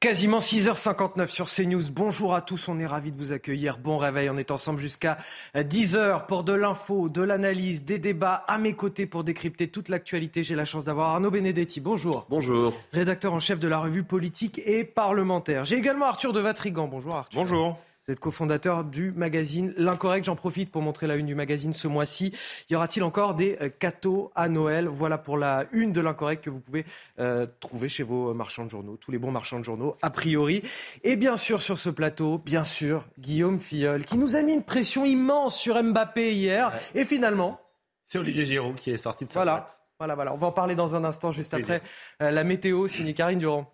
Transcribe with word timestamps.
Quasiment 0.00 0.38
6h59 0.38 1.26
sur 1.26 1.50
CNews. 1.50 1.82
Bonjour 1.92 2.34
à 2.34 2.40
tous, 2.40 2.68
on 2.68 2.78
est 2.80 2.86
ravis 2.86 3.12
de 3.12 3.18
vous 3.18 3.32
accueillir. 3.32 3.76
Bon 3.76 3.98
réveil, 3.98 4.30
on 4.30 4.38
est 4.38 4.50
ensemble 4.50 4.80
jusqu'à 4.80 5.18
10h 5.54 6.24
pour 6.24 6.42
de 6.42 6.54
l'info, 6.54 7.10
de 7.10 7.20
l'analyse, 7.20 7.84
des 7.84 7.98
débats 7.98 8.42
à 8.48 8.56
mes 8.56 8.72
côtés 8.72 9.04
pour 9.04 9.24
décrypter 9.24 9.68
toute 9.68 9.90
l'actualité. 9.90 10.42
J'ai 10.42 10.54
la 10.54 10.64
chance 10.64 10.86
d'avoir 10.86 11.10
Arnaud 11.10 11.30
Benedetti. 11.30 11.82
Bonjour. 11.82 12.24
Bonjour. 12.30 12.72
Rédacteur 12.94 13.34
en 13.34 13.40
chef 13.40 13.60
de 13.60 13.68
la 13.68 13.78
revue 13.78 14.02
politique 14.02 14.58
et 14.64 14.84
parlementaire. 14.84 15.66
J'ai 15.66 15.76
également 15.76 16.06
Arthur 16.06 16.32
de 16.32 16.40
Vatrigan. 16.40 16.88
Bonjour 16.88 17.16
Arthur. 17.16 17.38
Bonjour. 17.38 17.78
Vous 18.06 18.12
êtes 18.12 18.20
cofondateur 18.20 18.84
du 18.84 19.12
magazine 19.12 19.74
L'Incorrect. 19.76 20.24
J'en 20.24 20.36
profite 20.36 20.70
pour 20.70 20.80
montrer 20.80 21.06
la 21.06 21.16
une 21.16 21.26
du 21.26 21.34
magazine 21.34 21.74
ce 21.74 21.86
mois-ci. 21.86 22.32
Y 22.70 22.74
aura-t-il 22.74 23.02
encore 23.02 23.34
des 23.34 23.58
euh, 23.60 23.68
cadeaux 23.68 24.30
à 24.34 24.48
Noël? 24.48 24.88
Voilà 24.88 25.18
pour 25.18 25.36
la 25.36 25.66
une 25.72 25.92
de 25.92 26.00
L'Incorrect 26.00 26.42
que 26.42 26.48
vous 26.48 26.60
pouvez 26.60 26.86
euh, 27.18 27.46
trouver 27.60 27.90
chez 27.90 28.02
vos 28.02 28.32
marchands 28.32 28.64
de 28.64 28.70
journaux, 28.70 28.96
tous 28.96 29.10
les 29.10 29.18
bons 29.18 29.30
marchands 29.30 29.58
de 29.58 29.64
journaux, 29.64 29.96
a 30.00 30.08
priori. 30.08 30.62
Et 31.04 31.16
bien 31.16 31.36
sûr, 31.36 31.60
sur 31.60 31.78
ce 31.78 31.90
plateau, 31.90 32.38
bien 32.38 32.64
sûr, 32.64 33.06
Guillaume 33.18 33.58
Filleul, 33.58 34.06
qui 34.06 34.16
nous 34.16 34.34
a 34.34 34.42
mis 34.42 34.54
une 34.54 34.64
pression 34.64 35.04
immense 35.04 35.58
sur 35.58 35.82
Mbappé 35.82 36.32
hier. 36.32 36.72
Et 36.94 37.04
finalement. 37.04 37.60
C'est 38.06 38.18
Olivier 38.18 38.46
Giroud 38.46 38.76
qui 38.76 38.90
est 38.90 38.96
sorti 38.96 39.26
de 39.26 39.30
sa 39.30 39.40
voilà. 39.40 39.66
Voilà, 39.98 40.14
voilà. 40.14 40.32
On 40.32 40.38
va 40.38 40.46
en 40.46 40.52
parler 40.52 40.74
dans 40.74 40.96
un 40.96 41.04
instant, 41.04 41.30
juste 41.30 41.52
après 41.52 41.82
euh, 42.22 42.30
la 42.30 42.44
météo, 42.44 42.88
signée 42.88 43.12
Karine 43.12 43.38
Durand. 43.38 43.70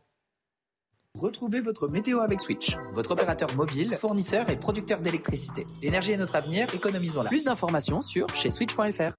Retrouvez 1.19 1.61
votre 1.61 1.89
météo 1.89 2.21
avec 2.21 2.41
Switch, 2.41 2.77
votre 2.93 3.13
opérateur 3.13 3.55
mobile, 3.55 3.97
fournisseur 3.99 4.51
et 4.51 4.57
producteur 4.57 5.01
d'électricité. 5.01 5.65
L'énergie 5.83 6.13
est 6.13 6.19
notre 6.19 6.37
avenir, 6.37 6.73
économisons-la. 6.75 7.31
Plus 7.31 7.45
d'informations 7.45 8.03
sur 8.03 8.29
chez 8.35 8.51
switch.fr. 8.51 9.13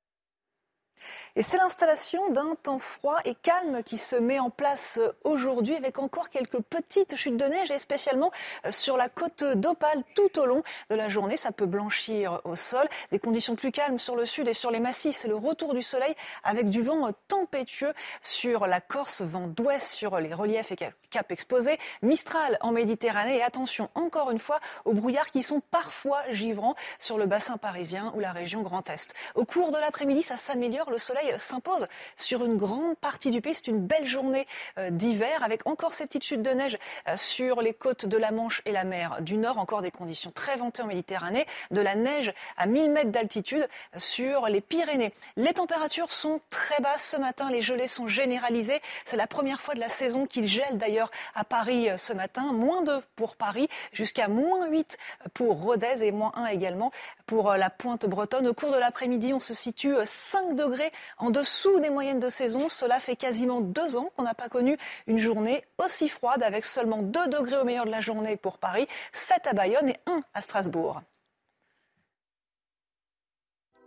Et 1.37 1.43
c'est 1.43 1.57
l'installation 1.57 2.31
d'un 2.31 2.55
temps 2.55 2.79
froid 2.79 3.19
et 3.23 3.35
calme 3.35 3.83
qui 3.83 3.99
se 3.99 4.15
met 4.15 4.39
en 4.39 4.49
place 4.49 4.99
aujourd'hui 5.23 5.75
avec 5.75 5.99
encore 5.99 6.31
quelques 6.31 6.59
petites 6.61 7.15
chutes 7.15 7.37
de 7.37 7.45
neige 7.45 7.69
et 7.69 7.77
spécialement 7.77 8.31
sur 8.71 8.97
la 8.97 9.07
côte 9.07 9.43
d'Opale 9.43 10.01
tout 10.15 10.39
au 10.39 10.47
long 10.47 10.63
de 10.89 10.95
la 10.95 11.09
journée. 11.09 11.37
Ça 11.37 11.51
peut 11.51 11.67
blanchir 11.67 12.41
au 12.43 12.55
sol. 12.55 12.87
Des 13.11 13.19
conditions 13.19 13.55
plus 13.55 13.71
calmes 13.71 13.99
sur 13.99 14.15
le 14.15 14.25
sud 14.25 14.47
et 14.47 14.55
sur 14.55 14.71
les 14.71 14.79
massifs. 14.79 15.15
C'est 15.15 15.27
le 15.27 15.35
retour 15.35 15.75
du 15.75 15.83
soleil 15.83 16.15
avec 16.43 16.71
du 16.71 16.81
vent 16.81 17.11
tempétueux 17.27 17.93
sur 18.23 18.65
la 18.65 18.81
Corse, 18.81 19.21
vent 19.21 19.45
d'ouest 19.45 19.85
sur 19.85 20.19
les 20.19 20.33
reliefs 20.33 20.71
et 20.71 20.75
caps 21.09 21.31
exposés. 21.31 21.77
Mistral 22.01 22.57
en 22.61 22.71
Méditerranée 22.71 23.37
et 23.37 23.43
attention 23.43 23.89
encore 23.95 24.31
une 24.31 24.39
fois 24.39 24.59
aux 24.85 24.93
brouillards 24.93 25.31
qui 25.31 25.43
sont 25.43 25.61
parfois 25.71 26.21
givrants 26.31 26.75
sur 26.99 27.17
le 27.17 27.25
bassin 27.25 27.57
parisien 27.57 28.11
ou 28.15 28.19
la 28.19 28.31
région 28.31 28.61
Grand 28.61 28.89
Est. 28.89 29.13
Au 29.35 29.45
cours 29.45 29.71
de 29.71 29.77
l'après-midi, 29.77 30.23
ça 30.23 30.37
s'améliore. 30.37 30.89
Le 30.89 30.97
soleil 30.97 31.33
s'impose 31.37 31.87
sur 32.15 32.45
une 32.45 32.57
grande 32.57 32.97
partie 32.97 33.29
du 33.29 33.41
pays. 33.41 33.55
C'est 33.55 33.67
une 33.67 33.85
belle 33.85 34.05
journée 34.05 34.45
euh, 34.77 34.89
d'hiver 34.89 35.43
avec 35.43 35.65
encore 35.67 35.93
ces 35.93 36.05
petites 36.05 36.23
chutes 36.23 36.41
de 36.41 36.51
neige 36.51 36.77
euh, 37.07 37.17
sur 37.17 37.61
les 37.61 37.73
côtes 37.73 38.05
de 38.05 38.17
la 38.17 38.31
Manche 38.31 38.61
et 38.65 38.71
la 38.71 38.83
mer 38.83 39.21
du 39.21 39.37
Nord. 39.37 39.57
Encore 39.57 39.81
des 39.81 39.91
conditions 39.91 40.31
très 40.31 40.57
ventées 40.57 40.81
en 40.81 40.87
Méditerranée. 40.87 41.45
De 41.71 41.81
la 41.81 41.95
neige 41.95 42.33
à 42.57 42.65
1000 42.65 42.91
mètres 42.91 43.11
d'altitude 43.11 43.67
sur 43.97 44.47
les 44.47 44.61
Pyrénées. 44.61 45.13
Les 45.35 45.53
températures 45.53 46.11
sont 46.11 46.41
très 46.49 46.81
basses 46.81 47.09
ce 47.11 47.17
matin. 47.17 47.49
Les 47.49 47.61
gelées 47.61 47.87
sont 47.87 48.07
généralisées. 48.07 48.81
C'est 49.05 49.17
la 49.17 49.27
première 49.27 49.61
fois 49.61 49.73
de 49.73 49.79
la 49.79 49.89
saison 49.89 50.25
qu'il 50.25 50.47
gèle 50.47 50.77
d'ailleurs 50.77 50.96
à 51.35 51.43
Paris 51.43 51.89
euh, 51.89 51.97
ce 51.97 52.13
matin. 52.13 52.53
Moins 52.53 52.81
2 52.81 53.01
pour 53.15 53.35
Paris 53.35 53.67
jusqu'à 53.93 54.27
moins 54.27 54.67
8 54.67 54.97
pour 55.33 55.61
Rodez 55.61 56.03
et 56.03 56.11
moins 56.11 56.31
1 56.35 56.47
également 56.47 56.91
pour 57.25 57.53
la 57.53 57.69
pointe 57.69 58.05
bretonne. 58.05 58.47
Au 58.47 58.53
cours 58.53 58.71
de 58.71 58.77
l'après-midi, 58.77 59.33
on 59.33 59.39
se 59.39 59.53
situe 59.53 59.95
5 60.03 60.55
degrés 60.55 60.91
en 61.17 61.29
dessous 61.29 61.79
des 61.79 61.89
moyennes 61.89 62.19
de 62.19 62.29
saison. 62.29 62.69
Cela 62.69 62.99
fait 62.99 63.15
quasiment 63.15 63.61
deux 63.61 63.97
ans 63.97 64.09
qu'on 64.15 64.23
n'a 64.23 64.33
pas 64.33 64.49
connu 64.49 64.77
une 65.07 65.17
journée 65.17 65.63
aussi 65.77 66.09
froide 66.09 66.43
avec 66.43 66.65
seulement 66.65 67.01
2 67.01 67.27
degrés 67.27 67.57
au 67.57 67.65
meilleur 67.65 67.85
de 67.85 67.91
la 67.91 68.01
journée 68.01 68.37
pour 68.37 68.57
Paris, 68.57 68.87
7 69.11 69.47
à 69.47 69.53
Bayonne 69.53 69.89
et 69.89 69.97
1 70.05 70.21
à 70.33 70.41
Strasbourg. 70.41 71.01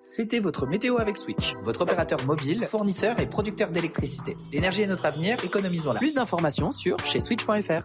C'était 0.03 0.39
votre 0.39 0.67
météo 0.67 0.99
avec 0.99 1.19
Switch, 1.19 1.55
votre 1.63 1.83
opérateur 1.83 2.25
mobile, 2.25 2.67
fournisseur 2.71 3.21
et 3.21 3.27
producteur 3.27 3.71
d'électricité. 3.71 4.35
L'énergie 4.53 4.83
est 4.83 4.87
notre 4.87 5.05
avenir, 5.05 5.37
économisons-la. 5.45 5.99
Plus 5.99 6.15
d'informations 6.15 6.73
sur 6.73 6.99
chez 7.01 7.21
switch.fr. 7.21 7.85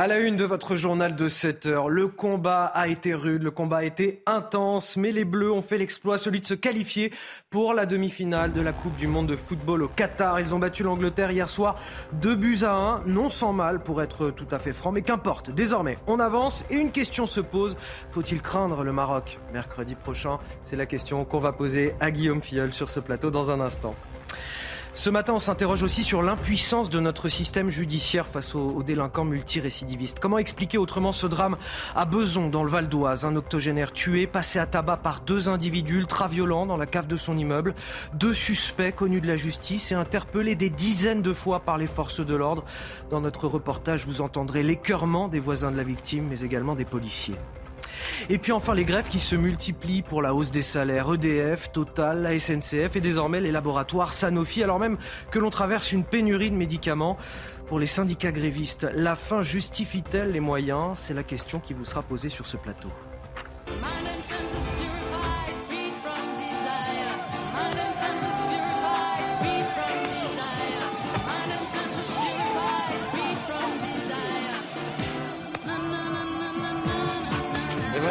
À 0.00 0.06
la 0.06 0.20
une 0.20 0.36
de 0.36 0.44
votre 0.44 0.76
journal 0.76 1.16
de 1.16 1.26
7 1.26 1.66
heures, 1.66 1.88
le 1.88 2.06
combat 2.06 2.66
a 2.66 2.86
été 2.86 3.14
rude, 3.14 3.42
le 3.42 3.50
combat 3.50 3.78
a 3.78 3.82
été 3.82 4.22
intense, 4.26 4.96
mais 4.96 5.10
les 5.10 5.24
Bleus 5.24 5.50
ont 5.50 5.60
fait 5.60 5.76
l'exploit, 5.76 6.18
celui 6.18 6.38
de 6.38 6.46
se 6.46 6.54
qualifier 6.54 7.12
pour 7.50 7.74
la 7.74 7.84
demi-finale 7.84 8.52
de 8.52 8.60
la 8.60 8.72
Coupe 8.72 8.94
du 8.94 9.08
Monde 9.08 9.26
de 9.26 9.34
football 9.34 9.82
au 9.82 9.88
Qatar. 9.88 10.38
Ils 10.38 10.54
ont 10.54 10.60
battu 10.60 10.84
l'Angleterre 10.84 11.32
hier 11.32 11.50
soir 11.50 11.74
2 12.12 12.36
buts 12.36 12.58
à 12.62 12.74
1, 12.74 13.06
non 13.06 13.28
sans 13.28 13.52
mal 13.52 13.80
pour 13.80 14.00
être 14.00 14.30
tout 14.30 14.46
à 14.52 14.60
fait 14.60 14.70
franc, 14.72 14.92
mais 14.92 15.02
qu'importe. 15.02 15.50
Désormais, 15.50 15.98
on 16.06 16.20
avance 16.20 16.64
et 16.70 16.76
une 16.76 16.92
question 16.92 17.26
se 17.26 17.40
pose. 17.40 17.76
Faut-il 18.12 18.40
craindre 18.40 18.84
le 18.84 18.92
Maroc 18.92 19.40
mercredi 19.52 19.96
prochain? 19.96 20.38
C'est 20.62 20.76
la 20.76 20.86
question 20.86 21.24
qu'on 21.24 21.40
va 21.40 21.50
poser 21.50 21.96
à 21.98 22.12
Guillaume 22.12 22.40
Filleul 22.40 22.72
sur 22.72 22.88
ce 22.88 23.00
plateau 23.00 23.32
dans 23.32 23.50
un 23.50 23.58
instant. 23.58 23.96
Ce 24.98 25.10
matin, 25.10 25.34
on 25.34 25.38
s'interroge 25.38 25.84
aussi 25.84 26.02
sur 26.02 26.22
l'impuissance 26.22 26.90
de 26.90 26.98
notre 26.98 27.28
système 27.28 27.70
judiciaire 27.70 28.26
face 28.26 28.56
aux, 28.56 28.82
délinquants 28.82 29.24
multirécidivistes. 29.24 30.18
Comment 30.18 30.38
expliquer 30.38 30.76
autrement 30.76 31.12
ce 31.12 31.28
drame 31.28 31.56
à 31.94 32.04
Beson, 32.04 32.48
dans 32.48 32.64
le 32.64 32.68
Val 32.68 32.88
d'Oise? 32.88 33.24
Un 33.24 33.36
octogénaire 33.36 33.92
tué, 33.92 34.26
passé 34.26 34.58
à 34.58 34.66
tabac 34.66 34.96
par 34.96 35.20
deux 35.20 35.48
individus 35.48 35.98
ultra-violents 35.98 36.66
dans 36.66 36.76
la 36.76 36.86
cave 36.86 37.06
de 37.06 37.16
son 37.16 37.38
immeuble. 37.38 37.76
Deux 38.14 38.34
suspects 38.34 38.90
connus 38.90 39.20
de 39.20 39.28
la 39.28 39.36
justice 39.36 39.92
et 39.92 39.94
interpellés 39.94 40.56
des 40.56 40.68
dizaines 40.68 41.22
de 41.22 41.32
fois 41.32 41.60
par 41.60 41.78
les 41.78 41.86
forces 41.86 42.18
de 42.18 42.34
l'ordre. 42.34 42.64
Dans 43.08 43.20
notre 43.20 43.46
reportage, 43.46 44.04
vous 44.04 44.20
entendrez 44.20 44.64
l'écœurement 44.64 45.28
des 45.28 45.38
voisins 45.38 45.70
de 45.70 45.76
la 45.76 45.84
victime, 45.84 46.26
mais 46.28 46.40
également 46.40 46.74
des 46.74 46.84
policiers. 46.84 47.36
Et 48.30 48.38
puis 48.38 48.52
enfin 48.52 48.74
les 48.74 48.84
grèves 48.84 49.08
qui 49.08 49.20
se 49.20 49.36
multiplient 49.36 50.02
pour 50.02 50.22
la 50.22 50.34
hausse 50.34 50.50
des 50.50 50.62
salaires. 50.62 51.12
EDF, 51.12 51.72
Total, 51.72 52.22
la 52.22 52.38
SNCF 52.38 52.96
et 52.96 53.00
désormais 53.00 53.40
les 53.40 53.52
laboratoires 53.52 54.12
Sanofi, 54.12 54.62
alors 54.62 54.78
même 54.78 54.98
que 55.30 55.38
l'on 55.38 55.50
traverse 55.50 55.92
une 55.92 56.04
pénurie 56.04 56.50
de 56.50 56.56
médicaments. 56.56 57.16
Pour 57.66 57.78
les 57.78 57.86
syndicats 57.86 58.32
grévistes, 58.32 58.86
la 58.94 59.14
fin 59.14 59.42
justifie-t-elle 59.42 60.32
les 60.32 60.40
moyens? 60.40 60.98
C'est 60.98 61.12
la 61.14 61.22
question 61.22 61.60
qui 61.60 61.74
vous 61.74 61.84
sera 61.84 62.02
posée 62.02 62.30
sur 62.30 62.46
ce 62.46 62.56
plateau. 62.56 62.88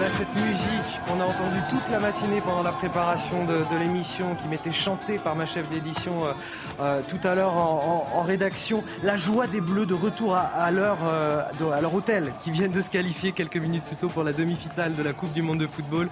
Cette 0.06 0.34
musique 0.36 1.00
qu'on 1.08 1.20
a 1.20 1.26
entendue 1.26 1.62
toute 1.70 1.90
la 1.92 2.00
matinée 2.00 2.42
pendant 2.42 2.62
la 2.62 2.72
préparation 2.72 3.46
de, 3.46 3.64
l'émission, 3.80 4.36
qui 4.36 4.48
m'était 4.48 4.72
chantée 4.72 5.18
par 5.18 5.36
ma 5.36 5.46
chef 5.46 5.68
d'édition 5.70 6.26
euh, 6.26 6.34
euh, 6.80 7.02
tout 7.08 7.20
à 7.28 7.34
l'heure 7.34 7.58
en, 7.58 8.22
rédaction. 8.22 8.84
La 9.04 9.18
joie 9.18 9.48
des 9.48 9.62
Bleus 9.62 9.86
de 9.86 9.94
retour 9.94 10.36
à, 10.36 10.72
leur, 10.72 10.98
euh, 11.06 11.44
à 11.74 11.82
leur 11.82 11.94
hôtel, 11.94 12.32
qui 12.44 12.52
viennent 12.52 12.72
de 12.72 12.82
se 12.82 12.90
qualifier 12.90 13.32
quelques 13.32 13.58
minutes 13.58 13.84
plus 13.84 13.96
tôt 13.96 14.10
pour 14.10 14.24
la 14.24 14.34
demi-finale 14.34 14.96
de 14.96 15.04
la 15.04 15.14
Coupe 15.14 15.34
du 15.34 15.42
Monde 15.42 15.60
de 15.60 15.68
football. 15.68 16.10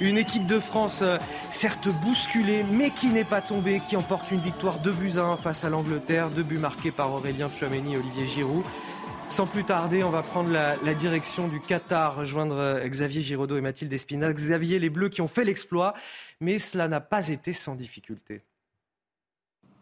Une 0.00 0.18
équipe 0.18 0.46
de 0.46 0.60
France 0.60 1.02
certes 1.50 1.88
bousculée, 2.04 2.64
mais 2.70 2.90
qui 2.90 3.08
n'est 3.08 3.24
pas 3.24 3.40
tombée, 3.40 3.80
qui 3.88 3.96
emporte 3.96 4.30
une 4.30 4.40
victoire 4.40 4.78
de 4.78 4.90
buts 4.90 5.14
à 5.16 5.22
1 5.22 5.36
face 5.36 5.64
à 5.64 5.70
l'Angleterre, 5.70 6.30
deux 6.30 6.42
buts 6.42 6.58
marqués 6.58 6.90
par 6.90 7.12
Aurélien 7.12 7.48
Tchouameni 7.48 7.94
et 7.94 7.98
Olivier 7.98 8.26
Giroud. 8.26 8.64
Sans 9.28 9.46
plus 9.46 9.64
tarder, 9.64 10.02
on 10.02 10.10
va 10.10 10.22
prendre 10.22 10.50
la, 10.50 10.94
direction 10.94 11.48
du 11.48 11.60
Qatar, 11.60 12.16
rejoindre 12.16 12.56
euh, 12.56 12.88
Xavier 12.88 13.22
Giraudot 13.22 13.58
et 13.58 13.60
Mathilde 13.60 13.92
Espina. 13.92 14.32
Xavier, 14.32 14.78
les 14.78 14.88
Bleus 14.88 15.08
qui 15.08 15.20
ont 15.20 15.28
fait 15.28 15.44
l'exploit, 15.44 15.94
mais 16.40 16.58
cela 16.58 16.88
n'a 16.88 17.00
pas 17.00 17.28
été 17.28 17.52
sans 17.52 17.74
difficulté. 17.74 18.42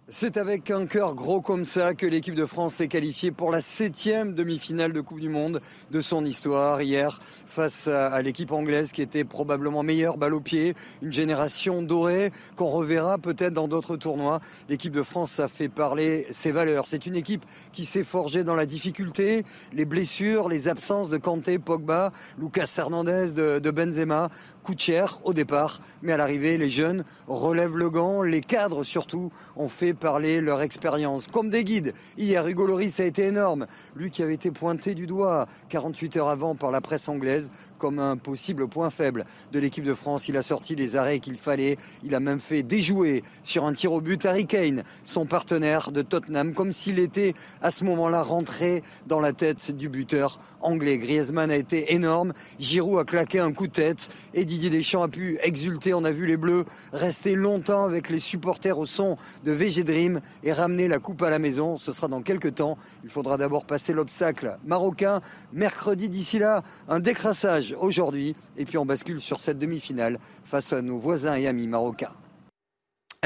C'est 0.09 0.37
avec 0.37 0.71
un 0.71 0.85
cœur 0.85 1.15
gros 1.15 1.41
comme 1.41 1.65
ça 1.65 1.95
que 1.95 2.05
l'équipe 2.05 2.35
de 2.35 2.45
France 2.45 2.75
s'est 2.75 2.89
qualifiée 2.89 3.31
pour 3.31 3.51
la 3.51 3.63
septième 3.63 4.35
demi-finale 4.35 4.93
de 4.93 5.01
Coupe 5.01 5.19
du 5.19 5.31
Monde 5.31 5.63
de 5.91 6.03
son 6.03 6.27
histoire 6.27 6.83
hier 6.83 7.19
face 7.47 7.89
à 7.89 8.21
l'équipe 8.21 8.53
anglaise 8.53 8.93
qui 8.93 9.01
était 9.01 9.25
probablement 9.25 9.83
meilleure 9.83 10.19
balle 10.19 10.35
au 10.35 10.43
pied, 10.43 10.75
une 11.01 11.11
génération 11.11 11.81
dorée 11.81 12.33
qu'on 12.55 12.67
reverra 12.67 13.17
peut-être 13.17 13.55
dans 13.55 13.67
d'autres 13.67 13.97
tournois. 13.97 14.41
L'équipe 14.69 14.93
de 14.93 15.03
France 15.03 15.41
a 15.41 15.49
fait 15.49 15.71
parler 15.71 16.27
ses 16.33 16.53
valeurs. 16.53 16.87
C'est 16.87 17.07
une 17.07 17.17
équipe 17.17 17.47
qui 17.73 17.87
s'est 17.87 18.05
forgée 18.05 18.45
dans 18.45 18.55
la 18.55 18.67
difficulté, 18.67 19.43
les 19.73 19.87
blessures, 19.87 20.51
les 20.51 20.69
absences 20.69 21.09
de 21.09 21.17
Kanté, 21.17 21.59
Pogba, 21.59 22.13
Lucas 22.39 22.75
Hernandez, 22.77 23.33
de, 23.33 23.59
de 23.59 23.71
Benzema 23.71 24.29
coûte 24.65 24.81
cher 24.81 25.21
au 25.25 25.35
départ, 25.35 25.81
mais 26.03 26.13
à 26.13 26.17
l'arrivée, 26.17 26.57
les 26.57 26.71
jeunes 26.71 27.05
relèvent 27.29 27.77
le 27.77 27.91
gant, 27.91 28.23
les 28.23 28.41
cadres 28.41 28.83
surtout 28.83 29.31
ont 29.57 29.69
fait 29.69 29.93
parler 29.93 30.41
leur 30.41 30.63
expérience, 30.63 31.29
comme 31.29 31.51
des 31.51 31.65
guides. 31.65 31.93
Hier, 32.17 32.47
Hugo 32.47 32.67
Loris 32.67 32.99
a 32.99 33.05
été 33.05 33.25
énorme, 33.25 33.67
lui 33.95 34.11
qui 34.11 34.23
avait 34.23 34.35
été 34.35 34.51
pointé 34.51 34.95
du 34.95 35.07
doigt 35.07 35.47
48 35.69 36.17
heures 36.17 36.29
avant 36.29 36.55
par 36.55 36.71
la 36.71 36.81
presse 36.81 37.09
anglaise 37.09 37.51
comme 37.79 37.99
un 37.99 38.17
possible 38.17 38.67
point 38.67 38.89
faible 38.89 39.27
de 39.53 39.59
l'équipe 39.59 39.85
de 39.85 39.93
France. 39.93 40.29
Il 40.29 40.37
a 40.39 40.43
sorti 40.43 40.75
les 40.75 40.97
arrêts 40.97 41.19
qu'il 41.19 41.37
fallait, 41.37 41.77
il 42.03 42.15
a 42.15 42.21
même 42.21 42.41
fait 42.41 42.63
déjouer 42.63 43.23
sur 43.43 43.67
un 43.67 43.75
tir 43.75 43.93
au 43.93 44.01
but 44.01 44.25
Harry 44.25 44.47
Kane, 44.47 44.83
son 45.05 45.27
partenaire 45.27 45.93
de 45.93 46.01
Tottenham, 46.01 46.55
comme 46.55 46.73
s'il 46.73 46.99
était 46.99 47.35
à 47.61 47.71
ce 47.71 47.85
moment-là 47.85 48.23
rentré 48.23 48.83
dans 49.07 49.21
la 49.21 49.35
tête 49.35 49.77
du 49.77 49.91
buteur 49.91 50.39
anglais. 50.63 50.97
Griezmann 50.97 51.51
a 51.51 51.57
été 51.57 51.93
énorme, 51.93 52.33
Giroud 52.59 52.99
a 52.99 53.05
claqué 53.05 53.41
un 53.41 53.53
coup 53.53 53.67
de 53.67 53.73
tête 53.73 54.09
et 54.33 54.47
Didier 54.55 54.71
Deschamps 54.71 55.03
a 55.03 55.09
pu 55.09 55.37
exulter. 55.43 55.95
On 55.95 56.05
a 56.05 56.13
vu 56.13 56.27
les 56.27 56.37
Bleus 56.37 56.65
rester 56.93 57.35
longtemps 57.35 57.85
avec 57.85 58.09
les 58.09 58.21
supporters 58.21 58.79
au 58.79 58.87
son 58.87 59.17
de 59.45 59.51
VG 59.51 59.83
Dream 59.83 60.21
et 60.45 60.53
ramener 60.53 60.87
la 60.87 61.01
coupe 61.01 61.23
à 61.23 61.31
la 61.31 61.41
maison. 61.41 61.77
Ce 61.77 61.93
sera 61.93 62.07
dans 62.07 62.23
quelques 62.23 62.55
temps. 62.55 62.79
Il 63.03 63.11
faudra 63.11 63.37
d'abord 63.37 63.65
passer 63.65 63.93
l'obstacle 63.93 64.57
marocain. 64.65 65.21
Mercredi 65.53 66.09
d'ici 66.09 66.39
là, 66.39 66.63
un 66.89 67.01
décrassage 67.01 67.75
aujourd'hui. 67.81 68.37
Et 68.57 68.65
puis 68.65 68.79
on 68.79 68.87
bascule 68.87 69.21
sur 69.21 69.41
cette 69.41 69.59
demi-finale 69.59 70.19
face 70.45 70.73
à 70.73 70.83
nos 70.83 71.01
voisins 71.01 71.35
et 71.35 71.49
amis 71.49 71.67
marocains. 71.67 72.13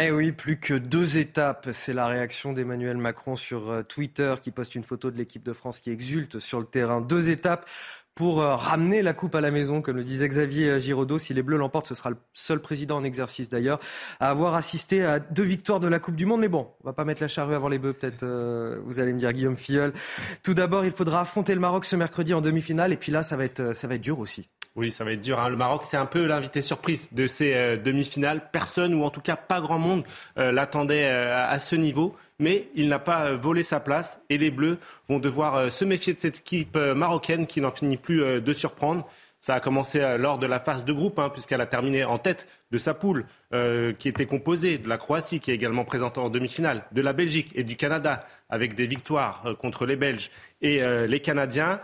Eh 0.00 0.12
oui, 0.12 0.30
plus 0.30 0.60
que 0.60 0.74
deux 0.74 1.18
étapes. 1.18 1.70
C'est 1.72 1.92
la 1.92 2.06
réaction 2.06 2.52
d'Emmanuel 2.52 2.96
Macron 2.98 3.34
sur 3.34 3.68
euh, 3.68 3.82
Twitter 3.82 4.36
qui 4.40 4.52
poste 4.52 4.76
une 4.76 4.84
photo 4.84 5.10
de 5.10 5.16
l'équipe 5.16 5.42
de 5.42 5.52
France 5.52 5.80
qui 5.80 5.90
exulte 5.90 6.38
sur 6.38 6.60
le 6.60 6.66
terrain. 6.66 7.00
Deux 7.00 7.30
étapes 7.30 7.68
pour 8.18 8.42
euh, 8.42 8.56
ramener 8.56 9.00
la 9.00 9.12
coupe 9.12 9.36
à 9.36 9.40
la 9.40 9.52
maison, 9.52 9.80
comme 9.80 9.96
le 9.96 10.02
disait 10.02 10.28
Xavier 10.28 10.70
euh, 10.70 10.78
Giraudot. 10.80 11.20
Si 11.20 11.34
les 11.34 11.42
Bleus 11.44 11.56
l'emportent, 11.56 11.86
ce 11.86 11.94
sera 11.94 12.10
le 12.10 12.16
seul 12.34 12.58
président 12.58 12.96
en 12.96 13.04
exercice 13.04 13.48
d'ailleurs 13.48 13.78
à 14.18 14.28
avoir 14.30 14.56
assisté 14.56 15.04
à 15.04 15.20
deux 15.20 15.44
victoires 15.44 15.78
de 15.78 15.86
la 15.86 16.00
Coupe 16.00 16.16
du 16.16 16.26
Monde. 16.26 16.40
Mais 16.40 16.48
bon, 16.48 16.68
on 16.82 16.88
va 16.88 16.92
pas 16.92 17.04
mettre 17.04 17.22
la 17.22 17.28
charrue 17.28 17.54
avant 17.54 17.68
les 17.68 17.78
bœufs, 17.78 17.92
peut-être. 17.92 18.24
Euh, 18.24 18.80
vous 18.84 18.98
allez 18.98 19.12
me 19.12 19.20
dire, 19.20 19.32
Guillaume 19.32 19.56
Filleul. 19.56 19.92
Tout 20.42 20.52
d'abord, 20.52 20.84
il 20.84 20.90
faudra 20.90 21.20
affronter 21.20 21.54
le 21.54 21.60
Maroc 21.60 21.84
ce 21.84 21.94
mercredi 21.94 22.34
en 22.34 22.40
demi-finale, 22.40 22.92
et 22.92 22.96
puis 22.96 23.12
là, 23.12 23.22
ça 23.22 23.36
va 23.36 23.44
être, 23.44 23.76
ça 23.76 23.86
va 23.86 23.94
être 23.94 24.00
dur 24.00 24.18
aussi. 24.18 24.48
Oui, 24.74 24.90
ça 24.90 25.04
va 25.04 25.12
être 25.12 25.20
dur. 25.20 25.38
Hein. 25.38 25.48
Le 25.48 25.56
Maroc, 25.56 25.82
c'est 25.84 25.96
un 25.96 26.06
peu 26.06 26.26
l'invité 26.26 26.60
surprise 26.60 27.10
de 27.12 27.28
ces 27.28 27.78
demi-finales. 27.78 28.50
Personne, 28.50 28.94
ou 28.94 29.04
en 29.04 29.10
tout 29.10 29.20
cas 29.20 29.36
pas 29.36 29.60
grand 29.60 29.78
monde, 29.78 30.02
l'attendait 30.36 31.06
à 31.06 31.58
ce 31.60 31.76
niveau 31.76 32.16
mais 32.38 32.68
il 32.74 32.88
n'a 32.88 32.98
pas 32.98 33.26
euh, 33.26 33.36
volé 33.36 33.62
sa 33.62 33.80
place 33.80 34.20
et 34.28 34.38
les 34.38 34.50
Bleus 34.50 34.78
vont 35.08 35.18
devoir 35.18 35.56
euh, 35.56 35.68
se 35.70 35.84
méfier 35.84 36.12
de 36.12 36.18
cette 36.18 36.38
équipe 36.38 36.76
euh, 36.76 36.94
marocaine 36.94 37.46
qui 37.46 37.60
n'en 37.60 37.70
finit 37.70 37.96
plus 37.96 38.40
de 38.40 38.52
surprendre. 38.52 39.08
Ça 39.40 39.54
a 39.54 39.60
commencé 39.60 40.16
lors 40.18 40.38
de 40.38 40.48
la 40.48 40.58
phase 40.58 40.84
de 40.84 40.92
groupe, 40.92 41.20
hein, 41.20 41.30
puisqu'elle 41.30 41.60
a 41.60 41.66
terminé 41.66 42.02
en 42.02 42.18
tête 42.18 42.48
de 42.72 42.78
sa 42.78 42.92
poule, 42.92 43.24
qui 43.52 44.08
était 44.08 44.26
composée 44.26 44.78
de 44.78 44.88
la 44.88 44.98
Croatie, 44.98 45.38
qui 45.38 45.52
est 45.52 45.54
également 45.54 45.84
présente 45.84 46.18
en 46.18 46.28
demi-finale, 46.28 46.82
de 46.90 47.00
la 47.00 47.12
Belgique 47.12 47.52
et 47.54 47.62
du 47.62 47.76
Canada, 47.76 48.26
avec 48.48 48.74
des 48.74 48.88
victoires 48.88 49.44
contre 49.60 49.86
les 49.86 49.94
Belges 49.94 50.30
et 50.60 50.80
les 51.06 51.20
Canadiens. 51.20 51.80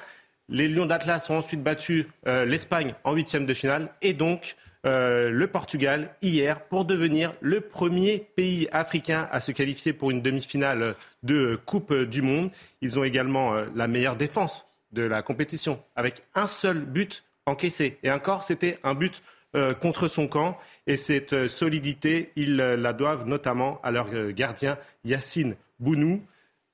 Les 0.49 0.67
Lions 0.67 0.87
d'Atlas 0.87 1.31
ont 1.31 1.37
ensuite 1.37 1.63
battu 1.63 2.09
l'Espagne 2.27 2.93
en 3.05 3.13
huitième 3.13 3.47
de 3.47 3.55
finale, 3.55 3.89
et 4.03 4.15
donc 4.15 4.57
euh, 4.87 5.31
le 5.31 5.47
Portugal 5.47 6.15
hier 6.21 6.61
pour 6.67 6.85
devenir 6.85 7.33
le 7.41 7.63
premier 7.63 8.19
pays 8.37 8.69
africain 8.71 9.27
à 9.33 9.41
se 9.41 9.51
qualifier 9.51 9.95
pour 9.95 10.11
une 10.11 10.21
demi-finale 10.21 10.95
de 11.23 11.59
Coupe 11.65 11.95
du 11.95 12.21
Monde. 12.21 12.51
Ils 12.83 12.99
ont 12.99 13.05
également 13.05 13.55
euh, 13.55 13.65
la 13.75 13.89
meilleure 13.89 14.17
défense 14.17 14.67
de 14.93 15.03
la 15.03 15.23
compétition 15.23 15.83
avec 15.97 16.21
un 16.35 16.47
seul 16.47 16.81
but 16.81 17.25
encaissé. 17.47 17.99
Et 18.03 18.11
encore, 18.11 18.43
c'était 18.43 18.79
un 18.83 18.95
but 18.95 19.23
euh, 19.57 19.73
contre 19.73 20.07
son 20.07 20.29
camp. 20.29 20.59
Et 20.87 20.99
cette 20.99 21.49
solidité, 21.49 22.33
ils 22.37 22.57
la 22.57 22.93
doivent 22.93 23.27
notamment 23.27 23.81
à 23.83 23.91
leur 23.91 24.11
gardien 24.33 24.77
Yacine 25.05 25.57
Bounou. 25.81 26.23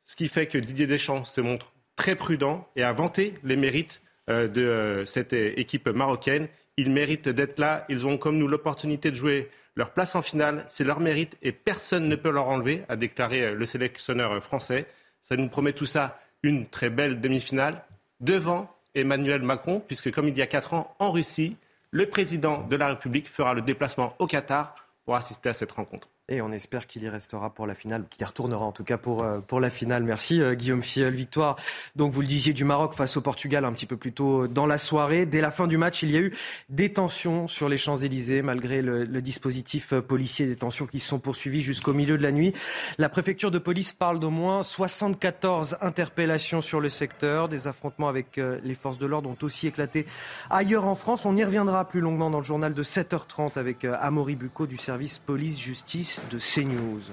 Ce 0.02 0.16
qui 0.16 0.26
fait 0.26 0.48
que 0.48 0.58
Didier 0.58 0.88
Deschamps 0.88 1.24
se 1.24 1.40
montre 1.40 1.72
très 1.94 2.16
prudent 2.16 2.66
et 2.74 2.82
a 2.82 2.92
vanté 2.92 3.34
les 3.44 3.56
mérites 3.56 4.02
de 4.26 5.04
cette 5.06 5.32
équipe 5.32 5.88
marocaine. 5.88 6.48
Ils 6.80 6.90
méritent 6.90 7.28
d'être 7.28 7.58
là. 7.58 7.84
Ils 7.90 8.06
ont, 8.06 8.16
comme 8.16 8.38
nous, 8.38 8.48
l'opportunité 8.48 9.10
de 9.10 9.16
jouer 9.16 9.50
leur 9.76 9.90
place 9.90 10.14
en 10.14 10.22
finale. 10.22 10.64
C'est 10.66 10.82
leur 10.82 10.98
mérite 10.98 11.36
et 11.42 11.52
personne 11.52 12.08
ne 12.08 12.16
peut 12.16 12.30
leur 12.30 12.48
enlever, 12.48 12.84
a 12.88 12.96
déclaré 12.96 13.42
euh, 13.42 13.54
le 13.54 13.66
sélectionneur 13.66 14.42
français. 14.42 14.86
Ça 15.22 15.36
nous 15.36 15.48
promet 15.48 15.74
tout 15.74 15.84
ça 15.84 16.18
une 16.42 16.66
très 16.66 16.88
belle 16.88 17.20
demi-finale 17.20 17.84
devant 18.20 18.74
Emmanuel 18.94 19.42
Macron, 19.42 19.82
puisque 19.86 20.10
comme 20.10 20.28
il 20.28 20.38
y 20.38 20.40
a 20.40 20.46
quatre 20.46 20.72
ans, 20.72 20.96
en 20.98 21.10
Russie, 21.10 21.58
le 21.90 22.06
président 22.06 22.62
de 22.62 22.76
la 22.76 22.88
République 22.88 23.28
fera 23.28 23.52
le 23.52 23.60
déplacement 23.60 24.14
au 24.18 24.26
Qatar 24.26 24.74
pour 25.04 25.16
assister 25.16 25.50
à 25.50 25.52
cette 25.52 25.72
rencontre. 25.72 26.08
Et 26.32 26.40
on 26.40 26.52
espère 26.52 26.86
qu'il 26.86 27.02
y 27.02 27.08
restera 27.08 27.52
pour 27.52 27.66
la 27.66 27.74
finale, 27.74 28.04
qu'il 28.08 28.22
y 28.22 28.24
retournera 28.24 28.64
en 28.64 28.70
tout 28.70 28.84
cas 28.84 28.98
pour, 28.98 29.24
euh, 29.24 29.40
pour 29.40 29.58
la 29.58 29.68
finale. 29.68 30.04
Merci 30.04 30.40
euh, 30.40 30.54
Guillaume 30.54 30.80
Fiel. 30.82 31.12
Victoire, 31.12 31.56
donc 31.96 32.12
vous 32.12 32.20
le 32.20 32.28
disiez, 32.28 32.52
du 32.52 32.62
Maroc 32.62 32.94
face 32.94 33.16
au 33.16 33.20
Portugal 33.20 33.64
un 33.64 33.72
petit 33.72 33.84
peu 33.84 33.96
plus 33.96 34.12
tôt 34.12 34.46
dans 34.46 34.64
la 34.64 34.78
soirée. 34.78 35.26
Dès 35.26 35.40
la 35.40 35.50
fin 35.50 35.66
du 35.66 35.76
match, 35.76 36.04
il 36.04 36.12
y 36.12 36.16
a 36.16 36.20
eu 36.20 36.32
des 36.68 36.92
tensions 36.92 37.48
sur 37.48 37.68
les 37.68 37.78
Champs-Élysées, 37.78 38.42
malgré 38.42 38.80
le, 38.80 39.02
le, 39.02 39.20
dispositif 39.20 39.92
euh, 39.92 40.00
policier, 40.00 40.46
des 40.46 40.54
tensions 40.54 40.86
qui 40.86 41.00
se 41.00 41.08
sont 41.08 41.18
poursuivies 41.18 41.62
jusqu'au 41.62 41.94
milieu 41.94 42.16
de 42.16 42.22
la 42.22 42.30
nuit. 42.30 42.52
La 42.98 43.08
préfecture 43.08 43.50
de 43.50 43.58
police 43.58 43.92
parle 43.92 44.20
d'au 44.20 44.30
moins 44.30 44.62
74 44.62 45.78
interpellations 45.80 46.60
sur 46.60 46.78
le 46.78 46.90
secteur. 46.90 47.48
Des 47.48 47.66
affrontements 47.66 48.08
avec 48.08 48.36
les 48.36 48.74
forces 48.74 48.98
de 48.98 49.06
l'ordre 49.06 49.28
ont 49.28 49.36
aussi 49.42 49.66
éclaté 49.66 50.06
ailleurs 50.48 50.86
en 50.86 50.94
France. 50.94 51.26
On 51.26 51.34
y 51.34 51.44
reviendra 51.44 51.88
plus 51.88 52.00
longuement 52.00 52.30
dans 52.30 52.38
le 52.38 52.44
journal 52.44 52.72
de 52.72 52.84
7h30 52.84 53.58
avec 53.58 53.84
Amaury 53.84 54.36
Bucco 54.36 54.66
du 54.66 54.76
service 54.76 55.18
police-justice 55.18 56.19
de 56.28 56.38
CNews. 56.38 57.12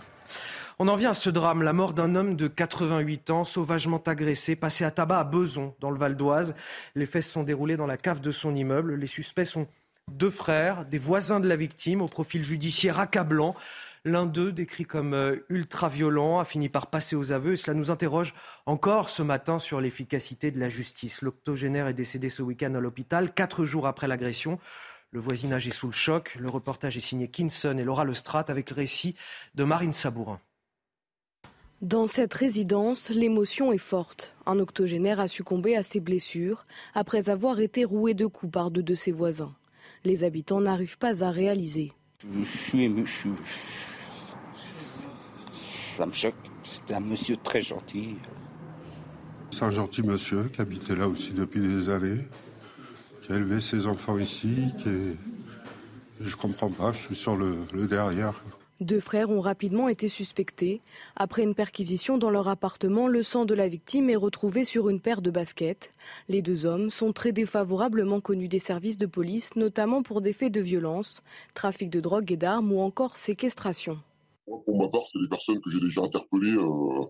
On 0.80 0.88
en 0.88 0.96
vient 0.96 1.12
à 1.12 1.16
ce 1.16 1.30
drame, 1.32 1.64
la 1.64 1.74
mort 1.74 1.94
d'un 1.94 2.16
homme 2.16 2.36
de 2.36 2.48
88 2.48 3.32
ans, 3.32 3.44
sauvagement 3.46 4.02
agressé, 4.06 4.56
passé 4.56 4.84
à 4.84 4.92
tabac 4.92 5.20
à 5.20 5.24
Beson, 5.24 5.74
dans 5.80 5.90
le 5.90 5.98
Val 5.98 6.16
d'Oise. 6.16 6.56
Les 6.94 7.08
faits 7.08 7.24
se 7.24 7.32
sont 7.32 7.44
déroulés 7.44 7.78
dans 7.78 7.88
la 7.88 7.98
cave 7.98 8.22
de 8.22 8.30
son 8.30 8.54
immeuble. 8.54 8.94
Les 8.94 9.08
suspects 9.08 9.46
sont 9.46 9.68
deux 10.12 10.30
frères, 10.30 10.86
des 10.86 11.00
voisins 11.00 11.40
de 11.40 11.48
la 11.48 11.56
victime, 11.56 12.02
au 12.02 12.08
profil 12.08 12.44
judiciaire 12.44 13.00
accablant. 13.00 13.56
L'un 14.06 14.26
d'eux, 14.26 14.52
décrit 14.52 14.86
comme 14.86 15.14
euh, 15.14 15.38
ultra-violent, 15.50 16.40
a 16.40 16.46
fini 16.46 16.70
par 16.70 16.88
passer 16.88 17.16
aux 17.16 17.32
aveux. 17.32 17.54
Et 17.54 17.58
cela 17.58 17.74
nous 17.74 17.92
interroge 17.92 18.36
encore 18.66 19.10
ce 19.10 19.24
matin 19.24 19.60
sur 19.60 19.82
l'efficacité 19.82 20.52
de 20.52 20.60
la 20.60 20.70
justice. 20.70 21.24
L'octogénaire 21.24 21.88
est 21.88 21.94
décédé 21.94 22.30
ce 22.30 22.44
week-end 22.44 22.76
à 22.76 22.80
l'hôpital, 22.80 23.34
quatre 23.34 23.66
jours 23.66 23.88
après 23.88 24.08
l'agression. 24.08 24.60
Le 25.12 25.20
voisinage 25.20 25.68
est 25.68 25.72
sous 25.72 25.88
le 25.88 25.94
choc. 25.94 26.36
Le 26.40 26.50
reportage 26.50 26.98
est 26.98 27.02
signé 27.02 27.30
Kinson 27.30 27.78
et 27.78 27.84
Laura 27.84 28.04
Lestrat 28.04 28.46
avec 28.50 28.70
le 28.72 28.76
récit 28.76 29.16
de 29.56 29.64
Marine 29.64 29.94
Sabourin. 29.94 30.40
Dans 31.82 32.08
cette 32.08 32.34
résidence, 32.34 33.10
l'émotion 33.10 33.72
est 33.72 33.78
forte. 33.78 34.36
Un 34.46 34.60
octogénaire 34.60 35.20
a 35.20 35.28
succombé 35.28 35.76
à 35.78 35.84
ses 35.84 36.00
blessures 36.00 36.66
après 36.96 37.30
avoir 37.30 37.60
été 37.60 37.86
roué 37.86 38.16
de 38.16 38.26
coups 38.26 38.52
par 38.52 38.72
deux 38.72 38.82
de 38.84 38.96
ses 38.96 39.12
voisins. 39.12 39.56
Les 40.04 40.24
habitants 40.24 40.60
n'arrivent 40.60 40.98
pas 40.98 41.24
à 41.24 41.32
réaliser. 41.32 41.94
Je 42.20 42.44
suis 42.44 42.84
ému, 42.84 43.06
ça 45.98 46.06
me 46.06 46.12
choque. 46.12 46.36
C'était 46.64 46.96
un 46.96 47.00
monsieur 47.00 47.38
très 47.38 47.62
gentil. 47.62 48.18
C'est 49.52 49.64
un 49.64 49.72
gentil 49.72 50.04
monsieur 50.04 50.44
qui 50.44 50.62
habitait 50.62 50.96
là 50.96 51.08
aussi 51.08 51.32
depuis 51.32 51.62
des 51.62 51.90
années 51.90 52.26
qui 53.28 53.34
a 53.34 53.36
élevé 53.36 53.60
ses 53.60 53.88
enfants 53.88 54.18
ici, 54.18 54.72
qui 54.80 54.90
est... 54.90 55.16
Je 56.22 56.36
comprends 56.36 56.72
pas, 56.72 56.94
je 56.94 57.00
suis 57.00 57.16
sur 57.16 57.36
le, 57.36 57.58
derrière. 57.88 58.42
Deux 58.80 59.00
frères 59.00 59.30
ont 59.30 59.42
rapidement 59.42 59.88
été 59.88 60.08
suspectés. 60.08 60.82
Après 61.16 61.44
une 61.44 61.54
perquisition 61.54 62.18
dans 62.18 62.30
leur 62.30 62.48
appartement, 62.48 63.08
le 63.08 63.22
sang 63.22 63.46
de 63.46 63.54
la 63.54 63.68
victime 63.68 64.10
est 64.10 64.16
retrouvé 64.16 64.64
sur 64.64 64.90
une 64.90 65.00
paire 65.00 65.22
de 65.22 65.30
baskets. 65.30 65.90
Les 66.28 66.42
deux 66.42 66.66
hommes 66.66 66.90
sont 66.90 67.12
très 67.12 67.34
défavorablement 67.34 68.22
connus 68.22 68.48
des 68.48 68.60
services 68.60 68.98
de 68.98 69.06
police, 69.06 69.56
notamment 69.56 70.02
pour 70.02 70.22
des 70.22 70.34
faits 70.34 70.54
de 70.54 70.62
violence, 70.62 71.22
trafic 71.54 71.90
de 71.90 72.00
drogue 72.00 72.32
et 72.32 72.38
d'armes 72.38 72.72
ou 72.72 72.80
encore 72.80 73.18
séquestration. 73.18 74.00
Pour 74.46 74.80
ma 74.80 74.90
part, 74.90 75.04
c'est 75.12 75.20
des 75.20 75.28
personnes 75.28 75.60
que 75.62 75.70
j'ai 75.70 75.82
déjà 75.82 76.02
interpellées 76.02 76.56
euh, 76.58 77.06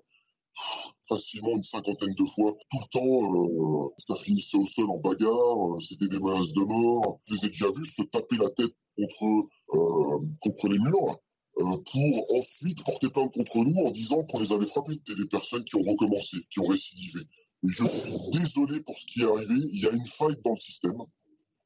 facilement 1.08 1.56
une 1.56 1.64
cinquantaine 1.64 2.14
de 2.14 2.26
fois. 2.26 2.54
Tout 2.70 2.78
le 2.80 2.90
temps, 2.92 3.86
euh, 3.86 3.90
ça 3.98 4.16
finissait 4.16 4.58
au 4.58 4.66
sol 4.66 4.90
en 4.90 5.00
bagarre, 5.00 5.76
euh, 5.76 5.80
c'était 5.80 6.08
des 6.08 6.20
menaces 6.20 6.54
de 6.54 6.62
mort. 6.62 7.20
Je 7.28 7.36
les 7.36 7.46
ai 7.46 7.48
déjà 7.50 7.68
vus 7.70 7.86
se 7.86 8.04
taper 8.04 8.38
la 8.38 8.50
tête 8.50 8.74
contre, 8.98 9.48
euh, 9.74 10.70
les 10.70 10.80
murs. 10.80 11.20
pour 11.56 12.36
ensuite 12.36 12.84
porter 12.84 13.10
plainte 13.10 13.34
contre 13.34 13.58
nous 13.60 13.82
en 13.82 13.92
disant 13.92 14.24
qu'on 14.26 14.40
les 14.40 14.54
avait 14.54 14.66
frappés. 14.66 14.94
C'était 14.94 15.20
des 15.20 15.28
personnes 15.28 15.64
qui 15.64 15.76
ont 15.76 15.82
recommencé, 15.82 16.38
qui 16.52 16.60
ont 16.60 16.68
récidivé. 16.68 17.22
je 17.64 17.86
suis 17.88 18.14
désolé 18.32 18.82
pour 18.82 18.98
ce 18.98 19.06
qui 19.06 19.22
est 19.22 19.26
arrivé. 19.26 19.56
Il 19.72 19.82
y 19.82 19.88
a 19.88 19.92
une 19.92 20.08
faille 20.08 20.38
dans 20.44 20.52
le 20.52 20.58
système. 20.58 20.98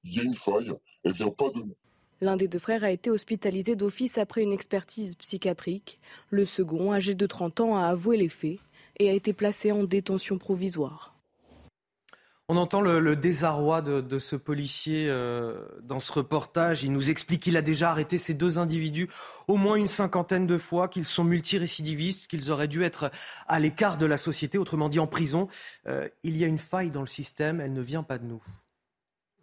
Il 0.03 0.15
y 0.15 0.19
a 0.19 0.23
une 0.23 0.35
faille. 0.35 0.71
Elle 1.03 1.13
vient 1.13 1.29
pas 1.29 1.49
de 1.51 1.59
nous. 1.59 1.75
L'un 2.21 2.37
des 2.37 2.47
deux 2.47 2.59
frères 2.59 2.83
a 2.83 2.91
été 2.91 3.09
hospitalisé 3.09 3.75
d'office 3.75 4.19
après 4.19 4.43
une 4.43 4.53
expertise 4.53 5.15
psychiatrique. 5.15 5.99
Le 6.29 6.45
second, 6.45 6.93
âgé 6.93 7.15
de 7.15 7.25
30 7.25 7.61
ans, 7.61 7.75
a 7.75 7.87
avoué 7.87 8.15
les 8.15 8.29
faits 8.29 8.59
et 8.97 9.09
a 9.09 9.13
été 9.13 9.33
placé 9.33 9.71
en 9.71 9.83
détention 9.83 10.37
provisoire. 10.37 11.11
On 12.53 12.57
entend 12.57 12.81
le, 12.81 13.15
désarroi 13.15 13.81
de, 13.81 14.19
ce 14.19 14.35
policier 14.35 15.07
euh, 15.07 15.65
dans 15.83 16.01
ce 16.01 16.11
reportage. 16.11 16.83
Il 16.83 16.91
nous 16.91 17.09
explique 17.09 17.43
qu'il 17.43 17.55
a 17.55 17.61
déjà 17.61 17.91
arrêté 17.91 18.17
ces 18.17 18.33
deux 18.33 18.59
individus 18.59 19.09
au 19.47 19.55
moins 19.55 19.75
une 19.75 19.87
cinquantaine 19.87 20.47
de 20.47 20.57
fois, 20.57 20.89
qu'ils 20.89 21.05
sont 21.05 21.23
multirécidivistes, 21.23 22.27
qu'ils 22.27 22.51
auraient 22.51 22.67
dû 22.67 22.83
être 22.83 23.09
à 23.47 23.61
l'écart 23.61 23.97
de 23.97 24.05
la 24.05 24.17
société, 24.17 24.57
autrement 24.57 24.89
dit 24.89 24.99
en 24.99 25.07
prison. 25.07 25.47
Euh, 25.87 26.09
il 26.23 26.35
y 26.35 26.43
a 26.43 26.47
une 26.47 26.57
faille 26.57 26.91
dans 26.91 26.99
le 26.99 27.07
système, 27.07 27.61
elle 27.61 27.71
ne 27.71 27.81
vient 27.81 28.03
pas 28.03 28.17
de 28.17 28.25
nous. 28.25 28.43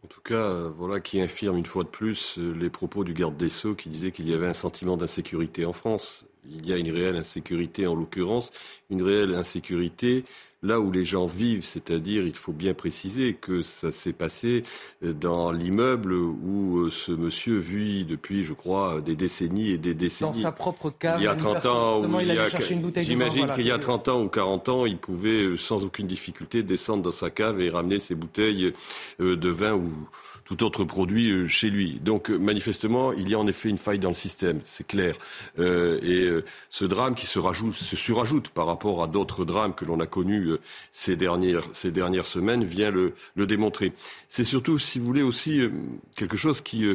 En 0.05 0.09
tout 0.09 0.21
cas, 0.21 0.35
euh, 0.35 0.71
voilà 0.71 1.01
qui 1.01 1.19
infirme 1.19 1.57
une 1.57 1.65
fois 1.65 1.85
de 1.85 1.89
plus 1.89 2.37
les 2.37 2.69
propos 2.69 3.05
du 3.05 3.15
garde 3.15 3.39
des 3.39 3.49
Sceaux 3.49 3.75
qui 3.75 3.89
disait 3.89 4.13
qu'il 4.13 4.29
y 4.29 4.35
avait 4.35 4.49
un 4.49 4.55
sentiment 4.55 4.99
d'insécurité 4.99 5.65
en 5.65 5.73
France. 5.73 6.27
Il 6.51 6.67
y 6.67 6.73
a 6.73 6.77
une 6.77 6.91
réelle 6.91 7.17
insécurité 7.17 7.87
en 7.87 7.95
l'occurrence, 7.95 8.51
une 8.91 9.03
réelle 9.03 9.35
insécurité 9.35 10.25
là 10.63 10.81
où 10.81 10.91
les 10.91 11.05
gens 11.05 11.27
vivent, 11.27 11.65
c'est-à-dire, 11.65 12.27
il 12.27 12.35
faut 12.35 12.53
bien 12.53 12.75
préciser 12.75 13.35
que 13.35 13.63
ça 13.63 13.93
s'est 13.93 14.13
passé 14.13 14.65
euh, 15.05 15.13
dans 15.13 15.53
l'immeuble 15.53 16.15
où 16.15 16.79
euh, 16.79 16.91
ce 16.91 17.13
monsieur 17.13 17.59
vit 17.59 18.05
depuis, 18.05 18.45
je 18.45 18.55
crois, 18.55 19.01
des 19.01 19.15
décennies 19.15 19.71
et 19.71 19.79
des 19.79 19.95
décennies. 19.95 20.33
Dans 20.33 20.37
sa 20.37 20.53
propre 20.53 20.91
cave. 20.91 21.21
Il 21.21 21.25
y 21.25 21.29
a 21.29 21.37
30 21.37 21.67
ans, 21.67 22.01
où 22.01 22.21
il, 22.21 22.31
a, 22.33 22.49
j'imagine 23.03 23.49
qu'il 23.55 23.67
y 23.67 23.71
a 23.71 23.79
30 23.79 24.09
ans 24.09 24.23
ou 24.23 24.29
40 24.29 24.69
ans, 24.69 24.87
il 24.87 24.99
pouvait 24.99 25.45
euh, 25.45 25.57
sans 25.57 25.85
aucune 25.85 26.07
difficulté 26.07 26.63
descendre 26.63 27.05
dans 27.05 27.13
sa 27.13 27.31
cave 27.31 27.61
et 27.61 27.71
ramener 27.71 28.01
ses 28.01 28.15
bouteilles 28.15 28.73
de 29.19 29.49
vin 29.49 29.75
ou 29.75 29.93
tout 30.49 30.65
autre 30.65 30.85
produit 30.85 31.31
euh, 31.31 31.47
chez 31.47 31.69
lui. 31.69 32.01
Donc 32.03 32.31
euh, 32.31 32.39
manifestement, 32.39 33.13
il 33.13 33.29
y 33.29 33.35
a 33.35 33.39
en 33.39 33.47
effet 33.47 33.69
une 33.69 33.79
faille 33.79 33.99
dans 33.99 34.09
le 34.09 34.15
système, 34.15 34.61
c'est 34.65 34.87
clair. 34.87 35.15
Euh, 35.59 36.01
et 36.03 36.43
ce 36.71 36.85
drame 36.85 37.15
qui 37.15 37.27
se, 37.27 37.39
rajoute, 37.39 37.75
se 37.75 37.97
surajoute 37.97 38.49
par 38.49 38.67
rapport 38.67 39.03
à 39.03 39.07
d'autres 39.07 39.45
drames 39.45 39.75
que 39.75 39.85
l'on 39.85 40.01
a 40.01 40.07
connus 40.07 40.53
ces, 40.93 41.17
dernières, 41.17 41.65
ces 41.73 41.91
dernières 41.91 42.27
semaines 42.27 42.65
vient 42.65 42.91
le, 42.91 43.15
le 43.37 43.47
démontrer. 43.47 43.93
C'est 44.29 44.45
surtout, 44.45 44.79
si 44.79 44.99
vous 44.99 45.05
voulez, 45.05 45.23
aussi 45.23 45.61
quelque 46.17 46.37
chose 46.37 46.61
qui 46.61 46.87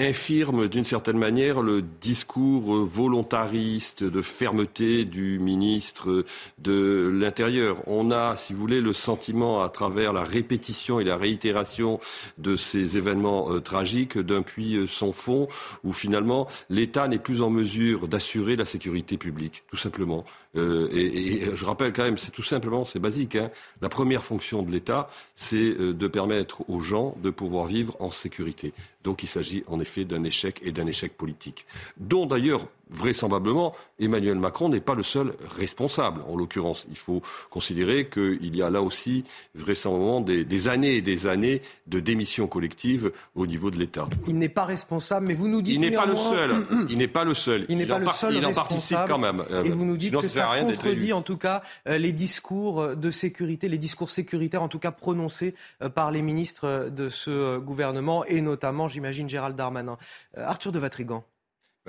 infirme 0.00 0.68
d'une 0.68 0.84
certaine 0.84 1.18
manière 1.18 1.60
le 1.60 1.82
discours 1.82 2.86
volontariste 2.86 4.02
de 4.02 4.22
fermeté 4.22 5.04
du 5.04 5.38
ministre 5.38 6.24
de 6.58 7.10
l'Intérieur. 7.12 7.76
On 7.86 8.10
a, 8.10 8.36
si 8.36 8.54
vous 8.54 8.60
voulez, 8.60 8.80
le 8.80 8.94
sentiment 8.94 9.62
à 9.62 9.68
travers 9.68 10.12
la 10.12 10.24
répétition 10.24 11.00
et 11.00 11.04
la 11.04 11.16
réitération 11.16 12.00
de 12.38 12.56
ces 12.56 12.96
événements 12.96 13.52
euh, 13.52 13.60
tragiques 13.60 14.18
d'un 14.18 14.42
puits 14.42 14.76
euh, 14.76 14.86
sans 14.86 15.12
fond 15.12 15.48
où 15.84 15.92
finalement 15.92 16.46
l'État 16.70 17.06
n'est 17.06 17.18
plus 17.18 17.42
en 17.42 17.50
mesure 17.50 18.08
d'assurer 18.08 18.56
la 18.56 18.64
sécurité 18.64 19.18
publique, 19.18 19.64
tout 19.70 19.76
simplement. 19.76 20.24
Euh, 20.56 20.88
et, 20.92 21.54
je 21.54 21.64
rappelle 21.64 21.92
quand 21.92 22.04
même, 22.04 22.18
c'est 22.18 22.30
tout 22.30 22.42
simplement, 22.42 22.84
c'est 22.84 22.98
basique. 22.98 23.36
Hein, 23.36 23.50
la 23.80 23.88
première 23.88 24.24
fonction 24.24 24.62
de 24.62 24.70
l'État, 24.70 25.08
c'est 25.34 25.74
de 25.74 26.08
permettre 26.08 26.68
aux 26.68 26.80
gens 26.80 27.14
de 27.22 27.30
pouvoir 27.30 27.66
vivre 27.66 27.96
en 28.00 28.10
sécurité. 28.10 28.72
Donc 29.04 29.22
il 29.22 29.26
s'agit 29.26 29.62
en 29.66 29.80
effet 29.80 30.04
d'un 30.04 30.24
échec 30.24 30.60
et 30.62 30.72
d'un 30.72 30.86
échec 30.86 31.16
politique, 31.16 31.66
dont 31.98 32.26
d'ailleurs 32.26 32.68
vraisemblablement, 32.90 33.74
Emmanuel 33.98 34.36
Macron 34.36 34.68
n'est 34.68 34.80
pas 34.80 34.94
le 34.94 35.02
seul 35.02 35.32
responsable, 35.56 36.22
en 36.28 36.36
l'occurrence. 36.36 36.86
Il 36.90 36.96
faut 36.96 37.22
considérer 37.50 38.08
qu'il 38.08 38.54
y 38.56 38.62
a 38.62 38.70
là 38.70 38.82
aussi 38.82 39.24
vraisemblablement 39.54 40.20
des, 40.20 40.68
années 40.68 40.96
et 40.96 41.02
des 41.02 41.26
années 41.26 41.62
de 41.86 42.00
démission 42.00 42.46
collective 42.46 43.12
au 43.34 43.46
niveau 43.46 43.70
de 43.70 43.78
l'État. 43.78 44.08
Il 44.26 44.38
n'est 44.38 44.48
pas 44.48 44.64
responsable, 44.64 45.28
mais 45.28 45.34
vous 45.34 45.48
nous 45.48 45.62
dites... 45.62 45.74
Il 45.74 45.80
n'est 45.80 45.90
pas 45.90 46.06
le 46.06 46.16
seul. 46.16 46.66
il 46.88 46.98
n'est 46.98 47.08
pas 47.08 47.24
le 47.24 47.34
seul. 47.34 47.66
Il 47.68 47.78
n'est 47.78 47.86
pas 47.86 47.98
le 47.98 48.08
seul 48.08 48.34
Il 48.34 48.44
en 48.44 48.52
participe 48.52 48.98
quand 49.06 49.18
même. 49.18 49.44
Et 49.64 49.70
vous 49.70 49.84
nous 49.84 49.96
dites 49.96 50.16
que 50.16 50.28
ça, 50.28 50.50
contredit 50.60 51.12
en 51.12 51.22
tout 51.22 51.36
cas 51.36 51.62
euh, 51.88 51.98
les 51.98 52.12
discours 52.12 52.96
de 52.96 53.10
sécurité, 53.10 53.68
les 53.68 53.78
discours 53.78 54.10
sécuritaires 54.10 54.62
en 54.62 54.68
tout 54.68 54.78
cas 54.78 54.90
prononcés 54.90 55.54
euh, 55.82 55.88
par 55.88 56.10
les 56.10 56.22
ministres 56.22 56.90
de 56.90 57.08
ce 57.08 57.58
gouvernement 57.58 58.24
et 58.24 58.40
notamment, 58.40 58.88
j'imagine, 58.88 59.28
Gérald 59.28 59.56
Darmanin. 59.56 59.96
Euh, 60.36 60.44
Arthur 60.46 60.72
de 60.72 60.78
Vatrigan. 60.78 61.24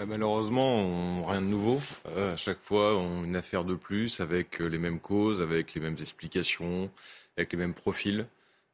Bah, 0.02 0.08
malheureusement, 0.08 1.24
rien 1.28 1.44
de 1.44 1.46
nouveau. 1.46 1.80
Euh, 2.18 2.34
à 2.34 2.36
chaque 2.36 2.60
fois, 2.60 2.98
on, 2.98 3.24
une 3.24 3.36
affaire 3.36 3.64
de 3.64 3.76
plus 3.76 4.20
avec 4.20 4.60
euh, 4.60 4.66
les 4.66 4.80
mêmes 4.80 5.00
causes, 5.00 5.44
avec 5.44 5.76
les 5.76 5.80
mêmes 5.80 5.98
explications, 6.00 6.90
avec 7.38 7.52
les 7.52 7.60
mêmes 7.60 7.76
profils. 7.76 8.26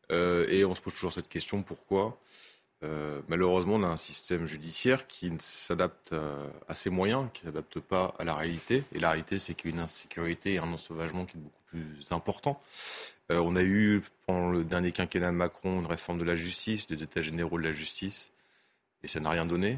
Euh, 0.09 0.47
et 0.47 0.63
on 0.63 0.73
se 0.73 0.79
pose 0.79 0.93
toujours 0.93 1.11
cette 1.11 1.27
question 1.27 1.63
pourquoi? 1.63 2.17
Malheureusement, 3.27 3.75
on 3.75 3.83
a 3.83 3.87
un 3.87 3.97
système 3.97 4.45
judiciaire 4.45 5.07
qui 5.07 5.33
s'adapte 5.39 6.15
à 6.69 6.75
ses 6.75 6.89
moyens, 6.89 7.27
qui 7.33 7.45
ne 7.45 7.51
s'adapte 7.51 7.79
pas 7.79 8.13
à 8.19 8.23
la 8.23 8.35
réalité. 8.35 8.83
Et 8.93 8.99
la 8.99 9.09
réalité, 9.09 9.39
c'est 9.39 9.53
qu'il 9.55 9.71
y 9.71 9.73
a 9.73 9.75
une 9.75 9.83
insécurité 9.83 10.53
et 10.53 10.59
un 10.59 10.71
ensauvagement 10.71 11.25
qui 11.25 11.35
est 11.35 11.41
beaucoup 11.41 11.63
plus 11.65 12.11
important. 12.11 12.61
on 13.29 13.55
a 13.57 13.63
eu, 13.63 14.03
pendant 14.27 14.51
le 14.51 14.63
dernier 14.63 14.93
quinquennat 14.93 15.31
de 15.31 15.35
Macron, 15.35 15.79
une 15.79 15.87
réforme 15.87 16.19
de 16.19 16.23
la 16.23 16.35
justice, 16.35 16.85
des 16.85 17.03
états 17.03 17.21
généraux 17.21 17.57
de 17.57 17.63
la 17.63 17.73
justice 17.73 18.31
et 19.03 19.07
ça 19.07 19.19
n'a 19.19 19.31
rien 19.31 19.45
donné. 19.45 19.77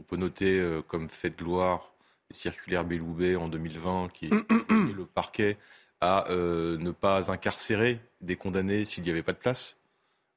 On 0.00 0.02
peut 0.02 0.16
noter 0.16 0.58
euh, 0.58 0.82
comme 0.82 1.08
fait 1.08 1.30
de 1.30 1.36
gloire 1.36 1.92
les 2.30 2.36
circulaires 2.36 2.84
Belloubet 2.84 3.36
en 3.36 3.48
2020 3.48 4.08
qui 4.12 4.30
le 4.70 5.04
parquet 5.04 5.56
à 6.00 6.30
euh, 6.30 6.76
ne 6.78 6.90
pas 6.90 7.30
incarcérer 7.30 8.00
des 8.20 8.36
condamnés 8.36 8.84
s'il 8.84 9.04
n'y 9.04 9.10
avait 9.10 9.22
pas 9.22 9.32
de 9.32 9.38
place. 9.38 9.76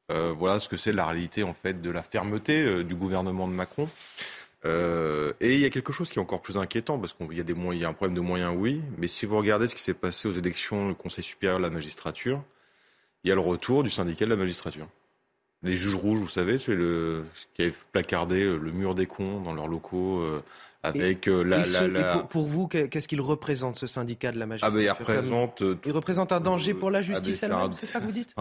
voilà 0.09 0.59
ce 0.59 0.69
que 0.69 0.77
c'est 0.77 0.93
la 0.93 1.05
réalité 1.07 1.43
en 1.43 1.53
fait 1.53 1.81
de 1.81 1.89
la 1.89 2.03
fermeté 2.03 2.83
du 2.83 2.95
gouvernement 2.95 3.47
de 3.47 3.53
Macron. 3.53 3.89
et 4.65 5.53
il 5.55 5.59
y 5.59 5.65
a 5.65 5.69
quelque 5.69 5.93
chose 5.93 6.09
qui 6.09 6.19
est 6.19 6.21
encore 6.21 6.41
plus 6.41 6.57
inquiétant 6.57 6.99
parce 6.99 7.13
qu'il 7.13 7.33
y, 7.33 7.39
a 7.39 7.43
des 7.43 7.55
il 7.71 7.79
y 7.79 7.85
a 7.85 7.89
un 7.89 7.93
problème 7.93 8.15
de 8.15 8.21
moyens, 8.21 8.53
oui, 8.55 8.81
mais 8.97 9.07
si 9.07 9.25
vous 9.25 9.37
regardez 9.37 9.67
ce 9.67 9.75
qui 9.75 9.81
s'est 9.81 9.95
passé 9.95 10.27
aux 10.27 10.33
élections 10.33 10.89
du 10.89 10.95
Conseil 10.95 11.23
supérieur 11.23 11.57
de 11.57 11.63
la 11.63 11.71
magistrature, 11.71 12.43
il 13.23 13.29
y 13.29 13.31
a 13.31 13.35
le 13.35 13.41
retour 13.41 13.81
du 13.81 13.89
syndicat 13.89 14.25
de 14.25 14.29
la 14.29 14.35
magistrature 14.35 14.87
les 15.65 15.75
juges 15.75 15.95
rouges, 15.95 16.19
vous 16.19 16.29
savez, 16.29 16.59
c'est 16.59 16.75
le 16.75 17.25
qui 17.53 17.63
avait 17.63 17.73
placardé 17.91 18.41
euh, 18.41 18.57
le 18.57 18.71
mur 18.71 18.95
des 18.95 19.07
cons 19.07 19.41
dans 19.41 19.53
leurs 19.53 19.67
locaux 19.67 20.19
euh, 20.19 20.41
avec 20.83 21.27
euh, 21.27 21.41
la, 21.41 22.19
pour, 22.29 22.45
vous, 22.45 22.67
qu'est-ce 22.67 23.07
qu'il 23.07 23.19
représente 23.19 23.77
ce 23.77 23.87
syndicat 23.87 24.31
de 24.31 24.37
la 24.37 24.45
magistrature 24.45 24.79
ah 24.79 24.83
il 24.83 24.89
représente. 24.91 25.63
il 25.83 25.91
représente 25.91 26.31
un 26.31 26.39
danger 26.39 26.75
pour 26.75 26.91
la 26.91 26.99
ah, 26.99 27.01
justice 27.01 27.41
elle-même, 27.41 27.73
c'est 27.73 27.87
ça 27.87 27.99
que 27.99 28.05
vous 28.05 28.11
dites 28.11 28.35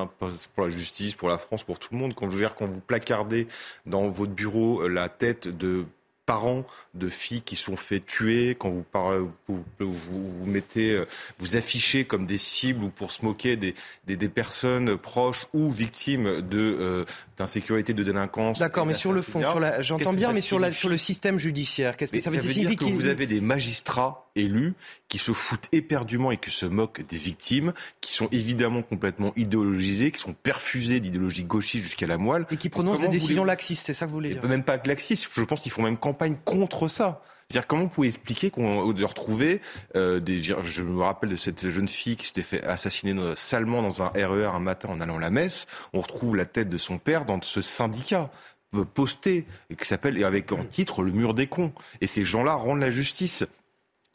Pour 0.55 0.65
la 0.65 0.71
justice, 0.71 1.15
pour 1.15 1.31
la 1.31 1.39
France, 1.39 1.65
pour 1.65 1.79
tout 1.79 1.89
le 1.93 1.99
monde. 1.99 2.15
Quand 2.15 2.27
je 2.27 2.33
veux 2.33 2.43
dire, 2.43 2.55
quand 2.55 2.67
vous 2.67 2.81
placardez 2.81 3.49
dans 3.87 4.07
votre 4.09 4.33
bureau 4.33 4.87
la 4.87 5.09
tête 5.09 5.49
de 5.49 5.87
parents 6.27 6.67
de 6.95 7.09
filles 7.09 7.43
qui 7.43 7.57
sont 7.57 7.77
fait 7.77 8.01
tuer, 8.05 8.55
quand 8.59 8.71
vous, 8.71 8.85
parlez, 8.91 9.25
vous, 9.49 10.47
mettez, 10.47 10.93
euh, 10.93 11.07
vous 11.39 11.57
affichez 11.57 12.05
comme 12.05 12.27
des 12.27 12.39
cibles 12.39 12.85
ou 12.85 12.89
pour 12.89 13.13
se 13.13 13.25
moquer 13.25 13.57
des, 13.57 13.75
des, 14.07 14.17
des 14.17 14.29
personnes 14.29 14.97
proches 14.97 15.47
ou 15.53 15.71
victimes 15.71 16.41
de 16.41 16.77
euh, 16.81 17.05
d'insécurité, 17.37 17.95
de 17.95 18.05
délinquance. 18.05 18.59
D'accord, 18.59 18.87
mais 18.87 18.95
sur 18.95 19.13
le 19.13 19.23
fond, 19.23 19.43
sur 19.43 19.61
la, 19.61 19.83
j'entends 19.83 20.13
bien, 20.13 20.33
mais 20.33 20.41
sur, 20.41 20.59
la, 20.59 20.73
sur 20.73 20.89
le 20.89 20.97
système 20.97 21.39
judiciaire, 21.39 21.97
qu'est-ce 21.97 22.13
que 22.13 22.21
ça, 22.21 22.31
veut, 22.31 22.39
dire, 22.39 22.77
que 22.77 22.85
vous 22.85 23.07
avez 23.07 23.27
des 23.27 23.41
magistrats 23.41 24.31
élus 24.37 24.75
qui 25.09 25.19
se 25.19 25.33
foutent 25.33 25.69
éperdument 25.73 26.31
et 26.31 26.37
qui 26.37 26.51
se 26.51 26.67
moquent 26.67 27.07
des 27.07 27.17
victimes, 27.17 27.73
qui 28.01 28.13
sont 28.13 28.29
évidemment 28.33 28.83
complètement 28.83 29.33
idéologisés, 29.37 30.11
qui 30.11 30.21
sont 30.21 30.35
perfusés 30.35 31.01
d'idéologie 31.01 31.45
gauchiste 31.45 31.85
jusqu'à 31.85 32.07
la 32.07 32.19
moelle. 32.19 32.47
Et 32.51 32.57
qui 32.57 32.69
prononcent 32.69 33.01
des 33.01 33.09
décisions 33.09 33.45
laxistes, 33.45 33.87
c'est 33.87 33.95
ça 33.95 34.07
que 34.07 34.11
vous 34.11 34.17
voulez 34.17 34.35
dire 34.35 34.45
Même 34.45 34.65
pas 34.65 34.79
laxistes, 34.85 35.29
je 35.33 35.43
pense 35.43 35.61
qu'ils 35.61 35.73
font 35.73 35.83
même 35.83 35.97
campagne 35.97 36.37
contre 36.45 36.89
ça. 36.89 37.23
C'est-à-dire 37.49 37.67
comment 37.67 37.83
vous 37.83 37.89
pouvez 37.89 38.09
expliquer 38.09 38.51
qu'on 38.51 38.93
de 38.93 39.05
retrouver 39.05 39.61
euh, 39.97 40.21
des 40.21 40.43
je 40.43 40.83
me 40.83 41.03
rappelle 41.03 41.31
de 41.31 41.37
cette 41.37 41.69
jeune 41.69 41.89
fille 41.89 42.17
qui 42.17 42.27
s'était 42.27 42.43
fait 42.43 42.65
assassiner 42.65 43.15
salement 43.37 43.83
dans 43.83 44.03
un 44.03 44.09
RER 44.09 44.45
e 44.45 44.49
un 44.49 44.61
matin 44.61 44.89
en 44.91 45.01
allant 45.01 45.17
à 45.17 45.21
la 45.21 45.31
messe, 45.31 45.67
on 45.93 46.01
retrouve 46.01 46.37
la 46.37 46.47
tête 46.47 46.69
de 46.69 46.79
son 46.79 46.99
père 46.99 47.25
dans 47.25 47.41
ce 47.43 47.61
syndicat 47.61 48.31
euh, 48.75 48.85
posté 48.85 49.47
qui 49.79 49.87
s'appelle 49.87 50.23
avec 50.25 50.53
en 50.53 50.65
titre 50.65 51.03
le 51.03 51.13
mur 51.13 51.35
des 51.35 51.47
cons 51.47 51.73
et 52.01 52.07
ces 52.07 52.25
gens-là 52.25 52.55
rendent 52.55 52.81
la 52.81 52.91
justice. 52.91 53.45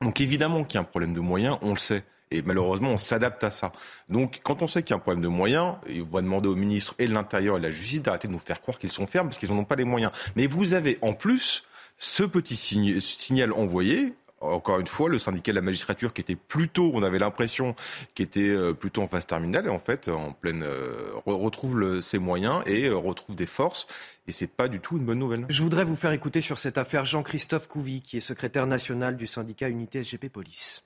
Donc 0.01 0.21
évidemment 0.21 0.63
qu'il 0.63 0.75
y 0.75 0.77
a 0.77 0.81
un 0.81 0.85
problème 0.85 1.13
de 1.13 1.19
moyens, 1.19 1.57
on 1.61 1.71
le 1.71 1.77
sait. 1.77 2.03
Et 2.31 2.43
malheureusement, 2.43 2.89
on 2.91 2.97
s'adapte 2.97 3.43
à 3.43 3.49
ça. 3.49 3.71
Donc, 4.07 4.41
quand 4.43 4.61
on 4.61 4.67
sait 4.67 4.83
qu'il 4.83 4.91
y 4.91 4.93
a 4.93 4.97
un 4.97 4.99
problème 4.99 5.23
de 5.23 5.27
moyens, 5.27 5.75
il 5.87 6.03
va 6.03 6.21
demander 6.21 6.47
au 6.47 6.55
ministre 6.55 6.93
et 6.99 7.07
de 7.07 7.13
l'Intérieur 7.13 7.57
et 7.57 7.59
de 7.59 7.65
la 7.65 7.71
Justice 7.71 8.03
d'arrêter 8.03 8.27
de 8.27 8.33
nous 8.33 8.39
faire 8.39 8.61
croire 8.61 8.77
qu'ils 8.77 8.91
sont 8.91 9.07
fermes 9.07 9.29
parce 9.29 9.39
qu'ils 9.39 9.49
n'en 9.49 9.57
ont 9.57 9.65
pas 9.65 9.75
les 9.75 9.83
moyens. 9.83 10.11
Mais 10.35 10.45
vous 10.45 10.75
avez 10.75 10.99
en 11.01 11.13
plus 11.13 11.63
ce 11.99 12.23
petit 12.23 12.55
signal 12.55 13.53
envoyé 13.53 14.13
encore 14.41 14.79
une 14.79 14.87
fois, 14.87 15.09
le 15.09 15.19
syndicat 15.19 15.51
de 15.51 15.55
la 15.55 15.61
magistrature 15.61 16.13
qui 16.13 16.21
était 16.21 16.35
plutôt, 16.35 16.91
on 16.93 17.03
avait 17.03 17.19
l'impression, 17.19 17.75
qui 18.15 18.23
était 18.23 18.47
euh, 18.47 18.73
plutôt 18.73 19.01
en 19.01 19.07
phase 19.07 19.25
terminale, 19.25 19.65
et 19.65 19.69
en 19.69 19.79
fait, 19.79 20.07
en 20.07 20.31
pleine, 20.31 20.63
euh, 20.63 21.11
retrouve 21.25 21.99
ses 22.01 22.19
moyens 22.19 22.63
et 22.65 22.87
euh, 22.87 22.95
retrouve 22.95 23.35
des 23.35 23.45
forces. 23.45 23.87
Et 24.27 24.31
c'est 24.31 24.47
pas 24.47 24.67
du 24.67 24.79
tout 24.79 24.97
une 24.97 25.05
bonne 25.05 25.19
nouvelle. 25.19 25.45
Je 25.49 25.61
voudrais 25.61 25.83
vous 25.83 25.95
faire 25.95 26.11
écouter 26.11 26.41
sur 26.41 26.59
cette 26.59 26.77
affaire 26.77 27.05
Jean-Christophe 27.05 27.67
Couvi, 27.67 28.01
qui 28.01 28.17
est 28.17 28.21
secrétaire 28.21 28.67
national 28.67 29.17
du 29.17 29.27
syndicat 29.27 29.69
Unité 29.69 30.03
SGP 30.03 30.29
Police. 30.29 30.85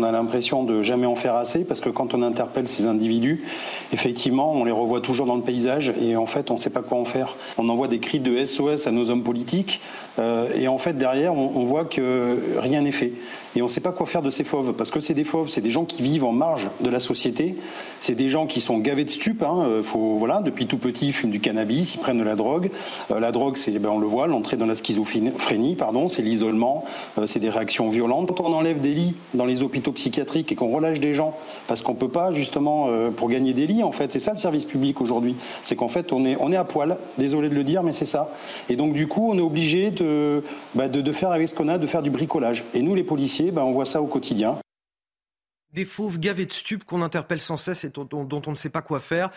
On 0.00 0.02
a 0.02 0.12
l'impression 0.12 0.64
de 0.64 0.82
jamais 0.82 1.04
en 1.04 1.14
faire 1.14 1.34
assez 1.34 1.62
parce 1.62 1.82
que 1.82 1.90
quand 1.90 2.14
on 2.14 2.22
interpelle 2.22 2.66
ces 2.68 2.86
individus, 2.86 3.44
effectivement, 3.92 4.50
on 4.50 4.64
les 4.64 4.72
revoit 4.72 5.02
toujours 5.02 5.26
dans 5.26 5.36
le 5.36 5.42
paysage 5.42 5.92
et 6.00 6.16
en 6.16 6.24
fait, 6.24 6.50
on 6.50 6.54
ne 6.54 6.58
sait 6.58 6.70
pas 6.70 6.80
quoi 6.80 6.96
en 6.96 7.04
faire. 7.04 7.36
On 7.58 7.68
envoie 7.68 7.86
des 7.86 7.98
cris 7.98 8.18
de 8.18 8.42
SOS 8.46 8.86
à 8.86 8.92
nos 8.92 9.10
hommes 9.10 9.22
politiques 9.22 9.82
euh, 10.18 10.48
et 10.54 10.68
en 10.68 10.78
fait, 10.78 10.94
derrière, 10.94 11.34
on, 11.34 11.64
voit 11.64 11.84
que 11.84 12.58
rien 12.58 12.82
n'est 12.82 12.92
fait. 12.92 13.12
Et 13.56 13.62
on 13.62 13.66
ne 13.66 13.70
sait 13.70 13.80
pas 13.80 13.92
quoi 13.92 14.06
faire 14.06 14.22
de 14.22 14.30
ces 14.30 14.44
fauves 14.44 14.72
parce 14.72 14.90
que 14.90 15.00
c'est 15.00 15.14
des 15.14 15.24
fauves, 15.24 15.48
c'est 15.50 15.60
des 15.60 15.70
gens 15.70 15.84
qui 15.84 16.02
vivent 16.02 16.24
en 16.24 16.32
marge 16.32 16.70
de 16.80 16.88
la 16.88 17.00
société, 17.00 17.56
c'est 18.00 18.14
des 18.14 18.28
gens 18.28 18.46
qui 18.46 18.60
sont 18.60 18.78
gavés 18.78 19.04
de 19.04 19.10
stupes. 19.10 19.42
Hein. 19.42 19.64
Euh, 19.66 19.82
faut, 19.82 20.16
voilà, 20.16 20.40
depuis 20.40 20.66
tout 20.66 20.78
petit, 20.78 21.08
ils 21.08 21.12
fument 21.12 21.30
du 21.30 21.40
cannabis, 21.40 21.94
ils 21.94 21.98
prennent 21.98 22.18
de 22.18 22.24
la 22.24 22.36
drogue. 22.36 22.70
Euh, 23.10 23.20
la 23.20 23.32
drogue, 23.32 23.56
c'est, 23.56 23.78
ben, 23.78 23.90
on 23.90 23.98
le 23.98 24.06
voit, 24.06 24.26
l'entrée 24.26 24.56
dans 24.56 24.66
la 24.66 24.74
schizophrénie, 24.74 25.74
pardon, 25.74 26.08
c'est 26.08 26.22
l'isolement, 26.22 26.84
c'est 27.26 27.40
des 27.40 27.50
réactions 27.50 27.88
violentes. 27.88 28.32
Quand 28.36 28.44
on 28.44 28.54
enlève 28.54 28.80
des 28.80 28.94
lits 28.94 29.16
dans 29.34 29.44
les 29.44 29.62
hôpitaux 29.62 29.89
psychiatrique 29.92 30.52
et 30.52 30.54
qu'on 30.54 30.70
relâche 30.70 31.00
des 31.00 31.14
gens 31.14 31.36
parce 31.66 31.82
qu'on 31.82 31.94
peut 31.94 32.08
pas 32.08 32.30
justement 32.30 32.88
euh, 32.88 33.10
pour 33.10 33.28
gagner 33.28 33.52
des 33.52 33.66
lits 33.66 33.82
en 33.82 33.92
fait 33.92 34.12
c'est 34.12 34.20
ça 34.20 34.32
le 34.32 34.38
service 34.38 34.64
public 34.64 35.00
aujourd'hui 35.00 35.36
c'est 35.62 35.76
qu'en 35.76 35.88
fait 35.88 36.12
on 36.12 36.24
est 36.24 36.36
on 36.40 36.52
est 36.52 36.56
à 36.56 36.64
poil 36.64 36.98
désolé 37.18 37.48
de 37.48 37.54
le 37.54 37.64
dire 37.64 37.82
mais 37.82 37.92
c'est 37.92 38.06
ça 38.06 38.32
et 38.68 38.76
donc 38.76 38.94
du 38.94 39.06
coup 39.06 39.30
on 39.30 39.38
est 39.38 39.42
obligé 39.42 39.90
de, 39.90 40.42
bah, 40.74 40.88
de, 40.88 41.12
faire 41.12 41.30
avec 41.30 41.48
ce 41.48 41.54
qu'on 41.54 41.68
a 41.68 41.78
de 41.78 41.86
faire 41.86 42.02
du 42.02 42.10
bricolage 42.10 42.64
et 42.74 42.82
nous 42.82 42.94
les 42.94 43.04
policiers 43.04 43.50
bah, 43.50 43.64
on 43.64 43.72
voit 43.72 43.86
ça 43.86 44.02
au 44.02 44.06
quotidien 44.06 44.58
des 45.72 45.84
fauves 45.84 46.18
gavés 46.18 46.46
de 46.46 46.52
stupes 46.52 46.84
qu'on 46.84 47.02
interpelle 47.02 47.40
sans 47.40 47.56
cesse 47.56 47.84
et 47.84 47.90
dont, 47.90 48.08
on 48.12 48.50
ne 48.50 48.56
sait 48.56 48.70
pas 48.70 48.82
quoi 48.82 49.00
faire. 49.00 49.30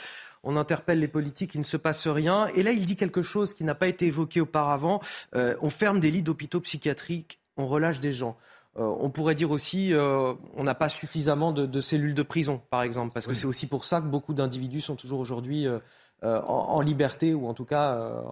On 0.44 0.58
interpelle 0.58 1.00
les 1.00 1.08
politiques, 1.08 1.56
il 1.56 1.60
ne 1.60 1.66
se 1.66 1.78
passe 1.78 2.08
rien. 2.08 2.48
Et 2.56 2.64
là, 2.64 2.72
il 2.72 2.86
dit 2.86 2.96
quelque 2.96 3.22
chose 3.22 3.54
qui 3.54 3.64
n'a 3.64 3.76
pas 3.76 3.88
été 3.88 4.08
évoqué 4.08 4.42
auparavant. 4.42 5.00
Euh, 5.36 5.56
on 5.62 5.70
ferme 5.70 6.00
des 6.00 6.12
lits 6.12 6.24
d'hôpitaux 6.24 6.60
psychiatriques, 6.60 7.40
on 7.56 7.68
relâche 7.68 8.00
des 8.00 8.14
gens. 8.14 8.38
Euh, 8.80 8.96
on 9.00 9.12
pourrait 9.12 9.36
dire 9.36 9.52
aussi 9.52 9.94
euh, 9.94 10.34
on 10.56 10.64
n'a 10.64 10.74
pas 10.74 10.90
suffisamment 10.90 11.52
de, 11.52 11.82
cellules 11.82 12.16
de 12.16 12.24
prison, 12.24 12.62
par 12.72 12.82
exemple, 12.82 13.14
parce 13.14 13.28
que 13.28 13.36
c'est 13.36 13.46
aussi 13.46 13.68
pour 13.68 13.86
ça 13.86 14.02
que 14.02 14.08
beaucoup 14.08 14.34
d'individus 14.34 14.82
sont 14.82 14.96
toujours 14.96 15.20
aujourd'hui 15.20 15.68
euh, 15.68 15.80
en, 16.22 16.82
liberté 16.82 17.36
ou 17.36 17.48
en 17.48 17.54
tout 17.54 17.66
cas 17.66 18.24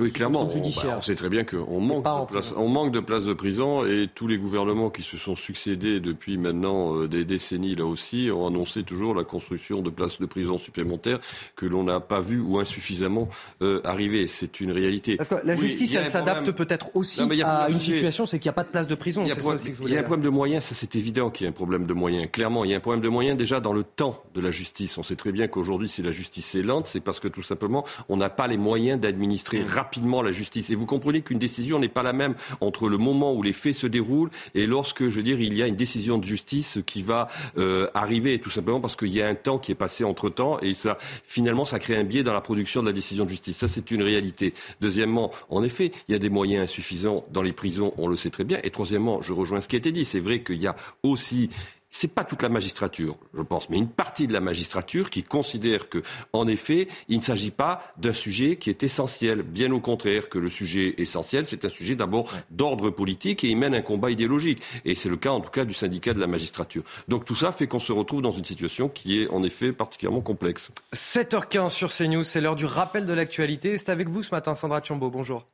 oui, 0.00 0.12
clairement. 0.12 0.46
On, 0.46 1.02
sait 1.02 1.16
très 1.16 1.28
bien 1.28 1.42
qu'on 1.42 1.80
manque, 1.80 2.04
de 2.04 2.30
place, 2.30 2.54
on 2.56 2.68
manque 2.68 2.92
de 2.92 3.00
places 3.00 3.24
de 3.24 3.32
prison 3.32 3.84
et 3.84 4.08
tous 4.14 4.28
les 4.28 4.38
gouvernements 4.38 4.90
qui 4.90 5.02
se 5.02 5.16
sont 5.16 5.34
succédés 5.34 5.98
depuis 5.98 6.38
maintenant 6.38 6.94
euh, 6.94 7.08
des 7.08 7.24
décennies 7.24 7.74
là 7.74 7.84
aussi 7.84 8.30
ont 8.32 8.46
annoncé 8.46 8.84
toujours 8.84 9.12
la 9.12 9.24
construction 9.24 9.82
de 9.82 9.90
places 9.90 10.20
de 10.20 10.26
prison 10.26 10.56
supplémentaires 10.56 11.18
que 11.56 11.66
l'on 11.66 11.82
n'a 11.82 11.98
pas 11.98 12.20
vu 12.20 12.38
ou 12.38 12.60
insuffisamment 12.60 13.28
euh, 13.60 13.80
arriver. 13.82 14.28
C'est 14.28 14.60
une 14.60 14.70
réalité. 14.70 15.16
Parce 15.16 15.28
que 15.28 15.44
la 15.44 15.56
justice, 15.56 15.96
elle 15.96 16.06
s'adapte 16.06 16.52
peut-être 16.52 16.94
aussi 16.94 17.22
à 17.42 17.68
une 17.68 17.80
situation, 17.80 18.24
c'est 18.24 18.38
qu'il 18.38 18.46
n'y 18.46 18.50
a 18.50 18.54
pas 18.54 18.62
de 18.62 18.68
place 18.68 18.86
de 18.86 18.94
prison. 18.94 19.24
Il 19.24 19.28
y 19.28 19.96
a, 19.96 19.98
un 19.98 20.02
problème 20.04 20.24
de 20.24 20.30
moyens, 20.30 20.62
ça 20.62 20.76
c'est 20.76 20.94
évident 20.94 21.30
qu'il 21.30 21.46
y 21.46 21.48
a 21.48 21.50
un 21.50 21.52
problème 21.52 21.86
de 21.86 21.92
moyens. 21.92 22.28
Clairement, 22.30 22.64
il 22.64 22.70
y 22.70 22.74
a 22.74 22.76
un 22.76 22.80
problème 22.80 23.02
de 23.02 23.08
moyens 23.08 23.36
déjà 23.36 23.58
dans 23.58 23.72
le 23.72 23.82
temps 23.82 24.22
de 24.32 24.40
la 24.40 24.52
justice. 24.52 24.96
On 24.96 25.02
sait 25.02 25.16
très 25.16 25.32
bien 25.32 25.48
qu'aujourd'hui, 25.48 25.88
si 25.88 26.02
la 26.02 26.12
justice 26.12 26.54
est 26.54 26.62
lente, 26.62 26.86
c'est 26.86 27.00
parce 27.00 27.18
que 27.18 27.26
tout 27.26 27.42
simplement, 27.42 27.84
on 28.08 28.16
n'a 28.16 28.30
pas 28.30 28.46
les 28.46 28.58
moyens 28.58 29.00
d'administrer 29.00 29.64
rapidement 29.64 29.86
mmh 29.86 29.87
rapidement 29.88 30.20
la 30.20 30.32
justice. 30.32 30.68
Et 30.68 30.74
vous 30.74 30.84
comprenez 30.84 31.22
qu'une 31.22 31.38
décision 31.38 31.78
n'est 31.78 31.88
pas 31.88 32.02
la 32.02 32.12
même 32.12 32.34
entre 32.60 32.90
le 32.90 32.98
moment 32.98 33.32
où 33.32 33.42
les 33.42 33.54
faits 33.54 33.74
se 33.74 33.86
déroulent 33.86 34.28
et 34.54 34.66
lorsque, 34.66 35.08
je 35.08 35.16
veux 35.16 35.22
dire, 35.22 35.40
il 35.40 35.56
y 35.56 35.62
a 35.62 35.66
une 35.66 35.76
décision 35.76 36.18
de 36.18 36.24
justice 36.24 36.78
qui 36.84 37.02
va 37.02 37.28
euh, 37.56 37.88
arriver, 37.94 38.38
tout 38.38 38.50
simplement 38.50 38.80
parce 38.80 38.96
qu'il 38.96 39.08
y 39.08 39.22
a 39.22 39.28
un 39.28 39.34
temps 39.34 39.58
qui 39.58 39.72
est 39.72 39.76
passé 39.86 40.04
entre 40.04 40.28
temps 40.28 40.60
et 40.60 40.74
ça, 40.74 40.98
finalement, 41.24 41.64
ça 41.64 41.78
crée 41.78 41.96
un 41.96 42.04
biais 42.04 42.22
dans 42.22 42.34
la 42.34 42.42
production 42.42 42.82
de 42.82 42.88
la 42.88 42.92
décision 42.92 43.24
de 43.24 43.30
justice. 43.30 43.56
Ça, 43.56 43.68
c'est 43.68 43.90
une 43.90 44.02
réalité. 44.02 44.52
Deuxièmement, 44.82 45.30
en 45.48 45.62
effet, 45.62 45.90
il 46.08 46.12
y 46.12 46.14
a 46.14 46.18
des 46.18 46.28
moyens 46.28 46.64
insuffisants 46.64 47.24
dans 47.32 47.42
les 47.42 47.54
prisons, 47.54 47.94
on 47.96 48.08
le 48.08 48.16
sait 48.16 48.30
très 48.30 48.44
bien. 48.44 48.58
Et 48.62 48.70
troisièmement, 48.70 49.22
je 49.22 49.32
rejoins 49.32 49.62
ce 49.62 49.68
qui 49.68 49.76
a 49.76 49.78
été 49.78 49.90
dit. 49.90 50.04
C'est 50.04 50.20
vrai 50.20 50.42
qu'il 50.42 50.60
y 50.60 50.66
a 50.66 50.76
aussi 51.02 51.48
c'est 51.90 52.08
pas 52.08 52.24
toute 52.24 52.42
la 52.42 52.48
magistrature, 52.48 53.16
je 53.34 53.42
pense, 53.42 53.70
mais 53.70 53.78
une 53.78 53.88
partie 53.88 54.26
de 54.26 54.32
la 54.32 54.40
magistrature 54.40 55.10
qui 55.10 55.22
considère 55.22 55.88
que, 55.88 56.02
en 56.32 56.46
effet, 56.46 56.88
il 57.08 57.18
ne 57.18 57.22
s'agit 57.22 57.50
pas 57.50 57.82
d'un 57.96 58.12
sujet 58.12 58.56
qui 58.56 58.70
est 58.70 58.82
essentiel. 58.82 59.42
Bien 59.42 59.72
au 59.72 59.80
contraire, 59.80 60.28
que 60.28 60.38
le 60.38 60.50
sujet 60.50 60.94
essentiel, 60.98 61.46
c'est 61.46 61.64
un 61.64 61.68
sujet 61.68 61.96
d'abord 61.96 62.30
d'ordre 62.50 62.90
politique 62.90 63.44
et 63.44 63.48
il 63.48 63.56
mène 63.56 63.74
un 63.74 63.82
combat 63.82 64.10
idéologique. 64.10 64.62
Et 64.84 64.94
c'est 64.94 65.08
le 65.08 65.16
cas, 65.16 65.30
en 65.30 65.40
tout 65.40 65.50
cas, 65.50 65.64
du 65.64 65.74
syndicat 65.74 66.14
de 66.14 66.20
la 66.20 66.26
magistrature. 66.26 66.82
Donc 67.08 67.24
tout 67.24 67.34
ça 67.34 67.52
fait 67.52 67.66
qu'on 67.66 67.78
se 67.78 67.92
retrouve 67.92 68.22
dans 68.22 68.32
une 68.32 68.44
situation 68.44 68.88
qui 68.88 69.22
est, 69.22 69.28
en 69.28 69.42
effet, 69.42 69.72
particulièrement 69.72 70.20
complexe. 70.20 70.70
7h15 70.94 71.70
sur 71.70 71.90
CNews, 71.90 72.24
c'est 72.24 72.40
l'heure 72.40 72.56
du 72.56 72.66
rappel 72.66 73.06
de 73.06 73.12
l'actualité. 73.12 73.78
C'est 73.78 73.90
avec 73.90 74.08
vous 74.08 74.22
ce 74.22 74.34
matin, 74.34 74.54
Sandra 74.54 74.82
Chambaud. 74.82 75.10
Bonjour. 75.10 75.46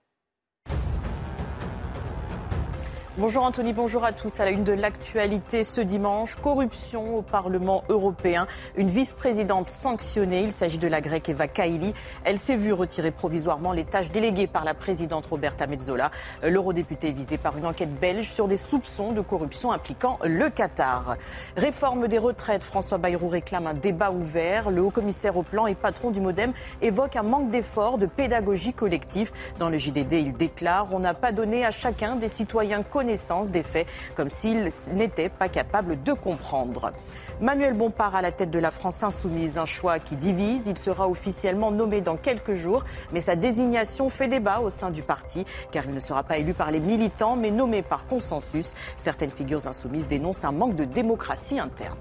Bonjour 3.16 3.44
Anthony, 3.44 3.72
bonjour 3.72 4.04
à 4.04 4.10
tous. 4.10 4.40
À 4.40 4.44
la 4.44 4.50
une 4.50 4.64
de 4.64 4.72
l'actualité 4.72 5.62
ce 5.62 5.80
dimanche, 5.80 6.34
corruption 6.34 7.16
au 7.16 7.22
Parlement 7.22 7.84
européen. 7.88 8.48
Une 8.76 8.88
vice-présidente 8.88 9.70
sanctionnée, 9.70 10.42
il 10.42 10.52
s'agit 10.52 10.78
de 10.78 10.88
la 10.88 11.00
grecque 11.00 11.28
Eva 11.28 11.46
Kaili. 11.46 11.94
Elle 12.24 12.40
s'est 12.40 12.56
vue 12.56 12.72
retirer 12.72 13.12
provisoirement 13.12 13.70
les 13.70 13.84
tâches 13.84 14.10
déléguées 14.10 14.48
par 14.48 14.64
la 14.64 14.74
présidente 14.74 15.26
Roberta 15.26 15.68
Metzola. 15.68 16.10
L'eurodéputé 16.42 17.10
est 17.10 17.12
visé 17.12 17.38
par 17.38 17.56
une 17.56 17.66
enquête 17.66 17.94
belge 18.00 18.28
sur 18.28 18.48
des 18.48 18.56
soupçons 18.56 19.12
de 19.12 19.20
corruption 19.20 19.70
impliquant 19.70 20.18
le 20.24 20.50
Qatar. 20.50 21.16
Réforme 21.56 22.08
des 22.08 22.18
retraites, 22.18 22.64
François 22.64 22.98
Bayrou 22.98 23.28
réclame 23.28 23.68
un 23.68 23.74
débat 23.74 24.10
ouvert. 24.10 24.72
Le 24.72 24.82
haut-commissaire 24.82 25.36
au 25.36 25.44
plan 25.44 25.68
et 25.68 25.76
patron 25.76 26.10
du 26.10 26.20
Modem 26.20 26.52
évoque 26.82 27.14
un 27.14 27.22
manque 27.22 27.50
d'efforts 27.50 27.96
de 27.96 28.06
pédagogie 28.06 28.72
collective. 28.72 29.30
Dans 29.60 29.68
le 29.68 29.78
JDD, 29.78 30.14
il 30.14 30.32
déclare 30.32 30.92
On 30.92 30.98
n'a 30.98 31.14
pas 31.14 31.30
donné 31.30 31.64
à 31.64 31.70
chacun 31.70 32.16
des 32.16 32.26
citoyens 32.26 32.82
des 33.04 33.62
faits, 33.62 33.86
comme 34.14 34.28
s'il 34.28 34.68
n'était 34.92 35.28
pas 35.28 35.48
capable 35.48 36.02
de 36.02 36.12
comprendre. 36.12 36.92
Manuel 37.40 37.74
Bompard 37.74 38.14
à 38.14 38.22
la 38.22 38.32
tête 38.32 38.50
de 38.50 38.58
la 38.58 38.70
France 38.70 39.02
insoumise, 39.02 39.58
un 39.58 39.66
choix 39.66 39.98
qui 39.98 40.16
divise. 40.16 40.66
Il 40.66 40.78
sera 40.78 41.08
officiellement 41.08 41.70
nommé 41.70 42.00
dans 42.00 42.16
quelques 42.16 42.54
jours, 42.54 42.84
mais 43.12 43.20
sa 43.20 43.36
désignation 43.36 44.08
fait 44.08 44.28
débat 44.28 44.60
au 44.60 44.70
sein 44.70 44.90
du 44.90 45.02
parti, 45.02 45.44
car 45.70 45.84
il 45.84 45.94
ne 45.94 46.00
sera 46.00 46.22
pas 46.22 46.38
élu 46.38 46.54
par 46.54 46.70
les 46.70 46.80
militants, 46.80 47.36
mais 47.36 47.50
nommé 47.50 47.82
par 47.82 48.06
consensus. 48.06 48.72
Certaines 48.96 49.30
figures 49.30 49.66
insoumises 49.66 50.06
dénoncent 50.06 50.44
un 50.44 50.52
manque 50.52 50.76
de 50.76 50.84
démocratie 50.84 51.58
interne. 51.58 51.98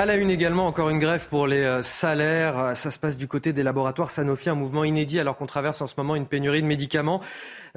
À 0.00 0.06
la 0.06 0.14
une 0.14 0.30
également, 0.30 0.66
encore 0.66 0.88
une 0.88 0.98
grève 0.98 1.28
pour 1.28 1.46
les 1.46 1.60
euh, 1.60 1.82
salaires. 1.82 2.58
Euh, 2.58 2.74
ça 2.74 2.90
se 2.90 2.98
passe 2.98 3.18
du 3.18 3.28
côté 3.28 3.52
des 3.52 3.62
laboratoires 3.62 4.08
Sanofi, 4.08 4.48
un 4.48 4.54
mouvement 4.54 4.82
inédit 4.82 5.20
alors 5.20 5.36
qu'on 5.36 5.44
traverse 5.44 5.82
en 5.82 5.86
ce 5.86 5.92
moment 5.98 6.16
une 6.16 6.24
pénurie 6.24 6.62
de 6.62 6.66
médicaments. 6.66 7.20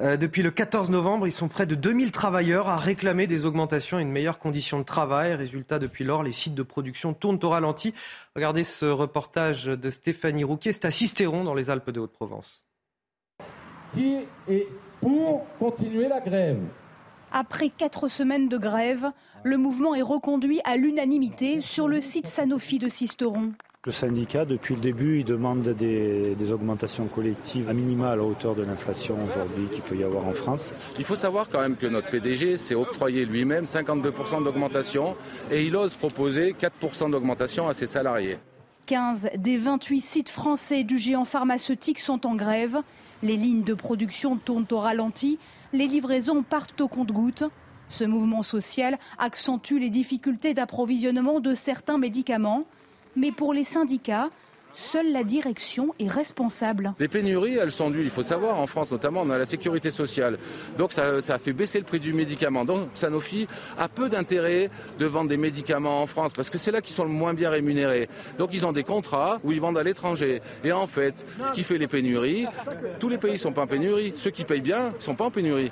Euh, 0.00 0.16
depuis 0.16 0.40
le 0.40 0.50
14 0.50 0.88
novembre, 0.88 1.26
ils 1.26 1.32
sont 1.32 1.48
près 1.48 1.66
de 1.66 1.74
2000 1.74 2.12
travailleurs 2.12 2.70
à 2.70 2.78
réclamer 2.78 3.26
des 3.26 3.44
augmentations 3.44 3.98
et 3.98 4.02
une 4.02 4.10
meilleure 4.10 4.38
condition 4.38 4.78
de 4.78 4.84
travail. 4.84 5.34
Résultat, 5.34 5.78
depuis 5.78 6.02
lors, 6.02 6.22
les 6.22 6.32
sites 6.32 6.54
de 6.54 6.62
production 6.62 7.12
tournent 7.12 7.38
au 7.42 7.50
ralenti. 7.50 7.92
Regardez 8.34 8.64
ce 8.64 8.86
reportage 8.86 9.66
de 9.66 9.90
Stéphanie 9.90 10.44
Rouquet. 10.44 10.72
C'est 10.72 10.86
à 10.86 10.90
Sisteron, 10.90 11.44
dans 11.44 11.52
les 11.52 11.68
Alpes 11.68 11.90
de 11.90 12.00
Haute-Provence. 12.00 12.62
Qui 13.92 14.20
est 14.48 14.68
pour 15.02 15.44
continuer 15.58 16.08
la 16.08 16.20
grève? 16.20 16.56
Après 17.34 17.68
quatre 17.68 18.06
semaines 18.06 18.48
de 18.48 18.56
grève, 18.56 19.10
le 19.42 19.58
mouvement 19.58 19.94
est 19.94 20.02
reconduit 20.02 20.60
à 20.64 20.76
l'unanimité 20.76 21.60
sur 21.60 21.88
le 21.88 22.00
site 22.00 22.28
Sanofi 22.28 22.78
de 22.78 22.88
Sisteron. 22.88 23.52
Le 23.84 23.92
syndicat, 23.92 24.44
depuis 24.44 24.76
le 24.76 24.80
début, 24.80 25.18
il 25.18 25.24
demande 25.24 25.68
des, 25.68 26.52
augmentations 26.52 27.06
collectives 27.06 27.68
à 27.68 27.74
minima 27.74 28.12
à 28.12 28.16
la 28.16 28.22
hauteur 28.22 28.54
de 28.54 28.62
l'inflation 28.62 29.16
aujourd'hui 29.28 29.66
qu'il 29.66 29.82
peut 29.82 29.96
y 29.96 30.04
avoir 30.04 30.26
en 30.26 30.32
France. 30.32 30.72
Il 30.96 31.04
faut 31.04 31.16
savoir 31.16 31.48
quand 31.48 31.60
même 31.60 31.76
que 31.76 31.86
notre 31.86 32.08
PDG 32.08 32.56
s'est 32.56 32.76
octroyé 32.76 33.26
lui-même 33.26 33.64
52% 33.64 34.44
d'augmentation 34.44 35.16
et 35.50 35.66
il 35.66 35.76
ose 35.76 35.94
proposer 35.94 36.54
4% 36.54 37.10
d'augmentation 37.10 37.68
à 37.68 37.74
ses 37.74 37.88
salariés. 37.88 38.38
15 38.86 39.30
des 39.38 39.58
28 39.58 40.00
sites 40.00 40.28
français 40.28 40.84
du 40.84 40.98
géant 40.98 41.24
pharmaceutique 41.24 41.98
sont 41.98 42.26
en 42.26 42.36
grève. 42.36 42.78
Les 43.22 43.36
lignes 43.36 43.64
de 43.64 43.74
production 43.74 44.36
tournent 44.36 44.66
au 44.70 44.78
ralenti 44.78 45.38
les 45.74 45.88
livraisons 45.88 46.42
partent 46.42 46.80
au 46.80 46.88
compte-gouttes. 46.88 47.44
Ce 47.88 48.04
mouvement 48.04 48.42
social 48.42 48.98
accentue 49.18 49.78
les 49.78 49.90
difficultés 49.90 50.54
d'approvisionnement 50.54 51.40
de 51.40 51.54
certains 51.54 51.98
médicaments. 51.98 52.64
Mais 53.16 53.32
pour 53.32 53.52
les 53.52 53.64
syndicats, 53.64 54.30
Seule 54.74 55.12
la 55.12 55.22
direction 55.22 55.92
est 56.00 56.08
responsable. 56.08 56.94
Les 56.98 57.06
pénuries, 57.06 57.54
elles 57.54 57.70
sont 57.70 57.90
dues, 57.90 58.02
il 58.02 58.10
faut 58.10 58.24
savoir, 58.24 58.58
en 58.58 58.66
France 58.66 58.90
notamment, 58.90 59.22
on 59.22 59.30
a 59.30 59.38
la 59.38 59.46
sécurité 59.46 59.92
sociale. 59.92 60.36
Donc 60.76 60.92
ça, 60.92 61.22
ça 61.22 61.34
a 61.34 61.38
fait 61.38 61.52
baisser 61.52 61.78
le 61.78 61.84
prix 61.84 62.00
du 62.00 62.12
médicament. 62.12 62.64
Donc 62.64 62.88
Sanofi 62.94 63.46
a 63.78 63.88
peu 63.88 64.08
d'intérêt 64.08 64.70
de 64.98 65.06
vendre 65.06 65.28
des 65.28 65.36
médicaments 65.36 66.02
en 66.02 66.06
France 66.06 66.32
parce 66.32 66.50
que 66.50 66.58
c'est 66.58 66.72
là 66.72 66.80
qu'ils 66.80 66.94
sont 66.94 67.04
le 67.04 67.10
moins 67.10 67.34
bien 67.34 67.50
rémunérés. 67.50 68.08
Donc 68.36 68.50
ils 68.52 68.66
ont 68.66 68.72
des 68.72 68.82
contrats 68.82 69.38
où 69.44 69.52
ils 69.52 69.60
vendent 69.60 69.78
à 69.78 69.84
l'étranger. 69.84 70.42
Et 70.64 70.72
en 70.72 70.88
fait, 70.88 71.24
ce 71.44 71.52
qui 71.52 71.62
fait 71.62 71.78
les 71.78 71.86
pénuries, 71.86 72.46
tous 72.98 73.08
les 73.08 73.18
pays 73.18 73.32
ne 73.32 73.36
sont 73.36 73.52
pas 73.52 73.62
en 73.62 73.68
pénurie. 73.68 74.12
Ceux 74.16 74.30
qui 74.30 74.44
payent 74.44 74.60
bien 74.60 74.90
ne 74.90 75.00
sont 75.00 75.14
pas 75.14 75.26
en 75.26 75.30
pénurie. 75.30 75.70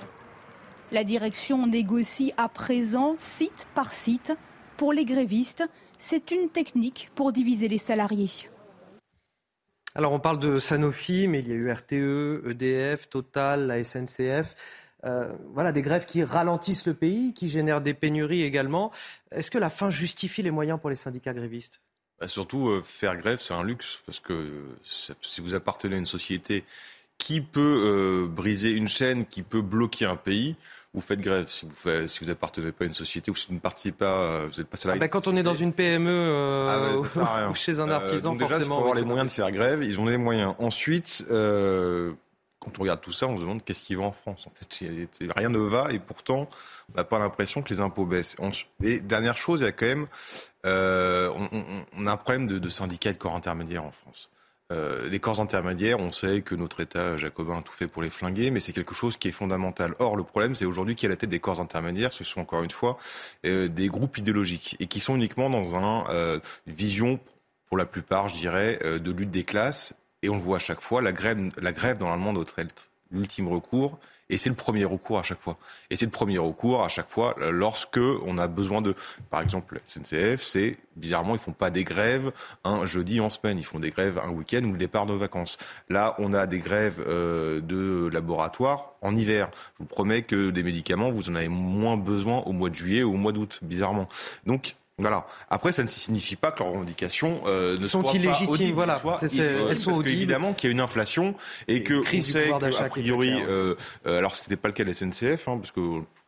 La 0.92 1.02
direction 1.02 1.66
négocie 1.66 2.32
à 2.36 2.48
présent 2.48 3.14
site 3.16 3.66
par 3.74 3.94
site. 3.94 4.32
Pour 4.76 4.92
les 4.92 5.04
grévistes, 5.04 5.64
c'est 5.98 6.30
une 6.30 6.48
technique 6.48 7.10
pour 7.14 7.32
diviser 7.32 7.68
les 7.68 7.78
salariés. 7.78 8.30
Alors 9.94 10.12
on 10.12 10.20
parle 10.20 10.38
de 10.38 10.58
Sanofi, 10.58 11.28
mais 11.28 11.40
il 11.40 11.48
y 11.48 11.52
a 11.52 11.54
eu 11.54 11.70
RTE, 11.70 12.50
EDF, 12.50 13.08
Total, 13.08 13.66
la 13.66 13.84
SNCF. 13.84 14.54
Euh, 15.04 15.32
voilà, 15.52 15.72
des 15.72 15.82
grèves 15.82 16.06
qui 16.06 16.22
ralentissent 16.22 16.86
le 16.86 16.94
pays, 16.94 17.34
qui 17.34 17.48
génèrent 17.48 17.80
des 17.80 17.92
pénuries 17.92 18.42
également. 18.42 18.92
Est-ce 19.32 19.50
que 19.50 19.58
la 19.58 19.68
fin 19.68 19.90
justifie 19.90 20.42
les 20.42 20.50
moyens 20.50 20.80
pour 20.80 20.90
les 20.90 20.96
syndicats 20.96 21.34
grévistes? 21.34 21.80
Bah, 22.20 22.28
Surtout, 22.28 22.68
euh, 22.68 22.82
faire 22.82 23.16
grève, 23.16 23.40
c'est 23.40 23.54
un 23.54 23.64
luxe, 23.64 24.00
parce 24.06 24.20
que 24.20 24.32
euh, 24.32 24.78
si 24.82 25.40
vous 25.40 25.54
appartenez 25.54 25.96
à 25.96 25.98
une 25.98 26.06
société 26.06 26.64
qui 27.18 27.40
peut 27.40 28.28
briser 28.28 28.70
une 28.70 28.88
chaîne, 28.88 29.26
qui 29.26 29.42
peut 29.42 29.62
bloquer 29.62 30.06
un 30.06 30.16
pays, 30.16 30.56
vous 30.94 31.00
faites 31.00 31.20
grève. 31.20 31.46
Si 31.48 31.64
vous 31.66 31.72
n'appartenez 31.72 32.08
si 32.08 32.24
vous 32.24 32.30
appartenez 32.30 32.72
pas 32.72 32.84
à 32.84 32.86
une 32.86 32.92
société 32.92 33.30
ou 33.30 33.34
si 33.34 33.48
vous 33.48 33.54
ne 33.54 33.60
participez 33.60 33.96
pas, 33.98 34.44
vous 34.46 34.58
n'êtes 34.58 34.68
pas 34.68 34.76
salarié. 34.76 35.00
Ah 35.00 35.04
bah, 35.04 35.08
quand 35.08 35.26
on 35.26 35.36
est 35.36 35.42
dans 35.42 35.54
une 35.54 35.72
PME 35.72 36.66
ah 36.68 37.48
ou 37.50 37.54
chez 37.54 37.80
un 37.80 37.88
artisan, 37.88 38.34
déjà, 38.34 38.48
forcément. 38.48 38.74
Il 38.74 38.78
faut 38.78 38.80
avoir 38.80 38.94
les 38.94 39.04
moyens 39.04 39.30
de 39.30 39.34
faire 39.34 39.50
grève. 39.50 39.82
Ils 39.82 40.00
ont 40.00 40.06
les 40.06 40.18
moyens. 40.18 40.54
Ensuite, 40.58 41.24
quand 42.62 42.78
on 42.78 42.82
regarde 42.82 43.00
tout 43.00 43.12
ça, 43.12 43.26
on 43.26 43.36
se 43.36 43.42
demande 43.42 43.64
qu'est-ce 43.64 43.82
qui 43.82 43.96
va 43.96 44.04
en 44.04 44.12
France. 44.12 44.46
En 44.46 44.52
fait, 44.54 44.88
rien 45.34 45.48
ne 45.48 45.58
va 45.58 45.92
et 45.92 45.98
pourtant, 45.98 46.48
on 46.92 46.96
n'a 46.96 47.04
pas 47.04 47.18
l'impression 47.18 47.60
que 47.62 47.70
les 47.70 47.80
impôts 47.80 48.06
baissent. 48.06 48.36
Et 48.82 49.00
dernière 49.00 49.36
chose, 49.36 49.60
il 49.60 49.64
y 49.64 49.66
a 49.66 49.72
quand 49.72 49.86
même, 49.86 50.06
euh, 50.64 51.32
on, 51.96 52.06
a 52.06 52.12
un 52.12 52.16
problème 52.16 52.46
de, 52.46 52.68
syndicats 52.68 53.10
et 53.10 53.14
de 53.14 53.18
corps 53.18 53.34
intermédiaires 53.34 53.84
en 53.84 53.90
France. 53.90 54.30
Euh, 54.72 55.08
les 55.08 55.20
corps 55.20 55.40
intermédiaires, 55.40 56.00
on 56.00 56.12
sait 56.12 56.40
que 56.40 56.54
notre 56.54 56.80
État 56.80 57.16
jacobin 57.16 57.58
a 57.58 57.62
tout 57.62 57.72
fait 57.72 57.86
pour 57.86 58.02
les 58.02 58.10
flinguer, 58.10 58.50
mais 58.50 58.60
c'est 58.60 58.72
quelque 58.72 58.94
chose 58.94 59.16
qui 59.16 59.28
est 59.28 59.32
fondamental. 59.32 59.94
Or, 59.98 60.16
le 60.16 60.22
problème, 60.22 60.54
c'est 60.54 60.64
aujourd'hui 60.64 60.96
qui 60.96 61.06
est 61.06 61.08
à 61.08 61.10
la 61.10 61.16
tête 61.16 61.30
des 61.30 61.40
corps 61.40 61.60
intermédiaires, 61.60 62.12
ce 62.12 62.24
sont 62.24 62.40
encore 62.40 62.62
une 62.62 62.70
fois 62.70 62.98
euh, 63.46 63.68
des 63.68 63.88
groupes 63.88 64.16
idéologiques 64.18 64.76
et 64.80 64.86
qui 64.86 65.00
sont 65.00 65.14
uniquement 65.14 65.50
dans 65.50 65.76
un, 65.76 66.04
une 66.66 66.72
vision, 66.72 67.20
pour 67.66 67.76
la 67.76 67.86
plupart, 67.86 68.28
je 68.28 68.36
dirais, 68.36 68.78
de 68.82 69.12
lutte 69.12 69.30
des 69.30 69.44
classes 69.44 69.94
et 70.22 70.28
on 70.28 70.36
le 70.36 70.40
voit 70.40 70.56
à 70.56 70.60
chaque 70.60 70.80
fois, 70.80 71.02
la 71.02 71.12
grève, 71.12 71.50
la 71.60 71.72
grève 71.72 71.98
normalement 71.98 72.32
doit 72.32 72.44
l'ultime 73.10 73.48
recours. 73.48 73.98
Et 74.32 74.38
c'est 74.38 74.48
le 74.48 74.56
premier 74.56 74.86
recours 74.86 75.18
à 75.18 75.22
chaque 75.22 75.40
fois. 75.40 75.56
Et 75.90 75.96
c'est 75.96 76.06
le 76.06 76.10
premier 76.10 76.38
recours 76.38 76.82
à 76.82 76.88
chaque 76.88 77.10
fois 77.10 77.36
lorsque 77.38 78.00
on 78.26 78.38
a 78.38 78.48
besoin 78.48 78.80
de, 78.80 78.94
par 79.30 79.42
exemple, 79.42 79.80
SNCF, 79.86 80.42
c'est 80.42 80.78
bizarrement 80.96 81.34
ils 81.34 81.38
font 81.38 81.52
pas 81.52 81.70
des 81.70 81.84
grèves 81.84 82.32
un 82.64 82.86
jeudi 82.86 83.20
en 83.20 83.30
semaine, 83.30 83.58
ils 83.58 83.64
font 83.64 83.78
des 83.78 83.90
grèves 83.90 84.20
un 84.24 84.30
week-end 84.30 84.62
ou 84.64 84.72
le 84.72 84.78
départ 84.78 85.06
de 85.06 85.12
vacances. 85.12 85.58
Là, 85.90 86.14
on 86.18 86.32
a 86.32 86.46
des 86.46 86.60
grèves 86.60 87.04
euh, 87.06 87.60
de 87.60 88.08
laboratoire 88.12 88.94
en 89.02 89.14
hiver. 89.14 89.50
Je 89.74 89.80
vous 89.80 89.86
promets 89.86 90.22
que 90.22 90.50
des 90.50 90.62
médicaments, 90.62 91.10
vous 91.10 91.28
en 91.28 91.34
avez 91.34 91.48
moins 91.48 91.98
besoin 91.98 92.38
au 92.40 92.52
mois 92.52 92.70
de 92.70 92.74
juillet 92.74 93.02
ou 93.02 93.12
au 93.14 93.18
mois 93.18 93.32
d'août, 93.32 93.58
bizarrement. 93.62 94.08
Donc 94.46 94.76
voilà. 95.02 95.26
Après, 95.50 95.72
ça 95.72 95.82
ne 95.82 95.88
signifie 95.88 96.36
pas 96.36 96.50
que 96.50 96.60
leurs 96.60 96.72
revendications 96.72 97.42
euh, 97.46 97.78
ne 97.78 97.86
sont 97.86 98.02
illégitimes. 98.04 98.46
Pas 98.46 98.52
audibles, 98.52 98.72
voilà, 98.72 99.02
elles 99.20 99.78
sont 99.78 99.96
parce 99.96 100.08
évidemment 100.08 100.54
qu'il 100.54 100.68
y 100.68 100.70
a 100.70 100.72
une 100.72 100.80
inflation 100.80 101.34
et, 101.68 101.82
que 101.82 101.94
on 101.94 102.24
sait 102.24 102.50
qu'a 102.50 102.88
priori, 102.88 103.32
euh, 103.46 103.74
euh, 104.06 104.18
alors 104.18 104.34
ce 104.36 104.42
n'était 104.42 104.56
pas 104.56 104.68
le 104.68 104.74
cas 104.74 104.84
de 104.84 104.88
la 104.88 104.94
SNCF, 104.94 105.48
hein, 105.48 105.58
parce 105.58 105.70
que 105.70 105.80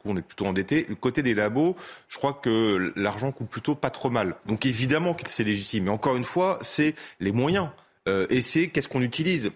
on 0.04 0.16
est 0.16 0.22
plutôt 0.22 0.44
endetté. 0.44 0.86
Côté 1.00 1.22
des 1.22 1.32
labos, 1.32 1.76
je 2.08 2.18
crois 2.18 2.34
que 2.34 2.92
l'argent 2.94 3.32
coûte 3.32 3.48
plutôt 3.48 3.74
pas 3.74 3.88
trop 3.88 4.10
mal. 4.10 4.36
Donc 4.44 4.66
évidemment 4.66 5.14
que 5.14 5.22
c'est 5.28 5.44
légitime. 5.44 5.84
Mais 5.84 5.90
encore 5.90 6.16
une 6.16 6.24
fois, 6.24 6.58
c'est 6.60 6.94
les 7.20 7.32
moyens. 7.32 7.68
Et 8.28 8.42
c'est 8.42 8.68
qu'est-ce 8.68 8.88
qu'on 8.88 9.00
utilise. 9.00 9.50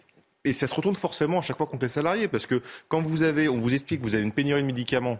Et 0.44 0.54
ça 0.54 0.66
se 0.66 0.74
retourne 0.74 0.94
forcément 0.94 1.40
à 1.40 1.42
chaque 1.42 1.58
fois 1.58 1.66
contre 1.66 1.82
les 1.82 1.90
salariés, 1.90 2.28
parce 2.28 2.46
que 2.46 2.62
quand 2.88 3.02
vous 3.02 3.22
avez, 3.22 3.50
on 3.50 3.58
vous 3.58 3.74
explique 3.74 4.00
que 4.00 4.06
vous 4.06 4.14
avez 4.14 4.24
une 4.24 4.32
pénurie 4.32 4.62
de 4.62 4.66
médicaments 4.66 5.18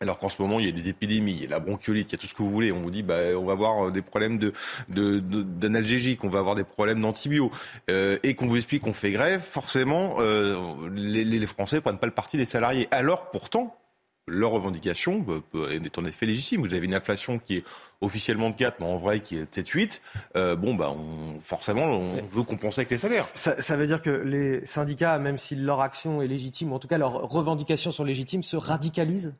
alors 0.00 0.18
qu'en 0.18 0.28
ce 0.28 0.40
moment, 0.40 0.60
il 0.60 0.66
y 0.66 0.68
a 0.68 0.72
des 0.72 0.88
épidémies, 0.88 1.32
il 1.32 1.42
y 1.42 1.46
a 1.46 1.48
la 1.48 1.58
bronchiolite, 1.58 2.10
il 2.10 2.12
y 2.12 2.14
a 2.14 2.18
tout 2.18 2.28
ce 2.28 2.34
que 2.34 2.42
vous 2.42 2.50
voulez. 2.50 2.70
On 2.70 2.82
vous 2.82 2.90
dit, 2.90 3.02
bah, 3.02 3.16
on 3.36 3.44
va 3.44 3.52
avoir 3.52 3.88
euh, 3.88 3.90
des 3.90 4.02
problèmes 4.02 4.38
de, 4.38 4.52
d'analgésique, 4.88 6.22
on 6.22 6.28
va 6.28 6.38
avoir 6.38 6.54
des 6.54 6.64
problèmes 6.64 7.00
d'antibio, 7.00 7.50
euh, 7.90 8.16
et 8.22 8.34
qu'on 8.34 8.46
vous 8.46 8.56
explique 8.56 8.82
qu'on 8.82 8.92
fait 8.92 9.10
grève, 9.10 9.40
forcément, 9.40 10.16
euh, 10.20 10.56
les, 10.94 11.24
les 11.24 11.46
Français 11.46 11.80
prennent 11.80 11.98
pas 11.98 12.06
le 12.06 12.12
parti 12.12 12.36
des 12.36 12.44
salariés. 12.44 12.86
Alors, 12.92 13.30
pourtant, 13.30 13.76
leur 14.28 14.50
revendication 14.50 15.24
est 15.72 15.98
en 15.98 16.04
effet 16.04 16.26
légitime. 16.26 16.60
Vous 16.60 16.74
avez 16.74 16.84
une 16.84 16.94
inflation 16.94 17.40
qui 17.40 17.56
est 17.56 17.64
officiellement 18.00 18.50
de 18.50 18.56
4, 18.56 18.76
mais 18.78 18.86
en 18.86 18.96
vrai 18.96 19.20
qui 19.20 19.36
est 19.36 19.40
de 19.40 19.62
7-8. 19.62 20.54
bon, 20.54 20.74
bah, 20.74 20.92
on, 20.94 21.40
forcément, 21.40 21.86
on 21.86 22.22
veut 22.26 22.42
compenser 22.44 22.82
avec 22.82 22.90
les 22.90 22.98
salaires. 22.98 23.26
Ça, 23.34 23.60
ça, 23.60 23.76
veut 23.76 23.86
dire 23.86 24.02
que 24.02 24.10
les 24.10 24.64
syndicats, 24.64 25.18
même 25.18 25.38
si 25.38 25.56
leur 25.56 25.80
action 25.80 26.22
est 26.22 26.26
légitime, 26.28 26.72
ou 26.72 26.76
en 26.76 26.78
tout 26.78 26.88
cas 26.88 26.98
leurs 26.98 27.14
revendications 27.14 27.90
sont 27.90 28.04
légitimes, 28.04 28.44
se 28.44 28.56
radicalisent? 28.56 29.34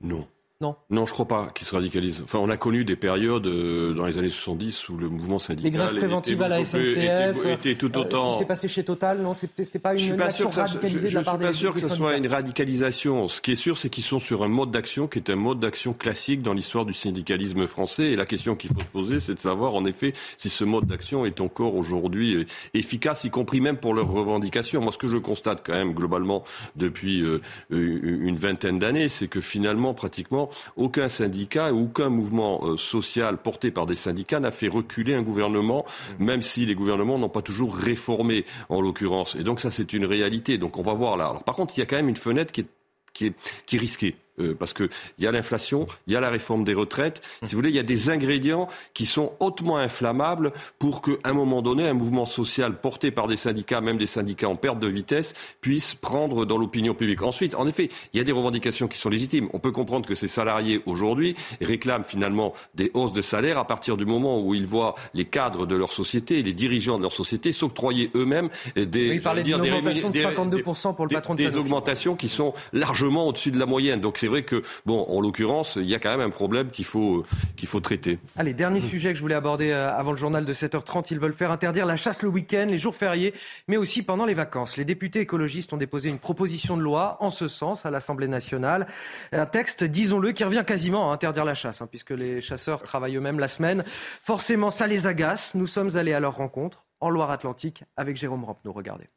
Non. 0.00 0.39
Non. 0.62 0.76
Non, 0.90 1.06
je 1.06 1.14
crois 1.14 1.26
pas 1.26 1.50
qu'ils 1.54 1.66
se 1.66 1.74
radicalisent. 1.74 2.20
Enfin, 2.22 2.38
on 2.38 2.50
a 2.50 2.58
connu 2.58 2.84
des 2.84 2.94
périodes 2.94 3.46
euh, 3.46 3.94
dans 3.94 4.04
les 4.04 4.18
années 4.18 4.28
70 4.28 4.90
où 4.90 4.98
le 4.98 5.08
mouvement 5.08 5.38
syndical. 5.38 5.64
Les 5.64 5.70
grèves 5.70 5.96
préventives 5.96 6.42
à 6.42 6.48
la 6.48 6.62
SNCF. 6.62 7.46
Était, 7.46 7.76
tout 7.76 7.96
autant. 7.96 8.26
Euh, 8.26 8.28
ce 8.28 8.32
qui 8.34 8.38
s'est 8.40 8.44
passé 8.44 8.68
chez 8.68 8.84
Total, 8.84 9.22
non 9.22 9.32
C'était 9.32 9.78
pas 9.78 9.94
une, 9.94 10.20
action 10.20 10.50
radicalisée 10.50 11.08
de 11.08 11.14
la 11.14 11.22
part 11.22 11.38
des 11.38 11.46
Je 11.46 11.52
suis 11.52 11.56
pas 11.56 11.58
sûr 11.58 11.72
que 11.72 11.80
ce 11.80 11.88
soit 11.88 12.14
une 12.14 12.26
radicalisation. 12.26 13.28
Ce 13.28 13.40
qui 13.40 13.52
est 13.52 13.56
sûr, 13.56 13.78
c'est 13.78 13.88
qu'ils 13.88 14.04
sont 14.04 14.18
sur 14.18 14.42
un 14.42 14.48
mode 14.48 14.70
d'action 14.70 15.08
qui 15.08 15.18
est 15.18 15.30
un 15.30 15.36
mode 15.36 15.60
d'action 15.60 15.94
classique 15.94 16.42
dans 16.42 16.52
l'histoire 16.52 16.84
du 16.84 16.92
syndicalisme 16.92 17.66
français. 17.66 18.10
Et 18.10 18.16
la 18.16 18.26
question 18.26 18.54
qu'il 18.54 18.68
faut 18.68 18.80
se 18.80 18.84
poser, 18.84 19.18
c'est 19.18 19.36
de 19.36 19.40
savoir, 19.40 19.72
en 19.72 19.86
effet, 19.86 20.12
si 20.36 20.50
ce 20.50 20.64
mode 20.64 20.84
d'action 20.84 21.24
est 21.24 21.40
encore 21.40 21.74
aujourd'hui 21.74 22.34
euh, 22.34 22.44
efficace, 22.74 23.24
y 23.24 23.30
compris 23.30 23.62
même 23.62 23.78
pour 23.78 23.94
leurs 23.94 24.10
revendications. 24.10 24.82
Moi, 24.82 24.92
ce 24.92 24.98
que 24.98 25.08
je 25.08 25.16
constate 25.16 25.62
quand 25.64 25.72
même 25.72 25.94
globalement 25.94 26.44
depuis 26.76 27.24
une 27.70 28.36
vingtaine 28.36 28.78
d'années, 28.78 29.08
c'est 29.08 29.26
que 29.26 29.40
finalement, 29.40 29.94
pratiquement, 29.94 30.49
aucun 30.76 31.08
syndicat, 31.08 31.72
aucun 31.72 32.08
mouvement 32.08 32.60
euh, 32.64 32.76
social 32.76 33.38
porté 33.38 33.70
par 33.70 33.86
des 33.86 33.96
syndicats 33.96 34.40
n'a 34.40 34.50
fait 34.50 34.68
reculer 34.68 35.14
un 35.14 35.22
gouvernement, 35.22 35.84
mmh. 36.18 36.24
même 36.24 36.42
si 36.42 36.66
les 36.66 36.74
gouvernements 36.74 37.18
n'ont 37.18 37.28
pas 37.28 37.42
toujours 37.42 37.74
réformé, 37.76 38.44
en 38.68 38.80
l'occurrence. 38.80 39.34
Et 39.36 39.42
donc 39.42 39.60
ça, 39.60 39.70
c'est 39.70 39.92
une 39.92 40.04
réalité. 40.04 40.58
Donc 40.58 40.76
on 40.78 40.82
va 40.82 40.94
voir 40.94 41.16
là. 41.16 41.38
par 41.44 41.54
contre, 41.54 41.74
il 41.76 41.80
y 41.80 41.82
a 41.82 41.86
quand 41.86 41.96
même 41.96 42.08
une 42.08 42.16
fenêtre 42.16 42.52
qui 42.52 42.62
est, 42.62 43.34
qui 43.66 43.76
est 43.76 43.78
risquée. 43.78 44.16
Euh, 44.40 44.54
parce 44.58 44.72
qu'il 44.72 44.88
y 45.18 45.26
a 45.26 45.32
l'inflation, 45.32 45.86
il 46.06 46.12
y 46.12 46.16
a 46.16 46.20
la 46.20 46.30
réforme 46.30 46.64
des 46.64 46.74
retraites. 46.74 47.20
Si 47.42 47.50
vous 47.52 47.58
voulez, 47.58 47.70
il 47.70 47.76
y 47.76 47.80
a 47.80 47.84
des 47.84 48.10
ingrédients 48.10 48.68
qui 48.94 49.06
sont 49.06 49.32
hautement 49.40 49.76
inflammables 49.76 50.52
pour 50.78 51.02
qu'à 51.02 51.12
un 51.24 51.32
moment 51.32 51.62
donné, 51.62 51.86
un 51.86 51.94
mouvement 51.94 52.26
social 52.26 52.80
porté 52.80 53.10
par 53.10 53.28
des 53.28 53.36
syndicats, 53.36 53.80
même 53.80 53.98
des 53.98 54.06
syndicats 54.06 54.48
en 54.48 54.56
perte 54.56 54.78
de 54.78 54.88
vitesse, 54.88 55.34
puisse 55.60 55.94
prendre 55.94 56.44
dans 56.44 56.58
l'opinion 56.58 56.94
publique. 56.94 57.22
Ensuite, 57.22 57.54
en 57.54 57.66
effet, 57.66 57.88
il 58.12 58.18
y 58.18 58.20
a 58.20 58.24
des 58.24 58.32
revendications 58.32 58.88
qui 58.88 58.98
sont 58.98 59.08
légitimes. 59.08 59.48
On 59.52 59.58
peut 59.58 59.72
comprendre 59.72 60.06
que 60.06 60.14
ces 60.14 60.28
salariés 60.28 60.82
aujourd'hui 60.86 61.34
réclament 61.60 62.04
finalement 62.04 62.54
des 62.74 62.90
hausses 62.94 63.12
de 63.12 63.22
salaire 63.22 63.58
à 63.58 63.66
partir 63.66 63.96
du 63.96 64.06
moment 64.06 64.40
où 64.40 64.54
ils 64.54 64.66
voient 64.66 64.94
les 65.14 65.24
cadres 65.24 65.66
de 65.66 65.76
leur 65.76 65.92
société, 65.92 66.42
les 66.42 66.52
dirigeants 66.52 66.98
de 66.98 67.02
leur 67.02 67.12
société 67.12 67.52
s'octroyer 67.52 68.10
eux-mêmes 68.14 68.48
des, 68.76 69.10
oui, 69.10 69.20
des, 69.42 69.52
de 69.52 70.18
52% 70.18 70.94
pour 70.94 71.06
le 71.06 71.12
patron 71.12 71.34
de 71.34 71.40
des 71.40 71.56
augmentations 71.56 72.16
qui 72.16 72.28
sont 72.28 72.52
largement 72.72 73.26
au-dessus 73.26 73.50
de 73.50 73.58
la 73.58 73.66
moyenne. 73.66 74.00
Donc 74.00 74.18
c'est 74.18 74.26
vrai 74.30 74.42
que, 74.44 74.62
bon, 74.86 75.04
en 75.08 75.20
l'occurrence, 75.20 75.76
il 75.76 75.88
y 75.88 75.94
a 75.94 75.98
quand 75.98 76.10
même 76.10 76.26
un 76.26 76.30
problème 76.30 76.70
qu'il 76.70 76.84
faut, 76.84 77.24
qu'il 77.56 77.68
faut 77.68 77.80
traiter. 77.80 78.18
Allez, 78.36 78.54
dernier 78.54 78.80
sujet 78.80 79.10
que 79.10 79.16
je 79.16 79.20
voulais 79.20 79.34
aborder 79.34 79.70
euh, 79.70 79.92
avant 79.92 80.12
le 80.12 80.16
journal 80.16 80.44
de 80.44 80.54
7h30. 80.54 81.08
Ils 81.10 81.18
veulent 81.18 81.34
faire 81.34 81.50
interdire 81.50 81.84
la 81.84 81.96
chasse 81.96 82.22
le 82.22 82.28
week-end, 82.28 82.66
les 82.68 82.78
jours 82.78 82.94
fériés, 82.94 83.34
mais 83.68 83.76
aussi 83.76 84.02
pendant 84.02 84.24
les 84.24 84.34
vacances. 84.34 84.76
Les 84.76 84.84
députés 84.84 85.20
écologistes 85.20 85.72
ont 85.72 85.76
déposé 85.76 86.08
une 86.08 86.18
proposition 86.18 86.76
de 86.76 86.82
loi 86.82 87.16
en 87.20 87.30
ce 87.30 87.48
sens 87.48 87.84
à 87.84 87.90
l'Assemblée 87.90 88.28
nationale. 88.28 88.86
Un 89.32 89.46
texte, 89.46 89.84
disons-le, 89.84 90.32
qui 90.32 90.44
revient 90.44 90.64
quasiment 90.66 91.10
à 91.10 91.14
interdire 91.14 91.44
la 91.44 91.54
chasse, 91.54 91.82
hein, 91.82 91.88
puisque 91.90 92.10
les 92.10 92.40
chasseurs 92.40 92.82
travaillent 92.82 93.16
eux-mêmes 93.16 93.38
la 93.38 93.48
semaine. 93.48 93.84
Forcément, 94.22 94.70
ça 94.70 94.86
les 94.86 95.06
agace. 95.06 95.54
Nous 95.54 95.66
sommes 95.66 95.96
allés 95.96 96.12
à 96.12 96.20
leur 96.20 96.36
rencontre 96.36 96.86
en 97.00 97.10
Loire-Atlantique 97.10 97.84
avec 97.96 98.16
Jérôme 98.16 98.44
Rampenou. 98.44 98.72
Regardez. 98.72 99.08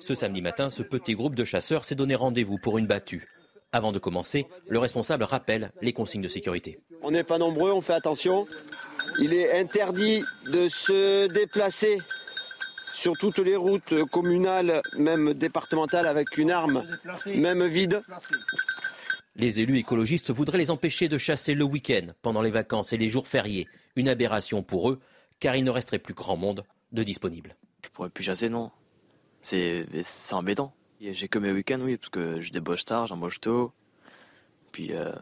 Ce 0.00 0.14
samedi 0.14 0.40
matin, 0.40 0.70
ce 0.70 0.82
petit 0.82 1.14
groupe 1.14 1.34
de 1.34 1.44
chasseurs 1.44 1.84
s'est 1.84 1.94
donné 1.94 2.14
rendez-vous 2.14 2.56
pour 2.56 2.78
une 2.78 2.86
battue. 2.86 3.26
Avant 3.72 3.92
de 3.92 3.98
commencer, 3.98 4.46
le 4.68 4.78
responsable 4.78 5.24
rappelle 5.24 5.70
les 5.80 5.92
consignes 5.92 6.22
de 6.22 6.28
sécurité. 6.28 6.80
On 7.02 7.10
n'est 7.10 7.22
pas 7.22 7.38
nombreux, 7.38 7.70
on 7.70 7.80
fait 7.80 7.92
attention. 7.92 8.46
Il 9.20 9.32
est 9.34 9.58
interdit 9.60 10.22
de 10.50 10.66
se 10.68 11.28
déplacer 11.28 11.98
sur 12.94 13.16
toutes 13.16 13.38
les 13.38 13.56
routes 13.56 14.04
communales, 14.10 14.80
même 14.98 15.34
départementales, 15.34 16.06
avec 16.06 16.36
une 16.36 16.50
arme, 16.50 16.84
même 17.26 17.66
vide. 17.66 18.02
Les 19.36 19.60
élus 19.60 19.78
écologistes 19.78 20.32
voudraient 20.32 20.58
les 20.58 20.70
empêcher 20.70 21.08
de 21.08 21.16
chasser 21.16 21.54
le 21.54 21.64
week-end, 21.64 22.08
pendant 22.22 22.42
les 22.42 22.50
vacances 22.50 22.92
et 22.92 22.96
les 22.96 23.08
jours 23.08 23.28
fériés. 23.28 23.68
Une 23.96 24.08
aberration 24.08 24.62
pour 24.62 24.90
eux, 24.90 25.00
car 25.38 25.56
il 25.56 25.64
ne 25.64 25.70
resterait 25.70 25.98
plus 25.98 26.14
grand 26.14 26.36
monde 26.36 26.64
de 26.92 27.02
disponible. 27.02 27.56
Je 27.84 27.88
pourrais 27.90 28.10
plus 28.10 28.24
chasser, 28.24 28.48
non? 28.48 28.70
C'est 29.42 29.86
embêtant. 30.32 30.72
J'ai 31.00 31.28
que 31.28 31.38
mes 31.38 31.50
week-ends, 31.50 31.80
oui, 31.80 31.96
parce 31.96 32.10
que 32.10 32.40
je 32.40 32.52
débauche 32.52 32.84
tard, 32.84 33.06
j'embauche 33.06 33.40
tôt. 33.40 33.72
Puis, 34.72 34.92
euh, 34.92 35.12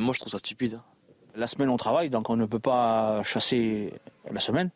moi, 0.00 0.14
je 0.14 0.20
trouve 0.20 0.30
ça 0.30 0.38
stupide. 0.38 0.80
La 1.34 1.46
semaine, 1.46 1.68
on 1.68 1.76
travaille, 1.76 2.08
donc 2.08 2.30
on 2.30 2.36
ne 2.36 2.46
peut 2.46 2.60
pas 2.60 3.22
chasser 3.24 3.92
la 4.30 4.40
semaine. 4.40 4.70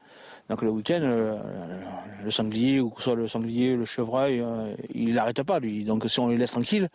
Donc 0.50 0.62
le 0.62 0.70
week-end, 0.70 1.00
euh, 1.02 1.38
le 2.24 2.30
sanglier, 2.30 2.80
ou 2.80 2.90
que 2.90 2.98
ce 2.98 3.04
soit 3.04 3.14
le 3.14 3.28
sanglier, 3.28 3.76
le 3.76 3.84
chevreuil, 3.84 4.40
euh, 4.40 4.74
il 4.92 5.14
n'arrête 5.14 5.42
pas, 5.44 5.60
lui. 5.60 5.84
Donc 5.84 6.04
si 6.08 6.18
on 6.18 6.28
les 6.28 6.36
laisse 6.36 6.50
tranquilles, 6.50 6.88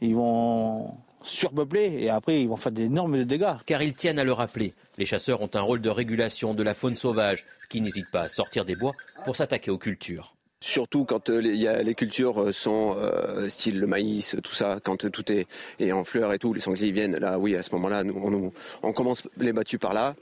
ils 0.00 0.14
vont 0.14 0.94
surpeupler 1.20 1.96
et 1.98 2.10
après 2.10 2.40
ils 2.40 2.48
vont 2.48 2.56
faire 2.56 2.72
d'énormes 2.72 3.24
dégâts. 3.24 3.56
Car 3.66 3.82
ils 3.82 3.92
tiennent 3.92 4.20
à 4.20 4.24
le 4.24 4.32
rappeler, 4.32 4.72
les 4.98 5.04
chasseurs 5.04 5.42
ont 5.42 5.50
un 5.52 5.60
rôle 5.60 5.80
de 5.80 5.90
régulation 5.90 6.54
de 6.54 6.62
la 6.62 6.74
faune 6.74 6.94
sauvage 6.94 7.44
qui 7.68 7.80
n'hésite 7.80 8.10
pas 8.10 8.22
à 8.22 8.28
sortir 8.28 8.64
des 8.64 8.76
bois 8.76 8.92
pour 9.24 9.34
s'attaquer 9.34 9.72
aux 9.72 9.78
cultures. 9.78 10.34
Surtout 10.62 11.04
quand 11.04 11.28
euh, 11.28 11.40
les, 11.40 11.94
cultures 11.96 12.54
sont 12.54 12.94
euh, 12.96 13.48
style 13.48 13.80
le 13.80 13.88
maïs, 13.88 14.36
tout 14.44 14.54
ça, 14.54 14.78
quand 14.80 15.10
tout 15.10 15.24
est, 15.32 15.90
en 15.90 16.04
fleurs 16.04 16.32
et 16.32 16.38
tout, 16.38 16.54
les 16.54 16.60
sangliers 16.60 16.92
viennent. 16.92 17.16
Là, 17.16 17.36
oui, 17.36 17.56
à 17.56 17.64
ce 17.64 17.72
moment-là, 17.72 18.04
nous, 18.04 18.52
on, 18.84 18.92
commence 18.92 19.24
les 19.38 19.52
battus 19.52 19.80
par 19.80 19.92
là. 19.92 20.14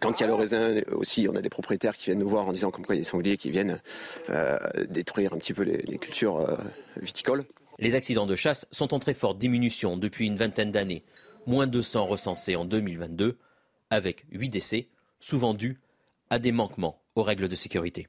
Quand 0.00 0.18
il 0.18 0.22
y 0.22 0.24
a 0.24 0.26
le 0.28 0.32
raisin 0.32 0.80
aussi, 0.92 1.28
on 1.28 1.36
a 1.36 1.42
des 1.42 1.50
propriétaires 1.50 1.94
qui 1.94 2.06
viennent 2.06 2.20
nous 2.20 2.30
voir 2.30 2.48
en 2.48 2.54
disant 2.54 2.70
comme 2.70 2.86
quoi 2.86 2.94
il 2.94 2.98
y 2.98 3.00
a 3.00 3.04
des 3.04 3.08
sangliers 3.08 3.36
qui 3.36 3.50
viennent 3.50 3.78
euh, 4.30 4.56
détruire 4.88 5.34
un 5.34 5.36
petit 5.36 5.52
peu 5.52 5.64
les, 5.64 5.98
cultures 5.98 6.38
euh, 6.38 6.56
viticoles. 7.02 7.44
Les 7.78 7.94
accidents 7.94 8.26
de 8.26 8.36
chasse 8.36 8.66
sont 8.70 8.94
en 8.94 9.00
très 9.00 9.12
forte 9.12 9.36
diminution 9.36 9.98
depuis 9.98 10.28
une 10.28 10.36
vingtaine 10.36 10.70
d'années. 10.70 11.04
Moins 11.46 11.66
de 11.66 11.72
200 11.72 12.06
recensés 12.06 12.56
en 12.56 12.64
2022, 12.64 13.36
avec 13.90 14.24
8 14.32 14.48
décès, 14.48 14.88
souvent 15.20 15.52
dus 15.52 15.78
à 16.30 16.38
des 16.38 16.52
manquements 16.52 17.02
aux 17.16 17.22
règles 17.22 17.48
de 17.48 17.54
sécurité. 17.54 18.08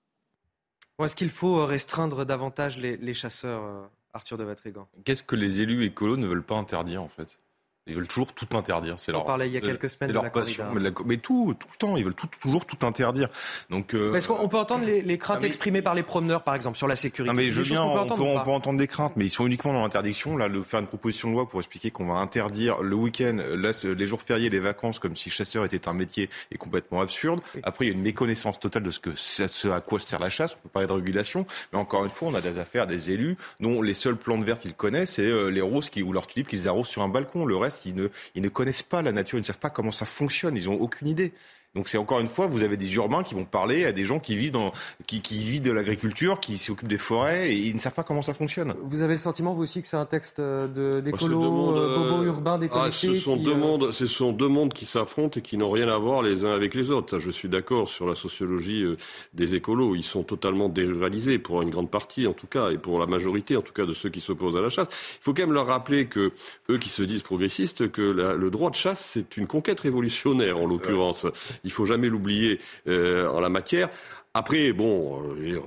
Est-ce 0.99 1.15
qu'il 1.15 1.31
faut 1.31 1.65
restreindre 1.65 2.25
davantage 2.25 2.77
les, 2.77 2.97
les 2.97 3.13
chasseurs, 3.13 3.63
euh, 3.63 3.83
Arthur 4.13 4.37
de 4.37 4.43
Vatrigan 4.43 4.87
Qu'est-ce 5.03 5.23
que 5.23 5.35
les 5.35 5.59
élus 5.59 5.83
écolos 5.83 6.17
ne 6.17 6.27
veulent 6.27 6.43
pas 6.43 6.57
interdire 6.57 7.01
en 7.01 7.07
fait? 7.07 7.39
Ils 7.85 7.95
veulent 7.95 8.07
toujours 8.07 8.31
tout 8.33 8.47
interdire. 8.55 8.95
C'est 8.97 9.11
On 9.11 9.15
leur, 9.17 9.25
parlait 9.25 9.47
il 9.47 9.53
y 9.53 9.57
a 9.57 9.61
quelques 9.61 9.89
semaines 9.89 10.09
de 10.09 10.13
leur 10.13 10.23
la 10.23 10.29
passion. 10.29 10.65
Mais, 10.73 10.79
la- 10.81 10.91
mais 11.05 11.17
tout, 11.17 11.53
tout 11.59 11.67
le 11.71 11.77
temps, 11.77 11.97
ils 11.97 12.05
veulent 12.05 12.13
tout- 12.13 12.27
toujours 12.41 12.65
tout 12.65 12.77
interdire. 12.85 13.27
Donc, 13.69 13.93
euh, 13.93 14.13
Est-ce 14.15 14.27
qu'on 14.29 14.47
peut 14.47 14.57
entendre 14.57 14.85
les, 14.85 15.01
les 15.01 15.17
craintes 15.17 15.37
Ah, 15.37 15.41
mais- 15.41 15.47
exprimées 15.47 15.81
par 15.81 15.93
les 15.93 16.03
promeneurs, 16.03 16.43
par 16.43 16.55
exemple, 16.55 16.77
sur 16.77 16.87
la 16.87 16.95
sécurité? 16.95 17.29
Non 17.33 17.35
mais 17.35 17.43
je 17.51 17.61
viens, 17.61 17.81
qu'on 17.81 17.93
peut 17.93 17.99
on, 17.99 18.01
entendre 18.03 18.43
peut, 18.43 18.49
on 18.51 18.53
entendre 18.55 18.79
des 18.79 18.87
craintes, 18.87 19.13
mais 19.17 19.25
ils 19.25 19.29
sont 19.29 19.45
uniquement 19.45 19.73
dans 19.73 19.81
l'interdiction. 19.81 20.37
Là, 20.37 20.47
le 20.47 20.63
faire 20.63 20.79
une 20.79 20.87
proposition 20.87 21.27
de 21.29 21.33
loi 21.33 21.49
pour 21.49 21.59
expliquer 21.59 21.91
qu'on 21.91 22.07
va 22.07 22.15
interdire 22.19 22.81
le 22.81 22.95
week-end, 22.95 23.37
les 23.83 24.05
jours 24.05 24.21
fériés, 24.21 24.49
les 24.49 24.59
vacances, 24.59 24.99
comme 24.99 25.15
si 25.15 25.29
chasseur 25.29 25.65
était 25.65 25.87
un 25.89 25.93
métier, 25.93 26.29
est 26.51 26.57
complètement 26.57 27.01
absurde. 27.01 27.41
Après, 27.63 27.85
il 27.85 27.87
y 27.89 27.91
a 27.91 27.95
une 27.95 28.01
méconnaissance 28.01 28.59
totale 28.59 28.83
de 28.83 28.91
ce 28.91 28.99
que 29.01 29.09
c'est- 29.15 29.47
ce 29.49 29.67
à 29.67 29.81
quoi 29.81 29.99
sert 29.99 30.19
la 30.19 30.29
chasse. 30.29 30.55
On 30.55 30.63
peut 30.63 30.69
parler 30.69 30.87
de 30.87 30.93
régulation, 30.93 31.45
mais 31.73 31.79
encore 31.79 32.03
une 32.05 32.09
fois, 32.09 32.29
on 32.29 32.35
a 32.35 32.41
des 32.41 32.57
affaires, 32.59 32.87
des 32.87 33.11
élus 33.11 33.35
dont 33.59 33.81
les 33.81 33.93
seules 33.93 34.15
plantes 34.15 34.43
vertes 34.45 34.61
qu'ils 34.61 34.73
connaissent, 34.73 35.13
c'est 35.15 35.23
euh, 35.27 35.49
les 35.49 35.61
roses 35.61 35.89
qui, 35.89 36.01
ou 36.01 36.13
leurs 36.13 36.27
tulipes 36.27 36.47
qu'ils 36.47 36.67
arrosent 36.69 36.87
sur 36.87 37.01
un 37.01 37.09
balcon. 37.09 37.45
Le 37.45 37.55
reste, 37.57 37.72
ils 37.85 37.95
ne, 37.95 38.09
ils 38.35 38.41
ne 38.41 38.49
connaissent 38.49 38.83
pas 38.83 39.01
la 39.01 39.11
nature, 39.11 39.37
ils 39.37 39.41
ne 39.41 39.45
savent 39.45 39.59
pas 39.59 39.69
comment 39.69 39.91
ça 39.91 40.05
fonctionne, 40.05 40.55
ils 40.55 40.65
n'ont 40.65 40.79
aucune 40.79 41.07
idée. 41.07 41.33
Donc 41.75 41.87
c'est 41.89 41.97
encore 41.97 42.19
une 42.19 42.27
fois, 42.27 42.45
vous 42.45 42.61
avez 42.61 42.77
des 42.77 42.93
urbains 42.95 43.23
qui 43.23 43.33
vont 43.33 43.45
parler 43.45 43.83
à 43.85 43.91
des 43.91 44.05
gens 44.05 44.19
qui 44.19 44.35
vivent 44.35 44.51
dans, 44.51 44.71
qui, 45.07 45.21
qui 45.21 45.39
vivent 45.39 45.63
de 45.63 45.71
l'agriculture, 45.71 46.39
qui 46.39 46.59
s'occupent 46.59 46.87
des 46.87 46.99
forêts, 46.99 47.51
et 47.51 47.55
ils 47.57 47.73
ne 47.73 47.79
savent 47.79 47.95
pas 47.95 48.03
comment 48.03 48.21
ça 48.21 48.35
fonctionne. 48.35 48.75
Vous 48.83 49.01
avez 49.01 49.13
le 49.13 49.19
sentiment, 49.19 49.53
vous 49.55 49.63
aussi, 49.63 49.81
que 49.81 49.87
c'est 49.87 49.97
un 49.97 50.05
texte 50.05 50.39
euh, 50.39 50.67
de- 50.67 51.01
Bah, 51.03 51.11
d'écolo, 51.11 51.75
euh, 51.75 51.97
bobo 51.97 52.21
euh, 52.21 52.25
urbain, 52.27 52.53
ah, 52.53 52.57
déconnecté 52.59 53.07
ce, 53.07 53.15
sont 53.15 53.37
qui, 53.37 53.43
deux 53.45 53.53
euh, 53.53 53.57
mondes, 53.57 53.91
ce 53.91 54.05
sont 54.05 54.31
deux 54.31 54.47
mondes 54.47 54.71
qui 54.71 54.85
s'affrontent 54.85 55.39
et 55.39 55.41
qui 55.41 55.57
n'ont 55.57 55.71
rien 55.71 55.87
à 55.87 55.97
voir 55.97 56.21
les 56.21 56.43
uns 56.45 56.53
avec 56.53 56.75
les 56.75 56.91
autres. 56.91 57.09
Ça, 57.09 57.17
je 57.17 57.31
suis 57.31 57.49
d'accord 57.49 57.87
sur 57.89 58.05
la 58.07 58.13
sociologie 58.13 58.83
euh, 58.83 58.95
des 59.33 59.55
écolos. 59.55 59.95
Ils 59.95 60.03
sont 60.03 60.21
totalement 60.21 60.69
déruralisés, 60.69 61.39
pour 61.39 61.63
une 61.63 61.71
grande 61.71 61.89
partie 61.89 62.27
en 62.27 62.33
tout 62.33 62.45
cas, 62.47 62.69
et 62.69 62.77
pour 62.77 62.99
la 62.99 63.07
majorité 63.07 63.57
en 63.57 63.63
tout 63.63 63.73
cas 63.73 63.87
de 63.87 63.93
ceux 63.93 64.09
qui 64.09 64.21
s'opposent 64.21 64.55
à 64.55 64.61
la 64.61 64.69
chasse. 64.69 64.89
Il 64.91 65.23
faut 65.23 65.33
quand 65.33 65.41
même 65.41 65.53
leur 65.53 65.65
rappeler 65.65 66.05
que, 66.05 66.33
eux 66.69 66.77
qui 66.77 66.89
se 66.89 67.01
disent 67.01 67.23
progressistes, 67.23 67.91
que 67.91 68.03
la- 68.03 68.35
le 68.35 68.51
droit 68.51 68.69
de 68.69 68.75
chasse, 68.75 69.09
c'est 69.13 69.37
une 69.37 69.47
conquête 69.47 69.79
révolutionnaire 69.79 70.59
en 70.59 70.67
l'occurrence. 70.67 71.25
Il 71.63 71.71
faut 71.71 71.85
jamais 71.85 72.09
l'oublier 72.09 72.59
euh, 72.87 73.27
en 73.29 73.39
la 73.39 73.49
matière. 73.49 73.89
Après, 74.33 74.73
bon, 74.73 75.23
euh, 75.23 75.35
euh, 75.39 75.61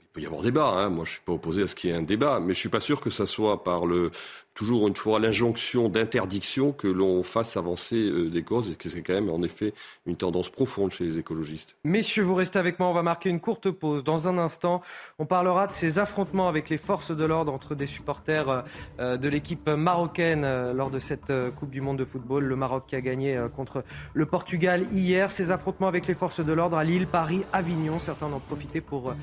il 0.00 0.06
peut 0.12 0.20
y 0.20 0.26
avoir 0.26 0.42
débat. 0.42 0.68
Hein. 0.68 0.90
Moi, 0.90 1.04
je 1.04 1.12
suis 1.12 1.20
pas 1.20 1.32
opposé 1.32 1.62
à 1.62 1.66
ce 1.66 1.74
qu'il 1.74 1.90
y 1.90 1.92
ait 1.92 1.96
un 1.96 2.02
débat, 2.02 2.40
mais 2.40 2.54
je 2.54 2.58
suis 2.58 2.68
pas 2.68 2.80
sûr 2.80 3.00
que 3.00 3.10
ça 3.10 3.26
soit 3.26 3.64
par 3.64 3.84
le 3.84 4.10
toujours 4.54 4.88
une 4.88 4.96
fois 4.96 5.18
l'injonction 5.18 5.88
d'interdiction 5.88 6.72
que 6.72 6.88
l'on 6.88 7.22
fasse 7.22 7.56
avancer 7.56 7.96
euh, 7.96 8.30
des 8.30 8.42
causes 8.42 8.70
et 8.70 8.74
que 8.74 8.88
c'est 8.88 9.02
quand 9.02 9.14
même 9.14 9.30
en 9.30 9.42
effet 9.42 9.74
une 10.06 10.16
tendance 10.16 10.48
profonde 10.48 10.92
chez 10.92 11.04
les 11.04 11.18
écologistes. 11.18 11.76
Messieurs, 11.84 12.22
vous 12.22 12.34
restez 12.34 12.58
avec 12.58 12.78
moi, 12.78 12.88
on 12.88 12.92
va 12.92 13.02
marquer 13.02 13.30
une 13.30 13.40
courte 13.40 13.70
pause. 13.70 14.04
Dans 14.04 14.28
un 14.28 14.38
instant, 14.38 14.82
on 15.18 15.26
parlera 15.26 15.66
de 15.66 15.72
ces 15.72 15.98
affrontements 15.98 16.48
avec 16.48 16.68
les 16.68 16.78
forces 16.78 17.10
de 17.10 17.24
l'ordre 17.24 17.52
entre 17.52 17.74
des 17.74 17.86
supporters 17.86 18.64
euh, 18.98 19.16
de 19.16 19.28
l'équipe 19.28 19.68
marocaine 19.68 20.44
euh, 20.44 20.72
lors 20.72 20.90
de 20.90 20.98
cette 20.98 21.30
euh, 21.30 21.50
Coupe 21.50 21.70
du 21.70 21.80
Monde 21.80 21.98
de 21.98 22.04
football. 22.04 22.44
Le 22.44 22.56
Maroc 22.56 22.84
qui 22.86 22.96
a 22.96 23.00
gagné 23.00 23.36
euh, 23.36 23.48
contre 23.48 23.84
le 24.14 24.26
Portugal 24.26 24.86
hier. 24.92 25.30
Ces 25.30 25.50
affrontements 25.50 25.88
avec 25.88 26.06
les 26.06 26.14
forces 26.14 26.40
de 26.40 26.52
l'ordre 26.52 26.76
à 26.76 26.84
Lille, 26.84 27.06
Paris, 27.06 27.42
Avignon. 27.52 27.98
Certains 27.98 28.26
en 28.26 28.34
ont 28.34 28.40
profité 28.40 28.80
pour 28.80 29.14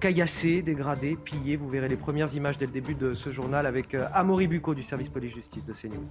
caillasser, 0.00 0.62
dégrader, 0.62 1.16
piller. 1.16 1.56
Vous 1.56 1.68
verrez 1.68 1.88
les 1.88 1.96
premières 1.96 2.34
images 2.34 2.58
dès 2.58 2.66
le 2.66 2.72
début 2.72 2.94
de 2.94 3.14
ce 3.14 3.30
journal 3.30 3.66
avec 3.66 3.94
Amaury 4.12 4.46
Bucco 4.46 4.74
du 4.76 4.82
service 4.82 5.08
police-justice 5.08 5.64
de 5.64 5.72
CNews. 5.72 6.06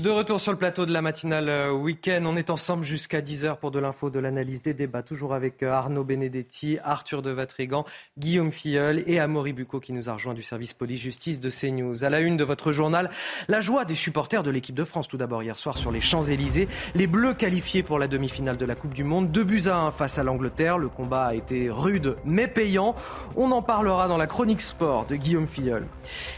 De 0.00 0.08
retour 0.08 0.40
sur 0.40 0.52
le 0.52 0.58
plateau 0.58 0.86
de 0.86 0.92
la 0.92 1.02
matinale 1.02 1.50
euh, 1.50 1.70
week-end, 1.70 2.22
on 2.24 2.34
est 2.36 2.48
ensemble 2.48 2.82
jusqu'à 2.82 3.20
10h 3.20 3.58
pour 3.58 3.70
de 3.70 3.78
l'info, 3.78 4.08
de 4.08 4.18
l'analyse, 4.18 4.62
des 4.62 4.72
débats, 4.72 5.02
toujours 5.02 5.34
avec 5.34 5.62
euh, 5.62 5.70
Arnaud 5.70 6.02
Benedetti, 6.02 6.78
Arthur 6.82 7.20
de 7.20 7.30
Vatrigan, 7.30 7.84
Guillaume 8.16 8.50
Filleul 8.50 9.04
et 9.06 9.20
Amaury 9.20 9.52
Bucco 9.52 9.80
qui 9.80 9.92
nous 9.92 10.08
a 10.08 10.14
rejoint 10.14 10.32
du 10.32 10.42
service 10.42 10.72
police-justice 10.72 11.40
de 11.40 11.50
CNews. 11.50 12.04
À 12.04 12.08
la 12.10 12.20
une 12.20 12.38
de 12.38 12.44
votre 12.44 12.72
journal, 12.72 13.10
la 13.48 13.60
joie 13.60 13.84
des 13.84 13.94
supporters 13.94 14.42
de 14.42 14.50
l'équipe 14.50 14.74
de 14.74 14.84
France 14.84 15.08
tout 15.08 15.18
d'abord 15.18 15.42
hier 15.42 15.58
soir 15.58 15.76
sur 15.76 15.90
les 15.92 16.00
Champs-Élysées. 16.00 16.68
Les 16.94 17.06
Bleus 17.06 17.34
qualifiés 17.34 17.82
pour 17.82 17.98
la 17.98 18.08
demi-finale 18.08 18.56
de 18.56 18.64
la 18.64 18.74
Coupe 18.74 18.94
du 18.94 19.04
Monde, 19.04 19.30
2 19.30 19.44
buts 19.44 19.64
à 19.66 19.76
1 19.76 19.90
face 19.90 20.18
à 20.18 20.22
l'Angleterre. 20.22 20.78
Le 20.78 20.88
combat 20.88 21.26
a 21.26 21.34
été 21.34 21.68
rude 21.68 22.16
mais 22.24 22.48
payant. 22.48 22.94
On 23.36 23.50
en 23.52 23.60
parlera 23.62 24.08
dans 24.08 24.16
la 24.16 24.26
chronique 24.26 24.62
sport 24.62 25.04
de 25.06 25.16
Guillaume 25.16 25.48
Filleul. 25.48 25.86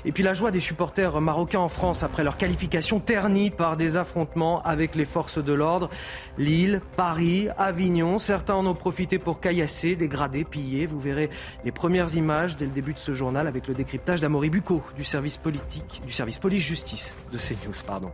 Et 0.04 0.10
puis 0.10 0.24
la 0.24 0.34
joie 0.34 0.50
des 0.50 0.60
supporters 0.60 1.20
marocains 1.20 1.60
en 1.60 1.68
France 1.68 2.02
après 2.02 2.24
leur 2.24 2.36
qualification 2.36 2.98
ternie 2.98 3.43
par 3.50 3.76
des 3.76 3.96
affrontements 3.96 4.62
avec 4.62 4.94
les 4.94 5.04
forces 5.04 5.38
de 5.38 5.52
l'ordre. 5.52 5.90
Lille, 6.38 6.80
Paris, 6.96 7.48
Avignon, 7.56 8.18
certains 8.18 8.54
en 8.54 8.66
ont 8.66 8.74
profité 8.74 9.18
pour 9.18 9.40
caillasser, 9.40 9.96
dégrader, 9.96 10.44
piller. 10.44 10.86
Vous 10.86 11.00
verrez 11.00 11.30
les 11.64 11.72
premières 11.72 12.14
images 12.14 12.56
dès 12.56 12.66
le 12.66 12.72
début 12.72 12.94
de 12.94 12.98
ce 12.98 13.14
journal 13.14 13.46
avec 13.46 13.68
le 13.68 13.74
décryptage 13.74 14.20
d'Amaury 14.20 14.50
Bucco 14.50 14.82
du 14.96 15.04
service 15.04 15.36
politique, 15.36 16.02
du 16.06 16.12
service 16.12 16.38
police-justice 16.38 17.16
de 17.32 17.38
CNews, 17.38 17.74
pardon. 17.86 18.12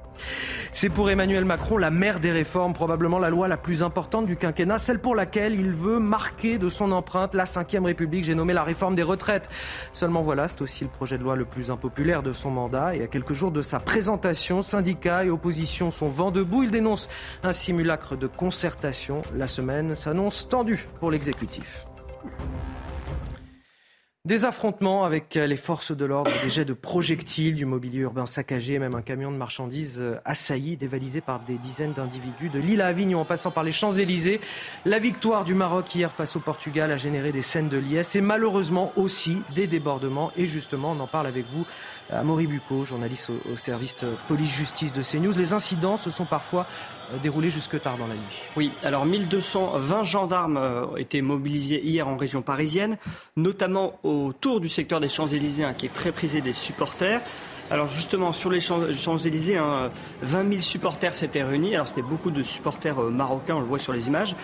C'est 0.73 0.89
pour 0.89 1.11
Emmanuel 1.11 1.45
Macron 1.45 1.77
la 1.77 1.91
mère 1.91 2.21
des 2.21 2.33
réformes, 2.33 2.73
probablement 2.73 3.19
la 3.19 3.31
loi 3.31 3.49
la 3.49 3.57
plus 3.57 3.83
importante 3.83 4.27
du 4.27 4.37
quinquennat, 4.37 4.79
celle 4.79 4.99
pour 4.99 5.15
laquelle 5.15 5.55
il 5.55 5.71
veut 5.71 5.99
marquer 5.99 6.59
de 6.59 6.69
son 6.69 6.93
empreinte 6.93 7.35
la 7.35 7.45
Ve 7.45 7.85
République. 7.85 8.25
J'ai 8.25 8.35
nommé 8.35 8.53
la 8.53 8.63
réforme 8.63 8.95
des 8.95 9.03
retraites. 9.03 9.49
Seulement 9.93 10.23
voilà, 10.23 10.49
c'est 10.49 10.63
aussi 10.63 10.85
le 10.85 10.91
projet 10.91 11.19
de 11.19 11.23
loi 11.23 11.37
le 11.37 11.45
plus 11.45 11.71
impopulaire 11.71 12.23
de 12.23 12.33
son 12.33 12.51
mandat. 12.51 12.95
Et 12.95 13.03
à 13.03 13.07
quelques 13.07 13.35
jours 13.35 13.51
de 13.51 13.63
sa 13.63 13.81
présentation, 13.81 14.63
et 15.25 15.31
opposition 15.31 15.91
sont 15.91 16.09
vent 16.09 16.31
debout. 16.31 16.63
Il 16.63 16.71
dénonce 16.71 17.09
un 17.43 17.53
simulacre 17.53 18.17
de 18.17 18.27
concertation. 18.27 19.23
La 19.35 19.49
semaine 19.49 19.95
s'annonce 19.95 20.49
tendue 20.49 20.89
pour 20.99 21.11
l'exécutif. 21.11 21.87
Des 24.27 24.45
affrontements 24.45 25.05
avec 25.05 25.35
les 25.35 25.57
forces 25.57 25.93
de 25.93 26.05
l'ordre, 26.05 26.31
des 26.45 26.51
jets 26.51 26.67
de 26.67 26.75
projectiles, 26.75 27.55
du 27.55 27.65
mobilier 27.65 28.01
urbain 28.01 28.27
saccagé, 28.27 28.79
même 28.79 28.95
un 28.95 29.01
camion 29.01 29.33
de 29.33 29.39
marchandises 29.39 29.97
euh, 29.99 30.21
assailli, 30.27 30.77
dévalisé 30.77 31.23
par 31.23 31.41
des 31.41 31.57
dizaines 31.57 31.95
d'individus. 31.95 32.51
De 32.51 32.59
Lille 32.59 32.83
à 32.83 32.89
Avignon, 32.89 33.23
en 33.23 33.25
passant 33.25 33.51
par 33.51 33.65
les 33.65 33.73
Champs-Élysées, 33.73 34.43
la 34.85 34.99
victoire 34.99 35.45
du 35.45 35.55
Maroc 35.55 35.95
hier 35.95 36.13
face 36.13 36.37
au 36.37 36.41
Portugal 36.41 36.93
a 36.93 36.99
généré 36.99 37.33
des 37.33 37.41
scènes 37.41 37.71
de 37.71 37.79
liesse 37.79 38.15
et 38.15 38.21
malheureusement 38.21 38.93
aussi 38.97 39.43
des 39.55 39.67
débordements. 39.67 40.33
Et 40.37 40.45
justement, 40.45 40.93
on 40.93 41.01
en 41.01 41.07
parle 41.07 41.27
avec 41.27 41.47
vous, 41.51 41.65
Amaury 42.11 42.47
Bucco, 42.47 42.85
journaliste 42.85 43.31
au 43.51 43.57
service 43.57 43.97
police-justice 44.29 44.93
de 44.93 45.03
CNews. 45.03 45.33
Les 45.33 45.55
incidents 45.55 45.97
se 45.97 46.11
sont 46.11 46.27
parfois 46.27 46.67
euh, 47.13 47.19
déroulés 47.23 47.51
jusque 47.51 47.81
tard 47.81 47.97
dans 47.99 48.07
la 48.07 48.15
nuit. 48.15 48.39
Oui, 48.57 48.73
alors 48.83 49.07
1220 49.07 50.05
gendarmes 50.05 50.57
euh, 50.57 50.97
étaient 50.97 51.23
mobilisés 51.23 51.81
hier 51.85 52.09
en 52.09 52.17
région 52.17 52.43
parisienne, 52.43 52.97
notamment 53.37 53.99
autour 54.03 54.61
du 54.61 54.69
secteur 54.69 55.01
des 55.01 55.09
Champs-Élysées, 55.09 55.65
hein, 55.65 55.75
qui 55.75 55.87
est 55.87 55.95
très 55.95 56.13
prisé 56.13 56.41
des 56.41 56.53
supporters. 56.53 57.21
Alors 57.71 57.89
justement, 57.89 58.33
sur 58.33 58.51
les 58.51 58.61
Champs- 58.61 58.93
Champs-Élysées, 58.93 59.57
hein, 59.57 59.93
20 60.23 60.49
000 60.51 60.61
supporters 60.61 61.15
s'étaient 61.15 61.45
réunis. 61.45 61.75
Alors 61.75 61.87
c'était 61.87 62.03
beaucoup 62.03 62.33
de 62.33 62.43
supporters 62.43 63.01
euh, 63.01 63.11
marocains, 63.11 63.55
on 63.57 63.61
le 63.61 63.67
voit 63.67 63.79
sur 63.79 63.93
les 63.93 64.09
images. 64.09 64.35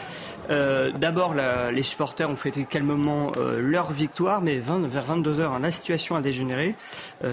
Euh, 0.50 0.92
D'abord, 0.92 1.34
les 1.34 1.82
supporters 1.82 2.30
ont 2.30 2.36
fêté 2.36 2.64
calmement 2.64 3.32
euh, 3.36 3.60
leur 3.60 3.90
victoire, 3.90 4.40
mais 4.42 4.58
20 4.58 4.86
vers 4.86 5.02
22 5.02 5.40
heures, 5.40 5.52
hein, 5.54 5.58
la 5.60 5.72
situation 5.72 6.14
a 6.14 6.20
dégénéré. 6.20 6.74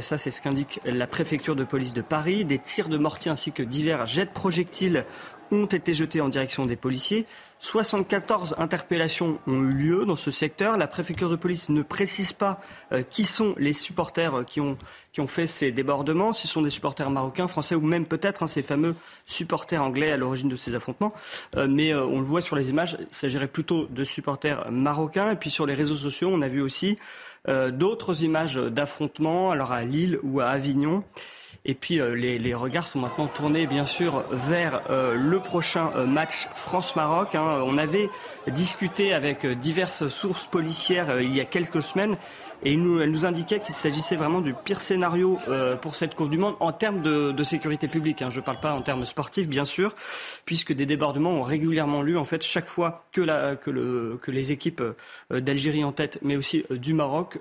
Ça, 0.02 0.18
c'est 0.18 0.32
ce 0.32 0.42
qu'indique 0.42 0.80
la 0.84 1.06
préfecture 1.06 1.56
de 1.56 1.64
police 1.64 1.94
de 1.94 2.02
Paris. 2.02 2.44
Des 2.46 2.58
tirs 2.60 2.90
de 2.90 2.98
mortier 2.98 3.30
ainsi 3.30 3.52
que 3.52 3.62
divers 3.62 4.08
jets 4.08 4.26
de 4.26 4.32
projectiles 4.32 5.06
ont 5.52 5.66
été 5.66 5.94
jetés 5.94 6.22
en 6.22 6.30
direction 6.30 6.66
des 6.66 6.76
policiers. 6.76 7.26
74 7.63 8.56
interpellations 8.58 9.39
ont 9.47 9.62
eu 9.62 9.69
lieu 9.69 10.06
dans 10.06 10.17
ce 10.17 10.32
secteur. 10.32 10.78
La 10.78 10.86
préfecture 10.86 11.30
de 11.30 11.38
police 11.38 11.69
ne 11.69 11.82
précise 11.82 12.34
pas 12.34 12.60
euh, 12.91 13.04
qui 13.04 13.23
sont 13.23 13.56
les 13.58 13.71
supporters 13.71 14.43
qui 14.45 14.60
ont, 14.60 14.78
qui 15.13 15.21
ont 15.21 15.28
fait 15.28 15.47
ces 15.47 15.71
débordements. 15.71 16.34
Si 16.34 16.45
ce 16.47 16.54
sont 16.56 16.62
des 16.62 16.69
supporters 16.69 17.10
marocains, 17.10 17.47
français 17.47 17.76
ou 17.76 17.80
même 17.80 18.06
peut-être 18.06 18.43
hein, 18.43 18.47
ces 18.47 18.63
fameux 18.63 18.95
supporters 19.26 19.82
anglais 19.82 20.12
à 20.12 20.17
l'origine 20.17 20.49
de 20.49 20.58
ces 20.58 20.76
affrontements. 20.76 21.13
Euh, 21.56 21.67
mais 21.69 21.93
euh, 21.93 22.06
on 22.06 22.19
le 22.19 22.26
voit 22.26 22.41
sur 22.41 22.58
les 22.58 22.69
images, 22.69 22.97
il 22.99 23.08
s'agirait 23.15 23.47
plutôt 23.47 23.86
de 23.86 24.04
supporters 24.04 24.69
marocains. 24.69 25.32
Et 25.32 25.38
puis 25.38 25.49
sur 25.49 25.65
les 25.65 25.73
réseaux 25.73 25.95
sociaux, 25.95 26.30
on 26.34 26.41
a 26.41 26.49
vu 26.49 26.62
aussi 26.62 26.97
d'autres 27.73 28.23
images 28.23 28.56
d'affrontements, 28.56 29.52
alors 29.52 29.73
à 29.73 29.84
Lille 29.84 30.17
ou 30.23 30.39
à 30.39 30.45
Avignon. 30.45 31.04
Et 31.65 31.76
puis 31.76 32.02
euh, 32.02 32.13
les, 32.13 32.54
regards 32.54 32.88
sont 32.88 32.99
maintenant 32.99 33.28
tournés 33.28 33.67
bien 33.67 33.86
sûr 33.86 34.26
vers 34.32 34.82
euh, 34.89 35.15
le 35.15 35.39
prochain 35.39 35.91
euh, 35.95 36.06
match 36.06 36.47
France-Maroc. 36.56 37.36
Hein. 37.36 37.62
On 37.65 37.78
avait 37.78 38.10
discuté 38.47 39.13
avec 39.13 39.45
diverses 39.45 40.10
sources 40.10 40.45
policières 40.45 41.21
il 41.21 41.34
y 41.34 41.39
a 41.39 41.45
quelques 41.45 41.82
semaines 41.82 42.17
et 42.65 42.76
nous, 42.76 42.99
elle 42.99 43.12
nous 43.12 43.26
indiquait 43.26 43.60
qu'il 43.60 43.76
s'agissait 43.76 44.17
vraiment 44.17 44.41
du 44.41 44.54
pire 44.54 44.80
scénario 44.80 45.38
pour 45.82 45.97
cette 45.97 46.15
Coupe 46.15 46.30
du 46.30 46.38
Monde 46.38 46.56
en 46.62 46.71
termes 46.71 47.02
de, 47.02 47.43
sécurité 47.43 47.89
publique. 47.89 48.21
Hein. 48.21 48.30
Je 48.30 48.39
ne 48.39 48.45
parle 48.45 48.62
pas 48.62 48.73
en 48.73 48.82
termes 48.82 49.04
sportifs, 49.04 49.49
bien 49.49 49.65
sûr, 49.65 49.93
puisque 50.45 50.71
des 50.71 50.86
débordements 50.86 51.32
ont 51.32 51.41
régulièrement 51.41 52.02
lieu. 52.02 52.17
En 52.17 52.23
fait, 52.23 52.41
chaque 52.41 52.69
fois 52.69 53.06
que, 53.12 53.21
les 54.32 54.52
équipes 54.54 54.82
d'Algérie 55.30 55.84
en 55.84 55.91
tête, 55.91 56.19
mais 56.21 56.38
aussi 56.38 56.63
du 56.69 56.93
Maroc, 56.93 57.39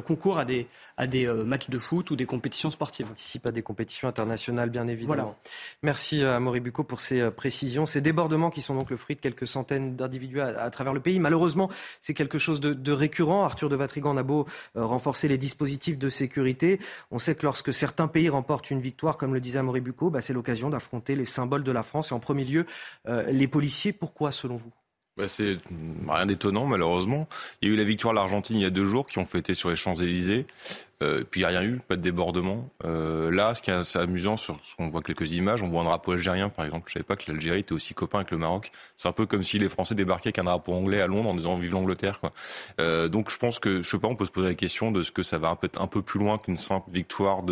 concours 0.00 0.38
à 0.38 0.44
des, 0.44 0.66
à 0.96 1.06
des 1.06 1.26
euh, 1.26 1.44
matchs 1.44 1.70
de 1.70 1.78
foot 1.78 2.10
ou 2.10 2.16
des 2.16 2.26
compétitions 2.26 2.70
sportives. 2.70 3.06
Participe 3.06 3.46
à 3.46 3.52
des 3.52 3.62
compétitions 3.62 4.08
internationales, 4.08 4.70
bien 4.70 4.86
évidemment. 4.88 5.36
Merci 5.82 6.22
à 6.22 6.40
euh, 6.40 6.60
Bucco 6.60 6.84
pour 6.84 7.00
ces 7.00 7.30
précisions. 7.30 7.86
Ces 7.86 8.00
débordements 8.00 8.50
qui 8.50 8.62
sont 8.62 8.74
donc 8.74 8.90
le 8.90 8.96
fruit 8.96 9.16
de 9.16 9.20
quelques 9.20 9.46
centaines 9.46 9.96
d'individus 9.96 10.40
à, 10.40 10.68
travers 10.70 10.92
le 10.92 11.00
pays. 11.00 11.20
Malheureusement, 11.20 11.70
c'est 12.00 12.14
quelque 12.14 12.38
chose 12.38 12.60
de, 12.60 12.92
récurrent. 12.92 13.44
Arthur 13.44 13.68
de 13.68 13.76
Vatrigan 13.76 14.16
a 14.16 14.22
beau 14.22 14.46
renforcer 14.74 15.28
les 15.28 15.38
dispositifs 15.38 15.98
de 15.98 16.08
sécurité. 16.08 16.80
On 17.10 17.18
sait 17.18 17.34
que 17.34 17.46
lorsque 17.46 17.72
certains 17.72 18.08
pays 18.08 18.28
remportent 18.28 18.70
une 18.70 18.80
victoire, 18.80 19.16
comme 19.16 19.34
le 19.34 19.40
disait 19.40 19.58
Amaury 19.58 19.80
Bucco, 19.80 20.10
bah, 20.10 20.20
c'est 20.20 20.32
l'occasion 20.32 20.70
d'affronter 20.70 21.14
les 21.14 21.26
symboles 21.26 21.64
de 21.64 21.72
la 21.72 21.82
France 21.82 22.10
et 22.10 22.14
en 22.14 22.20
premier 22.20 22.44
lieu 22.44 22.66
les 23.06 23.48
policiers. 23.48 23.92
Pourquoi, 23.92 24.32
selon 24.32 24.56
vous? 24.56 24.72
Bah, 25.18 25.26
c'est 25.26 25.56
rien 26.08 26.26
d'étonnant, 26.26 26.64
malheureusement. 26.64 27.28
Il 27.60 27.68
y 27.68 27.70
a 27.72 27.74
eu 27.74 27.76
la 27.76 27.84
victoire 27.84 28.14
de 28.14 28.18
l'Argentine 28.18 28.56
il 28.56 28.62
y 28.62 28.66
a 28.66 28.70
deux 28.70 28.86
jours 28.86 29.04
qui 29.04 29.18
ont 29.18 29.24
fêté 29.24 29.54
sur 29.54 29.68
les 29.68 29.74
Champs-Élysées. 29.76 30.46
Euh, 31.00 31.22
puis 31.28 31.40
il 31.40 31.46
n'y 31.48 31.54
a 31.54 31.60
rien 31.60 31.68
eu, 31.68 31.80
pas 31.86 31.96
de 31.96 32.02
débordement. 32.02 32.68
Euh, 32.84 33.30
là, 33.30 33.54
ce 33.54 33.62
qui 33.62 33.70
est 33.70 33.74
assez 33.74 33.98
amusant, 33.98 34.36
sur, 34.36 34.58
on 34.78 34.88
voit 34.88 35.02
quelques 35.02 35.30
images, 35.32 35.62
on 35.62 35.68
voit 35.68 35.82
un 35.82 35.84
drapeau 35.84 36.12
algérien, 36.12 36.48
par 36.48 36.64
exemple. 36.64 36.88
Je 36.88 36.94
savais 36.94 37.04
pas 37.04 37.16
que 37.16 37.30
l'Algérie 37.30 37.60
était 37.60 37.72
aussi 37.72 37.94
copain 37.94 38.18
avec 38.18 38.30
le 38.30 38.38
Maroc. 38.38 38.72
C'est 38.96 39.08
un 39.08 39.12
peu 39.12 39.26
comme 39.26 39.42
si 39.42 39.58
les 39.58 39.68
Français 39.68 39.94
débarquaient 39.94 40.28
avec 40.28 40.38
un 40.38 40.44
drapeau 40.44 40.72
anglais 40.72 41.00
à 41.00 41.06
Londres 41.06 41.30
en 41.30 41.34
disant 41.34 41.56
vive 41.58 41.72
l'Angleterre. 41.72 42.20
Euh, 42.80 43.08
donc 43.08 43.30
je 43.30 43.38
pense 43.38 43.58
que, 43.58 43.82
je 43.82 43.88
sais 43.88 43.98
pas, 43.98 44.08
on 44.08 44.16
peut 44.16 44.26
se 44.26 44.32
poser 44.32 44.48
la 44.48 44.54
question 44.54 44.90
de 44.90 45.02
ce 45.02 45.12
que 45.12 45.22
ça 45.22 45.38
va 45.38 45.56
être 45.62 45.80
un 45.80 45.86
peu 45.86 46.02
plus 46.02 46.18
loin 46.18 46.38
qu'une 46.38 46.56
simple 46.56 46.90
victoire 46.90 47.42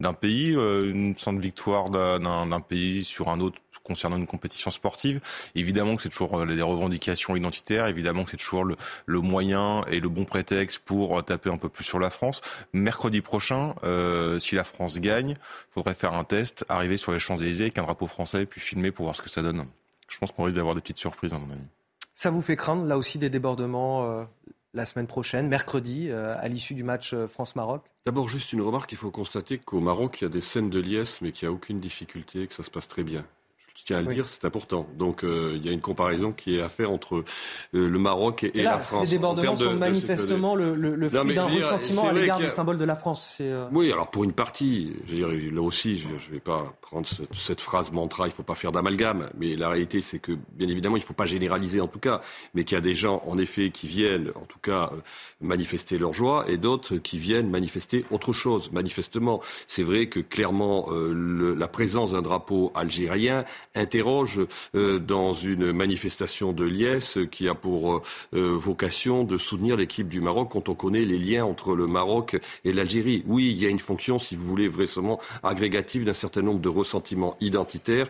d'un 0.00 0.12
pays, 0.12 0.54
euh, 0.54 0.90
une 0.90 1.16
simple 1.16 1.40
victoire 1.40 1.90
d'un 1.90 2.60
pays 2.60 3.04
sur 3.04 3.28
un 3.28 3.40
autre 3.40 3.58
concernant 3.86 4.16
une 4.16 4.26
compétition 4.26 4.70
sportive. 4.70 5.20
Évidemment 5.54 5.96
que 5.96 6.02
c'est 6.02 6.08
toujours 6.08 6.44
les 6.44 6.58
euh, 6.58 6.64
revendications 6.64 7.36
identitaires, 7.36 7.86
évidemment 7.86 8.24
que 8.24 8.32
c'est 8.32 8.36
toujours 8.36 8.64
le, 8.64 8.76
le, 9.06 9.20
moyen 9.20 9.84
et 9.90 10.00
le 10.00 10.08
bon 10.08 10.24
prétexte 10.24 10.80
pour 10.80 11.24
taper 11.24 11.50
un 11.50 11.56
peu 11.56 11.68
plus 11.68 11.84
sur 11.84 11.98
la 11.98 12.10
France. 12.10 12.40
Mercredi 12.72 13.20
prochain, 13.20 13.74
euh, 13.84 14.38
si 14.40 14.54
la 14.56 14.64
France 14.64 14.98
gagne, 14.98 15.34
faudrait 15.70 15.94
faire 15.94 16.14
un 16.14 16.24
test, 16.24 16.64
arriver 16.68 16.96
sur 16.96 17.12
les 17.12 17.18
Champs-Élysées 17.18 17.64
avec 17.64 17.78
un 17.78 17.84
drapeau 17.84 18.06
français 18.06 18.42
et 18.42 18.46
puis 18.46 18.60
filmer 18.60 18.90
pour 18.90 19.04
voir 19.04 19.16
ce 19.16 19.22
que 19.22 19.30
ça 19.30 19.42
donne. 19.42 19.66
Je 20.08 20.18
pense 20.18 20.32
qu'on 20.32 20.44
risque 20.44 20.56
d'avoir 20.56 20.74
des 20.74 20.80
petites 20.80 20.98
surprises, 20.98 21.32
à 21.32 21.38
mon 21.38 21.50
avis. 21.50 21.66
Ça 22.14 22.30
vous 22.30 22.42
fait 22.42 22.56
craindre, 22.56 22.84
là 22.84 22.96
aussi, 22.96 23.18
des 23.18 23.30
débordements 23.30 24.04
euh, 24.04 24.24
la 24.74 24.86
semaine 24.86 25.06
prochaine, 25.06 25.48
mercredi, 25.48 26.08
euh, 26.10 26.34
à 26.38 26.48
l'issue 26.48 26.74
du 26.74 26.84
match 26.84 27.14
France-Maroc? 27.14 27.84
D'abord, 28.04 28.28
juste 28.28 28.52
une 28.52 28.62
remarque, 28.62 28.92
il 28.92 28.98
faut 28.98 29.10
constater 29.10 29.58
qu'au 29.58 29.80
Maroc, 29.80 30.18
il 30.20 30.24
y 30.24 30.26
a 30.26 30.30
des 30.30 30.40
scènes 30.40 30.70
de 30.70 30.80
liesse, 30.80 31.20
mais 31.20 31.32
qu'il 31.32 31.48
n'y 31.48 31.52
a 31.52 31.54
aucune 31.54 31.80
difficulté, 31.80 32.46
que 32.46 32.54
ça 32.54 32.62
se 32.62 32.70
passe 32.70 32.88
très 32.88 33.02
bien 33.02 33.24
tiens 33.86 33.98
à 33.98 34.02
le 34.02 34.12
dire, 34.12 34.26
c'est 34.26 34.44
important. 34.44 34.86
Donc 34.98 35.22
euh, 35.22 35.54
il 35.56 35.64
y 35.64 35.68
a 35.68 35.72
une 35.72 35.80
comparaison 35.80 36.32
qui 36.32 36.56
est 36.56 36.60
à 36.60 36.68
faire 36.68 36.90
entre 36.90 37.14
euh, 37.16 37.22
le 37.72 37.98
Maroc 37.98 38.42
et, 38.42 38.62
la 38.62 38.80
France. 38.80 39.04
Ces 39.04 39.10
débordements 39.10 39.54
sont 39.54 39.74
manifestement 39.74 40.56
le, 40.56 40.74
le, 40.74 41.08
fruit 41.08 41.34
d'un 41.34 41.46
ressentiment 41.46 42.08
à 42.08 42.12
l'égard 42.12 42.40
des 42.40 42.48
symboles 42.48 42.78
de 42.78 42.84
la 42.84 42.96
France. 42.96 43.38
Euh, 43.40 43.68
oui, 43.72 43.92
alors 43.92 44.10
pour 44.10 44.24
une 44.24 44.32
partie, 44.32 44.92
je 45.06 45.12
veux 45.12 45.38
dire, 45.38 45.54
là 45.54 45.62
aussi, 45.62 46.00
je 46.00 46.08
ne 46.08 46.32
vais 46.32 46.40
pas 46.40 46.74
prendre 46.82 47.08
cette, 47.32 47.60
phrase 47.60 47.92
mantra, 47.92 48.26
il 48.26 48.30
ne 48.30 48.34
faut 48.34 48.42
pas 48.42 48.56
faire 48.56 48.72
d'amalgame, 48.72 49.28
mais 49.38 49.56
la 49.56 49.68
réalité 49.68 50.00
c'est 50.00 50.18
que 50.18 50.32
bien 50.56 50.68
évidemment 50.68 50.96
il 50.96 51.00
ne 51.00 51.04
faut 51.04 51.14
pas 51.14 51.26
généraliser 51.26 51.80
en 51.80 51.88
tout 51.88 51.98
cas, 51.98 52.20
mais 52.54 52.64
qu'il 52.64 52.74
y 52.74 52.78
a 52.78 52.82
des 52.82 52.94
gens 52.94 53.22
en 53.26 53.38
effet 53.38 53.70
qui 53.70 53.86
viennent 53.86 54.30
en 54.34 54.44
tout 54.44 54.58
cas 54.58 54.90
manifester 55.40 55.98
leur 55.98 56.12
joie 56.12 56.44
et 56.48 56.56
d'autres 56.56 56.96
qui 56.96 57.18
viennent 57.18 57.48
manifester 57.48 58.04
autre 58.10 58.32
chose. 58.32 58.70
Manifestement, 58.72 59.40
c'est 59.68 59.84
vrai 59.84 60.08
que 60.08 60.20
clairement 60.20 60.88
la 60.90 61.68
présence 61.68 62.12
d'un 62.12 62.22
drapeau 62.22 62.72
algérien 62.74 63.44
interroge 63.76 64.40
euh, 64.74 64.98
dans 64.98 65.34
une 65.34 65.72
manifestation 65.72 66.52
de 66.52 66.64
liesse 66.64 67.18
qui 67.30 67.48
a 67.48 67.54
pour 67.54 67.94
euh, 67.94 68.02
euh, 68.34 68.56
vocation 68.56 69.24
de 69.24 69.36
soutenir 69.38 69.76
l'équipe 69.76 70.08
du 70.08 70.20
Maroc 70.20 70.50
quand 70.52 70.68
on 70.68 70.74
connaît 70.74 71.04
les 71.04 71.18
liens 71.18 71.44
entre 71.44 71.74
le 71.74 71.86
Maroc 71.86 72.36
et 72.64 72.72
l'Algérie. 72.72 73.22
Oui, 73.26 73.50
il 73.50 73.62
y 73.62 73.66
a 73.66 73.68
une 73.68 73.78
fonction, 73.78 74.18
si 74.18 74.34
vous 74.34 74.44
voulez, 74.44 74.68
vraiment 74.68 75.20
agrégative 75.42 76.04
d'un 76.04 76.14
certain 76.14 76.42
nombre 76.42 76.60
de 76.60 76.68
ressentiments 76.68 77.36
identitaires 77.40 78.08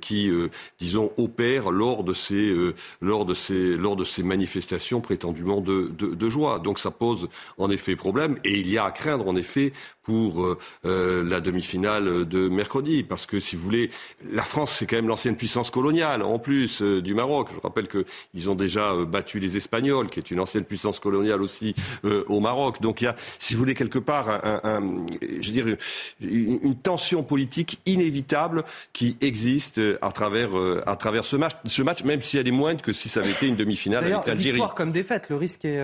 qui, 0.00 0.30
disons, 0.78 1.12
opèrent 1.16 1.70
lors 1.70 2.04
de 2.04 2.12
ces, 2.12 2.54
lors 3.00 3.24
de 3.24 3.34
ces, 3.34 3.76
lors 3.76 3.96
de 3.96 4.04
ces 4.04 4.22
manifestations 4.22 5.00
prétendument 5.00 5.60
de, 5.60 5.92
de 5.98 6.28
joie. 6.28 6.58
Donc 6.58 6.78
ça 6.78 6.90
pose 6.90 7.28
en 7.58 7.70
effet 7.70 7.96
problème 7.96 8.36
et 8.44 8.58
il 8.58 8.70
y 8.70 8.78
a 8.78 8.84
à 8.84 8.90
craindre 8.90 9.28
en 9.28 9.36
effet 9.36 9.72
pour 10.02 10.56
la 10.84 11.40
demi-finale 11.40 12.26
de 12.26 12.48
mercredi 12.48 13.02
parce 13.02 13.26
que 13.26 13.40
si 13.40 13.56
vous 13.56 13.62
voulez, 13.62 13.90
la 14.30 14.42
France 14.42 14.76
c'est 14.78 14.86
quand 14.86 14.96
même 14.96 15.05
l'ancienne 15.06 15.36
puissance 15.36 15.70
coloniale, 15.70 16.22
en 16.22 16.38
plus 16.38 16.82
euh, 16.82 17.00
du 17.00 17.14
Maroc. 17.14 17.48
Je 17.54 17.60
rappelle 17.60 17.88
qu'ils 17.88 18.50
ont 18.50 18.54
déjà 18.54 18.92
euh, 18.92 19.04
battu 19.04 19.38
les 19.38 19.56
Espagnols, 19.56 20.08
qui 20.08 20.18
est 20.18 20.30
une 20.30 20.40
ancienne 20.40 20.64
puissance 20.64 21.00
coloniale 21.00 21.42
aussi 21.42 21.74
euh, 22.04 22.24
au 22.28 22.40
Maroc. 22.40 22.80
Donc 22.80 23.00
il 23.00 23.04
y 23.04 23.08
a, 23.08 23.16
si 23.38 23.54
vous 23.54 23.60
voulez, 23.60 23.74
quelque 23.74 23.98
part, 23.98 24.28
un, 24.64 25.06
je 25.40 25.62
veux 25.62 25.78
une, 26.20 26.76
tension 26.76 27.22
politique 27.22 27.80
inévitable 27.86 28.64
qui 28.92 29.16
existe 29.20 29.80
à 30.02 30.12
travers, 30.12 30.50
à 30.86 30.96
travers 30.96 31.24
ce 31.24 31.36
match, 31.36 31.52
ce 31.64 31.82
match, 31.82 32.04
même 32.04 32.20
si 32.20 32.38
elle 32.38 32.46
est 32.46 32.52
moindre 32.52 32.82
que 32.82 32.92
si 32.92 33.08
ça 33.08 33.20
avait 33.20 33.32
été 33.32 33.46
une 33.46 33.56
demi-finale 33.56 34.04
avec 34.04 34.26
l'Algérie. 34.26 34.52
Victoire 34.52 34.74
comme 34.74 34.92
défaite, 34.92 35.30
le 35.30 35.36
risque 35.36 35.64
est, 35.64 35.80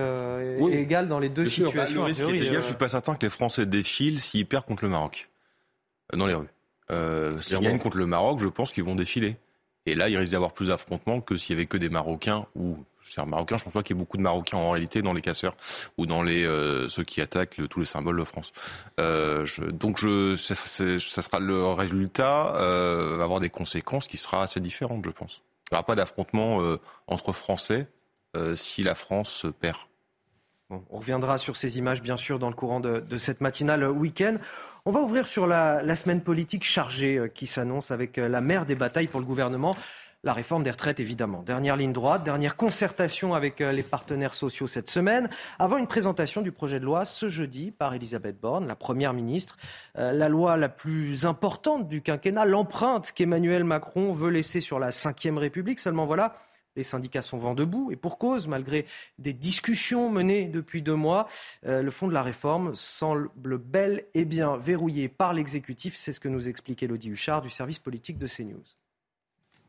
égal 0.71 1.07
dans 1.07 1.19
les 1.19 1.29
deux 1.29 1.49
situations. 1.49 2.01
le 2.01 2.07
risque 2.07 2.23
est 2.23 2.37
égal. 2.37 2.61
Je 2.61 2.67
suis 2.67 2.75
pas 2.75 2.89
certain 2.89 3.15
que 3.15 3.25
les 3.25 3.29
Français 3.31 3.65
défilent 3.65 4.19
s'ils 4.19 4.45
perdent 4.45 4.65
contre 4.65 4.83
le 4.83 4.91
Maroc 4.91 5.29
dans 6.13 6.27
les 6.27 6.35
rues. 6.35 6.47
Euh, 6.93 7.41
S'ils 7.41 7.59
gagnent 7.59 7.79
contre 7.79 7.97
le 7.97 8.05
Maroc, 8.05 8.39
je 8.39 8.47
pense 8.47 8.71
qu'ils 8.71 8.83
vont 8.83 8.95
défiler. 8.95 9.37
Et 9.85 9.95
là, 9.95 10.07
il 10.09 10.17
risque 10.17 10.29
d'y 10.29 10.35
avoir 10.35 10.53
plus 10.53 10.67
d'affrontements 10.67 11.19
que 11.19 11.35
s'il 11.35 11.55
y 11.55 11.57
avait 11.57 11.65
que 11.65 11.77
des 11.77 11.89
Marocains 11.89 12.45
ou 12.55 12.77
c'est 13.03 13.25
Marocains. 13.25 13.57
Je 13.57 13.63
pense 13.65 13.73
pas 13.73 13.83
qu'il 13.83 13.95
y 13.95 13.99
ait 13.99 14.01
beaucoup 14.01 14.17
de 14.17 14.21
Marocains 14.21 14.57
en 14.57 14.71
réalité 14.71 15.01
dans 15.01 15.13
les 15.13 15.21
casseurs 15.21 15.55
ou 15.97 16.05
dans 16.05 16.23
les 16.23 16.43
euh, 16.45 16.87
ceux 16.87 17.03
qui 17.03 17.21
attaquent 17.21 17.59
tous 17.69 17.79
les 17.79 17.85
symboles 17.85 18.17
de 18.17 18.23
France. 18.23 18.53
Euh, 18.99 19.45
je, 19.45 19.63
donc 19.63 19.97
je, 19.97 20.35
ça, 20.37 20.55
ça, 20.55 21.21
sera 21.21 21.39
le 21.39 21.65
résultat 21.67 22.55
euh, 22.55 23.15
va 23.17 23.23
avoir 23.23 23.39
des 23.39 23.49
conséquences 23.49 24.07
qui 24.07 24.17
sera 24.17 24.43
assez 24.43 24.59
différentes, 24.59 25.05
je 25.05 25.11
pense. 25.11 25.41
Il 25.69 25.73
n'y 25.73 25.77
aura 25.77 25.85
pas 25.85 25.95
d'affrontement 25.95 26.61
euh, 26.61 26.79
entre 27.07 27.33
Français 27.33 27.87
euh, 28.35 28.55
si 28.55 28.83
la 28.83 28.95
France 28.95 29.45
perd. 29.59 29.77
On 30.89 30.97
reviendra 30.97 31.37
sur 31.37 31.57
ces 31.57 31.77
images, 31.77 32.01
bien 32.01 32.17
sûr, 32.17 32.39
dans 32.39 32.49
le 32.49 32.55
courant 32.55 32.79
de, 32.79 33.17
cette 33.17 33.41
matinale 33.41 33.85
week-end. 33.89 34.37
On 34.85 34.91
va 34.91 34.99
ouvrir 35.01 35.27
sur 35.27 35.47
la, 35.47 35.95
semaine 35.95 36.21
politique 36.21 36.63
chargée 36.63 37.17
euh, 37.17 37.27
qui 37.27 37.47
s'annonce 37.47 37.91
avec 37.91 38.17
euh, 38.17 38.27
la 38.27 38.41
mère 38.41 38.65
des 38.65 38.75
batailles 38.75 39.07
pour 39.07 39.19
le 39.19 39.25
gouvernement. 39.25 39.75
La 40.25 40.33
réforme 40.33 40.63
des 40.63 40.71
retraites, 40.71 40.99
évidemment. 40.99 41.41
Dernière 41.41 41.75
ligne 41.75 41.91
droite, 41.91 42.23
dernière 42.23 42.55
concertation 42.55 43.33
avec 43.33 43.61
euh, 43.61 43.71
les 43.71 43.83
partenaires 43.83 44.33
sociaux 44.33 44.67
cette 44.67 44.89
semaine, 44.89 45.29
avant 45.59 45.77
une 45.77 45.87
présentation 45.87 46.41
du 46.41 46.51
projet 46.51 46.79
de 46.79 46.85
loi 46.85 47.05
ce 47.05 47.29
jeudi 47.29 47.71
par 47.71 47.93
Elisabeth 47.93 48.39
Borne, 48.39 48.67
la 48.67 48.75
Première 48.75 49.13
ministre. 49.13 49.57
la 49.95 50.29
loi 50.29 50.57
la 50.57 50.69
plus 50.69 51.25
importante 51.25 51.87
du 51.87 52.01
quinquennat, 52.01 52.45
l'empreinte 52.45 53.11
qu'Emmanuel 53.11 53.63
Macron 53.63 54.13
veut 54.13 54.29
laisser 54.29 54.61
sur 54.61 54.79
la 54.79 54.89
Ve 54.89 55.37
République. 55.37 55.79
Seulement 55.79 56.05
voilà, 56.05 56.35
les 56.75 56.83
syndicats 56.83 57.21
sont 57.21 57.37
vent 57.37 57.53
debout 57.53 57.91
et 57.91 57.95
pour 57.95 58.17
cause, 58.17 58.47
malgré 58.47 58.85
des 59.19 59.33
discussions 59.33 60.09
menées 60.09 60.45
depuis 60.45 60.81
deux 60.81 60.95
mois, 60.95 61.27
euh, 61.65 61.81
le 61.81 61.91
fond 61.91 62.07
de 62.07 62.13
la 62.13 62.23
réforme 62.23 62.75
semble 62.75 63.29
bel 63.57 64.05
et 64.13 64.25
bien 64.25 64.57
verrouillé 64.57 65.09
par 65.09 65.33
l'exécutif. 65.33 65.95
C'est 65.95 66.13
ce 66.13 66.19
que 66.19 66.29
nous 66.29 66.47
explique 66.47 66.83
Elodie 66.83 67.09
Huchard 67.09 67.41
du 67.41 67.49
service 67.49 67.79
politique 67.79 68.17
de 68.17 68.27
CNews. 68.27 68.63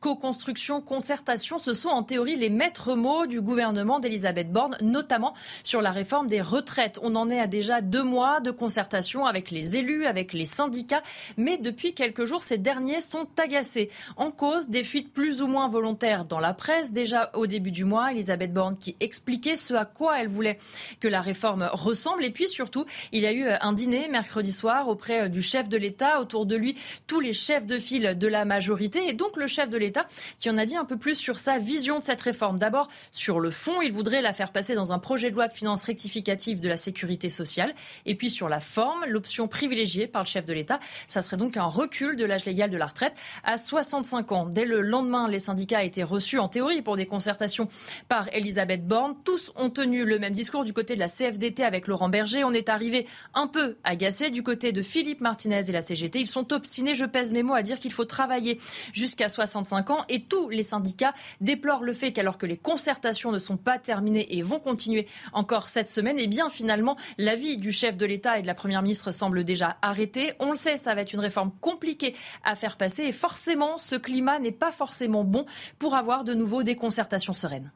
Co-construction, 0.04 0.82
concertation, 0.82 1.58
ce 1.58 1.72
sont 1.72 1.88
en 1.88 2.02
théorie 2.02 2.36
les 2.36 2.50
maîtres 2.50 2.94
mots 2.94 3.24
du 3.24 3.40
gouvernement 3.40 4.00
d'Elisabeth 4.00 4.52
Borne, 4.52 4.76
notamment 4.82 5.32
sur 5.62 5.80
la 5.80 5.92
réforme 5.92 6.28
des 6.28 6.42
retraites. 6.42 6.98
On 7.02 7.16
en 7.16 7.30
est 7.30 7.40
à 7.40 7.46
déjà 7.46 7.80
deux 7.80 8.02
mois 8.02 8.40
de 8.40 8.50
concertation 8.50 9.24
avec 9.24 9.50
les 9.50 9.78
élus, 9.78 10.04
avec 10.04 10.34
les 10.34 10.44
syndicats, 10.44 11.02
mais 11.38 11.56
depuis 11.56 11.94
quelques 11.94 12.26
jours, 12.26 12.42
ces 12.42 12.58
derniers 12.58 13.00
sont 13.00 13.26
agacés. 13.42 13.88
En 14.18 14.30
cause, 14.30 14.68
des 14.68 14.84
fuites 14.84 15.10
plus 15.10 15.40
ou 15.40 15.46
moins 15.46 15.68
volontaires 15.68 16.26
dans 16.26 16.38
la 16.38 16.52
presse. 16.52 16.92
Déjà 16.92 17.30
au 17.32 17.46
début 17.46 17.70
du 17.70 17.86
mois, 17.86 18.12
Elisabeth 18.12 18.52
Borne 18.52 18.76
qui 18.76 18.98
expliquait 19.00 19.56
ce 19.56 19.72
à 19.72 19.86
quoi 19.86 20.20
elle 20.20 20.28
voulait 20.28 20.58
que 21.00 21.08
la 21.08 21.22
réforme 21.22 21.66
ressemble. 21.72 22.26
Et 22.26 22.30
puis 22.30 22.50
surtout, 22.50 22.84
il 23.12 23.22
y 23.22 23.26
a 23.26 23.32
eu 23.32 23.46
un 23.48 23.72
dîner 23.72 24.10
mercredi 24.10 24.52
soir 24.52 24.86
auprès 24.88 25.30
du 25.30 25.40
chef 25.40 25.70
de 25.70 25.78
l'État. 25.78 26.20
Autour 26.20 26.44
de 26.44 26.56
lui, 26.56 26.76
tous 27.06 27.20
les 27.20 27.32
chefs 27.32 27.64
de 27.64 27.78
file 27.78 28.18
de 28.18 28.28
la 28.28 28.44
majorité 28.44 29.08
et 29.08 29.14
donc 29.14 29.38
le 29.38 29.46
chef 29.46 29.70
de 29.70 29.78
l'État 29.78 29.93
qui 30.40 30.50
en 30.50 30.58
a 30.58 30.66
dit 30.66 30.76
un 30.76 30.84
peu 30.84 30.96
plus 30.96 31.14
sur 31.14 31.38
sa 31.38 31.58
vision 31.58 31.98
de 31.98 32.04
cette 32.04 32.20
réforme. 32.20 32.58
D'abord, 32.58 32.88
sur 33.12 33.40
le 33.40 33.50
fond, 33.50 33.80
il 33.82 33.92
voudrait 33.92 34.22
la 34.22 34.32
faire 34.32 34.52
passer 34.52 34.74
dans 34.74 34.92
un 34.92 34.98
projet 34.98 35.30
de 35.30 35.36
loi 35.36 35.48
de 35.48 35.52
finances 35.52 35.84
rectificative 35.84 36.60
de 36.60 36.68
la 36.68 36.76
sécurité 36.76 37.28
sociale. 37.28 37.74
Et 38.06 38.14
puis 38.14 38.30
sur 38.30 38.48
la 38.48 38.60
forme, 38.60 39.04
l'option 39.06 39.48
privilégiée 39.48 40.06
par 40.06 40.22
le 40.22 40.28
chef 40.28 40.46
de 40.46 40.52
l'État, 40.52 40.80
ça 41.08 41.22
serait 41.22 41.36
donc 41.36 41.56
un 41.56 41.64
recul 41.64 42.16
de 42.16 42.24
l'âge 42.24 42.44
légal 42.44 42.70
de 42.70 42.76
la 42.76 42.86
retraite 42.86 43.14
à 43.44 43.58
65 43.58 44.32
ans. 44.32 44.46
Dès 44.46 44.64
le 44.64 44.80
lendemain, 44.80 45.28
les 45.28 45.38
syndicats 45.38 45.84
été 45.84 46.02
reçus 46.02 46.38
en 46.38 46.48
théorie 46.48 46.82
pour 46.82 46.96
des 46.96 47.06
concertations 47.06 47.68
par 48.08 48.28
Elisabeth 48.32 48.86
Borne. 48.86 49.14
Tous 49.24 49.52
ont 49.56 49.70
tenu 49.70 50.04
le 50.04 50.18
même 50.18 50.32
discours 50.32 50.64
du 50.64 50.72
côté 50.72 50.94
de 50.94 51.00
la 51.00 51.08
CFDT 51.08 51.64
avec 51.64 51.86
Laurent 51.86 52.08
Berger. 52.08 52.44
On 52.44 52.52
est 52.52 52.68
arrivé 52.68 53.06
un 53.34 53.46
peu 53.46 53.76
agacé 53.84 54.30
du 54.30 54.42
côté 54.42 54.72
de 54.72 54.82
Philippe 54.82 55.20
Martinez 55.20 55.68
et 55.68 55.72
la 55.72 55.82
CGT. 55.82 56.20
Ils 56.20 56.26
sont 56.26 56.52
obstinés, 56.52 56.94
je 56.94 57.04
pèse 57.04 57.32
mes 57.32 57.42
mots, 57.42 57.54
à 57.54 57.62
dire 57.62 57.78
qu'il 57.78 57.92
faut 57.92 58.04
travailler 58.04 58.58
jusqu'à 58.92 59.28
65 59.28 59.83
ans 59.83 59.83
et 60.08 60.22
tous 60.22 60.48
les 60.48 60.62
syndicats 60.62 61.14
déplorent 61.40 61.84
le 61.84 61.92
fait 61.92 62.12
qu'alors 62.12 62.38
que 62.38 62.46
les 62.46 62.56
concertations 62.56 63.32
ne 63.32 63.38
sont 63.38 63.56
pas 63.56 63.78
terminées 63.78 64.36
et 64.36 64.42
vont 64.42 64.60
continuer 64.60 65.06
encore 65.32 65.68
cette 65.68 65.88
semaine, 65.88 66.18
et 66.18 66.24
eh 66.24 66.26
bien 66.26 66.48
finalement 66.48 66.96
l'avis 67.18 67.58
du 67.58 67.72
chef 67.72 67.96
de 67.96 68.06
l'État 68.06 68.38
et 68.38 68.42
de 68.42 68.46
la 68.46 68.54
Première 68.54 68.82
ministre 68.82 69.12
semble 69.12 69.44
déjà 69.44 69.76
arrêté. 69.82 70.32
On 70.40 70.50
le 70.50 70.56
sait, 70.56 70.76
ça 70.76 70.94
va 70.94 71.02
être 71.02 71.12
une 71.12 71.20
réforme 71.20 71.52
compliquée 71.60 72.14
à 72.42 72.54
faire 72.54 72.76
passer 72.76 73.04
et 73.04 73.12
forcément 73.12 73.78
ce 73.78 73.96
climat 73.96 74.38
n'est 74.38 74.52
pas 74.52 74.72
forcément 74.72 75.24
bon 75.24 75.46
pour 75.78 75.94
avoir 75.94 76.24
de 76.24 76.34
nouveau 76.34 76.62
des 76.62 76.76
concertations 76.76 77.34
sereines. 77.34 77.70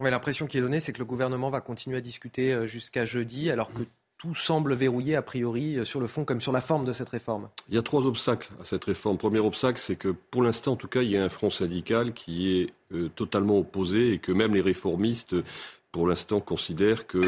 L'impression 0.00 0.46
qui 0.46 0.58
est 0.58 0.60
donnée, 0.60 0.80
c'est 0.80 0.92
que 0.92 0.98
le 0.98 1.04
gouvernement 1.04 1.50
va 1.50 1.60
continuer 1.60 1.98
à 1.98 2.00
discuter 2.00 2.52
euh, 2.52 2.66
jusqu'à 2.66 3.04
jeudi, 3.04 3.50
alors 3.50 3.72
que 3.72 3.82
tout 4.24 4.34
semble 4.34 4.74
verrouillé 4.74 5.16
a 5.16 5.22
priori 5.22 5.78
euh, 5.78 5.84
sur 5.84 6.00
le 6.00 6.06
fond 6.06 6.24
comme 6.24 6.40
sur 6.40 6.52
la 6.52 6.62
forme 6.62 6.86
de 6.86 6.92
cette 6.92 7.10
réforme. 7.10 7.48
Il 7.68 7.74
y 7.74 7.78
a 7.78 7.82
trois 7.82 8.06
obstacles 8.06 8.48
à 8.60 8.64
cette 8.64 8.84
réforme. 8.84 9.18
Premier 9.18 9.38
obstacle, 9.38 9.78
c'est 9.78 9.96
que 9.96 10.08
pour 10.08 10.42
l'instant, 10.42 10.72
en 10.72 10.76
tout 10.76 10.88
cas, 10.88 11.02
il 11.02 11.10
y 11.10 11.16
a 11.16 11.22
un 11.22 11.28
front 11.28 11.50
syndical 11.50 12.14
qui 12.14 12.60
est 12.60 12.70
euh, 12.92 13.10
totalement 13.14 13.58
opposé 13.58 14.14
et 14.14 14.18
que 14.18 14.32
même 14.32 14.54
les 14.54 14.62
réformistes 14.62 15.36
pour 15.94 16.08
l'instant 16.08 16.40
considèrent 16.40 17.06
que 17.06 17.20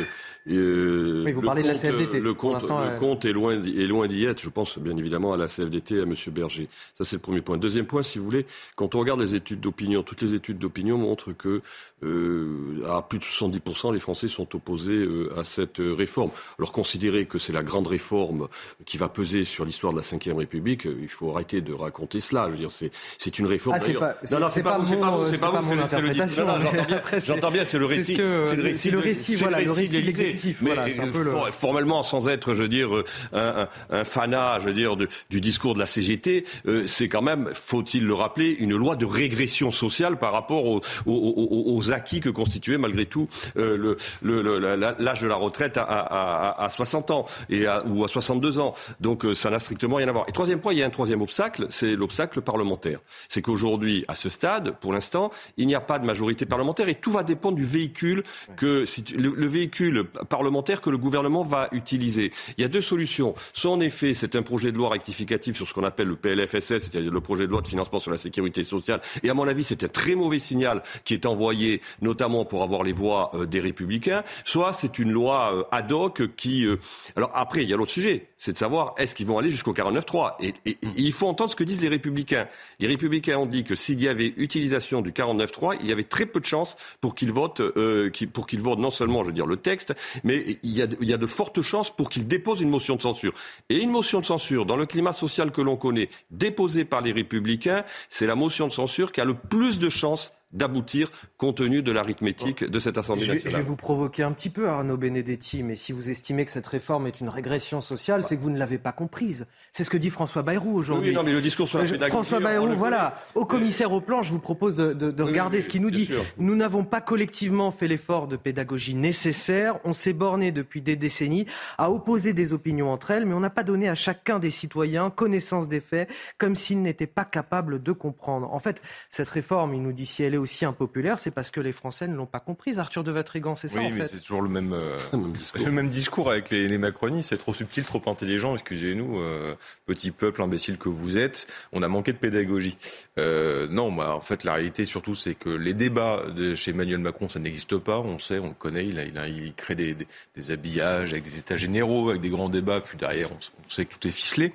euh, 0.48 1.32
vous 1.32 1.40
parlez 1.40 1.62
de 1.62 1.68
la 1.68 1.74
CFDT. 1.74 2.18
Le 2.18 2.34
compte, 2.34 2.68
le 2.68 2.72
euh, 2.72 2.96
compte 2.98 3.24
est 3.24 3.32
loin, 3.32 3.52
est 3.52 3.86
loin 3.86 4.08
d'y 4.08 4.24
être. 4.24 4.40
Je 4.40 4.48
pense 4.48 4.76
bien 4.78 4.96
évidemment 4.96 5.32
à 5.32 5.36
la 5.36 5.46
CFDT, 5.46 6.00
à 6.00 6.02
M. 6.02 6.14
Berger. 6.32 6.68
Ça, 6.98 7.04
c'est 7.04 7.14
le 7.14 7.22
premier 7.22 7.42
point. 7.42 7.58
Deuxième 7.58 7.86
point, 7.86 8.02
si 8.02 8.18
vous 8.18 8.24
voulez, 8.24 8.44
quand 8.74 8.96
on 8.96 8.98
regarde 8.98 9.20
les 9.20 9.36
études 9.36 9.60
d'opinion, 9.60 10.02
toutes 10.02 10.20
les 10.20 10.34
études 10.34 10.58
d'opinion 10.58 10.98
montrent 10.98 11.32
que 11.32 11.62
euh, 12.02 12.82
à 12.88 13.02
plus 13.02 13.20
de 13.20 13.24
70%, 13.24 13.94
les 13.94 14.00
Français 14.00 14.26
sont 14.26 14.54
opposés 14.56 14.94
euh, 14.94 15.32
à 15.38 15.44
cette 15.44 15.78
réforme. 15.78 16.30
Alors, 16.58 16.72
considérer 16.72 17.26
que 17.26 17.38
c'est 17.38 17.52
la 17.52 17.62
grande 17.62 17.86
réforme 17.86 18.48
qui 18.84 18.98
va 18.98 19.08
peser 19.08 19.44
sur 19.44 19.64
l'histoire 19.64 19.92
de 19.92 20.00
la 20.00 20.02
Ve 20.02 20.36
République, 20.36 20.86
il 21.00 21.08
faut 21.08 21.30
arrêter 21.30 21.60
de 21.60 21.72
raconter 21.72 22.18
cela. 22.18 22.46
Je 22.46 22.50
veux 22.50 22.58
dire, 22.58 22.70
c'est 22.70 23.38
une 23.38 23.46
réforme. 23.46 23.76
Ah, 23.76 23.80
c'est 23.80 23.94
pas, 23.94 24.16
non, 24.32 24.40
non, 24.40 24.48
c'est 24.48 24.62
pas, 24.64 24.80
c'est 24.84 24.98
pas, 25.00 25.22
c'est 25.30 25.40
pas, 25.40 25.88
c'est 25.88 26.00
le 26.00 27.20
J'entends 27.20 27.50
bien, 27.52 27.64
c'est 27.64 27.78
le 27.78 27.86
récit. 27.86 28.16
Le 28.56 28.62
récit, 28.62 28.90
le 28.90 28.98
récit, 28.98 29.36
voilà, 29.36 29.60
le 29.60 29.70
récit 29.70 30.56
mais 30.60 30.70
euh, 30.70 31.50
formellement, 31.52 32.02
sans 32.02 32.28
être, 32.28 32.54
je 32.54 32.62
veux 32.62 32.68
dire, 32.68 32.94
euh, 32.94 33.04
un, 33.32 33.68
un, 33.90 34.04
fanat, 34.04 34.58
je 34.60 34.66
veux 34.66 34.74
dire, 34.74 34.96
du 34.96 35.40
discours 35.40 35.74
de 35.74 35.78
la 35.78 35.86
CGT, 35.86 36.44
euh, 36.66 36.86
c'est 36.86 37.08
quand 37.08 37.22
même, 37.22 37.50
faut-il 37.54 38.06
le 38.06 38.14
rappeler, 38.14 38.50
une 38.58 38.76
loi 38.76 38.96
de 38.96 39.06
régression 39.06 39.70
sociale 39.70 40.18
par 40.18 40.32
rapport 40.32 40.66
aux, 40.66 40.80
aux, 41.06 41.64
aux 41.76 41.92
acquis 41.92 42.20
que 42.20 42.28
constituait 42.28 42.78
malgré 42.78 43.06
tout 43.06 43.28
le, 43.54 43.96
l'âge 44.22 45.20
de 45.20 45.26
la 45.28 45.36
retraite 45.36 45.76
à, 45.76 45.82
à, 45.82 46.64
à 46.64 46.68
60 46.68 47.10
ans 47.10 47.26
et 47.50 47.66
ou 47.86 48.04
à 48.04 48.08
62 48.08 48.58
ans. 48.58 48.74
Donc 49.00 49.24
ça 49.34 49.50
n'a 49.50 49.58
strictement 49.58 49.96
rien 49.96 50.08
à 50.08 50.12
voir. 50.12 50.24
Et 50.28 50.32
troisième 50.32 50.60
point, 50.60 50.72
il 50.72 50.78
y 50.78 50.82
a 50.82 50.86
un 50.86 50.90
troisième 50.90 51.22
obstacle, 51.22 51.66
c'est 51.70 51.96
l'obstacle 51.96 52.40
parlementaire. 52.40 53.00
C'est 53.28 53.42
qu'aujourd'hui, 53.42 54.04
à 54.08 54.14
ce 54.14 54.28
stade, 54.28 54.72
pour 54.80 54.92
l'instant, 54.92 55.30
il 55.56 55.66
n'y 55.66 55.74
a 55.74 55.80
pas 55.80 55.98
de 55.98 56.06
majorité 56.06 56.46
parlementaire 56.46 56.88
et 56.88 56.94
tout 56.94 57.10
va 57.10 57.22
dépendre 57.22 57.56
du 57.56 57.64
véhicule 57.64 58.22
que 58.56 58.84
le 59.16 59.46
véhicule 59.46 60.04
parlementaire 60.28 60.80
que 60.80 60.90
le 60.90 60.98
gouvernement 60.98 61.44
va 61.44 61.68
utiliser. 61.72 62.32
Il 62.58 62.62
y 62.62 62.64
a 62.64 62.68
deux 62.68 62.80
solutions. 62.80 63.34
Soit 63.52 63.70
en 63.70 63.80
effet, 63.80 64.14
c'est 64.14 64.36
un 64.36 64.42
projet 64.42 64.72
de 64.72 64.78
loi 64.78 64.90
rectificatif 64.90 65.56
sur 65.56 65.66
ce 65.68 65.74
qu'on 65.74 65.84
appelle 65.84 66.08
le 66.08 66.16
PLFSS, 66.16 66.84
c'est-à-dire 66.84 67.12
le 67.12 67.20
projet 67.20 67.46
de 67.46 67.50
loi 67.50 67.62
de 67.62 67.68
financement 67.68 67.98
sur 67.98 68.10
la 68.10 68.18
sécurité 68.18 68.64
sociale. 68.64 69.00
Et 69.22 69.30
à 69.30 69.34
mon 69.34 69.46
avis, 69.48 69.64
c'est 69.64 69.84
un 69.84 69.88
très 69.88 70.14
mauvais 70.14 70.38
signal 70.38 70.82
qui 71.04 71.14
est 71.14 71.26
envoyé, 71.26 71.80
notamment 72.02 72.44
pour 72.44 72.62
avoir 72.62 72.82
les 72.82 72.92
voix 72.92 73.30
euh, 73.34 73.46
des 73.46 73.60
républicains. 73.60 74.22
Soit 74.44 74.72
c'est 74.72 74.98
une 74.98 75.10
loi 75.10 75.54
euh, 75.54 75.64
ad 75.70 75.92
hoc 75.92 76.34
qui. 76.36 76.64
Euh, 76.64 76.76
alors 77.16 77.30
après, 77.34 77.62
il 77.62 77.70
y 77.70 77.74
a 77.74 77.76
l'autre 77.76 77.92
sujet, 77.92 78.28
c'est 78.38 78.52
de 78.52 78.58
savoir 78.58 78.94
est-ce 78.98 79.14
qu'ils 79.14 79.26
vont 79.26 79.38
aller 79.38 79.50
jusqu'au 79.50 79.72
49.3. 79.72 80.34
Et, 80.40 80.54
et, 80.66 80.78
il 80.96 81.12
faut 81.12 81.26
entendre 81.26 81.50
ce 81.50 81.56
que 81.56 81.64
disent 81.64 81.80
les 81.80 81.88
républicains. 81.88 82.46
Les 82.80 82.86
républicains 82.86 83.38
ont 83.38 83.46
dit 83.46 83.64
que 83.64 83.74
s'il 83.74 84.00
y 84.00 84.08
avait 84.08 84.34
utilisation 84.36 85.00
du 85.00 85.12
49.3, 85.12 85.78
il 85.80 85.86
y 85.86 85.92
avait 85.92 86.04
très 86.04 86.26
peu 86.26 86.40
de 86.40 86.44
chances 86.44 86.76
pour 87.00 87.14
qu'ils 87.14 87.32
votent, 87.32 87.60
euh, 87.60 88.10
pour 88.32 88.46
qu'ils 88.46 88.60
votent 88.60 88.78
non 88.78 88.90
seulement, 88.90 89.22
je 89.22 89.28
veux 89.28 89.32
dire, 89.32 89.46
le 89.46 89.56
texte, 89.56 89.94
mais 90.24 90.58
il 90.62 90.76
y, 90.76 90.82
a, 90.82 90.86
de 90.86 91.26
fortes 91.26 91.62
chances 91.62 91.94
pour 91.94 92.10
qu'il 92.10 92.26
dépose 92.26 92.60
une 92.60 92.70
motion 92.70 92.96
de 92.96 93.02
censure. 93.02 93.32
Et 93.70 93.78
une 93.78 93.90
motion 93.90 94.20
de 94.20 94.26
censure, 94.26 94.66
dans 94.66 94.76
le 94.76 94.86
climat 94.86 95.12
social 95.12 95.50
que 95.50 95.62
l'on 95.62 95.76
connaît, 95.76 96.08
déposée 96.30 96.84
par 96.84 97.00
les 97.00 97.12
républicains, 97.12 97.84
c'est 98.10 98.26
la 98.26 98.34
motion 98.34 98.66
de 98.66 98.72
censure 98.72 99.12
qui 99.12 99.20
a 99.20 99.24
le 99.24 99.34
plus 99.34 99.78
de 99.78 99.88
chances 99.88 100.32
d'aboutir 100.56 101.10
compte 101.36 101.58
tenu 101.58 101.82
de 101.82 101.92
l'arithmétique 101.92 102.64
de 102.64 102.78
cette 102.80 102.98
Assemblée 102.98 103.26
nationale. 103.26 103.52
Je 103.52 103.56
vais 103.56 103.62
vous 103.62 103.76
provoquer 103.76 104.22
un 104.22 104.32
petit 104.32 104.50
peu, 104.50 104.68
Arnaud 104.68 104.96
Benedetti, 104.96 105.62
mais 105.62 105.76
si 105.76 105.92
vous 105.92 106.10
estimez 106.10 106.44
que 106.44 106.50
cette 106.50 106.66
réforme 106.66 107.06
est 107.06 107.20
une 107.20 107.28
régression 107.28 107.80
sociale, 107.80 108.24
c'est 108.24 108.36
que 108.36 108.42
vous 108.42 108.50
ne 108.50 108.58
l'avez 108.58 108.78
pas 108.78 108.92
comprise. 108.92 109.46
C'est 109.72 109.84
ce 109.84 109.90
que 109.90 109.96
dit 109.96 110.10
François 110.10 110.42
Bayrou 110.42 110.74
aujourd'hui. 110.74 111.10
Oui, 111.10 111.14
non, 111.14 111.22
mais 111.22 111.32
le 111.32 111.40
discours 111.40 111.68
sur 111.68 111.78
la 111.78 111.84
pédagogie... 111.84 112.10
François 112.10 112.40
Bayrou, 112.40 112.74
voilà, 112.74 113.20
au 113.34 113.44
commissaire 113.44 113.92
au 113.92 114.00
plan, 114.00 114.22
je 114.22 114.32
vous 114.32 114.38
propose 114.38 114.74
de, 114.74 114.92
de, 114.92 115.10
de 115.10 115.22
regarder 115.22 115.60
ce 115.62 115.68
qu'il 115.68 115.82
nous 115.82 115.90
dit. 115.90 116.08
Nous 116.38 116.56
n'avons 116.56 116.84
pas 116.84 117.00
collectivement 117.00 117.70
fait 117.70 117.88
l'effort 117.88 118.26
de 118.26 118.36
pédagogie 118.36 118.94
nécessaire. 118.94 119.78
On 119.84 119.92
s'est 119.92 120.12
borné 120.12 120.52
depuis 120.52 120.82
des 120.82 120.96
décennies 120.96 121.46
à 121.78 121.90
opposer 121.90 122.32
des 122.32 122.52
opinions 122.52 122.90
entre 122.90 123.10
elles, 123.10 123.26
mais 123.26 123.34
on 123.34 123.40
n'a 123.40 123.50
pas 123.50 123.62
donné 123.62 123.88
à 123.88 123.94
chacun 123.94 124.38
des 124.38 124.50
citoyens 124.50 125.10
connaissance 125.10 125.68
des 125.68 125.80
faits, 125.80 126.10
comme 126.38 126.54
s'ils 126.54 126.80
n'étaient 126.80 127.06
pas 127.06 127.24
capables 127.24 127.82
de 127.82 127.92
comprendre. 127.92 128.52
En 128.52 128.58
fait, 128.58 128.82
cette 129.10 129.30
réforme, 129.30 129.74
il 129.74 129.82
nous 129.82 129.92
dit 129.92 130.06
si 130.06 130.22
elle 130.22 130.34
est 130.34 130.38
aussi 130.46 130.64
impopulaire, 130.64 131.18
c'est 131.18 131.32
parce 131.32 131.50
que 131.50 131.60
les 131.60 131.72
Français 131.72 132.06
ne 132.06 132.14
l'ont 132.14 132.26
pas 132.26 132.38
comprise. 132.38 132.78
Arthur 132.78 133.02
de 133.02 133.10
Vatrigan, 133.10 133.56
c'est 133.56 133.66
ça 133.66 133.80
oui, 133.80 133.86
en 133.86 133.90
mais 133.90 134.06
c'est 134.06 134.20
toujours 134.20 134.42
le 134.42 134.48
même, 134.48 134.72
euh, 134.72 134.96
le 135.64 135.70
même 135.72 135.88
discours 135.88 136.30
avec 136.30 136.50
les, 136.50 136.68
les 136.68 136.78
macronistes. 136.78 137.30
C'est 137.30 137.36
trop 137.36 137.52
subtil, 137.52 137.84
trop 137.84 138.00
intelligent. 138.06 138.54
Excusez-nous, 138.54 139.18
euh, 139.18 139.56
petit 139.86 140.12
peuple 140.12 140.42
imbécile 140.42 140.78
que 140.78 140.88
vous 140.88 141.18
êtes. 141.18 141.48
On 141.72 141.82
a 141.82 141.88
manqué 141.88 142.12
de 142.12 142.18
pédagogie. 142.18 142.76
Euh, 143.18 143.66
non, 143.68 143.90
bah, 143.90 144.14
en 144.14 144.20
fait, 144.20 144.44
la 144.44 144.54
réalité 144.54 144.84
surtout, 144.84 145.16
c'est 145.16 145.34
que 145.34 145.50
les 145.50 145.74
débats 145.74 146.22
de 146.34 146.54
chez 146.54 146.70
Emmanuel 146.70 146.98
Macron, 146.98 147.28
ça 147.28 147.40
n'existe 147.40 147.76
pas. 147.76 147.98
On 147.98 148.20
sait, 148.20 148.38
on 148.38 148.48
le 148.48 148.54
connaît. 148.54 148.86
Il, 148.86 149.00
a, 149.00 149.04
il, 149.04 149.18
a, 149.18 149.26
il 149.26 149.52
crée 149.52 149.74
des, 149.74 149.94
des, 149.94 150.06
des, 150.36 150.50
habillages 150.52 151.12
avec 151.12 151.24
des 151.24 151.38
états 151.38 151.56
généraux, 151.56 152.10
avec 152.10 152.22
des 152.22 152.30
grands 152.30 152.48
débats. 152.48 152.80
Puis 152.80 152.96
derrière, 152.96 153.32
on, 153.32 153.34
on 153.34 153.68
sait 153.68 153.84
que 153.84 153.94
tout 153.94 154.06
est 154.06 154.12
ficelé. 154.12 154.52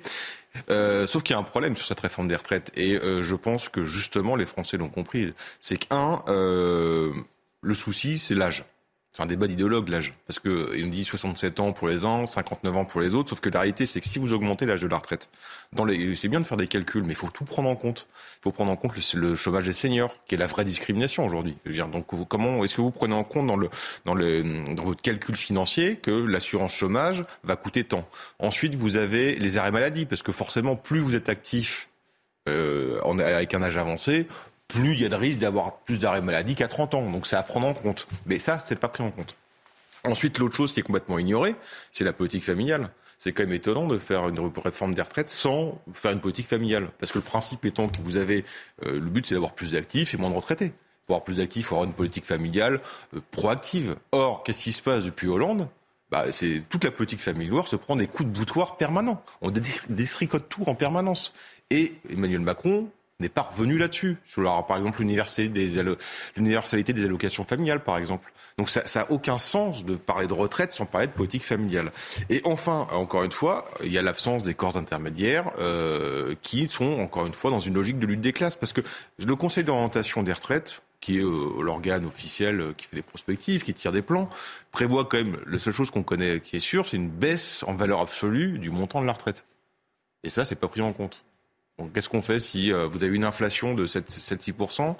Euh, 0.70 1.06
sauf 1.06 1.22
qu'il 1.22 1.34
y 1.34 1.36
a 1.36 1.40
un 1.40 1.44
problème 1.44 1.76
sur 1.76 1.86
cette 1.86 2.00
réforme 2.00 2.28
des 2.28 2.36
retraites. 2.36 2.70
Et 2.76 2.96
euh, 2.96 3.22
je 3.22 3.34
pense 3.34 3.68
que 3.68 3.84
justement, 3.84 4.36
les 4.36 4.46
Français 4.46 4.76
l'ont 4.76 4.88
compris. 4.88 5.32
C'est 5.60 5.78
qu'un, 5.78 6.22
euh, 6.28 7.12
le 7.60 7.74
souci, 7.74 8.18
c'est 8.18 8.34
l'âge. 8.34 8.64
C'est 9.12 9.22
un 9.22 9.26
débat 9.26 9.46
d'idéologue, 9.46 9.90
l'âge. 9.90 10.14
Parce 10.26 10.38
qu'il 10.38 10.84
nous 10.84 10.90
dit 10.90 11.04
67 11.04 11.60
ans 11.60 11.72
pour 11.72 11.86
les 11.86 12.06
uns, 12.06 12.24
59 12.24 12.76
ans 12.76 12.84
pour 12.86 13.02
les 13.02 13.14
autres. 13.14 13.28
Sauf 13.28 13.40
que 13.40 13.50
la 13.50 13.60
réalité, 13.60 13.84
c'est 13.84 14.00
que 14.00 14.08
si 14.08 14.18
vous 14.18 14.32
augmentez 14.32 14.64
l'âge 14.64 14.80
de 14.80 14.86
la 14.86 14.96
retraite, 14.96 15.28
dans 15.74 15.84
les... 15.84 16.16
c'est 16.16 16.28
bien 16.28 16.40
de 16.40 16.46
faire 16.46 16.56
des 16.56 16.66
calculs, 16.66 17.02
mais 17.02 17.12
il 17.12 17.16
faut 17.16 17.28
tout 17.28 17.44
prendre 17.44 17.68
en 17.68 17.76
compte. 17.76 18.06
Il 18.38 18.44
faut 18.44 18.52
prendre 18.52 18.72
en 18.72 18.76
compte 18.76 18.94
le, 19.14 19.34
chômage 19.34 19.64
des 19.64 19.74
seniors, 19.74 20.14
qui 20.26 20.34
est 20.34 20.38
la 20.38 20.46
vraie 20.46 20.64
discrimination 20.64 21.26
aujourd'hui. 21.26 21.56
Donc, 21.92 22.06
comment 22.26 22.64
est-ce 22.64 22.74
que 22.74 22.80
vous 22.80 22.90
prenez 22.90 23.14
en 23.14 23.24
compte 23.24 23.46
dans, 23.46 23.56
le, 23.56 23.68
dans, 24.06 24.14
le, 24.14 24.64
dans 24.74 24.84
votre 24.84 25.02
calcul 25.02 25.36
financier 25.36 25.96
que 25.96 26.10
l'assurance 26.10 26.72
chômage 26.72 27.22
va 27.44 27.56
coûter 27.56 27.84
tant? 27.84 28.08
Ensuite, 28.38 28.74
vous 28.74 28.96
avez 28.96 29.34
les 29.34 29.58
arrêts 29.58 29.72
maladie, 29.72 30.06
parce 30.06 30.22
que 30.22 30.32
forcément, 30.32 30.74
plus 30.74 31.00
vous 31.00 31.14
êtes 31.14 31.28
actif 31.28 31.90
euh, 32.48 32.98
avec 33.02 33.52
un 33.52 33.62
âge 33.62 33.76
avancé, 33.76 34.26
plus 34.72 34.94
il 34.94 35.02
y 35.02 35.04
a 35.04 35.08
de 35.08 35.14
risque 35.14 35.38
d'avoir 35.38 35.78
plus 35.80 35.98
d'arrêt 35.98 36.22
maladie 36.22 36.54
qu'à 36.54 36.68
30 36.68 36.94
ans. 36.94 37.10
Donc 37.10 37.26
c'est 37.26 37.36
à 37.36 37.42
prendre 37.42 37.66
en 37.66 37.74
compte. 37.74 38.08
Mais 38.26 38.38
ça, 38.38 38.58
c'est 38.58 38.76
pas 38.76 38.88
pris 38.88 39.02
en 39.02 39.10
compte. 39.10 39.36
Ensuite, 40.04 40.38
l'autre 40.38 40.56
chose 40.56 40.72
qui 40.72 40.80
est 40.80 40.82
complètement 40.82 41.18
ignorée, 41.18 41.54
c'est 41.92 42.04
la 42.04 42.12
politique 42.12 42.42
familiale. 42.42 42.90
c'est 43.18 43.32
quand 43.32 43.44
même 43.44 43.52
étonnant 43.52 43.86
de 43.86 43.98
faire 43.98 44.28
une 44.28 44.50
réforme 44.56 44.94
des 44.94 45.02
retraites 45.02 45.28
sans 45.28 45.80
faire 45.92 46.10
une 46.10 46.20
politique 46.20 46.46
familiale. 46.46 46.88
Parce 46.98 47.12
que 47.12 47.18
le 47.18 47.24
principe 47.24 47.64
étant 47.64 47.88
que 47.88 47.98
vous 48.02 48.16
avez, 48.16 48.44
euh, 48.84 48.94
le 48.94 49.00
but 49.00 49.26
c'est 49.26 49.34
d'avoir 49.34 49.52
plus 49.52 49.72
d'actifs 49.72 50.14
et 50.14 50.16
moins 50.16 50.30
de 50.30 50.34
retraités. 50.34 50.72
Pour 51.06 51.16
avoir 51.16 51.24
plus 51.24 51.36
d'actifs, 51.36 51.62
il 51.62 51.64
faut 51.64 51.74
avoir 51.76 51.88
une 51.88 51.94
politique 51.94 52.24
familiale 52.24 52.80
euh, 53.14 53.20
proactive. 53.30 53.94
Or, 54.10 54.42
qu'est-ce 54.42 54.62
qui 54.62 54.72
se 54.72 54.82
passe 54.82 55.04
depuis 55.04 55.28
Hollande? 55.28 55.68
Bah, 56.10 56.32
c'est 56.32 56.62
toute 56.68 56.84
la 56.84 56.90
politique 56.90 57.20
familiale 57.20 57.66
se 57.66 57.76
prend 57.76 57.96
des 57.96 58.06
coups 58.06 58.28
de 58.28 58.36
boutoir 58.36 58.76
permanents. 58.76 59.22
On 59.40 59.50
déstricote 59.50 60.48
tout 60.48 60.64
en 60.66 60.74
permanence. 60.74 61.32
Et 61.70 61.94
Emmanuel 62.10 62.40
Macron 62.40 62.90
n'est 63.22 63.28
pas 63.28 63.42
revenu 63.42 63.78
là-dessus. 63.78 64.18
Sur, 64.26 64.42
par 64.66 64.76
exemple, 64.76 65.00
l'universalité 65.00 66.92
des, 66.92 67.04
allocations 67.04 67.44
familiales, 67.44 67.82
par 67.82 67.98
exemple. 67.98 68.32
Donc 68.58 68.68
ça 68.68 68.82
n'a 69.00 69.10
aucun 69.10 69.38
sens 69.38 69.84
de 69.84 69.94
parler 69.94 70.26
de 70.26 70.34
retraite 70.34 70.72
sans 70.72 70.84
parler 70.84 71.06
de 71.06 71.12
politique 71.12 71.42
familiale. 71.42 71.90
Et 72.28 72.42
enfin, 72.44 72.86
encore 72.92 73.24
une 73.24 73.32
fois, 73.32 73.64
il 73.82 73.90
y 73.90 73.98
a 73.98 74.02
l'absence 74.02 74.42
des 74.42 74.54
corps 74.54 74.76
intermédiaires 74.76 75.50
euh, 75.58 76.34
qui 76.42 76.68
sont, 76.68 77.00
encore 77.00 77.26
une 77.26 77.32
fois, 77.32 77.50
dans 77.50 77.60
une 77.60 77.74
logique 77.74 77.98
de 77.98 78.06
lutte 78.06 78.20
des 78.20 78.32
classes. 78.32 78.56
Parce 78.56 78.72
que 78.72 78.82
le 79.18 79.36
Conseil 79.36 79.64
d'orientation 79.64 80.22
des 80.22 80.32
retraites, 80.32 80.82
qui 81.00 81.18
est 81.18 81.24
euh, 81.24 81.62
l'organe 81.62 82.06
officiel 82.06 82.60
euh, 82.60 82.72
qui 82.76 82.86
fait 82.86 82.96
des 82.96 83.02
prospectives, 83.02 83.62
qui 83.62 83.74
tire 83.74 83.92
des 83.92 84.02
plans, 84.02 84.30
prévoit 84.70 85.04
quand 85.04 85.16
même, 85.16 85.38
la 85.46 85.58
seule 85.58 85.72
chose 85.72 85.90
qu'on 85.90 86.02
connaît 86.04 86.40
qui 86.40 86.56
est 86.56 86.60
sûre, 86.60 86.88
c'est 86.88 86.96
une 86.96 87.10
baisse 87.10 87.64
en 87.66 87.74
valeur 87.74 88.00
absolue 88.00 88.58
du 88.58 88.70
montant 88.70 89.00
de 89.00 89.06
la 89.06 89.12
retraite. 89.12 89.44
Et 90.22 90.30
ça, 90.30 90.44
c'est 90.44 90.56
pas 90.56 90.68
pris 90.68 90.80
en 90.80 90.92
compte. 90.92 91.24
Qu'est-ce 91.94 92.08
qu'on 92.08 92.22
fait 92.22 92.38
si 92.38 92.72
euh, 92.72 92.86
vous 92.86 93.02
avez 93.02 93.14
une 93.14 93.24
inflation 93.24 93.74
de 93.74 93.86
7-6% 93.86 94.94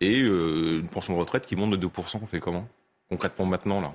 et 0.00 0.18
une 0.18 0.88
pension 0.88 1.14
de 1.14 1.18
retraite 1.18 1.46
qui 1.46 1.56
monte 1.56 1.70
de 1.70 1.86
2% 1.86 2.20
On 2.22 2.26
fait 2.26 2.40
comment? 2.40 2.68
Concrètement 3.08 3.46
maintenant, 3.46 3.80
là? 3.80 3.94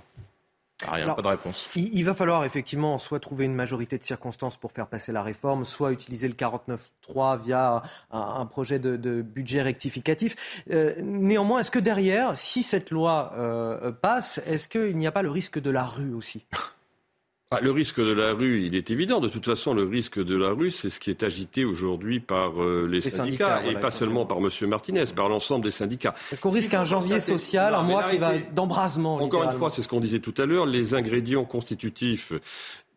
Rien, 0.87 1.13
pas 1.13 1.21
de 1.21 1.27
réponse. 1.27 1.69
Il, 1.75 2.03
va 2.03 2.13
falloir 2.13 2.43
effectivement 2.43 2.97
soit 2.97 3.19
trouver 3.19 3.45
une 3.45 3.53
majorité 3.53 3.97
de 3.97 4.03
circonstances 4.03 4.57
pour 4.57 4.71
faire 4.71 4.87
passer 4.87 5.11
la 5.11 5.21
réforme, 5.21 5.65
soit 5.65 5.91
utiliser 5.91 6.27
le 6.27 6.33
49.3 6.33 7.41
via 7.41 7.83
un, 8.11 8.45
projet 8.45 8.79
de, 8.79 9.21
budget 9.21 9.61
rectificatif. 9.61 10.35
Euh, 10.71 10.93
néanmoins, 11.01 11.59
est-ce 11.59 11.71
que 11.71 11.79
derrière, 11.79 12.35
si 12.37 12.63
cette 12.63 12.91
loi 12.91 13.33
euh, 13.37 13.91
passe, 13.91 14.41
est-ce 14.45 14.67
qu'il 14.67 14.97
n'y 14.97 15.07
a 15.07 15.11
pas 15.11 15.21
le 15.21 15.29
risque 15.29 15.59
de 15.59 15.69
la 15.69 15.83
rue 15.83 16.13
aussi? 16.13 16.45
Ah, 17.55 17.59
le 17.61 17.71
risque 17.71 17.99
de 17.99 18.11
la 18.11 18.33
rue, 18.33 18.61
il 18.61 18.75
est 18.75 18.89
évident. 18.89 19.19
De 19.19 19.27
toute 19.27 19.45
façon, 19.45 19.73
le 19.73 19.83
risque 19.83 20.23
de 20.23 20.35
la 20.35 20.51
rue, 20.51 20.71
c'est 20.71 20.89
ce 20.89 20.99
qui 20.99 21.09
est 21.09 21.23
agité 21.23 21.65
aujourd'hui 21.65 22.19
par 22.19 22.61
euh, 22.61 22.87
les, 22.89 23.01
syndicats, 23.01 23.63
et 23.65 23.75
pas 23.75 23.91
seulement 23.91 24.25
par 24.25 24.37
M. 24.39 24.49
Martinez, 24.67 25.03
par 25.15 25.29
l'ensemble 25.29 25.63
des 25.63 25.71
syndicats. 25.71 26.15
Est-ce 26.31 26.41
qu'on 26.41 26.49
risque 26.49 26.73
un 26.73 26.83
janvier 26.83 27.19
social, 27.19 27.75
un 27.75 27.83
mois 27.83 28.03
qui 28.03 28.17
va 28.17 28.33
d'embrasement 28.53 29.17
Encore 29.17 29.43
une 29.43 29.51
fois, 29.51 29.69
c'est 29.71 29.81
ce 29.81 29.87
qu'on 29.87 29.99
disait 29.99 30.19
tout 30.19 30.33
à 30.37 30.45
l'heure, 30.45 30.65
les 30.65 30.95
ingrédients 30.95 31.45
constitutifs 31.45 32.33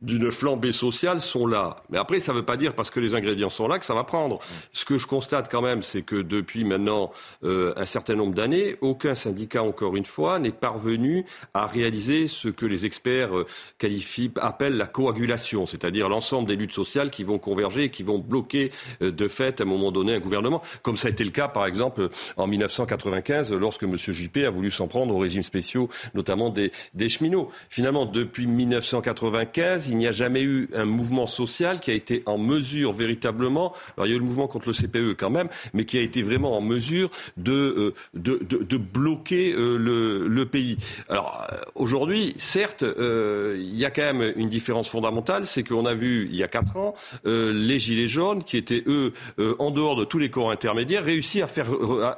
d'une 0.02 0.30
flambée 0.30 0.72
sociale 0.72 1.20
sont 1.20 1.46
là. 1.46 1.76
Mais 1.88 1.98
après, 1.98 2.20
ça 2.20 2.32
ne 2.32 2.38
veut 2.38 2.44
pas 2.44 2.56
dire 2.56 2.74
parce 2.74 2.90
que 2.90 3.00
les 3.00 3.14
ingrédients 3.14 3.48
sont 3.48 3.66
là 3.66 3.78
que 3.78 3.84
ça 3.84 3.94
va 3.94 4.04
prendre. 4.04 4.38
Ce 4.72 4.84
que 4.84 4.98
je 4.98 5.06
constate 5.06 5.50
quand 5.50 5.62
même, 5.62 5.82
c'est 5.82 6.02
que 6.02 6.16
depuis 6.16 6.64
maintenant 6.64 7.12
euh, 7.44 7.72
un 7.76 7.86
certain 7.86 8.14
nombre 8.14 8.34
d'années, 8.34 8.76
aucun 8.82 9.14
syndicat, 9.14 9.62
encore 9.62 9.96
une 9.96 10.04
fois, 10.04 10.38
n'est 10.38 10.52
parvenu 10.52 11.24
à 11.54 11.66
réaliser 11.66 12.28
ce 12.28 12.48
que 12.48 12.66
les 12.66 12.84
experts 12.84 13.36
euh, 13.36 13.46
qualifient, 13.78 14.32
appellent 14.36 14.76
la 14.76 14.86
coagulation, 14.86 15.64
c'est-à-dire 15.64 16.10
l'ensemble 16.10 16.46
des 16.46 16.56
luttes 16.56 16.72
sociales 16.72 17.10
qui 17.10 17.24
vont 17.24 17.38
converger 17.38 17.84
et 17.84 17.90
qui 17.90 18.02
vont 18.02 18.18
bloquer 18.18 18.72
euh, 19.02 19.10
de 19.10 19.28
fait 19.28 19.60
à 19.60 19.64
un 19.64 19.66
moment 19.66 19.92
donné 19.92 20.14
un 20.14 20.20
gouvernement, 20.20 20.62
comme 20.82 20.98
ça 20.98 21.08
a 21.08 21.10
été 21.10 21.24
le 21.24 21.30
cas 21.30 21.48
par 21.48 21.66
exemple 21.66 22.10
en 22.36 22.46
1995 22.46 23.52
lorsque 23.54 23.84
M. 23.84 23.96
Juppé 23.96 24.44
a 24.44 24.50
voulu 24.50 24.70
s'en 24.70 24.88
prendre 24.88 25.14
aux 25.14 25.18
régimes 25.18 25.42
spéciaux, 25.42 25.88
notamment 26.14 26.50
des 26.50 27.08
cheminots. 27.08 27.48
Finalement, 27.70 28.04
depuis 28.04 28.46
1995, 28.46 29.85
il 29.88 29.96
n'y 29.96 30.06
a 30.06 30.12
jamais 30.12 30.42
eu 30.42 30.68
un 30.74 30.84
mouvement 30.84 31.26
social 31.26 31.80
qui 31.80 31.90
a 31.90 31.94
été 31.94 32.22
en 32.26 32.38
mesure 32.38 32.92
véritablement, 32.92 33.72
alors 33.96 34.06
il 34.06 34.10
y 34.10 34.12
a 34.12 34.16
eu 34.16 34.20
le 34.20 34.24
mouvement 34.24 34.48
contre 34.48 34.68
le 34.68 34.74
CPE 34.74 35.16
quand 35.18 35.30
même, 35.30 35.48
mais 35.74 35.84
qui 35.84 35.98
a 35.98 36.00
été 36.00 36.22
vraiment 36.22 36.56
en 36.56 36.60
mesure 36.60 37.10
de, 37.36 37.52
euh, 37.52 37.94
de, 38.14 38.76
bloquer 38.76 39.52
euh, 39.52 39.76
le, 39.76 40.46
pays. 40.46 40.76
Alors 41.08 41.44
euh, 41.52 41.56
aujourd'hui, 41.74 42.34
certes, 42.36 42.82
il 42.82 43.74
y 43.74 43.84
a 43.84 43.90
quand 43.90 44.12
même 44.12 44.32
une 44.36 44.48
différence 44.48 44.88
fondamentale, 44.88 45.46
c'est 45.46 45.62
qu'on 45.62 45.86
a 45.86 45.94
vu 45.94 46.28
il 46.30 46.36
y 46.36 46.42
a 46.42 46.48
quatre 46.48 46.76
ans 46.76 46.94
les 47.24 47.78
Gilets 47.78 48.08
jaunes, 48.08 48.44
qui 48.44 48.56
étaient 48.56 48.84
eux 48.86 49.12
en 49.58 49.70
dehors 49.70 49.96
de 49.96 50.04
tous 50.04 50.18
les 50.18 50.30
corps 50.30 50.50
intermédiaires, 50.50 51.04
réussir 51.04 51.44
à 51.44 51.48
faire, 51.48 51.66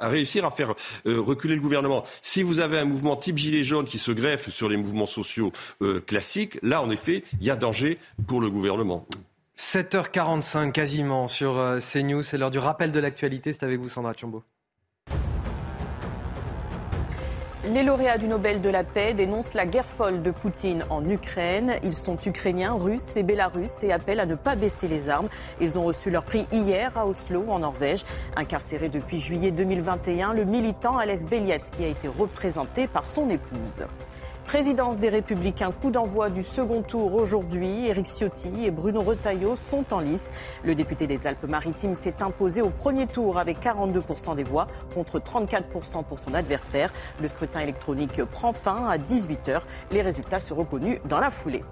réussir 0.01 0.45
à 0.45 0.51
faire 0.51 0.73
reculer 1.05 1.55
le 1.55 1.61
gouvernement. 1.61 2.03
Si 2.21 2.43
vous 2.43 2.59
avez 2.59 2.79
un 2.79 2.85
mouvement 2.85 3.15
type 3.15 3.37
Gilets 3.37 3.63
jaunes 3.63 3.85
qui 3.85 3.97
se 3.97 4.11
greffe 4.11 4.49
sur 4.49 4.69
les 4.69 4.77
mouvements 4.77 5.05
sociaux 5.05 5.51
classiques, 6.05 6.59
là 6.61 6.81
en 6.81 6.89
effet, 6.89 7.23
il 7.39 7.47
y 7.47 7.49
a 7.49 7.55
danger 7.59 7.99
pour 8.27 8.41
le 8.41 8.49
gouvernement. 8.49 9.05
7h45 9.57 10.71
quasiment 10.71 11.27
sur 11.27 11.57
euh, 11.57 11.79
CNews, 11.79 12.21
c'est 12.21 12.37
l'heure 12.37 12.49
du 12.49 12.59
rappel 12.59 12.91
de 12.91 12.99
l'actualité, 12.99 13.51
c'est 13.51 13.63
avec 13.63 13.79
vous 13.79 13.89
Sandra 13.89 14.13
Chambaud. 14.13 14.43
Les 17.65 17.83
lauréats 17.83 18.17
du 18.17 18.29
Nobel 18.29 18.61
de 18.61 18.69
la 18.69 18.85
paix 18.85 19.13
dénoncent 19.13 19.53
la 19.53 19.65
guerre 19.65 19.85
folle 19.85 20.23
de 20.23 20.31
Poutine 20.31 20.85
en 20.89 21.07
Ukraine. 21.07 21.75
Ils 21.83 21.93
sont 21.93 22.17
ukrainiens, 22.17 22.73
russes 22.73 23.17
et 23.17 23.21
bélarusses 23.21 23.83
et 23.83 23.91
appellent 23.91 24.21
à 24.21 24.25
ne 24.25 24.35
pas 24.35 24.55
baisser 24.55 24.87
les 24.87 25.09
armes. 25.09 25.27
Ils 25.59 25.77
ont 25.77 25.83
reçu 25.83 26.09
leur 26.09 26.23
prix 26.23 26.47
hier 26.53 26.97
à 26.97 27.05
Oslo, 27.05 27.45
en 27.49 27.59
Norvège. 27.59 28.05
Incarcéré 28.37 28.87
depuis 28.87 29.19
juillet 29.19 29.51
2021, 29.51 30.33
le 30.33 30.45
militant 30.45 30.97
Alès 30.97 31.25
qui 31.25 31.83
a 31.83 31.87
été 31.87 32.07
représenté 32.07 32.87
par 32.87 33.05
son 33.05 33.29
épouse. 33.29 33.83
Présidence 34.49 34.97
des 34.97 35.09
Républicains, 35.09 35.71
coup 35.71 35.91
d'envoi 35.91 36.31
du 36.31 36.41
second 36.41 36.81
tour 36.81 37.13
aujourd'hui. 37.13 37.85
Éric 37.85 38.07
Ciotti 38.07 38.65
et 38.65 38.71
Bruno 38.71 39.03
Retailleau 39.03 39.55
sont 39.55 39.93
en 39.93 39.99
lice. 39.99 40.31
Le 40.63 40.73
député 40.73 41.05
des 41.05 41.27
Alpes-Maritimes 41.27 41.93
s'est 41.93 42.23
imposé 42.23 42.63
au 42.63 42.71
premier 42.71 43.05
tour 43.05 43.37
avec 43.37 43.59
42% 43.59 44.35
des 44.35 44.43
voix 44.43 44.65
contre 44.91 45.19
34% 45.19 46.03
pour 46.03 46.17
son 46.17 46.33
adversaire. 46.33 46.91
Le 47.21 47.27
scrutin 47.27 47.59
électronique 47.59 48.23
prend 48.23 48.51
fin 48.51 48.87
à 48.87 48.97
18h. 48.97 49.61
Les 49.91 50.01
résultats 50.01 50.39
seront 50.39 50.65
connus 50.65 50.99
dans 51.05 51.19
la 51.19 51.29
foulée. 51.29 51.63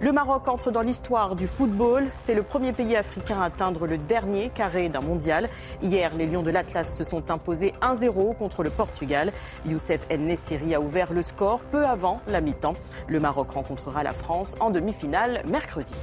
Le 0.00 0.10
Maroc 0.10 0.48
entre 0.48 0.70
dans 0.70 0.80
l'histoire 0.80 1.36
du 1.36 1.46
football. 1.46 2.06
C'est 2.16 2.34
le 2.34 2.42
premier 2.42 2.72
pays 2.72 2.96
africain 2.96 3.42
à 3.42 3.44
atteindre 3.44 3.86
le 3.86 3.98
dernier 3.98 4.48
carré 4.48 4.88
d'un 4.88 5.02
mondial. 5.02 5.50
Hier, 5.82 6.14
les 6.14 6.24
Lions 6.24 6.42
de 6.42 6.50
l'Atlas 6.50 6.96
se 6.96 7.04
sont 7.04 7.30
imposés 7.30 7.74
1-0 7.82 8.34
contre 8.38 8.62
le 8.62 8.70
Portugal. 8.70 9.32
Youssef 9.66 10.06
En-Nessiri 10.10 10.74
a 10.74 10.80
ouvert 10.80 11.12
le 11.12 11.20
score 11.20 11.60
peu 11.64 11.84
avant 11.84 12.21
la 12.26 12.40
mi-temps. 12.40 12.74
Le 13.08 13.20
Maroc 13.20 13.50
rencontrera 13.50 14.02
la 14.02 14.12
France 14.12 14.54
en 14.60 14.70
demi-finale 14.70 15.42
mercredi. 15.46 15.94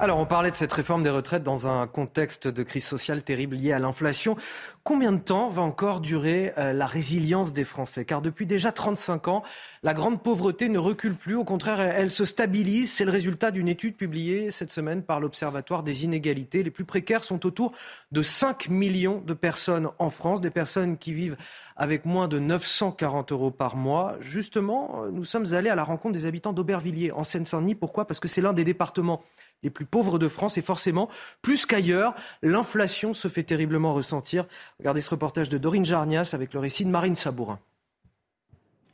Alors, 0.00 0.18
on 0.18 0.26
parlait 0.26 0.50
de 0.50 0.56
cette 0.56 0.72
réforme 0.72 1.04
des 1.04 1.10
retraites 1.10 1.44
dans 1.44 1.68
un 1.68 1.86
contexte 1.86 2.48
de 2.48 2.62
crise 2.64 2.84
sociale 2.84 3.22
terrible 3.22 3.54
liée 3.54 3.72
à 3.72 3.78
l'inflation. 3.78 4.36
Combien 4.82 5.12
de 5.12 5.20
temps 5.20 5.50
va 5.50 5.62
encore 5.62 6.00
durer 6.00 6.52
euh, 6.58 6.72
la 6.72 6.84
résilience 6.84 7.52
des 7.52 7.62
Français? 7.62 8.04
Car 8.04 8.20
depuis 8.20 8.44
déjà 8.44 8.72
35 8.72 9.28
ans, 9.28 9.44
la 9.84 9.94
grande 9.94 10.20
pauvreté 10.20 10.68
ne 10.68 10.80
recule 10.80 11.14
plus. 11.14 11.36
Au 11.36 11.44
contraire, 11.44 11.78
elle 11.78 12.10
se 12.10 12.24
stabilise. 12.24 12.92
C'est 12.92 13.04
le 13.04 13.12
résultat 13.12 13.52
d'une 13.52 13.68
étude 13.68 13.96
publiée 13.96 14.50
cette 14.50 14.72
semaine 14.72 15.04
par 15.04 15.20
l'Observatoire 15.20 15.84
des 15.84 16.04
inégalités. 16.04 16.64
Les 16.64 16.72
plus 16.72 16.84
précaires 16.84 17.22
sont 17.22 17.46
autour 17.46 17.70
de 18.10 18.22
5 18.22 18.70
millions 18.70 19.22
de 19.24 19.32
personnes 19.32 19.90
en 20.00 20.10
France, 20.10 20.40
des 20.40 20.50
personnes 20.50 20.98
qui 20.98 21.12
vivent 21.12 21.36
avec 21.76 22.04
moins 22.04 22.28
de 22.28 22.38
940 22.38 23.32
euros 23.32 23.50
par 23.50 23.76
mois. 23.76 24.16
Justement, 24.20 25.06
nous 25.12 25.24
sommes 25.24 25.52
allés 25.54 25.70
à 25.70 25.74
la 25.74 25.84
rencontre 25.84 26.14
des 26.14 26.26
habitants 26.26 26.52
d'Aubervilliers, 26.52 27.12
en 27.12 27.24
Seine-Saint-Denis. 27.24 27.74
Pourquoi? 27.74 28.06
Parce 28.06 28.20
que 28.20 28.28
c'est 28.28 28.40
l'un 28.40 28.52
des 28.52 28.64
départements 28.64 29.22
les 29.62 29.70
plus 29.70 29.86
pauvres 29.86 30.18
de 30.18 30.28
France 30.28 30.58
et 30.58 30.62
forcément, 30.62 31.08
plus 31.42 31.66
qu'ailleurs, 31.66 32.14
l'inflation 32.42 33.14
se 33.14 33.28
fait 33.28 33.42
terriblement 33.42 33.92
ressentir. 33.92 34.44
Regardez 34.78 35.00
ce 35.00 35.10
reportage 35.10 35.48
de 35.48 35.58
Dorine 35.58 35.84
Jarnias 35.84 36.30
avec 36.34 36.52
le 36.54 36.60
récit 36.60 36.84
de 36.84 36.90
Marine 36.90 37.14
Sabourin. 37.14 37.58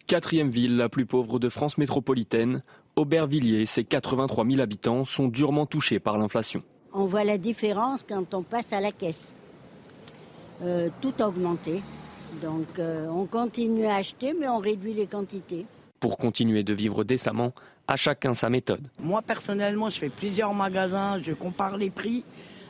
Quatrième 0.06 0.50
ville 0.50 0.76
la 0.76 0.88
plus 0.88 1.06
pauvre 1.06 1.38
de 1.38 1.48
France 1.48 1.76
métropolitaine, 1.76 2.62
Aubervilliers, 2.96 3.66
ses 3.66 3.84
83 3.84 4.44
000 4.44 4.60
habitants 4.60 5.04
sont 5.04 5.28
durement 5.28 5.66
touchés 5.66 6.00
par 6.00 6.18
l'inflation. 6.18 6.62
On 6.92 7.04
voit 7.04 7.24
la 7.24 7.38
différence 7.38 8.04
quand 8.08 8.34
on 8.34 8.42
passe 8.42 8.72
à 8.72 8.80
la 8.80 8.90
caisse. 8.90 9.34
Euh, 10.62 10.88
tout 11.00 11.14
a 11.20 11.28
augmenté. 11.28 11.82
Donc 12.42 12.78
euh, 12.78 13.08
on 13.08 13.26
continue 13.26 13.86
à 13.86 13.96
acheter, 13.96 14.34
mais 14.38 14.48
on 14.48 14.58
réduit 14.58 14.92
les 14.92 15.06
quantités. 15.06 15.66
Pour 15.98 16.18
continuer 16.18 16.62
de 16.62 16.72
vivre 16.72 17.04
décemment, 17.04 17.52
à 17.86 17.96
chacun 17.96 18.34
sa 18.34 18.48
méthode. 18.48 18.86
Moi 19.00 19.22
personnellement, 19.22 19.90
je 19.90 19.98
fais 19.98 20.10
plusieurs 20.10 20.54
magasins, 20.54 21.20
je 21.22 21.32
compare 21.32 21.76
les 21.76 21.90
prix 21.90 22.24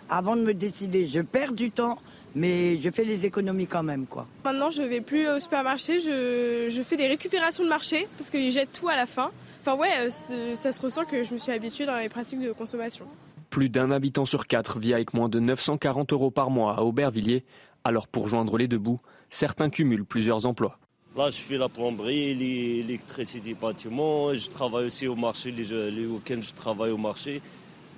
avant 0.08 0.36
de 0.36 0.42
me 0.42 0.54
décider. 0.54 1.06
Je 1.06 1.20
perds 1.20 1.52
du 1.52 1.70
temps, 1.70 1.98
mais 2.34 2.78
je 2.80 2.90
fais 2.90 3.04
les 3.04 3.24
économies 3.26 3.66
quand 3.66 3.82
même. 3.82 4.06
quoi. 4.06 4.26
Maintenant, 4.44 4.70
je 4.70 4.82
vais 4.82 5.00
plus 5.00 5.28
au 5.28 5.38
supermarché, 5.38 6.00
je, 6.00 6.82
fais 6.82 6.96
des 6.96 7.06
récupérations 7.06 7.64
de 7.64 7.68
marché 7.68 8.08
parce 8.16 8.30
qu'ils 8.30 8.50
jettent 8.50 8.72
tout 8.72 8.88
à 8.88 8.96
la 8.96 9.06
fin. 9.06 9.30
Enfin 9.60 9.76
ouais, 9.76 10.08
euh, 10.08 10.54
ça 10.54 10.72
se 10.72 10.80
ressent 10.80 11.04
que 11.04 11.22
je 11.22 11.34
me 11.34 11.38
suis 11.38 11.52
habituée 11.52 11.86
dans 11.86 11.98
les 11.98 12.08
pratiques 12.08 12.40
de 12.40 12.52
consommation. 12.52 13.06
Plus 13.50 13.68
d'un 13.68 13.90
habitant 13.90 14.24
sur 14.24 14.46
quatre 14.46 14.78
vit 14.78 14.94
avec 14.94 15.12
moins 15.12 15.28
de 15.28 15.40
940 15.40 16.12
euros 16.12 16.30
par 16.30 16.50
mois 16.50 16.76
à 16.76 16.82
Aubervilliers. 16.82 17.44
Alors 17.84 18.06
pour 18.06 18.28
joindre 18.28 18.58
les 18.58 18.68
deux 18.68 18.78
bouts, 18.78 19.00
certains 19.30 19.70
cumulent 19.70 20.04
plusieurs 20.04 20.46
emplois. 20.46 20.78
Là, 21.16 21.30
je 21.30 21.40
fais 21.40 21.56
la 21.56 21.68
plomberie, 21.68 22.34
l'électricité 22.34 23.54
bâtiment. 23.54 24.32
Je 24.32 24.48
travaille 24.48 24.86
aussi 24.86 25.08
au 25.08 25.16
marché. 25.16 25.50
Les, 25.50 25.90
les 25.90 26.06
week-ends, 26.06 26.40
je 26.40 26.54
travaille 26.54 26.92
au 26.92 26.96
marché. 26.96 27.42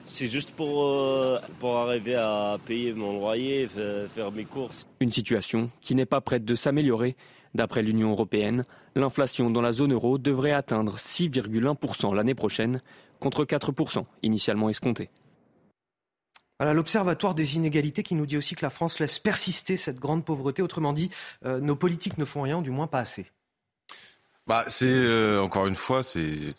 C'est 0.07 0.27
juste 0.27 0.53
pour, 0.53 0.85
euh, 0.85 1.39
pour 1.61 1.77
arriver 1.77 2.17
à 2.17 2.59
payer 2.65 2.93
mon 2.93 3.13
loyer, 3.13 3.69
faire 4.09 4.33
mes 4.33 4.45
courses. 4.45 4.89
Une 5.01 5.11
situation 5.11 5.71
qui 5.81 5.95
n'est 5.95 6.07
pas 6.07 6.21
prête 6.21 6.45
de 6.45 6.55
s'améliorer. 6.55 7.17
D'après 7.55 7.83
l'Union 7.83 8.11
européenne, 8.11 8.65
l'inflation 8.97 9.51
dans 9.51 9.61
la 9.61 9.73
zone 9.73 9.93
euro 9.93 10.17
devrait 10.17 10.53
atteindre 10.53 10.97
6,1% 10.97 12.15
l'année 12.15 12.35
prochaine, 12.35 12.81
contre 13.21 13.45
4% 13.45 14.05
initialement 14.23 14.71
escompté. 14.71 15.11
L'Observatoire 16.61 17.35
des 17.35 17.57
inégalités 17.57 18.05
qui 18.05 18.15
nous 18.15 18.27
dit 18.27 18.37
aussi 18.37 18.55
que 18.55 18.65
la 18.65 18.71
France 18.71 19.01
laisse 19.01 19.19
persister 19.19 19.77
cette 19.77 19.99
grande 19.99 20.25
pauvreté. 20.25 20.63
Autrement 20.63 20.93
dit, 20.93 21.11
euh, 21.45 21.59
nos 21.59 21.75
politiques 21.75 22.19
ne 22.19 22.25
font 22.25 22.43
rien, 22.43 22.63
du 22.63 22.71
moins 22.71 22.87
pas 22.87 23.01
assez. 23.01 23.27
Bah, 24.47 24.65
c'est 24.69 24.87
euh, 24.87 25.43
encore 25.43 25.67
une 25.67 25.75
fois, 25.75 26.03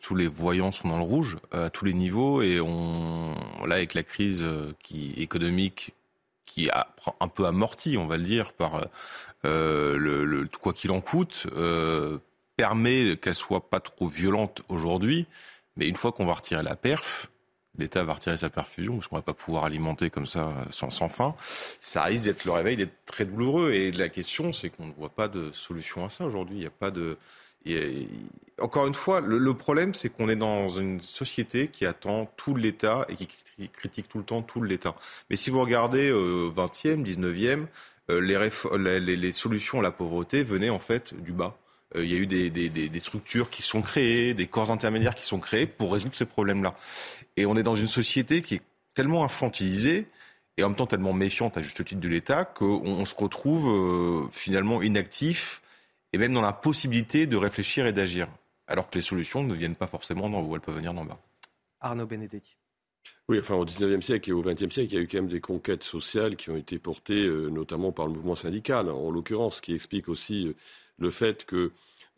tous 0.02 0.16
les 0.16 0.28
voyants 0.28 0.72
sont 0.72 0.90
dans 0.90 0.98
le 0.98 1.04
rouge 1.04 1.38
à 1.52 1.70
tous 1.70 1.86
les 1.86 1.94
niveaux 1.94 2.42
et 2.42 2.58
là 2.58 3.76
avec 3.76 3.94
la 3.94 4.04
crise 4.04 4.44
euh, 4.44 4.74
économique 5.18 5.94
qui 6.46 6.70
a 6.70 6.88
un 7.20 7.28
peu 7.28 7.46
amorti, 7.46 7.98
on 7.98 8.08
va 8.08 8.18
le 8.18 8.24
dire, 8.24 8.54
par 8.54 8.88
euh, 9.46 10.46
quoi 10.62 10.74
qu'il 10.74 10.92
en 10.92 11.02
coûte, 11.02 11.48
euh, 11.56 12.20
permet 12.56 13.18
qu'elle 13.18 13.36
soit 13.36 13.70
pas 13.70 13.80
trop 13.80 14.08
violente 14.08 14.62
aujourd'hui, 14.70 15.28
mais 15.76 15.88
une 15.88 15.96
fois 15.96 16.12
qu'on 16.12 16.26
va 16.26 16.34
retirer 16.34 16.64
la 16.64 16.76
perf, 16.76 17.32
l'État 17.78 18.04
va 18.04 18.14
retirer 18.14 18.38
sa 18.38 18.50
perfusion 18.50 18.96
parce 18.96 19.08
qu'on 19.08 19.16
va 19.16 19.22
pas 19.22 19.34
pouvoir 19.34 19.66
alimenter 19.66 20.10
comme 20.10 20.26
ça 20.28 20.54
sans, 20.70 20.90
sans 20.90 21.10
fin. 21.10 21.36
Ça 21.82 22.04
risque 22.04 22.24
d'être 22.24 22.46
le 22.46 22.52
réveil 22.52 22.78
d'être 22.78 23.06
très 23.06 23.26
douloureux. 23.26 23.72
Et 23.72 23.92
la 23.92 24.10
question, 24.10 24.54
c'est 24.54 24.70
qu'on 24.70 24.88
ne 24.88 24.94
voit 24.94 25.10
pas 25.10 25.28
de 25.28 25.52
solution 25.52 26.06
à 26.06 26.10
ça 26.10 26.26
aujourd'hui. 26.26 26.58
Il 26.58 26.62
n'y 26.62 26.68
a 26.68 26.72
pas 26.72 26.92
de 26.92 27.18
et, 27.66 28.08
encore 28.60 28.88
une 28.88 28.94
fois, 28.94 29.22
le, 29.22 29.54
problème, 29.54 29.94
c'est 29.94 30.10
qu'on 30.10 30.30
est 30.30 30.36
dans 30.36 30.70
une 30.70 31.02
société 31.02 31.68
qui 31.68 31.86
attend 31.86 32.32
tout 32.38 32.56
l'État 32.56 33.06
et 33.10 33.16
qui 33.16 33.28
critique 33.70 34.08
tout 34.10 34.18
le 34.18 34.24
temps 34.24 34.42
tout 34.42 34.62
l'État. 34.62 34.96
Mais 35.30 35.36
si 35.36 35.50
vous 35.50 35.62
regardez 35.62 36.10
euh, 36.10 36.52
20e, 36.56 37.04
19e, 37.04 37.66
euh, 38.10 38.20
les, 39.00 39.32
solutions 39.32 39.80
à 39.80 39.82
la 39.82 39.92
pauvreté 39.92 40.44
venaient 40.44 40.70
en 40.70 40.80
fait 40.80 41.14
du 41.22 41.32
bas. 41.32 41.58
Euh, 41.96 42.06
il 42.06 42.12
y 42.12 42.16
a 42.16 42.18
eu 42.18 42.28
des, 42.28 42.50
des, 42.50 42.70
des, 42.70 43.00
structures 43.00 43.50
qui 43.50 43.62
sont 43.62 43.82
créées, 43.82 44.34
des 44.34 44.48
corps 44.48 44.72
intermédiaires 44.72 45.16
qui 45.16 45.26
sont 45.26 45.40
créés 45.40 45.68
pour 45.68 45.94
résoudre 45.94 46.16
ces 46.16 46.26
problèmes-là. 46.26 46.76
Et 47.38 47.46
on 47.46 47.56
est 47.56 47.64
dans 47.64 47.76
une 47.76 47.88
société 47.88 48.42
qui 48.42 48.56
est 48.56 48.62
tellement 48.94 49.24
infantilisée 49.24 50.08
et 50.58 50.64
en 50.64 50.70
même 50.70 50.78
temps 50.78 50.88
tellement 50.88 51.14
méfiante 51.14 51.58
à 51.58 51.62
juste 51.62 51.84
titre 51.84 52.02
de 52.02 52.08
l'État 52.08 52.46
qu'on 52.46 53.06
se 53.06 53.16
retrouve 53.16 53.70
euh, 53.70 54.28
finalement 54.32 54.82
inactif 54.82 55.62
et 56.14 56.18
même 56.18 56.34
dans 56.34 56.42
la 56.42 56.54
possibilité 56.54 57.26
de 57.26 57.36
réfléchir 57.36 57.88
et 57.88 57.94
d'agir, 57.94 58.28
alors 58.68 58.90
que 58.90 58.96
les 58.96 59.02
solutions 59.02 59.44
ne 59.44 59.54
viennent 59.56 59.76
pas 59.76 59.88
forcément 59.88 60.30
d'en 60.30 60.42
haut, 60.42 60.56
elles 60.56 60.62
peuvent 60.62 60.76
venir 60.76 60.94
d'en 60.94 61.06
bas. 61.06 61.20
Arnaud 61.82 62.06
Benedetti. 62.06 62.56
Oui, 63.28 63.40
enfin 63.40 63.56
au 63.56 63.66
XIXe 63.66 64.06
siècle 64.06 64.30
et 64.30 64.34
au 64.34 64.42
XXe 64.42 64.74
siècle, 64.74 64.94
il 64.94 64.96
y 64.96 64.98
a 64.98 65.02
eu 65.02 65.08
quand 65.08 65.18
même 65.18 65.28
des 65.28 65.42
conquêtes 65.42 65.84
sociales 65.84 66.36
qui 66.36 66.50
ont 66.50 66.56
été 66.56 66.78
portées 66.78 67.26
euh, 67.26 67.50
notamment 67.50 67.92
par 67.92 68.08
le 68.08 68.14
mouvement 68.14 68.36
syndical, 68.36 68.90
en 68.90 69.10
l'occurrence, 69.12 69.60
qui 69.60 69.74
explique 69.74 70.08
aussi 70.08 70.48
euh, 70.48 70.56
le 70.98 71.10
fait 71.10 71.46
que 71.46 71.72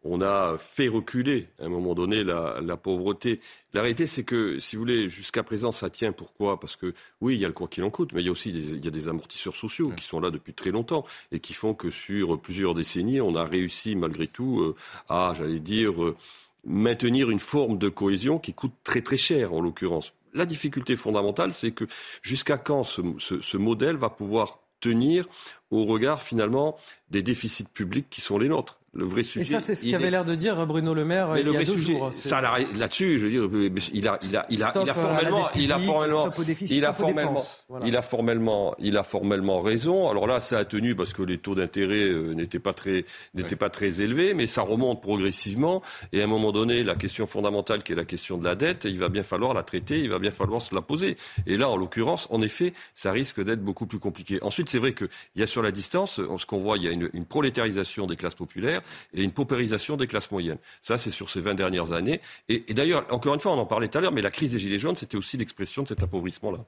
on 0.07 0.21
a 0.21 0.57
fait 0.59 0.88
reculer 0.88 1.47
à 1.59 1.65
un 1.65 1.69
moment 1.69 1.95
donné 1.95 2.23
la, 2.23 2.59
la 2.61 2.78
pauvreté. 2.78 3.39
La 3.73 3.82
réalité, 3.82 4.05
c'est 4.05 4.23
que, 4.23 4.59
si 4.59 4.76
vous 4.76 4.84
voulez, 4.84 5.09
jusqu'à 5.09 5.41
présent, 5.41 5.71
ça 5.71 5.89
tient. 5.89 6.11
Pourquoi? 6.11 6.59
Parce 6.59 6.76
que, 6.76 6.93
oui, 7.21 7.34
il 7.34 7.39
y 7.39 7.45
a 7.45 7.47
le 7.47 7.55
quoi 7.55 7.67
qu'il 7.67 7.84
en 7.84 7.89
coûte, 7.89 8.11
mais 8.13 8.21
il 8.21 8.26
y 8.26 8.30
a 8.30 8.32
aussi 8.32 8.51
des, 8.51 8.73
il 8.73 8.86
y 8.86 8.88
a 8.88 8.91
des 8.91 9.07
amortisseurs 9.07 9.55
sociaux 9.55 9.91
qui 9.97 10.05
sont 10.05 10.19
là 10.19 10.30
depuis 10.30 10.53
très 10.53 10.69
longtemps 10.69 11.05
et 11.32 11.39
qui 11.39 11.53
font 11.53 11.73
que 11.73 11.89
sur 11.89 12.39
plusieurs 12.39 12.76
décennies, 12.76 13.19
on 13.19 13.36
a 13.36 13.45
réussi 13.45 13.95
malgré 13.95 14.28
tout 14.28 14.61
euh, 14.61 14.76
à, 15.09 15.34
j'allais 15.36 15.59
dire, 15.59 16.03
euh, 16.03 16.15
maintenir 16.63 17.32
une 17.32 17.39
forme 17.39 17.80
de 17.80 17.89
cohésion 17.89 18.38
qui 18.38 18.53
coûte 18.53 18.73
très 18.84 19.01
très 19.01 19.17
cher, 19.17 19.53
en 19.53 19.61
l'occurrence. 19.61 20.13
La 20.36 20.45
difficulté 20.45 20.95
fondamentale, 20.95 21.51
c'est 21.51 21.71
que 21.71 21.86
jusqu'à 22.21 22.57
quand 22.57 22.84
ce, 22.84 23.01
ce, 23.17 23.41
ce 23.41 23.57
modèle 23.57 23.95
va 23.95 24.11
pouvoir 24.11 24.59
tenir 24.86 25.27
au 25.71 25.86
regard 25.86 26.21
finalement 26.21 26.77
des 27.09 27.23
déficits 27.23 27.63
publics 27.63 28.07
qui 28.09 28.21
sont 28.21 28.38
les 28.38 28.49
nôtres 28.49 28.79
le 28.96 29.06
vrai 29.06 29.24
sujet. 29.24 29.41
Et 29.41 29.43
ça, 29.43 29.60
c'est 29.60 29.76
ce 29.76 29.86
qu'avait 29.86 30.10
l'air 30.10 30.26
de 30.26 30.36
dire 30.36 30.66
Bruno 30.66 30.93
Le 30.93 31.06
Maire 31.06 31.30
mais 31.34 31.41
il 31.41 31.46
le 31.46 31.54
y 31.54 31.58
a 31.58 31.60
deux 31.60 31.66
sujet, 31.78 31.93
jours. 31.93 32.14
Ça, 32.14 32.41
là-dessus, 32.41 33.20
je 33.20 33.28
veux 33.28 33.32
dire, 33.32 33.82
il 33.93 34.08
a, 34.08 34.18
il 34.24 34.38
a, 34.38 34.46
il 34.50 34.64
a, 34.64 34.74
il 34.82 34.89
a 34.89 34.93
formellement, 34.93 35.50
il 35.56 35.72
a 35.72 35.80
formellement, 35.80 36.30
il 36.70 36.86
a 36.86 36.93
formellement, 36.93 37.43
il 37.84 37.96
a 37.98 38.02
formellement, 38.02 38.76
il 38.80 38.98
a 38.98 39.04
formellement 39.04 39.62
raison. 39.62 40.10
Alors 40.10 40.28
là, 40.28 40.39
ça 40.39 40.60
a 40.60 40.66
tenu 40.66 40.96
parce 40.96 41.14
que 41.14 41.22
les 41.24 41.38
taux 41.38 41.56
d'intérêt 41.56 42.10
n'étaient 42.34 42.60
pas 42.60 42.74
très, 42.74 43.06
n'étaient 43.34 43.58
pas 43.58 43.70
très 43.70 44.02
élevés, 44.02 44.34
mais 44.34 44.48
ça 44.48 44.62
remonte 44.62 45.02
progressivement. 45.02 45.82
Et 46.14 46.22
à 46.22 46.24
un 46.24 46.28
moment 46.28 46.54
donné, 46.54 46.84
la 46.84 46.96
question 46.96 47.28
fondamentale, 47.28 47.84
qui 47.84 47.91
est 47.91 47.96
la 47.96 48.06
question 48.06 48.38
de 48.38 48.46
la 48.46 48.56
dette, 48.56 48.86
il 48.86 49.00
va 49.00 49.10
bien 49.10 49.24
falloir 49.24 49.54
la 49.54 49.64
traiter, 49.64 50.00
il 50.00 50.10
va 50.10 50.20
bien 50.20 50.32
falloir 50.32 50.62
se 50.62 50.74
la 50.74 50.82
poser. 50.82 51.18
Et 51.48 51.58
là, 51.58 51.70
en 51.70 51.76
l'occurrence, 51.76 52.28
en 52.32 52.41
effet, 52.41 52.72
ça 52.96 53.12
risque 53.12 53.43
d'être 53.43 53.62
beaucoup 53.62 53.88
plus 53.88 54.00
compliqué. 54.00 54.39
Ensuite, 54.41 54.70
c'est 54.70 54.80
vrai 54.80 54.93
qu'il 54.93 55.10
y 55.36 55.43
a 55.43 55.48
sur 55.48 55.62
la 55.62 55.72
distance, 55.72 56.22
ce 56.38 56.46
qu'on 56.46 56.60
voit, 56.60 56.78
il 56.78 56.84
y 56.84 56.88
a 56.88 56.91
une, 56.91 57.10
une 57.14 57.26
prolétarisation 57.26 58.08
des 58.08 58.16
classes 58.16 58.36
populaires 58.36 58.82
et 59.13 59.23
une 59.23 59.31
paupérisation 59.31 59.97
des 59.97 60.07
classes 60.07 60.31
moyennes. 60.31 60.57
Ça, 60.81 60.97
c'est 60.97 61.11
sur 61.11 61.29
ces 61.29 61.41
20 61.41 61.55
dernières 61.55 61.91
années. 61.91 62.21
Et, 62.49 62.73
d'ailleurs, 62.73 63.05
encore 63.11 63.33
une 63.33 63.39
fois, 63.39 63.53
on 63.53 63.59
en 63.59 63.65
parlait 63.65 63.88
tout 63.88 63.97
à 63.97 64.01
l'heure, 64.01 64.11
mais 64.11 64.21
la 64.21 64.31
crise 64.31 64.51
des 64.51 64.59
Gilets 64.59 64.79
jaunes, 64.79 64.95
c'était 64.95 65.17
aussi 65.17 65.38
l'expression 65.38 65.83
de 65.83 65.88
cet 65.88 66.03
appauvrissement-là. 66.03 66.65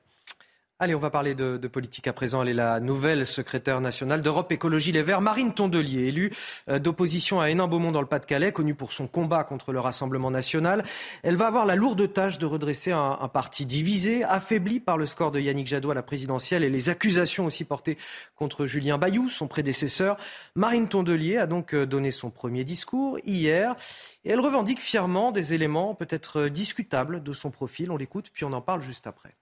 Allez, 0.80 0.94
on 0.94 1.00
va 1.00 1.10
parler 1.10 1.34
de, 1.34 1.58
politique 1.68 2.06
à 2.06 2.14
présent. 2.14 2.44
Elle 2.44 2.50
est 2.50 2.54
la 2.54 2.80
nouvelle 2.80 3.26
secrétaire 3.26 3.82
nationale 3.82 4.22
d'Europe 4.22 4.52
Écologie 4.52 4.92
Les 4.92 5.02
Verts, 5.02 5.22
Marine 5.22 5.52
Tondelier, 5.52 6.04
élue 6.04 6.32
euh, 6.70 6.78
d'opposition 6.78 7.42
à 7.42 7.50
Hénin-Beaumont 7.50 7.92
dans 7.92 8.02
le 8.02 8.06
Pas-de-Calais, 8.06 8.52
connue 8.52 8.76
pour 8.76 8.94
son 8.94 9.08
combat 9.08 9.44
contre 9.44 9.72
le 9.72 9.80
Rassemblement 9.80 10.30
national. 10.30 10.84
Elle 11.24 11.36
va 11.36 11.48
avoir 11.48 11.66
la 11.66 11.76
lourde 11.76 12.14
tâche 12.14 12.38
de 12.38 12.46
redresser 12.46 12.92
un, 12.92 13.18
un, 13.20 13.28
parti 13.28 13.66
divisé, 13.66 14.24
affaibli 14.24 14.80
par 14.80 15.00
le 15.00 15.08
score 15.08 15.32
de 15.32 15.40
Yannick 15.40 15.66
Jadot 15.66 15.90
à 15.90 15.96
la 15.96 16.04
présidentielle 16.04 16.64
et 16.64 16.70
les 16.70 16.90
accusations 16.90 17.48
aussi 17.48 17.64
portées 17.64 17.98
contre 18.36 18.68
Julien 18.68 19.00
Bayou, 19.00 19.30
son 19.30 19.48
prédécesseur. 19.48 20.16
Marine 20.54 20.88
Tondelier 20.88 21.38
a 21.38 21.48
donc 21.48 21.74
euh, 21.74 21.88
donné 21.88 22.12
son 22.12 22.30
premier 22.30 22.64
discours 22.64 23.18
hier 23.26 23.76
et 24.26 24.30
elle 24.30 24.40
revendique 24.40 24.80
fièrement 24.80 25.32
des 25.32 25.56
éléments 25.56 25.96
peut-être 25.96 26.42
euh, 26.42 26.50
discutables 26.52 27.24
de 27.24 27.34
son 27.34 27.50
profil. 27.50 27.90
On 27.90 27.98
l'écoute, 27.98 28.30
puis 28.32 28.46
on 28.46 28.54
en 28.54 28.62
parle 28.62 28.84
juste 28.84 29.08
après 29.08 29.34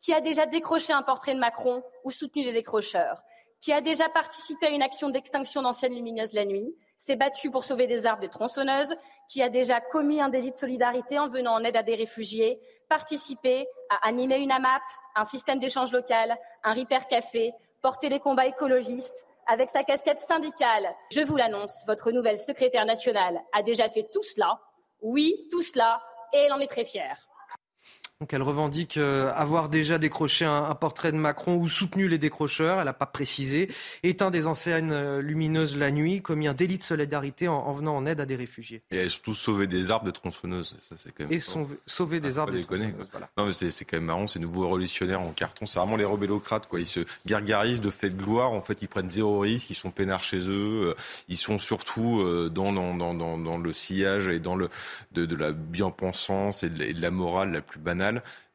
qui 0.00 0.12
a 0.12 0.20
déjà 0.20 0.46
décroché 0.46 0.92
un 0.92 1.02
portrait 1.02 1.34
de 1.34 1.40
Macron 1.40 1.82
ou 2.04 2.10
soutenu 2.10 2.42
les 2.42 2.52
décrocheurs, 2.52 3.22
qui 3.60 3.72
a 3.72 3.80
déjà 3.80 4.08
participé 4.08 4.66
à 4.66 4.70
une 4.70 4.82
action 4.82 5.08
d'extinction 5.10 5.62
d'anciennes 5.62 5.94
lumineuses 5.94 6.32
la 6.32 6.44
nuit, 6.44 6.74
s'est 6.98 7.16
battu 7.16 7.50
pour 7.50 7.64
sauver 7.64 7.86
des 7.86 8.06
arbres 8.06 8.20
des 8.20 8.28
tronçonneuses, 8.28 8.94
qui 9.28 9.42
a 9.42 9.48
déjà 9.48 9.80
commis 9.80 10.20
un 10.20 10.28
délit 10.28 10.52
de 10.52 10.56
solidarité 10.56 11.18
en 11.18 11.28
venant 11.28 11.54
en 11.54 11.64
aide 11.64 11.76
à 11.76 11.82
des 11.82 11.94
réfugiés, 11.94 12.60
participé 12.88 13.66
à 13.90 14.06
animer 14.06 14.38
une 14.38 14.52
AMAP, 14.52 14.82
un 15.16 15.24
système 15.24 15.58
d'échange 15.58 15.92
local, 15.92 16.36
un 16.62 16.74
Repair 16.74 17.08
Café, 17.08 17.52
porter 17.82 18.08
les 18.08 18.20
combats 18.20 18.46
écologistes, 18.46 19.26
avec 19.46 19.68
sa 19.70 19.84
casquette 19.84 20.20
syndicale? 20.20 20.88
Je 21.12 21.20
vous 21.22 21.36
l'annonce, 21.36 21.84
votre 21.86 22.10
nouvelle 22.10 22.38
secrétaire 22.38 22.84
nationale 22.84 23.40
a 23.52 23.62
déjà 23.62 23.88
fait 23.88 24.08
tout 24.12 24.22
cela. 24.22 24.60
Oui, 25.02 25.48
tout 25.50 25.62
cela, 25.62 26.02
et 26.32 26.38
elle 26.38 26.52
en 26.52 26.58
est 26.58 26.66
très 26.66 26.84
fière. 26.84 27.25
Donc 28.22 28.32
elle 28.32 28.40
revendique 28.40 28.96
euh, 28.96 29.30
avoir 29.34 29.68
déjà 29.68 29.98
décroché 29.98 30.46
un, 30.46 30.64
un, 30.64 30.74
portrait 30.74 31.12
de 31.12 31.18
Macron 31.18 31.56
ou 31.56 31.68
soutenu 31.68 32.08
les 32.08 32.16
décrocheurs, 32.16 32.78
elle 32.78 32.86
n'a 32.86 32.94
pas 32.94 33.04
précisé, 33.04 33.70
éteint 34.02 34.30
des 34.30 34.46
enseignes 34.46 34.90
euh, 34.90 35.20
lumineuses 35.20 35.76
la 35.76 35.90
nuit, 35.90 36.22
commis 36.22 36.48
un 36.48 36.54
délit 36.54 36.78
de 36.78 36.82
solidarité 36.82 37.46
en, 37.46 37.56
en, 37.56 37.74
venant 37.74 37.94
en 37.94 38.06
aide 38.06 38.18
à 38.18 38.24
des 38.24 38.36
réfugiés. 38.36 38.80
Et 38.90 39.06
surtout 39.10 39.34
sauvé 39.34 39.66
des 39.66 39.90
arbres 39.90 40.06
de 40.06 40.12
tronçonneuses, 40.12 40.78
ça 40.80 40.94
c'est 40.96 41.12
quand 41.12 41.24
même... 41.24 41.32
Et 41.34 41.40
son, 41.40 41.68
sauver 41.84 42.20
des 42.20 42.38
arbres 42.38 42.54
de 42.54 42.62
tronçonneuses, 42.62 42.94
voilà. 43.10 43.28
Non 43.36 43.44
mais 43.44 43.52
c'est 43.52 43.84
quand 43.84 43.98
même 43.98 44.06
marrant, 44.06 44.26
ces 44.26 44.38
nouveaux 44.38 44.62
révolutionnaires 44.62 45.20
en 45.20 45.32
carton, 45.32 45.66
c'est 45.66 45.78
vraiment 45.78 45.96
les 45.96 46.06
rebellocrates, 46.06 46.68
quoi. 46.68 46.80
Ils 46.80 46.86
se 46.86 47.00
gargarisent 47.26 47.82
de 47.82 47.90
faits 47.90 48.16
de 48.16 48.22
gloire, 48.22 48.52
en 48.52 48.62
fait 48.62 48.80
ils 48.80 48.88
prennent 48.88 49.10
zéro 49.10 49.40
risque, 49.40 49.68
ils 49.68 49.74
sont 49.74 49.90
peinards 49.90 50.24
chez 50.24 50.48
eux, 50.48 50.86
euh, 50.88 50.94
ils 51.28 51.36
sont 51.36 51.58
surtout 51.58 52.24
dans, 52.48 52.72
dans, 52.72 52.94
dans, 52.94 53.12
dans, 53.12 53.36
dans 53.36 53.58
le 53.58 53.72
sillage 53.74 54.28
et 54.28 54.40
dans 54.40 54.56
le, 54.56 54.70
de, 55.12 55.26
de 55.26 55.36
la 55.36 55.52
bien-pensance 55.52 56.62
et 56.62 56.70
de 56.70 56.98
la 57.02 57.10
morale 57.10 57.52
la 57.52 57.60
plus 57.60 57.78
banale 57.78 58.05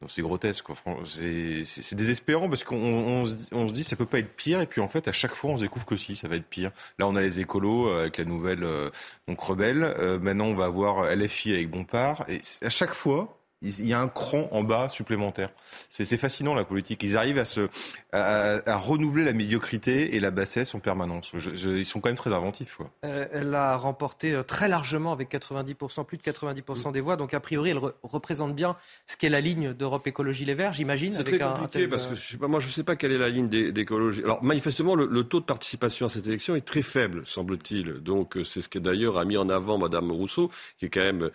c'est 0.07 0.21
grotesque. 0.21 0.65
C'est 1.05 1.95
désespérant 1.95 2.49
parce 2.49 2.63
qu'on 2.63 2.75
on, 2.75 3.23
on, 3.51 3.67
se 3.67 3.73
dit 3.73 3.83
ça 3.83 3.95
peut 3.95 4.05
pas 4.05 4.19
être 4.19 4.35
pire 4.35 4.61
et 4.61 4.65
puis 4.65 4.81
en 4.81 4.87
fait 4.87 5.07
à 5.07 5.11
chaque 5.11 5.35
fois 5.35 5.51
on 5.51 5.57
se 5.57 5.63
découvre 5.63 5.85
que 5.85 5.97
si 5.97 6.15
ça 6.15 6.27
va 6.27 6.35
être 6.35 6.47
pire. 6.47 6.71
Là 6.99 7.07
on 7.07 7.15
a 7.15 7.21
les 7.21 7.39
écolos 7.39 7.87
euh, 7.87 8.01
avec 8.01 8.17
la 8.17 8.25
nouvelle 8.25 8.63
euh, 8.63 8.89
donc 9.27 9.39
rebelle. 9.39 9.83
Euh, 9.83 10.19
maintenant 10.19 10.45
on 10.45 10.55
va 10.55 10.65
avoir 10.65 11.15
LFI 11.15 11.53
avec 11.53 11.69
Bompard 11.69 12.25
et 12.27 12.41
à 12.61 12.69
chaque 12.69 12.93
fois 12.93 13.40
il 13.61 13.85
y 13.85 13.93
a 13.93 13.99
un 13.99 14.07
cran 14.07 14.47
en 14.51 14.63
bas 14.63 14.89
supplémentaire. 14.89 15.49
C'est 15.89 16.17
fascinant 16.17 16.55
la 16.55 16.63
politique. 16.63 17.03
Ils 17.03 17.15
arrivent 17.15 17.37
à, 17.37 17.45
se, 17.45 17.69
à, 18.11 18.77
renouveler 18.77 19.23
la 19.23 19.33
médiocrité 19.33 20.15
et 20.15 20.19
la 20.19 20.31
bassesse 20.31 20.73
en 20.73 20.79
permanence. 20.79 21.31
ils 21.33 21.85
sont 21.85 21.99
quand 21.99 22.09
même 22.09 22.17
très 22.17 22.33
inventifs. 22.33 22.75
Quoi. 22.75 22.89
Euh, 23.05 23.27
elle 23.31 23.53
a 23.53 23.77
remporté 23.77 24.33
euh, 24.33 24.43
très 24.43 24.67
largement 24.67 25.11
avec 25.11 25.31
90%, 25.31 26.05
plus 26.05 26.17
de 26.17 26.23
90% 26.23 26.91
des 26.91 27.01
voix. 27.01 27.17
Donc 27.17 27.33
a 27.33 27.39
priori, 27.39 27.69
elle 27.69 27.79
représente 28.03 28.55
bien 28.55 28.75
ce 29.05 29.15
qu'est 29.15 29.29
la 29.29 29.41
ligne 29.41 29.73
d'Europe 29.73 30.07
Écologie 30.07 30.45
Les 30.45 30.55
Verts, 30.55 30.73
j'imagine. 30.73 31.13
C'est 31.13 31.23
très 31.23 31.37
compliqué 31.37 31.87
parce 31.87 32.07
que 32.07 32.15
je 32.15 32.31
sais 32.31 32.37
pas, 32.37 32.47
moi 32.47 32.59
je 32.59 32.67
ne 32.67 32.71
sais 32.71 32.83
pas 32.83 32.95
quelle 32.95 33.11
est 33.11 33.19
la 33.19 33.29
ligne 33.29 33.47
d'écologie. 33.47 34.23
Alors 34.23 34.43
manifestement, 34.43 34.95
le, 34.95 35.23
taux 35.23 35.39
de 35.39 35.45
participation 35.45 36.07
à 36.07 36.09
cette 36.09 36.25
élection 36.25 36.55
est 36.55 36.65
très 36.65 36.81
faible, 36.81 37.21
semble-t-il. 37.25 38.01
Donc 38.01 38.37
c'est 38.43 38.61
ce 38.61 38.69
que 38.69 38.79
d'ailleurs 38.79 39.19
a 39.19 39.25
mis 39.25 39.37
en 39.37 39.49
avant 39.49 39.77
Madame 39.77 40.11
Rousseau, 40.11 40.49
qui 40.79 40.85
est 40.85 40.89
quand 40.89 41.01
même 41.01 41.29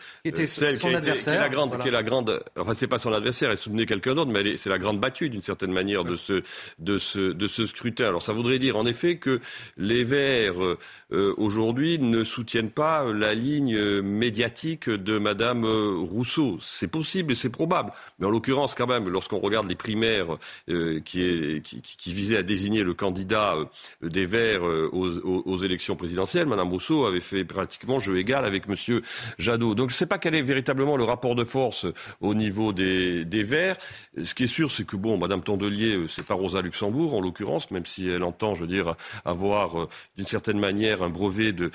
celle 0.46 0.78
qui, 0.78 0.86
est 0.88 1.26
la 1.26 1.48
grande, 1.48 1.78
qui 1.78 1.88
est 1.88 1.92
la 1.92 2.02
grande 2.02 2.15
enfin 2.58 2.74
c'est 2.74 2.86
pas 2.86 2.98
son 2.98 3.12
adversaire, 3.12 3.50
elle 3.50 3.56
soutenait 3.56 3.86
quelqu'un 3.86 4.14
d'autre, 4.14 4.30
mais 4.30 4.56
c'est 4.56 4.70
la 4.70 4.78
grande 4.78 5.00
battue 5.00 5.28
d'une 5.28 5.42
certaine 5.42 5.72
manière 5.72 6.04
de 6.04 6.16
ce, 6.16 7.66
scrutin. 7.66 8.08
Alors 8.08 8.22
ça 8.22 8.32
voudrait 8.32 8.58
dire 8.58 8.76
en 8.76 8.86
effet 8.86 9.16
que 9.16 9.40
les 9.76 10.04
Verts 10.04 10.76
euh, 11.12 11.34
aujourd'hui 11.36 11.98
ne 11.98 12.24
soutiennent 12.24 12.70
pas 12.70 13.04
la 13.12 13.34
ligne 13.34 13.78
médiatique 14.02 14.88
de 14.88 15.18
Madame 15.18 15.64
Rousseau. 15.64 16.58
C'est 16.60 16.88
possible 16.88 17.32
et 17.32 17.34
c'est 17.34 17.50
probable, 17.50 17.92
mais 18.18 18.26
en 18.26 18.30
l'occurrence 18.30 18.74
quand 18.74 18.86
même, 18.86 19.08
lorsqu'on 19.08 19.38
regarde 19.38 19.68
les 19.68 19.74
primaires 19.74 20.36
euh, 20.68 21.00
qui, 21.00 21.62
visaient 22.06 22.38
à 22.38 22.42
désigner 22.42 22.82
le 22.82 22.94
candidat 22.94 23.56
euh, 23.56 24.08
des 24.08 24.26
Verts 24.26 24.62
aux, 24.62 25.18
aux, 25.20 25.58
élections 25.58 25.96
présidentielles, 25.96 26.46
Madame 26.46 26.68
Rousseau 26.68 27.06
avait 27.06 27.20
fait 27.20 27.44
pratiquement 27.44 27.98
jeu 27.98 28.18
égal 28.18 28.44
avec 28.44 28.68
Monsieur 28.68 29.02
Jadot. 29.38 29.74
Donc 29.74 29.90
je 29.90 29.94
ne 29.94 29.98
sais 29.98 30.06
pas 30.06 30.18
quel 30.18 30.34
est 30.34 30.42
véritablement 30.42 30.96
le 30.96 31.04
rapport 31.04 31.34
de 31.34 31.44
force 31.44 31.86
au 32.20 32.34
niveau 32.34 32.72
des, 32.72 33.24
Verts. 33.24 33.76
Ce 34.22 34.34
qui 34.34 34.44
est 34.44 34.48
sûr, 34.48 34.70
c'est 34.70 34.84
que 34.84 34.96
bon, 34.96 35.18
Madame 35.18 35.42
Tondelier, 35.42 35.94
euh, 35.94 36.08
c'est 36.08 36.24
pas 36.24 36.34
Rosa 36.34 36.62
Luxembourg 36.62 37.14
en 37.14 37.20
l'occurrence, 37.20 37.70
même 37.70 37.86
si 37.86 38.08
elle 38.08 38.24
entend, 38.24 38.54
je 38.54 38.62
veux 38.62 38.66
dire, 38.66 38.94
avoir 39.24 39.82
euh, 39.82 39.88
d'une 40.16 40.26
certaine 40.26 40.58
manière 40.58 41.02
un 41.02 41.10
brevet 41.10 41.52
de, 41.52 41.70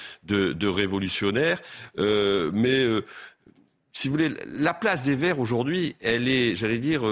révolutionnaire. 0.68 1.62
Euh, 1.98 2.52
mais 2.54 2.86
si 3.94 4.08
vous 4.08 4.14
voulez, 4.14 4.32
la 4.48 4.74
place 4.74 5.04
des 5.04 5.16
Verts 5.16 5.40
aujourd'hui, 5.40 5.96
elle 6.02 6.28
est, 6.28 6.56
j'allais 6.56 6.80
dire, 6.80 7.04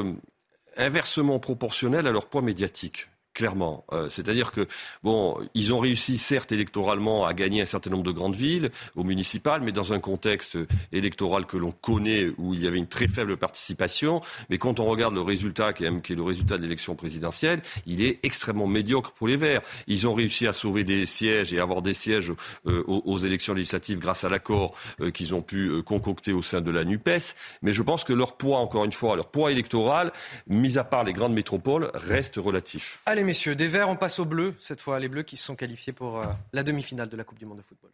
inversement 0.77 1.39
proportionnelle 1.39 2.07
à 2.07 2.11
leur 2.11 2.27
poids 2.27 2.41
médiatique 2.41 3.07
clairement. 3.39 3.85
Euh, 3.93 4.09
c'est-à-dire 4.09 4.51
que, 4.51 4.67
bon, 5.01 5.37
ils 5.53 5.73
ont 5.73 5.79
réussi, 5.79 6.17
certes, 6.17 6.51
électoralement, 6.51 7.25
à 7.25 7.33
gagner 7.33 7.61
un 7.61 7.65
certain 7.65 7.89
nombre 7.89 8.03
de 8.03 8.11
grandes 8.11 8.35
villes, 8.35 8.69
au 8.97 9.05
municipal, 9.05 9.61
mais 9.61 9.71
dans 9.71 9.93
un 9.93 9.99
contexte 9.99 10.57
électoral 10.91 11.45
que 11.45 11.55
l'on 11.55 11.71
connaît, 11.71 12.27
où 12.37 12.53
il 12.53 12.61
y 12.61 12.67
avait 12.67 12.77
une 12.77 12.87
très 12.87 13.07
faible 13.07 13.37
participation. 13.37 14.21
Mais 14.49 14.57
quand 14.57 14.81
on 14.81 14.83
regarde 14.83 15.15
le 15.15 15.21
résultat, 15.21 15.71
qui 15.71 15.85
est, 15.85 16.09
le 16.09 16.21
résultat 16.21 16.57
de 16.57 16.63
l'élection 16.63 16.95
présidentielle, 16.95 17.61
il 17.87 18.03
est 18.03 18.19
extrêmement 18.23 18.67
médiocre 18.67 19.13
pour 19.13 19.29
les 19.29 19.37
Verts. 19.37 19.61
Ils 19.87 20.05
ont 20.05 20.13
réussi 20.13 20.45
à 20.45 20.51
sauver 20.51 20.83
des 20.83 21.05
sièges 21.05 21.53
et 21.53 21.61
avoir 21.61 21.81
des 21.81 21.93
sièges 21.93 22.33
euh, 22.67 22.83
aux, 22.87 23.19
élections 23.19 23.53
législatives 23.53 23.99
grâce 23.99 24.25
à 24.25 24.29
l'accord 24.29 24.75
euh, 24.99 25.11
qu'ils 25.11 25.33
ont 25.33 25.41
pu 25.41 25.81
concocter 25.83 26.33
au 26.33 26.41
sein 26.41 26.59
de 26.59 26.71
la 26.71 26.83
NUPES. 26.83 27.35
Mais 27.61 27.73
je 27.73 27.83
pense 27.83 28.03
que 28.03 28.11
leur 28.11 28.35
poids, 28.35 28.57
encore 28.57 28.83
une 28.83 28.91
fois, 28.91 29.15
leur 29.15 29.27
poids 29.27 29.49
électoral, 29.49 30.11
mis 30.47 30.77
à 30.77 30.83
part 30.83 31.05
les 31.05 31.13
grandes 31.13 31.33
métropoles, 31.33 31.89
reste 31.93 32.35
relatif 32.35 32.99
messieurs. 33.29 33.53
Des 33.53 33.67
Verts, 33.67 33.89
on 33.89 33.95
passe 33.95 34.17
aux 34.17 34.25
Bleus, 34.25 34.55
cette 34.59 34.81
fois, 34.81 34.99
les 34.99 35.07
Bleus 35.07 35.21
qui 35.21 35.37
se 35.37 35.45
sont 35.45 35.55
qualifiés 35.55 35.93
pour 35.93 36.17
euh, 36.17 36.23
la 36.51 36.63
demi-finale 36.63 37.09
de 37.09 37.15
la 37.15 37.23
Coupe 37.23 37.37
du 37.37 37.45
Monde 37.45 37.59
de 37.59 37.61
football. 37.61 37.91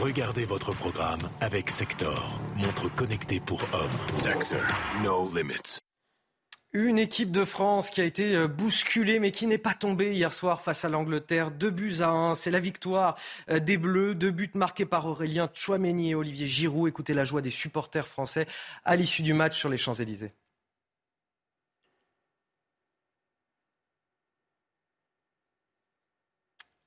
Regardez 0.00 0.44
votre 0.44 0.72
programme 0.72 1.20
avec 1.40 1.70
Sector, 1.70 2.40
montre 2.56 2.92
connectée 2.96 3.38
pour 3.38 3.62
hommes. 3.72 4.12
Sector, 4.12 4.60
no 5.04 5.30
limits. 5.32 5.78
Une 6.72 6.98
équipe 6.98 7.30
de 7.30 7.44
France 7.44 7.90
qui 7.90 8.00
a 8.00 8.04
été 8.04 8.34
euh, 8.34 8.48
bousculée 8.48 9.20
mais 9.20 9.30
qui 9.30 9.46
n'est 9.46 9.56
pas 9.56 9.74
tombée 9.74 10.12
hier 10.12 10.32
soir 10.32 10.62
face 10.62 10.84
à 10.84 10.88
l'Angleterre. 10.88 11.52
Deux 11.52 11.70
buts 11.70 12.00
à 12.00 12.08
un, 12.08 12.34
c'est 12.34 12.50
la 12.50 12.58
victoire 12.58 13.16
euh, 13.50 13.60
des 13.60 13.76
Bleus. 13.76 14.16
Deux 14.16 14.32
buts 14.32 14.50
marqués 14.54 14.86
par 14.86 15.06
Aurélien 15.06 15.48
Chouameni 15.54 16.10
et 16.10 16.14
Olivier 16.16 16.48
Giroud. 16.48 16.88
Écoutez 16.88 17.14
la 17.14 17.22
joie 17.22 17.40
des 17.40 17.50
supporters 17.50 18.08
français 18.08 18.48
à 18.84 18.96
l'issue 18.96 19.22
du 19.22 19.32
match 19.32 19.56
sur 19.56 19.68
les 19.68 19.76
Champs-Élysées. 19.76 20.32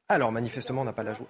Alors, 0.08 0.32
manifestement, 0.32 0.82
on 0.82 0.86
n'a 0.86 0.93
pas 0.93 1.01
la 1.01 1.16
joie. 1.16 1.26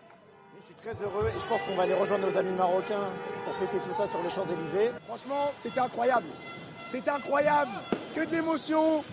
Je 0.59 0.65
suis 0.65 0.76
très 0.76 0.91
heureux 1.01 1.30
et 1.30 1.39
je 1.39 1.47
pense 1.47 1.61
qu'on 1.61 1.76
va 1.78 1.84
aller 1.84 1.93
rejoindre 1.93 2.30
nos 2.30 2.38
amis 2.38 2.51
marocains 2.51 3.07
pour 3.45 3.55
fêter 3.55 3.80
tout 3.80 3.93
ça 3.93 4.05
sur 4.05 4.21
les 4.21 4.30
Champs-Élysées. 4.30 4.91
Franchement, 5.07 5.53
c'était 5.63 5.80
incroyable. 5.80 6.26
C'était 6.91 7.09
incroyable. 7.09 7.71
Que 8.13 8.26
de 8.26 8.32
l'émotion. 8.32 9.05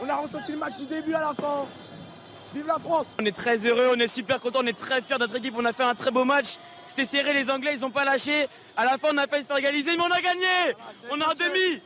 On 0.00 0.08
a 0.08 0.16
ressenti 0.16 0.52
le 0.52 0.58
match 0.58 0.78
du 0.78 0.86
début 0.86 1.12
à 1.12 1.20
la 1.20 1.34
fin. 1.34 1.68
Vive 2.54 2.66
la 2.66 2.78
France 2.78 3.08
On 3.20 3.26
est 3.26 3.36
très 3.36 3.66
heureux, 3.66 3.90
on 3.94 3.98
est 3.98 4.08
super 4.08 4.40
content, 4.40 4.60
on 4.62 4.66
est 4.66 4.78
très 4.78 5.02
fiers 5.02 5.16
de 5.16 5.20
notre 5.20 5.36
équipe. 5.36 5.54
On 5.54 5.64
a 5.66 5.74
fait 5.74 5.82
un 5.82 5.94
très 5.94 6.10
beau 6.10 6.24
match. 6.24 6.56
C'était 6.86 7.04
serré, 7.04 7.34
les 7.34 7.50
Anglais, 7.50 7.74
ils 7.74 7.80
n'ont 7.82 7.90
pas 7.90 8.06
lâché. 8.06 8.46
À 8.74 8.86
la 8.86 8.96
fin, 8.96 9.08
on 9.12 9.18
a 9.18 9.26
failli 9.26 9.42
se 9.42 9.48
faire 9.48 9.58
égaliser, 9.58 9.98
mais 9.98 10.02
on 10.02 10.10
a 10.10 10.22
gagné. 10.22 10.46
Ah, 10.80 10.92
on 11.10 11.20
a 11.20 11.26
un 11.26 11.34
demi. 11.34 11.82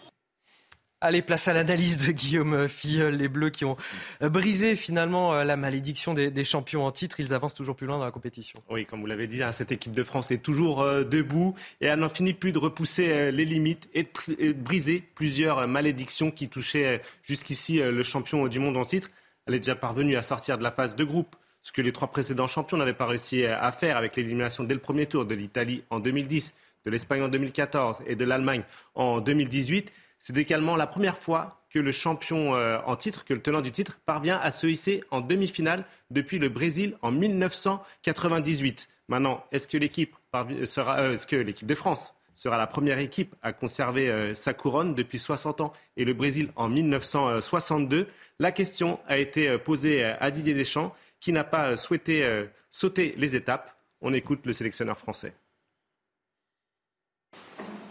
Allez, 1.00 1.22
place 1.22 1.46
à 1.46 1.52
l'analyse 1.52 2.04
de 2.08 2.10
Guillaume 2.10 2.66
Filleul, 2.66 3.14
les 3.14 3.28
Bleus 3.28 3.50
qui 3.50 3.64
ont 3.64 3.76
euh, 4.20 4.28
brisé 4.28 4.74
finalement 4.74 5.32
euh, 5.32 5.44
la 5.44 5.56
malédiction 5.56 6.12
des, 6.12 6.44
champions 6.44 6.84
en 6.84 6.90
titre. 6.90 7.20
Ils 7.20 7.32
avancent 7.32 7.54
toujours 7.54 7.76
plus 7.76 7.86
loin 7.86 7.98
dans 7.98 8.04
la 8.04 8.10
compétition. 8.10 8.60
Oui, 8.68 8.84
comme 8.84 9.02
vous 9.02 9.06
l'avez 9.06 9.28
dit, 9.28 9.40
hein, 9.40 9.52
cette 9.52 9.70
équipe 9.70 9.92
de 9.92 10.02
France 10.02 10.32
est 10.32 10.42
toujours 10.42 10.82
euh, 10.82 11.04
debout 11.04 11.54
et 11.80 11.86
elle 11.86 12.00
n'en 12.00 12.08
finit 12.08 12.32
plus 12.32 12.50
de 12.50 12.58
repousser 12.58 13.30
les 13.30 13.44
limites 13.44 13.88
et 13.94 14.02
de, 14.02 14.52
briser 14.54 15.04
plusieurs 15.14 15.68
malédictions 15.68 16.32
qui 16.32 16.48
touchaient 16.48 17.00
jusqu'ici 17.22 17.78
le 17.78 18.02
champion 18.02 18.48
du 18.48 18.58
monde 18.58 18.76
en 18.76 18.84
titre. 18.84 19.08
Elle 19.46 19.54
est 19.54 19.60
déjà 19.60 19.76
parvenue 19.76 20.16
à 20.16 20.22
sortir 20.22 20.58
de 20.58 20.64
la 20.64 20.72
phase 20.72 20.96
de 20.96 21.04
groupe, 21.04 21.36
ce 21.62 21.70
que 21.70 21.80
les 21.80 21.92
trois 21.92 22.10
précédents 22.10 22.48
champions 22.48 22.76
n'avaient 22.76 22.92
pas 22.92 23.06
réussi 23.06 23.46
à 23.46 23.70
faire 23.70 23.96
avec 23.96 24.16
l'élimination 24.16 24.64
dès 24.64 24.74
le 24.74 24.80
premier 24.80 25.06
tour 25.06 25.26
de 25.26 25.34
l'Italie 25.36 25.84
en 25.90 26.00
2010, 26.00 26.54
de 26.86 26.90
l'Espagne 26.90 27.22
en 27.22 27.28
2014 27.28 28.02
et 28.08 28.16
de 28.16 28.24
l'Allemagne 28.24 28.64
en 28.96 29.20
2018. 29.20 29.92
C'est 30.18 30.36
également 30.36 30.76
la 30.76 30.86
première 30.86 31.18
fois 31.18 31.58
que 31.70 31.78
le 31.78 31.92
champion 31.92 32.54
euh, 32.54 32.78
en 32.86 32.96
titre, 32.96 33.24
que 33.24 33.34
le 33.34 33.42
tenant 33.42 33.60
du 33.60 33.72
titre, 33.72 33.98
parvient 34.04 34.38
à 34.38 34.50
se 34.50 34.66
hisser 34.66 35.04
en 35.10 35.20
demi-finale 35.20 35.84
depuis 36.10 36.38
le 36.38 36.48
Brésil 36.48 36.96
en 37.02 37.10
1998. 37.10 38.88
Maintenant, 39.08 39.44
est-ce 39.52 39.68
que 39.68 39.76
l'équipe 39.76 40.14
euh, 40.34 41.16
que 41.28 41.36
l'équipe 41.36 41.66
de 41.66 41.74
France 41.74 42.14
sera 42.34 42.56
la 42.56 42.66
première 42.66 42.98
équipe 42.98 43.34
à 43.42 43.52
conserver 43.52 44.08
euh, 44.08 44.34
sa 44.34 44.54
couronne 44.54 44.94
depuis 44.94 45.18
60 45.18 45.60
ans 45.60 45.72
et 45.96 46.04
le 46.04 46.14
Brésil 46.14 46.50
en 46.56 46.68
1962 46.68 48.06
La 48.38 48.52
question 48.52 49.00
a 49.06 49.18
été 49.18 49.58
posée 49.58 50.04
à 50.04 50.30
Didier 50.30 50.54
Deschamps, 50.54 50.94
qui 51.20 51.32
n'a 51.32 51.44
pas 51.44 51.76
souhaité 51.76 52.46
sauter 52.70 53.14
les 53.16 53.34
étapes. 53.34 53.74
On 54.00 54.12
écoute 54.12 54.46
le 54.46 54.52
sélectionneur 54.52 54.96
français. 54.96 55.34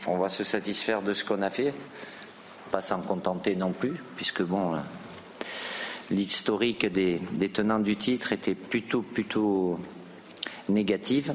On 0.08 0.18
va 0.18 0.30
se 0.30 0.46
satisfaire 0.46 1.02
de 1.02 1.12
ce 1.12 1.26
qu'on 1.26 1.42
a 1.42 1.50
fait 1.50 1.74
pas 2.68 2.82
s'en 2.82 3.02
contenter 3.02 3.56
non 3.56 3.72
plus, 3.72 3.94
puisque 4.16 4.44
bon, 4.44 4.76
euh, 4.76 4.80
l'historique 6.12 6.86
des, 6.86 7.20
tenants 7.54 7.80
du 7.80 7.96
titre 7.96 8.34
était 8.34 8.56
plutôt, 8.56 9.02
plutôt 9.02 9.80
négative, 10.70 11.34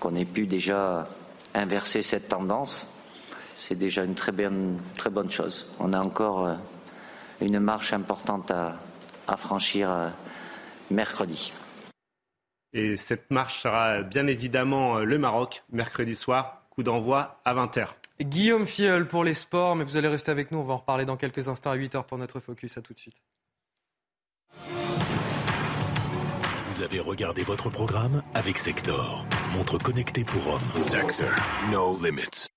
qu'on 0.00 0.14
ait 0.14 0.24
pu 0.24 0.46
déjà 0.46 1.08
inverser 1.54 2.02
cette 2.02 2.28
tendance, 2.28 2.92
c'est 3.56 3.76
déjà 3.76 4.04
une 4.04 4.14
très 4.14 4.32
bonne, 4.32 4.78
très 4.96 5.10
bonne 5.10 5.30
chose. 5.30 5.68
On 5.80 5.92
a 5.92 6.00
encore 6.00 6.46
euh, 6.46 6.54
une 7.40 7.58
marche 7.58 7.92
importante 7.92 8.50
à, 8.50 8.76
à 9.26 9.36
franchir 9.36 9.90
euh, 9.90 10.08
mercredi. 10.90 11.52
Et 12.72 12.96
cette 12.96 13.30
marche 13.30 13.62
sera 13.62 14.02
bien 14.02 14.26
évidemment 14.26 14.98
le 14.98 15.18
Maroc, 15.18 15.64
mercredi 15.72 16.14
soir, 16.14 16.62
coup 16.70 16.82
d'envoi 16.82 17.40
à 17.44 17.54
20h. 17.54 17.88
Guillaume 18.20 18.66
Filleul 18.66 19.06
pour 19.06 19.22
les 19.22 19.34
sports, 19.34 19.76
mais 19.76 19.84
vous 19.84 19.96
allez 19.96 20.08
rester 20.08 20.30
avec 20.30 20.50
nous, 20.50 20.58
on 20.58 20.64
va 20.64 20.74
en 20.74 20.78
reparler 20.78 21.04
dans 21.04 21.16
quelques 21.16 21.48
instants 21.48 21.70
à 21.70 21.76
8h 21.76 22.04
pour 22.04 22.18
notre 22.18 22.40
focus. 22.40 22.76
À 22.76 22.82
tout 22.82 22.92
de 22.92 22.98
suite. 22.98 23.22
Vous 26.72 26.82
avez 26.82 27.00
regardé 27.00 27.42
votre 27.42 27.70
programme 27.70 28.22
avec 28.34 28.58
Sector, 28.58 29.24
montre 29.52 29.78
connectée 29.78 30.24
pour 30.24 30.46
hommes. 30.48 30.80
Sector, 30.80 31.28
no 31.70 31.96
limits. 32.02 32.48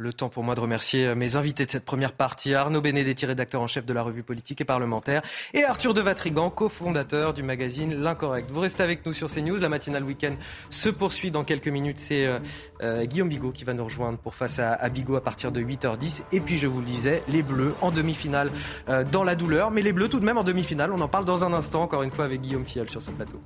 Le 0.00 0.12
temps 0.12 0.28
pour 0.28 0.44
moi 0.44 0.54
de 0.54 0.60
remercier 0.60 1.08
euh, 1.08 1.16
mes 1.16 1.34
invités 1.34 1.66
de 1.66 1.70
cette 1.72 1.84
première 1.84 2.12
partie, 2.12 2.54
Arnaud 2.54 2.80
Benedetti, 2.80 3.26
rédacteur 3.26 3.60
en 3.60 3.66
chef 3.66 3.84
de 3.84 3.92
la 3.92 4.04
revue 4.04 4.22
politique 4.22 4.60
et 4.60 4.64
parlementaire, 4.64 5.22
et 5.54 5.64
Arthur 5.64 5.92
de 5.92 6.00
Vatrigan, 6.00 6.50
cofondateur 6.50 7.34
du 7.34 7.42
magazine 7.42 8.00
L'Incorrect. 8.00 8.48
Vous 8.48 8.60
restez 8.60 8.84
avec 8.84 9.04
nous 9.04 9.12
sur 9.12 9.28
CNews, 9.28 9.56
la 9.56 9.68
matinale 9.68 10.04
week-end 10.04 10.36
se 10.70 10.88
poursuit 10.88 11.32
dans 11.32 11.42
quelques 11.42 11.66
minutes. 11.66 11.98
C'est 11.98 12.26
euh, 12.26 12.38
euh, 12.80 13.06
Guillaume 13.06 13.28
Bigot 13.28 13.50
qui 13.50 13.64
va 13.64 13.74
nous 13.74 13.82
rejoindre 13.82 14.18
pour 14.18 14.36
face 14.36 14.60
à, 14.60 14.88
Bigot 14.88 15.16
à 15.16 15.20
partir 15.20 15.50
de 15.50 15.60
8h10. 15.60 16.22
Et 16.30 16.38
puis 16.38 16.58
je 16.58 16.68
vous 16.68 16.78
le 16.78 16.86
disais, 16.86 17.24
les 17.26 17.42
Bleus 17.42 17.74
en 17.80 17.90
demi-finale 17.90 18.52
dans 19.10 19.24
la 19.24 19.34
douleur, 19.34 19.72
mais 19.72 19.82
les 19.82 19.92
Bleus 19.92 20.08
tout 20.08 20.20
de 20.20 20.24
même 20.24 20.38
en 20.38 20.44
demi-finale. 20.44 20.92
On 20.92 21.00
en 21.00 21.08
parle 21.08 21.24
dans 21.24 21.42
un 21.42 21.52
instant, 21.52 21.82
encore 21.82 22.04
une 22.04 22.12
fois 22.12 22.24
avec 22.24 22.40
Guillaume 22.40 22.66
Fiel 22.66 22.88
sur 22.88 23.02
ce 23.02 23.10
plateau. 23.10 23.42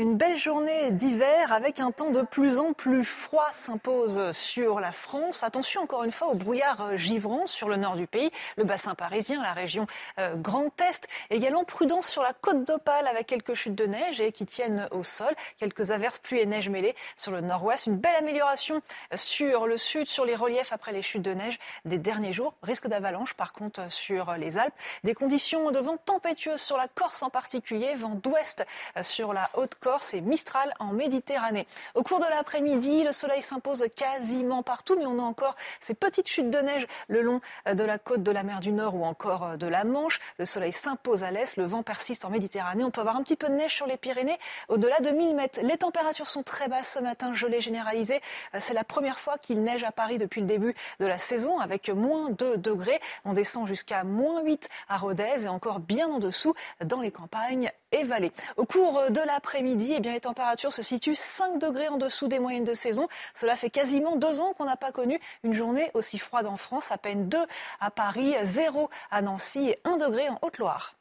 Une 0.00 0.16
belle 0.16 0.38
journée 0.38 0.92
d'hiver 0.92 1.52
avec 1.52 1.78
un 1.78 1.90
temps 1.90 2.08
de 2.08 2.22
plus 2.22 2.58
en 2.58 2.72
plus 2.72 3.04
froid 3.04 3.50
s'impose 3.52 4.32
sur 4.32 4.80
la 4.80 4.92
France. 4.92 5.42
Attention 5.42 5.82
encore 5.82 6.04
une 6.04 6.10
fois 6.10 6.28
au 6.28 6.34
brouillard 6.34 6.96
givrant 6.96 7.46
sur 7.46 7.68
le 7.68 7.76
nord 7.76 7.96
du 7.96 8.06
pays, 8.06 8.30
le 8.56 8.64
bassin 8.64 8.94
parisien, 8.94 9.42
la 9.42 9.52
région 9.52 9.86
euh, 10.18 10.36
Grand 10.36 10.70
Est. 10.80 11.06
Également 11.28 11.64
prudence 11.64 12.08
sur 12.08 12.22
la 12.22 12.32
côte 12.32 12.64
d'Opale 12.64 13.08
avec 13.08 13.26
quelques 13.26 13.52
chutes 13.52 13.74
de 13.74 13.84
neige 13.84 14.22
et 14.22 14.32
qui 14.32 14.46
tiennent 14.46 14.88
au 14.90 15.04
sol. 15.04 15.34
Quelques 15.58 15.90
averses, 15.90 16.16
pluie 16.16 16.40
et 16.40 16.46
neige 16.46 16.70
mêlées 16.70 16.96
sur 17.18 17.32
le 17.32 17.42
nord-ouest. 17.42 17.84
Une 17.84 17.98
belle 17.98 18.16
amélioration 18.16 18.80
sur 19.14 19.66
le 19.66 19.76
sud, 19.76 20.06
sur 20.06 20.24
les 20.24 20.34
reliefs 20.34 20.72
après 20.72 20.92
les 20.92 21.02
chutes 21.02 21.20
de 21.20 21.34
neige 21.34 21.58
des 21.84 21.98
derniers 21.98 22.32
jours. 22.32 22.54
Risque 22.62 22.88
d'avalanche 22.88 23.34
par 23.34 23.52
contre 23.52 23.92
sur 23.92 24.32
les 24.38 24.56
Alpes. 24.56 24.72
Des 25.04 25.12
conditions 25.12 25.70
de 25.70 25.78
vent 25.78 25.98
tempétueuses 25.98 26.62
sur 26.62 26.78
la 26.78 26.88
Corse 26.88 27.22
en 27.22 27.28
particulier. 27.28 27.94
Vent 27.96 28.14
d'ouest 28.14 28.64
sur 29.02 29.34
la 29.34 29.50
Haute-Corse 29.52 29.89
et 30.14 30.20
Mistral 30.20 30.72
en 30.78 30.92
Méditerranée. 30.92 31.66
Au 31.94 32.02
cours 32.02 32.20
de 32.20 32.26
l'après-midi, 32.26 33.02
le 33.02 33.10
soleil 33.10 33.42
s'impose 33.42 33.84
quasiment 33.96 34.62
partout, 34.62 34.96
mais 34.96 35.06
on 35.06 35.18
a 35.18 35.22
encore 35.22 35.56
ces 35.80 35.94
petites 35.94 36.28
chutes 36.28 36.50
de 36.50 36.58
neige 36.58 36.86
le 37.08 37.22
long 37.22 37.40
de 37.66 37.82
la 37.82 37.98
côte 37.98 38.22
de 38.22 38.30
la 38.30 38.44
mer 38.44 38.60
du 38.60 38.72
Nord 38.72 38.94
ou 38.94 39.04
encore 39.04 39.58
de 39.58 39.66
la 39.66 39.82
Manche. 39.84 40.20
Le 40.38 40.46
soleil 40.46 40.72
s'impose 40.72 41.24
à 41.24 41.32
l'est, 41.32 41.56
le 41.56 41.64
vent 41.64 41.82
persiste 41.82 42.24
en 42.24 42.30
Méditerranée. 42.30 42.84
On 42.84 42.90
peut 42.90 43.00
avoir 43.00 43.16
un 43.16 43.22
petit 43.22 43.36
peu 43.36 43.48
de 43.48 43.54
neige 43.54 43.74
sur 43.74 43.86
les 43.86 43.96
Pyrénées 43.96 44.38
au-delà 44.68 45.00
de 45.00 45.10
1000 45.10 45.34
mètres. 45.34 45.60
Les 45.62 45.76
températures 45.76 46.28
sont 46.28 46.44
très 46.44 46.68
basses 46.68 46.92
ce 46.92 47.00
matin, 47.00 47.32
je 47.32 47.46
l'ai 47.48 47.60
généralisé. 47.60 48.20
C'est 48.58 48.74
la 48.74 48.84
première 48.84 49.18
fois 49.18 49.38
qu'il 49.38 49.62
neige 49.62 49.82
à 49.82 49.90
Paris 49.90 50.18
depuis 50.18 50.40
le 50.40 50.46
début 50.46 50.74
de 51.00 51.06
la 51.06 51.18
saison 51.18 51.58
avec 51.58 51.88
moins 51.88 52.30
2 52.30 52.58
degrés. 52.58 53.00
On 53.24 53.32
descend 53.32 53.66
jusqu'à 53.66 54.04
moins 54.04 54.42
8 54.42 54.68
à 54.88 54.98
Rodez 54.98 55.44
et 55.44 55.48
encore 55.48 55.80
bien 55.80 56.08
en 56.08 56.18
dessous 56.18 56.54
dans 56.84 57.00
les 57.00 57.10
campagnes 57.10 57.72
et 57.92 58.04
vallées. 58.04 58.32
Au 58.56 58.64
cours 58.64 59.10
de 59.10 59.20
l'après-midi, 59.20 59.94
eh 59.96 60.00
les 60.00 60.20
températures 60.20 60.72
se 60.72 60.82
situent 60.82 61.14
5 61.14 61.58
degrés 61.58 61.88
en 61.88 61.96
dessous 61.96 62.28
des 62.28 62.38
moyennes 62.38 62.64
de 62.64 62.74
saison. 62.74 63.08
Cela 63.34 63.56
fait 63.56 63.70
quasiment 63.70 64.16
deux 64.16 64.40
ans 64.40 64.54
qu'on 64.56 64.64
n'a 64.64 64.76
pas 64.76 64.92
connu 64.92 65.18
une 65.42 65.52
journée 65.52 65.90
aussi 65.94 66.18
froide 66.18 66.46
en 66.46 66.56
France. 66.56 66.92
À 66.92 66.98
peine 66.98 67.28
2 67.28 67.38
à 67.80 67.90
Paris, 67.90 68.34
0 68.42 68.90
à 69.10 69.22
Nancy 69.22 69.70
et 69.70 69.78
1 69.84 69.96
degré 69.96 70.28
en 70.28 70.38
Haute-Loire. 70.42 70.96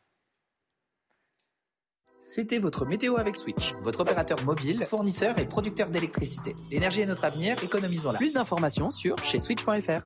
C'était 2.22 2.60
votre 2.60 2.86
météo 2.86 3.18
avec 3.18 3.38
Switch, 3.38 3.74
votre 3.82 4.02
opérateur 4.02 4.44
mobile, 4.44 4.86
fournisseur 4.86 5.40
et 5.40 5.46
producteur 5.46 5.90
d'électricité. 5.90 6.54
L'énergie 6.70 7.02
est 7.02 7.06
notre 7.06 7.26
avenir, 7.26 7.56
économisons-la. 7.64 8.18
Plus 8.18 8.34
d'informations 8.34 8.92
sur 8.92 9.18
chez 9.24 9.40
switch.fr. 9.40 10.02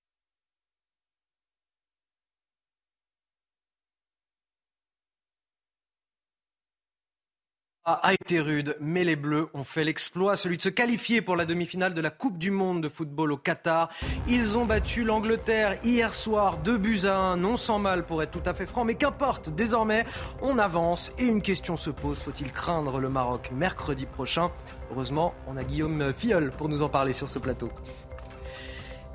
a 7.86 8.14
été 8.14 8.40
rude, 8.40 8.78
mais 8.80 9.04
les 9.04 9.18
Bleus 9.18 9.50
ont 9.54 9.66
fait 9.66 9.84
l'exploit, 9.84 10.38
celui 10.38 10.56
de 10.56 10.62
se 10.62 10.70
qualifier 10.70 11.22
pour 11.22 11.36
la 11.36 11.44
demi-finale 11.44 11.94
de 11.94 12.00
la 12.00 12.12
Coupe 12.12 12.38
du 12.38 12.50
Monde 12.50 12.82
de 12.82 12.88
football 12.88 13.34
au 13.34 13.38
Qatar. 13.38 13.90
Ils 14.28 14.58
ont 14.58 14.64
battu 14.64 15.04
l'Angleterre 15.04 15.78
hier 15.84 16.14
soir, 16.14 16.58
2 16.60 16.78
buts 16.78 17.02
à 17.04 17.18
1, 17.18 17.38
non 17.38 17.58
sans 17.58 17.80
mal 17.80 18.06
pour 18.06 18.24
être 18.24 18.32
tout 18.32 18.48
à 18.48 18.54
fait 18.54 18.66
franc, 18.66 18.86
mais 18.86 18.96
qu'importe, 18.96 19.50
désormais 19.50 20.06
on 20.42 20.60
avance 20.60 21.12
et 21.20 21.26
une 21.26 21.42
question 21.42 21.76
se 21.76 21.90
pose, 21.90 22.20
faut-il 22.20 22.54
craindre 22.54 23.00
le 23.00 23.10
Maroc 23.10 23.52
mercredi 23.52 24.06
prochain? 24.06 24.50
Heureusement, 24.92 25.34
on 25.48 25.58
a 25.58 25.64
Guillaume 25.64 26.14
Fiol 26.14 26.52
pour 26.52 26.70
nous 26.70 26.84
en 26.84 26.90
parler 26.90 27.14
sur 27.14 27.28
ce 27.28 27.40
plateau. 27.40 27.70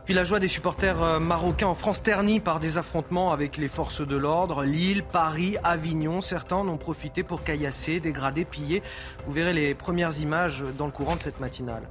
Puis 0.08 0.14
la 0.14 0.24
joie 0.24 0.40
des 0.40 0.48
supporters 0.48 1.02
euh, 1.02 1.20
marocains 1.20 1.66
en 1.66 1.74
France 1.74 2.02
ternie 2.02 2.40
par 2.40 2.60
des 2.60 2.78
affrontements 2.78 3.30
avec 3.30 3.58
les 3.58 3.68
forces 3.68 4.00
de 4.00 4.16
l'ordre. 4.16 4.64
Lille, 4.64 5.02
Paris, 5.02 5.58
Avignon, 5.62 6.22
certains 6.22 6.56
en 6.56 6.68
ont 6.68 6.78
profité 6.78 7.22
pour 7.22 7.42
caillasser, 7.42 8.00
dégrader, 8.00 8.46
piller. 8.46 8.82
Vous 9.26 9.32
verrez 9.32 9.52
les 9.52 9.74
premières 9.74 10.18
images 10.18 10.64
dans 10.78 10.86
le 10.86 10.92
courant 10.92 11.16
de 11.16 11.20
cette 11.20 11.40
matinale. 11.40 11.82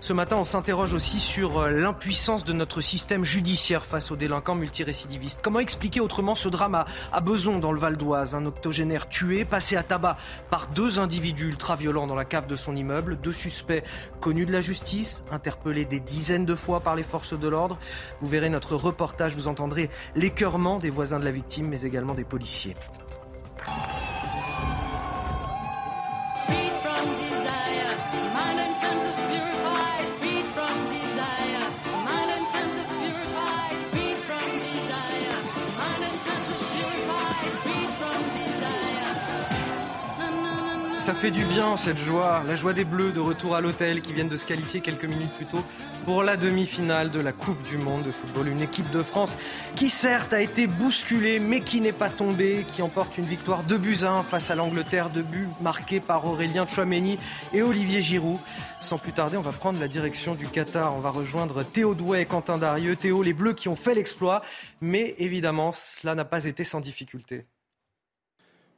Ce 0.00 0.12
matin, 0.12 0.36
on 0.36 0.44
s'interroge 0.44 0.94
aussi 0.94 1.20
sur 1.20 1.58
euh, 1.58 1.70
l'impuissance 1.70 2.44
de 2.44 2.54
notre 2.54 2.80
système 2.80 3.22
judiciaire 3.22 3.84
face 3.84 4.10
aux 4.10 4.16
délinquants 4.16 4.54
multirécidivistes. 4.54 5.40
Comment 5.42 5.60
expliquer 5.60 6.00
autrement 6.00 6.34
ce 6.34 6.48
drame 6.48 6.84
à 7.12 7.20
Beson 7.20 7.58
dans 7.58 7.72
le 7.72 7.78
Val 7.78 7.98
d'Oise? 7.98 8.34
Un 8.34 8.46
octogénaire 8.46 9.10
tué, 9.10 9.44
passé 9.44 9.76
à 9.76 9.82
tabac 9.82 10.16
par 10.50 10.68
deux 10.68 10.98
individus 10.98 11.48
ultra-violents 11.48 12.06
dans 12.06 12.16
la 12.16 12.24
cave 12.24 12.46
de 12.46 12.56
son 12.56 12.74
immeuble, 12.74 13.16
deux 13.16 13.30
suspects 13.32 13.84
connus 14.20 14.46
de 14.46 14.52
la 14.52 14.62
justice, 14.62 15.22
interpellés 15.30 15.84
des 15.84 16.00
dizaines 16.00 16.46
de 16.46 16.54
fois 16.54 16.80
par 16.80 16.96
les 16.96 17.02
forces 17.02 17.34
l'ordre. 17.48 17.78
Vous 18.20 18.28
verrez 18.28 18.48
notre 18.48 18.76
reportage, 18.76 19.34
vous 19.34 19.48
entendrez 19.48 19.90
l'écœurement 20.14 20.78
des 20.78 20.90
voisins 20.90 21.18
de 21.18 21.24
la 21.24 21.32
victime, 21.32 21.68
mais 21.68 21.82
également 21.82 22.14
des 22.14 22.24
policiers. 22.24 22.76
Ça 41.02 41.14
fait 41.14 41.32
du 41.32 41.44
bien 41.44 41.76
cette 41.76 41.98
joie, 41.98 42.44
la 42.46 42.54
joie 42.54 42.72
des 42.72 42.84
Bleus 42.84 43.10
de 43.10 43.18
retour 43.18 43.56
à 43.56 43.60
l'hôtel 43.60 44.02
qui 44.02 44.12
viennent 44.12 44.28
de 44.28 44.36
se 44.36 44.46
qualifier 44.46 44.80
quelques 44.80 45.04
minutes 45.04 45.32
plus 45.32 45.46
tôt 45.46 45.64
pour 46.04 46.22
la 46.22 46.36
demi-finale 46.36 47.10
de 47.10 47.20
la 47.20 47.32
Coupe 47.32 47.60
du 47.64 47.76
Monde 47.76 48.04
de 48.04 48.12
football. 48.12 48.46
Une 48.46 48.60
équipe 48.60 48.88
de 48.90 49.02
France 49.02 49.36
qui 49.74 49.90
certes 49.90 50.32
a 50.32 50.40
été 50.40 50.68
bousculée 50.68 51.40
mais 51.40 51.58
qui 51.58 51.80
n'est 51.80 51.90
pas 51.90 52.08
tombée, 52.08 52.64
qui 52.72 52.82
emporte 52.82 53.18
une 53.18 53.24
victoire 53.24 53.64
de 53.64 53.76
buts 53.76 53.98
à 54.04 54.12
1 54.12 54.22
face 54.22 54.52
à 54.52 54.54
l'Angleterre, 54.54 55.10
de 55.10 55.22
buts 55.22 55.48
marqués 55.60 55.98
par 55.98 56.24
Aurélien 56.24 56.68
Chouameni 56.68 57.18
et 57.52 57.62
Olivier 57.62 58.00
Giroud. 58.00 58.38
Sans 58.78 58.98
plus 58.98 59.12
tarder, 59.12 59.36
on 59.36 59.42
va 59.42 59.50
prendre 59.50 59.80
la 59.80 59.88
direction 59.88 60.36
du 60.36 60.46
Qatar. 60.46 60.94
On 60.94 61.00
va 61.00 61.10
rejoindre 61.10 61.64
Théo 61.64 61.96
Douai 61.96 62.20
et 62.20 62.26
Quentin 62.26 62.58
Darieux. 62.58 62.94
Théo, 62.94 63.24
les 63.24 63.32
Bleus 63.32 63.54
qui 63.54 63.68
ont 63.68 63.74
fait 63.74 63.94
l'exploit, 63.94 64.40
mais 64.80 65.16
évidemment, 65.18 65.72
cela 65.72 66.14
n'a 66.14 66.24
pas 66.24 66.44
été 66.44 66.62
sans 66.62 66.78
difficulté. 66.78 67.46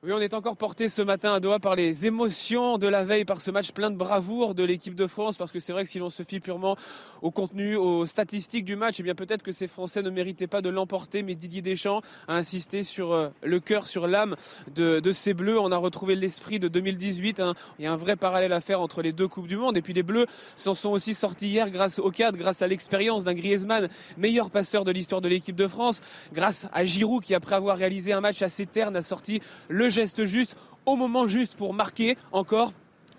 Oui, 0.06 0.12
on 0.12 0.18
est 0.18 0.34
encore 0.34 0.58
porté 0.58 0.90
ce 0.90 1.00
matin 1.00 1.32
à 1.32 1.40
Doha 1.40 1.58
par 1.60 1.76
les 1.76 2.04
émotions 2.04 2.76
de 2.76 2.86
la 2.86 3.04
veille, 3.04 3.24
par 3.24 3.40
ce 3.40 3.50
match 3.50 3.72
plein 3.72 3.90
de 3.90 3.96
bravoure 3.96 4.54
de 4.54 4.62
l'équipe 4.62 4.94
de 4.94 5.06
France, 5.06 5.38
parce 5.38 5.50
que 5.50 5.60
c'est 5.60 5.72
vrai 5.72 5.82
que 5.84 5.88
si 5.88 5.98
l'on 5.98 6.10
se 6.10 6.22
fie 6.22 6.40
purement 6.40 6.76
au 7.22 7.30
contenu, 7.30 7.74
aux 7.76 8.04
statistiques 8.04 8.66
du 8.66 8.76
match, 8.76 8.96
eh 9.00 9.02
bien 9.02 9.14
peut-être 9.14 9.42
que 9.42 9.50
ces 9.50 9.66
Français 9.66 10.02
ne 10.02 10.10
méritaient 10.10 10.46
pas 10.46 10.60
de 10.60 10.68
l'emporter, 10.68 11.22
mais 11.22 11.34
Didier 11.34 11.62
Deschamps 11.62 12.02
a 12.28 12.36
insisté 12.36 12.82
sur 12.82 13.14
euh, 13.14 13.30
le 13.42 13.60
cœur, 13.60 13.86
sur 13.86 14.06
l'âme 14.06 14.36
de, 14.74 15.00
ces 15.10 15.32
Bleus. 15.32 15.58
On 15.58 15.72
a 15.72 15.78
retrouvé 15.78 16.16
l'esprit 16.16 16.58
de 16.58 16.68
2018. 16.68 17.40
Hein. 17.40 17.54
Il 17.78 17.86
y 17.86 17.88
a 17.88 17.92
un 17.92 17.96
vrai 17.96 18.16
parallèle 18.16 18.52
à 18.52 18.60
faire 18.60 18.82
entre 18.82 19.00
les 19.00 19.12
deux 19.12 19.26
Coupes 19.26 19.48
du 19.48 19.56
Monde. 19.56 19.78
Et 19.78 19.80
puis 19.80 19.94
les 19.94 20.02
Bleus 20.02 20.26
s'en 20.54 20.74
sont 20.74 20.90
aussi 20.90 21.14
sortis 21.14 21.48
hier 21.48 21.70
grâce 21.70 21.98
au 21.98 22.10
cadre, 22.10 22.36
grâce 22.36 22.60
à 22.60 22.66
l'expérience 22.66 23.24
d'un 23.24 23.32
Griezmann, 23.32 23.88
meilleur 24.18 24.50
passeur 24.50 24.84
de 24.84 24.90
l'histoire 24.90 25.22
de 25.22 25.28
l'équipe 25.28 25.56
de 25.56 25.66
France, 25.66 26.02
grâce 26.34 26.66
à 26.74 26.84
Giroud 26.84 27.24
qui, 27.24 27.34
après 27.34 27.54
avoir 27.54 27.78
réalisé 27.78 28.12
un 28.12 28.20
match 28.20 28.42
assez 28.42 28.66
terne, 28.66 28.96
a 28.96 29.02
sorti 29.02 29.40
le 29.70 29.93
geste 29.94 30.24
juste 30.24 30.56
au 30.86 30.96
moment 30.96 31.26
juste 31.26 31.56
pour 31.56 31.72
marquer 31.72 32.18
encore 32.32 32.72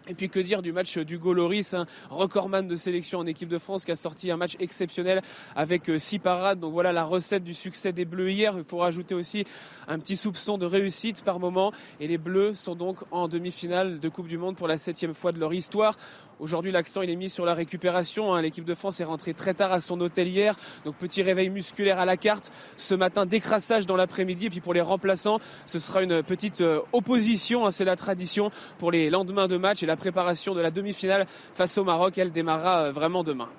et 0.07 0.13
puis 0.13 0.29
que 0.29 0.39
dire 0.39 0.61
du 0.61 0.71
match 0.71 0.97
d'Hugo 0.97 1.33
Loris, 1.33 1.75
recordman 2.09 2.67
de 2.67 2.75
sélection 2.75 3.19
en 3.19 3.25
équipe 3.25 3.49
de 3.49 3.57
France 3.57 3.85
qui 3.85 3.91
a 3.91 3.95
sorti 3.95 4.29
un 4.31 4.37
match 4.37 4.55
exceptionnel 4.59 5.21
avec 5.55 5.89
euh, 5.89 5.97
six 5.97 6.19
parades. 6.19 6.59
Donc 6.59 6.73
voilà 6.73 6.93
la 6.93 7.03
recette 7.03 7.43
du 7.43 7.53
succès 7.53 7.91
des 7.91 8.05
Bleus 8.05 8.29
hier. 8.29 8.53
Il 8.57 8.63
faut 8.63 8.77
rajouter 8.77 9.15
aussi 9.15 9.45
un 9.87 9.97
petit 9.99 10.17
soupçon 10.17 10.57
de 10.57 10.65
réussite 10.65 11.23
par 11.23 11.39
moment. 11.39 11.71
Et 11.99 12.07
les 12.07 12.17
Bleus 12.17 12.53
sont 12.53 12.75
donc 12.75 12.99
en 13.11 13.27
demi-finale 13.27 13.99
de 13.99 14.09
Coupe 14.09 14.27
du 14.27 14.37
Monde 14.37 14.55
pour 14.55 14.67
la 14.67 14.77
septième 14.77 15.13
fois 15.13 15.31
de 15.31 15.39
leur 15.39 15.53
histoire. 15.53 15.95
Aujourd'hui, 16.39 16.71
l'accent 16.71 17.01
il 17.01 17.09
est 17.09 17.15
mis 17.15 17.29
sur 17.29 17.45
la 17.45 17.53
récupération. 17.53 18.33
Hein. 18.33 18.41
L'équipe 18.41 18.65
de 18.65 18.75
France 18.75 18.99
est 18.99 19.05
rentrée 19.05 19.33
très 19.33 19.53
tard 19.53 19.71
à 19.71 19.79
son 19.79 19.99
hôtel 20.01 20.27
hier, 20.27 20.57
donc 20.83 20.95
petit 20.95 21.23
réveil 21.23 21.49
musculaire 21.49 21.99
à 21.99 22.05
la 22.05 22.17
carte. 22.17 22.51
Ce 22.75 22.93
matin, 22.93 23.25
décrassage 23.25 23.85
dans 23.85 23.95
l'après-midi. 23.95 24.47
Et 24.47 24.49
puis 24.49 24.61
pour 24.61 24.73
les 24.73 24.81
remplaçants, 24.81 25.39
ce 25.65 25.79
sera 25.79 26.03
une 26.03 26.23
petite 26.23 26.61
euh, 26.61 26.81
opposition. 26.91 27.65
Hein. 27.65 27.71
C'est 27.71 27.85
la 27.85 27.95
tradition 27.95 28.51
pour 28.79 28.91
les 28.91 29.09
lendemains 29.09 29.47
de 29.47 29.57
match 29.57 29.81
et 29.83 29.85
la 29.85 29.95
préparation 29.95 30.53
de 30.53 30.61
la 30.61 30.71
demi-finale 30.71 31.25
face 31.53 31.77
au 31.77 31.83
Maroc. 31.83 32.17
Elle 32.17 32.31
démarrera 32.31 32.83
euh, 32.83 32.91
vraiment 32.91 33.23
demain. 33.23 33.49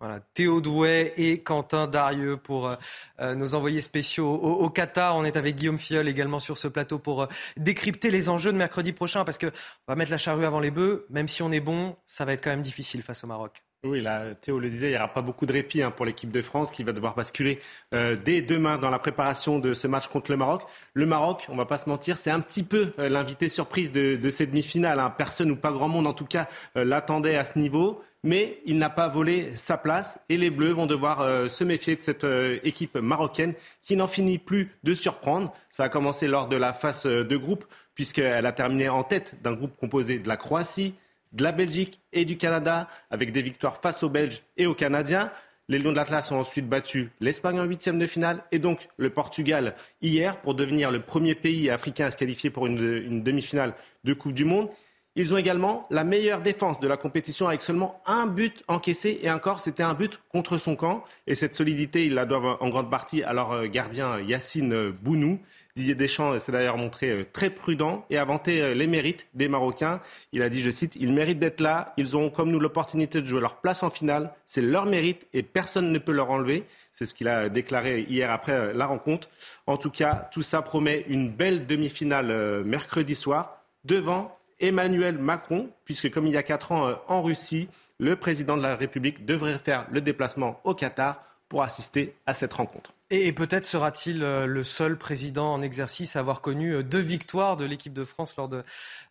Voilà, 0.00 0.20
Théo 0.32 0.60
Douet 0.60 1.12
et 1.16 1.42
Quentin 1.42 1.88
Darieux 1.88 2.36
pour 2.36 2.68
euh, 2.68 2.76
euh, 3.18 3.34
nos 3.34 3.56
envoyés 3.56 3.80
spéciaux 3.80 4.32
au, 4.32 4.70
Qatar. 4.70 5.16
On 5.16 5.24
est 5.24 5.36
avec 5.36 5.56
Guillaume 5.56 5.78
Fiol 5.78 6.06
également 6.06 6.38
sur 6.38 6.56
ce 6.56 6.68
plateau 6.68 7.00
pour 7.00 7.22
euh, 7.22 7.26
décrypter 7.56 8.12
les 8.12 8.28
enjeux 8.28 8.52
de 8.52 8.56
mercredi 8.56 8.92
prochain 8.92 9.24
parce 9.24 9.38
qu'on 9.38 9.50
va 9.88 9.96
mettre 9.96 10.12
la 10.12 10.18
charrue 10.18 10.44
avant 10.44 10.60
les 10.60 10.70
bœufs. 10.70 11.04
Même 11.10 11.26
si 11.26 11.42
on 11.42 11.50
est 11.50 11.58
bon, 11.58 11.96
ça 12.06 12.24
va 12.24 12.34
être 12.34 12.44
quand 12.44 12.50
même 12.50 12.62
difficile 12.62 13.02
face 13.02 13.24
au 13.24 13.26
Maroc. 13.26 13.64
Oui, 13.82 14.00
là, 14.00 14.34
Théo 14.36 14.60
le 14.60 14.68
disait, 14.68 14.88
il 14.88 14.90
n'y 14.90 14.96
aura 14.96 15.12
pas 15.12 15.22
beaucoup 15.22 15.46
de 15.46 15.52
répit 15.52 15.82
hein, 15.82 15.90
pour 15.90 16.06
l'équipe 16.06 16.30
de 16.30 16.42
France 16.42 16.70
qui 16.70 16.84
va 16.84 16.92
devoir 16.92 17.14
basculer 17.14 17.60
dès 17.92 18.42
demain 18.42 18.76
dans 18.76 18.90
la 18.90 18.98
préparation 18.98 19.60
de 19.60 19.72
ce 19.72 19.86
match 19.86 20.08
contre 20.08 20.32
le 20.32 20.36
Maroc. 20.36 20.64
Le 20.94 21.06
Maroc, 21.06 21.46
on 21.48 21.52
ne 21.52 21.58
va 21.58 21.64
pas 21.64 21.78
se 21.78 21.88
mentir, 21.88 22.18
c'est 22.18 22.32
un 22.32 22.40
petit 22.40 22.64
peu 22.64 22.90
l'invité 22.98 23.48
surprise 23.48 23.92
de, 23.92 24.16
de 24.16 24.30
ces 24.30 24.46
demi-finales. 24.46 24.98
Hein. 24.98 25.14
Personne 25.16 25.52
ou 25.52 25.56
pas 25.56 25.70
grand 25.70 25.86
monde, 25.86 26.08
en 26.08 26.12
tout 26.12 26.26
cas, 26.26 26.48
l'attendait 26.74 27.36
à 27.36 27.44
ce 27.44 27.56
niveau 27.56 28.02
mais 28.24 28.60
il 28.64 28.78
n'a 28.78 28.90
pas 28.90 29.08
volé 29.08 29.54
sa 29.54 29.76
place 29.76 30.18
et 30.28 30.36
les 30.36 30.50
Bleus 30.50 30.72
vont 30.72 30.86
devoir 30.86 31.20
euh, 31.20 31.48
se 31.48 31.64
méfier 31.64 31.94
de 31.94 32.00
cette 32.00 32.24
euh, 32.24 32.58
équipe 32.64 32.96
marocaine 32.96 33.54
qui 33.82 33.96
n'en 33.96 34.08
finit 34.08 34.38
plus 34.38 34.72
de 34.82 34.94
surprendre. 34.94 35.52
Ça 35.70 35.84
a 35.84 35.88
commencé 35.88 36.26
lors 36.26 36.48
de 36.48 36.56
la 36.56 36.72
phase 36.72 37.06
euh, 37.06 37.24
de 37.24 37.36
groupe 37.36 37.64
puisqu'elle 37.94 38.46
a 38.46 38.52
terminé 38.52 38.88
en 38.88 39.02
tête 39.02 39.40
d'un 39.42 39.52
groupe 39.52 39.76
composé 39.76 40.18
de 40.18 40.28
la 40.28 40.36
Croatie, 40.36 40.94
de 41.32 41.42
la 41.42 41.52
Belgique 41.52 42.00
et 42.12 42.24
du 42.24 42.36
Canada, 42.36 42.88
avec 43.10 43.32
des 43.32 43.42
victoires 43.42 43.80
face 43.80 44.02
aux 44.02 44.08
Belges 44.08 44.42
et 44.56 44.66
aux 44.66 44.74
Canadiens. 44.74 45.30
Les 45.68 45.78
Lions 45.78 45.90
de 45.90 45.96
l'Atlas 45.96 46.32
ont 46.32 46.38
ensuite 46.38 46.68
battu 46.68 47.10
l'Espagne 47.20 47.60
en 47.60 47.64
huitième 47.64 47.98
de 47.98 48.06
finale 48.06 48.42
et 48.52 48.58
donc 48.58 48.88
le 48.96 49.10
Portugal 49.10 49.74
hier 50.00 50.40
pour 50.40 50.54
devenir 50.54 50.90
le 50.90 51.02
premier 51.02 51.34
pays 51.34 51.68
africain 51.68 52.06
à 52.06 52.10
se 52.10 52.16
qualifier 52.16 52.48
pour 52.50 52.66
une, 52.66 52.78
une 52.78 53.22
demi-finale 53.22 53.74
de 54.04 54.14
Coupe 54.14 54.32
du 54.32 54.46
Monde. 54.46 54.70
Ils 55.18 55.34
ont 55.34 55.36
également 55.36 55.84
la 55.90 56.04
meilleure 56.04 56.42
défense 56.42 56.78
de 56.78 56.86
la 56.86 56.96
compétition 56.96 57.48
avec 57.48 57.60
seulement 57.60 58.00
un 58.06 58.28
but 58.28 58.62
encaissé 58.68 59.18
et 59.20 59.28
encore 59.28 59.58
c'était 59.58 59.82
un 59.82 59.94
but 59.94 60.20
contre 60.28 60.58
son 60.58 60.76
camp. 60.76 61.02
Et 61.26 61.34
cette 61.34 61.54
solidité, 61.54 62.06
ils 62.06 62.14
la 62.14 62.24
doivent 62.24 62.56
en 62.60 62.68
grande 62.68 62.88
partie 62.88 63.24
à 63.24 63.32
leur 63.32 63.66
gardien 63.66 64.20
Yacine 64.20 64.90
Bounou. 64.90 65.40
Didier 65.74 65.96
Deschamps 65.96 66.38
s'est 66.38 66.52
d'ailleurs 66.52 66.76
montré 66.76 67.26
très 67.32 67.50
prudent 67.50 68.06
et 68.10 68.16
a 68.16 68.24
vanté 68.24 68.76
les 68.76 68.86
mérites 68.86 69.26
des 69.34 69.48
Marocains. 69.48 70.00
Il 70.32 70.40
a 70.40 70.48
dit, 70.48 70.60
je 70.60 70.70
cite, 70.70 70.94
ils 70.94 71.12
méritent 71.12 71.40
d'être 71.40 71.60
là, 71.60 71.94
ils 71.96 72.16
ont 72.16 72.30
comme 72.30 72.52
nous 72.52 72.60
l'opportunité 72.60 73.20
de 73.20 73.26
jouer 73.26 73.40
leur 73.40 73.56
place 73.56 73.82
en 73.82 73.90
finale, 73.90 74.32
c'est 74.46 74.62
leur 74.62 74.86
mérite 74.86 75.26
et 75.34 75.42
personne 75.42 75.90
ne 75.90 75.98
peut 75.98 76.12
leur 76.12 76.30
enlever. 76.30 76.62
C'est 76.92 77.06
ce 77.06 77.14
qu'il 77.14 77.26
a 77.26 77.48
déclaré 77.48 78.06
hier 78.08 78.30
après 78.30 78.72
la 78.72 78.86
rencontre. 78.86 79.28
En 79.66 79.78
tout 79.78 79.90
cas, 79.90 80.28
tout 80.30 80.42
ça 80.42 80.62
promet 80.62 81.06
une 81.08 81.28
belle 81.28 81.66
demi-finale 81.66 82.62
mercredi 82.64 83.16
soir 83.16 83.64
devant 83.84 84.37
Emmanuel 84.60 85.18
Macron, 85.18 85.70
puisque 85.84 86.10
comme 86.10 86.26
il 86.26 86.32
y 86.32 86.36
a 86.36 86.42
quatre 86.42 86.72
ans 86.72 86.96
en 87.08 87.22
Russie, 87.22 87.68
le 87.98 88.16
président 88.16 88.56
de 88.56 88.62
la 88.62 88.76
République 88.76 89.24
devrait 89.24 89.58
faire 89.58 89.86
le 89.90 90.00
déplacement 90.00 90.60
au 90.64 90.74
Qatar 90.74 91.20
pour 91.48 91.62
assister 91.62 92.14
à 92.26 92.34
cette 92.34 92.52
rencontre. 92.52 92.92
Et 93.10 93.32
peut-être 93.32 93.64
sera-t-il 93.64 94.18
le 94.20 94.62
seul 94.62 94.98
président 94.98 95.54
en 95.54 95.62
exercice 95.62 96.14
à 96.14 96.20
avoir 96.20 96.42
connu 96.42 96.84
deux 96.84 96.98
victoires 96.98 97.56
de 97.56 97.64
l'équipe 97.64 97.94
de 97.94 98.04
France 98.04 98.36
lors 98.36 98.48
de 98.48 98.62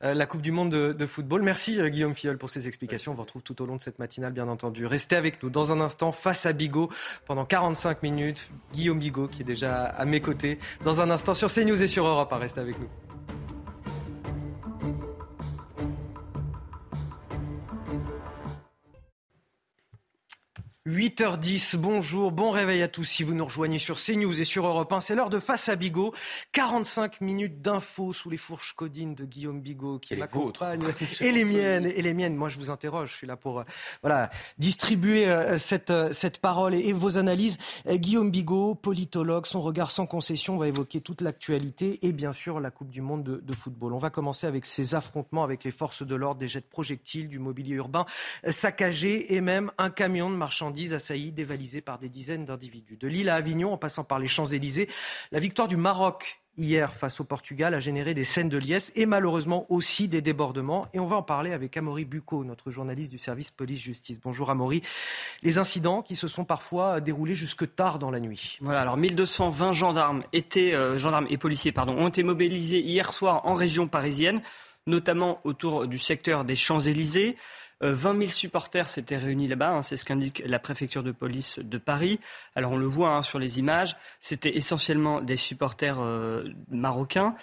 la 0.01 0.25
Coupe 0.27 0.41
du 0.41 0.51
Monde 0.51 0.69
de, 0.69 1.05
football. 1.07 1.41
Merci 1.41 1.79
Guillaume 1.89 2.13
Fiol 2.13 2.37
pour 2.37 2.51
ces 2.51 2.67
explications. 2.67 3.13
On 3.13 3.15
vous 3.15 3.23
retrouve 3.23 3.41
tout 3.41 3.59
au 3.59 3.65
long 3.65 3.75
de 3.75 3.81
cette 3.81 3.97
matinale, 3.97 4.33
bien 4.33 4.47
entendu. 4.47 4.85
Restez 4.85 5.15
avec 5.15 5.41
nous 5.41 5.49
dans 5.49 5.71
un 5.71 5.81
instant 5.81 6.11
face 6.11 6.45
à 6.45 6.53
Bigot 6.53 6.91
pendant 7.25 7.45
45 7.45 8.03
minutes. 8.03 8.51
Guillaume 8.71 8.99
Bigot 8.99 9.27
qui 9.27 9.41
est 9.41 9.45
déjà 9.45 9.85
à 9.85 10.05
mes 10.05 10.21
côtés. 10.21 10.59
Dans 10.83 11.01
un 11.01 11.09
instant 11.09 11.33
sur 11.33 11.51
CNews 11.51 11.81
et 11.81 11.87
sur 11.87 12.05
Europe. 12.05 12.31
Restez 12.33 12.61
avec 12.61 12.77
nous. 12.79 13.06
8h10, 20.88 21.75
bonjour, 21.75 22.31
bon 22.31 22.49
réveil 22.49 22.81
à 22.81 22.88
tous. 22.88 23.03
Si 23.03 23.23
vous 23.23 23.33
nous 23.33 23.43
rejoignez 23.43 23.77
sur 23.77 23.97
CNews 23.97 24.39
et 24.39 24.45
sur 24.45 24.65
Europe 24.65 24.93
1, 24.93 25.01
c'est 25.01 25.15
l'heure 25.15 25.29
de 25.29 25.38
Face 25.38 25.67
à 25.67 25.75
Bigot. 25.75 26.13
45 26.53 27.19
minutes 27.19 27.61
d'infos 27.61 28.13
sous 28.13 28.29
les 28.29 28.38
fourches 28.38 28.71
codines 28.71 29.13
de 29.13 29.25
Guillaume 29.25 29.59
Bigot 29.59 29.99
qui 29.99 30.15
m'accompagne. 30.15 30.79
Et 31.19 31.33
les 31.33 31.43
miennes, 31.43 31.85
et 31.85 32.01
les 32.01 32.13
miennes. 32.13 32.35
Moi, 32.35 32.47
je 32.47 32.57
vous 32.57 32.69
interroge. 32.69 33.11
Je 33.11 33.15
suis 33.15 33.27
là 33.27 33.35
pour, 33.35 33.59
euh, 33.59 33.63
voilà, 34.01 34.29
distribuer 34.59 35.27
euh, 35.27 35.57
cette, 35.57 35.89
euh, 35.89 36.13
cette 36.13 36.39
parole 36.39 36.73
et, 36.73 36.93
vos 36.93 37.17
analyses. 37.17 37.57
Guillaume 37.85 38.31
Bigot, 38.31 38.73
politologue, 38.75 39.45
son 39.45 39.59
regard 39.59 39.91
sans 39.91 40.05
concession 40.05 40.55
va 40.55 40.69
évoquer 40.69 41.01
toute 41.01 41.19
l'actualité 41.19 41.99
et 42.07 42.13
bien 42.13 42.31
sûr 42.31 42.61
la 42.61 42.71
Coupe 42.71 42.91
du 42.91 43.01
Monde 43.01 43.23
de, 43.23 43.41
de, 43.43 43.55
football. 43.55 43.91
On 43.91 43.97
va 43.97 44.09
commencer 44.09 44.47
avec 44.47 44.65
ces 44.65 44.95
affrontements 44.95 45.43
avec 45.43 45.65
les 45.65 45.71
forces 45.71 46.03
de 46.03 46.15
l'ordre, 46.15 46.39
des 46.39 46.47
jets 46.47 46.61
de 46.61 46.65
projectiles, 46.65 47.27
du 47.27 47.39
mobilier 47.39 47.75
urbain 47.75 48.05
saccagé 48.49 49.35
et 49.35 49.41
même 49.41 49.71
un 49.77 49.89
camion 49.89 50.29
de 50.29 50.35
marchandises 50.35 50.76
assailli, 50.93 51.32
dévalisé 51.32 51.82
par 51.82 51.99
des 51.99 52.09
dizaines 52.09 52.45
d'individus. 52.45 52.97
De 52.97 53.07
Lille 53.07 53.30
à 53.30 53.36
Avignon, 53.36 53.73
en 53.73 53.78
passant 53.78 54.03
par 54.03 54.19
les 54.19 54.28
Champs-Élysées, 54.28 54.88
la 55.32 55.39
victoire 55.39 55.67
du 55.67 55.78
Maroc 55.78 56.41
hier 56.57 56.91
face 56.91 57.19
au 57.19 57.23
Portugal 57.23 57.73
a 57.73 57.80
généré 57.80 58.13
des 58.13 58.23
scènes 58.23 58.49
de 58.49 58.57
liesse 58.57 58.91
et 58.95 59.05
malheureusement 59.05 59.65
aussi 59.69 60.07
des 60.07 60.21
débordements. 60.21 60.88
Et 60.93 60.99
on 60.99 61.05
va 61.05 61.15
en 61.15 61.23
parler 61.23 61.53
avec 61.53 61.78
Amaury 61.78 62.05
Bucco, 62.05 62.43
notre 62.43 62.71
journaliste 62.71 63.11
du 63.11 63.19
service 63.19 63.51
police-justice. 63.51 64.19
Bonjour 64.23 64.49
Amaury. 64.49 64.82
Les 65.43 65.59
incidents 65.59 66.01
qui 66.01 66.15
se 66.15 66.28
sont 66.28 66.45
parfois 66.45 66.99
déroulés 66.99 67.36
jusque 67.36 67.75
tard 67.75 67.99
dans 67.99 68.11
la 68.11 68.19
nuit. 68.19 68.57
Voilà, 68.61 68.82
alors 68.82 68.97
1220 68.97 69.73
gendarmes, 69.73 70.23
étaient, 70.34 70.73
euh, 70.73 70.97
gendarmes 70.97 71.28
et 71.30 71.38
policiers 71.38 71.71
pardon, 71.71 71.95
ont 71.97 72.09
été 72.09 72.23
mobilisés 72.23 72.80
hier 72.80 73.13
soir 73.13 73.45
en 73.45 73.53
région 73.53 73.88
parisienne, 73.88 74.41
notamment 74.88 75.39
autour 75.43 75.88
du 75.88 75.99
secteur 75.99 76.43
des 76.43 76.55
Champs-Élysées. 76.55 77.38
20 77.82 78.19
000 78.19 78.32
supporters 78.32 78.89
s'étaient 78.89 79.17
réunis 79.17 79.47
là-bas, 79.47 79.69
hein, 79.69 79.84
c'est 79.84 79.97
ce 79.97 80.05
qu'indique 80.05 80.41
la 80.45 80.59
préfecture 80.59 81.03
de 81.03 81.11
police 81.11 81.59
de 81.59 81.78
Paris. 81.78 82.19
Alors 82.55 82.71
on 82.71 82.78
le 82.78 82.88
voit 82.88 83.11
hein, 83.11 83.21
sur 83.21 83.38
les 83.39 83.59
images, 83.59 83.95
c'était 84.19 84.55
essentiellement 84.57 85.21
des 85.21 85.38
supporters 85.38 85.99
euh, 85.99 86.43
marocains. 86.69 87.36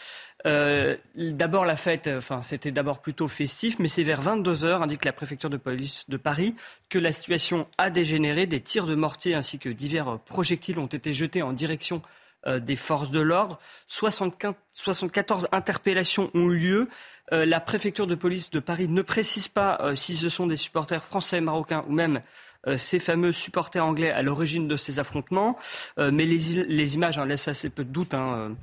Euh, 0.46 0.96
d'abord 1.14 1.64
la 1.64 1.76
fête, 1.76 2.10
enfin 2.14 2.42
c'était 2.42 2.72
d'abord 2.72 3.00
plutôt 3.00 3.28
festif, 3.28 3.78
mais 3.78 3.88
c'est 3.88 4.02
vers 4.02 4.20
22 4.20 4.64
heures, 4.64 4.82
indique 4.82 5.04
la 5.04 5.12
préfecture 5.12 5.50
de 5.50 5.56
police 5.56 6.04
de 6.08 6.16
Paris, 6.16 6.54
que 6.88 6.98
la 6.98 7.12
situation 7.12 7.68
a 7.78 7.90
dégénéré. 7.90 8.46
Des 8.46 8.60
tirs 8.60 8.86
de 8.86 8.94
mortier 8.94 9.34
ainsi 9.34 9.58
que 9.58 9.68
divers 9.68 10.18
projectiles 10.20 10.78
ont 10.78 10.86
été 10.86 11.12
jetés 11.12 11.42
en 11.42 11.52
direction 11.52 12.02
euh, 12.46 12.58
des 12.58 12.76
forces 12.76 13.10
de 13.10 13.20
l'ordre. 13.20 13.58
74 13.86 15.48
interpellations 15.52 16.30
ont 16.34 16.50
eu 16.50 16.58
lieu. 16.58 16.88
Euh, 17.32 17.46
la 17.46 17.60
préfecture 17.60 18.06
de 18.06 18.14
police 18.14 18.50
de 18.50 18.60
Paris 18.60 18.88
ne 18.88 19.02
précise 19.02 19.48
pas 19.48 19.78
euh, 19.80 19.96
si 19.96 20.16
ce 20.16 20.28
sont 20.28 20.46
des 20.46 20.56
supporters 20.56 21.02
français, 21.02 21.40
marocains 21.40 21.84
ou 21.88 21.92
même 21.92 22.20
ces 22.78 22.98
fameux 22.98 23.30
supporters 23.30 23.84
anglais 23.84 24.10
à 24.10 24.22
l'origine 24.22 24.68
de 24.68 24.78
ces 24.78 24.98
affrontements. 24.98 25.58
mais 25.98 26.24
les, 26.24 26.94
images 26.94 27.18
hein, 27.18 27.26
laissent 27.26 27.46
assez 27.46 27.68
peu 27.68 27.84
de 27.84 27.90
doute 27.90 28.14
hein, 28.14 28.56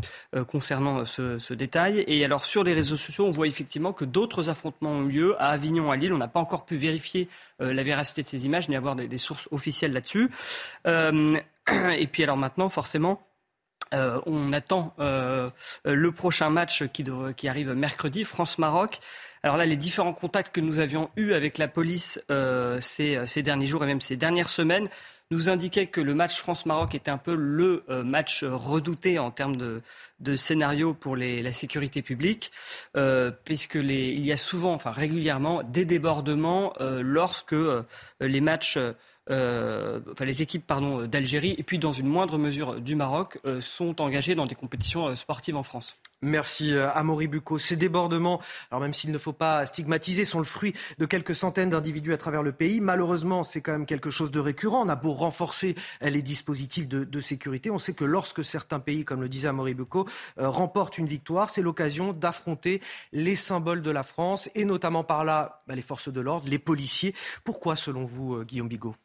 concernant 0.47 1.05
ce, 1.05 1.37
ce, 1.37 1.53
détail. 1.53 2.03
Et 2.07 2.25
alors 2.25 2.43
sur 2.43 2.63
les 2.63 2.73
réseaux 2.73 2.97
sociaux, 2.97 3.27
on 3.27 3.29
voit 3.29 3.45
effectivement 3.45 3.93
que 3.93 4.03
d'autres 4.03 4.49
affrontements 4.49 4.89
ont 4.89 5.07
eu 5.07 5.11
lieu 5.11 5.35
à 5.39 5.49
Avignon, 5.49 5.91
à 5.91 5.97
Lille. 5.97 6.13
On 6.13 6.17
n'a 6.17 6.27
pas 6.27 6.39
encore 6.39 6.65
pu 6.65 6.77
vérifier 6.77 7.29
la 7.59 7.83
véracité 7.83 8.23
de 8.23 8.27
ces 8.27 8.47
images 8.47 8.69
ni 8.69 8.75
avoir 8.75 8.95
des, 8.95 9.07
des 9.07 9.19
sources 9.19 9.47
officielles 9.51 9.93
là-dessus. 9.93 10.31
et 10.87 12.07
puis 12.07 12.23
alors 12.23 12.37
maintenant, 12.37 12.69
forcément, 12.69 13.21
euh, 13.93 14.21
on 14.25 14.53
attend 14.53 14.93
euh, 14.99 15.47
le 15.83 16.11
prochain 16.11 16.49
match 16.49 16.83
qui, 16.87 17.47
arrive 17.47 17.71
mercredi, 17.73 18.23
France-Maroc. 18.23 18.99
Alors 19.43 19.57
là, 19.57 19.65
les 19.65 19.75
différents 19.75 20.13
contacts 20.13 20.53
que 20.53 20.61
nous 20.61 20.79
avions 20.79 21.09
eus 21.17 21.33
avec 21.33 21.57
la 21.57 21.67
police 21.67 22.21
euh, 22.29 22.79
ces, 22.79 23.41
derniers 23.41 23.67
jours 23.67 23.83
et 23.83 23.87
même 23.87 24.01
ces 24.01 24.15
dernières 24.15 24.49
semaines 24.49 24.87
nous 25.31 25.49
indiquaient 25.49 25.87
que 25.87 26.01
le 26.01 26.13
match 26.13 26.37
France-Maroc 26.39 26.93
était 26.93 27.09
un 27.09 27.17
peu 27.17 27.35
le 27.35 27.85
match 28.03 28.43
redouté 28.43 29.17
en 29.17 29.31
termes 29.31 29.55
de, 29.55 30.35
scénario 30.35 30.93
pour 30.93 31.15
la 31.15 31.53
sécurité 31.53 32.01
publique, 32.01 32.51
puisque 33.45 33.75
il 33.75 34.25
y 34.25 34.33
a 34.33 34.37
souvent, 34.37 34.73
enfin 34.73 34.91
régulièrement, 34.91 35.63
des 35.63 35.85
débordements 35.85 36.73
lorsque 36.81 37.55
les 38.19 38.41
matchs 38.41 38.77
enfin 39.31 40.25
les 40.25 40.41
équipes 40.41 40.65
pardon 40.65 41.07
d'Algérie 41.07 41.55
et 41.57 41.63
puis 41.63 41.79
dans 41.79 41.91
une 41.91 42.07
moindre 42.07 42.37
mesure 42.37 42.81
du 42.81 42.95
Maroc 42.95 43.39
euh, 43.45 43.61
sont 43.61 44.01
engagées 44.01 44.35
dans 44.35 44.45
des 44.45 44.55
compétitions 44.55 45.07
euh, 45.07 45.15
sportives 45.15 45.55
en 45.55 45.63
France. 45.63 45.97
Merci 46.23 46.75
Amaury 46.75 47.27
Bucco. 47.27 47.57
Ces 47.57 47.75
débordements, 47.75 48.41
alors 48.69 48.79
même 48.79 48.93
s'il 48.93 49.11
ne 49.11 49.17
faut 49.17 49.33
pas 49.33 49.65
stigmatiser, 49.65 50.23
sont 50.23 50.37
le 50.37 50.45
fruit 50.45 50.75
de 50.99 51.07
quelques 51.07 51.33
centaines 51.33 51.71
d'individus 51.71 52.13
à 52.13 52.17
travers 52.17 52.43
le 52.43 52.51
pays. 52.51 52.79
Malheureusement, 52.79 53.43
c'est 53.43 53.61
quand 53.61 53.71
même 53.71 53.87
quelque 53.87 54.11
chose 54.11 54.29
de 54.29 54.39
récurrent. 54.39 54.85
On 54.85 54.89
a 54.89 54.95
beau 54.95 55.13
renforcer 55.13 55.73
les 55.99 56.21
dispositifs 56.21 56.87
de, 56.87 57.05
de 57.05 57.19
sécurité, 57.19 57.71
on 57.71 57.79
sait 57.79 57.95
que 57.95 58.05
lorsque 58.05 58.45
certains 58.45 58.79
pays, 58.79 59.03
comme 59.03 59.21
le 59.21 59.29
disait 59.29 59.47
Amaury 59.47 59.73
Bucco, 59.73 60.07
remportent 60.37 60.99
une 60.99 61.07
victoire, 61.07 61.49
c'est 61.49 61.63
l'occasion 61.63 62.13
d'affronter 62.13 62.81
les 63.13 63.35
symboles 63.35 63.81
de 63.81 63.89
la 63.89 64.03
France 64.03 64.47
et 64.53 64.63
notamment 64.63 65.03
par 65.03 65.23
là 65.23 65.63
bah, 65.67 65.73
les 65.73 65.81
forces 65.81 66.09
de 66.09 66.21
l'ordre, 66.21 66.47
les 66.47 66.59
policiers. 66.59 67.15
Pourquoi, 67.43 67.75
selon 67.75 68.05
vous, 68.05 68.43
Guillaume 68.43 68.67
Bigot? 68.67 68.95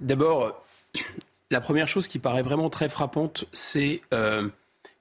D'abord, 0.00 0.64
la 1.50 1.60
première 1.60 1.88
chose 1.88 2.08
qui 2.08 2.18
paraît 2.18 2.42
vraiment 2.42 2.70
très 2.70 2.88
frappante, 2.88 3.44
c'est 3.52 4.00
euh, 4.12 4.48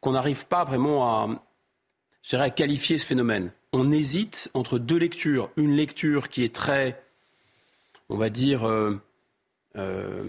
qu'on 0.02 0.12
n'arrive 0.12 0.46
pas 0.46 0.64
vraiment 0.64 1.08
à, 1.08 2.50
qualifier 2.50 2.98
ce 2.98 3.06
phénomène. 3.06 3.52
On 3.74 3.92
hésite 3.92 4.52
entre 4.54 4.78
deux 4.78 4.98
lectures. 4.98 5.50
Une 5.56 5.76
lecture 5.76 6.30
qui 6.30 6.44
est 6.44 6.54
très, 6.54 7.02
on 8.10 8.18
va 8.18 8.30
dire, 8.30 8.68
euh, 8.68 9.02
euh, 9.78 10.24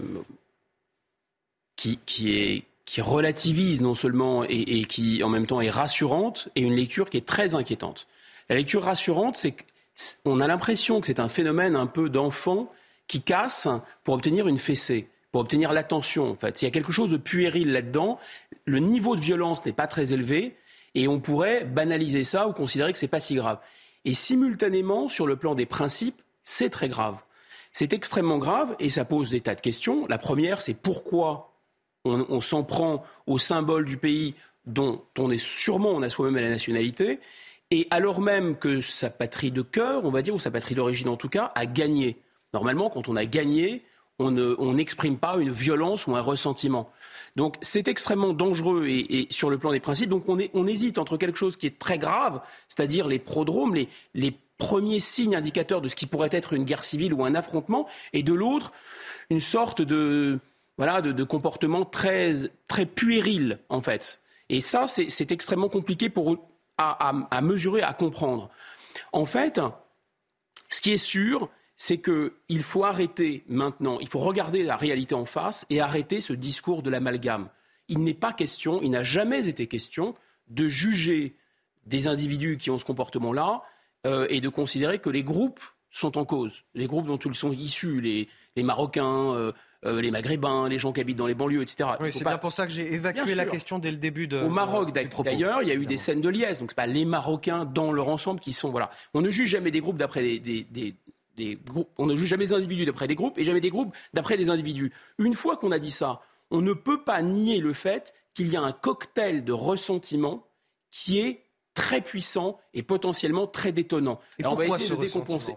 qui, 1.75 1.99
qui, 2.05 2.33
est, 2.33 2.63
qui 2.85 3.01
relativise 3.01 3.81
non 3.81 3.95
seulement 3.95 4.43
et, 4.45 4.79
et, 4.79 4.85
qui 4.85 5.23
en 5.23 5.29
même 5.29 5.45
temps 5.45 5.61
est 5.61 5.69
rassurante, 5.69 6.49
et 6.55 6.61
une 6.61 6.75
lecture 6.75 7.09
qui 7.09 7.17
est 7.17 7.27
très 7.27 7.53
inquiétante. 7.53 8.07
La 8.49 8.55
lecture 8.55 8.83
rassurante, 8.83 9.37
c'est 9.37 9.55
qu'on 10.23 10.39
a 10.39 10.47
l'impression 10.47 11.01
que 11.01 11.07
c'est 11.07 11.19
un 11.19 11.29
phénomène 11.29 11.75
un 11.75 11.87
peu 11.87 12.09
d'enfant 12.09 12.71
qui 13.13 13.21
casse 13.21 13.67
pour 14.03 14.15
obtenir 14.15 14.47
une 14.47 14.57
fessée, 14.57 15.07
pour 15.31 15.41
obtenir 15.41 15.71
l'attention. 15.71 16.31
En 16.31 16.35
fait, 16.35 16.59
il 16.59 16.65
y 16.65 16.67
a 16.67 16.71
quelque 16.71 16.91
chose 16.91 17.11
de 17.11 17.17
puéril 17.17 17.71
là-dedans. 17.71 18.17
Le 18.65 18.79
niveau 18.79 19.15
de 19.15 19.21
violence 19.21 19.63
n'est 19.67 19.71
pas 19.71 19.85
très 19.85 20.13
élevé 20.13 20.55
et 20.95 21.07
on 21.07 21.19
pourrait 21.19 21.63
banaliser 21.63 22.23
ça 22.23 22.47
ou 22.47 22.53
considérer 22.53 22.91
que 22.91 22.97
c'est 22.97 23.07
pas 23.07 23.19
si 23.19 23.35
grave. 23.35 23.59
Et 24.03 24.15
simultanément, 24.15 25.09
sur 25.09 25.27
le 25.27 25.35
plan 25.35 25.53
des 25.53 25.67
principes, 25.67 26.23
c'est 26.43 26.71
très 26.71 26.89
grave. 26.89 27.17
C'est 27.71 27.93
extrêmement 27.93 28.39
grave 28.39 28.75
et 28.79 28.89
ça 28.89 29.05
pose 29.05 29.29
des 29.29 29.41
tas 29.41 29.53
de 29.53 29.61
questions. 29.61 30.07
La 30.07 30.17
première, 30.17 30.59
c'est 30.59 30.73
pourquoi 30.73 31.53
on, 32.05 32.25
on 32.29 32.41
s'en 32.41 32.63
prend 32.63 33.03
au 33.27 33.37
symbole 33.37 33.85
du 33.85 33.97
pays 33.97 34.33
dont 34.65 35.03
on 35.19 35.29
est 35.29 35.37
sûrement, 35.37 35.91
on 35.91 36.01
a 36.01 36.09
soi-même 36.09 36.41
la 36.41 36.49
nationalité, 36.49 37.19
et 37.69 37.87
alors 37.91 38.21
même 38.21 38.57
que 38.57 38.81
sa 38.81 39.11
patrie 39.11 39.51
de 39.51 39.61
cœur, 39.61 40.03
on 40.03 40.09
va 40.09 40.23
dire, 40.23 40.33
ou 40.33 40.39
sa 40.39 40.49
patrie 40.49 40.73
d'origine 40.73 41.09
en 41.09 41.17
tout 41.17 41.29
cas, 41.29 41.51
a 41.53 41.67
gagné. 41.67 42.17
Normalement, 42.53 42.89
quand 42.89 43.07
on 43.07 43.15
a 43.15 43.25
gagné, 43.25 43.83
on 44.19 44.73
n'exprime 44.73 45.17
pas 45.17 45.37
une 45.37 45.51
violence 45.51 46.07
ou 46.07 46.15
un 46.15 46.21
ressentiment. 46.21 46.91
Donc 47.35 47.55
c'est 47.61 47.87
extrêmement 47.87 48.33
dangereux 48.33 48.87
et, 48.87 49.27
sur 49.31 49.49
le 49.49 49.57
plan 49.57 49.71
des 49.71 49.79
principes. 49.79 50.09
Donc 50.09 50.25
on, 50.27 50.67
hésite 50.67 50.97
entre 50.97 51.17
quelque 51.17 51.37
chose 51.37 51.57
qui 51.57 51.67
est 51.67 51.79
très 51.79 51.97
grave, 51.97 52.41
c'est-à-dire 52.67 53.07
les 53.07 53.19
prodromes, 53.19 53.75
les, 54.13 54.37
premiers 54.59 55.01
signes 55.01 55.35
indicateurs 55.35 55.81
de 55.81 55.89
ce 55.89 55.95
qui 55.95 56.05
pourrait 56.05 56.29
être 56.31 56.53
une 56.53 56.63
guerre 56.63 56.85
civile 56.85 57.13
ou 57.13 57.25
un 57.25 57.35
affrontement, 57.35 57.85
et 58.13 58.23
de 58.23 58.33
l'autre, 58.33 58.71
une 59.29 59.41
sorte 59.41 59.81
de, 59.81 60.39
voilà, 60.77 61.01
de, 61.01 61.23
comportement 61.23 61.83
très, 61.83 62.35
très 62.69 62.85
puéril, 62.85 63.59
en 63.67 63.81
fait. 63.81 64.21
Et 64.47 64.61
ça, 64.61 64.87
c'est 64.87 65.31
extrêmement 65.33 65.67
compliqué 65.67 66.07
pour, 66.07 66.37
à, 66.77 67.41
mesurer, 67.41 67.81
à 67.81 67.91
comprendre. 67.91 68.49
En 69.11 69.25
fait, 69.25 69.59
ce 70.69 70.81
qui 70.81 70.93
est 70.93 70.97
sûr, 70.97 71.49
c'est 71.75 71.99
qu'il 71.99 72.63
faut 72.63 72.83
arrêter 72.83 73.43
maintenant, 73.47 73.97
il 73.99 74.07
faut 74.07 74.19
regarder 74.19 74.63
la 74.63 74.77
réalité 74.77 75.15
en 75.15 75.25
face 75.25 75.65
et 75.69 75.81
arrêter 75.81 76.21
ce 76.21 76.33
discours 76.33 76.83
de 76.83 76.89
l'amalgame. 76.89 77.49
Il 77.87 77.99
n'est 77.99 78.13
pas 78.13 78.31
question, 78.31 78.81
il 78.81 78.91
n'a 78.91 79.03
jamais 79.03 79.47
été 79.47 79.67
question 79.67 80.15
de 80.49 80.67
juger 80.67 81.35
des 81.85 82.07
individus 82.07 82.57
qui 82.57 82.69
ont 82.69 82.79
ce 82.79 82.85
comportement-là 82.85 83.63
euh, 84.05 84.27
et 84.29 84.41
de 84.41 84.49
considérer 84.49 84.99
que 84.99 85.09
les 85.09 85.23
groupes 85.23 85.61
sont 85.89 86.17
en 86.17 86.25
cause, 86.25 86.63
les 86.73 86.87
groupes 86.87 87.05
dont 87.05 87.17
ils 87.17 87.35
sont 87.35 87.51
issus, 87.51 88.01
les, 88.01 88.27
Marocains, 88.63 89.33
euh, 89.33 89.51
euh, 89.85 90.01
les 90.01 90.11
Maghrébins, 90.11 90.67
les 90.67 90.79
gens 90.79 90.91
qui 90.91 91.01
habitent 91.01 91.17
dans 91.17 91.27
les 91.27 91.35
banlieues, 91.35 91.61
etc. 91.61 91.89
Oui, 91.99 92.11
c'est 92.11 92.23
bien 92.23 92.37
pour 92.37 92.51
ça 92.51 92.65
que 92.65 92.71
j'ai 92.71 92.93
évacué 92.93 93.35
la 93.35 93.45
question 93.45 93.79
dès 93.79 93.91
le 93.91 93.97
début 93.97 94.27
de. 94.27 94.39
Au 94.39 94.49
Maroc, 94.49 94.91
d'ailleurs, 94.91 95.61
il 95.61 95.67
y 95.67 95.71
a 95.71 95.75
eu 95.75 95.85
des 95.85 95.97
scènes 95.97 96.21
de 96.21 96.29
liesse, 96.29 96.59
donc 96.59 96.71
c'est 96.71 96.75
pas 96.75 96.87
les 96.87 97.05
Marocains 97.05 97.65
dans 97.65 97.91
leur 97.91 98.07
ensemble 98.07 98.39
qui 98.39 98.53
sont 98.53 98.71
voilà. 98.71 98.89
On 99.13 99.21
ne 99.21 99.29
juge 99.29 99.49
jamais 99.49 99.71
des 99.71 99.81
groupes 99.81 99.97
d'après 99.97 100.39
des, 100.39 100.63
des 100.63 100.95
groupes. 101.37 101.89
On 101.97 102.05
ne 102.05 102.15
juge 102.15 102.29
jamais 102.29 102.45
des 102.45 102.53
individus 102.53 102.85
d'après 102.85 103.07
des 103.07 103.15
groupes 103.15 103.37
et 103.37 103.43
jamais 103.43 103.61
des 103.61 103.69
groupes 103.69 103.95
d'après 104.13 104.37
des 104.37 104.49
individus. 104.49 104.91
Une 105.17 105.33
fois 105.33 105.57
qu'on 105.57 105.71
a 105.71 105.79
dit 105.79 105.91
ça, 105.91 106.21
on 106.51 106.61
ne 106.61 106.73
peut 106.73 107.03
pas 107.03 107.21
nier 107.21 107.59
le 107.59 107.73
fait 107.73 108.13
qu'il 108.33 108.47
y 108.47 108.55
a 108.55 108.61
un 108.61 108.71
cocktail 108.71 109.43
de 109.43 109.53
ressentiment 109.53 110.47
qui 110.91 111.19
est 111.19 111.45
très 111.73 112.01
puissant 112.01 112.59
et 112.73 112.83
potentiellement 112.83 113.47
très 113.47 113.71
détonnant. 113.71 114.19
Et 114.39 114.45
on 114.45 114.53
va 114.53 114.67
essayer 114.67 114.89
de 114.89 114.95
décompenser. 114.95 115.55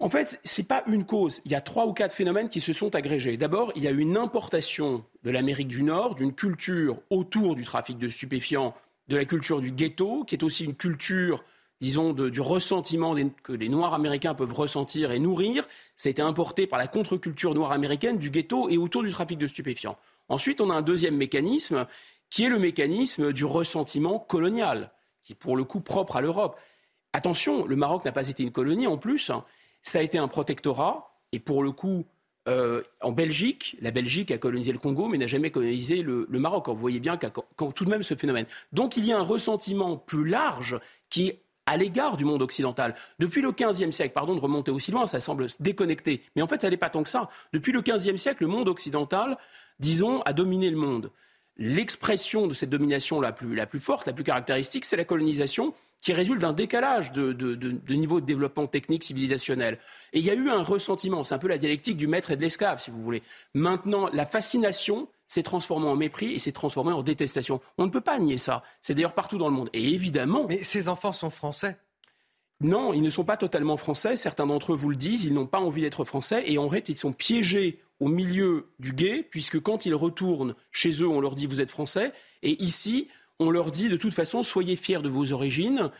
En 0.00 0.10
fait, 0.10 0.40
ce 0.44 0.60
n'est 0.60 0.66
pas 0.66 0.82
une 0.86 1.04
cause. 1.04 1.40
Il 1.44 1.52
y 1.52 1.54
a 1.54 1.60
trois 1.60 1.86
ou 1.86 1.92
quatre 1.92 2.14
phénomènes 2.14 2.48
qui 2.48 2.60
se 2.60 2.72
sont 2.72 2.94
agrégés. 2.96 3.36
D'abord, 3.36 3.72
il 3.76 3.84
y 3.84 3.88
a 3.88 3.92
une 3.92 4.16
importation 4.16 5.04
de 5.22 5.30
l'Amérique 5.30 5.68
du 5.68 5.82
Nord 5.84 6.16
d'une 6.16 6.34
culture 6.34 7.00
autour 7.10 7.54
du 7.54 7.62
trafic 7.62 7.96
de 7.96 8.08
stupéfiants, 8.08 8.74
de 9.08 9.16
la 9.16 9.24
culture 9.24 9.60
du 9.60 9.70
ghetto, 9.70 10.24
qui 10.24 10.34
est 10.34 10.42
aussi 10.42 10.64
une 10.64 10.74
culture 10.74 11.44
disons, 11.84 12.14
du 12.14 12.40
ressentiment 12.40 13.14
que 13.42 13.52
les 13.52 13.68
Noirs 13.68 13.92
américains 13.92 14.34
peuvent 14.34 14.54
ressentir 14.54 15.10
et 15.10 15.18
nourrir. 15.18 15.68
Ça 15.96 16.08
a 16.08 16.10
été 16.10 16.22
importé 16.22 16.66
par 16.66 16.78
la 16.78 16.86
contre-culture 16.86 17.54
noire 17.54 17.72
américaine 17.72 18.16
du 18.16 18.30
ghetto 18.30 18.70
et 18.70 18.78
autour 18.78 19.02
du 19.02 19.12
trafic 19.12 19.36
de 19.36 19.46
stupéfiants. 19.46 19.98
Ensuite, 20.30 20.62
on 20.62 20.70
a 20.70 20.74
un 20.74 20.80
deuxième 20.80 21.14
mécanisme 21.14 21.86
qui 22.30 22.44
est 22.44 22.48
le 22.48 22.58
mécanisme 22.58 23.34
du 23.34 23.44
ressentiment 23.44 24.18
colonial, 24.18 24.92
qui 25.22 25.34
est 25.34 25.36
pour 25.36 25.58
le 25.58 25.64
coup 25.64 25.80
propre 25.80 26.16
à 26.16 26.22
l'Europe. 26.22 26.58
Attention, 27.12 27.66
le 27.66 27.76
Maroc 27.76 28.02
n'a 28.06 28.12
pas 28.12 28.30
été 28.30 28.42
une 28.42 28.50
colonie 28.50 28.86
en 28.86 28.96
plus, 28.96 29.28
hein. 29.28 29.44
ça 29.82 29.98
a 29.98 30.02
été 30.02 30.16
un 30.16 30.26
protectorat, 30.26 31.14
et 31.32 31.38
pour 31.38 31.62
le 31.62 31.70
coup, 31.70 32.06
euh, 32.48 32.82
en 33.02 33.12
Belgique, 33.12 33.76
la 33.82 33.90
Belgique 33.90 34.30
a 34.30 34.38
colonisé 34.38 34.72
le 34.72 34.78
Congo, 34.78 35.06
mais 35.06 35.18
n'a 35.18 35.26
jamais 35.26 35.50
colonisé 35.50 36.02
le, 36.02 36.26
Maroc. 36.30 36.66
Vous 36.68 36.76
voyez 36.76 37.00
bien 37.00 37.18
qu'il 37.18 37.30
tout 37.74 37.84
de 37.84 37.90
même 37.90 38.02
ce 38.02 38.14
phénomène. 38.14 38.46
Donc 38.72 38.96
il 38.96 39.04
y 39.04 39.12
a 39.12 39.18
un 39.18 39.22
ressentiment 39.22 39.96
plus 39.96 40.26
large 40.26 40.78
qui 41.10 41.34
à 41.66 41.76
l'égard 41.76 42.16
du 42.16 42.24
monde 42.24 42.42
occidental. 42.42 42.94
Depuis 43.18 43.40
le 43.42 43.52
XVe 43.52 43.90
siècle, 43.90 44.12
pardon 44.12 44.34
de 44.34 44.40
remonter 44.40 44.70
aussi 44.70 44.90
loin, 44.90 45.06
ça 45.06 45.20
semble 45.20 45.48
se 45.48 45.56
déconnecter, 45.60 46.22
mais 46.36 46.42
en 46.42 46.46
fait, 46.46 46.60
ça 46.60 46.70
n'est 46.70 46.76
pas 46.76 46.90
tant 46.90 47.02
que 47.02 47.08
ça. 47.08 47.28
Depuis 47.52 47.72
le 47.72 47.80
XVe 47.80 48.16
siècle, 48.16 48.42
le 48.42 48.48
monde 48.48 48.68
occidental, 48.68 49.38
disons, 49.80 50.20
a 50.22 50.32
dominé 50.32 50.70
le 50.70 50.76
monde. 50.76 51.10
L'expression 51.56 52.46
de 52.46 52.54
cette 52.54 52.70
domination 52.70 53.20
la 53.20 53.32
plus, 53.32 53.54
la 53.54 53.66
plus 53.66 53.78
forte, 53.78 54.06
la 54.06 54.12
plus 54.12 54.24
caractéristique, 54.24 54.84
c'est 54.84 54.96
la 54.96 55.04
colonisation 55.04 55.72
qui 56.02 56.12
résulte 56.12 56.40
d'un 56.40 56.52
décalage 56.52 57.12
de, 57.12 57.32
de, 57.32 57.94
niveau 57.94 58.20
de 58.20 58.26
développement 58.26 58.66
technique 58.66 59.04
civilisationnel. 59.04 59.78
Et 60.12 60.18
il 60.18 60.24
y 60.24 60.30
a 60.30 60.34
eu 60.34 60.50
un 60.50 60.62
ressentiment, 60.62 61.24
c'est 61.24 61.34
un 61.34 61.38
peu 61.38 61.48
la 61.48 61.56
dialectique 61.56 61.96
du 61.96 62.06
maître 62.06 62.30
et 62.30 62.36
de 62.36 62.42
l'esclave, 62.42 62.78
si 62.78 62.90
vous 62.90 63.02
voulez. 63.02 63.22
Maintenant, 63.54 64.10
la 64.12 64.26
fascination 64.26 65.08
s'est 65.26 65.42
transformée 65.42 65.88
en 65.88 65.96
mépris 65.96 66.34
et 66.34 66.38
s'est 66.38 66.52
transformée 66.52 66.92
en 66.92 67.02
détestation. 67.02 67.60
On 67.78 67.86
ne 67.86 67.90
peut 67.90 68.02
pas 68.02 68.18
nier 68.18 68.36
ça. 68.36 68.62
C'est 68.82 68.94
d'ailleurs 68.94 69.14
partout 69.14 69.38
dans 69.38 69.48
le 69.48 69.54
monde. 69.54 69.70
Et 69.72 69.94
évidemment. 69.94 70.44
Mais 70.46 70.62
ces 70.62 70.88
enfants 70.88 71.12
sont 71.12 71.30
français. 71.30 71.78
Non, 72.60 72.92
ils 72.92 73.02
ne 73.02 73.10
sont 73.10 73.24
pas 73.24 73.36
totalement 73.36 73.76
français. 73.76 74.16
Certains 74.16 74.46
d'entre 74.46 74.72
eux 74.72 74.76
vous 74.76 74.90
le 74.90 74.96
disent, 74.96 75.24
ils 75.24 75.34
n'ont 75.34 75.46
pas 75.46 75.60
envie 75.60 75.82
d'être 75.82 76.04
français. 76.04 76.44
Et 76.46 76.58
en 76.58 76.68
fait, 76.70 76.88
ils 76.88 76.96
sont 76.96 77.12
piégés 77.12 77.80
au 78.00 78.08
milieu 78.08 78.68
du 78.78 78.92
guet, 78.92 79.26
puisque 79.28 79.60
quand 79.60 79.86
ils 79.86 79.94
retournent 79.94 80.54
chez 80.72 80.90
eux, 81.02 81.08
on 81.08 81.20
leur 81.20 81.34
dit 81.34 81.46
vous 81.46 81.60
êtes 81.60 81.70
français. 81.70 82.12
Et 82.42 82.62
ici, 82.62 83.08
on 83.38 83.50
leur 83.50 83.70
dit 83.70 83.88
de 83.88 83.96
toute 83.96 84.14
façon, 84.14 84.42
soyez 84.42 84.76
fiers 84.76 85.02
de 85.02 85.08
vos 85.08 85.32
origines. 85.32 85.90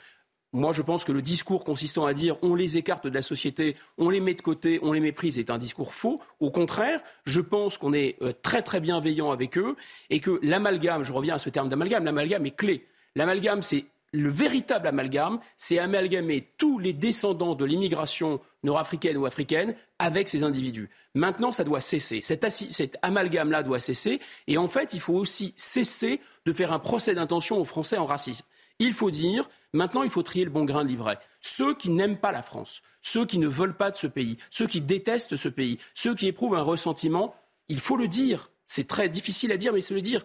Moi, 0.53 0.73
je 0.73 0.83
pense 0.83 1.05
que 1.05 1.11
le 1.11 1.21
discours 1.21 1.65
consistant 1.65 2.07
à 2.07 2.15
dire 2.15 2.37
on 2.43 2.55
les 2.55 2.77
écarte 2.77 3.09
de 3.09 3.13
la 3.13 3.23
société, 3.23 3.77
on 3.99 4.09
les 4.09 4.21
met 4.21 4.35
de 4.35 4.41
côté, 4.41 4.79
on 4.83 4.93
les 4.93 5.01
méprise 5.01 5.41
est 5.41 5.51
un 5.51 5.59
discours 5.59 5.93
faux. 5.93 6.21
Au 6.39 6.53
contraire, 6.53 7.01
je 7.27 7.41
pense 7.41 7.77
qu'on 7.77 7.93
est 7.93 8.17
euh, 8.23 8.33
très 8.41 8.63
très 8.63 8.79
bienveillant 8.79 9.33
avec 9.33 9.59
eux 9.59 9.75
et 10.11 10.21
que 10.21 10.39
l'amalgame, 10.43 11.03
je 11.03 11.13
reviens 11.13 11.35
à 11.35 11.39
ce 11.41 11.51
terme 11.51 11.69
d'amalgame, 11.69 12.05
l'amalgame 12.05 12.47
est 12.47 12.55
clé. 12.55 12.87
L'amalgame, 13.17 13.63
c'est 13.63 13.87
le 14.15 14.31
véritable 14.31 14.87
amalgame, 14.87 15.41
c'est 15.59 15.81
amalgamer 15.81 16.49
tous 16.57 16.79
les 16.79 16.93
descendants 16.93 17.57
de 17.57 17.65
l'immigration 17.65 18.41
nord-africaine 18.63 19.17
ou 19.17 19.27
africaine 19.27 19.75
avec 19.99 20.29
ces 20.29 20.45
individus. 20.45 20.89
Maintenant, 21.15 21.51
ça 21.51 21.65
doit 21.65 21.81
cesser. 21.81 22.21
Cet, 22.23 22.97
amalgame-là 23.03 23.65
doit 23.65 23.81
cesser. 23.81 24.21
Et 24.47 24.57
en 24.57 24.69
fait, 24.69 24.95
il 24.95 25.01
faut 25.01 25.15
aussi 25.15 25.53
cesser 25.57 26.21
de 26.47 26.53
faire 26.53 26.73
un 26.73 26.79
procès 26.79 27.15
d'intention 27.15 27.61
aux 27.61 27.65
Français 27.65 27.99
en 27.99 28.07
racisme. 28.07 28.47
Il 28.79 28.93
faut 28.93 29.11
dire, 29.11 29.51
maintenant, 29.73 30.05
il 30.05 30.11
faut 30.11 30.23
trier 30.23 30.45
le 30.45 30.51
bon 30.53 30.65
grain 30.65 30.85
de 30.85 30.91
livret. 30.91 31.19
Ceux 31.41 31.75
qui 31.75 31.91
n'aiment 31.91 32.19
pas 32.19 32.31
la 32.31 32.43
France, 32.43 32.83
ceux 33.03 33.27
qui 33.27 33.39
ne 33.39 33.49
veulent 33.49 33.77
pas 33.77 33.91
de 33.91 33.97
ce 33.97 34.07
pays, 34.07 34.37
ceux 34.51 34.69
qui 34.69 34.81
détestent 34.81 35.35
ce 35.35 35.49
pays, 35.49 35.79
ceux 35.93 36.15
qui 36.15 36.29
éprouvent 36.29 36.55
un 36.55 36.63
ressentiment, 36.63 37.35
il 37.69 37.81
faut 37.81 37.97
le 37.97 38.07
dire. 38.07 38.51
C'est 38.67 38.87
très 38.87 39.09
difficile 39.09 39.51
à 39.51 39.57
dire, 39.57 39.73
mais 39.73 39.83
c'est 39.83 39.95
le 39.95 40.03
dire. 40.03 40.25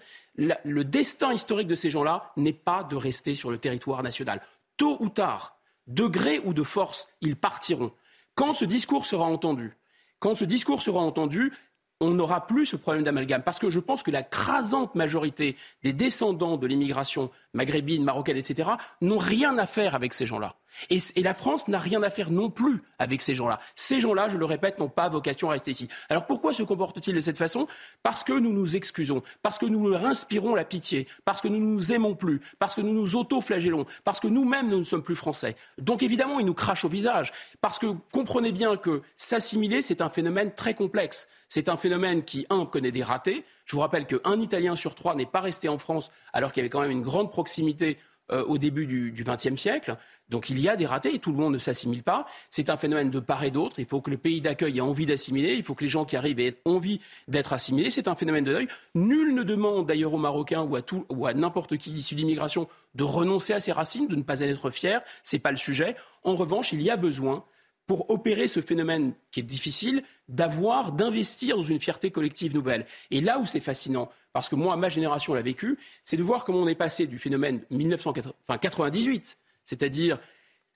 Le 0.64 0.84
destin 0.84 1.34
historique 1.34 1.68
de 1.68 1.76
ces 1.76 1.90
gens-là 1.90 2.32
n'est 2.38 2.54
pas 2.54 2.84
de 2.84 2.96
rester 2.96 3.36
sur 3.36 3.52
le 3.52 3.58
territoire 3.58 4.04
national. 4.04 4.42
Tôt 4.78 4.98
ou 5.00 5.10
tard, 5.10 5.60
de 5.88 6.06
gré 6.06 6.40
ou 6.46 6.54
de 6.54 6.64
force, 6.64 7.10
ils 7.22 7.36
partiront. 7.36 7.92
Quand 8.36 8.54
ce 8.54 8.66
discours 8.66 9.06
sera 9.06 9.26
entendu, 9.26 9.78
quand 10.20 10.36
ce 10.36 10.46
discours 10.46 10.82
sera 10.82 11.00
entendu, 11.00 11.54
on 12.00 12.12
n'aura 12.12 12.48
plus 12.48 12.66
ce 12.66 12.76
problème 12.76 13.04
d'amalgame. 13.04 13.44
Parce 13.44 13.60
que 13.60 13.70
je 13.70 13.80
pense 13.80 14.04
que 14.04 14.12
la 14.12 14.24
crasante 14.24 14.96
majorité 14.96 15.58
des 15.84 15.94
descendants 15.94 16.58
de 16.58 16.68
l'immigration 16.68 17.30
maghrébine, 17.54 18.04
marocaine, 18.04 18.38
etc., 18.38 18.70
n'ont 19.02 19.18
rien 19.18 19.58
à 19.58 19.66
faire 19.66 19.96
avec 19.96 20.14
ces 20.14 20.26
gens-là. 20.26 20.56
Et, 20.90 21.00
la 21.22 21.34
France 21.34 21.68
n'a 21.68 21.80
rien 21.80 22.02
à 22.04 22.10
faire 22.10 22.32
non 22.32 22.50
plus 22.50 22.82
avec 23.00 23.22
ces 23.22 23.36
gens-là. 23.36 23.60
Ces 23.76 24.00
gens-là, 24.00 24.30
je 24.30 24.38
le 24.38 24.46
répète, 24.46 24.80
n'ont 24.80 24.88
pas 24.88 25.10
vocation 25.10 25.50
à 25.50 25.54
rester 25.54 25.72
ici. 25.72 25.90
Alors 26.10 26.26
pourquoi 26.26 26.54
se 26.54 26.64
comportent-ils 26.64 27.14
de 27.14 27.22
cette 27.22 27.38
façon? 27.38 27.68
Parce 28.04 28.24
que 28.24 28.34
nous 28.34 28.54
nous 28.54 28.76
excusons, 28.76 29.22
parce 29.42 29.58
que 29.58 29.66
nous 29.66 29.90
leur 29.90 30.06
inspirons 30.06 30.56
la 30.56 30.64
pitié, 30.64 31.08
parce 31.26 31.42
que 31.42 31.48
nous 31.48 31.60
ne 31.60 31.66
nous 31.66 31.92
aimons 31.92 32.16
plus, 32.16 32.40
parce 32.60 32.76
que 32.76 32.82
nous 32.82 32.94
nous 32.94 33.16
auto-flagellons, 33.16 33.86
parce 34.04 34.20
que 34.20 34.28
nous-mêmes, 34.28 34.70
nous 34.70 34.80
ne 34.80 34.84
sommes 34.84 35.04
plus 35.04 35.16
français. 35.16 35.56
Donc 35.78 36.04
évidemment, 36.04 36.40
ils 36.40 36.46
nous 36.46 36.54
crachent 36.54 36.86
au 36.86 36.90
visage. 36.90 37.32
Parce 37.62 37.80
que 37.80 37.88
comprenez 38.12 38.52
bien 38.52 38.78
que 38.78 39.02
s'assimiler, 39.18 39.82
c'est 39.82 40.02
un 40.02 40.10
phénomène 40.10 40.54
très 40.54 40.76
complexe. 40.76 41.28
C'est 41.50 41.68
un 41.68 41.78
phénomène 41.78 42.24
qui, 42.24 42.46
un, 42.50 42.66
connaît 42.66 42.92
des 42.92 43.04
ratés. 43.04 43.44
Je 43.66 43.76
vous 43.76 43.82
rappelle 43.82 44.06
qu'un 44.06 44.40
Italien 44.40 44.76
sur 44.76 44.96
trois 44.96 45.16
n'est 45.16 45.26
pas 45.26 45.42
resté 45.42 45.68
en 45.68 45.78
France 45.78 46.12
alors 46.32 46.52
qu'il 46.52 46.62
y 46.62 46.64
avait 46.64 46.70
quand 46.70 46.82
même 46.82 46.92
une 46.92 47.02
grande 47.02 47.32
proximité 47.32 47.98
euh, 48.32 48.44
au 48.46 48.60
début 48.60 48.86
du 48.86 49.24
XXe 49.24 49.60
siècle. 49.60 49.98
Donc 50.30 50.52
il 50.52 50.60
y 50.60 50.70
a 50.70 50.76
des 50.76 50.86
ratés 50.86 51.16
et 51.16 51.20
tout 51.20 51.32
le 51.32 51.38
monde 51.38 51.54
ne 51.54 51.58
s'assimile 51.58 52.04
pas. 52.04 52.28
C'est 52.52 52.70
un 52.70 52.78
phénomène 52.78 53.10
de 53.10 53.20
part 53.20 53.44
et 53.44 53.50
d'autre. 53.50 53.80
Il 53.80 53.86
faut 53.86 54.02
que 54.02 54.12
le 54.12 54.18
pays 54.18 54.42
d'accueil 54.42 54.78
ait 54.78 54.82
envie 54.82 55.08
d'assimiler. 55.08 55.56
Il 55.56 55.64
faut 55.64 55.74
que 55.74 55.84
les 55.84 55.90
gens 55.90 56.06
qui 56.06 56.16
arrivent 56.16 56.40
aient 56.40 56.62
envie 56.66 57.02
d'être 57.28 57.54
assimilés. 57.54 57.90
C'est 57.90 58.08
un 58.08 58.16
phénomène 58.16 58.44
de 58.44 58.54
deuil. 58.54 58.68
Nul 58.94 59.34
ne 59.34 59.42
demande 59.42 59.88
d'ailleurs 59.88 60.14
aux 60.14 60.20
Marocains 60.20 60.62
ou 60.62 60.76
à, 60.76 60.82
ou 61.10 61.26
à 61.26 61.34
n'importe 61.34 61.78
qui 61.78 61.92
issu 61.92 62.14
de 62.14 62.20
l'immigration 62.20 62.68
de 62.94 63.04
renoncer 63.04 63.54
à 63.54 63.60
ses 63.60 63.72
racines, 63.72 64.08
de 64.08 64.16
ne 64.16 64.22
pas 64.22 64.42
être 64.42 64.70
fier. 64.70 65.02
Ce 65.24 65.36
n'est 65.36 65.40
pas 65.40 65.52
le 65.52 65.58
sujet. 65.58 65.96
En 66.24 66.36
revanche, 66.36 66.72
il 66.72 66.82
y 66.84 66.92
a 66.92 66.98
besoin 66.98 67.44
pour 67.88 68.12
opérer 68.12 68.48
ce 68.48 68.62
phénomène 68.62 69.14
qui 69.32 69.40
est 69.40 69.44
difficile, 69.44 70.04
d'avoir, 70.30 70.94
d'investir 70.94 71.58
dans 71.58 71.64
une 71.64 71.80
fierté 71.80 72.12
collective 72.12 72.54
nouvelle. 72.54 72.86
Et 73.12 73.20
là 73.20 73.40
où 73.40 73.46
c'est 73.46 73.60
fascinant, 73.60 74.10
parce 74.32 74.48
que 74.48 74.56
moi, 74.56 74.78
ma 74.78 74.90
génération 74.90 75.34
l'a 75.34 75.42
vécu, 75.42 75.78
c'est 76.04 76.18
de 76.18 76.24
voir 76.24 76.46
comment 76.46 76.60
on 76.60 76.68
est 76.68 76.76
passé 76.76 77.08
du 77.08 77.18
phénomène 77.18 77.62
1998, 77.72 79.38
c'est-à-dire 79.66 80.20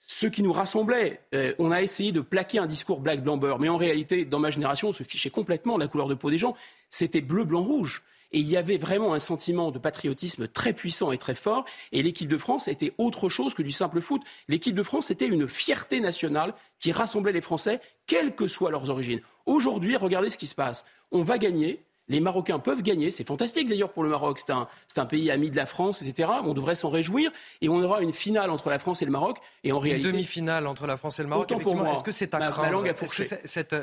ce 0.06 0.26
qui 0.26 0.44
nous 0.44 0.52
rassemblait. 0.52 1.22
Euh, 1.34 1.54
on 1.60 1.72
a 1.72 1.82
essayé 1.82 2.12
de 2.12 2.20
plaquer 2.20 2.60
un 2.60 2.68
discours 2.68 3.00
black 3.00 3.24
blanc 3.24 3.38
beurre, 3.38 3.60
mais 3.60 3.70
en 3.70 3.78
réalité, 3.78 4.26
dans 4.26 4.40
ma 4.40 4.50
génération, 4.50 4.90
on 4.90 4.94
se 4.94 5.04
fichait 5.04 5.30
complètement 5.30 5.76
de 5.76 5.84
la 5.84 5.88
couleur 5.88 6.08
de 6.08 6.16
peau 6.16 6.30
des 6.30 6.38
gens. 6.38 6.56
C'était 6.90 7.22
bleu, 7.22 7.46
blanc, 7.46 7.64
rouge. 7.64 8.04
Et 8.34 8.40
il 8.40 8.50
y 8.50 8.58
avait 8.58 8.78
vraiment 8.78 9.14
un 9.14 9.20
sentiment 9.20 9.72
de 9.72 9.80
patriotisme 9.80 10.48
très 10.48 10.74
puissant 10.74 11.12
et 11.12 11.18
très 11.18 11.36
fort. 11.36 11.66
Et 11.92 12.04
l'équipe 12.04 12.28
de 12.28 12.38
France 12.38 12.68
était 12.68 12.94
autre 12.98 13.30
chose 13.30 13.54
que 13.54 13.62
du 13.62 13.72
simple 13.72 14.02
foot. 14.02 14.22
L'équipe 14.48 14.76
de 14.76 14.84
France 14.84 15.12
était 15.12 15.28
une 15.28 15.48
fierté 15.48 16.00
nationale 16.00 16.54
qui 16.80 16.92
rassemblait 16.92 17.32
les 17.32 17.42
Français, 17.42 17.80
quelles 18.08 18.36
que 18.36 18.48
soient 18.48 18.72
leurs 18.72 18.90
origines. 18.90 19.22
Aujourd'hui, 19.46 19.96
regardez 19.96 20.30
ce 20.30 20.38
qui 20.38 20.48
se 20.48 20.56
passe. 20.56 20.86
On 21.12 21.24
va 21.24 21.38
gagner. 21.38 21.84
Les 22.10 22.20
Marocains 22.20 22.60
peuvent 22.60 22.82
gagner. 22.82 23.12
C'est 23.12 23.26
fantastique 23.26 23.70
d'ailleurs 23.70 23.92
pour 23.92 24.04
le 24.04 24.10
Maroc. 24.10 24.40
C'est 24.40 24.52
un, 24.52 24.68
un, 24.98 25.06
pays 25.06 25.32
ami 25.32 25.50
de 25.50 25.56
la 25.56 25.66
France, 25.66 26.02
etc. 26.02 26.30
On 26.44 26.54
devrait 26.54 26.76
s'en 26.76 26.90
réjouir. 26.90 27.32
Et 27.62 27.70
on 27.70 27.82
aura 27.82 28.02
une 28.02 28.14
finale 28.14 28.50
entre 28.50 28.70
la 28.70 28.80
France 28.80 29.02
et 29.02 29.06
le 29.06 29.12
Maroc. 29.12 29.38
Et 29.64 29.72
en 29.72 29.80
réalité. 29.80 30.08
Une 30.08 30.14
demi-finale 30.14 30.68
entre 30.68 30.86
la 30.86 30.98
France 30.98 31.20
et 31.20 31.24
le 31.24 31.30
Maroc. 31.30 31.52
Est-ce 31.52 32.04
que 32.04 32.12
c'est 32.12 32.34
à 32.34 32.40
craindre 32.50 32.86
Est-ce 32.86 33.16
que 33.16 33.48
cette, 33.48 33.74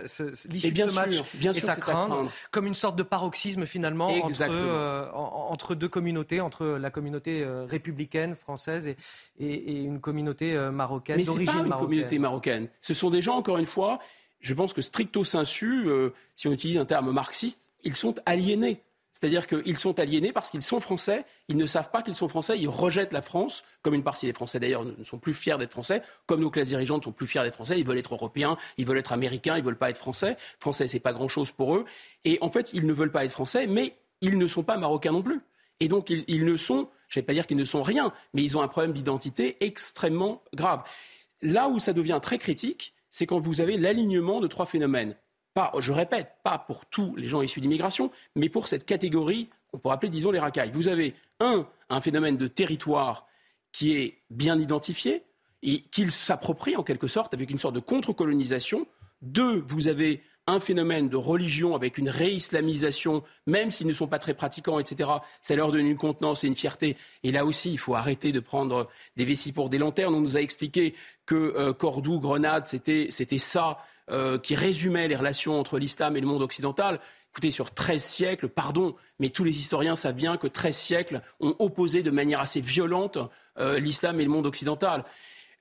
l'issue 0.51 0.73
de 0.73 0.89
ce 0.89 0.95
match 0.95 1.23
bien 1.35 1.53
sûr, 1.53 1.69
est, 1.69 1.71
à, 1.71 1.77
craindre, 1.77 2.31
Comme 2.51 2.67
une 2.67 2.75
sorte 2.75 2.97
de 2.97 3.03
paroxysme 3.03 3.65
finalement 3.67 4.09
entre, 4.09 4.43
euh, 4.43 5.11
entre, 5.13 5.75
deux 5.75 5.89
communautés, 5.89 6.41
entre 6.41 6.67
la 6.67 6.91
communauté 6.91 7.43
euh, 7.43 7.65
républicaine 7.65 8.35
française 8.35 8.87
et, 8.87 8.97
et, 9.39 9.73
et 9.73 9.83
une 9.83 10.01
communauté 10.01 10.55
euh, 10.57 10.71
marocaine 10.71 11.23
d'origine 11.23 11.63
marocaine. 11.63 11.87
communauté 11.87 12.19
marocaine. 12.19 12.69
Ce 12.81 12.95
sont 12.95 13.11
des 13.11 13.23
gens, 13.23 13.37
encore 13.37 13.59
une 13.59 13.67
fois, 13.67 13.99
je 14.41 14.55
pense 14.55 14.73
que 14.73 14.83
stricto 14.83 15.25
sensu, 15.25 15.87
euh, 15.87 16.11
si 16.37 16.49
on 16.49 16.53
utilise 16.53 16.79
un 16.79 16.87
terme 16.87 17.12
marxiste, 17.12 17.71
ils 17.83 17.97
sont 17.97 18.15
aliénés. 18.27 18.83
C'est-à-dire 19.12 19.47
qu'ils 19.47 19.77
sont 19.77 19.99
aliénés 19.99 20.33
parce 20.33 20.51
qu'ils 20.51 20.62
sont 20.62 20.81
français, 20.81 21.27
ils 21.49 21.57
ne 21.57 21.67
savent 21.67 21.91
pas 21.91 22.01
qu'ils 22.03 22.15
sont 22.15 22.29
français, 22.29 22.59
ils 22.59 22.69
rejettent 22.69 23.12
la 23.12 23.21
France, 23.21 23.65
comme 23.83 23.93
une 23.93 24.03
partie 24.03 24.25
des 24.25 24.33
Français 24.33 24.61
d'ailleurs 24.61 24.85
ne 24.85 25.05
sont 25.05 25.19
plus 25.19 25.35
fiers 25.35 25.59
d'être 25.59 25.73
français, 25.73 26.03
comme 26.27 26.41
nos 26.41 26.51
classes 26.51 26.69
dirigeantes 26.69 27.05
sont 27.05 27.12
plus 27.12 27.27
fiers 27.27 27.43
d'être 27.43 27.55
français, 27.55 27.79
ils 27.79 27.87
veulent 27.87 27.99
être 27.99 28.15
européens, 28.15 28.57
ils 28.79 28.87
veulent 28.87 28.99
être 28.99 29.12
américains, 29.12 29.59
ils 29.59 29.65
veulent 29.65 29.77
pas 29.77 29.91
être 29.91 29.99
français. 29.99 30.37
Français, 30.59 30.87
c'est 30.87 31.01
pas 31.01 31.12
grand-chose 31.12 31.53
pour 31.53 31.77
eux. 31.77 31.85
Et 32.25 32.39
en 32.41 32.51
fait, 32.51 32.71
ils 32.73 32.87
ne 32.87 32.93
veulent 32.95 33.12
pas 33.12 33.25
être 33.25 33.33
français, 33.33 33.67
mais 33.67 33.97
ils 34.23 34.39
ne 34.39 34.47
sont 34.47 34.62
pas 34.62 34.79
marocains 34.79 35.12
non 35.12 35.23
plus. 35.23 35.41
Et 35.81 35.89
donc, 35.89 36.09
ils, 36.09 36.25
ils 36.29 36.45
ne 36.47 36.57
sont, 36.57 36.89
je 37.09 37.19
ne 37.19 37.23
vais 37.23 37.27
pas 37.27 37.35
dire 37.35 37.47
qu'ils 37.47 37.57
ne 37.57 37.65
sont 37.65 37.83
rien, 37.83 38.12
mais 38.33 38.43
ils 38.43 38.57
ont 38.57 38.62
un 38.62 38.69
problème 38.69 38.93
d'identité 38.93 39.57
extrêmement 39.61 40.43
grave. 40.55 40.83
Là 41.43 41.69
où 41.69 41.79
ça 41.79 41.93
devient 41.93 42.21
très 42.23 42.39
critique, 42.39 42.95
c'est 43.11 43.27
quand 43.27 43.41
vous 43.41 43.61
avez 43.61 43.77
l'alignement 43.77 44.41
de 44.41 44.47
trois 44.47 44.66
phénomènes. 44.66 45.16
Pas, 45.55 45.73
je 45.81 45.93
répète, 45.93 46.37
pas 46.45 46.59
pour 46.59 46.87
tous 46.87 47.15
les 47.16 47.27
gens 47.27 47.43
issus 47.43 47.61
d'immigration, 47.61 48.11
mais 48.37 48.49
pour 48.49 48.69
cette 48.69 48.87
catégorie 48.87 49.51
qu'on 49.70 49.78
pourrait 49.78 49.95
appeler, 49.95 50.11
disons, 50.11 50.31
les 50.31 50.39
racailles. 50.39 50.70
Vous 50.70 50.89
avez, 50.89 51.15
un, 51.41 51.66
un 51.89 52.01
phénomène 52.01 52.37
de 52.37 52.47
territoire 52.47 53.27
qui 53.73 53.97
est 53.97 54.19
bien 54.31 54.59
identifié 54.59 55.24
et 55.62 55.82
qu'il 55.82 56.11
s'approprie 56.11 56.77
en 56.77 56.82
quelque 56.82 57.09
sorte 57.09 57.35
avec 57.35 57.51
une 57.51 57.59
sorte 57.59 57.74
de 57.74 57.81
contre-colonisation. 57.81 58.87
Deux, 59.23 59.65
vous 59.69 59.89
avez 59.89 60.23
un 60.51 60.61
phénomène 60.61 61.09
de 61.09 61.17
religion 61.17 61.75
avec 61.75 61.99
une 61.99 62.09
réislamisation, 62.09 63.23
même 63.47 63.71
s'ils 63.71 63.87
ne 63.87 63.93
sont 63.93 64.07
pas 64.07 64.19
très 64.19 64.35
pratiquants, 64.35 64.79
etc. 64.79 65.11
Ça 65.43 65.55
leur 65.55 65.73
donne 65.73 65.87
une 65.87 65.97
contenance 65.97 66.45
et 66.45 66.47
une 66.47 66.55
fierté. 66.55 66.97
Et 67.23 67.33
là 67.33 67.45
aussi, 67.45 67.73
il 67.73 67.79
faut 67.79 67.95
arrêter 67.95 68.33
de 68.33 68.41
prendre 68.41 68.89
des 69.17 69.25
vessies 69.25 69.53
pour 69.53 69.71
des 69.71 69.79
lanternes. 69.79 70.15
On 70.15 70.21
nous 70.21 70.37
a 70.37 70.41
expliqué 70.41 70.95
que 71.27 71.35
euh, 71.35 71.73
Cordoue, 71.73 72.21
Grenade, 72.21 72.67
c'était 72.67 73.09
ça 73.39 73.79
euh, 74.11 74.39
qui 74.39 74.55
résumait 74.55 75.09
les 75.09 75.17
relations 75.17 75.59
entre 75.59 75.79
l'islam 75.79 76.17
et 76.17 76.21
le 76.21 76.27
monde 76.27 76.43
occidental. 76.43 77.01
Écoutez, 77.33 77.53
sur 77.53 77.73
13 77.73 78.03
siècles, 78.03 78.49
pardon, 78.49 78.97
mais 79.21 79.31
tous 79.31 79.45
les 79.45 79.57
historiens 79.57 79.95
savent 79.95 80.17
bien 80.17 80.37
que 80.37 80.49
13 80.49 80.77
siècles 80.77 81.23
ont 81.39 81.55
opposé 81.61 82.03
de 82.03 82.11
manière 82.11 82.41
assez 82.41 82.61
violente 82.61 83.19
euh, 83.59 83.79
l'islam 83.79 84.21
et 84.21 84.25
le 84.25 84.31
monde 84.31 84.47
occidental. 84.47 85.05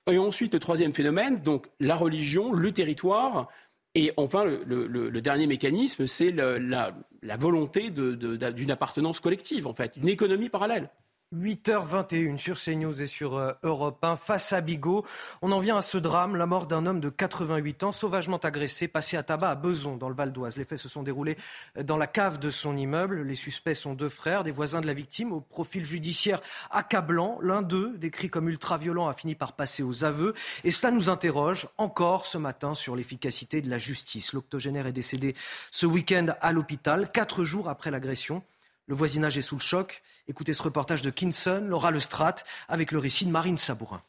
Et 0.10 0.18
ensuite, 0.18 0.54
le 0.54 0.60
troisième 0.60 0.94
phénomène, 0.94 1.42
donc 1.42 1.68
la 1.80 1.96
religion, 1.96 2.52
le 2.52 2.72
territoire, 2.72 3.50
et 3.96 4.12
enfin, 4.18 4.46
le, 4.46 5.20
dernier 5.20 5.48
mécanisme, 5.48 6.06
c'est 6.08 6.32
la, 6.32 6.94
volonté 7.38 7.90
d'une 7.90 8.72
appartenance 8.72 9.20
collective, 9.20 9.68
en 9.68 9.74
fait, 9.74 9.98
une 9.98 10.10
économie 10.10 10.50
parallèle. 10.50 10.90
8h21 11.36 12.40
sur 12.40 12.60
CNews 12.60 13.04
et 13.04 13.06
sur 13.06 13.38
euh, 13.38 13.54
Europe 13.62 14.04
1 14.04 14.16
face 14.16 14.52
à 14.52 14.62
Bigot. 14.62 15.06
On 15.44 15.52
en 15.52 15.60
vient 15.60 15.78
à 15.78 15.84
ce 15.84 16.00
drame, 16.00 16.36
la 16.36 16.48
mort 16.48 16.66
d'un 16.66 16.88
homme 16.88 17.00
de 17.00 17.10
88 17.10 17.84
ans 17.84 17.92
sauvagement 17.92 18.38
agressé, 18.38 18.88
passé 18.88 19.16
à 19.16 19.22
tabac 19.22 19.52
à 19.52 19.56
Beson 19.56 19.96
dans 19.96 20.10
le 20.10 20.16
Val 20.16 20.34
d'Oise. 20.34 20.58
Les 20.58 20.64
faits 20.64 20.80
se 20.80 20.90
sont 20.90 21.04
déroulés 21.04 21.38
dans 21.80 21.98
la 21.98 22.08
cave 22.08 22.40
de 22.40 22.50
son 22.50 22.76
immeuble. 22.76 23.22
Les 23.22 23.36
suspects 23.36 23.76
sont 23.76 23.94
deux 23.94 24.10
frères, 24.10 24.44
des 24.44 24.50
voisins 24.50 24.82
de 24.82 24.88
la 24.88 24.96
victime 24.96 25.32
au 25.32 25.40
profil 25.40 25.86
judiciaire 25.86 26.42
accablant. 26.72 27.38
L'un 27.44 27.62
d'eux, 27.62 27.96
décrit 28.00 28.32
comme 28.32 28.50
ultra-violent, 28.50 29.08
a 29.08 29.14
fini 29.14 29.36
par 29.36 29.54
passer 29.54 29.84
aux 29.84 30.04
aveux. 30.04 30.34
Et 30.64 30.72
cela 30.72 30.92
nous 30.92 31.12
interroge 31.12 31.68
encore 31.78 32.26
ce 32.26 32.40
matin 32.40 32.74
sur 32.74 32.96
l'efficacité 32.96 33.62
de 33.62 33.70
la 33.70 33.78
justice. 33.78 34.34
L'octogénaire 34.34 34.88
est 34.88 34.94
décédé 34.94 35.36
ce 35.70 35.86
week-end 35.86 36.26
à 36.42 36.52
l'hôpital, 36.54 37.12
quatre 37.12 37.44
jours 37.44 37.70
après 37.70 37.92
l'agression. 37.92 38.42
Le 38.90 38.96
voisinage 38.96 39.38
est 39.38 39.44
sous 39.44 39.56
le 39.56 39.62
choc. 39.62 40.02
Écoutez 40.28 40.56
ce 40.56 40.64
reportage 40.64 41.04
de 41.04 41.12
Kinson, 41.12 41.64
Laura 41.68 41.92
Lestrat, 41.92 42.34
avec 42.68 42.92
le 42.92 42.98
récit 42.98 43.24
de 43.24 43.30
Marine 43.30 43.56
Sabourin. 43.56 44.02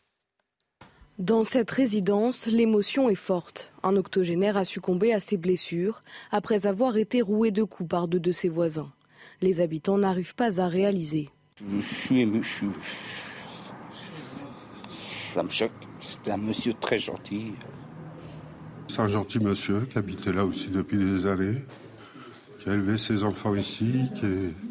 Dans 1.19 1.45
cette 1.45 1.71
résidence, 1.71 2.47
l'émotion 2.47 3.11
est 3.11 3.15
forte. 3.15 3.75
Un 3.83 3.95
octogénaire 3.97 4.57
a 4.57 4.65
succombé 4.65 5.13
à 5.13 5.21
ses 5.21 5.37
blessures 5.37 6.03
après 6.33 6.67
avoir 6.67 6.97
été 6.97 7.21
roué 7.21 7.51
de 7.51 7.63
coups 7.63 7.91
par 7.91 8.09
deux 8.09 8.21
de 8.21 8.33
ses 8.33 8.49
voisins. 8.49 8.91
Les 9.43 9.61
habitants 9.61 9.99
n'arrivent 9.99 10.35
pas 10.35 10.63
à 10.63 10.69
réaliser. 10.69 11.29
Je 11.63 11.81
suis 11.81 12.21
ému, 12.21 12.43
ça 15.35 15.43
me 15.43 15.51
choque. 15.51 15.73
C'était 15.99 16.31
un 16.31 16.39
monsieur 16.39 16.73
très 16.73 16.97
gentil. 16.97 17.53
C'est 18.89 19.01
un 19.01 19.09
gentil 19.09 19.41
monsieur 19.41 19.81
qui 19.81 19.99
habitait 19.99 20.33
là 20.33 20.47
aussi 20.47 20.69
depuis 20.69 20.97
des 20.97 21.27
années, 21.27 21.67
qui 22.61 22.71
a 22.71 22.73
élevé 22.73 22.97
ses 22.97 23.25
enfants 23.25 23.55
ici, 23.55 24.09
qui 24.19 24.25
est 24.25 24.70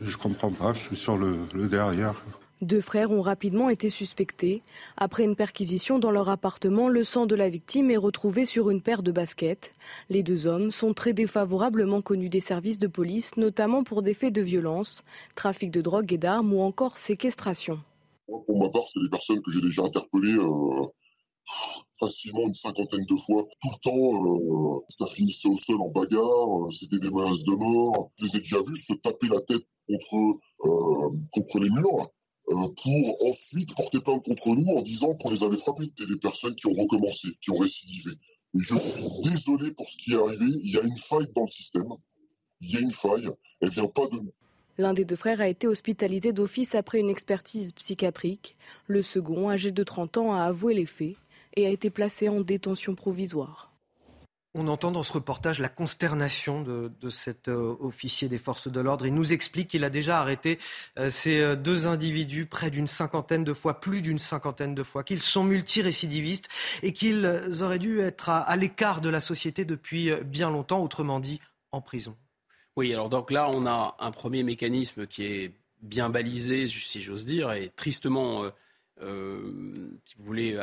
je 0.00 0.16
comprends 0.16 0.50
pas, 0.50 0.72
je 0.72 0.80
suis 0.80 0.96
sur 0.96 1.16
le, 1.16 1.38
derrière. 1.68 2.14
Deux 2.62 2.80
frères 2.80 3.10
ont 3.10 3.20
rapidement 3.20 3.68
été 3.68 3.88
suspectés. 3.88 4.62
Après 4.96 5.24
une 5.24 5.36
perquisition 5.36 5.98
dans 5.98 6.10
leur 6.10 6.28
appartement, 6.28 6.88
le 6.88 7.04
sang 7.04 7.26
de 7.26 7.34
la 7.34 7.48
victime 7.48 7.90
est 7.90 7.96
retrouvé 7.96 8.46
sur 8.46 8.70
une 8.70 8.80
paire 8.80 9.02
de 9.02 9.12
baskets. 9.12 9.72
Les 10.08 10.22
deux 10.22 10.46
hommes 10.46 10.70
sont 10.70 10.94
très 10.94 11.12
défavorablement 11.12 12.00
connus 12.00 12.30
des 12.30 12.40
services 12.40 12.78
de 12.78 12.86
police, 12.86 13.36
notamment 13.36 13.84
pour 13.84 14.02
des 14.02 14.14
faits 14.14 14.32
de 14.32 14.40
violence, 14.40 15.02
trafic 15.34 15.70
de 15.70 15.82
drogue 15.82 16.12
et 16.12 16.18
d'armes 16.18 16.54
ou 16.54 16.60
encore 16.60 16.96
séquestration. 16.96 17.80
Pour 18.26 18.58
ma 18.58 18.70
part, 18.70 18.84
c'est 18.88 19.00
des 19.00 19.10
personnes 19.10 19.42
que 19.42 19.50
j'ai 19.50 19.60
déjà 19.60 19.82
interpellées 19.82 20.38
euh, 20.38 20.86
facilement 21.98 22.46
une 22.46 22.54
cinquantaine 22.54 23.04
de 23.04 23.16
fois. 23.16 23.44
Tout 23.60 23.68
le 23.68 23.80
temps, 23.82 24.76
euh, 24.78 24.80
ça 24.88 25.06
finissait 25.06 25.48
au 25.48 25.58
sol 25.58 25.80
en 25.80 25.90
bagarre, 25.90 26.66
euh, 26.66 26.70
c'était 26.70 26.98
des 26.98 27.10
menaces 27.10 27.44
de 27.44 27.54
mort. 27.54 28.10
Je 28.18 28.24
les 28.24 28.36
ai 28.36 28.38
déjà 28.40 28.58
vus 28.66 28.76
se 28.76 28.94
taper 28.94 29.28
la 29.28 29.40
tête 29.42 29.66
contre, 29.88 30.38
euh, 30.64 31.16
contre 31.32 31.58
les 31.58 31.70
murs 31.70 32.10
euh, 32.48 32.68
pour 32.82 33.26
ensuite 33.26 33.74
porter 33.74 34.00
plainte 34.00 34.24
contre 34.24 34.48
nous 34.50 34.70
en 34.72 34.82
disant 34.82 35.14
qu'on 35.14 35.30
les 35.30 35.42
avait 35.42 35.56
frappés. 35.56 35.84
C'était 35.84 36.12
des 36.12 36.18
personnes 36.18 36.54
qui 36.54 36.66
ont 36.66 36.72
recommencé, 36.72 37.28
qui 37.40 37.50
ont 37.50 37.56
récidivé. 37.58 38.10
je 38.54 38.76
suis 38.76 39.04
désolé 39.22 39.72
pour 39.72 39.88
ce 39.88 39.96
qui 39.96 40.12
est 40.12 40.18
arrivé. 40.18 40.44
Il 40.46 40.70
y 40.74 40.78
a 40.78 40.82
une 40.82 40.98
faille 40.98 41.28
dans 41.34 41.42
le 41.42 41.48
système. 41.48 41.88
Il 42.60 42.72
y 42.72 42.76
a 42.76 42.80
une 42.80 42.92
faille. 42.92 43.28
Elle 43.60 43.70
vient 43.70 43.88
pas 43.88 44.06
de 44.08 44.16
nous. 44.16 44.32
L'un 44.76 44.92
des 44.92 45.04
deux 45.04 45.16
frères 45.16 45.40
a 45.40 45.48
été 45.48 45.68
hospitalisé 45.68 46.32
d'office 46.32 46.74
après 46.74 46.98
une 46.98 47.08
expertise 47.08 47.72
psychiatrique. 47.72 48.56
Le 48.88 49.02
second, 49.02 49.48
âgé 49.48 49.70
de 49.70 49.82
30 49.84 50.16
ans, 50.16 50.34
a 50.34 50.42
avoué 50.42 50.74
les 50.74 50.86
faits 50.86 51.14
et 51.56 51.66
a 51.66 51.70
été 51.70 51.90
placé 51.90 52.28
en 52.28 52.40
détention 52.40 52.94
provisoire. 52.94 53.73
On 54.56 54.68
entend 54.68 54.92
dans 54.92 55.02
ce 55.02 55.12
reportage 55.12 55.58
la 55.58 55.68
consternation 55.68 56.62
de, 56.62 57.10
cet 57.10 57.48
euh, 57.48 57.74
officier 57.80 58.28
des 58.28 58.38
forces 58.38 58.68
de 58.68 58.78
l'ordre. 58.78 59.04
Il 59.04 59.12
nous 59.12 59.32
explique 59.32 59.66
qu'il 59.66 59.82
a 59.82 59.90
déjà 59.90 60.20
arrêté 60.20 60.60
euh, 60.96 61.10
ces 61.10 61.40
euh, 61.40 61.56
deux 61.56 61.88
individus 61.88 62.46
près 62.46 62.70
d'une 62.70 62.86
cinquantaine 62.86 63.42
de 63.42 63.52
fois, 63.52 63.80
plus 63.80 64.00
d'une 64.00 64.20
cinquantaine 64.20 64.76
de 64.76 64.84
fois, 64.84 65.02
qu'ils 65.02 65.22
sont 65.22 65.42
multirécidivistes 65.42 66.48
et 66.84 66.92
qu'ils 66.92 67.26
auraient 67.62 67.80
dû 67.80 67.98
être 67.98 68.28
à, 68.28 68.56
l'écart 68.56 69.00
de 69.00 69.08
la 69.08 69.18
société 69.18 69.64
depuis 69.64 70.12
bien 70.22 70.50
longtemps, 70.50 70.84
autrement 70.84 71.18
dit 71.18 71.40
en 71.72 71.80
prison. 71.80 72.16
Oui, 72.76 72.92
alors 72.92 73.08
donc 73.08 73.32
là, 73.32 73.50
on 73.50 73.66
a 73.66 73.96
un 73.98 74.12
premier 74.12 74.44
mécanisme 74.44 75.08
qui 75.08 75.24
est 75.24 75.52
bien 75.82 76.10
balisé, 76.10 76.68
si 76.68 77.02
j'ose 77.02 77.24
dire, 77.24 77.50
et 77.52 77.72
tristement, 77.74 78.44
si 79.00 79.04
vous 79.04 80.24
voulez, 80.24 80.62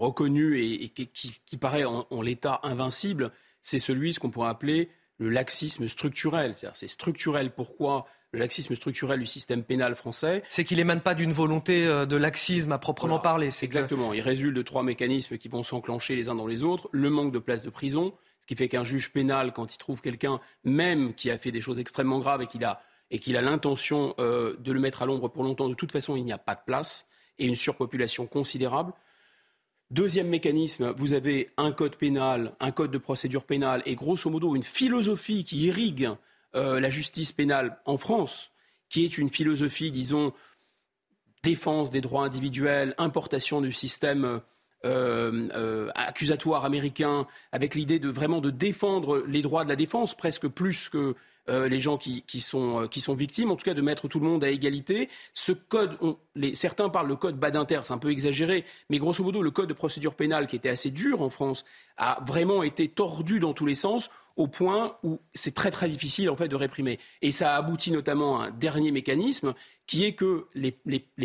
reconnu 0.00 0.58
et, 0.58 0.88
qui, 0.88 1.56
paraît 1.56 1.84
en, 1.84 2.22
l'état 2.22 2.60
invincible, 2.62 3.30
c'est 3.62 3.78
celui, 3.78 4.14
ce 4.14 4.20
qu'on 4.20 4.30
pourrait 4.30 4.48
appeler 4.48 4.88
le 5.18 5.28
laxisme 5.28 5.86
structurel. 5.86 6.54
C'est 6.72 6.88
structurel. 6.88 7.52
Pourquoi 7.52 8.06
le 8.32 8.38
laxisme 8.38 8.74
structurel 8.74 9.20
du 9.20 9.26
système 9.26 9.62
pénal 9.62 9.94
français 9.94 10.42
C'est 10.48 10.64
qu'il 10.64 10.80
émane 10.80 11.00
pas 11.00 11.14
d'une 11.14 11.32
volonté 11.32 11.86
euh, 11.86 12.06
de 12.06 12.16
laxisme 12.16 12.72
à 12.72 12.78
proprement 12.78 13.18
parler. 13.18 13.48
Exactement. 13.62 14.14
Il 14.14 14.20
résulte 14.20 14.54
de 14.54 14.62
trois 14.62 14.82
mécanismes 14.82 15.36
qui 15.36 15.48
vont 15.48 15.62
s'enclencher 15.62 16.16
les 16.16 16.28
uns 16.28 16.34
dans 16.34 16.46
les 16.46 16.62
autres. 16.62 16.88
Le 16.92 17.10
manque 17.10 17.32
de 17.32 17.38
place 17.38 17.62
de 17.62 17.70
prison, 17.70 18.14
ce 18.40 18.46
qui 18.46 18.54
fait 18.54 18.68
qu'un 18.68 18.84
juge 18.84 19.12
pénal, 19.12 19.52
quand 19.52 19.74
il 19.74 19.78
trouve 19.78 20.00
quelqu'un, 20.00 20.40
même 20.64 21.12
qui 21.12 21.30
a 21.30 21.38
fait 21.38 21.50
des 21.50 21.60
choses 21.60 21.78
extrêmement 21.78 22.20
graves 22.20 22.42
et 22.42 22.46
qu'il 22.46 22.64
a 22.64 22.82
et 23.10 23.18
qu'il 23.18 23.36
a 23.36 23.42
l'intention 23.42 24.14
euh, 24.20 24.54
de 24.60 24.72
le 24.72 24.80
mettre 24.80 25.02
à 25.02 25.06
l'ombre 25.06 25.28
pour 25.28 25.42
longtemps, 25.42 25.68
de 25.68 25.74
toute 25.74 25.90
façon, 25.92 26.14
il 26.14 26.24
n'y 26.24 26.32
a 26.32 26.38
pas 26.38 26.54
de 26.54 26.60
place 26.64 27.06
et 27.38 27.46
une 27.46 27.56
surpopulation 27.56 28.26
considérable. 28.26 28.92
Deuxième 29.90 30.28
mécanisme, 30.28 30.94
vous 30.96 31.14
avez 31.14 31.50
un 31.56 31.72
code 31.72 31.96
pénal, 31.96 32.54
un 32.60 32.70
code 32.70 32.92
de 32.92 32.98
procédure 32.98 33.42
pénale 33.42 33.82
et 33.86 33.96
grosso 33.96 34.30
modo 34.30 34.54
une 34.54 34.62
philosophie 34.62 35.42
qui 35.42 35.64
irrigue 35.66 36.10
la 36.54 36.90
justice 36.90 37.32
pénale 37.32 37.76
en 37.86 37.96
France, 37.96 38.52
qui 38.88 39.04
est 39.04 39.18
une 39.18 39.28
philosophie, 39.28 39.90
disons, 39.90 40.32
défense 41.42 41.90
des 41.90 42.00
droits 42.00 42.24
individuels, 42.24 42.94
importation 42.98 43.60
du 43.60 43.72
système 43.72 44.40
accusatoire 44.84 46.64
américain, 46.64 47.26
avec 47.50 47.74
l'idée 47.74 47.98
de 47.98 48.10
vraiment 48.10 48.40
de 48.40 48.50
défendre 48.50 49.24
les 49.26 49.42
droits 49.42 49.64
de 49.64 49.70
la 49.70 49.76
défense, 49.76 50.16
presque 50.16 50.46
plus 50.46 50.88
que 50.88 51.16
euh, 51.48 51.68
les 51.68 51.80
gens 51.80 51.96
qui, 51.96 52.22
sont, 52.40 52.82
euh, 52.82 52.86
qui, 52.86 53.00
sont, 53.00 53.14
victimes, 53.14 53.50
en 53.50 53.56
tout 53.56 53.64
cas 53.64 53.74
de 53.74 53.80
mettre 53.80 54.08
tout 54.08 54.20
le 54.20 54.26
monde 54.26 54.44
à 54.44 54.50
égalité. 54.50 55.08
Ce 55.32 55.52
code, 55.52 55.96
les, 56.34 56.54
certains 56.54 56.90
parlent 56.90 57.08
le 57.08 57.16
code 57.16 57.36
Badinter, 57.38 57.80
c'est 57.84 57.92
un 57.92 57.98
peu 57.98 58.10
exagéré, 58.10 58.64
mais 58.90 58.98
grosso 58.98 59.24
modo, 59.24 59.42
le 59.42 59.50
code 59.50 59.68
de 59.68 59.74
procédure 59.74 60.14
pénale, 60.14 60.46
qui 60.46 60.56
était 60.56 60.68
assez 60.68 60.90
dur 60.90 61.22
en 61.22 61.30
France, 61.30 61.64
a 61.96 62.22
vraiment 62.26 62.62
été 62.62 62.88
tordu 62.88 63.40
dans 63.40 63.54
tous 63.54 63.66
les 63.66 63.74
sens, 63.74 64.10
au 64.36 64.48
point 64.48 64.96
où 65.02 65.18
c'est 65.34 65.54
très 65.54 65.70
très 65.70 65.88
difficile 65.88 66.30
en 66.30 66.36
fait 66.36 66.48
de 66.48 66.56
réprimer. 66.56 66.98
Et 67.22 67.32
ça 67.32 67.54
a 67.54 67.58
abouti 67.58 67.90
notamment 67.90 68.40
à 68.40 68.46
un 68.46 68.50
dernier 68.50 68.90
mécanisme, 68.90 69.54
qui 69.86 70.04
est 70.04 70.12
que 70.12 70.46
les, 70.54 70.70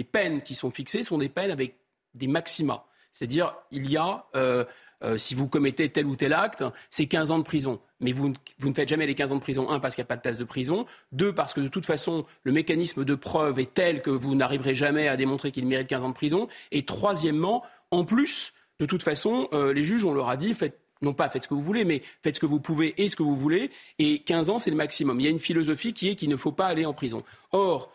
peines 0.03 0.41
qui 0.41 0.55
sont 0.55 0.71
fixées 0.71 1.03
sont 1.03 1.17
des 1.17 1.29
peines 1.29 1.51
avec 1.51 1.75
des 2.13 2.27
maxima. 2.27 2.85
C'est-à-dire, 3.11 3.53
il 3.71 3.89
y 3.89 3.97
a 3.97 4.25
euh, 4.33 5.17
si 5.17 5.35
vous 5.35 5.47
commettez 5.47 5.89
tel 5.89 6.05
ou 6.05 6.15
tel 6.15 6.33
acte, 6.33 6.63
c'est 6.89 7.05
15 7.05 7.31
ans 7.31 7.37
de 7.37 7.43
prison. 7.43 7.79
Mais 8.01 8.11
vous, 8.11 8.29
ne 8.29 8.73
faites 8.73 8.89
jamais 8.89 9.07
les 9.07 9.15
15 9.15 9.31
ans 9.31 9.35
de 9.35 9.41
prison, 9.41 9.69
un, 9.69 9.79
parce 9.79 9.95
qu'il 9.95 10.01
n'y 10.01 10.07
a 10.07 10.09
pas 10.09 10.17
de 10.17 10.21
place 10.21 10.37
de 10.37 10.43
prison, 10.43 10.85
deux, 11.11 11.33
parce 11.33 11.53
que 11.53 11.61
de 11.61 11.67
toute 11.67 11.85
façon, 11.85 12.25
le 12.43 12.51
mécanisme 12.51 13.05
de 13.05 13.15
preuve 13.15 13.59
est 13.59 13.73
tel 13.73 14.01
que 14.01 14.09
vous 14.09 14.35
n'arriverez 14.35 14.75
jamais 14.75 15.07
à 15.07 15.15
démontrer 15.15 15.51
qu'il 15.51 15.65
mérite 15.65 15.87
15 15.87 16.03
ans 16.03 16.09
de 16.09 16.13
prison, 16.13 16.47
et 16.71 16.83
troisièmement, 16.83 17.63
en 17.91 18.03
plus, 18.03 18.53
de 18.79 18.85
toute 18.85 19.03
façon, 19.03 19.47
euh, 19.53 19.73
les 19.73 19.83
juges, 19.83 20.03
on 20.03 20.13
leur 20.13 20.27
a 20.27 20.35
dit, 20.35 20.53
non 21.01 21.13
pas 21.13 21.29
faites 21.29 21.43
ce 21.43 21.47
que 21.47 21.53
vous 21.53 21.61
voulez, 21.61 21.85
mais 21.85 22.01
faites 22.21 22.35
ce 22.35 22.39
que 22.39 22.45
vous 22.45 22.59
pouvez 22.59 23.01
et 23.01 23.07
ce 23.07 23.15
que 23.15 23.23
vous 23.23 23.35
voulez. 23.35 23.71
Et 23.99 24.19
15 24.19 24.49
ans, 24.49 24.59
c'est 24.59 24.71
le 24.71 24.75
maximum. 24.75 25.19
Il 25.19 25.23
y 25.23 25.27
a 25.27 25.31
une 25.31 25.39
philosophie 25.39 25.93
qui 25.93 26.09
est 26.09 26.15
qu'il 26.15 26.29
ne 26.29 26.37
faut 26.37 26.51
pas 26.51 26.67
aller 26.67 26.85
en 26.85 26.93
prison. 26.93 27.23
Or, 27.51 27.91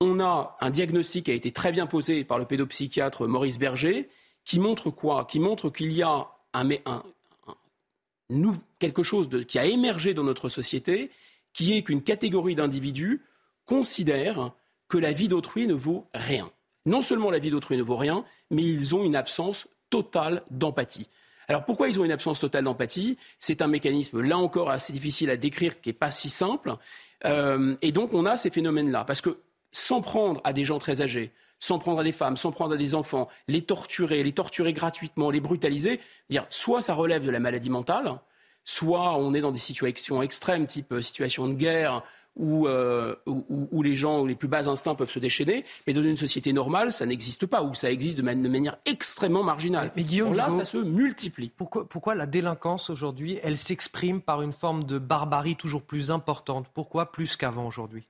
on 0.00 0.18
a 0.18 0.56
un 0.60 0.70
diagnostic 0.70 1.26
qui 1.26 1.30
a 1.30 1.34
été 1.34 1.52
très 1.52 1.70
bien 1.70 1.86
posé 1.86 2.24
par 2.24 2.38
le 2.38 2.44
pédopsychiatre 2.44 3.28
Maurice 3.28 3.58
Berger, 3.58 4.08
qui 4.44 4.58
montre 4.58 4.90
quoi? 4.90 5.26
Qui 5.26 5.38
montre 5.38 5.70
qu'il 5.70 5.92
y 5.92 6.02
a 6.02 6.26
un, 6.54 6.68
nous, 8.30 8.56
quelque 8.82 9.04
chose 9.04 9.28
qui 9.46 9.60
a 9.60 9.64
émergé 9.64 10.12
dans 10.12 10.24
notre 10.24 10.48
société, 10.48 11.10
qui 11.52 11.76
est 11.76 11.82
qu'une 11.82 12.02
catégorie 12.02 12.56
d'individus 12.56 13.22
considère 13.64 14.52
que 14.88 14.98
la 14.98 15.12
vie 15.12 15.28
d'autrui 15.28 15.68
ne 15.68 15.74
vaut 15.74 16.08
rien. 16.12 16.50
Non 16.84 17.00
seulement 17.00 17.30
la 17.30 17.38
vie 17.38 17.50
d'autrui 17.50 17.76
ne 17.76 17.82
vaut 17.82 17.96
rien, 17.96 18.24
mais 18.50 18.64
ils 18.64 18.96
ont 18.96 19.04
une 19.04 19.14
absence 19.14 19.68
totale 19.88 20.42
d'empathie. 20.50 21.08
Alors 21.46 21.64
pourquoi 21.64 21.88
ils 21.88 22.00
ont 22.00 22.04
une 22.04 22.10
absence 22.10 22.40
totale 22.40 22.64
d'empathie? 22.64 23.18
C'est 23.38 23.62
un 23.62 23.68
mécanisme, 23.68 24.20
là 24.20 24.36
encore, 24.36 24.68
assez 24.68 24.92
difficile 24.92 25.30
à 25.30 25.36
décrire, 25.36 25.80
qui 25.80 25.90
n'est 25.90 25.94
pas 25.94 26.10
si 26.10 26.28
simple. 26.28 26.74
Euh, 27.24 27.76
et 27.82 27.92
donc 27.92 28.14
on 28.14 28.26
a 28.26 28.36
ces 28.36 28.50
phénomènes-là. 28.50 29.04
Parce 29.04 29.20
que 29.20 29.38
s'en 29.70 30.00
prendre 30.00 30.40
à 30.42 30.52
des 30.52 30.64
gens 30.64 30.80
très 30.80 31.02
âgés, 31.02 31.30
s'en 31.60 31.78
prendre 31.78 32.00
à 32.00 32.04
des 32.04 32.10
femmes, 32.10 32.36
s'en 32.36 32.50
prendre 32.50 32.74
à 32.74 32.76
des 32.76 32.96
enfants, 32.96 33.28
les 33.46 33.62
torturer, 33.62 34.24
les 34.24 34.32
torturer 34.32 34.72
gratuitement, 34.72 35.30
les 35.30 35.40
brutaliser, 35.40 36.00
dire 36.30 36.46
soit 36.50 36.82
ça 36.82 36.94
relève 36.94 37.24
de 37.24 37.30
la 37.30 37.38
maladie 37.38 37.70
mentale, 37.70 38.18
soit 38.64 39.16
on 39.16 39.34
est 39.34 39.40
dans 39.40 39.52
des 39.52 39.58
situations 39.58 40.22
extrêmes, 40.22 40.66
type 40.66 40.92
euh, 40.92 41.00
situation 41.00 41.48
de 41.48 41.54
guerre, 41.54 42.02
euh, 42.40 43.14
où, 43.26 43.82
les 43.82 43.94
gens, 43.94 44.20
où 44.20 44.26
les 44.26 44.34
plus 44.34 44.48
bas 44.48 44.66
instincts 44.66 44.94
peuvent 44.94 45.10
se 45.10 45.18
déchaîner, 45.18 45.66
mais 45.86 45.92
dans 45.92 46.02
une 46.02 46.16
société 46.16 46.54
normale, 46.54 46.90
ça 46.90 47.04
n'existe 47.04 47.44
pas, 47.44 47.62
ou 47.62 47.74
ça 47.74 47.90
existe 47.90 48.16
de, 48.16 48.22
manière 48.22 48.78
extrêmement 48.86 49.42
marginale. 49.42 49.92
Mais, 49.96 50.02
Guillaume, 50.02 50.32
là, 50.32 50.48
ça 50.48 50.64
se 50.64 50.78
multiplie. 50.78 51.50
Pourquoi, 51.54 51.86
pourquoi 51.86 52.14
la 52.14 52.26
délinquance 52.26 52.88
aujourd'hui, 52.88 53.38
elle 53.42 53.58
s'exprime 53.58 54.22
par 54.22 54.40
une 54.40 54.52
forme 54.52 54.84
de 54.84 54.98
barbarie 54.98 55.56
toujours 55.56 55.82
plus 55.82 56.10
importante? 56.10 56.68
Pourquoi 56.72 57.12
plus 57.12 57.36
qu'avant 57.36 57.66
aujourd'hui? 57.66 58.08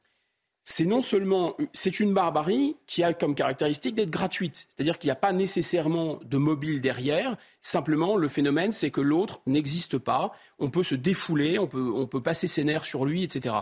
C'est 0.64 0.84
non 0.84 1.02
seulement 1.02 1.56
c'est 1.72 1.98
une 1.98 2.14
barbarie 2.14 2.76
qui 2.86 3.02
a 3.02 3.12
comme 3.14 3.34
caractéristique 3.34 3.96
d'être 3.96 4.10
gratuite, 4.10 4.68
c'est-à-dire 4.68 4.98
qu'il 4.98 5.08
n'y 5.08 5.12
a 5.12 5.16
pas 5.16 5.32
nécessairement 5.32 6.20
de 6.24 6.36
mobile 6.36 6.80
derrière. 6.80 7.36
Simplement, 7.60 8.16
le 8.16 8.28
phénomène, 8.28 8.72
c'est 8.72 8.90
que 8.90 9.00
l'autre 9.00 9.40
n'existe 9.46 9.98
pas. 9.98 10.32
On 10.58 10.70
peut 10.70 10.84
se 10.84 10.94
défouler, 10.94 11.58
on 11.58 11.66
peut, 11.66 11.92
on 11.94 12.06
peut 12.06 12.22
passer 12.22 12.46
ses 12.46 12.62
nerfs 12.64 12.84
sur 12.84 13.04
lui, 13.04 13.24
etc. 13.24 13.56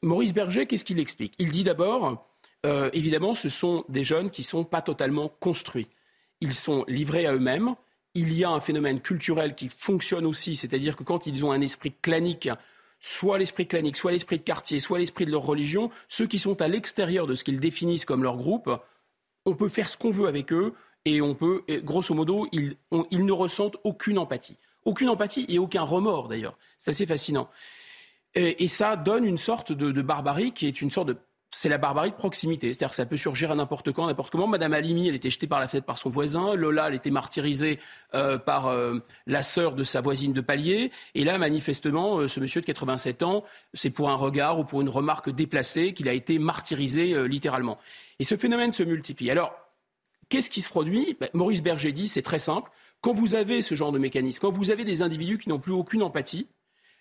Maurice 0.00 0.32
Berger, 0.32 0.66
qu'est-ce 0.66 0.84
qu'il 0.84 0.98
explique? 0.98 1.34
Il 1.38 1.52
dit 1.52 1.64
d'abord, 1.64 2.26
euh, 2.64 2.88
évidemment, 2.92 3.34
ce 3.34 3.48
sont 3.48 3.84
des 3.88 4.04
jeunes 4.04 4.30
qui 4.30 4.40
ne 4.40 4.46
sont 4.46 4.64
pas 4.64 4.80
totalement 4.80 5.28
construits. 5.28 5.88
Ils 6.40 6.54
sont 6.54 6.84
livrés 6.88 7.26
à 7.26 7.34
eux-mêmes. 7.34 7.74
Il 8.14 8.34
y 8.34 8.44
a 8.44 8.50
un 8.50 8.60
phénomène 8.60 9.00
culturel 9.00 9.54
qui 9.54 9.68
fonctionne 9.68 10.26
aussi, 10.26 10.56
c'est-à-dire 10.56 10.96
que 10.96 11.04
quand 11.04 11.26
ils 11.26 11.44
ont 11.44 11.52
un 11.52 11.60
esprit 11.60 11.92
clanique, 12.02 12.48
soit 13.02 13.36
l'esprit 13.36 13.66
clanique, 13.66 13.96
soit 13.96 14.12
l'esprit 14.12 14.38
de 14.38 14.44
quartier, 14.44 14.78
soit 14.78 14.98
l'esprit 14.98 15.26
de 15.26 15.30
leur 15.30 15.42
religion, 15.42 15.90
ceux 16.08 16.26
qui 16.26 16.38
sont 16.38 16.62
à 16.62 16.68
l'extérieur 16.68 17.26
de 17.26 17.34
ce 17.34 17.44
qu'ils 17.44 17.60
définissent 17.60 18.06
comme 18.06 18.22
leur 18.22 18.36
groupe, 18.36 18.70
on 19.44 19.54
peut 19.54 19.68
faire 19.68 19.88
ce 19.88 19.98
qu'on 19.98 20.12
veut 20.12 20.28
avec 20.28 20.52
eux 20.52 20.72
et 21.04 21.20
on 21.20 21.34
peut, 21.34 21.64
grosso 21.82 22.14
modo, 22.14 22.46
ils, 22.52 22.76
ne 22.92 23.32
ressentent 23.32 23.76
aucune 23.84 24.18
empathie. 24.18 24.56
Aucune 24.84 25.08
empathie 25.08 25.46
et 25.48 25.58
aucun 25.58 25.82
remords 25.82 26.28
d'ailleurs. 26.28 26.56
C'est 26.78 26.92
assez 26.92 27.06
fascinant. 27.06 27.50
Et, 28.34 28.68
ça 28.68 28.96
donne 28.96 29.24
une 29.24 29.36
sorte 29.36 29.72
de, 29.72 30.02
barbarie 30.02 30.52
qui 30.52 30.66
est 30.66 30.80
une 30.80 30.90
sorte 30.90 31.08
de 31.08 31.16
c'est 31.54 31.68
la 31.68 31.78
barbarie 31.78 32.10
de 32.10 32.16
proximité. 32.16 32.68
C'est-à-dire 32.68 32.90
que 32.90 32.96
ça 32.96 33.06
peut 33.06 33.18
surgir 33.18 33.50
à 33.50 33.54
n'importe 33.54 33.92
quand, 33.92 34.06
n'importe 34.06 34.32
comment. 34.32 34.46
Madame 34.46 34.72
Alimi, 34.72 35.08
elle 35.08 35.14
était 35.14 35.30
jetée 35.30 35.46
par 35.46 35.60
la 35.60 35.68
fenêtre 35.68 35.86
par 35.86 35.98
son 35.98 36.08
voisin. 36.08 36.54
Lola, 36.54 36.88
elle 36.88 36.94
était 36.94 37.10
martyrisée 37.10 37.78
euh, 38.14 38.38
par 38.38 38.68
euh, 38.68 38.98
la 39.26 39.42
sœur 39.42 39.74
de 39.74 39.84
sa 39.84 40.00
voisine 40.00 40.32
de 40.32 40.40
palier. 40.40 40.90
Et 41.14 41.24
là, 41.24 41.36
manifestement, 41.36 42.18
euh, 42.18 42.28
ce 42.28 42.40
monsieur 42.40 42.62
de 42.62 42.66
87 42.66 43.22
ans, 43.22 43.44
c'est 43.74 43.90
pour 43.90 44.08
un 44.08 44.14
regard 44.14 44.58
ou 44.58 44.64
pour 44.64 44.80
une 44.80 44.88
remarque 44.88 45.30
déplacée 45.30 45.92
qu'il 45.92 46.08
a 46.08 46.14
été 46.14 46.38
martyrisé 46.38 47.28
littéralement. 47.28 47.78
Et 48.18 48.24
ce 48.24 48.36
phénomène 48.36 48.72
se 48.72 48.82
multiplie. 48.82 49.30
Alors, 49.30 49.54
qu'est-ce 50.30 50.50
qui 50.50 50.62
se 50.62 50.70
produit? 50.70 51.16
Ben, 51.20 51.28
Maurice 51.34 51.62
Berger 51.62 51.92
dit, 51.92 52.08
c'est 52.08 52.22
très 52.22 52.38
simple. 52.38 52.70
Quand 53.02 53.12
vous 53.12 53.34
avez 53.34 53.60
ce 53.60 53.74
genre 53.74 53.92
de 53.92 53.98
mécanisme, 53.98 54.40
quand 54.40 54.52
vous 54.52 54.70
avez 54.70 54.84
des 54.84 55.02
individus 55.02 55.36
qui 55.36 55.50
n'ont 55.50 55.58
plus 55.58 55.72
aucune 55.72 56.02
empathie, 56.02 56.46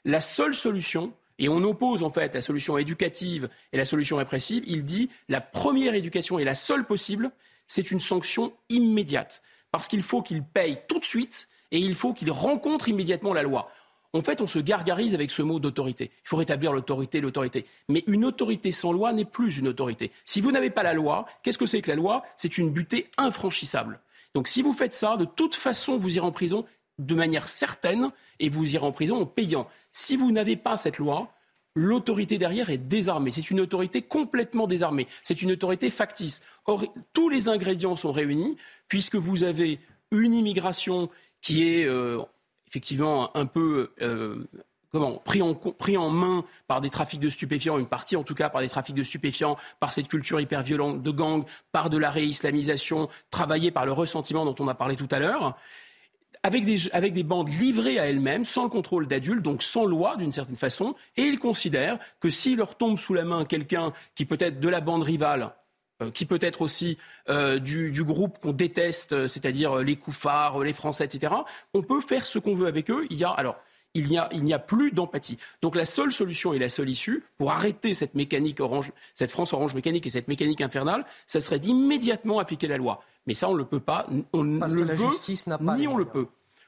la 0.03 0.19
seule 0.19 0.55
solution, 0.55 1.13
et 1.41 1.49
on 1.49 1.63
oppose 1.63 2.03
en 2.03 2.11
fait 2.11 2.35
la 2.35 2.41
solution 2.41 2.77
éducative 2.77 3.49
et 3.73 3.77
la 3.77 3.83
solution 3.83 4.17
répressive, 4.17 4.63
il 4.67 4.85
dit 4.85 5.09
la 5.27 5.41
première 5.41 5.95
éducation 5.95 6.37
et 6.37 6.45
la 6.45 6.53
seule 6.53 6.85
possible, 6.85 7.31
c'est 7.67 7.89
une 7.89 7.99
sanction 7.99 8.53
immédiate. 8.69 9.41
Parce 9.71 9.87
qu'il 9.87 10.03
faut 10.03 10.21
qu'il 10.21 10.43
paye 10.43 10.77
tout 10.87 10.99
de 10.99 11.03
suite 11.03 11.49
et 11.71 11.79
il 11.79 11.95
faut 11.95 12.13
qu'il 12.13 12.29
rencontre 12.29 12.89
immédiatement 12.89 13.33
la 13.33 13.41
loi. 13.41 13.71
En 14.13 14.21
fait, 14.21 14.39
on 14.39 14.47
se 14.47 14.59
gargarise 14.59 15.15
avec 15.15 15.31
ce 15.31 15.41
mot 15.41 15.59
d'autorité. 15.59 16.11
Il 16.23 16.27
faut 16.27 16.37
rétablir 16.37 16.73
l'autorité, 16.73 17.21
l'autorité. 17.21 17.65
Mais 17.89 18.03
une 18.05 18.23
autorité 18.25 18.71
sans 18.71 18.91
loi 18.91 19.11
n'est 19.11 19.25
plus 19.25 19.57
une 19.57 19.67
autorité. 19.67 20.11
Si 20.25 20.41
vous 20.41 20.51
n'avez 20.51 20.69
pas 20.69 20.83
la 20.83 20.93
loi, 20.93 21.25
qu'est-ce 21.41 21.57
que 21.57 21.65
c'est 21.65 21.81
que 21.81 21.89
la 21.89 21.95
loi? 21.95 22.21
C'est 22.37 22.59
une 22.59 22.69
butée 22.69 23.07
infranchissable. 23.17 23.99
Donc 24.35 24.47
si 24.47 24.61
vous 24.61 24.73
faites 24.73 24.93
ça, 24.93 25.17
de 25.17 25.25
toute 25.25 25.55
façon, 25.55 25.97
vous 25.97 26.17
irez 26.17 26.25
en 26.25 26.31
prison 26.31 26.65
de 27.01 27.15
manière 27.15 27.47
certaine 27.47 28.09
et 28.39 28.49
vous 28.49 28.75
irez 28.75 28.85
en 28.85 28.91
prison 28.91 29.21
en 29.21 29.25
payant. 29.25 29.67
Si 29.91 30.15
vous 30.15 30.31
n'avez 30.31 30.55
pas 30.55 30.77
cette 30.77 30.97
loi, 30.97 31.33
l'autorité 31.75 32.37
derrière 32.37 32.69
est 32.69 32.77
désarmée. 32.77 33.31
C'est 33.31 33.51
une 33.51 33.59
autorité 33.59 34.01
complètement 34.01 34.67
désarmée. 34.67 35.07
C'est 35.23 35.41
une 35.41 35.51
autorité 35.51 35.89
factice. 35.89 36.41
Or, 36.65 36.85
tous 37.13 37.29
les 37.29 37.49
ingrédients 37.49 37.95
sont 37.95 38.11
réunis 38.11 38.57
puisque 38.87 39.15
vous 39.15 39.43
avez 39.43 39.79
une 40.11 40.33
immigration 40.33 41.09
qui 41.41 41.67
est 41.67 41.85
euh, 41.85 42.21
effectivement 42.67 43.35
un 43.35 43.45
peu 43.45 43.91
euh, 44.01 44.47
comment, 44.91 45.13
pris, 45.13 45.41
en, 45.41 45.55
pris 45.55 45.97
en 45.97 46.09
main 46.09 46.45
par 46.67 46.81
des 46.81 46.89
trafics 46.89 47.19
de 47.19 47.29
stupéfiants, 47.29 47.79
une 47.79 47.87
partie 47.87 48.15
en 48.15 48.23
tout 48.23 48.35
cas 48.35 48.49
par 48.49 48.61
des 48.61 48.69
trafics 48.69 48.95
de 48.95 49.03
stupéfiants, 49.03 49.57
par 49.79 49.91
cette 49.93 50.07
culture 50.07 50.39
hyper 50.39 50.61
violente 50.61 51.01
de 51.01 51.11
gang, 51.11 51.45
par 51.71 51.89
de 51.89 51.97
la 51.97 52.11
réislamisation, 52.11 53.09
travaillée 53.31 53.71
par 53.71 53.85
le 53.85 53.91
ressentiment 53.91 54.45
dont 54.45 54.55
on 54.59 54.67
a 54.67 54.75
parlé 54.75 54.95
tout 54.95 55.09
à 55.09 55.19
l'heure 55.19 55.57
avec 56.43 56.65
des, 57.13 57.23
bandes 57.23 57.49
livrées 57.49 57.99
à 57.99 58.05
elles-mêmes, 58.07 58.45
sans 58.45 58.63
le 58.63 58.69
contrôle 58.69 59.07
d'adultes, 59.07 59.43
donc 59.43 59.63
sans 59.63 59.85
loi 59.85 60.17
d'une 60.17 60.31
certaine 60.31 60.55
façon, 60.55 60.95
et 61.17 61.23
ils 61.23 61.39
considèrent 61.39 61.99
que 62.19 62.29
s'il 62.29 62.57
leur 62.57 62.75
tombe 62.75 62.97
sous 62.97 63.13
la 63.13 63.23
main 63.23 63.45
quelqu'un 63.45 63.93
qui 64.15 64.25
peut 64.25 64.37
être 64.39 64.59
de 64.59 64.69
la 64.69 64.81
bande 64.81 65.03
rivale, 65.03 65.53
euh, 66.01 66.09
qui 66.09 66.25
peut 66.25 66.39
être 66.41 66.61
aussi 66.61 66.97
euh, 67.29 67.59
du, 67.59 68.03
groupe 68.03 68.39
qu'on 68.39 68.53
déteste, 68.53 69.13
euh, 69.13 69.27
c'est-à-dire 69.27 69.77
les 69.77 69.95
koufars, 69.95 70.59
les 70.59 70.73
Français, 70.73 71.05
etc., 71.05 71.33
on 71.73 71.83
peut 71.83 72.01
faire 72.01 72.25
ce 72.25 72.39
qu'on 72.39 72.55
veut 72.55 72.67
avec 72.67 72.89
eux. 72.89 73.05
Il 73.09 73.17
y 73.17 73.23
a 73.23 73.29
alors 73.29 73.57
il 73.93 74.07
n'y 74.07 74.17
a, 74.17 74.29
a, 74.29 74.59
plus 74.59 74.91
d'empathie. 74.91 75.37
Donc 75.61 75.75
la 75.75 75.85
seule 75.85 76.11
solution 76.11 76.53
et 76.53 76.59
la 76.59 76.69
seule 76.69 76.89
issue 76.89 77.23
pour 77.37 77.51
arrêter 77.51 77.93
cette 77.93 78.15
mécanique 78.15 78.59
orange, 78.59 78.91
cette 79.15 79.31
France 79.31 79.53
orange 79.53 79.75
mécanique 79.75 80.07
et 80.07 80.09
cette 80.09 80.27
mécanique 80.27 80.61
infernale, 80.61 81.05
ça 81.27 81.41
serait 81.41 81.59
d'immédiatement 81.59 82.39
appliquer 82.39 82.67
la 82.67 82.77
loi. 82.77 83.03
Mais 83.27 83.33
ça, 83.33 83.49
on 83.49 83.53
ne 83.53 83.57
le 83.57 83.65
peut 83.65 83.79
pas. 83.79 84.07
On 84.33 84.59
parce 84.59 84.75
que 84.75 84.81
la 84.81 84.95
justice 84.95 85.47
n'a 85.47 85.57
pas 85.57 85.75
ni 85.75 85.87
on 85.87 85.97
le 85.97 86.05
peut. 86.05 86.27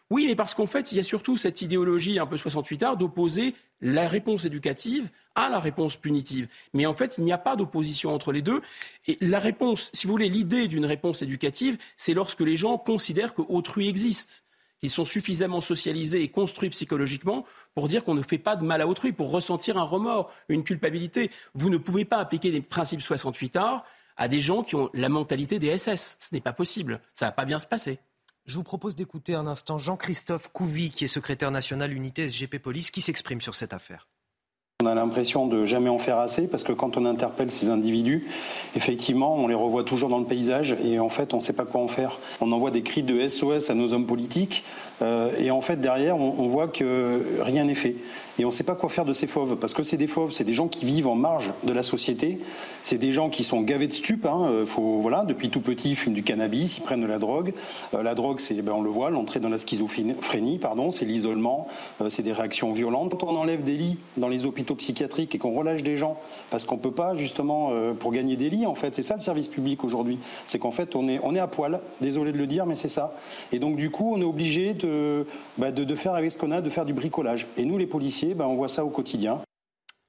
Oui, 0.09 0.25
mais 0.27 0.35
parce 0.35 0.53
qu'en 0.53 0.67
fait, 0.67 0.91
il 0.91 0.97
y 0.97 0.99
a 0.99 1.03
surtout 1.03 1.37
cette 1.37 1.61
idéologie 1.61 2.19
un 2.19 2.27
peu 2.27 2.37
68 2.37 2.83
art 2.83 2.97
d'opposer 2.97 3.55
la 3.81 4.07
réponse 4.07 4.45
éducative 4.45 5.09
à 5.33 5.49
la 5.49 5.59
réponse 5.59 5.97
punitive. 5.97 6.47
Mais 6.73 6.85
en 6.85 6.93
fait, 6.93 7.17
il 7.17 7.23
n'y 7.23 7.31
a 7.31 7.37
pas 7.37 7.55
d'opposition 7.55 8.13
entre 8.13 8.31
les 8.31 8.41
deux. 8.41 8.61
Et 9.07 9.17
la 9.21 9.39
réponse, 9.39 9.89
si 9.93 10.05
vous 10.05 10.13
voulez, 10.13 10.29
l'idée 10.29 10.67
d'une 10.67 10.85
réponse 10.85 11.21
éducative, 11.21 11.77
c'est 11.97 12.13
lorsque 12.13 12.41
les 12.41 12.55
gens 12.55 12.77
considèrent 12.77 13.33
qu'autrui 13.33 13.87
existe 13.87 14.42
qui 14.83 14.89
sont 14.89 15.05
suffisamment 15.05 15.61
socialisés 15.61 16.23
et 16.23 16.27
construits 16.27 16.69
psychologiquement 16.69 17.45
pour 17.73 17.87
dire 17.87 18.03
qu'on 18.03 18.15
ne 18.15 18.21
fait 18.21 18.37
pas 18.37 18.57
de 18.57 18.65
mal 18.65 18.81
à 18.81 18.87
autrui, 18.87 19.13
pour 19.13 19.31
ressentir 19.31 19.77
un 19.77 19.83
remords, 19.83 20.29
une 20.49 20.65
culpabilité. 20.65 21.31
Vous 21.53 21.69
ne 21.69 21.77
pouvez 21.77 22.03
pas 22.03 22.17
appliquer 22.17 22.51
les 22.51 22.61
principes 22.61 23.01
68 23.01 23.55
arts 23.55 23.85
à 24.17 24.27
des 24.27 24.41
gens 24.41 24.61
qui 24.61 24.75
ont 24.75 24.89
la 24.93 25.07
mentalité 25.07 25.57
des 25.57 25.77
SS. 25.77 26.17
Ce 26.19 26.35
n'est 26.35 26.41
pas 26.41 26.51
possible. 26.51 26.99
Ça 27.13 27.27
va 27.27 27.31
pas 27.31 27.45
bien 27.45 27.59
se 27.59 27.65
passer. 27.65 27.97
Je 28.45 28.57
vous 28.57 28.63
propose 28.63 28.97
d'écouter 28.97 29.35
un 29.35 29.47
instant 29.47 29.77
Jean-Christophe 29.77 30.49
Couvi, 30.51 30.89
qui 30.89 31.05
est 31.05 31.07
secrétaire 31.07 31.51
national 31.51 31.93
unité 31.93 32.27
SGP 32.27 32.57
Police, 32.57 32.91
qui 32.91 32.99
s'exprime 32.99 33.39
sur 33.39 33.55
cette 33.55 33.71
affaire. 33.71 34.09
On 34.83 34.85
a 34.85 34.95
l'impression 34.95 35.47
de 35.47 35.65
jamais 35.65 35.87
en 35.87 35.97
faire 35.97 36.17
assez 36.17 36.45
parce 36.45 36.65
que 36.65 36.73
quand 36.73 36.97
on 36.97 37.05
interpelle 37.05 37.49
ces 37.51 37.69
individus, 37.69 38.27
effectivement, 38.75 39.33
on 39.33 39.47
les 39.47 39.55
revoit 39.55 39.85
toujours 39.85 40.09
dans 40.09 40.19
le 40.19 40.25
paysage 40.25 40.75
et 40.83 40.99
en 40.99 41.07
fait, 41.07 41.33
on 41.33 41.37
ne 41.37 41.41
sait 41.41 41.53
pas 41.53 41.63
quoi 41.63 41.79
en 41.79 41.87
faire. 41.87 42.19
On 42.41 42.51
envoie 42.51 42.69
des 42.69 42.81
cris 42.81 43.01
de 43.01 43.25
SOS 43.29 43.69
à 43.69 43.75
nos 43.75 43.93
hommes 43.93 44.05
politiques 44.05 44.65
euh, 45.01 45.31
et 45.39 45.51
en 45.51 45.61
fait, 45.61 45.77
derrière, 45.77 46.17
on, 46.17 46.47
voit 46.47 46.67
que 46.67 47.39
rien 47.39 47.63
n'est 47.63 47.75
fait. 47.75 47.95
Et 48.39 48.45
on 48.45 48.49
ne 48.49 48.53
sait 48.53 48.63
pas 48.63 48.75
quoi 48.75 48.89
faire 48.89 49.05
de 49.05 49.13
ces 49.13 49.27
fauves 49.27 49.57
parce 49.57 49.73
que 49.73 49.83
c'est 49.83 49.97
des 49.97 50.07
fauves, 50.07 50.31
c'est 50.31 50.43
des 50.43 50.53
gens 50.53 50.67
qui 50.67 50.85
vivent 50.85 51.07
en 51.07 51.15
marge 51.15 51.53
de 51.63 51.73
la 51.73 51.83
société, 51.83 52.39
c'est 52.83 52.97
des 52.97 53.11
gens 53.11 53.29
qui 53.29 53.43
sont 53.43 53.61
gavés 53.61 53.87
de 53.87 53.93
stupes. 53.93 54.25
Hein. 54.25 54.47
Euh, 54.47 54.65
faut, 54.65 54.99
voilà, 54.99 55.23
depuis 55.25 55.49
tout 55.49 55.61
petit, 55.61 55.91
ils 55.91 55.95
fument 55.95 56.13
du 56.13 56.23
cannabis, 56.23 56.77
ils 56.77 56.81
prennent 56.81 57.01
de 57.01 57.07
la 57.07 57.19
drogue. 57.19 57.53
Euh, 57.93 58.03
la 58.03 58.15
drogue, 58.15 58.39
c'est, 58.39 58.55
ben, 58.61 58.73
on 58.73 58.81
le 58.81 58.89
voit, 58.89 59.09
l'entrée 59.09 59.39
dans 59.39 59.49
la 59.49 59.57
schizophrénie, 59.59 60.57
pardon, 60.57 60.91
c'est 60.91 61.05
l'isolement, 61.05 61.67
c'est 62.09 62.23
des 62.23 62.33
réactions 62.33 62.71
violentes. 62.71 63.15
Quand 63.19 63.27
on 63.27 63.37
enlève 63.37 63.63
des 63.63 63.73
lits 63.73 63.99
dans 64.17 64.27
les 64.27 64.45
hôpitaux 64.45 64.75
psychiatrique 64.75 65.35
et 65.35 65.37
qu'on 65.37 65.53
relâche 65.53 65.83
des 65.83 65.97
gens 65.97 66.17
parce 66.49 66.65
qu'on 66.65 66.77
peut 66.77 66.91
pas 66.91 67.15
justement 67.15 67.69
euh, 67.71 67.93
pour 67.93 68.11
gagner 68.11 68.35
des 68.35 68.49
lits 68.49 68.65
en 68.65 68.75
fait 68.75 68.95
c'est 68.95 69.03
ça 69.03 69.15
le 69.15 69.21
service 69.21 69.47
public 69.47 69.83
aujourd'hui 69.83 70.19
c'est 70.45 70.59
qu'en 70.59 70.71
fait 70.71 70.95
on 70.95 71.07
est 71.07 71.19
on 71.23 71.35
est 71.35 71.39
à 71.39 71.47
poil 71.47 71.79
désolé 72.01 72.31
de 72.31 72.37
le 72.37 72.47
dire 72.47 72.65
mais 72.65 72.75
c'est 72.75 72.89
ça 72.89 73.15
et 73.51 73.59
donc 73.59 73.75
du 73.75 73.89
coup 73.89 74.13
on 74.15 74.21
est 74.21 74.25
obligé 74.25 74.73
de, 74.73 75.25
bah, 75.57 75.71
de, 75.71 75.95
faire 75.95 76.13
avec 76.13 76.31
ce 76.31 76.37
qu'on 76.37 76.51
a 76.51 76.61
de 76.61 76.69
faire 76.69 76.85
du 76.85 76.93
bricolage 76.93 77.47
et 77.57 77.65
nous 77.65 77.77
les 77.77 77.85
policiers 77.85 78.22
bah, 78.33 78.47
on 78.47 78.55
voit 78.55 78.69
ça 78.69 78.85
au 78.85 78.89
quotidien 78.89 79.41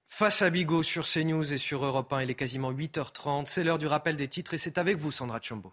Face 0.09 0.43
à 0.43 0.51
Bigot 0.51 0.85
sur 0.85 1.05
CNews 1.05 1.53
et 1.53 1.59
sur 1.59 1.85
Europe 1.85 2.13
1, 2.13 2.23
il 2.23 2.31
est 2.31 2.37
quasiment 2.37 2.73
8h30. 2.73 3.47
C'est 3.47 3.65
l'heure 3.65 3.79
du 3.79 3.89
rappel 3.89 4.17
des 4.17 4.29
titres 4.29 4.55
et 4.55 4.59
c'est 4.59 4.79
avec 4.79 4.97
vous, 4.97 5.11
Sandra 5.11 5.41
Chombo. 5.43 5.73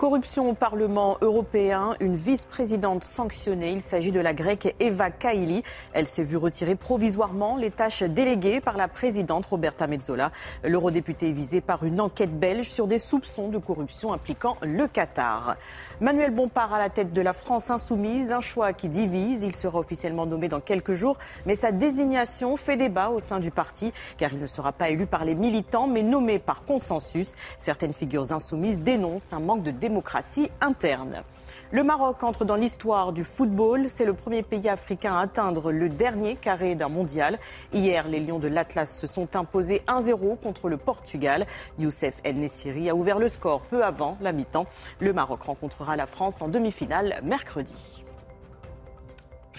Corruption 0.00 0.48
au 0.48 0.54
Parlement 0.54 1.18
européen, 1.20 1.94
une 2.00 2.14
vice-présidente 2.14 3.04
sanctionnée. 3.04 3.72
Il 3.72 3.82
s'agit 3.82 4.12
de 4.12 4.20
la 4.20 4.32
grecque 4.32 4.74
Eva 4.80 5.10
Kaili. 5.10 5.62
Elle 5.92 6.06
s'est 6.06 6.24
vue 6.24 6.38
retirer 6.38 6.74
provisoirement 6.74 7.58
les 7.58 7.70
tâches 7.70 8.02
déléguées 8.02 8.62
par 8.62 8.78
la 8.78 8.88
présidente 8.88 9.44
Roberta 9.44 9.86
Mezzola. 9.86 10.32
L'eurodéputé 10.64 11.28
est 11.28 11.32
visé 11.32 11.60
par 11.60 11.84
une 11.84 12.00
enquête 12.00 12.32
belge 12.32 12.66
sur 12.66 12.86
des 12.86 12.96
soupçons 12.96 13.48
de 13.48 13.58
corruption 13.58 14.14
impliquant 14.14 14.56
le 14.62 14.88
Qatar. 14.88 15.56
Manuel 16.00 16.30
Bompard 16.30 16.72
à 16.72 16.78
la 16.78 16.88
tête 16.88 17.12
de 17.12 17.20
la 17.20 17.34
France 17.34 17.70
insoumise, 17.70 18.32
un 18.32 18.40
choix 18.40 18.72
qui 18.72 18.88
divise. 18.88 19.42
Il 19.42 19.54
sera 19.54 19.78
officiellement 19.78 20.24
nommé 20.24 20.48
dans 20.48 20.60
quelques 20.60 20.94
jours, 20.94 21.18
mais 21.44 21.54
sa 21.54 21.72
désignation 21.72 22.56
fait 22.56 22.78
débat 22.78 23.10
au 23.10 23.20
sein 23.20 23.38
du 23.38 23.50
parti, 23.50 23.92
car 24.16 24.32
il 24.32 24.40
ne 24.40 24.46
sera 24.46 24.72
pas 24.72 24.88
élu 24.88 25.04
par 25.04 25.26
les 25.26 25.34
militants, 25.34 25.88
mais 25.88 26.02
nommé 26.02 26.38
par 26.38 26.64
consensus. 26.64 27.34
Certaines 27.58 27.92
figures 27.92 28.32
insoumises 28.32 28.80
dénoncent 28.80 29.34
un 29.34 29.40
manque 29.40 29.62
de 29.62 29.70
démocratie 29.90 30.52
interne. 30.60 31.24
Le 31.72 31.82
Maroc 31.82 32.22
entre 32.22 32.44
dans 32.44 32.54
l'histoire 32.54 33.12
du 33.12 33.24
football. 33.24 33.86
C'est 33.88 34.04
le 34.04 34.14
premier 34.14 34.44
pays 34.44 34.68
africain 34.68 35.14
à 35.14 35.22
atteindre 35.22 35.72
le 35.72 35.88
dernier 35.88 36.36
carré 36.36 36.76
d'un 36.76 36.88
mondial. 36.88 37.40
Hier, 37.72 38.06
les 38.06 38.20
Lions 38.20 38.38
de 38.38 38.46
l'Atlas 38.46 38.96
se 38.96 39.08
sont 39.08 39.34
imposés 39.34 39.82
1-0 39.88 40.38
contre 40.38 40.68
le 40.68 40.76
Portugal. 40.76 41.44
Youssef 41.80 42.22
Nessiri 42.24 42.88
a 42.88 42.94
ouvert 42.94 43.18
le 43.18 43.28
score 43.28 43.62
peu 43.62 43.84
avant 43.84 44.16
la 44.20 44.30
mi-temps. 44.32 44.66
Le 45.00 45.12
Maroc 45.12 45.42
rencontrera 45.42 45.96
la 45.96 46.06
France 46.06 46.40
en 46.40 46.46
demi-finale 46.46 47.20
mercredi. 47.24 48.04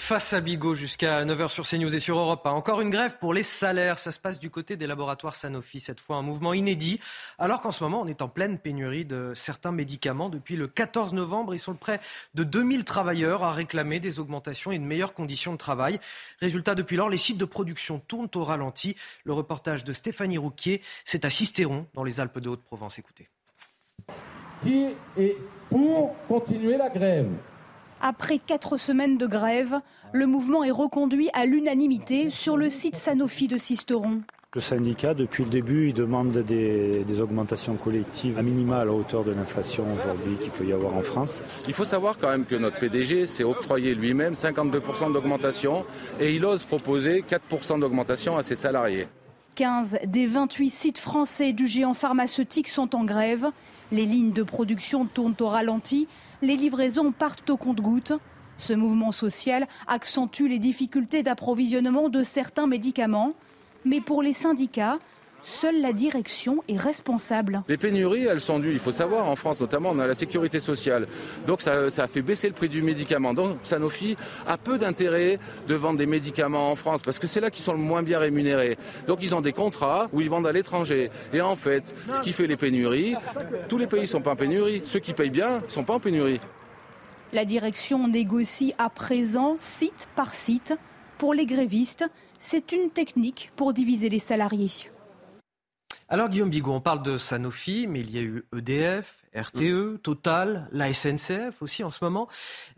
Face 0.04 0.34
à 0.34 0.42
Bigot 0.42 0.74
jusqu'à 0.74 1.24
9h 1.24 1.50
sur 1.50 1.66
CNews 1.66 1.96
et 1.96 2.00
sur 2.00 2.18
Europe 2.18 2.46
Encore 2.48 2.82
une 2.82 2.90
grève 2.90 3.18
pour 3.20 3.36
les 3.36 3.44
salaires. 3.44 4.00
Ça 4.00 4.12
se 4.12 4.20
passe 4.20 4.40
du 4.40 4.50
côté 4.50 4.76
des 4.76 4.88
laboratoires 4.88 5.36
Sanofi. 5.36 5.80
Cette 5.80 6.02
fois, 6.02 6.18
un 6.18 6.22
mouvement 6.24 6.54
inédit. 6.54 7.00
Alors 7.38 7.62
qu'en 7.62 7.72
ce 7.72 7.84
moment, 7.84 8.02
on 8.02 8.08
est 8.08 8.24
en 8.24 8.28
pleine 8.28 8.58
pénurie 8.58 9.06
de 9.06 9.32
certains 9.36 9.72
médicaments. 9.72 10.28
Depuis 10.28 10.56
le 10.56 10.68
14 10.68 11.14
novembre, 11.14 11.54
ils 11.54 11.60
sont 11.60 11.76
près 11.76 12.02
de 12.34 12.44
2000 12.44 12.84
travailleurs 12.84 13.44
à 13.44 13.52
réclamer 13.52 14.00
des 14.00 14.20
augmentations 14.20 14.72
et 14.72 14.80
de 14.80 14.84
meilleures 14.84 15.14
conditions 15.14 15.54
de 15.54 15.58
travail. 15.58 16.00
Résultat, 16.42 16.74
depuis 16.74 16.98
lors, 16.98 17.08
les 17.08 17.20
sites 17.20 17.38
de 17.38 17.46
production 17.46 18.00
tournent 18.00 18.28
au 18.34 18.44
ralenti. 18.44 18.98
Le 19.24 19.34
reportage 19.34 19.84
de 19.84 19.94
Stéphanie 19.94 20.40
Rouquier, 20.40 20.82
c'est 21.06 21.26
à 21.26 21.30
Sisteron, 21.30 21.86
dans 21.94 22.04
les 22.04 22.20
Alpes 22.20 22.40
de 22.40 22.50
Haute-Provence. 22.50 22.98
Écoutez. 22.98 23.30
Qui 24.64 24.88
est 25.16 25.38
pour 25.70 26.16
continuer 26.28 26.76
la 26.76 26.90
grève? 26.90 27.30
Après 28.02 28.40
quatre 28.40 28.78
semaines 28.78 29.18
de 29.18 29.28
grève, 29.28 29.80
le 30.12 30.26
mouvement 30.26 30.64
est 30.64 30.72
reconduit 30.72 31.30
à 31.34 31.46
l'unanimité 31.46 32.30
sur 32.30 32.58
le 32.58 32.70
site 32.70 32.96
Sanofi 32.96 33.48
de 33.48 33.58
Sisteron. 33.58 34.22
Le 34.54 34.60
syndicat, 34.60 35.14
depuis 35.14 35.46
le 35.46 35.50
début, 35.50 35.88
il 35.88 35.94
demande 35.94 36.32
des, 36.40 37.22
augmentations 37.22 37.76
collectives 37.76 38.38
à 38.38 38.42
minima 38.42 38.80
à 38.80 38.86
la 38.86 38.92
hauteur 38.92 39.24
de 39.24 39.32
l'inflation 39.32 39.86
aujourd'hui 39.94 40.36
qu'il 40.42 40.52
peut 40.52 40.66
y 40.66 40.74
avoir 40.74 40.94
en 40.96 41.04
France. 41.04 41.42
Il 41.70 41.74
faut 41.74 41.86
savoir 41.86 42.18
quand 42.18 42.30
même 42.30 42.44
que 42.44 42.56
notre 42.56 42.78
PDG 42.78 43.28
s'est 43.28 43.46
octroyé 43.46 43.96
lui-même 43.96 44.34
52% 44.34 45.14
d'augmentation 45.14 45.86
et 46.20 46.36
il 46.36 46.44
ose 46.44 46.64
proposer 46.64 47.22
4% 47.22 47.80
d'augmentation 47.80 48.36
à 48.36 48.44
ses 48.44 48.56
salariés. 48.56 49.08
15 49.56 50.00
des 50.06 50.28
28 50.28 50.70
sites 50.70 50.98
français 50.98 51.54
du 51.54 51.66
géant 51.66 51.94
pharmaceutique 51.94 52.68
sont 52.68 52.94
en 52.94 53.06
grève. 53.06 53.46
Les 53.94 54.06
lignes 54.06 54.34
de 54.34 54.44
production 54.44 55.06
tournent 55.06 55.36
au 55.40 55.48
ralenti 55.48 56.10
les 56.42 56.56
livraisons 56.56 57.12
partent 57.12 57.50
au 57.50 57.58
compte-gouttes. 57.58 58.14
Ce 58.58 58.74
mouvement 58.74 59.12
social 59.12 59.68
accentue 59.88 60.48
les 60.48 60.60
difficultés 60.60 61.24
d'approvisionnement 61.24 62.10
de 62.10 62.24
certains 62.24 62.68
médicaments. 62.68 63.34
Mais 63.86 64.02
pour 64.02 64.22
les 64.22 64.34
syndicats, 64.34 65.00
Seule 65.44 65.82
la 65.82 65.92
direction 65.92 66.60
est 66.68 66.78
responsable. 66.78 67.64
Les 67.68 67.78
pénuries, 67.78 68.26
elles 68.26 68.42
sont 68.42 68.60
dues, 68.60 68.72
il 68.72 68.80
faut 68.80 68.92
savoir, 68.92 69.28
en 69.28 69.36
France 69.36 69.60
notamment, 69.60 69.90
on 69.90 70.00
a 70.00 70.06
la 70.06 70.14
sécurité 70.14 70.60
sociale. 70.60 71.08
Donc 71.48 71.62
ça, 71.62 71.86
a 71.86 72.08
fait 72.08 72.22
baisser 72.22 72.48
le 72.48 72.54
prix 72.54 72.70
du 72.70 72.82
médicament. 72.82 73.34
Donc 73.34 73.58
Sanofi 73.64 74.16
a 74.48 74.58
peu 74.58 74.78
d'intérêt 74.78 75.40
de 75.68 75.76
vendre 75.76 75.98
des 75.98 76.06
médicaments 76.06 76.70
en 76.70 76.76
France 76.76 77.02
parce 77.02 77.18
que 77.18 77.28
c'est 77.28 77.42
là 77.42 77.50
qu'ils 77.50 77.64
sont 77.64 77.74
le 77.74 77.80
moins 77.80 78.04
bien 78.04 78.20
rémunérés. 78.20 78.78
Donc 79.08 79.20
ils 79.22 79.34
ont 79.34 79.42
des 79.42 79.54
contrats 79.54 80.10
où 80.14 80.22
ils 80.22 80.30
vendent 80.30 80.48
à 80.48 80.52
l'étranger. 80.52 81.10
Et 81.34 81.42
en 81.42 81.56
fait, 81.56 81.94
ce 82.14 82.22
qui 82.22 82.34
fait 82.34 82.48
les 82.48 82.58
pénuries, 82.58 83.16
tous 83.68 83.78
les 83.78 83.88
pays 83.88 84.02
ne 84.02 84.06
sont 84.06 84.22
pas 84.22 84.32
en 84.32 84.36
pénurie. 84.36 84.82
Ceux 84.86 85.00
qui 85.00 85.14
payent 85.14 85.30
bien 85.32 85.60
ne 85.60 85.70
sont 85.70 85.84
pas 85.84 85.96
en 85.96 86.00
pénurie. 86.00 86.40
La 87.34 87.46
direction 87.46 88.08
négocie 88.08 88.74
à 88.78 88.90
présent 88.90 89.56
site 89.58 90.08
par 90.16 90.36
site. 90.36 90.76
Pour 91.18 91.34
les 91.34 91.46
grévistes, 91.46 92.06
c'est 92.40 92.72
une 92.72 92.90
technique 92.90 93.52
pour 93.56 93.74
diviser 93.74 94.10
les 94.10 94.20
salariés. 94.20 94.70
Alors 96.12 96.28
Guillaume 96.28 96.50
Bigot, 96.50 96.74
on 96.74 96.82
parle 96.82 97.02
de 97.04 97.18
Sanofi, 97.18 97.88
mais 97.88 98.02
il 98.02 98.12
y 98.12 98.20
a 98.20 98.22
eu 98.22 98.44
EDF, 98.54 99.24
RTE, 99.34 99.94
mm. 99.94 100.00
Total, 100.00 100.68
la 100.74 100.94
SNCF 100.94 101.62
aussi 101.62 101.86
en 101.86 101.90
ce 101.90 102.04
moment. 102.04 102.28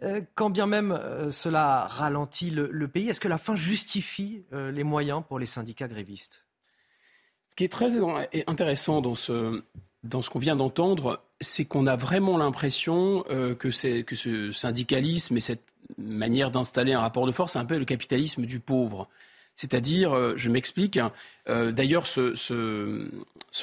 Euh, 0.03 0.21
quand 0.35 0.51
bien 0.51 0.67
même 0.67 0.91
euh, 0.91 1.31
cela 1.31 1.87
ralentit 1.87 2.51
le, 2.51 2.87
pays, 2.87 3.09
est-ce 3.09 3.19
que 3.19 3.27
la 3.27 3.39
fin 3.39 3.55
justifie 3.55 4.43
euh, 4.53 4.71
les 4.71 4.83
moyens 4.83 5.23
pour 5.27 5.39
les 5.39 5.47
syndicats 5.47 5.87
grévistes? 5.87 6.45
Ce 7.49 7.55
qui 7.55 7.63
est 7.63 7.71
très 7.71 7.89
intéressant 8.45 9.01
dans 9.01 9.15
ce, 9.15 9.63
dans 10.03 10.21
ce 10.21 10.29
qu'on 10.29 10.37
vient 10.37 10.55
d'entendre, 10.55 11.19
c'est 11.41 11.65
qu'on 11.65 11.87
a 11.87 11.95
vraiment 11.95 12.37
l'impression 12.37 13.23
que, 13.23 14.01
que 14.01 14.15
ce 14.15 14.51
syndicalisme 14.51 15.37
et 15.37 15.39
cette 15.39 15.63
manière 15.97 16.51
d'installer 16.51 16.93
un 16.93 16.99
rapport 16.99 17.25
de 17.25 17.31
force, 17.31 17.53
c'est 17.53 17.59
un 17.59 17.65
peu 17.65 17.79
le 17.79 17.85
capitalisme 17.85 18.45
du 18.45 18.59
pauvre. 18.59 19.09
C'est-à-dire, 19.55 20.13
euh, 20.13 20.33
je 20.35 20.49
m'explique, 20.49 20.97
hein, 20.97 21.11
euh, 21.49 21.71
d'ailleurs, 21.71 22.07
ce, 22.07 23.07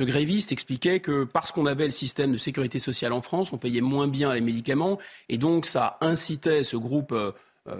gréviste 0.00 0.52
expliquait 0.52 1.00
que 1.00 1.24
parce 1.24 1.50
qu'on 1.52 1.66
avait 1.66 1.84
le 1.84 1.90
système 1.90 2.32
de 2.32 2.36
sécurité 2.36 2.78
sociale 2.78 3.12
en 3.12 3.22
France, 3.22 3.52
on 3.52 3.58
payait 3.58 3.80
moins 3.80 4.06
bien 4.06 4.32
les 4.32 4.40
médicaments, 4.40 4.98
et 5.28 5.38
donc 5.38 5.66
ça 5.66 5.98
incitait 6.00 6.62
ce 6.62 6.76
groupe 6.76 7.12
euh, 7.12 7.32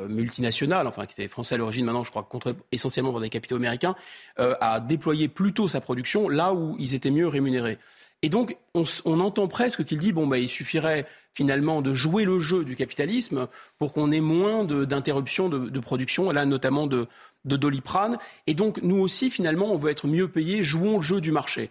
multinational, 0.09 0.87
enfin 0.87 1.07
qui 1.07 1.15
était 1.21 1.29
français 1.29 1.55
à 1.55 1.59
l'origine 1.59 1.85
maintenant, 1.85 2.05
je 2.05 2.11
crois, 2.11 2.23
contre, 2.25 2.55
essentiellement 2.73 3.13
pour 3.13 3.21
des 3.21 3.31
capitaux 3.31 3.57
américains, 3.57 3.95
à 4.37 4.81
déployer 4.81 5.29
plutôt 5.29 5.69
sa 5.69 5.81
production 5.81 6.29
là 6.29 6.53
où 6.53 6.77
ils 6.79 6.95
étaient 6.95 7.11
mieux 7.11 7.29
rémunérés. 7.29 7.79
Et 8.23 8.29
donc, 8.29 8.57
on, 8.75 9.21
entend 9.21 9.49
presque 9.49 9.85
qu'il 9.85 9.99
dit 9.99 10.13
bon, 10.13 10.27
bah, 10.27 10.39
il 10.39 10.49
suffirait 10.49 11.07
finalement 11.33 11.81
de 11.81 11.95
jouer 11.95 12.25
le 12.25 12.39
jeu 12.39 12.65
du 12.65 12.77
capitalisme 12.77 13.49
pour 13.79 13.93
qu'on 13.93 14.13
ait 14.13 14.21
moins 14.21 14.65
d'interruptions 14.65 15.49
de, 15.49 15.71
de, 15.71 15.81
production, 15.81 16.31
là 16.31 16.45
notamment 16.45 16.87
de, 16.87 17.07
de 17.45 17.57
Doliprane. 17.57 18.19
Et 18.47 18.55
donc, 18.55 18.81
nous 18.83 18.99
aussi, 18.99 19.31
finalement, 19.31 19.73
on 19.73 19.77
veut 19.77 19.91
être 19.91 20.07
mieux 20.07 20.29
payés, 20.29 20.63
jouons 20.63 20.97
le 20.97 21.03
jeu 21.03 21.21
du 21.21 21.33
marché. 21.33 21.71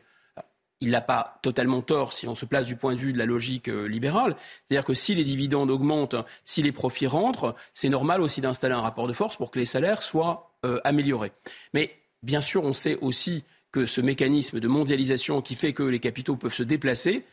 Il 0.81 0.91
n'a 0.91 1.01
pas 1.01 1.39
totalement 1.41 1.81
tort 1.81 2.13
si 2.13 2.25
on 2.27 2.35
se 2.35 2.45
place 2.45 2.65
du 2.65 2.77
point 2.77 2.95
de 2.95 2.99
vue 2.99 3.11
de 3.11 3.17
la 3.17 3.25
logique 3.25 3.67
euh, 3.67 3.85
libérale. 3.85 4.37
C'est-à-dire 4.65 4.85
que 4.85 4.93
si 4.93 5.13
les 5.13 5.25
dividendes 5.25 5.69
augmentent, 5.69 6.15
si 6.45 6.61
les 6.61 6.71
profits 6.71 7.07
rentrent, 7.07 7.53
c'est 7.73 7.89
normal 7.89 8.21
aussi 8.21 8.39
d'installer 8.39 8.75
un 8.75 8.81
rapport 8.81 9.07
de 9.07 9.13
force 9.13 9.35
pour 9.35 9.51
que 9.51 9.59
les 9.59 9.65
salaires 9.65 10.01
soient 10.01 10.55
euh, 10.65 10.79
améliorés. 10.85 11.33
Mais 11.73 11.97
bien 12.23 12.39
sûr, 12.39 12.63
on 12.63 12.73
sait 12.73 12.97
aussi 13.01 13.43
que 13.73 13.85
ce 13.85 13.99
mécanisme 13.99 14.61
de 14.61 14.67
mondialisation 14.69 15.41
qui 15.41 15.55
fait 15.55 15.73
que 15.73 15.83
les 15.83 15.99
capitaux 15.99 16.37
peuvent 16.37 16.53
se 16.53 16.63
déplacer 16.63 17.25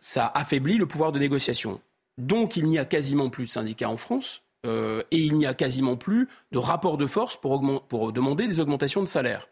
ça 0.00 0.30
affaiblit 0.34 0.78
le 0.78 0.86
pouvoir 0.86 1.12
de 1.12 1.18
négociation. 1.18 1.80
Donc 2.18 2.56
il 2.56 2.66
n'y 2.66 2.78
a 2.78 2.84
quasiment 2.84 3.30
plus 3.30 3.44
de 3.44 3.50
syndicats 3.50 3.90
en 3.90 3.96
France 3.96 4.42
et 4.64 5.18
il 5.18 5.36
n'y 5.36 5.46
a 5.46 5.54
quasiment 5.54 5.96
plus 5.96 6.28
de 6.52 6.58
rapport 6.58 6.96
de 6.96 7.06
force 7.06 7.36
pour, 7.36 8.12
demander 8.12 8.46
des 8.46 8.60
augmentations 8.60 9.02
de 9.02 9.08
salaire. 9.08 9.48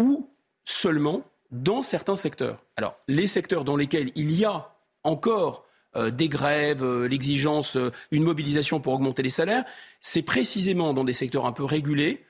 Ou 0.00 0.28
seulement 0.64 1.22
dans 1.50 1.82
certains 1.82 2.16
secteurs. 2.16 2.62
Alors, 2.76 2.96
les 3.08 3.26
secteurs 3.26 3.64
dans 3.64 3.76
lesquels 3.76 4.10
il 4.14 4.32
y 4.32 4.44
a 4.44 4.74
encore 5.02 5.64
euh, 5.96 6.10
des 6.10 6.28
grèves, 6.28 6.82
euh, 6.82 7.08
l'exigence, 7.08 7.76
euh, 7.76 7.90
une 8.10 8.22
mobilisation 8.22 8.78
pour 8.78 8.92
augmenter 8.92 9.22
les 9.22 9.30
salaires, 9.30 9.64
c'est 10.00 10.22
précisément 10.22 10.92
dans 10.92 11.04
des 11.04 11.14
secteurs 11.14 11.46
un 11.46 11.52
peu 11.52 11.64
régulés 11.64 12.24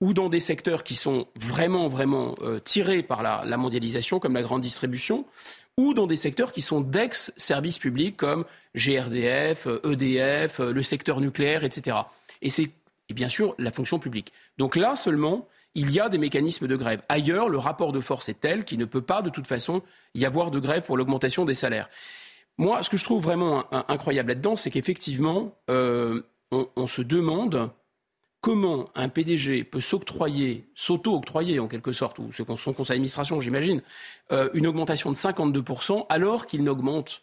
ou 0.00 0.14
dans 0.14 0.28
des 0.28 0.40
secteurs 0.40 0.84
qui 0.84 0.94
sont 0.94 1.26
vraiment, 1.38 1.86
vraiment 1.88 2.34
tirés 2.64 3.02
par 3.02 3.22
la, 3.22 3.56
mondialisation, 3.58 4.18
comme 4.18 4.32
la 4.32 4.40
grande 4.40 4.62
distribution, 4.62 5.26
ou 5.80 5.94
dans 5.94 6.06
des 6.06 6.16
secteurs 6.16 6.52
qui 6.52 6.60
sont 6.60 6.82
d'ex-services 6.82 7.78
publics, 7.78 8.16
comme 8.16 8.44
GRDF, 8.74 9.66
EDF, 9.84 10.58
le 10.58 10.82
secteur 10.82 11.20
nucléaire, 11.20 11.64
etc. 11.64 11.96
Et 12.42 12.50
c'est 12.50 12.70
bien 13.10 13.28
sûr 13.28 13.54
la 13.58 13.70
fonction 13.70 13.98
publique. 13.98 14.32
Donc 14.58 14.76
là 14.76 14.94
seulement, 14.94 15.48
il 15.74 15.90
y 15.90 16.00
a 16.00 16.08
des 16.08 16.18
mécanismes 16.18 16.66
de 16.66 16.76
grève. 16.76 17.02
Ailleurs, 17.08 17.48
le 17.48 17.58
rapport 17.58 17.92
de 17.92 18.00
force 18.00 18.28
est 18.28 18.40
tel 18.40 18.64
qu'il 18.64 18.78
ne 18.78 18.84
peut 18.84 19.00
pas, 19.00 19.22
de 19.22 19.30
toute 19.30 19.46
façon, 19.46 19.82
y 20.14 20.24
avoir 20.26 20.50
de 20.50 20.58
grève 20.58 20.82
pour 20.82 20.96
l'augmentation 20.96 21.44
des 21.44 21.54
salaires. 21.54 21.88
Moi, 22.58 22.82
ce 22.82 22.90
que 22.90 22.96
je 22.96 23.04
trouve 23.04 23.22
vraiment 23.22 23.64
incroyable 23.88 24.30
là-dedans, 24.30 24.56
c'est 24.56 24.70
qu'effectivement, 24.70 25.54
euh, 25.70 26.22
on, 26.50 26.86
se 26.86 27.00
demande 27.00 27.70
comment 28.40 28.90
un 28.94 29.08
PDG 29.08 29.64
peut 29.64 29.80
s'octroyer, 29.80 30.66
s'auto-octroyer 30.74 31.58
en 31.60 31.68
quelque 31.68 31.92
sorte, 31.92 32.18
ou 32.18 32.30
son 32.32 32.72
conseil 32.72 32.96
d'administration, 32.96 33.40
j'imagine, 33.40 33.82
euh, 34.32 34.48
une 34.54 34.66
augmentation 34.66 35.10
de 35.10 35.16
52% 35.16 36.06
alors 36.08 36.46
qu'il 36.46 36.64
n'augmente 36.64 37.22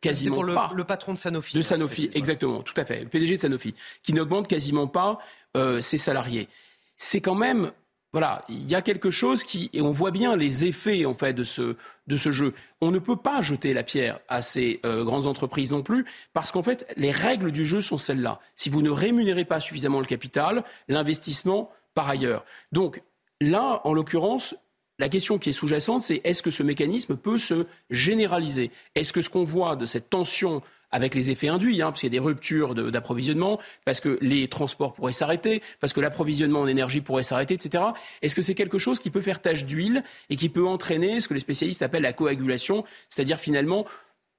quasiment 0.00 0.36
pour 0.36 0.44
le, 0.44 0.54
pas. 0.54 0.70
Le 0.74 0.84
patron 0.84 1.14
de 1.14 1.18
Sanofi. 1.18 1.56
De 1.56 1.62
Sanofi, 1.62 2.10
exactement, 2.14 2.62
tout 2.62 2.74
à 2.76 2.84
fait. 2.84 3.00
Le 3.00 3.08
PDG 3.08 3.36
de 3.36 3.42
Sanofi, 3.42 3.74
qui 4.02 4.12
n'augmente 4.12 4.48
quasiment 4.48 4.88
pas 4.88 5.18
euh, 5.56 5.80
ses 5.80 5.98
salariés. 5.98 6.48
C'est 6.96 7.20
quand 7.20 7.34
même 7.34 7.72
voilà, 8.16 8.46
il 8.48 8.66
y 8.66 8.74
a 8.74 8.80
quelque 8.80 9.10
chose 9.10 9.44
qui 9.44 9.68
et 9.74 9.82
on 9.82 9.92
voit 9.92 10.10
bien 10.10 10.36
les 10.36 10.64
effets 10.64 11.04
en 11.04 11.12
fait 11.12 11.34
de 11.34 11.44
ce 11.44 11.76
de 12.06 12.16
ce 12.16 12.32
jeu. 12.32 12.54
On 12.80 12.90
ne 12.90 12.98
peut 12.98 13.16
pas 13.16 13.42
jeter 13.42 13.74
la 13.74 13.82
pierre 13.82 14.20
à 14.28 14.40
ces 14.40 14.80
euh, 14.86 15.04
grandes 15.04 15.26
entreprises 15.26 15.70
non 15.70 15.82
plus 15.82 16.06
parce 16.32 16.50
qu'en 16.50 16.62
fait 16.62 16.90
les 16.96 17.10
règles 17.10 17.52
du 17.52 17.66
jeu 17.66 17.82
sont 17.82 17.98
celles-là. 17.98 18.40
Si 18.54 18.70
vous 18.70 18.80
ne 18.80 18.88
rémunérez 18.88 19.44
pas 19.44 19.60
suffisamment 19.60 20.00
le 20.00 20.06
capital, 20.06 20.64
l'investissement 20.88 21.70
par 21.92 22.08
ailleurs. 22.08 22.46
Donc 22.72 23.02
là, 23.42 23.82
en 23.84 23.92
l'occurrence, 23.92 24.54
la 24.98 25.10
question 25.10 25.38
qui 25.38 25.50
est 25.50 25.52
sous-jacente, 25.52 26.00
c'est 26.00 26.22
est-ce 26.24 26.42
que 26.42 26.50
ce 26.50 26.62
mécanisme 26.62 27.18
peut 27.18 27.36
se 27.36 27.66
généraliser? 27.90 28.70
Est-ce 28.94 29.12
que 29.12 29.20
ce 29.20 29.28
qu'on 29.28 29.44
voit 29.44 29.76
de 29.76 29.84
cette 29.84 30.08
tension 30.08 30.62
avec 30.90 31.14
les 31.14 31.30
effets 31.30 31.48
induits, 31.48 31.82
hein, 31.82 31.86
parce 31.86 32.00
qu'il 32.00 32.12
y 32.12 32.16
a 32.16 32.18
des 32.20 32.24
ruptures 32.24 32.74
d'approvisionnement, 32.74 33.58
parce 33.84 34.00
que 34.00 34.18
les 34.20 34.48
transports 34.48 34.94
pourraient 34.94 35.12
s'arrêter, 35.12 35.62
parce 35.80 35.92
que 35.92 36.00
l'approvisionnement 36.00 36.60
en 36.60 36.66
énergie 36.66 37.00
pourrait 37.00 37.22
s'arrêter, 37.22 37.54
etc. 37.54 37.84
Est-ce 38.22 38.34
que 38.34 38.42
c'est 38.42 38.54
quelque 38.54 38.78
chose 38.78 38.98
qui 38.98 39.10
peut 39.10 39.20
faire 39.20 39.40
tache 39.40 39.64
d'huile 39.64 40.02
et 40.30 40.36
qui 40.36 40.48
peut 40.48 40.66
entraîner 40.66 41.20
ce 41.20 41.28
que 41.28 41.34
les 41.34 41.40
spécialistes 41.40 41.82
appellent 41.82 42.02
la 42.02 42.12
coagulation, 42.12 42.84
c'est-à-dire 43.08 43.38
finalement 43.38 43.86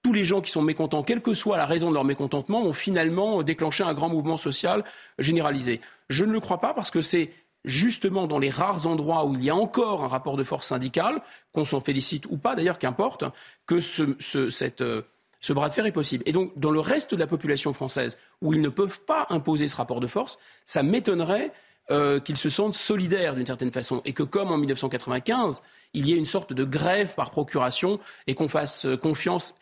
tous 0.04 0.14
les 0.14 0.24
gens 0.24 0.42
qui 0.42 0.52
sont 0.52 0.62
mécontents, 0.62 1.04
quelle 1.04 1.22
que 1.22 1.34
soit 1.34 1.58
la 1.58 1.66
raison 1.66 1.90
de 1.90 1.94
leur 1.94 2.06
mécontentement, 2.06 2.64
ont 2.64 2.74
finalement 2.74 3.44
déclenché 3.44 3.84
un 3.84 3.94
grand 3.94 4.10
mouvement 4.10 4.38
social 4.38 4.84
généralisé. 5.20 5.82
Je 6.10 6.24
ne 6.24 6.32
le 6.32 6.40
crois 6.40 6.62
pas 6.62 6.74
parce 6.74 6.92
que 6.92 7.02
c'est 7.02 7.32
justement 7.66 8.28
dans 8.28 8.40
les 8.40 8.50
rares 8.50 8.88
endroits 8.88 9.26
où 9.26 9.36
il 9.36 9.44
y 9.44 9.50
a 9.50 9.56
encore 9.56 10.04
un 10.04 10.08
rapport 10.08 10.38
de 10.38 10.44
force 10.44 10.68
syndicale, 10.68 11.22
qu'on 11.52 11.66
s'en 11.66 11.80
félicite 11.80 12.26
ou 12.30 12.38
pas 12.38 12.56
d'ailleurs, 12.56 12.80
qu'importe, 12.80 13.26
que 13.66 13.80
ce, 13.80 14.16
cette, 14.50 14.82
euh, 14.82 15.02
ce 15.40 15.54
bras 15.54 15.70
de 15.70 15.74
fer 15.74 15.86
est 15.86 15.92
possible. 15.92 16.24
Et 16.26 16.32
donc, 16.32 16.52
dans 16.58 16.72
le 16.72 16.80
reste 16.80 17.14
de 17.14 17.20
la 17.20 17.28
population 17.28 17.74
française, 17.74 18.18
où 18.42 18.54
ils 18.54 18.62
ne 18.62 18.70
peuvent 18.70 19.00
pas 19.02 19.28
imposer 19.30 19.68
ce 19.68 19.76
rapport 19.76 20.00
de 20.00 20.08
force, 20.08 20.38
ça 20.66 20.84
m'étonnerait 20.84 21.52
euh, 21.90 22.20
qu'ils 22.20 22.38
se 22.38 22.50
sentent 22.50 22.76
solidaires 22.76 23.36
d'une 23.36 23.46
certaine 23.46 23.72
façon. 23.72 24.02
Et 24.04 24.14
que, 24.14 24.24
comme 24.24 24.52
en 24.52 24.58
1995, 24.58 25.62
il 25.94 26.08
y 26.08 26.14
ait 26.14 26.18
une 26.18 26.26
sorte 26.26 26.54
de 26.54 26.64
grève 26.64 27.16
par 27.16 27.32
procuration 27.32 28.00
et 28.28 28.36
qu'on 28.36 28.50
fasse 28.50 28.86
euh, 28.86 28.98
confiance 28.98 29.56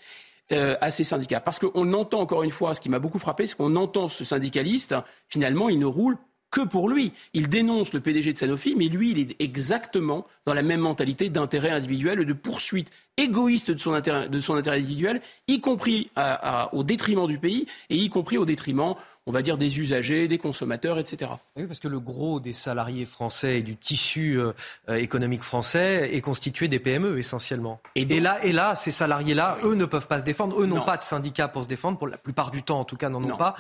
euh, 0.52 0.76
à 0.82 0.92
ces 0.92 1.04
syndicats. 1.04 1.40
Parce 1.40 1.60
qu'on 1.60 1.94
entend 1.94 2.22
encore 2.22 2.44
une 2.44 2.52
fois, 2.52 2.74
ce 2.74 2.82
qui 2.82 2.90
m'a 2.90 3.00
beaucoup 3.00 3.20
frappé, 3.20 3.48
c'est 3.48 3.56
qu'on 3.56 3.76
entend 3.76 4.10
ce 4.10 4.24
syndicaliste, 4.24 4.96
finalement, 5.28 5.70
il 5.70 5.78
ne 5.78 5.86
roule 5.86 6.18
que 6.56 6.62
pour 6.62 6.90
lui. 6.90 7.12
Il 7.34 7.50
dénonce 7.50 7.92
le 7.92 8.00
PDG 8.00 8.32
de 8.32 8.38
Sanofi, 8.38 8.76
mais 8.78 8.86
lui, 8.86 9.12
il 9.12 9.20
est 9.20 9.42
exactement 9.42 10.26
dans 10.46 10.54
la 10.54 10.64
même 10.64 10.80
mentalité 10.80 11.30
d'intérêt 11.30 11.70
individuel 11.70 12.22
et 12.22 12.26
de 12.26 12.32
poursuite 12.32 12.90
égoïste 13.18 13.72
de 13.72 13.78
son 13.78 13.94
intérêt, 13.94 14.30
de 14.30 14.40
son 14.40 14.56
intérêt 14.56 14.78
individuel, 14.78 15.22
y 15.50 15.60
compris 15.60 16.10
au 16.72 16.84
détriment 16.84 17.28
du 17.28 17.40
pays 17.40 17.68
et 17.90 17.98
y 17.98 18.10
compris 18.10 18.38
au 18.38 18.46
détriment 18.46 18.96
on 19.28 19.32
va 19.32 19.42
dire, 19.42 19.58
des 19.58 19.80
usagers, 19.80 20.28
des 20.28 20.38
consommateurs, 20.38 21.00
etc. 21.00 21.32
Oui, 21.56 21.66
parce 21.66 21.80
que 21.80 21.88
le 21.88 22.00
gros 22.00 22.40
des 22.40 22.54
salariés 22.54 23.06
français 23.06 23.58
et 23.58 23.62
du 23.64 23.76
tissu 23.76 24.40
euh, 24.40 24.54
euh, 24.88 24.98
économique 24.98 25.42
français 25.42 26.12
est 26.14 26.22
constitué 26.22 26.68
des 26.68 26.78
PME 26.78 27.18
essentiellement. 27.18 27.82
Et, 27.96 28.06
là, 28.20 28.38
et 28.46 28.52
là, 28.52 28.76
ces 28.76 28.92
salariés-là, 28.92 29.58
eux 29.64 29.74
ne 29.74 29.86
peuvent 29.86 30.08
pas 30.08 30.20
se 30.20 30.26
défendre. 30.26 30.62
Eux 30.62 30.68
n'ont 30.68 30.86
pas 30.86 30.98
de 30.98 31.02
syndicat 31.02 31.48
pour 31.48 31.64
se 31.64 31.68
défendre, 31.68 31.98
pour 31.98 32.08
la 32.08 32.20
plupart 32.20 32.52
du 32.52 32.62
temps 32.62 32.80
en 32.80 32.86
tout 32.86 32.98
cas, 32.98 33.10
n'en 33.10 33.24
ont 33.24 33.36
pas. 33.36 33.56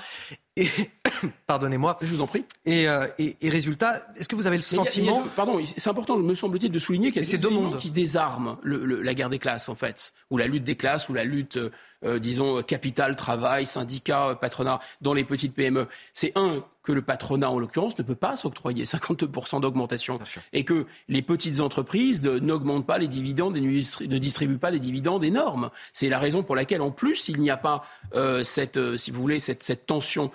Et 0.57 0.67
pardonnez-moi. 1.47 1.97
Je 2.01 2.07
vous 2.07 2.21
en 2.21 2.27
prie. 2.27 2.45
Et, 2.65 2.87
euh, 2.87 3.07
résultat, 3.43 4.07
est-ce 4.15 4.27
que 4.27 4.35
vous 4.35 4.47
avez 4.47 4.57
le 4.57 4.63
sentiment 4.63 5.23
Pardon, 5.35 5.59
c'est 5.63 5.89
important, 5.89 6.17
me 6.17 6.35
semble-t-il, 6.35 6.71
de 6.71 6.79
souligner 6.79 7.11
qu'il 7.11 7.25
y 7.25 7.35
a 7.35 7.37
des 7.37 7.49
mondes 7.49 7.77
qui 7.79 7.91
désarment 7.91 8.57
la 8.63 9.13
guerre 9.13 9.29
des 9.29 9.39
classes, 9.39 9.69
en 9.69 9.75
fait, 9.75 10.13
ou 10.29 10.37
la 10.37 10.47
lutte 10.47 10.63
des 10.63 10.75
classes, 10.75 11.09
ou 11.09 11.13
la 11.13 11.23
lutte 11.23 11.59
euh, 12.05 12.19
disons, 12.19 12.61
capital, 12.61 13.15
travail, 13.15 13.65
syndicat, 13.65 14.29
euh, 14.29 14.35
patronat 14.35 14.79
dans 15.01 15.13
les 15.13 15.23
petites 15.23 15.55
PME. 15.55 15.87
C'est 16.13 16.33
un, 16.35 16.63
que 16.85 16.91
le 16.91 17.01
patronat, 17.01 17.49
en 17.49 17.59
l'occurrence, 17.59 17.97
ne 17.97 18.03
peut 18.03 18.15
pas 18.15 18.35
s'octroyer 18.35 18.85
52% 18.85 19.59
d'augmentation. 19.59 20.19
Et 20.53 20.63
que 20.63 20.85
les 21.09 21.21
petites 21.21 21.59
entreprises 21.59 22.23
n'augmentent 22.23 22.85
pas 22.85 22.97
les 22.97 23.07
dividendes 23.07 23.57
et 23.57 23.61
ne 23.61 24.17
distribuent 24.17 24.59
pas 24.59 24.71
des 24.71 24.79
dividendes 24.79 25.23
énormes. 25.23 25.71
C'est 25.91 26.07
la 26.07 26.19
raison 26.19 26.43
pour 26.43 26.55
laquelle, 26.55 26.81
en 26.81 26.91
plus, 26.91 27.27
il 27.27 27.39
n'y 27.39 27.49
a 27.49 27.57
pas 27.57 27.83
euh, 28.13 28.43
cette, 28.43 28.79
si 28.97 29.11
vous 29.11 29.19
voulez, 29.19 29.39
cette, 29.39 29.85
tension. 29.85 30.31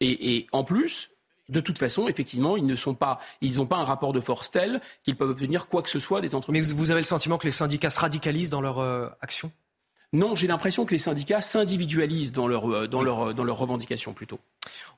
Et, 0.00 0.36
et, 0.36 0.46
en 0.52 0.62
plus, 0.62 1.10
de 1.48 1.60
toute 1.60 1.78
façon, 1.78 2.06
effectivement, 2.06 2.56
ils 2.56 2.66
ne 2.66 2.76
sont 2.76 2.94
pas, 2.94 3.18
ils 3.40 3.56
n'ont 3.56 3.66
pas 3.66 3.76
un 3.76 3.84
rapport 3.84 4.12
de 4.12 4.20
force 4.20 4.50
tel 4.50 4.80
qu'ils 5.02 5.16
peuvent 5.16 5.30
obtenir 5.30 5.66
quoi 5.66 5.82
que 5.82 5.90
ce 5.90 5.98
soit 5.98 6.20
des 6.20 6.34
entreprises. 6.34 6.72
Mais 6.72 6.78
vous 6.78 6.90
avez 6.90 7.00
le 7.00 7.06
sentiment 7.06 7.38
que 7.38 7.46
les 7.46 7.52
syndicats 7.52 7.90
se 7.90 8.00
radicalisent 8.00 8.50
dans 8.50 8.60
leur 8.60 8.78
action? 9.20 9.50
Non, 10.14 10.36
j'ai 10.36 10.46
l'impression 10.46 10.86
que 10.86 10.92
les 10.92 11.00
syndicats 11.00 11.42
s'individualisent 11.42 12.30
dans, 12.30 12.46
leur, 12.46 12.70
euh, 12.70 12.86
euh, 12.86 13.44
leurs 13.44 13.58
revendications 13.58 14.12
plutôt. 14.12 14.38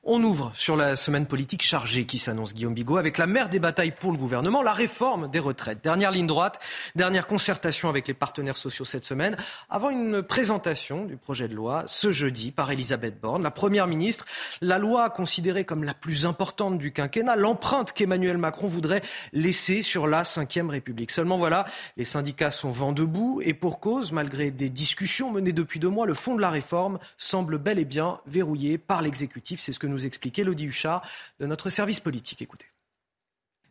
On 0.03 0.21
ouvre 0.23 0.51
sur 0.53 0.75
la 0.75 0.95
semaine 0.95 1.25
politique 1.25 1.63
chargée 1.63 2.05
qui 2.05 2.19
s'annonce, 2.19 2.53
Guillaume 2.53 2.75
Bigot, 2.75 2.97
avec 2.97 3.17
la 3.17 3.25
mère 3.25 3.49
des 3.49 3.57
batailles 3.57 3.95
pour 3.99 4.11
le 4.11 4.17
gouvernement, 4.19 4.61
la 4.61 4.73
réforme 4.73 5.27
des 5.31 5.39
retraites. 5.39 5.83
Dernière 5.83 6.11
ligne 6.11 6.27
droite, 6.27 6.59
dernière 6.95 7.25
concertation 7.25 7.89
avec 7.89 8.07
les 8.07 8.13
partenaires 8.13 8.57
sociaux 8.57 8.85
cette 8.85 9.05
semaine, 9.05 9.35
avant 9.71 9.89
une 9.89 10.21
présentation 10.21 11.05
du 11.05 11.17
projet 11.17 11.47
de 11.47 11.55
loi 11.55 11.83
ce 11.87 12.11
jeudi 12.11 12.51
par 12.51 12.69
Elisabeth 12.69 13.19
Borne, 13.19 13.41
la 13.41 13.49
première 13.49 13.87
ministre. 13.87 14.27
La 14.61 14.77
loi 14.77 15.09
considérée 15.09 15.65
comme 15.65 15.83
la 15.83 15.95
plus 15.95 16.27
importante 16.27 16.77
du 16.77 16.93
quinquennat, 16.93 17.35
l'empreinte 17.35 17.91
qu'Emmanuel 17.91 18.37
Macron 18.37 18.67
voudrait 18.67 19.01
laisser 19.33 19.81
sur 19.81 20.05
la 20.05 20.21
Ve 20.21 20.69
République. 20.69 21.09
Seulement 21.09 21.39
voilà, 21.39 21.65
les 21.97 22.05
syndicats 22.05 22.51
sont 22.51 22.69
vent 22.69 22.91
debout 22.91 23.41
et 23.43 23.55
pour 23.55 23.79
cause, 23.79 24.11
malgré 24.11 24.51
des 24.51 24.69
discussions 24.69 25.06
menées 25.31 25.53
depuis 25.53 25.79
deux 25.79 25.89
mois, 25.89 26.05
le 26.05 26.13
fond 26.13 26.35
de 26.35 26.41
la 26.41 26.49
réforme 26.49 26.99
semble 27.17 27.57
bel 27.57 27.79
et 27.79 27.85
bien 27.85 28.19
verrouillé 28.25 28.77
par 28.77 29.01
l'exécutif. 29.01 29.59
C'est 29.59 29.73
ce 29.73 29.79
que 29.79 29.87
nous 29.87 30.05
expliquait 30.05 30.43
Lodi 30.43 30.65
Huchard 30.65 31.01
de 31.39 31.45
notre 31.45 31.69
service 31.69 31.99
politique. 31.99 32.41
Écoutez. 32.41 32.67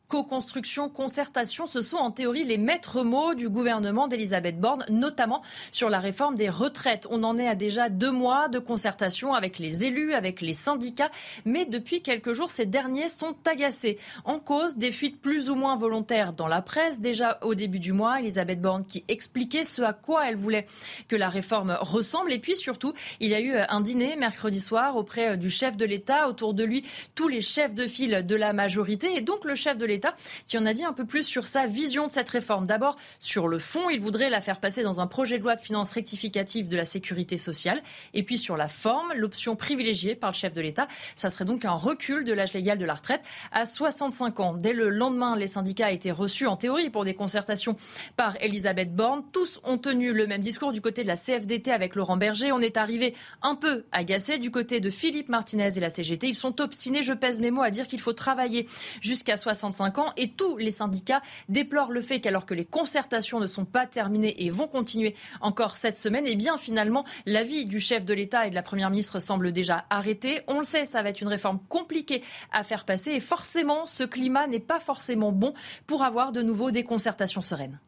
Co-construction, 0.09 0.89
concertation, 0.89 1.67
ce 1.67 1.83
sont 1.83 1.97
en 1.97 2.13
théorie 2.13 2.45
les 2.45 2.59
maîtres 2.59 3.03
mots 3.03 3.35
du 3.35 3.49
gouvernement 3.49 4.07
d'Elisabeth 4.07 4.61
Borne, 4.61 4.85
notamment 4.89 5.43
sur 5.73 5.91
la 5.91 5.99
réforme 5.99 6.37
des 6.37 6.49
retraites. 6.49 7.09
On 7.11 7.25
en 7.25 7.37
est 7.39 7.49
à 7.49 7.57
déjà 7.57 7.89
deux 7.89 8.13
mois 8.13 8.47
de 8.47 8.61
concertation 8.61 9.35
avec 9.35 9.59
les 9.59 9.85
élus, 9.85 10.15
avec 10.15 10.43
les 10.43 10.53
syndicats, 10.53 11.11
mais 11.45 11.65
depuis 11.65 12.03
quelques 12.03 12.35
jours, 12.35 12.51
ces 12.51 12.67
derniers 12.67 13.09
sont 13.09 13.35
agacés. 13.47 13.99
En 14.25 14.39
cause, 14.39 14.77
des 14.77 14.93
fuites 14.93 15.21
plus 15.21 15.51
ou 15.51 15.57
moins 15.57 15.77
volontaires 15.77 16.33
dans 16.33 16.47
la 16.47 16.63
presse. 16.63 17.01
Déjà 17.01 17.41
au 17.43 17.57
début 17.57 17.81
du 17.81 17.93
mois, 17.93 18.21
Elisabeth 18.21 18.61
Borne 18.61 18.87
qui 18.87 19.05
expliquait 19.09 19.65
ce 19.65 19.83
à 19.83 19.93
quoi 19.93 20.29
elle 20.29 20.37
voulait 20.37 20.67
que 21.09 21.17
la 21.17 21.29
réforme 21.29 21.77
ressemble. 21.81 22.33
Et 22.33 22.39
puis 22.39 22.57
surtout, 22.57 22.93
il 23.19 23.31
y 23.31 23.35
a 23.35 23.41
eu 23.41 23.57
un 23.57 23.81
dîner 23.81 24.15
mercredi 24.15 24.61
soir 24.61 24.95
auprès 24.95 25.37
du 25.37 25.51
chef 25.51 25.77
de 25.77 25.85
l'État. 25.85 26.29
Autour 26.29 26.55
de 26.55 26.63
lui, 26.63 26.85
tous 27.17 27.27
les 27.27 27.41
chefs 27.41 27.75
de 27.75 27.89
file 27.89 28.25
de 28.25 28.37
la 28.37 28.53
majorité. 28.53 29.17
Et 29.17 29.21
donc 29.21 29.45
le 29.45 29.57
chef 29.57 29.77
de 29.77 29.85
l'État 29.85 29.96
l'État, 29.97 30.15
qui 30.47 30.59
en 30.59 30.67
a 30.67 30.73
dit 30.73 30.85
un 30.85 30.93
peu 30.93 31.05
plus 31.05 31.25
sur 31.25 31.47
sa 31.47 31.67
vision 31.67 32.07
de 32.07 32.13
cette 32.13 32.29
réforme. 32.29 32.67
D'abord, 32.67 32.97
sur 33.19 33.49
le 33.49 33.59
fond, 33.59 33.89
il 33.91 34.01
voudrait 34.01 34.31
la 34.31 34.41
faire 34.41 34.61
passer 34.61 34.83
dans 34.83 35.01
un 35.01 35.07
projet 35.07 35.39
de 35.39 35.43
loi 35.43 35.57
de 35.57 35.61
finances 35.61 35.93
rectificative 35.93 36.69
de 36.69 36.77
la 36.77 36.85
sécurité 36.85 37.37
sociale. 37.37 37.83
Et 38.15 38.23
puis 38.23 38.39
sur 38.39 38.57
la 38.57 38.69
forme, 38.69 39.13
l'option 39.17 39.57
privilégiée 39.57 40.15
par 40.15 40.31
le 40.31 40.37
chef 40.37 40.55
de 40.55 40.61
l'État, 40.61 40.87
ça 41.17 41.31
serait 41.31 41.45
donc 41.45 41.65
un 41.65 41.73
recul 41.73 42.25
de 42.25 42.33
l'âge 42.33 42.53
légal 42.53 42.79
de 42.79 42.85
la 42.85 42.95
retraite 42.95 43.23
à 43.53 43.65
65 43.65 44.41
ans. 44.41 44.55
Dès 44.55 44.73
le 44.73 44.91
lendemain, 44.91 45.37
les 45.37 45.47
syndicats 45.47 45.91
été 45.91 46.11
reçus 46.11 46.47
en 46.47 46.57
théorie 46.57 46.91
pour 46.91 47.05
des 47.05 47.15
concertations 47.15 47.77
par 48.17 48.37
Elisabeth 48.41 48.95
Borne. 48.95 49.23
Tous 49.33 49.61
ont 49.65 49.79
tenu 49.79 50.13
le 50.13 50.27
même 50.27 50.43
discours 50.43 50.73
du 50.73 50.81
côté 50.81 51.03
de 51.03 51.09
la 51.09 51.17
CFDT 51.17 51.73
avec 51.73 51.95
Laurent 51.95 52.17
Berger. 52.17 52.53
On 52.53 52.61
est 52.61 52.77
arrivé 52.77 53.15
un 53.43 53.55
peu 53.55 53.85
agacé 53.93 54.39
du 54.39 54.51
côté 54.51 54.81
de 54.81 54.91
Philippe 54.91 55.29
Martinez 55.29 55.77
et 55.77 55.81
la 55.81 55.91
CGT. 55.91 56.29
Ils 56.29 56.35
sont 56.35 56.61
obstinés, 56.61 57.03
je 57.03 57.13
pèse 57.13 57.41
mes 57.41 57.51
mots, 57.51 57.63
à 57.63 57.71
dire 57.71 57.87
qu'il 57.87 58.01
faut 58.01 58.13
travailler 58.13 58.69
jusqu'à 59.01 59.37
65 59.37 59.86
Et 60.17 60.31
tous 60.33 60.57
les 60.57 60.71
syndicats 60.71 61.23
déplorent 61.49 61.93
le 61.93 62.01
fait 62.01 62.21
qu'alors 62.21 62.47
que 62.47 62.55
les 62.55 62.65
concertations 62.65 63.41
ne 63.41 63.47
sont 63.47 63.65
pas 63.65 63.87
terminées 63.87 64.45
et 64.45 64.51
vont 64.51 64.69
continuer 64.69 65.15
encore 65.41 65.77
cette 65.77 65.97
semaine, 65.97 66.25
eh 66.27 66.37
bien 66.37 66.59
finalement, 66.59 67.05
l'avis 67.27 67.67
du 67.67 67.81
chef 67.81 68.05
de 68.05 68.15
l'État 68.15 68.47
et 68.47 68.51
de 68.51 68.55
la 68.55 68.63
Première 68.63 68.91
ministre 68.91 69.21
semble 69.21 69.53
déjà 69.53 69.85
arrêté. 69.91 70.41
On 70.47 70.59
le 70.59 70.65
sait, 70.65 70.87
ça 70.87 71.03
va 71.03 71.11
être 71.11 71.21
une 71.21 71.29
réforme 71.29 71.61
compliquée 71.69 72.23
à 72.53 72.63
faire 72.65 72.85
passer 72.85 73.13
et 73.13 73.21
forcément, 73.21 73.87
ce 73.87 74.05
climat 74.05 74.47
n'est 74.47 74.61
pas 74.61 74.81
forcément 74.81 75.33
bon 75.33 75.55
pour 75.87 76.03
avoir 76.03 76.33
de 76.33 76.43
nouveau 76.43 76.71
des 76.71 76.85
concertations 76.85 77.43
sereines. 77.43 77.79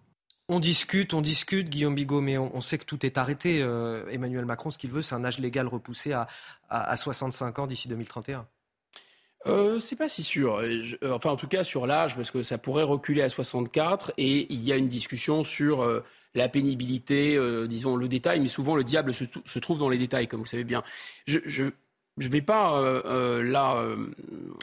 On 0.51 0.61
discute, 0.61 1.13
on 1.13 1.21
discute, 1.21 1.69
Guillaume 1.69 1.95
Bigot, 1.95 2.23
mais 2.23 2.39
on, 2.39 2.63
sait 2.63 2.79
que 2.79 2.87
tout 2.87 3.05
est 3.05 3.19
arrêté. 3.19 3.61
Euh, 3.61 4.09
Emmanuel 4.11 4.47
Macron, 4.47 4.71
ce 4.71 4.79
qu'il 4.79 4.91
veut, 4.91 5.03
c'est 5.03 5.15
un 5.15 5.23
âge 5.23 5.39
légal 5.39 5.67
repoussé 5.67 6.15
à, 6.15 6.27
à, 6.71 6.97
65 6.97 7.59
ans 7.59 7.67
d'ici 7.67 7.87
2031. 7.87 8.47
Euh, 9.49 9.79
c'est 9.79 9.97
pas 9.97 10.09
si 10.09 10.23
sûr. 10.23 10.57
Euh, 10.57 10.83
enfin, 11.13 11.31
en 11.31 11.37
tout 11.37 11.49
cas, 11.49 11.65
sur 11.65 11.87
l'âge, 11.87 12.17
parce 12.17 12.31
que 12.31 12.43
ça 12.43 12.59
pourrait 12.59 12.83
reculer 12.83 13.23
à 13.23 13.29
64, 13.29 14.13
et 14.19 14.53
il 14.53 14.65
y 14.65 14.73
a 14.73 14.77
une 14.77 14.89
discussion 14.89 15.45
sur 15.45 15.83
euh, 15.83 16.05
la 16.35 16.49
pénibilité, 16.49 17.39
disons 17.67 17.97
le 17.97 18.07
détail, 18.07 18.41
mais 18.41 18.49
souvent 18.49 18.77
le 18.77 18.85
diable 18.85 19.15
se, 19.15 19.59
trouve 19.59 19.79
dans 19.79 19.89
les 19.89 19.99
détails, 19.99 20.29
comme 20.29 20.41
vous 20.41 20.47
savez 20.47 20.65
bien. 20.65 20.83
Je 21.27 21.65
ne 21.65 22.29
vais 22.29 22.43
pas 22.43 22.81
là 23.43 23.83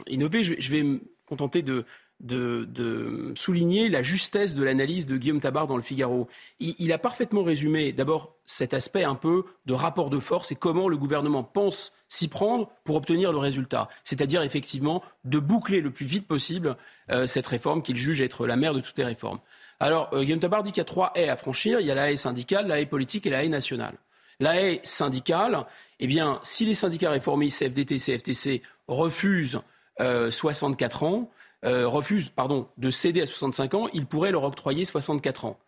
innover, 0.06 0.44
je 0.44 0.70
vais 0.70 0.82
me 0.82 1.00
contenter 1.26 1.62
de, 1.62 1.84
de, 2.20 3.34
souligner 3.36 3.88
la 3.88 4.02
justesse 4.02 4.54
de 4.54 4.62
l'analyse 4.62 5.06
de 5.06 5.16
Guillaume 5.16 5.40
Tabar 5.40 5.66
dans 5.66 5.76
le 5.76 5.82
Figaro. 5.82 6.28
Il, 6.60 6.92
a 6.92 6.98
parfaitement 6.98 7.42
résumé 7.42 7.92
d'abord 7.92 8.34
cet 8.44 8.74
aspect 8.74 9.04
un 9.04 9.14
peu 9.14 9.44
de 9.66 9.74
rapport 9.74 10.10
de 10.10 10.18
force 10.18 10.52
et 10.52 10.54
comment 10.54 10.88
le 10.88 10.96
gouvernement 10.96 11.44
pense 11.44 11.92
s'y 12.08 12.28
prendre 12.28 12.70
pour 12.84 12.96
obtenir 12.96 13.32
le 13.32 13.38
résultat. 13.38 13.88
C'est-à-dire 14.04 14.42
effectivement 14.42 15.02
de 15.24 15.38
boucler 15.38 15.80
le 15.80 15.90
plus 15.90 16.06
vite 16.06 16.26
possible 16.26 16.76
euh, 17.10 17.26
cette 17.26 17.46
réforme 17.46 17.82
qu'il 17.82 17.96
juge 17.96 18.20
être 18.20 18.46
la 18.46 18.56
mère 18.56 18.74
de 18.74 18.80
toutes 18.80 18.96
les 18.98 19.04
réformes. 19.04 19.40
Alors 19.80 20.08
euh, 20.14 20.22
Guillaume 20.22 20.40
Tabar 20.40 20.62
dit 20.62 20.70
qu'il 20.70 20.80
y 20.80 20.82
a 20.82 20.84
trois 20.84 21.12
haies 21.14 21.28
à 21.28 21.36
franchir. 21.36 21.80
Il 21.80 21.86
y 21.86 21.90
a 21.90 21.94
la 21.94 22.10
haie 22.10 22.16
syndicale, 22.16 22.66
la 22.66 22.80
haie 22.80 22.86
politique 22.86 23.26
et 23.26 23.30
la 23.30 23.44
haie 23.44 23.48
nationale. 23.48 23.94
La 24.38 24.60
haie 24.60 24.80
syndicale, 24.82 25.64
eh 25.98 26.06
bien, 26.06 26.40
si 26.42 26.66
les 26.66 26.74
syndicats 26.74 27.10
réformistes 27.10 27.58
CFDT, 27.58 27.96
CFTC 27.96 28.62
refusent 28.86 29.60
64 29.98 31.02
euh, 31.02 31.06
ans, 31.06 31.30
euh, 31.64 31.88
refuse 31.88 32.30
pardon, 32.30 32.68
de 32.76 32.90
céder 32.90 33.22
à 33.22 33.26
65 33.26 33.74
ans, 33.74 33.88
il 33.92 34.06
pourrait 34.06 34.32
leur 34.32 34.44
octroyer 34.44 34.84
64 34.84 35.44
ans. 35.44 35.58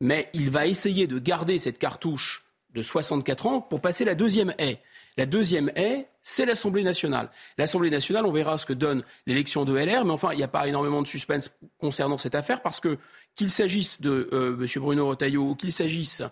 Mais 0.00 0.28
il 0.34 0.50
va 0.50 0.66
essayer 0.66 1.06
de 1.06 1.18
garder 1.18 1.58
cette 1.58 1.78
cartouche 1.78 2.44
de 2.74 2.82
64 2.82 3.46
ans 3.46 3.60
pour 3.60 3.80
passer 3.80 4.04
la 4.04 4.14
deuxième 4.14 4.54
haie. 4.58 4.80
La 5.16 5.26
deuxième 5.26 5.70
haie, 5.76 6.08
c'est 6.22 6.44
l'Assemblée 6.44 6.82
nationale. 6.82 7.30
L'Assemblée 7.56 7.90
nationale, 7.90 8.26
on 8.26 8.32
verra 8.32 8.58
ce 8.58 8.66
que 8.66 8.72
donne 8.72 9.04
l'élection 9.26 9.64
de 9.64 9.76
LR, 9.76 10.04
mais 10.04 10.10
enfin, 10.10 10.32
il 10.32 10.38
n'y 10.38 10.42
a 10.42 10.48
pas 10.48 10.66
énormément 10.66 11.02
de 11.02 11.06
suspense 11.06 11.52
concernant 11.78 12.18
cette 12.18 12.34
affaire 12.34 12.62
parce 12.62 12.80
que 12.80 12.98
qu'il 13.36 13.50
s'agisse 13.50 14.00
de 14.00 14.28
euh, 14.32 14.56
M. 14.60 14.66
Bruno 14.76 15.08
Retailleau 15.08 15.50
ou 15.50 15.54
qu'il 15.54 15.72
s'agisse 15.72 16.22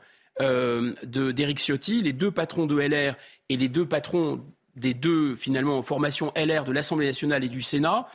euh, 0.41 0.95
d'Éric 1.05 1.59
Ciotti, 1.59 2.03
les 2.03 2.13
deux 2.13 2.31
patrons 2.31 2.67
de 2.67 2.77
LR 2.81 3.15
et 3.49 3.57
les 3.57 3.69
deux 3.69 3.87
patrons 3.87 4.41
des 4.75 4.95
deux, 4.95 5.37
finalement, 5.37 5.83
formations 5.83 6.33
LR 6.35 6.65
de 6.65 6.73
l'Assemblée 6.73 7.07
nationale 7.07 7.45
et 7.45 7.49
du 7.49 7.63
Sénat, 7.63 8.09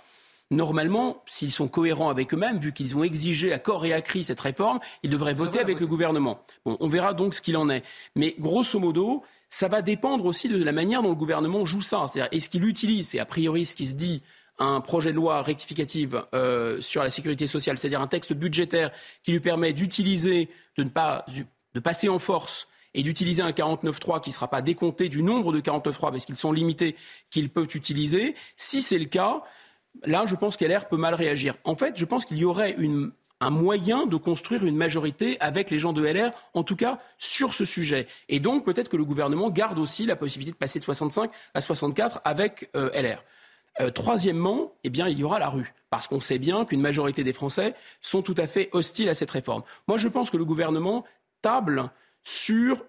normalement, 0.52 1.24
s'ils 1.26 1.52
sont 1.52 1.68
cohérents 1.68 2.10
avec 2.10 2.34
eux-mêmes, 2.34 2.60
vu 2.60 2.74
qu'ils 2.74 2.96
ont 2.96 3.04
exigé 3.04 3.54
à 3.54 3.60
corps 3.60 3.86
et 3.86 3.94
à 3.94 4.02
cri 4.02 4.24
cette 4.24 4.40
réforme, 4.40 4.80
ils 5.04 5.10
devraient 5.10 5.34
voter 5.34 5.60
avec 5.60 5.80
le 5.80 5.88
gouvernement. 5.88 6.42
Bon, 6.66 6.78
on 6.80 6.88
verra 6.88 7.14
donc 7.14 7.34
ce 7.34 7.42
qu'il 7.42 7.58
en 7.58 7.70
est. 7.70 7.84
Mais 8.16 8.36
grosso 8.40 8.80
modo, 8.80 9.24
ça 9.50 9.68
va 9.68 9.82
dépendre 9.82 10.26
aussi 10.26 10.50
de 10.50 10.62
la 10.64 10.72
manière 10.72 11.02
dont 11.02 11.10
le 11.10 11.16
gouvernement 11.16 11.66
joue 11.66 11.82
ça. 11.82 12.06
C'est-à-dire, 12.12 12.30
est-ce 12.32 12.50
qu'il 12.50 12.66
utilise, 12.66 13.10
c'est 13.10 13.20
a 13.20 13.26
priori 13.26 13.66
ce 13.66 13.76
qui 13.76 13.86
se 13.86 13.96
dit, 13.96 14.22
un 14.60 14.82
projet 14.82 15.12
de 15.12 15.16
loi 15.16 15.42
rectificative 15.44 16.26
euh, 16.34 16.82
sur 16.82 17.04
la 17.04 17.10
sécurité 17.10 17.46
sociale, 17.46 17.78
c'est-à-dire 17.78 18.02
un 18.02 18.08
texte 18.08 18.34
budgétaire 18.34 18.92
qui 19.24 19.32
lui 19.32 19.40
permet 19.40 19.74
d'utiliser, 19.74 20.50
de 20.78 20.84
ne 20.84 20.90
pas, 20.90 21.26
de 21.74 21.80
passer 21.80 22.10
en 22.10 22.20
force 22.20 22.68
et 22.94 23.04
d'utiliser 23.04 23.44
un 23.44 23.52
49.3 23.52 24.22
qui 24.22 24.32
ne 24.32 24.34
sera 24.34 24.48
pas 24.48 24.62
décompté 24.62 25.10
du 25.10 25.22
nombre 25.22 25.54
de 25.54 25.60
49.3 25.60 26.12
parce 26.12 26.26
qu'ils 26.26 26.38
sont 26.38 26.52
limités 26.52 26.96
qu'il 27.30 27.50
peut 27.50 27.68
utiliser. 27.76 28.34
Si 28.56 28.82
c'est 28.82 28.98
le 28.98 29.06
cas, 29.06 29.44
là, 30.04 30.26
je 30.26 30.36
pense 30.36 30.58
qu'LR 30.58 30.88
peut 30.88 30.98
mal 30.98 31.14
réagir. 31.14 31.56
En 31.64 31.76
fait, 31.76 31.98
je 31.98 32.06
pense 32.06 32.26
qu'il 32.26 32.38
y 32.38 32.46
aurait 32.46 32.76
un 33.40 33.50
moyen 33.50 34.06
de 34.06 34.16
construire 34.16 34.66
une 34.66 34.76
majorité 34.76 35.40
avec 35.40 35.70
les 35.70 35.80
gens 35.80 35.94
de 35.94 36.04
LR, 36.04 36.32
en 36.54 36.64
tout 36.64 36.76
cas 36.76 37.00
sur 37.18 37.54
ce 37.54 37.66
sujet. 37.66 38.08
Et 38.30 38.40
donc 38.40 38.66
peut-être 38.66 38.90
que 38.90 38.98
le 38.98 39.06
gouvernement 39.06 39.50
garde 39.50 39.80
aussi 39.80 40.06
la 40.06 40.16
possibilité 40.16 40.52
de 40.52 40.58
passer 40.58 40.80
de 40.80 40.84
65 40.84 41.30
à 41.54 41.62
64 41.62 42.22
avec 42.26 42.70
euh, 42.76 42.90
LR. 42.94 43.24
Euh, 43.80 43.92
troisièmement, 43.92 44.74
eh 44.84 44.90
bien, 44.90 45.08
il 45.08 45.20
y 45.20 45.24
aura 45.24 45.38
la 45.38 45.50
rue, 45.50 45.74
parce 45.92 46.08
qu'on 46.08 46.20
sait 46.20 46.40
bien 46.40 46.66
qu'une 46.66 46.82
majorité 46.82 47.24
des 47.24 47.34
Français 47.34 47.76
sont 48.02 48.24
tout 48.24 48.34
à 48.38 48.48
fait 48.48 48.70
hostiles 48.72 49.10
à 49.10 49.14
cette 49.14 49.30
réforme. 49.30 49.62
Moi, 49.88 49.98
je 49.98 50.08
pense 50.08 50.32
que 50.32 50.38
le 50.38 50.46
gouvernement 50.46 51.06
table 51.44 51.92
sur 52.24 52.84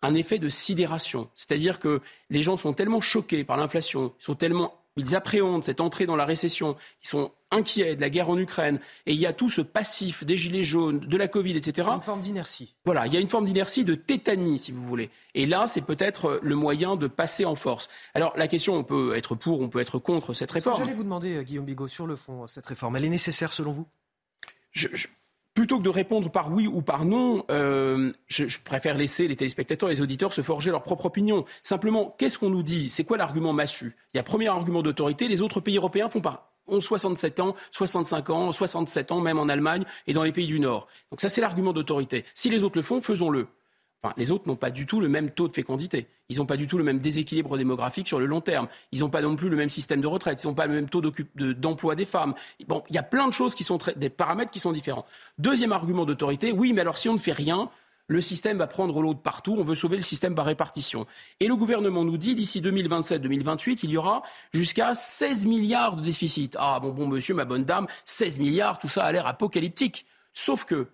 un 0.00 0.14
effet 0.14 0.38
de 0.38 0.48
sidération, 0.48 1.28
c'est-à-dire 1.34 1.80
que 1.80 2.00
les 2.30 2.42
gens 2.42 2.56
sont 2.56 2.72
tellement 2.72 3.02
choqués 3.02 3.44
par 3.44 3.58
l'inflation, 3.58 4.14
sont 4.18 4.34
tellement 4.34 4.74
ils 4.96 5.14
appréhendent 5.14 5.64
cette 5.64 5.80
entrée 5.80 6.06
dans 6.06 6.16
la 6.16 6.24
récession, 6.24 6.76
ils 7.02 7.08
sont 7.08 7.32
inquiets 7.50 7.96
de 7.96 8.00
la 8.00 8.10
guerre 8.10 8.30
en 8.30 8.38
Ukraine, 8.38 8.80
et 9.06 9.12
il 9.12 9.18
y 9.18 9.26
a 9.26 9.32
tout 9.32 9.50
ce 9.50 9.60
passif 9.60 10.24
des 10.24 10.36
gilets 10.36 10.62
jaunes, 10.62 11.00
de 11.00 11.16
la 11.16 11.28
Covid, 11.28 11.56
etc. 11.56 11.88
Une 11.92 12.00
forme 12.00 12.20
d'inertie. 12.20 12.74
Voilà, 12.84 13.06
il 13.06 13.14
y 13.14 13.16
a 13.16 13.20
une 13.20 13.28
forme 13.28 13.46
d'inertie, 13.46 13.84
de 13.84 13.94
tétanie, 13.94 14.58
si 14.58 14.72
vous 14.72 14.84
voulez. 14.84 15.10
Et 15.34 15.46
là, 15.46 15.66
c'est 15.68 15.82
peut-être 15.82 16.40
le 16.42 16.54
moyen 16.56 16.96
de 16.96 17.06
passer 17.06 17.44
en 17.44 17.54
force. 17.54 17.88
Alors, 18.14 18.32
la 18.36 18.48
question, 18.48 18.74
on 18.74 18.84
peut 18.84 19.16
être 19.16 19.34
pour, 19.34 19.60
on 19.60 19.68
peut 19.68 19.80
être 19.80 19.98
contre 19.98 20.34
cette 20.34 20.50
réforme. 20.50 20.78
J'allais 20.78 20.94
vous 20.94 21.04
demander, 21.04 21.36
euh, 21.36 21.42
Guillaume 21.42 21.66
Bigot, 21.66 21.88
sur 21.88 22.06
le 22.06 22.16
fond, 22.16 22.46
cette 22.46 22.66
réforme, 22.66 22.96
elle 22.96 23.04
est 23.04 23.10
nécessaire 23.10 23.52
selon 23.52 23.72
vous? 23.72 23.86
Je, 24.72 24.88
plutôt 25.56 25.78
que 25.78 25.82
de 25.82 25.88
répondre 25.88 26.30
par 26.30 26.52
oui 26.52 26.68
ou 26.68 26.82
par 26.82 27.06
non, 27.06 27.42
euh, 27.50 28.12
je, 28.28 28.44
préfère 28.62 28.96
laisser 28.98 29.26
les 29.26 29.36
téléspectateurs 29.36 29.88
et 29.88 29.94
les 29.94 30.02
auditeurs 30.02 30.32
se 30.32 30.42
forger 30.42 30.70
leur 30.70 30.82
propre 30.82 31.06
opinion. 31.06 31.46
Simplement, 31.62 32.14
qu'est-ce 32.18 32.38
qu'on 32.38 32.50
nous 32.50 32.62
dit? 32.62 32.90
C'est 32.90 33.04
quoi 33.04 33.16
l'argument 33.16 33.54
massu? 33.54 33.96
Il 34.12 34.18
y 34.18 34.20
a 34.20 34.22
premier 34.22 34.48
argument 34.48 34.82
d'autorité, 34.82 35.28
les 35.28 35.40
autres 35.40 35.60
pays 35.60 35.78
européens 35.78 36.10
font 36.10 36.20
pas 36.20 36.52
ont 36.68 36.80
67 36.80 37.38
ans, 37.38 37.54
65 37.70 38.30
ans, 38.30 38.50
67 38.50 39.12
ans, 39.12 39.20
même 39.20 39.38
en 39.38 39.48
Allemagne 39.48 39.84
et 40.08 40.12
dans 40.12 40.24
les 40.24 40.32
pays 40.32 40.48
du 40.48 40.58
Nord. 40.58 40.88
Donc 41.12 41.20
ça, 41.20 41.28
c'est 41.28 41.40
l'argument 41.40 41.72
d'autorité. 41.72 42.24
Si 42.34 42.50
les 42.50 42.64
autres 42.64 42.76
le 42.76 42.82
font, 42.82 43.00
faisons-le 43.00 43.46
les 44.16 44.30
autres 44.30 44.48
n'ont 44.48 44.56
pas 44.56 44.70
du 44.70 44.86
tout 44.86 45.00
le 45.00 45.08
même 45.08 45.30
taux 45.30 45.48
de 45.48 45.54
fécondité. 45.54 46.06
Ils 46.28 46.38
n'ont 46.38 46.46
pas 46.46 46.56
du 46.56 46.66
tout 46.66 46.78
le 46.78 46.84
même 46.84 46.98
déséquilibre 46.98 47.56
démographique 47.56 48.08
sur 48.08 48.18
le 48.18 48.26
long 48.26 48.40
terme. 48.40 48.68
Ils 48.92 49.00
n'ont 49.00 49.10
pas 49.10 49.22
non 49.22 49.36
plus 49.36 49.48
le 49.48 49.56
même 49.56 49.68
système 49.68 50.00
de 50.00 50.06
retraite. 50.06 50.42
Ils 50.42 50.46
n'ont 50.46 50.54
pas 50.54 50.66
le 50.66 50.74
même 50.74 50.88
taux 50.88 51.02
d'emploi 51.34 51.94
des 51.94 52.04
femmes. 52.04 52.34
Bon, 52.66 52.82
il 52.88 52.94
y 52.94 52.98
a 52.98 53.02
plein 53.02 53.28
de 53.28 53.32
choses 53.32 53.54
qui 53.54 53.64
sont 53.64 53.78
des 53.96 54.10
paramètres 54.10 54.50
qui 54.50 54.60
sont 54.60 54.72
différents. 54.72 55.06
Deuxième 55.38 55.72
argument 55.72 56.04
d'autorité, 56.04 56.52
oui, 56.52 56.72
mais 56.72 56.80
alors 56.80 56.98
si 56.98 57.08
on 57.08 57.14
ne 57.14 57.18
fait 57.18 57.32
rien, 57.32 57.70
le 58.08 58.20
système 58.20 58.58
va 58.58 58.66
prendre 58.66 59.00
l'eau 59.02 59.14
de 59.14 59.18
partout. 59.18 59.56
On 59.58 59.62
veut 59.62 59.74
sauver 59.74 59.96
le 59.96 60.02
système 60.02 60.34
par 60.34 60.46
répartition. 60.46 61.06
Et 61.40 61.48
le 61.48 61.56
gouvernement 61.56 62.04
nous 62.04 62.16
dit 62.16 62.34
d'ici 62.34 62.60
2027-2028, 62.60 63.80
il 63.82 63.90
y 63.90 63.96
aura 63.96 64.22
jusqu'à 64.52 64.94
16 64.94 65.46
milliards 65.46 65.96
de 65.96 66.02
déficit. 66.02 66.56
Ah 66.58 66.78
bon, 66.80 66.90
bon, 66.90 67.06
monsieur, 67.06 67.34
ma 67.34 67.44
bonne 67.44 67.64
dame, 67.64 67.86
16 68.04 68.38
milliards, 68.38 68.78
tout 68.78 68.88
ça 68.88 69.04
a 69.04 69.12
l'air 69.12 69.26
apocalyptique. 69.26 70.06
Sauf 70.32 70.64
que, 70.64 70.88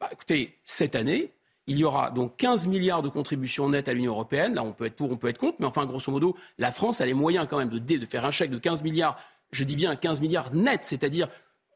bah, 0.00 0.08
écoutez, 0.12 0.56
cette 0.64 0.94
année, 0.94 1.32
il 1.66 1.78
y 1.78 1.84
aura 1.84 2.10
donc 2.10 2.36
15 2.36 2.66
milliards 2.66 3.02
de 3.02 3.08
contributions 3.08 3.68
nettes 3.68 3.88
à 3.88 3.94
l'Union 3.94 4.12
européenne. 4.12 4.54
Là, 4.54 4.62
on 4.64 4.72
peut 4.72 4.84
être 4.84 4.96
pour, 4.96 5.10
on 5.10 5.16
peut 5.16 5.28
être 5.28 5.38
contre, 5.38 5.56
mais 5.60 5.66
enfin, 5.66 5.86
grosso 5.86 6.10
modo, 6.12 6.36
la 6.58 6.72
France 6.72 7.00
a 7.00 7.06
les 7.06 7.14
moyens 7.14 7.46
quand 7.48 7.58
même 7.58 7.70
de, 7.70 7.78
de 7.78 8.06
faire 8.06 8.24
un 8.24 8.30
chèque 8.30 8.50
de 8.50 8.58
15 8.58 8.82
milliards, 8.82 9.16
je 9.50 9.64
dis 9.64 9.76
bien 9.76 9.96
15 9.96 10.20
milliards 10.20 10.54
nets, 10.54 10.84
c'est-à-dire 10.84 11.28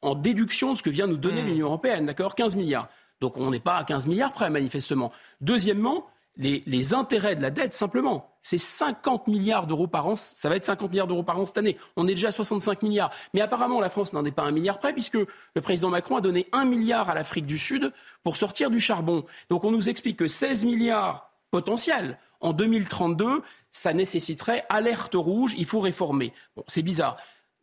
en 0.03 0.15
déduction 0.15 0.73
de 0.73 0.79
ce 0.79 0.83
que 0.83 0.91
vient 0.91 1.07
nous 1.07 1.17
donner 1.17 1.43
mmh. 1.43 1.47
l'Union 1.47 1.67
européenne, 1.67 2.07
d'accord? 2.07 2.35
15 2.35 2.57
milliards. 2.57 2.89
Donc 3.21 3.37
on 3.37 3.51
n'est 3.51 3.61
pas 3.61 3.77
à 3.77 3.85
15 3.85 4.07
milliards 4.07 4.33
près, 4.33 4.51
manifestement. 4.51 5.13
Deuxièmement, 5.41 6.07
les, 6.39 6.95
intérêts 6.95 7.37
de 7.37 7.43
la 7.43 7.51
dette, 7.51 7.75
simplement. 7.75 8.31
C'est 8.43 8.59
50 8.59 9.27
milliards 9.27 9.67
d'euros 9.67 9.89
par 9.89 10.07
an. 10.07 10.17
Ça 10.17 10.49
va 10.49 10.57
être 10.57 10.65
50 10.65 10.91
milliards 10.91 11.07
d'euros 11.09 11.25
par 11.25 11.39
an 11.39 11.45
cette 11.45 11.59
année. 11.59 11.77
On 11.97 12.07
est 12.07 12.15
déjà 12.15 12.29
à 12.29 12.33
65 12.33 12.83
milliards. 12.83 13.11
Mais 13.35 13.41
apparemment, 13.41 13.81
la 13.81 13.91
France 13.91 14.13
n'en 14.13 14.25
est 14.25 14.31
pas 14.31 14.45
un 14.45 14.53
milliard 14.53 14.79
près, 14.79 14.93
puisque 14.93 15.19
le 15.19 15.61
président 15.61 15.91
Macron 15.91 16.17
a 16.17 16.21
donné 16.21 16.47
un 16.53 16.65
milliard 16.65 17.11
à 17.11 17.15
l'Afrique 17.15 17.47
du 17.47 17.59
Sud 17.59 17.93
pour 18.23 18.37
sortir 18.37 18.71
du 18.71 18.81
charbon. 18.81 19.25
Donc 19.51 19.65
on 19.65 19.71
nous 19.71 19.89
explique 19.89 20.17
que 20.17 20.29
16 20.29 20.65
milliards 20.65 21.33
potentiels 21.51 22.19
en 22.41 22.53
2032, 22.53 23.43
ça 23.73 23.93
nécessiterait 23.93 24.65
alerte 24.69 25.15
rouge, 25.15 25.55
il 25.59 25.67
faut 25.67 25.81
réformer. 25.81 26.33
C'est 26.69 26.83
bizarre. 26.83 27.17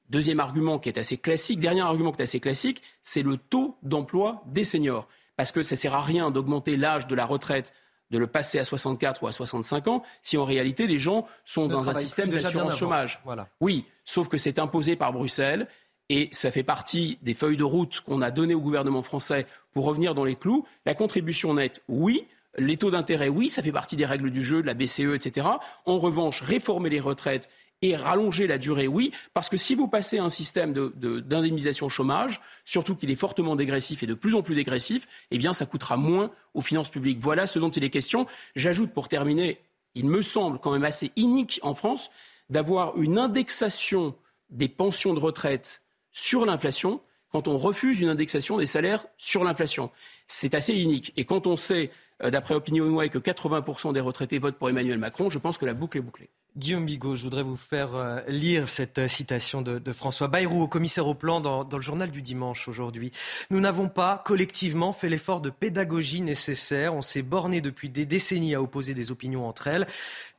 Deuxième 0.10 0.39
argument 0.39 0.80
qui 0.80 0.89
est 0.89 0.99
assez 0.99 1.18
classique, 1.18 1.60
dernier 1.60 1.81
argument 1.81 2.11
qui 2.11 2.19
est 2.19 2.23
assez 2.23 2.39
classique, 2.39 2.84
c'est 3.02 3.23
le 3.23 3.38
taux 3.38 3.77
d'emploi 3.84 4.43
des 4.47 4.64
seniors. 4.64 5.07
Parce 5.38 5.52
que 5.52 5.64
ça 5.64 5.76
ne 5.76 5.80
sert 5.80 5.95
à 5.95 6.02
rien 6.02 6.30
d'augmenter 6.30 6.77
l'âge 6.77 7.07
de 7.07 7.15
la 7.15 7.26
retraite 7.26 7.73
de 8.11 8.18
le 8.18 8.27
passer 8.27 8.60
à 8.60 8.65
64 8.65 9.23
ou 9.23 9.27
à 9.27 9.32
65 9.32 9.88
ans 9.88 10.03
si 10.22 10.38
en 10.38 10.45
réalité 10.45 10.88
les 10.88 10.99
gens 10.99 11.27
sont 11.44 11.68
dans 11.68 11.90
un 11.90 11.94
système 11.94 12.30
d'assurance 12.30 12.77
chômage. 12.77 13.22
Oui, 13.60 13.86
sauf 14.03 14.27
que 14.27 14.38
c'est 14.38 14.60
imposé 14.60 14.95
par 14.95 15.14
Bruxelles 15.14 15.68
et 16.10 16.30
ça 16.32 16.52
fait 16.52 16.64
partie 16.64 17.18
des 17.23 17.34
feuilles 17.34 17.57
de 17.57 17.64
route 17.64 18.02
qu'on 18.02 18.22
a 18.22 18.32
données 18.32 18.53
au 18.53 18.61
gouvernement 18.61 19.02
français 19.02 19.48
pour 19.73 19.86
revenir 19.86 20.14
dans 20.14 20.23
les 20.23 20.36
clous. 20.36 20.65
La 20.86 20.94
contribution 20.94 21.53
nette, 21.56 21.82
oui. 21.88 22.27
Les 22.57 22.77
taux 22.77 22.91
d'intérêt, 22.91 23.27
oui, 23.27 23.49
ça 23.49 23.61
fait 23.61 23.73
partie 23.73 23.98
des 23.98 24.06
règles 24.06 24.32
du 24.32 24.41
jeu, 24.41 24.61
de 24.61 24.68
la 24.68 24.73
BCE, 24.73 25.14
etc. 25.14 25.48
En 25.86 25.99
revanche, 25.99 26.41
réformer 26.41 26.90
les 26.90 27.02
retraites 27.02 27.49
et 27.81 27.95
rallonger 27.95 28.47
la 28.47 28.57
durée, 28.57 28.88
oui, 28.88 29.11
parce 29.34 29.49
que 29.49 29.57
si 29.57 29.76
vous 29.76 29.88
passez 29.88 30.18
à 30.18 30.23
un 30.23 30.30
système 30.30 30.73
d'indemnisation 30.73 31.89
chômage, 31.89 32.41
surtout 32.64 32.95
qu'il 32.95 33.11
est 33.11 33.15
fortement 33.15 33.56
dégressif 33.56 34.02
et 34.02 34.07
de 34.07 34.14
plus 34.14 34.35
en 34.35 34.41
plus 34.41 34.56
dégressif, 34.56 35.07
eh 35.31 35.38
bien, 35.38 35.53
ça 35.53 35.65
coûtera 35.65 35.97
moins 35.97 36.31
aux 36.53 36.61
finances 36.61 36.89
publiques. 36.89 37.19
Voilà 37.19 37.47
ce 37.47 37.60
dont 37.60 37.69
il 37.69 37.84
est 37.84 37.89
question. 37.89 38.27
J'ajoute 38.56 38.91
pour 38.91 39.07
terminer, 39.07 39.60
il 39.93 40.07
me 40.07 40.22
semble 40.22 40.60
quand 40.60 40.72
même 40.72 40.85
assez 40.85 41.11
inique 41.15 41.60
en 41.64 41.76
France 41.76 42.10
d'avoir 42.49 42.97
une 42.97 43.18
indexation 43.18 44.15
des 44.49 44.69
pensions 44.69 45.14
de 45.14 45.19
retraite 45.19 45.81
sur 46.11 46.45
l'inflation 46.45 47.02
quand 47.31 47.47
on 47.47 47.57
refuse 47.57 47.99
une 47.99 48.10
indexation 48.10 48.57
des 48.57 48.65
salaires 48.65 49.06
sur 49.18 49.43
l'inflation. 49.43 49.91
C'est 50.27 50.56
assez 50.56 50.73
inique. 50.73 51.11
Et 51.18 51.26
quand 51.26 51.47
on 51.47 51.57
sait, 51.57 51.91
euh, 52.23 52.30
d'après 52.30 52.56
Opinionway, 52.56 53.10
que 53.10 53.18
80% 53.18 53.91
des 53.91 53.99
retraités 53.99 54.39
votent 54.39 54.57
pour 54.57 54.69
Emmanuel 54.69 54.97
Macron, 54.97 55.30
je 55.30 55.39
pense 55.39 55.57
que 55.57 55.65
la 55.65 55.73
boucle 55.73 55.97
est 55.97 56.02
bouclée. 56.02 56.30
Guillaume 56.57 56.86
Bigot, 56.86 57.18
je 57.18 57.23
voudrais 57.23 57.44
vous 57.44 57.57
faire 57.57 57.95
euh, 57.95 58.22
lire 58.30 58.69
cette 58.69 58.98
euh, 58.99 59.07
citation 59.10 59.61
de, 59.61 59.91
François 59.91 60.30
Bayrou 60.30 60.61
au 60.61 60.69
commissaire 60.69 61.06
au 61.06 61.14
plan 61.14 61.41
dans, 61.41 61.68
le 61.69 61.82
journal 61.82 62.11
du 62.11 62.22
dimanche 62.22 62.69
aujourd'hui. 62.69 63.11
Nous 63.49 63.60
n'avons 63.60 63.90
pas 63.90 64.23
collectivement 64.26 64.94
fait 64.94 65.10
l'effort 65.10 65.41
de 65.41 65.49
pédagogie 65.49 66.22
nécessaire. 66.22 66.95
On 66.95 67.02
s'est 67.02 67.23
borné 67.23 67.60
depuis 67.60 67.90
des 67.90 68.06
décennies 68.06 68.56
à 68.56 68.61
opposer 68.61 68.94
des 68.94 69.11
opinions 69.11 69.49
entre 69.49 69.68
elles, 69.68 69.86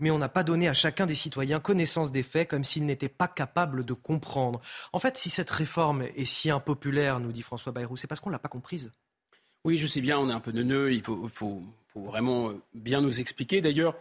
mais 0.01 0.11
on 0.11 0.17
n'a 0.17 0.31
pas 0.31 0.43
donné 0.43 0.71
à 0.71 0.75
chacun 0.75 1.05
des 1.05 1.15
citoyens 1.15 1.61
connaissance 1.61 2.13
des 2.13 2.23
faits 2.23 2.49
comme 2.49 2.65
s'ils 2.65 2.87
n'étaient 2.87 3.11
pas 3.11 3.29
capables 3.29 3.85
de 3.85 3.93
comprendre. 3.93 4.63
En 4.95 4.99
fait, 4.99 5.19
si 5.19 5.29
cette 5.29 5.51
réforme 5.51 6.05
est 6.17 6.25
si 6.25 6.49
impopulaire, 6.49 7.21
nous 7.21 7.31
dit 7.31 7.43
François 7.43 7.73
Bayrou, 7.73 7.99
c'est 7.99 8.07
parce 8.07 8.23
qu'on 8.23 8.31
ne 8.31 8.35
l'a 8.35 8.39
pas 8.39 8.49
comprise. 8.49 8.91
Oui, 9.67 9.77
je 9.77 9.87
sais 9.87 10.01
bien, 10.01 10.19
on 10.19 10.31
est 10.31 10.35
un 10.35 10.41
peu 10.41 10.53
neuneux, 10.53 10.95
il 10.95 11.03
faut, 11.03 11.29
faut 11.35 11.61
vraiment 11.95 12.53
bien 12.73 13.03
nous 13.03 13.21
expliquer. 13.21 13.61
D'ailleurs, 13.61 13.97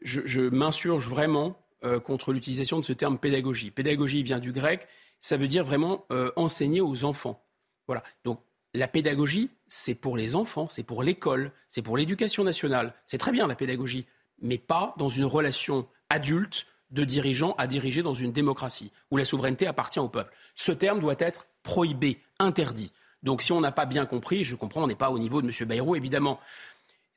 je, 0.00 0.40
m'insurge 0.40 1.08
vraiment 1.08 1.56
euh, 1.84 2.00
contre 2.00 2.32
l'utilisation 2.32 2.78
de 2.78 2.84
ce 2.84 2.92
terme 2.92 3.18
pédagogie. 3.18 3.70
Pédagogie 3.70 4.22
vient 4.22 4.38
du 4.38 4.52
grec, 4.52 4.88
ça 5.20 5.36
veut 5.36 5.48
dire 5.48 5.64
vraiment 5.64 6.04
euh, 6.12 6.30
enseigner 6.36 6.80
aux 6.80 7.04
enfants. 7.04 7.44
Voilà. 7.86 8.02
Donc 8.24 8.40
la 8.74 8.88
pédagogie, 8.88 9.50
c'est 9.68 9.94
pour 9.94 10.16
les 10.16 10.34
enfants, 10.34 10.68
c'est 10.70 10.82
pour 10.82 11.02
l'école, 11.02 11.52
c'est 11.68 11.82
pour 11.82 11.96
l'éducation 11.96 12.44
nationale. 12.44 12.94
C'est 13.06 13.18
très 13.18 13.32
bien 13.32 13.46
la 13.46 13.54
pédagogie, 13.54 14.06
mais 14.40 14.58
pas 14.58 14.94
dans 14.98 15.08
une 15.08 15.24
relation 15.24 15.86
adulte 16.10 16.66
de 16.90 17.04
dirigeant 17.04 17.54
à 17.58 17.66
diriger 17.66 18.02
dans 18.02 18.14
une 18.14 18.32
démocratie 18.32 18.92
où 19.10 19.16
la 19.16 19.24
souveraineté 19.24 19.66
appartient 19.66 19.98
au 19.98 20.08
peuple. 20.08 20.34
Ce 20.54 20.72
terme 20.72 21.00
doit 21.00 21.16
être 21.18 21.46
prohibé, 21.62 22.20
interdit. 22.38 22.92
Donc 23.22 23.42
si 23.42 23.52
on 23.52 23.60
n'a 23.60 23.72
pas 23.72 23.86
bien 23.86 24.06
compris, 24.06 24.44
je 24.44 24.54
comprends, 24.54 24.84
on 24.84 24.86
n'est 24.86 24.94
pas 24.94 25.10
au 25.10 25.18
niveau 25.18 25.42
de 25.42 25.48
M. 25.48 25.68
Bayrou, 25.68 25.96
évidemment 25.96 26.38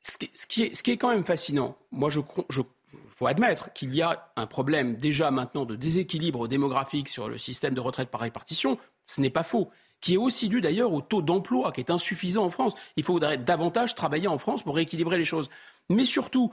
ce 0.02 0.46
qui, 0.46 0.62
est, 0.62 0.96
quand 0.96 1.10
même 1.10 1.24
fascinant, 1.24 1.76
moi, 1.92 2.10
je, 2.10 2.20
faut 3.10 3.26
admettre 3.26 3.72
qu'il 3.72 3.94
y 3.94 4.02
a 4.02 4.32
un 4.36 4.46
problème 4.46 4.96
déjà 4.96 5.30
maintenant 5.30 5.64
de 5.64 5.76
déséquilibre 5.76 6.48
démographique 6.48 7.08
sur 7.08 7.28
le 7.28 7.38
système 7.38 7.74
de 7.74 7.80
retraite 7.80 8.10
par 8.10 8.20
répartition. 8.20 8.78
Ce 9.04 9.20
n'est 9.20 9.30
pas 9.30 9.44
faux. 9.44 9.70
Qui 10.00 10.14
est 10.14 10.18
aussi 10.18 10.48
dû 10.48 10.60
d'ailleurs 10.60 10.92
au 10.92 11.00
taux 11.00 11.22
d'emploi 11.22 11.70
qui 11.70 11.80
est 11.80 11.90
insuffisant 11.90 12.44
en 12.44 12.50
France. 12.50 12.74
Il 12.96 13.04
faudrait 13.04 13.38
davantage 13.38 13.94
travailler 13.94 14.26
en 14.26 14.38
France 14.38 14.64
pour 14.64 14.74
rééquilibrer 14.74 15.16
les 15.16 15.24
choses. 15.24 15.48
Mais 15.88 16.04
surtout, 16.04 16.50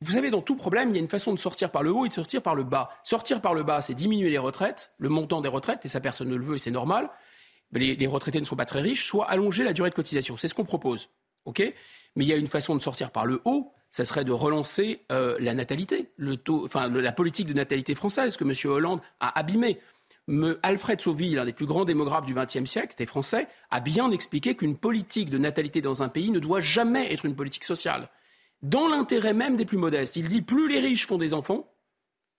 vous 0.00 0.12
savez, 0.12 0.30
dans 0.30 0.42
tout 0.42 0.56
problème, 0.56 0.88
il 0.90 0.96
y 0.96 0.98
a 0.98 1.00
une 1.00 1.08
façon 1.08 1.32
de 1.32 1.38
sortir 1.38 1.70
par 1.70 1.84
le 1.84 1.92
haut 1.92 2.04
et 2.04 2.08
de 2.08 2.14
sortir 2.14 2.42
par 2.42 2.56
le 2.56 2.64
bas. 2.64 2.88
Sortir 3.04 3.40
par 3.40 3.54
le 3.54 3.62
bas, 3.62 3.80
c'est 3.80 3.94
diminuer 3.94 4.30
les 4.30 4.38
retraites, 4.38 4.92
le 4.98 5.08
montant 5.08 5.40
des 5.40 5.48
retraites, 5.48 5.84
et 5.84 5.88
ça 5.88 6.00
personne 6.00 6.28
ne 6.28 6.34
le 6.34 6.44
veut 6.44 6.56
et 6.56 6.58
c'est 6.58 6.72
normal. 6.72 7.08
Les, 7.70 7.94
les 7.94 8.06
retraités 8.08 8.40
ne 8.40 8.44
sont 8.44 8.56
pas 8.56 8.64
très 8.64 8.80
riches, 8.80 9.06
soit 9.06 9.30
allonger 9.30 9.62
la 9.62 9.72
durée 9.72 9.90
de 9.90 9.94
cotisation. 9.94 10.36
C'est 10.36 10.48
ce 10.48 10.54
qu'on 10.54 10.64
propose. 10.64 11.08
OK? 11.44 11.62
Mais 12.16 12.24
il 12.24 12.28
y 12.28 12.32
a 12.32 12.36
une 12.36 12.46
façon 12.46 12.76
de 12.76 12.82
sortir 12.82 13.10
par 13.10 13.26
le 13.26 13.40
haut, 13.44 13.72
ça 13.90 14.04
serait 14.04 14.24
de 14.24 14.32
relancer 14.32 15.02
euh, 15.12 15.36
la 15.38 15.54
natalité, 15.54 16.10
la 16.18 17.12
politique 17.12 17.46
de 17.46 17.52
natalité 17.52 17.94
française 17.94 18.36
que 18.36 18.44
M. 18.44 18.52
Hollande 18.72 19.00
a 19.20 19.38
abîmée. 19.38 19.78
Alfred 20.62 21.00
Sauville, 21.00 21.34
l'un 21.34 21.44
des 21.44 21.52
plus 21.52 21.66
grands 21.66 21.84
démographes 21.84 22.24
du 22.24 22.34
XXe 22.34 22.64
siècle, 22.64 22.94
des 22.96 23.06
Français, 23.06 23.48
a 23.70 23.80
bien 23.80 24.10
expliqué 24.10 24.54
qu'une 24.54 24.76
politique 24.76 25.30
de 25.30 25.38
natalité 25.38 25.82
dans 25.82 26.02
un 26.02 26.08
pays 26.08 26.30
ne 26.30 26.38
doit 26.38 26.60
jamais 26.60 27.12
être 27.12 27.26
une 27.26 27.34
politique 27.34 27.64
sociale. 27.64 28.08
Dans 28.62 28.88
l'intérêt 28.88 29.34
même 29.34 29.56
des 29.56 29.64
plus 29.64 29.78
modestes. 29.78 30.16
Il 30.16 30.28
dit 30.28 30.42
plus 30.42 30.68
les 30.68 30.78
riches 30.78 31.06
font 31.06 31.18
des 31.18 31.34
enfants, 31.34 31.68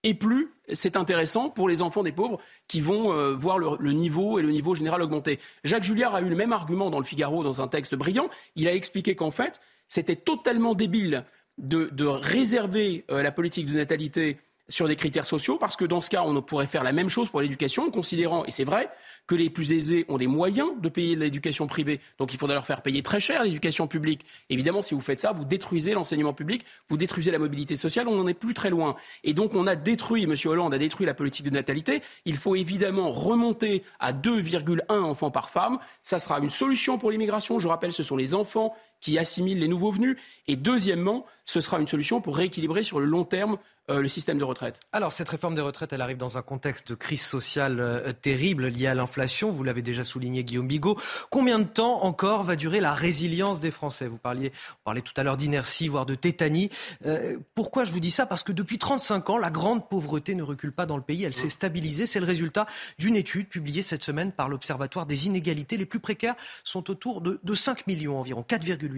et 0.03 0.13
plus 0.13 0.51
c'est 0.71 0.95
intéressant 0.95 1.49
pour 1.49 1.67
les 1.67 1.81
enfants 1.81 2.03
des 2.03 2.11
pauvres 2.11 2.39
qui 2.67 2.81
vont 2.81 3.13
euh, 3.13 3.33
voir 3.33 3.57
le, 3.59 3.91
niveau 3.91 4.39
et 4.39 4.41
le 4.41 4.51
niveau 4.51 4.75
général 4.75 5.01
augmenter. 5.01 5.39
Jacques 5.63 5.83
Julliard 5.83 6.15
a 6.15 6.21
eu 6.21 6.29
le 6.29 6.35
même 6.35 6.53
argument 6.53 6.89
dans 6.89 6.99
le 6.99 7.03
Figaro 7.03 7.43
dans 7.43 7.61
un 7.61 7.67
texte 7.67 7.95
brillant. 7.95 8.29
Il 8.55 8.67
a 8.67 8.73
expliqué 8.73 9.15
qu'en 9.15 9.31
fait, 9.31 9.59
c'était 9.87 10.15
totalement 10.15 10.73
débile 10.73 11.25
de, 11.57 12.05
réserver 12.05 13.05
euh, 13.11 13.21
la 13.21 13.31
politique 13.31 13.67
de 13.67 13.73
natalité 13.73 14.37
sur 14.69 14.87
des 14.87 14.95
critères 14.95 15.25
sociaux, 15.25 15.57
parce 15.57 15.75
que 15.75 15.85
dans 15.85 16.01
ce 16.01 16.09
cas, 16.09 16.23
on 16.23 16.41
pourrait 16.41 16.67
faire 16.67 16.83
la 16.83 16.93
même 16.93 17.09
chose 17.09 17.29
pour 17.29 17.41
l'éducation, 17.41 17.83
en 17.83 17.91
considérant, 17.91 18.45
et 18.45 18.51
c'est 18.51 18.63
vrai, 18.63 18.89
que 19.27 19.35
les 19.35 19.49
plus 19.49 19.71
aisés 19.71 20.05
ont 20.09 20.17
les 20.17 20.27
moyens 20.27 20.69
de 20.81 20.89
payer 20.89 21.15
l'éducation 21.15 21.67
privée, 21.67 21.99
donc 22.17 22.33
il 22.33 22.39
faudrait 22.39 22.55
leur 22.55 22.65
faire 22.65 22.81
payer 22.81 23.01
très 23.03 23.19
cher 23.19 23.43
l'éducation 23.43 23.87
publique. 23.87 24.25
Évidemment, 24.49 24.81
si 24.81 24.93
vous 24.93 25.01
faites 25.01 25.19
ça, 25.19 25.31
vous 25.31 25.45
détruisez 25.45 25.93
l'enseignement 25.93 26.33
public, 26.33 26.65
vous 26.89 26.97
détruisez 26.97 27.31
la 27.31 27.39
mobilité 27.39 27.75
sociale, 27.75 28.07
on 28.07 28.15
n'en 28.15 28.27
est 28.27 28.33
plus 28.33 28.53
très 28.53 28.69
loin. 28.69 28.95
Et 29.23 29.33
donc 29.33 29.55
on 29.55 29.67
a 29.67 29.75
détruit, 29.75 30.23
M. 30.23 30.35
Hollande 30.45 30.73
a 30.73 30.77
détruit 30.77 31.05
la 31.05 31.13
politique 31.13 31.45
de 31.45 31.51
natalité, 31.51 32.01
il 32.25 32.35
faut 32.35 32.55
évidemment 32.55 33.11
remonter 33.11 33.83
à 33.99 34.13
2,1 34.13 34.83
enfants 34.89 35.31
par 35.31 35.49
femme, 35.49 35.79
ça 36.01 36.19
sera 36.19 36.39
une 36.39 36.49
solution 36.49 36.97
pour 36.97 37.11
l'immigration, 37.11 37.59
je 37.59 37.67
rappelle, 37.67 37.93
ce 37.93 38.03
sont 38.03 38.17
les 38.17 38.35
enfants 38.35 38.75
qui 39.03 39.19
assimilent 39.19 39.59
les 39.59 39.67
nouveaux 39.67 39.91
venus, 39.91 40.17
et 40.47 40.55
deuxièmement, 40.55 41.25
ce 41.45 41.59
sera 41.59 41.79
une 41.79 41.87
solution 41.87 42.21
pour 42.21 42.37
rééquilibrer 42.37 42.83
sur 42.83 42.99
le 42.99 43.05
long 43.05 43.25
terme 43.25 43.57
euh, 43.89 44.01
le 44.01 44.07
système 44.07 44.37
de 44.37 44.45
retraite. 44.45 44.79
Alors, 44.93 45.11
cette 45.11 45.27
réforme 45.27 45.55
des 45.55 45.61
retraites, 45.61 45.91
elle 45.91 45.99
arrive 45.99 46.15
dans 46.15 46.37
un 46.37 46.41
contexte 46.41 46.87
de 46.87 46.95
crise 46.95 47.21
sociale 47.21 47.81
euh, 47.81 48.13
terrible 48.13 48.67
liée 48.67 48.87
à 48.87 48.93
l'inflation. 48.93 49.51
Vous 49.51 49.61
l'avez 49.61 49.81
déjà 49.81 50.05
souligné, 50.05 50.45
Guillaume 50.45 50.69
Bigot. 50.69 50.97
Combien 51.29 51.59
de 51.59 51.65
temps 51.65 52.01
encore 52.03 52.43
va 52.43 52.55
durer 52.55 52.79
la 52.79 52.93
résilience 52.93 53.59
des 53.59 53.71
Français? 53.71 54.07
Vous 54.07 54.17
parliez, 54.17 54.53
parliez 54.85 55.01
tout 55.01 55.11
à 55.17 55.23
l'heure 55.23 55.35
d'inertie, 55.35 55.89
voire 55.89 56.05
de 56.05 56.15
tétanie. 56.15 56.69
Euh, 57.05 57.37
pourquoi 57.55 57.83
je 57.83 57.91
vous 57.91 57.99
dis 57.99 58.11
ça? 58.11 58.25
Parce 58.25 58.41
que 58.41 58.53
depuis 58.53 58.77
35 58.77 59.29
ans, 59.31 59.37
la 59.37 59.49
grande 59.49 59.89
pauvreté 59.89 60.33
ne 60.33 60.43
recule 60.43 60.71
pas 60.71 60.85
dans 60.85 60.95
le 60.95 61.03
pays. 61.03 61.25
Elle 61.25 61.33
s'est 61.33 61.49
stabilisée. 61.49 62.05
C'est 62.05 62.21
le 62.21 62.25
résultat 62.25 62.67
d'une 62.99 63.17
étude 63.17 63.49
publiée 63.49 63.81
cette 63.81 64.03
semaine 64.03 64.31
par 64.31 64.47
l'Observatoire 64.47 65.05
des 65.05 65.27
inégalités. 65.27 65.75
Les 65.75 65.85
plus 65.85 65.99
précaires 65.99 66.35
sont 66.63 66.89
autour 66.89 67.19
de, 67.19 67.41
de 67.43 67.53
5 67.53 67.85
millions 67.87 68.17
environ, 68.17 68.45
4,8 68.47 68.92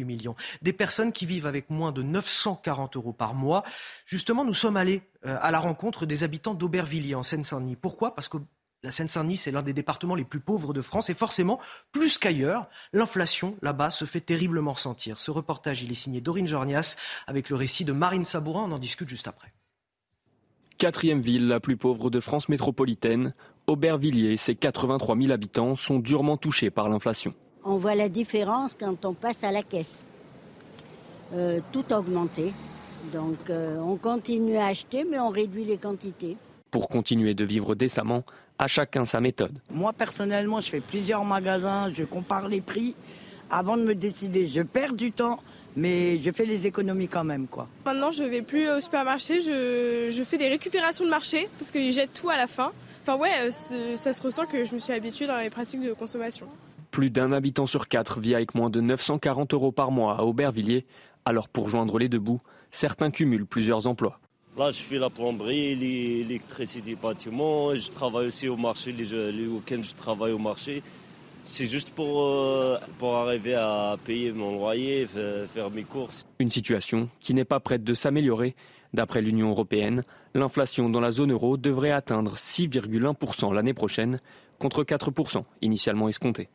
Des 0.61 0.73
personnes 0.73 1.11
qui 1.11 1.25
vivent 1.25 1.45
avec 1.45 1.69
moins 1.69 1.91
de 1.91 2.01
940 2.01 2.95
euros 2.95 3.13
par 3.13 3.33
mois. 3.33 3.63
Justement, 4.05 4.43
nous 4.43 4.53
sommes 4.53 4.77
aller 4.77 5.01
euh, 5.25 5.37
à 5.41 5.51
la 5.51 5.59
rencontre 5.59 6.05
des 6.05 6.23
habitants 6.23 6.53
d'Aubervilliers 6.53 7.15
en 7.15 7.23
Seine-Saint-Denis. 7.23 7.75
Pourquoi? 7.75 8.15
Parce 8.15 8.27
que 8.27 8.37
la 8.83 8.91
Seine-Saint-Denis, 8.91 9.37
c'est 9.37 9.51
l'un 9.51 9.63
des 9.63 9.73
départements 9.73 10.15
les 10.15 10.23
plus 10.23 10.39
pauvres 10.39 10.73
de 10.73 10.81
France 10.81 11.09
et 11.09 11.15
forcément, 11.15 11.59
plus 11.91 12.17
qu'ailleurs, 12.17 12.69
l'inflation 12.93 13.57
là-bas 13.61 13.89
se 13.89 14.05
fait 14.05 14.19
terriblement 14.19 14.71
ressentir. 14.71 15.19
Ce 15.19 15.31
reportage, 15.31 15.81
il 15.81 15.91
est 15.91 15.95
signé 15.95 16.21
Dorine 16.21 16.47
Jornias 16.47 16.95
avec 17.25 17.49
le 17.49 17.55
récit 17.55 17.83
de 17.83 17.93
Marine 17.93 18.23
Sabourin. 18.23 18.65
On 18.69 18.71
en 18.73 18.79
discute 18.79 19.09
juste 19.09 19.27
après. 19.27 19.51
Quatrième 20.77 21.21
ville 21.21 21.47
la 21.47 21.59
plus 21.59 21.77
pauvre 21.77 22.09
de 22.09 22.19
France 22.19 22.49
métropolitaine, 22.49 23.33
Aubervilliers 23.65 24.33
et 24.33 24.37
ses 24.37 24.55
83 24.55 25.17
000 25.17 25.31
habitants 25.31 25.75
sont 25.75 25.99
durement 25.99 26.37
touchés 26.37 26.69
par 26.69 26.89
l'inflation. 26.89 27.33
On 27.67 27.77
voit 27.77 27.95
la 27.95 28.09
différence 28.09 28.75
quand 28.79 29.05
on 29.05 29.13
passe 29.13 29.43
à 29.43 29.49
la 29.51 29.63
caisse. 29.63 30.05
Euh, 31.33 31.59
tout 31.71 31.83
a 31.89 31.97
augmenté. 31.97 32.53
Donc 33.11 33.49
euh, 33.49 33.79
on 33.79 33.97
continue 33.97 34.57
à 34.57 34.67
acheter, 34.67 35.03
mais 35.03 35.19
on 35.19 35.29
réduit 35.29 35.63
les 35.63 35.77
quantités. 35.77 36.37
Pour 36.69 36.89
continuer 36.89 37.33
de 37.33 37.43
vivre 37.43 37.73
décemment, 37.73 38.23
à 38.59 38.67
chacun 38.67 39.05
sa 39.05 39.19
méthode. 39.19 39.57
Moi 39.71 39.93
personnellement, 39.93 40.61
je 40.61 40.69
fais 40.69 40.81
plusieurs 40.81 41.25
magasins, 41.25 41.91
je 41.91 42.03
compare 42.03 42.47
les 42.47 42.61
prix 42.61 42.95
avant 43.49 43.77
de 43.77 43.83
me 43.83 43.95
décider. 43.95 44.47
Je 44.47 44.61
perds 44.61 44.93
du 44.93 45.11
temps, 45.11 45.39
mais 45.75 46.19
je 46.21 46.31
fais 46.31 46.45
les 46.45 46.67
économies 46.67 47.07
quand 47.07 47.23
même. 47.23 47.47
Quoi. 47.47 47.67
Maintenant, 47.85 48.11
je 48.11 48.23
vais 48.23 48.41
plus 48.41 48.69
au 48.69 48.79
supermarché, 48.79 49.41
je, 49.41 50.23
fais 50.23 50.37
des 50.37 50.49
récupérations 50.49 51.05
de 51.05 51.09
marché 51.09 51.49
parce 51.57 51.71
qu'ils 51.71 51.91
jettent 51.91 52.13
tout 52.13 52.29
à 52.29 52.37
la 52.37 52.47
fin. 52.47 52.71
Enfin 53.01 53.17
ouais, 53.17 53.49
euh, 53.49 53.95
ça 53.95 54.13
se 54.13 54.21
ressent 54.21 54.45
que 54.45 54.63
je 54.63 54.75
me 54.75 54.79
suis 54.79 54.93
habituée 54.93 55.27
dans 55.27 55.37
les 55.37 55.49
pratiques 55.49 55.81
de 55.81 55.93
consommation. 55.93 56.47
Plus 56.95 57.09
d'un 57.09 57.33
habitant 57.33 57.65
sur 57.65 57.89
quatre 57.89 58.21
vit 58.21 58.35
avec 58.35 58.55
moins 58.55 58.69
de 58.69 58.79
940 58.79 59.53
euros 59.53 59.73
par 59.73 59.91
mois 59.91 60.15
à 60.17 60.23
Aubervilliers. 60.23 60.85
Alors 61.25 61.49
pour 61.49 61.67
joindre 61.67 61.99
les 61.99 62.07
deux 62.07 62.19
bouts, 62.19 62.39
certains 62.71 63.11
cumulent 63.11 63.45
plusieurs 63.45 63.85
emplois. 63.85 64.21
Là, 64.57 64.71
je 64.71 64.81
fais 64.81 64.97
la 64.97 65.09
plomberie, 65.09 65.75
l'électricité 65.75 66.95
bâtiment. 66.95 67.75
Je 67.75 67.91
travaille 67.91 68.27
aussi 68.27 68.47
au 68.47 68.55
marché. 68.55 68.93
Les, 68.93 69.33
les 69.33 69.45
week-ends, 69.45 69.81
je 69.81 69.93
travaille 69.93 70.31
au 70.31 70.37
marché. 70.37 70.83
C'est 71.43 71.65
juste 71.65 71.89
pour, 71.89 72.23
euh, 72.23 72.77
pour 72.97 73.17
arriver 73.17 73.55
à 73.55 73.97
payer 74.01 74.31
mon 74.31 74.53
loyer, 74.53 75.05
faire 75.53 75.69
mes 75.71 75.83
courses. 75.83 76.25
Une 76.39 76.49
situation 76.49 77.09
qui 77.19 77.33
n'est 77.33 77.43
pas 77.43 77.59
prête 77.59 77.83
de 77.83 77.93
s'améliorer. 77.93 78.55
D'après 78.93 79.21
l'Union 79.21 79.49
européenne, 79.49 80.05
l'inflation 80.33 80.89
dans 80.89 81.01
la 81.01 81.11
zone 81.11 81.33
euro 81.33 81.57
devrait 81.57 81.91
atteindre 81.91 82.37
6,1% 82.37 83.53
l'année 83.53 83.73
prochaine, 83.73 84.21
contre 84.59 84.85
4% 84.85 85.43
initialement 85.61 86.07
escompté. 86.07 86.47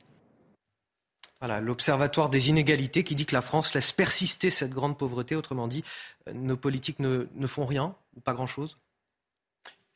Voilà, 1.40 1.60
l'Observatoire 1.60 2.28
des 2.28 2.50
inégalités 2.50 3.02
qui 3.02 3.14
dit 3.14 3.24
que 3.24 3.34
la 3.34 3.40
France 3.40 3.72
laisse 3.74 3.92
persister 3.92 4.50
cette 4.50 4.72
grande 4.72 4.98
pauvreté. 4.98 5.34
Autrement 5.36 5.68
dit, 5.68 5.82
euh, 6.28 6.32
nos 6.34 6.56
politiques 6.56 6.98
ne, 6.98 7.26
font 7.46 7.64
rien 7.66 7.94
ou 8.16 8.20
pas 8.20 8.34
grand-chose 8.34 8.76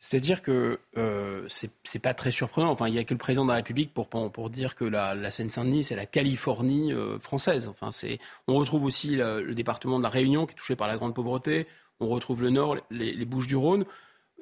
c'est-à-dire 0.01 0.43
que 0.43 0.81
euh, 0.99 1.49
c'est 1.49 1.99
pas 1.99 2.13
très 2.13 2.31
surprenant. 2.31 2.71
Enfin, 2.71 2.89
il 2.89 2.93
n'y 2.93 2.99
a 2.99 3.05
que 3.05 3.15
le 3.15 3.19
président 3.19 3.45
de 3.47 3.49
la 3.49 3.55
République 3.55 3.95
pour, 3.95 4.51
dire 4.51 4.75
que 4.75 4.85
la, 4.85 5.15
la 5.15 5.31
Seine-Saint-Denis, 5.31 5.85
c'est 5.85 5.97
la 5.97 6.05
Californie 6.05 6.93
euh, 6.93 7.19
française. 7.21 7.69
Enfin, 7.69 7.89
on 8.47 8.57
retrouve 8.57 8.85
aussi 8.85 9.17
le 9.17 9.55
département 9.55 9.97
de 9.97 10.03
la 10.03 10.11
Réunion 10.11 10.45
qui 10.45 10.53
est 10.53 10.57
touché 10.57 10.77
par 10.77 10.89
la 10.89 10.99
grande 10.99 11.15
pauvreté. 11.15 11.67
On 12.01 12.09
retrouve 12.09 12.43
le 12.43 12.51
Nord, 12.51 12.77
les, 12.91 13.25
Bouches-du-Rhône. 13.25 13.87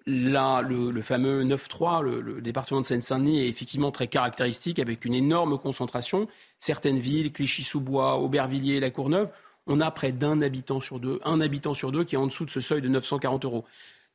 Là, 0.07 0.62
le, 0.62 1.01
fameux 1.01 1.45
9-3, 1.45 2.03
le, 2.03 2.41
département 2.41 2.81
de 2.81 2.87
Seine-Saint-Denis 2.87 3.41
est 3.41 3.49
effectivement 3.49 3.93
très 3.93 4.09
caractéristique 4.09 4.79
avec 4.79 5.05
une 5.05 5.15
énorme 5.15 5.59
concentration. 5.59 6.27
Certaines 6.59 6.99
villes, 6.99 7.33
Clichy-sous-Bois, 7.33 8.19
Aubervilliers, 8.19 8.81
La 8.81 8.91
Courneuve, 8.91 9.31
on 9.66 9.81
a 9.81 9.91
près 9.91 10.11
d'un 10.11 10.43
habitant 10.43 10.81
sur 10.81 10.99
deux, 10.99 11.20
un 11.24 11.41
habitant 11.41 11.74
sur 11.74 11.93
deux 11.93 12.03
qui 12.03 12.16
est 12.16 12.19
en 12.19 12.27
dessous 12.27 12.45
de 12.45 12.51
ce 12.51 12.61
seuil 12.61 12.83
de 12.83 12.89
940 12.89 13.45
euros. 13.45 13.65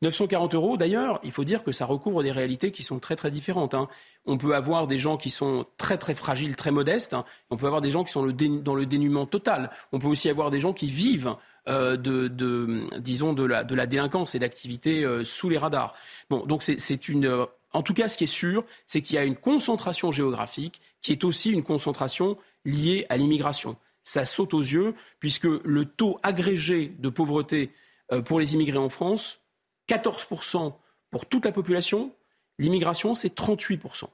940 0.03 0.53
euros, 0.53 0.77
d'ailleurs, 0.77 1.19
il 1.23 1.31
faut 1.31 1.43
dire 1.43 1.63
que 1.63 1.71
ça 1.71 1.85
recouvre 1.85 2.21
des 2.21 2.31
réalités 2.31 2.71
qui 2.71 2.83
sont 2.83 2.99
très 2.99 3.15
très 3.15 3.31
différentes. 3.31 3.73
Hein. 3.73 3.87
On 4.27 4.37
peut 4.37 4.53
avoir 4.53 4.85
des 4.85 4.99
gens 4.99 5.17
qui 5.17 5.31
sont 5.31 5.65
très 5.77 5.97
très 5.97 6.13
fragiles, 6.13 6.55
très 6.55 6.69
modestes. 6.69 7.13
Hein. 7.13 7.25
On 7.49 7.57
peut 7.57 7.65
avoir 7.65 7.81
des 7.81 7.89
gens 7.89 8.03
qui 8.03 8.11
sont 8.11 8.27
dans 8.27 8.75
le 8.75 8.85
dénuement 8.85 9.25
total. 9.25 9.71
On 9.91 9.99
peut 9.99 10.07
aussi 10.07 10.29
avoir 10.29 10.51
des 10.51 10.59
gens 10.59 10.73
qui 10.73 10.87
vivent 10.87 11.35
euh, 11.67 11.97
de, 11.97 12.87
disons, 12.99 13.33
de 13.33 13.43
la, 13.43 13.63
de 13.63 13.75
la 13.75 13.85
délinquance 13.85 14.35
et 14.35 14.39
d'activités 14.39 15.03
euh, 15.03 15.23
sous 15.23 15.49
les 15.49 15.57
radars. 15.57 15.95
Bon, 16.29 16.45
donc 16.45 16.63
c'est 16.63 17.09
une. 17.09 17.25
Euh, 17.25 17.45
en 17.73 17.83
tout 17.83 17.93
cas, 17.93 18.07
ce 18.07 18.17
qui 18.17 18.23
est 18.23 18.27
sûr, 18.27 18.63
c'est 18.85 19.01
qu'il 19.01 19.15
y 19.15 19.19
a 19.19 19.25
une 19.25 19.35
concentration 19.35 20.11
géographique 20.11 20.81
qui 21.01 21.11
est 21.11 21.23
aussi 21.23 21.51
une 21.51 21.63
concentration 21.63 22.37
liée 22.65 23.05
à 23.09 23.17
l'immigration. 23.17 23.75
Ça 24.03 24.23
saute 24.23 24.53
aux 24.53 24.61
yeux, 24.61 24.95
puisque 25.19 25.43
le 25.45 25.85
taux 25.85 26.17
agrégé 26.23 26.93
de 26.99 27.09
pauvreté 27.09 27.71
pour 28.23 28.39
les 28.39 28.53
immigrés 28.53 28.77
en 28.77 28.87
France 28.87 29.41
14% 29.89 30.73
pour 31.11 31.25
toute 31.25 31.45
la 31.45 31.51
population, 31.51 32.11
l'immigration, 32.57 33.15
c'est 33.15 33.37
38%. 33.37 34.05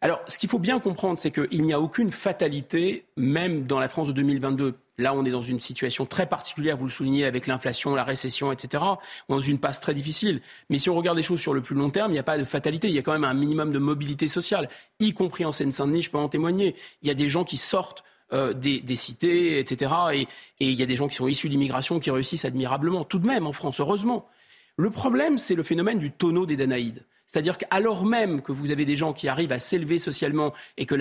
Alors, 0.00 0.20
ce 0.28 0.38
qu'il 0.38 0.48
faut 0.48 0.58
bien 0.58 0.78
comprendre, 0.78 1.18
c'est 1.18 1.30
qu'il 1.30 1.62
n'y 1.62 1.72
a 1.72 1.80
aucune 1.80 2.12
fatalité, 2.12 3.06
même 3.16 3.66
dans 3.66 3.80
la 3.80 3.88
France 3.88 4.08
de 4.08 4.12
2022. 4.12 4.74
Là, 4.98 5.14
on 5.14 5.24
est 5.24 5.30
dans 5.30 5.42
une 5.42 5.60
situation 5.60 6.06
très 6.06 6.26
particulière, 6.26 6.76
vous 6.76 6.84
le 6.84 6.90
soulignez, 6.90 7.24
avec 7.24 7.46
l'inflation, 7.46 7.94
la 7.94 8.04
récession, 8.04 8.50
etc. 8.50 8.82
On 9.28 9.34
est 9.34 9.38
dans 9.38 9.40
une 9.40 9.58
passe 9.58 9.80
très 9.80 9.94
difficile. 9.94 10.42
Mais 10.70 10.78
si 10.78 10.90
on 10.90 10.96
regarde 10.96 11.16
les 11.16 11.22
choses 11.22 11.40
sur 11.40 11.54
le 11.54 11.60
plus 11.60 11.76
long 11.76 11.90
terme, 11.90 12.10
il 12.10 12.14
n'y 12.14 12.18
a 12.18 12.24
pas 12.24 12.36
de 12.36 12.44
fatalité. 12.44 12.88
Il 12.88 12.94
y 12.94 12.98
a 12.98 13.02
quand 13.02 13.12
même 13.12 13.24
un 13.24 13.34
minimum 13.34 13.72
de 13.72 13.78
mobilité 13.78 14.26
sociale, 14.26 14.68
y 14.98 15.12
compris 15.12 15.44
en 15.44 15.52
Seine-Saint-Denis, 15.52 16.02
je 16.02 16.10
peux 16.10 16.18
en 16.18 16.28
témoigner. 16.28 16.74
Il 17.02 17.08
y 17.08 17.10
a 17.10 17.14
des 17.14 17.28
gens 17.28 17.44
qui 17.44 17.56
sortent 17.56 18.02
euh, 18.32 18.52
des, 18.52 18.96
cités, 18.96 19.58
etc. 19.58 19.90
Et, 20.12 20.28
il 20.60 20.78
y 20.78 20.82
a 20.82 20.86
des 20.86 20.96
gens 20.96 21.08
qui 21.08 21.14
sont 21.14 21.28
issus 21.28 21.48
de 21.48 21.52
l'immigration 21.52 21.98
qui 21.98 22.10
réussissent 22.10 22.44
admirablement, 22.44 23.04
tout 23.04 23.18
de 23.18 23.26
même 23.26 23.46
en 23.46 23.52
France, 23.52 23.80
heureusement. 23.80 24.28
Le 24.76 24.90
problème, 24.90 25.38
c'est 25.38 25.54
le 25.54 25.62
phénomène 25.62 25.98
du 25.98 26.10
tonneau 26.10 26.44
des 26.44 26.56
Danaïdes. 26.56 27.04
C'est-à-dire 27.26 27.56
qu'alors 27.56 28.04
même 28.04 28.42
que 28.42 28.52
vous 28.52 28.70
avez 28.70 28.84
des 28.84 28.96
gens 28.96 29.12
qui 29.12 29.28
arrivent 29.28 29.52
à 29.52 29.58
s'élever 29.58 29.98
socialement 29.98 30.52
et 30.76 30.86
que 30.86 30.94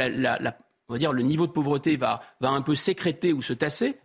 on 0.89 0.93
va 0.93 0.99
dire, 0.99 1.13
le 1.13 1.23
niveau 1.23 1.47
de 1.47 1.51
pauvreté 1.51 1.97
va, 1.97 2.21
un 2.41 2.61
peu 2.61 2.75
sécréter 2.75 3.33
ou 3.33 3.41
se 3.41 3.53
tasser, 3.53 3.97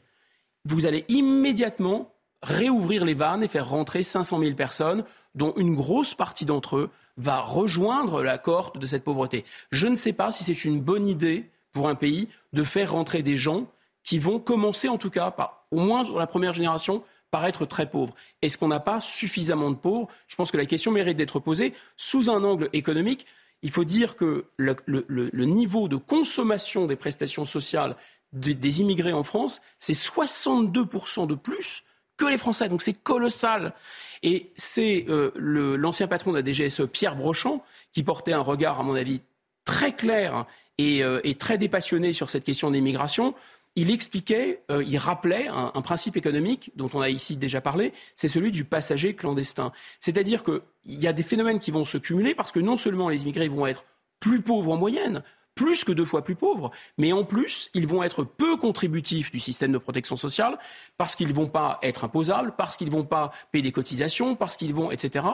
vous 0.64 0.86
allez 0.86 1.04
immédiatement 1.08 2.12
réouvrir 2.42 3.04
les 3.04 3.14
vannes 3.14 3.42
et 3.42 3.48
faire 3.48 3.68
rentrer 3.68 4.02
500 4.02 4.40
000 4.40 4.54
personnes, 4.54 5.04
dont 5.34 5.54
une 5.56 5.74
grosse 5.74 6.14
partie 6.14 6.44
d'entre 6.44 6.76
eux 6.76 6.90
va 7.16 7.40
rejoindre 7.40 8.22
la 8.22 8.38
cohorte 8.38 8.78
de 8.78 8.86
cette 8.86 9.04
pauvreté. 9.04 9.44
Je 9.70 9.86
ne 9.86 9.94
sais 9.94 10.12
pas 10.12 10.30
si 10.30 10.44
c'est 10.44 10.64
une 10.64 10.80
bonne 10.80 11.06
idée 11.06 11.50
pour 11.72 11.88
un 11.88 11.94
pays 11.94 12.28
de 12.52 12.64
faire 12.64 12.92
rentrer 12.92 13.22
des 13.22 13.36
gens 13.36 13.66
qui 14.02 14.18
vont 14.18 14.38
commencer, 14.38 14.88
en 14.88 14.98
tout 14.98 15.10
cas, 15.10 15.30
par, 15.30 15.66
au 15.70 15.78
moins 15.78 16.04
pour 16.04 16.18
la 16.18 16.26
première 16.26 16.52
génération, 16.52 17.02
paraître 17.30 17.64
très 17.64 17.88
pauvre. 17.88 18.14
Est-ce 18.42 18.58
qu'on 18.58 18.68
n'a 18.68 18.80
pas 18.80 19.00
suffisamment 19.00 19.70
de 19.70 19.76
pauvres? 19.76 20.08
Je 20.28 20.36
pense 20.36 20.50
que 20.50 20.56
la 20.56 20.66
question 20.66 20.90
mérite 20.90 21.16
d'être 21.16 21.40
posée 21.40 21.74
sous 21.96 22.30
un 22.30 22.44
angle 22.44 22.68
économique. 22.72 23.26
Il 23.62 23.70
faut 23.70 23.84
dire 23.84 24.16
que 24.16 24.46
le, 24.56 25.44
niveau 25.44 25.88
de 25.88 25.96
consommation 25.96 26.86
des 26.86 26.96
prestations 26.96 27.46
sociales 27.46 27.96
des, 28.32 28.80
immigrés 28.80 29.12
en 29.12 29.22
France, 29.22 29.60
c'est 29.78 29.92
62% 29.92 31.26
de 31.26 31.34
plus 31.34 31.84
que 32.16 32.26
les 32.26 32.38
Français. 32.38 32.68
Donc 32.68 32.82
c'est 32.82 32.92
colossal. 32.92 33.74
Et 34.22 34.52
c'est 34.56 35.06
euh, 35.08 35.30
l'ancien 35.36 36.08
patron 36.08 36.32
de 36.32 36.38
la 36.38 36.44
DGSE, 36.44 36.86
Pierre 36.90 37.16
Brochant, 37.16 37.64
qui 37.92 38.02
portait 38.02 38.32
un 38.32 38.40
regard, 38.40 38.80
à 38.80 38.82
mon 38.82 38.94
avis, 38.94 39.20
très 39.64 39.92
clair 39.92 40.46
et, 40.78 41.04
euh, 41.04 41.20
très 41.38 41.58
dépassionné 41.58 42.12
sur 42.12 42.30
cette 42.30 42.44
question 42.44 42.70
d'immigration 42.70 43.34
il 43.76 43.90
expliquait, 43.90 44.62
euh, 44.70 44.84
il 44.86 44.98
rappelait 44.98 45.48
un, 45.48 45.70
principe 45.82 46.16
économique 46.16 46.70
dont 46.76 46.90
on 46.94 47.00
a 47.00 47.08
ici 47.08 47.36
déjà 47.36 47.60
parlé, 47.60 47.92
c'est 48.16 48.28
celui 48.28 48.50
du 48.50 48.64
passager 48.64 49.14
clandestin. 49.14 49.72
C'est-à-dire 50.00 50.44
qu'il 50.44 50.60
y 50.84 51.06
a 51.06 51.12
des 51.12 51.22
phénomènes 51.22 51.58
qui 51.58 51.70
vont 51.70 51.84
se 51.84 51.98
cumuler 51.98 52.34
parce 52.34 52.52
que 52.52 52.60
non 52.60 52.76
seulement 52.76 53.08
les 53.08 53.22
immigrés 53.22 53.48
vont 53.48 53.66
être 53.66 53.84
plus 54.20 54.42
pauvres 54.42 54.72
en 54.72 54.76
moyenne, 54.76 55.22
plus 55.54 55.84
que 55.84 55.92
deux 55.92 56.04
fois 56.04 56.22
plus 56.22 56.34
pauvres, 56.34 56.70
mais 56.96 57.12
en 57.12 57.24
plus, 57.24 57.70
ils 57.74 57.86
vont 57.86 58.02
être 58.02 58.24
peu 58.24 58.56
contributifs 58.56 59.30
du 59.30 59.38
système 59.38 59.72
de 59.72 59.78
protection 59.78 60.16
sociale 60.16 60.58
parce 60.96 61.16
qu'ils 61.16 61.28
ne 61.28 61.34
vont 61.34 61.48
pas 61.48 61.78
être 61.82 62.04
imposables, 62.04 62.54
parce 62.56 62.76
qu'ils 62.76 62.88
ne 62.88 62.92
vont 62.92 63.04
pas 63.04 63.32
payer 63.50 63.62
des 63.62 63.72
cotisations, 63.72 64.34
parce 64.34 64.56
qu'ils 64.56 64.74
vont, 64.74 64.90
etc. 64.90 65.26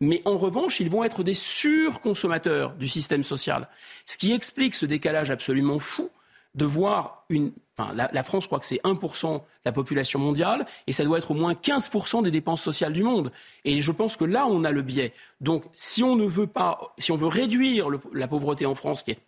Mais 0.00 0.22
en 0.24 0.38
revanche, 0.38 0.80
ils 0.80 0.90
vont 0.90 1.04
être 1.04 1.22
des 1.22 1.34
surconsommateurs 1.34 2.74
du 2.74 2.88
système 2.88 3.22
social. 3.22 3.68
Ce 4.06 4.18
qui 4.18 4.32
explique 4.32 4.74
ce 4.74 4.86
décalage 4.86 5.30
absolument 5.30 5.78
fou 5.78 6.10
de 6.54 6.64
voir 6.64 7.24
une. 7.28 7.52
La, 7.94 8.22
France, 8.22 8.46
croit 8.46 8.60
que 8.60 8.66
c'est 8.66 8.82
1% 8.84 9.36
de 9.36 9.40
la 9.64 9.72
population 9.72 10.18
mondiale 10.18 10.66
et 10.86 10.92
ça 10.92 11.02
doit 11.02 11.16
être 11.16 11.30
au 11.30 11.34
moins 11.34 11.54
15% 11.54 12.22
des 12.22 12.30
dépenses 12.30 12.60
sociales 12.60 12.92
du 12.92 13.02
monde. 13.02 13.32
Et 13.64 13.80
je 13.80 13.90
pense 13.90 14.18
que 14.18 14.26
là, 14.26 14.46
on 14.46 14.64
a 14.64 14.70
le 14.70 14.82
biais. 14.82 15.14
Donc, 15.40 15.64
si 15.72 16.02
on 16.02 16.14
ne 16.14 16.26
veut 16.26 16.46
pas, 16.46 16.94
si 16.98 17.10
on 17.10 17.16
veut 17.16 17.26
réduire 17.26 17.88
la 18.12 18.28
pauvreté 18.28 18.66
en 18.66 18.74
France, 18.74 19.02
qui 19.02 19.12
est 19.12 19.18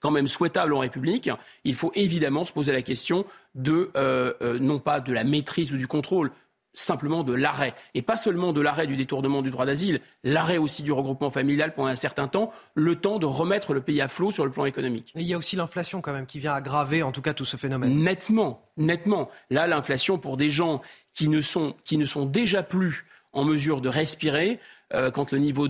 quand 0.00 0.10
même 0.10 0.26
souhaitable 0.26 0.74
en 0.74 0.80
République, 0.80 1.30
il 1.62 1.76
faut 1.76 1.92
évidemment 1.94 2.44
se 2.44 2.52
poser 2.52 2.72
la 2.72 2.82
question 2.82 3.24
de, 3.54 3.92
euh, 3.96 4.34
euh, 4.42 4.58
non 4.58 4.80
pas 4.80 5.00
de 5.00 5.12
la 5.12 5.22
maîtrise 5.22 5.72
ou 5.72 5.76
du 5.76 5.86
contrôle, 5.86 6.32
simplement 6.74 7.22
de 7.22 7.34
l'arrêt. 7.34 7.74
Et 7.94 8.02
pas 8.02 8.16
seulement 8.16 8.52
de 8.52 8.60
l'arrêt 8.60 8.86
du 8.86 8.96
détournement 8.96 9.42
du 9.42 9.50
droit 9.50 9.66
d'asile, 9.66 10.00
l'arrêt 10.24 10.58
aussi 10.58 10.82
du 10.82 10.92
regroupement 10.92 11.30
familial 11.30 11.74
pendant 11.74 11.88
un 11.88 11.96
certain 11.96 12.28
temps, 12.28 12.52
le 12.74 12.96
temps 12.96 13.18
de 13.18 13.26
remettre 13.26 13.74
le 13.74 13.80
pays 13.80 14.00
à 14.00 14.08
flot 14.08 14.30
sur 14.30 14.44
le 14.44 14.50
plan 14.50 14.64
économique. 14.64 15.12
il 15.14 15.22
y 15.22 15.34
a 15.34 15.38
aussi 15.38 15.56
l'inflation 15.56 16.00
quand 16.00 16.12
même 16.12 16.26
qui 16.26 16.38
vient 16.38 16.54
aggraver 16.54 17.02
en 17.02 17.12
tout 17.12 17.22
cas 17.22 17.34
tout 17.34 17.44
ce 17.44 17.56
phénomène. 17.56 17.96
Nettement, 17.96 18.62
nettement. 18.76 19.30
Là, 19.50 19.66
l'inflation 19.66 20.18
pour 20.18 20.36
des 20.36 20.50
gens 20.50 20.80
qui 21.14 21.28
ne 21.28 21.40
sont, 21.40 21.74
qui 21.84 21.98
ne 21.98 22.04
sont 22.04 22.26
déjà 22.26 22.62
plus 22.62 23.06
en 23.32 23.44
mesure 23.44 23.80
de 23.80 23.88
respirer, 23.88 24.60
euh, 24.94 25.10
quand 25.10 25.32
le 25.32 25.38
niveau, 25.38 25.68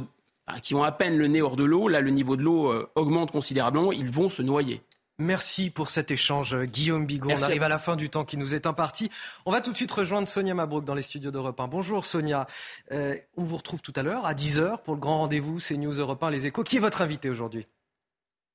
qui 0.62 0.74
ont 0.74 0.82
à 0.82 0.92
peine 0.92 1.16
le 1.16 1.28
nez 1.28 1.42
hors 1.42 1.56
de 1.56 1.64
l'eau, 1.64 1.88
là 1.88 2.00
le 2.00 2.10
niveau 2.10 2.36
de 2.36 2.42
l'eau 2.42 2.70
euh, 2.70 2.90
augmente 2.94 3.30
considérablement, 3.30 3.92
ils 3.92 4.10
vont 4.10 4.28
se 4.28 4.42
noyer. 4.42 4.82
Merci 5.18 5.70
pour 5.70 5.90
cet 5.90 6.10
échange, 6.10 6.56
Guillaume 6.64 7.06
Bigot. 7.06 7.30
on 7.30 7.42
arrive 7.42 7.62
à, 7.62 7.68
la 7.68 7.78
fin 7.78 7.96
du 7.96 8.08
temps 8.08 8.24
qui 8.24 8.36
nous 8.36 8.54
est 8.54 8.66
imparti. 8.66 9.10
On 9.44 9.52
va 9.52 9.60
tout 9.60 9.70
de 9.70 9.76
suite 9.76 9.92
rejoindre 9.92 10.26
Sonia 10.26 10.54
Mabrouk 10.54 10.84
dans 10.84 10.94
les 10.94 11.02
studios 11.02 11.30
d'Europe 11.30 11.60
1. 11.60 11.68
Bonjour 11.68 12.06
Sonia. 12.06 12.46
Euh, 12.92 13.14
on 13.36 13.44
vous 13.44 13.56
retrouve 13.56 13.82
tout 13.82 13.92
à 13.94 14.02
l'heure 14.02 14.24
à 14.24 14.34
10h 14.34 14.82
pour 14.82 14.94
le 14.94 15.00
grand 15.00 15.18
rendez-vous 15.18 15.60
C'est 15.60 15.76
News 15.76 15.92
Europe 15.92 16.22
1 16.22 16.30
Les 16.30 16.46
Échos. 16.46 16.64
Qui 16.64 16.76
est 16.76 16.80
votre 16.80 17.02
invité 17.02 17.28
aujourd'hui? 17.28 17.66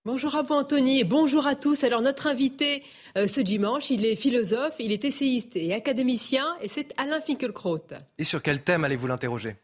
Bonjour 0.03 0.35
à 0.35 0.41
vous 0.41 0.53
Anthony 0.53 1.01
et 1.01 1.03
bonjour 1.03 1.47
à 1.47 1.55
tous. 1.55 1.83
Alors 1.83 2.01
notre 2.01 2.27
invité 2.27 2.83
euh, 3.17 3.27
ce 3.27 3.41
dimanche, 3.41 3.89
il 3.89 4.05
est 4.05 4.15
philosophe, 4.15 4.75
il 4.79 4.91
est 4.91 5.03
essayiste 5.05 5.55
et 5.55 5.73
académicien 5.73 6.55
et 6.61 6.69
c'est 6.69 6.93
Alain 6.97 7.19
Finkielkraut. 7.19 7.87
Et 8.17 8.23
sur 8.23 8.41
quel 8.41 8.63
thème 8.63 8.83
allez-vous 8.83 9.07
l'interroger? 9.07 9.57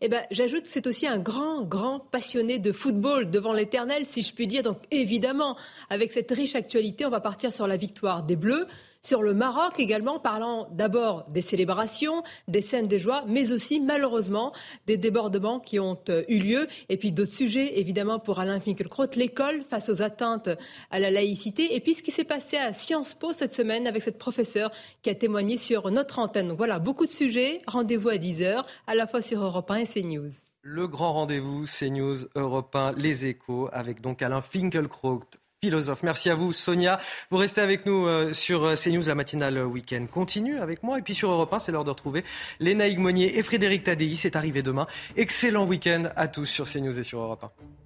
Eh 0.00 0.08
ben, 0.08 0.22
j'ajoute 0.30 0.64
c'est 0.66 0.86
aussi 0.86 1.06
un 1.06 1.18
grand, 1.18 1.62
grand 1.62 2.00
passionné 2.00 2.58
de 2.58 2.72
football 2.72 3.30
devant 3.30 3.52
l'éternel, 3.52 4.06
si 4.06 4.22
je 4.22 4.34
puis 4.34 4.46
dire. 4.46 4.62
Donc, 4.62 4.78
évidemment, 4.90 5.56
avec 5.90 6.12
cette 6.12 6.30
riche 6.30 6.54
actualité, 6.54 7.06
on 7.06 7.10
va 7.10 7.20
partir 7.20 7.52
sur 7.52 7.66
la 7.66 7.76
victoire 7.76 8.22
des 8.22 8.36
Bleus 8.36 8.66
sur 9.04 9.22
le 9.22 9.34
Maroc 9.34 9.74
également, 9.78 10.18
parlant 10.18 10.66
d'abord 10.72 11.26
des 11.28 11.42
célébrations, 11.42 12.22
des 12.48 12.62
scènes 12.62 12.88
de 12.88 12.96
joie, 12.96 13.22
mais 13.28 13.52
aussi 13.52 13.78
malheureusement 13.78 14.54
des 14.86 14.96
débordements 14.96 15.60
qui 15.60 15.78
ont 15.78 15.98
euh, 16.08 16.24
eu 16.28 16.38
lieu. 16.38 16.68
Et 16.88 16.96
puis 16.96 17.12
d'autres 17.12 17.34
sujets, 17.34 17.78
évidemment, 17.78 18.18
pour 18.18 18.40
Alain 18.40 18.60
Finkielkraut, 18.60 19.14
l'école 19.14 19.62
face 19.68 19.90
aux 19.90 20.00
atteintes 20.00 20.48
à 20.90 20.98
la 20.98 21.10
laïcité. 21.10 21.74
Et 21.76 21.80
puis 21.80 21.92
ce 21.92 22.02
qui 22.02 22.12
s'est 22.12 22.24
passé 22.24 22.56
à 22.56 22.72
Sciences 22.72 23.14
Po 23.14 23.34
cette 23.34 23.52
semaine 23.52 23.86
avec 23.86 24.00
cette 24.00 24.16
professeure 24.16 24.72
qui 25.02 25.10
a 25.10 25.14
témoigné 25.14 25.58
sur 25.58 25.90
notre 25.90 26.18
antenne. 26.18 26.48
Donc 26.48 26.56
voilà, 26.56 26.78
beaucoup 26.78 27.04
de 27.04 27.12
sujets. 27.12 27.60
Rendez-vous 27.66 28.08
à 28.08 28.16
10h, 28.16 28.64
à 28.86 28.94
la 28.94 29.06
fois 29.06 29.20
sur 29.20 29.42
Europe 29.42 29.70
1 29.70 29.76
et 29.76 29.86
CNews. 29.86 30.30
Le 30.62 30.88
grand 30.88 31.12
rendez-vous, 31.12 31.66
CNews, 31.66 32.26
Europe 32.36 32.74
1, 32.74 32.92
Les 32.92 33.26
Échos, 33.26 33.68
avec 33.70 34.00
donc 34.00 34.22
Alain 34.22 34.40
Finkielkraut, 34.40 35.20
philosophe. 35.64 36.02
Merci 36.02 36.28
à 36.28 36.34
vous, 36.34 36.52
Sonia. 36.52 36.98
Vous 37.30 37.38
restez 37.38 37.62
avec 37.62 37.86
nous 37.86 38.06
euh, 38.06 38.34
sur 38.34 38.64
euh, 38.64 38.74
CNews, 38.74 39.06
la 39.06 39.14
matinale 39.14 39.64
week-end 39.64 40.04
continue 40.12 40.58
avec 40.58 40.82
moi. 40.82 40.98
Et 40.98 41.02
puis 41.02 41.14
sur 41.14 41.30
Europe 41.30 41.54
1, 41.54 41.58
c'est 41.58 41.72
l'heure 41.72 41.84
de 41.84 41.90
retrouver 41.90 42.22
Léna 42.60 42.84
Monnier 42.98 43.38
et 43.38 43.42
Frédéric 43.42 43.84
Tadei. 43.84 44.14
C'est 44.14 44.36
arrivé 44.36 44.62
demain. 44.62 44.86
Excellent 45.16 45.64
week-end 45.64 46.04
à 46.16 46.28
tous 46.28 46.44
sur 46.44 46.70
CNews 46.70 46.98
et 46.98 47.02
sur 47.02 47.20
Europe 47.20 47.44
1. 47.44 47.83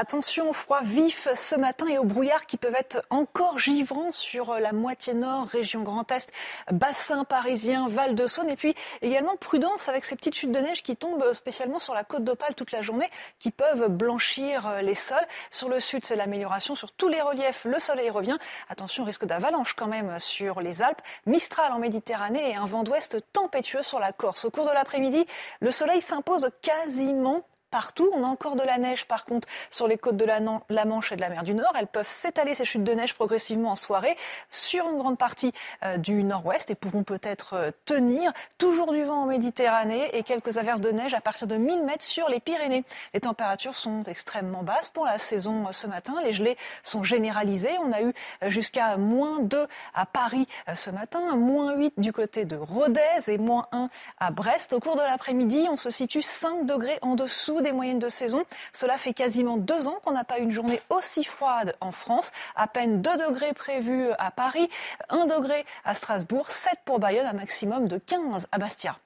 Attention 0.00 0.48
au 0.48 0.54
froid 0.54 0.80
vif 0.82 1.28
ce 1.34 1.54
matin 1.54 1.86
et 1.86 1.98
aux 1.98 2.04
brouillards 2.04 2.46
qui 2.46 2.56
peuvent 2.56 2.74
être 2.74 3.04
encore 3.10 3.58
givrants 3.58 4.12
sur 4.12 4.54
la 4.54 4.72
moitié 4.72 5.12
nord, 5.12 5.46
région 5.46 5.82
Grand 5.82 6.10
Est, 6.10 6.32
bassin 6.72 7.24
parisien, 7.24 7.86
Val 7.86 8.14
de 8.14 8.26
Saône. 8.26 8.48
Et 8.48 8.56
puis 8.56 8.74
également 9.02 9.36
prudence 9.36 9.90
avec 9.90 10.06
ces 10.06 10.16
petites 10.16 10.34
chutes 10.34 10.52
de 10.52 10.58
neige 10.58 10.82
qui 10.82 10.96
tombent 10.96 11.34
spécialement 11.34 11.78
sur 11.78 11.92
la 11.92 12.02
côte 12.02 12.24
d'Opale 12.24 12.54
toute 12.54 12.72
la 12.72 12.80
journée, 12.80 13.10
qui 13.38 13.50
peuvent 13.50 13.88
blanchir 13.88 14.80
les 14.80 14.94
sols. 14.94 15.18
Sur 15.50 15.68
le 15.68 15.80
sud, 15.80 16.02
c'est 16.06 16.16
l'amélioration. 16.16 16.74
Sur 16.74 16.92
tous 16.92 17.08
les 17.08 17.20
reliefs, 17.20 17.66
le 17.66 17.78
soleil 17.78 18.08
revient. 18.08 18.38
Attention, 18.70 19.04
risque 19.04 19.26
d'avalanche 19.26 19.74
quand 19.74 19.88
même 19.88 20.18
sur 20.18 20.62
les 20.62 20.80
Alpes. 20.80 21.02
Mistral 21.26 21.72
en 21.72 21.78
Méditerranée 21.78 22.52
et 22.52 22.56
un 22.56 22.64
vent 22.64 22.84
d'ouest 22.84 23.18
tempétueux 23.34 23.82
sur 23.82 24.00
la 24.00 24.14
Corse. 24.14 24.46
Au 24.46 24.50
cours 24.50 24.64
de 24.64 24.72
l'après-midi, 24.72 25.26
le 25.60 25.70
soleil 25.70 26.00
s'impose 26.00 26.48
quasiment 26.62 27.44
partout. 27.70 28.10
On 28.14 28.24
a 28.24 28.26
encore 28.26 28.56
de 28.56 28.62
la 28.62 28.78
neige, 28.78 29.06
par 29.06 29.24
contre, 29.24 29.48
sur 29.70 29.88
les 29.88 29.98
côtes 29.98 30.16
de 30.16 30.24
la, 30.24 30.40
Manche 30.84 31.12
et 31.12 31.16
de 31.16 31.20
la 31.20 31.28
mer 31.28 31.44
du 31.44 31.54
Nord. 31.54 31.72
Elles 31.78 31.86
peuvent 31.86 32.08
s'étaler, 32.08 32.54
ces 32.54 32.64
chutes 32.64 32.84
de 32.84 32.92
neige, 32.92 33.14
progressivement 33.14 33.70
en 33.70 33.76
soirée 33.76 34.16
sur 34.50 34.88
une 34.88 34.96
grande 34.96 35.18
partie 35.18 35.52
euh, 35.84 35.96
du 35.96 36.24
nord-ouest 36.24 36.70
et 36.70 36.74
pourront 36.74 37.04
peut-être 37.04 37.54
euh, 37.54 37.70
tenir. 37.84 38.32
Toujours 38.58 38.92
du 38.92 39.02
vent 39.04 39.22
en 39.22 39.26
Méditerranée 39.26 40.16
et 40.16 40.22
quelques 40.22 40.58
averses 40.58 40.80
de 40.80 40.90
neige 40.90 41.14
à 41.14 41.20
partir 41.20 41.46
de 41.46 41.56
1000 41.56 41.84
mètres 41.84 42.04
sur 42.04 42.28
les 42.28 42.40
Pyrénées. 42.40 42.84
Les 43.14 43.20
températures 43.20 43.74
sont 43.74 44.02
extrêmement 44.04 44.62
basses 44.62 44.90
pour 44.90 45.04
la 45.04 45.18
saison 45.18 45.68
euh, 45.68 45.72
ce 45.72 45.86
matin. 45.86 46.14
Les 46.24 46.32
gelées 46.32 46.56
sont 46.82 47.04
généralisées. 47.04 47.76
On 47.84 47.92
a 47.92 48.02
eu 48.02 48.12
jusqu'à 48.48 48.96
moins 48.96 49.40
2 49.40 49.66
à 49.94 50.06
Paris 50.06 50.46
ce 50.74 50.90
matin, 50.90 51.36
moins 51.36 51.74
8 51.74 51.94
du 51.98 52.12
côté 52.12 52.44
de 52.44 52.56
Rodez 52.56 53.00
et 53.28 53.38
moins 53.38 53.66
1 53.72 53.88
à 54.18 54.30
Brest. 54.30 54.72
Au 54.72 54.80
cours 54.80 54.96
de 54.96 55.02
l'après-midi, 55.02 55.66
on 55.70 55.76
se 55.76 55.90
situe 55.90 56.22
5 56.22 56.66
degrés 56.66 56.98
en 57.02 57.14
dessous 57.14 57.59
des 57.60 57.72
moyennes 57.72 57.98
de 57.98 58.08
saison. 58.08 58.42
Cela 58.72 58.98
fait 58.98 59.14
quasiment 59.14 59.56
deux 59.56 59.88
ans 59.88 59.98
qu'on 60.04 60.12
n'a 60.12 60.24
pas 60.24 60.38
une 60.38 60.50
journée 60.50 60.80
aussi 60.90 61.24
froide 61.24 61.74
en 61.80 61.92
France. 61.92 62.32
À 62.56 62.66
peine 62.66 63.02
2 63.02 63.16
degrés 63.28 63.52
prévus 63.52 64.10
à 64.18 64.30
Paris, 64.30 64.68
1 65.08 65.26
degré 65.26 65.64
à 65.84 65.94
Strasbourg, 65.94 66.50
7 66.50 66.72
pour 66.84 66.98
Bayonne, 66.98 67.26
un 67.26 67.32
maximum 67.32 67.88
de 67.88 67.98
15 67.98 68.48
à 68.52 68.58
Bastia. 68.58 68.98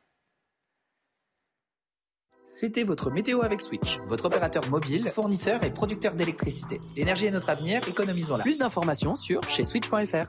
C'était 2.47 2.83
votre 2.85 3.11
météo 3.11 3.43
avec 3.43 3.63
Switch, 3.63 3.99
votre 4.07 4.27
opérateur 4.27 4.69
mobile, 4.69 5.11
fournisseur 5.13 5.65
et 5.65 5.71
producteur 5.71 6.15
d'électricité. 6.15 6.79
L'énergie 6.97 7.27
est 7.27 7.31
notre 7.31 7.51
avenir, 7.51 7.87
économisons-la. 7.89 8.43
Plus 8.43 8.59
d'informations 8.59 9.17
sur 9.17 9.43
chez 9.45 9.65
switch.fr. 9.65 10.27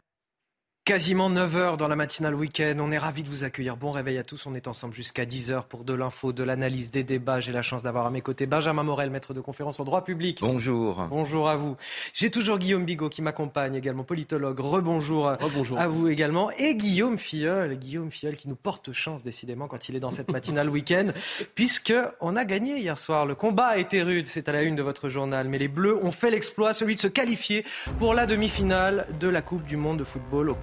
Quasiment 0.86 1.32
9h 1.32 1.78
dans 1.78 1.88
la 1.88 1.96
matinale 1.96 2.36
week-end. 2.36 2.76
On 2.80 2.92
est 2.92 3.00
ravis 3.00 3.24
de 3.24 3.28
vous 3.28 3.44
accueillir. 3.44 3.76
Bon 3.76 3.90
réveil 3.90 4.20
à 4.20 4.24
tous. 4.24 4.46
On 4.46 4.54
est 4.54 4.68
ensemble 4.68 4.94
jusqu'à 4.94 5.26
10h 5.26 5.64
pour 5.64 5.84
de 5.84 5.96
l'info, 5.96 6.32
de 6.32 6.44
l'analyse, 6.44 6.92
des 6.92 7.04
débats. 7.04 7.40
J'ai 7.40 7.52
la 7.52 7.64
chance 7.64 7.82
d'avoir 7.82 8.06
à 8.06 8.12
mes 8.12 8.22
côtés 8.22 8.46
Benjamin 8.46 8.84
Morel, 8.84 9.10
maître 9.10 9.34
de 9.34 9.42
conférence 9.42 9.80
en 9.80 9.84
droit 9.84 10.04
public. 10.04 10.42
Bonjour. 10.42 11.08
Bonjour 11.10 11.50
à 11.50 11.56
vous. 11.56 11.76
J'ai 12.14 12.30
toujours 12.30 12.60
Guillaume 12.60 12.86
Bigot 12.86 13.10
qui 13.10 13.24
m'accompagne 13.24 13.74
également, 13.74 14.04
politologue. 14.04 14.60
Rebonjour 14.60 15.32
Bonjour. 15.56 15.80
à 15.80 15.88
vous 15.88 16.08
également. 16.08 16.52
Et 16.52 16.76
Guillaume 16.76 17.18
Filleul. 17.18 17.80
Guillaume 17.80 18.12
Filleul 18.12 18.36
qui 18.36 18.48
nous 18.48 18.56
porte 18.56 18.92
chance 18.92 19.24
décidément 19.24 19.68
quand 19.68 19.90
il 19.90 19.96
est 19.96 20.00
dans 20.00 20.12
cette 20.12 20.30
matinale 20.30 20.70
week-end 20.70 21.08
puisque 21.56 21.96
on 22.22 22.36
a 22.36 22.46
gagné 22.46 22.78
hier 22.78 23.00
soir. 23.00 23.26
Le 23.26 23.34
combat 23.34 23.70
a 23.70 23.78
été 23.78 24.04
rude. 24.04 24.28
C'est 24.28 24.50
à 24.50 24.52
la 24.52 24.62
une 24.62 24.76
de 24.76 24.84
votre 24.84 25.10
journal. 25.10 25.48
Mais 25.48 25.58
les 25.58 25.68
Bleus 25.68 25.98
ont 26.06 26.12
fait 26.12 26.30
l'exploit, 26.30 26.74
celui 26.74 26.94
de 26.94 27.00
se 27.00 27.08
qualifier 27.08 27.66
pour 27.98 28.14
la 28.14 28.28
demi-finale 28.28 29.08
de 29.20 29.28
la 29.28 29.42
Coupe 29.42 29.66
du 29.66 29.78
Monde 29.78 29.98
de 29.98 30.04
football 30.04 30.52
au 30.52 30.56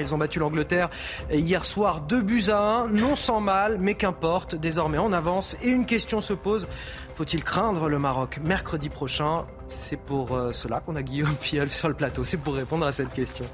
ils 0.00 0.14
ont 0.14 0.18
battu 0.18 0.38
l'Angleterre 0.38 0.90
hier 1.30 1.64
soir 1.64 2.00
2 2.00 2.22
buts 2.22 2.44
à 2.50 2.58
1. 2.58 2.88
Non 2.88 3.14
sans 3.14 3.40
mal, 3.40 3.78
mais 3.78 3.94
qu'importe. 3.94 4.54
Désormais, 4.54 4.98
on 4.98 5.12
avance. 5.12 5.56
Et 5.62 5.68
une 5.68 5.86
question 5.86 6.20
se 6.20 6.32
pose. 6.32 6.66
Faut-il 7.14 7.44
craindre 7.44 7.88
le 7.88 7.98
Maroc 7.98 8.40
mercredi 8.42 8.88
prochain? 8.88 9.44
C'est 9.68 9.98
pour 9.98 10.34
euh, 10.34 10.52
cela 10.52 10.80
qu'on 10.80 10.94
a 10.96 11.02
Guillaume 11.02 11.34
Fiol 11.40 11.68
sur 11.68 11.88
le 11.88 11.94
plateau. 11.94 12.24
C'est 12.24 12.38
pour 12.38 12.54
répondre 12.54 12.86
à 12.86 12.92
cette 12.92 13.12
question. 13.12 13.44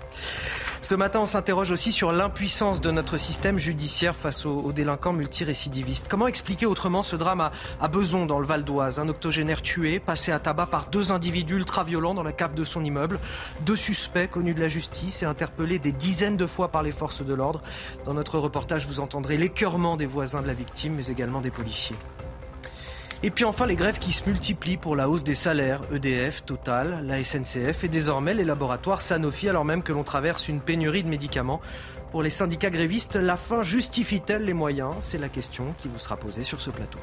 Ce 0.80 0.94
matin, 0.94 1.20
on 1.20 1.26
s'interroge 1.26 1.72
aussi 1.72 1.90
sur 1.90 2.12
l'impuissance 2.12 2.80
de 2.80 2.93
notre 2.93 3.18
système 3.18 3.59
judiciaire 3.59 4.14
face 4.14 4.47
aux, 4.47 4.70
délinquants 4.72 5.12
multirécidivistes. 5.12 6.06
Comment 6.09 6.28
expliquer 6.28 6.66
autrement 6.66 7.02
ce 7.02 7.16
drame 7.16 7.40
à, 7.40 7.51
à 7.80 7.89
Beson, 7.89 8.26
dans 8.26 8.39
le 8.39 8.47
Val 8.47 8.62
d'Oise? 8.62 9.01
Un 9.01 9.09
octogénaire 9.09 9.60
tué, 9.60 9.98
passé 9.98 10.30
à 10.30 10.39
tabac 10.39 10.66
par 10.66 10.86
deux 10.86 11.10
individus 11.10 11.56
ultra-violents 11.56 12.14
dans 12.14 12.22
la 12.22 12.32
cave 12.32 12.55
de 12.55 12.62
son 12.62 12.85
immeuble. 12.85 13.18
Deux 13.62 13.76
suspects 13.76 14.30
connus 14.30 14.55
de 14.55 14.60
la 14.60 14.68
justice 14.68 15.24
et 15.24 15.26
interpellés 15.26 15.80
des 15.80 15.93
dizaines 15.93 16.36
de 16.36 16.47
fois 16.47 16.68
par 16.68 16.85
les 16.85 16.93
forces 16.93 17.24
de 17.24 17.35
l'ordre. 17.35 17.60
Dans 18.05 18.14
notre 18.14 18.39
reportage, 18.39 18.86
vous 18.86 19.01
entendrez 19.01 19.36
l'écœurement 19.36 19.97
des 19.97 20.06
voisins 20.06 20.43
de 20.43 20.47
la 20.47 20.55
victime, 20.55 20.94
mais 20.94 21.06
également 21.06 21.40
des 21.40 21.51
policiers. 21.51 21.97
Et 23.24 23.30
puis 23.30 23.44
enfin 23.44 23.66
les 23.66 23.74
grèves 23.74 23.98
qui 23.98 24.12
se 24.12 24.28
multiplient 24.28 24.76
pour 24.76 24.94
la 24.94 25.08
hausse 25.08 25.24
des 25.24 25.34
salaires, 25.34 25.80
EDF, 25.92 26.44
Total, 26.44 27.04
la 27.04 27.22
SNCF 27.24 27.82
et 27.82 27.88
désormais 27.88 28.32
les 28.32 28.44
laboratoires 28.44 29.00
Sanofi 29.00 29.48
alors 29.48 29.64
même 29.64 29.82
que 29.82 29.92
l'on 29.92 30.04
traverse 30.04 30.48
une 30.48 30.60
pénurie 30.60 31.02
de 31.02 31.08
médicaments. 31.08 31.60
Pour 32.12 32.22
les 32.22 32.30
syndicats 32.30 32.70
grévistes, 32.70 33.16
la 33.16 33.36
fin 33.36 33.62
justifie-t-elle 33.62 34.44
les 34.44 34.54
moyens? 34.54 34.94
C'est 35.00 35.18
la 35.18 35.28
question 35.28 35.74
qui 35.78 35.88
vous 35.88 35.98
sera 35.98 36.16
posée 36.16 36.44
sur 36.44 36.60
ce 36.60 36.70
plateau. 36.70 37.00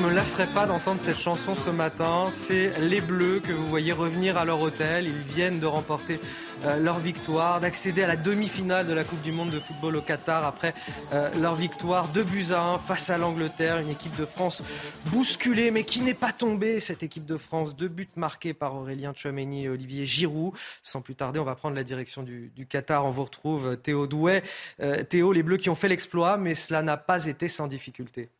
Je 0.00 0.06
me 0.06 0.14
lasserai 0.14 0.46
pas 0.46 0.66
d'entendre 0.66 1.00
cette 1.00 1.18
chanson 1.18 1.54
ce 1.54 1.68
matin. 1.68 2.24
C'est 2.30 2.78
les 2.80 3.00
Bleus 3.00 3.40
que 3.40 3.52
vous 3.52 3.66
voyez 3.66 3.92
revenir 3.92 4.38
à 4.38 4.44
leur 4.44 4.62
hôtel. 4.62 5.06
Ils 5.06 5.34
viennent 5.34 5.60
de 5.60 5.66
remporter 5.66 6.20
euh, 6.64 6.78
leur 6.78 6.98
victoire, 7.00 7.60
d'accéder 7.60 8.02
à 8.02 8.06
la 8.06 8.16
demi-finale 8.16 8.86
de 8.86 8.94
la 8.94 9.04
Coupe 9.04 9.20
du 9.22 9.32
Monde 9.32 9.50
de 9.50 9.60
football 9.60 9.96
au 9.96 10.00
Qatar 10.00 10.44
après 10.44 10.74
euh, 11.12 11.28
leur 11.40 11.54
victoire 11.54 12.08
2 12.08 12.22
buts 12.22 12.46
à 12.52 12.62
1 12.62 12.78
face 12.78 13.10
à 13.10 13.18
l'Angleterre. 13.18 13.78
Une 13.78 13.90
équipe 13.90 14.16
de 14.16 14.24
France 14.24 14.62
bousculée 15.06 15.70
mais 15.70 15.84
qui 15.84 16.00
n'est 16.00 16.14
pas 16.14 16.32
tombée. 16.32 16.80
Cette 16.80 17.02
équipe 17.02 17.26
de 17.26 17.36
France, 17.36 17.76
deux 17.76 17.88
buts 17.88 18.08
marqués 18.16 18.54
par 18.54 18.76
Aurélien 18.76 19.12
Tchouameni 19.12 19.64
et 19.64 19.68
Olivier 19.68 20.06
Giroud. 20.06 20.54
Sans 20.82 21.02
plus 21.02 21.14
tarder, 21.14 21.40
on 21.40 21.44
va 21.44 21.56
prendre 21.56 21.76
la 21.76 21.84
direction 21.84 22.22
du, 22.22 22.66
Qatar. 22.68 23.04
On 23.04 23.10
vous 23.10 23.24
retrouve 23.24 23.76
Théo 23.76 24.06
Douet. 24.06 24.42
Euh, 24.80 25.02
Théo, 25.02 25.32
les 25.32 25.42
Bleus 25.42 25.58
qui 25.58 25.68
ont 25.68 25.74
fait 25.74 25.88
l'exploit, 25.88 26.38
mais 26.38 26.54
cela 26.54 26.82
n'a 26.82 26.96
pas 26.96 27.26
été 27.26 27.48
sans 27.48 27.66
difficulté. 27.66 28.30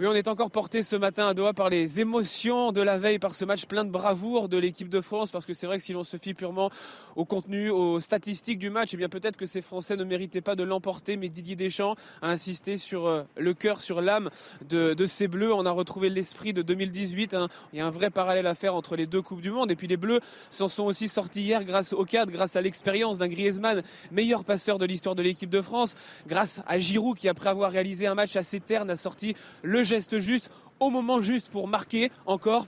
Oui, 0.00 0.06
on 0.06 0.12
est 0.12 0.28
encore 0.28 0.52
porté 0.52 0.84
ce 0.84 0.94
matin 0.94 1.26
à 1.26 1.34
Doha 1.34 1.52
par 1.54 1.70
les 1.70 1.98
émotions 1.98 2.70
de 2.70 2.80
la 2.80 2.98
veille, 2.98 3.18
par 3.18 3.34
ce 3.34 3.44
match 3.44 3.66
plein 3.66 3.84
de 3.84 3.90
bravoure 3.90 4.48
de 4.48 4.56
l'équipe 4.56 4.88
de 4.88 5.00
France, 5.00 5.32
parce 5.32 5.44
que 5.44 5.54
c'est 5.54 5.66
vrai 5.66 5.76
que 5.78 5.82
si 5.82 5.92
l'on 5.92 6.04
se 6.04 6.16
fie 6.18 6.34
purement 6.34 6.70
au 7.16 7.24
contenu, 7.24 7.68
aux 7.68 7.98
statistiques 7.98 8.60
du 8.60 8.70
match, 8.70 8.90
eh 8.94 8.96
bien 8.96 9.08
peut-être 9.08 9.36
que 9.36 9.44
ces 9.44 9.60
Français 9.60 9.96
ne 9.96 10.04
méritaient 10.04 10.40
pas 10.40 10.54
de 10.54 10.62
l'emporter, 10.62 11.16
mais 11.16 11.28
Didier 11.28 11.56
Deschamps 11.56 11.96
a 12.22 12.30
insisté 12.30 12.78
sur 12.78 13.08
euh, 13.08 13.24
le 13.36 13.54
cœur, 13.54 13.80
sur 13.80 14.00
l'âme 14.00 14.30
de, 14.68 14.94
ces 15.04 15.26
Bleus. 15.26 15.52
On 15.52 15.66
a 15.66 15.72
retrouvé 15.72 16.10
l'esprit 16.10 16.52
de 16.52 16.62
2018. 16.62 17.34
Hein. 17.34 17.48
Il 17.72 17.80
y 17.80 17.82
a 17.82 17.86
un 17.86 17.90
vrai 17.90 18.10
parallèle 18.10 18.46
à 18.46 18.54
faire 18.54 18.76
entre 18.76 18.94
les 18.94 19.06
deux 19.06 19.20
Coupes 19.20 19.40
du 19.40 19.50
Monde. 19.50 19.72
Et 19.72 19.74
puis 19.74 19.88
les 19.88 19.96
Bleus 19.96 20.20
s'en 20.50 20.68
sont 20.68 20.84
aussi 20.84 21.08
sortis 21.08 21.42
hier 21.42 21.64
grâce 21.64 21.92
au 21.92 22.04
cadre, 22.04 22.30
grâce 22.30 22.54
à 22.54 22.60
l'expérience 22.60 23.18
d'un 23.18 23.26
Griezmann, 23.26 23.82
meilleur 24.12 24.44
passeur 24.44 24.78
de 24.78 24.84
l'histoire 24.84 25.16
de 25.16 25.22
l'équipe 25.22 25.50
de 25.50 25.60
France, 25.60 25.96
grâce 26.28 26.60
à 26.68 26.78
Giroud 26.78 27.18
qui, 27.18 27.28
après 27.28 27.50
avoir 27.50 27.72
réalisé 27.72 28.06
un 28.06 28.14
match 28.14 28.36
assez 28.36 28.60
terne, 28.60 28.90
a 28.90 28.96
sorti 28.96 29.34
le 29.64 29.87
geste 29.88 30.18
juste 30.20 30.50
au 30.80 30.90
moment 30.90 31.20
juste 31.20 31.50
pour 31.50 31.66
marquer 31.66 32.12
encore 32.26 32.66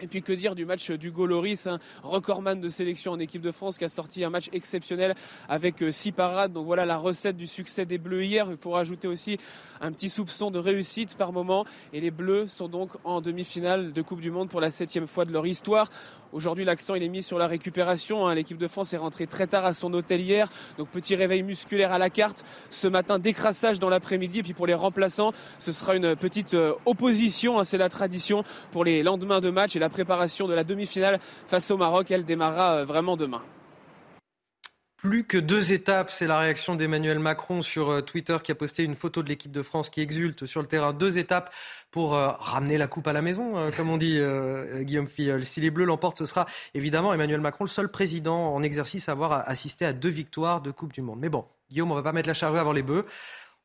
Et 0.00 0.06
puis 0.06 0.22
que 0.22 0.32
dire 0.32 0.54
du 0.54 0.64
match 0.64 0.92
du 0.92 1.10
Loris, 1.10 1.66
un 1.66 1.80
recordman 2.02 2.60
de 2.60 2.68
sélection 2.68 3.12
en 3.12 3.18
équipe 3.18 3.42
de 3.42 3.50
France 3.50 3.78
qui 3.78 3.84
a 3.84 3.88
sorti 3.88 4.22
un 4.22 4.30
match 4.30 4.48
exceptionnel 4.52 5.14
avec 5.48 5.82
euh, 5.82 5.90
six 5.90 6.12
parades. 6.12 6.52
Donc 6.52 6.66
voilà 6.66 6.86
la 6.86 6.96
recette 6.96 7.36
du 7.36 7.48
succès 7.48 7.84
des 7.84 7.98
Bleus 7.98 8.24
hier. 8.24 8.46
Il 8.50 8.56
faut 8.56 8.70
rajouter 8.70 9.08
aussi 9.08 9.38
un 9.80 9.90
petit 9.90 10.08
soupçon 10.08 10.52
de 10.52 10.58
réussite 10.58 11.16
par 11.16 11.32
moment. 11.32 11.64
Et 11.92 12.00
les 12.00 12.12
Bleus 12.12 12.46
sont 12.46 12.68
donc 12.68 12.92
en 13.02 13.20
demi-finale 13.20 13.92
de 13.92 14.02
Coupe 14.02 14.20
du 14.20 14.30
Monde 14.30 14.48
pour 14.48 14.60
la 14.60 14.70
septième 14.70 15.08
fois 15.08 15.24
de 15.24 15.32
leur 15.32 15.46
histoire. 15.46 15.88
Aujourd'hui, 16.32 16.64
l'accent 16.64 16.94
il 16.94 17.02
est 17.02 17.08
mis 17.08 17.22
sur 17.22 17.38
la 17.38 17.46
récupération. 17.46 18.28
Hein. 18.28 18.34
L'équipe 18.34 18.58
de 18.58 18.68
France 18.68 18.92
est 18.92 18.98
rentrée 18.98 19.26
très 19.26 19.46
tard 19.46 19.64
à 19.64 19.72
son 19.72 19.92
hôtel 19.94 20.20
hier, 20.20 20.48
donc 20.76 20.88
petit 20.88 21.16
réveil 21.16 21.42
musculaire 21.42 21.92
à 21.92 21.98
la 21.98 22.10
carte. 22.10 22.44
Ce 22.70 22.86
matin, 22.86 23.18
décrassage 23.18 23.78
dans 23.78 23.88
l'après-midi. 23.88 24.40
Et 24.40 24.42
puis 24.42 24.54
pour 24.54 24.66
les 24.66 24.74
remplaçants, 24.74 25.32
ce 25.58 25.72
sera 25.72 25.96
une 25.96 26.14
petite 26.14 26.54
euh, 26.54 26.74
opposition. 26.86 27.58
Hein. 27.58 27.64
C'est 27.64 27.78
la 27.78 27.88
tradition 27.88 28.44
pour 28.70 28.84
les 28.84 29.02
lendemains 29.02 29.40
de 29.40 29.50
match 29.50 29.74
et 29.74 29.78
préparation 29.88 30.46
de 30.46 30.54
la 30.54 30.64
demi-finale 30.64 31.20
face 31.46 31.70
au 31.70 31.76
Maroc. 31.76 32.10
Elle 32.10 32.24
démarrera 32.24 32.76
euh, 32.76 32.84
vraiment 32.84 33.16
demain. 33.16 33.42
Plus 34.96 35.22
que 35.22 35.38
deux 35.38 35.72
étapes, 35.72 36.10
c'est 36.10 36.26
la 36.26 36.40
réaction 36.40 36.74
d'Emmanuel 36.74 37.20
Macron 37.20 37.62
sur 37.62 37.90
euh, 37.90 38.00
Twitter 38.00 38.36
qui 38.42 38.50
a 38.50 38.56
posté 38.56 38.82
une 38.82 38.96
photo 38.96 39.22
de 39.22 39.28
l'équipe 39.28 39.52
de 39.52 39.62
France 39.62 39.90
qui 39.90 40.00
exulte 40.00 40.46
sur 40.46 40.60
le 40.60 40.66
terrain. 40.66 40.92
Deux 40.92 41.18
étapes 41.18 41.54
pour 41.92 42.14
euh, 42.14 42.30
ramener 42.32 42.78
la 42.78 42.88
coupe 42.88 43.06
à 43.06 43.12
la 43.12 43.22
maison, 43.22 43.70
comme 43.76 43.90
on 43.90 43.96
dit 43.96 44.20
Guillaume 44.80 45.06
Filleul. 45.06 45.44
Si 45.44 45.60
les 45.60 45.70
Bleus 45.70 45.84
l'emportent, 45.84 46.18
ce 46.18 46.26
sera 46.26 46.46
évidemment 46.74 47.14
Emmanuel 47.14 47.40
Macron 47.40 47.64
le 47.64 47.70
seul 47.70 47.88
président 47.88 48.54
en 48.54 48.62
exercice 48.62 49.08
à 49.08 49.12
avoir 49.12 49.48
assisté 49.48 49.84
à 49.84 49.92
deux 49.92 50.08
victoires 50.08 50.60
de 50.60 50.70
Coupe 50.72 50.92
du 50.92 51.02
Monde. 51.02 51.20
Mais 51.20 51.28
bon, 51.28 51.44
Guillaume, 51.70 51.92
on 51.92 51.94
va 51.94 52.02
pas 52.02 52.12
mettre 52.12 52.28
la 52.28 52.34
charrue 52.34 52.58
avant 52.58 52.72
les 52.72 52.82
bœufs. 52.82 53.04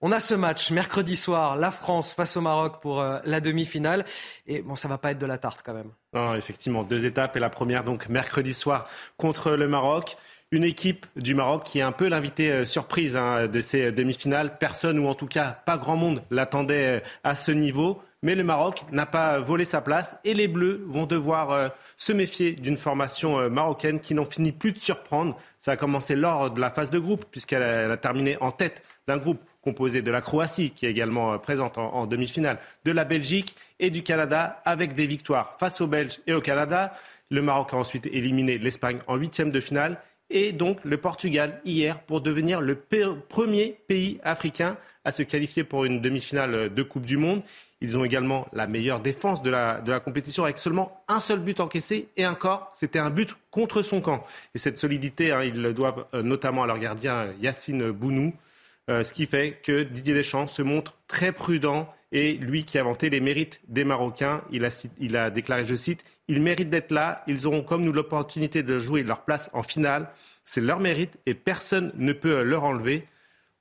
On 0.06 0.12
a 0.12 0.20
ce 0.20 0.36
match 0.36 0.70
mercredi 0.70 1.16
soir, 1.16 1.56
la 1.56 1.72
France 1.72 2.14
face 2.14 2.36
au 2.36 2.42
Maroc 2.42 2.82
pour 2.82 3.02
la 3.02 3.40
demi-finale. 3.40 4.04
Et 4.46 4.62
bon, 4.62 4.76
ça 4.76 4.90
va 4.90 4.98
pas 4.98 5.12
être 5.12 5.18
de 5.18 5.26
la 5.26 5.38
tarte 5.38 5.62
quand 5.64 5.74
même. 5.74 5.92
Non, 6.14 6.36
effectivement, 6.36 6.82
deux 6.82 7.06
étapes. 7.06 7.38
Et 7.38 7.40
la 7.40 7.50
première, 7.50 7.86
donc, 7.86 8.10
mercredi 8.10 8.54
soir 8.54 8.90
contre 9.16 9.52
le 9.52 9.70
Maroc 9.70 10.18
une 10.54 10.64
équipe 10.64 11.08
du 11.16 11.34
Maroc 11.34 11.64
qui 11.64 11.80
est 11.80 11.84
un 11.84 11.92
peu 11.92 12.08
l'invité 12.08 12.52
euh, 12.52 12.66
surprise 12.66 13.18
hein, 13.18 13.48
de 13.48 13.60
ces 13.60 13.92
demi-finales. 13.92 14.60
Personne, 14.60 15.00
ou 15.00 15.08
en 15.08 15.16
tout 15.16 15.26
cas 15.26 15.52
pas 15.66 15.78
grand 15.78 15.96
monde, 15.96 16.22
l'attendait 16.30 17.00
euh, 17.00 17.06
à 17.24 17.36
ce 17.36 17.52
niveau. 17.52 18.02
Mais 18.22 18.36
le 18.36 18.44
Maroc 18.44 18.86
n'a 18.92 19.06
pas 19.06 19.40
volé 19.40 19.66
sa 19.66 19.82
place 19.82 20.16
et 20.24 20.34
les 20.34 20.48
Bleus 20.48 20.86
vont 20.88 21.08
devoir 21.08 21.52
euh, 21.52 21.70
se 21.98 22.14
méfier 22.14 22.54
d'une 22.54 22.78
formation 22.78 23.50
marocaine 23.50 24.00
qui 24.00 24.14
n'en 24.14 24.26
finit 24.26 24.54
plus 24.54 24.72
de 24.72 24.78
surprendre. 24.78 25.36
Ça 25.60 25.72
a 25.72 25.76
commencé 25.76 26.16
lors 26.16 26.52
de 26.52 26.62
la 26.62 26.70
phase 26.70 26.90
de 26.90 27.00
groupe 27.00 27.26
puisqu'elle 27.32 27.64
a, 27.64 27.98
terminé 27.98 28.38
en 28.40 28.52
tête 28.52 28.84
d'un 29.08 29.18
groupe 29.18 29.42
composé 29.64 30.02
de 30.02 30.12
la 30.12 30.22
Croatie, 30.22 30.72
qui 30.72 30.86
est 30.86 30.92
également 30.92 31.38
présente 31.40 31.78
en, 31.78 32.06
demi-finale, 32.06 32.60
de 32.84 32.92
la 32.92 33.06
Belgique 33.06 33.56
et 33.80 33.90
du 33.90 34.04
Canada, 34.04 34.62
avec 34.66 34.94
des 34.94 35.08
victoires 35.08 35.56
face 35.60 35.82
aux 35.82 35.88
Belges 35.88 36.20
et 36.28 36.34
au 36.34 36.42
Canada. 36.42 36.94
Le 37.30 37.42
Maroc 37.42 37.74
a 37.74 37.78
ensuite 37.78 38.06
éliminé 38.08 38.58
l'Espagne 38.58 39.00
en 39.08 39.16
huitième 39.16 39.52
de 39.52 39.60
finale 39.60 39.98
et 40.30 40.52
donc 40.52 40.80
le 40.84 40.98
Portugal 40.98 41.62
hier 41.66 42.00
pour 42.02 42.22
devenir 42.22 42.60
le 42.62 42.76
premier 42.76 43.78
pays 43.88 44.20
africain 44.24 44.78
à 45.06 45.12
se 45.12 45.24
qualifier 45.24 45.64
pour 45.64 45.86
une 45.86 46.02
demi-finale 46.02 46.74
de 46.74 46.84
Coupe 46.84 47.06
du 47.06 47.18
Monde. 47.18 47.42
Ils 47.82 47.98
ont 47.98 48.06
également 48.06 48.48
la 48.54 48.66
meilleure 48.66 49.02
défense 49.02 49.42
de 49.42 49.50
la, 49.50 49.82
de 49.82 49.92
la 49.92 50.00
compétition 50.00 50.46
avec 50.46 50.58
seulement 50.58 51.04
un 51.08 51.20
seul 51.20 51.40
but 51.40 51.60
encaissé 51.60 52.08
et 52.16 52.26
encore, 52.26 52.70
c'était 52.74 53.00
un 53.00 53.10
but 53.10 53.36
contre 53.52 53.82
son 53.82 54.00
camp. 54.00 54.26
Et 54.56 54.58
cette 54.58 54.80
solidité, 54.80 55.32
hein, 55.32 55.44
ils 55.44 55.62
le 55.62 55.74
doivent 55.74 56.06
euh, 56.14 56.24
notamment 56.24 56.64
à 56.64 56.68
leur 56.68 56.80
gardien 56.80 57.34
Yacine 57.42 57.92
Bounou, 57.92 58.34
euh, 58.90 59.04
ce 59.04 59.14
qui 59.14 59.26
fait 59.26 59.62
que 59.64 59.84
Didier 59.84 60.14
Deschamps 60.14 60.48
se 60.48 60.62
montre 60.62 60.98
très 61.08 61.32
prudent 61.32 61.88
et 62.12 62.34
lui 62.34 62.64
qui 62.64 62.78
a 62.78 62.84
vanté 62.84 63.10
les 63.10 63.20
mérites 63.20 63.60
des 63.68 63.84
Marocains, 63.86 64.44
il 64.52 64.66
a, 65.16 65.30
déclaré, 65.32 65.66
je 65.66 65.74
cite, 65.74 66.04
ils 66.28 66.42
méritent 66.42 66.70
d'être 66.70 66.92
là, 66.92 67.24
ils 67.28 67.48
auront 67.48 67.64
comme 67.64 67.84
nous 67.84 67.92
l'opportunité 67.92 68.62
de 68.62 68.78
jouer 68.78 69.04
leur 69.04 69.24
place 69.24 69.50
en 69.54 69.64
finale. 69.64 70.10
C'est 70.44 70.62
leur 70.62 70.80
mérite 70.80 71.18
et 71.26 71.34
personne 71.34 71.92
ne 71.96 72.14
peut 72.14 72.44
leur 72.44 72.66
enlever. 72.66 73.08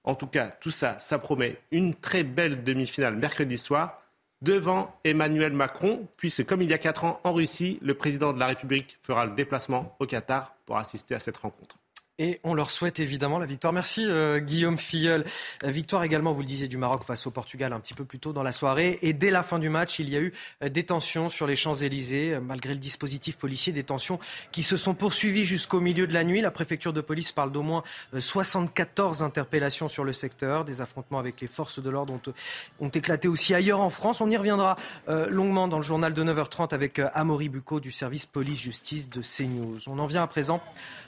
En 0.05 0.15
tout 0.15 0.27
cas, 0.27 0.49
tout 0.49 0.71
ça, 0.71 0.99
ça 1.01 1.19
promet 1.19 1.57
une 1.71 1.95
très 1.95 2.25
belle 2.25 2.63
demi-finale 2.63 3.17
mercredi 3.17 3.57
soir 3.57 4.03
devant 4.43 4.99
Emmanuel 5.05 5.53
Macron, 5.53 6.07
puisque 6.17 6.45
comme 6.45 6.63
il 6.63 6.71
y 6.71 6.75
a 6.75 6.79
quatre 6.79 7.05
ans 7.05 7.21
en 7.25 7.33
Russie, 7.33 7.79
le 7.81 7.95
président 7.95 8.33
de 8.33 8.41
la 8.41 8.49
République 8.49 8.99
fera 9.01 9.25
le 9.25 9.33
déplacement 9.33 9.97
au 10.01 10.07
Qatar 10.07 10.57
pour 10.67 10.77
assister 10.77 11.15
à 11.15 11.21
cette 11.21 11.37
rencontre 11.37 11.79
et 12.19 12.41
on 12.45 12.55
leur 12.55 12.71
souhaite 12.71 13.01
évidemment 13.01 13.39
la 13.39 13.47
victoire. 13.47 13.73
Merci 13.73 14.05
euh, 14.07 14.39
Guillaume 14.39 14.77
Filleul. 14.77 15.25
Euh, 15.65 15.71
victoire 15.71 16.05
également, 16.05 16.33
vous 16.33 16.43
le 16.43 16.47
disiez, 16.47 16.69
du 16.69 16.77
Maroc 16.77 17.05
face 17.05 17.27
au 17.27 17.31
Portugal 17.31 17.73
un 17.73 17.81
petit 17.81 17.95
peu 17.95 18.05
plus 18.05 18.19
tôt 18.19 18.33
dans 18.33 18.43
la 18.43 18.53
soirée. 18.53 18.99
Et 19.03 19.13
dès 19.15 19.31
la 19.31 19.43
fin 19.43 19.59
du 19.59 19.71
match, 19.71 19.99
il 19.99 20.11
y 20.11 20.17
a 20.17 20.21
eu 20.21 20.33
euh, 20.63 20.69
des 20.69 20.85
tensions 20.85 21.31
sur 21.31 21.47
les 21.47 21.57
Champs-Élysées, 21.57 22.39
malgré 22.41 22.75
le 22.75 22.81
dispositif 22.81 23.39
policier, 23.39 23.73
des 23.73 23.83
tensions 23.83 24.19
qui 24.53 24.63
se 24.63 24.77
sont 24.77 24.95
poursuivies 24.95 25.47
jusqu'au 25.47 25.81
milieu 25.81 26.07
de 26.07 26.13
la 26.13 26.23
nuit. 26.23 26.43
La 26.43 26.51
préfecture 26.51 26.93
de 26.93 27.01
police 27.01 27.33
parle 27.33 27.51
d'au 27.51 27.63
moins 27.63 27.83
74 28.17 29.23
interpellations 29.23 29.89
sur 29.89 30.05
le 30.05 30.13
secteur. 30.13 30.65
Des 30.65 30.81
affrontements 30.83 31.19
avec 31.19 31.41
les 31.41 31.49
forces 31.49 31.83
de 31.83 31.89
l'ordre 31.89 32.19
ont, 32.79 32.89
éclaté 32.89 33.27
aussi 33.27 33.55
ailleurs 33.55 33.81
en 33.81 33.89
France. 33.89 34.21
On 34.21 34.29
y 34.29 34.37
reviendra 34.37 34.77
longuement 35.09 35.67
dans 35.67 35.79
le 35.79 35.83
journal 35.83 36.13
de 36.13 36.23
9h30 36.23 36.75
avec 36.75 37.01
Amaury 37.15 37.49
Bucco 37.49 37.81
du 37.81 37.91
service 37.91 38.27
police-justice 38.27 39.09
de 39.09 39.23
CNews. 39.23 39.79
On 39.87 39.99
en 39.99 40.07
vient 40.07 40.23
à 40.23 40.27
présent 40.27 40.63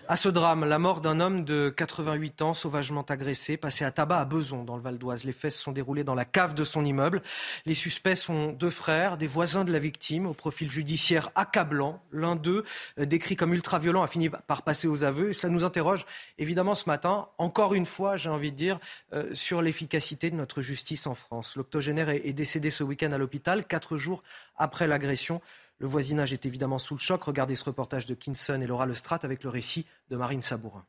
à 0.08 0.16
ce 0.16 0.28
drame, 0.28 0.64
la 0.64 0.78
mort 0.78 1.00
d'un 1.00 1.20
homme 1.20 1.44
de 1.44 1.72
88 1.74 2.42
ans 2.42 2.54
sauvagement 2.54 3.02
agressé, 3.02 3.56
passé 3.56 3.84
à 3.84 3.90
tabac 3.90 4.18
à 4.18 4.24
Beson 4.24 4.64
dans 4.64 4.76
le 4.76 4.82
Val 4.82 4.98
d'Oise. 4.98 5.24
Les 5.24 5.32
faits 5.32 5.52
se 5.52 5.62
sont 5.62 5.72
déroulés 5.72 6.04
dans 6.04 6.14
la 6.14 6.24
cave 6.24 6.54
de 6.54 6.64
son 6.64 6.84
immeuble. 6.84 7.22
Les 7.64 7.74
suspects 7.74 8.16
sont 8.16 8.52
deux 8.52 8.70
frères, 8.70 9.16
des 9.16 9.26
voisins 9.26 9.64
de 9.64 9.72
la 9.72 9.78
victime, 9.78 10.26
au 10.26 10.34
profil 10.34 10.70
judiciaire 10.70 11.30
accablant. 11.34 12.02
L'un 12.12 12.36
d'eux, 12.36 12.64
euh, 12.98 13.06
décrit 13.06 13.36
comme 13.36 13.54
ultra-violent, 13.54 14.02
a 14.02 14.06
fini 14.06 14.28
par 14.28 14.62
passer 14.62 14.88
aux 14.88 15.04
aveux. 15.04 15.30
Et 15.30 15.34
cela 15.34 15.52
nous 15.52 15.64
interroge 15.64 16.04
évidemment 16.38 16.74
ce 16.74 16.88
matin, 16.88 17.28
encore 17.38 17.74
une 17.74 17.86
fois, 17.86 18.16
j'ai 18.16 18.30
envie 18.30 18.52
de 18.52 18.56
dire, 18.56 18.78
euh, 19.12 19.34
sur 19.34 19.62
l'efficacité 19.62 20.30
de 20.30 20.36
notre 20.36 20.60
justice 20.60 21.06
en 21.06 21.14
France. 21.14 21.56
L'octogénaire 21.56 22.10
est 22.10 22.32
décédé 22.32 22.70
ce 22.70 22.84
week-end 22.84 23.12
à 23.12 23.18
l'hôpital, 23.18 23.64
quatre 23.64 23.96
jours 23.96 24.22
après 24.56 24.86
l'agression. 24.86 25.40
Le 25.84 25.90
voisinage 25.90 26.32
est 26.32 26.46
évidemment 26.46 26.78
sous 26.78 26.94
le 26.94 26.98
choc. 26.98 27.24
Regardez 27.24 27.54
ce 27.54 27.66
reportage 27.66 28.06
de 28.06 28.14
Kinson 28.14 28.58
et 28.62 28.66
Laura 28.66 28.86
Lestrade 28.86 29.22
avec 29.22 29.44
le 29.44 29.50
récit 29.50 29.84
de 30.08 30.16
Marine 30.16 30.40
Sabourin. 30.40 30.82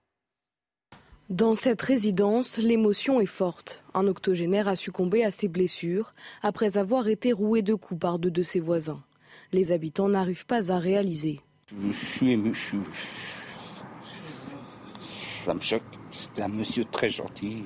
Dans 1.29 1.53
cette 1.53 1.81
résidence, 1.81 2.57
l'émotion 2.57 3.19
est 3.19 3.25
forte. 3.25 3.83
Un 3.93 4.07
octogénaire 4.07 4.69
a 4.69 4.77
succombé 4.77 5.25
à 5.25 5.31
ses 5.31 5.49
blessures 5.49 6.13
après 6.41 6.77
avoir 6.77 7.09
été 7.09 7.33
roué 7.33 7.61
de 7.61 7.73
coups 7.73 7.99
par 7.99 8.19
deux 8.19 8.31
de 8.31 8.41
ses 8.41 8.61
voisins. 8.61 9.03
Les 9.51 9.73
habitants 9.73 10.07
n'arrivent 10.07 10.45
pas 10.45 10.71
à 10.71 10.79
réaliser. 10.79 11.41
Je 11.77 11.91
suis 11.91 12.31
ému, 12.31 12.53
ça 15.43 15.53
me 15.53 15.59
choque. 15.59 15.83
C'était 16.09 16.43
un 16.43 16.47
monsieur 16.47 16.85
très 16.85 17.09
gentil. 17.09 17.65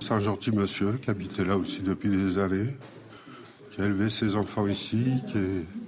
C'est 0.00 0.12
un 0.12 0.20
gentil 0.20 0.50
monsieur 0.50 0.98
qui 0.98 1.08
habitait 1.08 1.44
là 1.44 1.56
aussi 1.56 1.80
depuis 1.80 2.10
des 2.10 2.36
années, 2.36 2.76
qui 3.70 3.80
a 3.80 3.86
élevé 3.86 4.10
ses 4.10 4.36
enfants 4.36 4.66
ici, 4.66 5.22
qui 5.32 5.38
est 5.38 5.85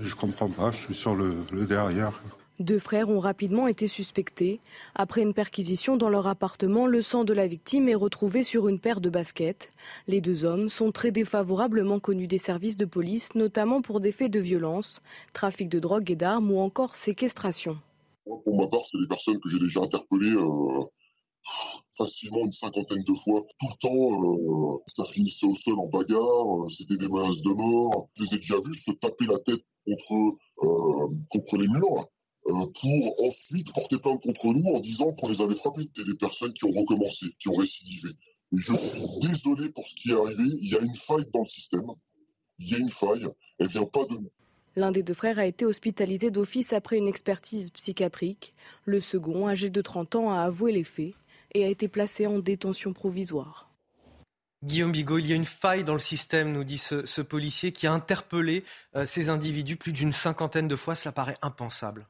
je 0.00 0.14
comprends 0.14 0.48
pas, 0.48 0.70
je 0.70 0.78
suis 0.78 0.94
sur 0.94 1.14
le, 1.14 1.44
derrière. 1.66 2.22
Deux 2.58 2.78
frères 2.78 3.10
ont 3.10 3.20
rapidement 3.20 3.68
été 3.68 3.86
suspectés. 3.86 4.60
Après 4.94 5.20
une 5.20 5.34
perquisition 5.34 5.98
dans 5.98 6.08
leur 6.08 6.26
appartement, 6.26 6.86
le 6.86 7.02
sang 7.02 7.24
de 7.24 7.34
la 7.34 7.46
victime 7.46 7.88
est 7.88 7.94
retrouvé 7.94 8.44
sur 8.44 8.68
une 8.68 8.78
paire 8.78 9.02
de 9.02 9.10
baskets. 9.10 9.68
Les 10.06 10.22
deux 10.22 10.46
hommes 10.46 10.70
sont 10.70 10.90
très 10.90 11.10
défavorablement 11.10 12.00
connus 12.00 12.28
des 12.28 12.38
services 12.38 12.78
de 12.78 12.86
police, 12.86 13.34
notamment 13.34 13.82
pour 13.82 14.00
des 14.00 14.12
faits 14.12 14.30
de 14.30 14.40
violence, 14.40 15.02
trafic 15.34 15.68
de 15.68 15.78
drogue 15.78 16.10
et 16.10 16.16
d'armes 16.16 16.50
ou 16.50 16.58
encore 16.58 16.96
séquestration. 16.96 17.78
Pour 18.24 18.56
ma 18.58 18.68
part, 18.68 18.86
c'est 18.86 18.98
des 18.98 19.06
personnes 19.06 19.38
que 19.38 19.50
j'ai 19.50 19.58
déjà 19.58 19.80
interpellées 19.82 20.36
euh, 20.36 20.80
facilement 21.96 22.44
une 22.44 22.52
cinquantaine 22.52 23.04
de 23.04 23.14
fois. 23.14 23.42
Tout 23.60 23.66
le 23.68 23.78
temps, 23.78 24.74
euh, 24.74 24.78
ça 24.86 25.04
finissait 25.04 25.46
au 25.46 25.54
sol 25.54 25.78
en 25.78 25.88
bagarre, 25.88 26.64
euh, 26.64 26.68
c'était 26.68 26.96
des 26.96 27.08
menaces 27.08 27.42
de 27.42 27.50
mort. 27.50 28.08
Je 28.16 28.22
les 28.22 28.34
ai 28.34 28.36
déjà 28.38 28.56
vus 28.64 28.74
se 28.74 28.92
taper 28.92 29.26
la 29.26 29.38
tête 29.40 29.62
contre, 29.86 30.36
euh, 30.62 31.08
contre 31.30 31.56
les 31.56 31.68
murs 31.68 32.08
euh, 32.46 32.66
pour 32.80 33.24
ensuite 33.24 33.72
porter 33.72 33.98
plainte 33.98 34.22
contre 34.22 34.46
nous 34.52 34.70
en 34.70 34.80
disant 34.80 35.12
qu'on 35.12 35.28
les 35.28 35.40
avait 35.40 35.54
frappés. 35.54 35.82
C'était 35.82 36.10
des 36.10 36.16
personnes 36.16 36.52
qui 36.52 36.64
ont 36.64 36.70
recommencé, 36.70 37.26
qui 37.38 37.48
ont 37.48 37.56
récidivé. 37.56 38.10
je 38.52 38.74
suis 38.74 39.02
désolé 39.20 39.70
pour 39.70 39.86
ce 39.86 39.94
qui 39.94 40.10
est 40.10 40.14
arrivé. 40.14 40.44
Il 40.44 40.70
y 40.70 40.76
a 40.76 40.80
une 40.80 40.96
faille 40.96 41.26
dans 41.32 41.40
le 41.40 41.46
système. 41.46 41.86
Il 42.58 42.70
y 42.70 42.74
a 42.74 42.78
une 42.78 42.90
faille. 42.90 43.26
Elle 43.58 43.68
vient 43.68 43.84
pas 43.84 44.04
de 44.06 44.14
nous. 44.14 44.30
L'un 44.76 44.92
des 44.92 45.02
deux 45.02 45.14
frères 45.14 45.38
a 45.38 45.46
été 45.46 45.64
hospitalisé 45.64 46.30
d'office 46.30 46.74
après 46.74 46.98
une 46.98 47.08
expertise 47.08 47.70
psychiatrique. 47.70 48.54
Le 48.84 49.00
second, 49.00 49.48
âgé 49.48 49.70
de 49.70 49.80
30 49.80 50.16
ans, 50.16 50.30
a 50.30 50.42
avoué 50.42 50.70
les 50.70 50.84
faits 50.84 51.14
et 51.54 51.64
a 51.64 51.68
été 51.68 51.88
placé 51.88 52.26
en 52.26 52.38
détention 52.38 52.92
provisoire. 52.92 53.65
Guillaume 54.66 54.90
Bigot, 54.90 55.18
il 55.18 55.26
y 55.26 55.32
a 55.32 55.36
une 55.36 55.44
faille 55.44 55.84
dans 55.84 55.92
le 55.92 56.00
système, 56.00 56.50
nous 56.50 56.64
dit 56.64 56.78
ce, 56.78 57.20
policier, 57.20 57.70
qui 57.70 57.86
a 57.86 57.92
interpellé 57.92 58.64
euh, 58.96 59.06
ces 59.06 59.28
individus 59.28 59.76
plus 59.76 59.92
d'une 59.92 60.12
cinquantaine 60.12 60.66
de 60.66 60.74
fois. 60.74 60.96
Cela 60.96 61.12
paraît 61.12 61.38
impensable. 61.40 62.06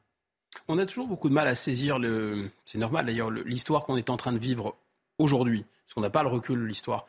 On 0.67 0.79
a 0.79 0.87
toujours 0.87 1.07
beaucoup 1.07 1.29
de 1.29 1.35
mal 1.35 1.47
à 1.47 1.53
saisir, 1.53 1.99
le... 1.99 2.49
c'est 2.65 2.79
normal 2.79 3.05
d'ailleurs, 3.05 3.29
l'histoire 3.29 3.83
qu'on 3.83 3.95
est 3.95 4.09
en 4.09 4.17
train 4.17 4.33
de 4.33 4.39
vivre 4.39 4.75
aujourd'hui, 5.19 5.65
parce 5.85 5.93
qu'on 5.93 6.01
n'a 6.01 6.09
pas 6.09 6.23
le 6.23 6.29
recul 6.29 6.59
de 6.59 6.65
l'histoire. 6.65 7.05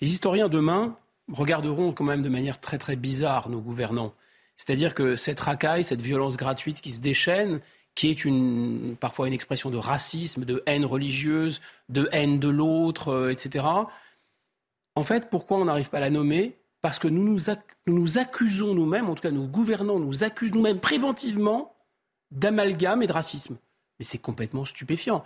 Les 0.00 0.08
historiens 0.08 0.48
demain 0.48 0.96
regarderont 1.30 1.92
quand 1.92 2.04
même 2.04 2.22
de 2.22 2.30
manière 2.30 2.58
très 2.58 2.78
très 2.78 2.96
bizarre 2.96 3.50
nos 3.50 3.60
gouvernants. 3.60 4.14
C'est-à-dire 4.56 4.94
que 4.94 5.14
cette 5.14 5.40
racaille, 5.40 5.84
cette 5.84 6.00
violence 6.00 6.38
gratuite 6.38 6.80
qui 6.80 6.92
se 6.92 7.02
déchaîne, 7.02 7.60
qui 7.94 8.08
est 8.08 8.24
une, 8.24 8.96
parfois 8.98 9.26
une 9.26 9.34
expression 9.34 9.68
de 9.70 9.76
racisme, 9.76 10.46
de 10.46 10.62
haine 10.66 10.86
religieuse, 10.86 11.60
de 11.90 12.08
haine 12.12 12.38
de 12.38 12.48
l'autre, 12.48 13.08
euh, 13.08 13.30
etc. 13.30 13.64
En 14.96 15.04
fait, 15.04 15.28
pourquoi 15.30 15.58
on 15.58 15.66
n'arrive 15.66 15.90
pas 15.90 15.98
à 15.98 16.00
la 16.00 16.10
nommer? 16.10 16.56
Parce 16.80 16.98
que 16.98 17.06
nous 17.06 17.22
nous, 17.22 17.38
nous 17.86 18.18
accusons 18.18 18.74
nous-mêmes, 18.74 19.08
en 19.08 19.14
tout 19.14 19.22
cas 19.22 19.30
nos 19.30 19.46
gouvernants 19.46 20.00
nous 20.00 20.24
accusent 20.24 20.54
nous-mêmes 20.54 20.80
préventivement 20.80 21.74
d'amalgame 22.30 23.02
et 23.02 23.06
de 23.06 23.12
racisme. 23.12 23.58
Mais 23.98 24.04
c'est 24.04 24.18
complètement 24.18 24.64
stupéfiant. 24.64 25.22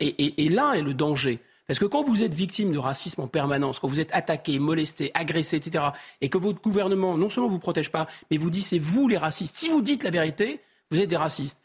Et, 0.00 0.44
et, 0.44 0.48
là 0.48 0.74
est 0.74 0.82
le 0.82 0.94
danger. 0.94 1.40
Parce 1.66 1.78
que 1.78 1.84
quand 1.84 2.02
vous 2.02 2.22
êtes 2.22 2.34
victime 2.34 2.72
de 2.72 2.78
racisme 2.78 3.20
en 3.20 3.28
permanence, 3.28 3.78
quand 3.78 3.88
vous 3.88 4.00
êtes 4.00 4.12
attaqué, 4.14 4.58
molesté, 4.58 5.10
agressé, 5.14 5.56
etc., 5.56 5.84
et 6.20 6.28
que 6.28 6.38
votre 6.38 6.60
gouvernement 6.60 7.16
non 7.16 7.30
seulement 7.30 7.48
vous 7.48 7.58
protège 7.58 7.90
pas, 7.90 8.06
mais 8.30 8.36
vous 8.36 8.50
dit 8.50 8.62
c'est 8.62 8.78
vous 8.78 9.06
les 9.06 9.16
racistes. 9.18 9.56
Si 9.56 9.68
vous 9.68 9.82
dites 9.82 10.02
la 10.02 10.10
vérité, 10.10 10.60
vous 10.90 11.00
êtes 11.00 11.08
des 11.08 11.16
racistes. 11.16 11.60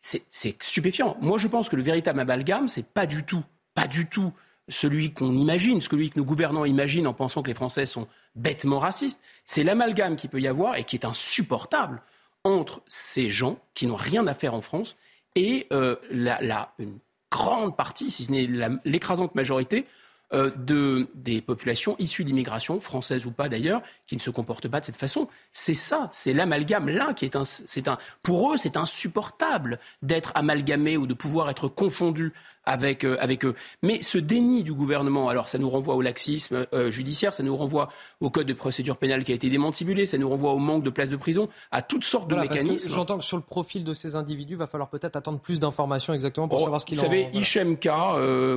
C'est 0.00 0.62
stupéfiant. 0.62 1.16
Moi, 1.20 1.38
je 1.38 1.48
pense 1.48 1.68
que 1.68 1.76
le 1.76 1.82
véritable 1.82 2.20
amalgame, 2.20 2.68
c'est 2.68 2.86
pas 2.86 3.06
du 3.06 3.24
tout, 3.24 3.42
pas 3.74 3.88
du 3.88 4.06
tout 4.06 4.32
celui 4.68 5.12
qu'on 5.12 5.34
imagine, 5.34 5.80
celui 5.80 6.10
que 6.10 6.18
nos 6.18 6.24
gouvernants 6.24 6.64
imaginent 6.64 7.06
en 7.06 7.14
pensant 7.14 7.42
que 7.42 7.48
les 7.48 7.54
Français 7.54 7.86
sont 7.86 8.06
bêtement 8.34 8.78
racistes. 8.78 9.20
C'est 9.44 9.64
l'amalgame 9.64 10.16
qu'il 10.16 10.30
peut 10.30 10.40
y 10.40 10.48
avoir 10.48 10.76
et 10.76 10.84
qui 10.84 10.96
est 10.96 11.04
insupportable 11.04 12.02
entre 12.44 12.82
ces 12.86 13.30
gens 13.30 13.58
qui 13.74 13.86
n'ont 13.86 13.96
rien 13.96 14.26
à 14.26 14.34
faire 14.34 14.54
en 14.54 14.62
France 14.62 14.96
et 15.34 15.66
euh, 15.72 15.96
la, 16.10 16.72
une 16.78 16.98
grande 17.30 17.76
partie, 17.76 18.10
si 18.10 18.24
ce 18.24 18.32
n'est 18.32 18.48
l'écrasante 18.84 19.34
majorité, 19.34 19.86
euh, 20.34 20.50
de, 20.56 21.08
des 21.14 21.40
populations 21.40 21.96
issues 21.98 22.22
d'immigration, 22.22 22.80
françaises 22.80 23.24
ou 23.24 23.30
pas 23.30 23.48
d'ailleurs, 23.48 23.80
qui 24.06 24.14
ne 24.14 24.20
se 24.20 24.28
comportent 24.28 24.68
pas 24.68 24.80
de 24.80 24.84
cette 24.84 24.98
façon. 24.98 25.26
C'est 25.52 25.72
ça, 25.72 26.10
c'est 26.12 26.34
l'amalgame 26.34 26.90
là 26.90 27.14
qui 27.14 27.24
est 27.24 27.34
un, 27.34 27.44
un, 27.86 27.98
pour 28.22 28.52
eux, 28.52 28.58
c'est 28.58 28.76
insupportable 28.76 29.78
d'être 30.02 30.32
amalgamé 30.34 30.98
ou 30.98 31.06
de 31.06 31.14
pouvoir 31.14 31.48
être 31.48 31.66
confondu 31.68 32.34
avec, 32.68 33.04
euh, 33.04 33.16
avec 33.18 33.44
eux. 33.44 33.54
Mais 33.82 34.02
ce 34.02 34.18
déni 34.18 34.62
du 34.62 34.74
gouvernement, 34.74 35.28
alors 35.28 35.48
ça 35.48 35.58
nous 35.58 35.70
renvoie 35.70 35.94
au 35.94 36.02
laxisme 36.02 36.66
euh, 36.74 36.90
judiciaire, 36.90 37.32
ça 37.32 37.42
nous 37.42 37.56
renvoie 37.56 37.88
au 38.20 38.28
code 38.30 38.46
de 38.46 38.52
procédure 38.52 38.98
pénale 38.98 39.24
qui 39.24 39.32
a 39.32 39.34
été 39.34 39.48
démantibulé, 39.48 40.04
ça 40.04 40.18
nous 40.18 40.28
renvoie 40.28 40.52
au 40.52 40.58
manque 40.58 40.84
de 40.84 40.90
places 40.90 41.08
de 41.08 41.16
prison, 41.16 41.48
à 41.70 41.80
toutes 41.80 42.04
sortes 42.04 42.28
de 42.28 42.36
mécanismes. 42.36 42.90
J'entends 42.90 43.18
que 43.18 43.24
sur 43.24 43.38
le 43.38 43.42
profil 43.42 43.84
de 43.84 43.94
ces 43.94 44.16
individus, 44.16 44.54
il 44.54 44.58
va 44.58 44.66
falloir 44.66 44.90
peut-être 44.90 45.16
attendre 45.16 45.38
plus 45.38 45.58
d'informations 45.58 46.12
exactement 46.12 46.46
pour 46.46 46.60
oh, 46.60 46.64
savoir 46.64 46.80
ce 46.82 46.86
qu'il 46.86 47.00
en 47.00 47.02
Vous 47.02 47.08
savez, 47.08 47.28
Hichem 47.32 47.78
K, 47.78 47.88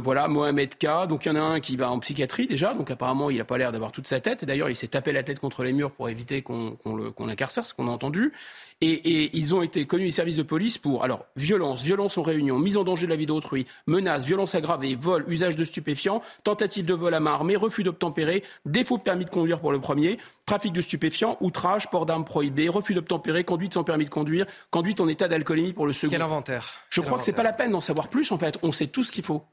voilà, 0.04 0.28
Mohamed 0.28 0.76
K, 0.78 1.08
donc 1.08 1.26
il 1.26 1.30
y 1.30 1.32
en 1.32 1.36
a 1.36 1.42
un 1.42 1.60
qui 1.62 1.78
va 1.78 1.90
en 1.90 2.00
psychiatrie 2.00 2.48
déjà, 2.48 2.74
donc 2.74 2.92
apparemment 2.92 3.30
il 3.30 3.38
n'a 3.38 3.46
pas 3.46 3.58
l'air 3.58 3.72
d'avoir 3.72 3.94
toute 3.94 4.08
sa 4.08 4.20
tête, 4.20 4.44
et 4.44 4.46
d'ailleurs 4.46 4.70
il 4.70 4.76
s'est 4.76 4.88
tapé 4.88 5.14
la 5.14 5.24
tête 5.24 5.40
contre 5.40 5.64
les 5.64 5.72
murs 5.72 5.92
pour 5.92 6.10
éviter 6.10 6.42
qu'on 6.42 6.78
l'incarcère, 7.20 7.66
ce 7.66 7.74
qu'on 7.74 7.88
a 7.88 7.92
entendu. 7.92 8.34
Et, 8.84 9.38
ils 9.38 9.54
ont 9.54 9.62
été 9.62 9.86
connus 9.86 10.06
des 10.06 10.12
services 10.12 10.38
de 10.38 10.44
police 10.44 10.80
pour, 10.80 11.04
alors, 11.04 11.26
violence, 11.36 11.84
violence 11.84 12.18
en 12.18 12.24
réunion, 12.24 12.58
mise 12.58 12.78
en 12.78 12.84
danger 12.84 13.06
de 13.06 13.12
la 13.12 13.16
vie 13.16 13.28
d'autrui, 13.28 13.68
menaces, 13.86 14.26
violence 14.26 14.56
aggravée, 14.56 14.96
vol, 14.96 15.24
usage 15.28 15.56
de 15.56 15.64
stupéfiants, 15.64 16.24
tentative 16.44 16.88
de 16.88 16.94
vol 16.96 17.14
à 17.14 17.20
main 17.20 17.34
armée, 17.34 17.56
refus 17.56 17.84
d'obtempérer, 17.84 18.44
défaut 18.66 18.98
de 18.98 19.04
permis 19.04 19.26
de 19.26 19.30
conduire 19.30 19.60
pour 19.60 19.72
le 19.72 19.80
premier, 19.80 20.18
trafic 20.48 20.74
de 20.74 20.82
stupéfiants, 20.82 21.38
outrage, 21.42 21.92
port 21.92 22.08
d'armes 22.08 22.26
prohibé, 22.26 22.70
refus 22.70 22.96
d'obtempérer, 22.96 23.44
conduite 23.44 23.76
sans 23.76 23.84
permis 23.84 24.06
de 24.06 24.10
conduire, 24.10 24.48
conduite 24.72 25.00
en 25.00 25.08
état 25.08 25.28
d'alcoolémie 25.28 25.74
pour 25.74 25.86
le 25.86 25.94
second. 25.94 26.12
Quel 26.12 26.24
inventaire 26.24 26.74
Je 26.90 27.02
crois 27.02 27.20
que 27.20 27.24
c'est 27.24 27.34
pas 27.34 27.44
la 27.44 27.54
peine 27.54 27.72
d'en 27.72 27.82
savoir 27.82 28.08
plus, 28.08 28.32
en 28.32 28.38
fait. 28.40 28.58
On 28.64 28.72
sait 28.72 28.88
tout 28.88 29.04
ce 29.04 29.12
qu'il 29.12 29.24
faut. 29.24 29.44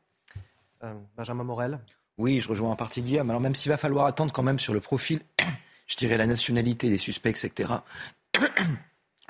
Euh, 0.83 0.95
Benjamin 1.17 1.45
Morel 1.45 1.81
oui, 2.19 2.41
je 2.41 2.49
rejoins 2.49 2.73
en 2.73 2.77
partie 2.77 3.01
Guillaume. 3.01 3.31
Alors 3.31 3.41
même 3.41 3.55
s'il 3.55 3.71
va 3.71 3.77
falloir 3.77 4.07
attendre 4.07 4.33
quand 4.33 4.43
même 4.43 4.59
sur 4.59 4.75
le 4.75 4.81
profil, 4.81 5.21
je 5.87 5.97
dirais 5.97 6.17
la 6.17 6.27
nationalité 6.27 6.91
des 6.91 6.99
suspects, 6.99 7.31
etc. 7.31 7.75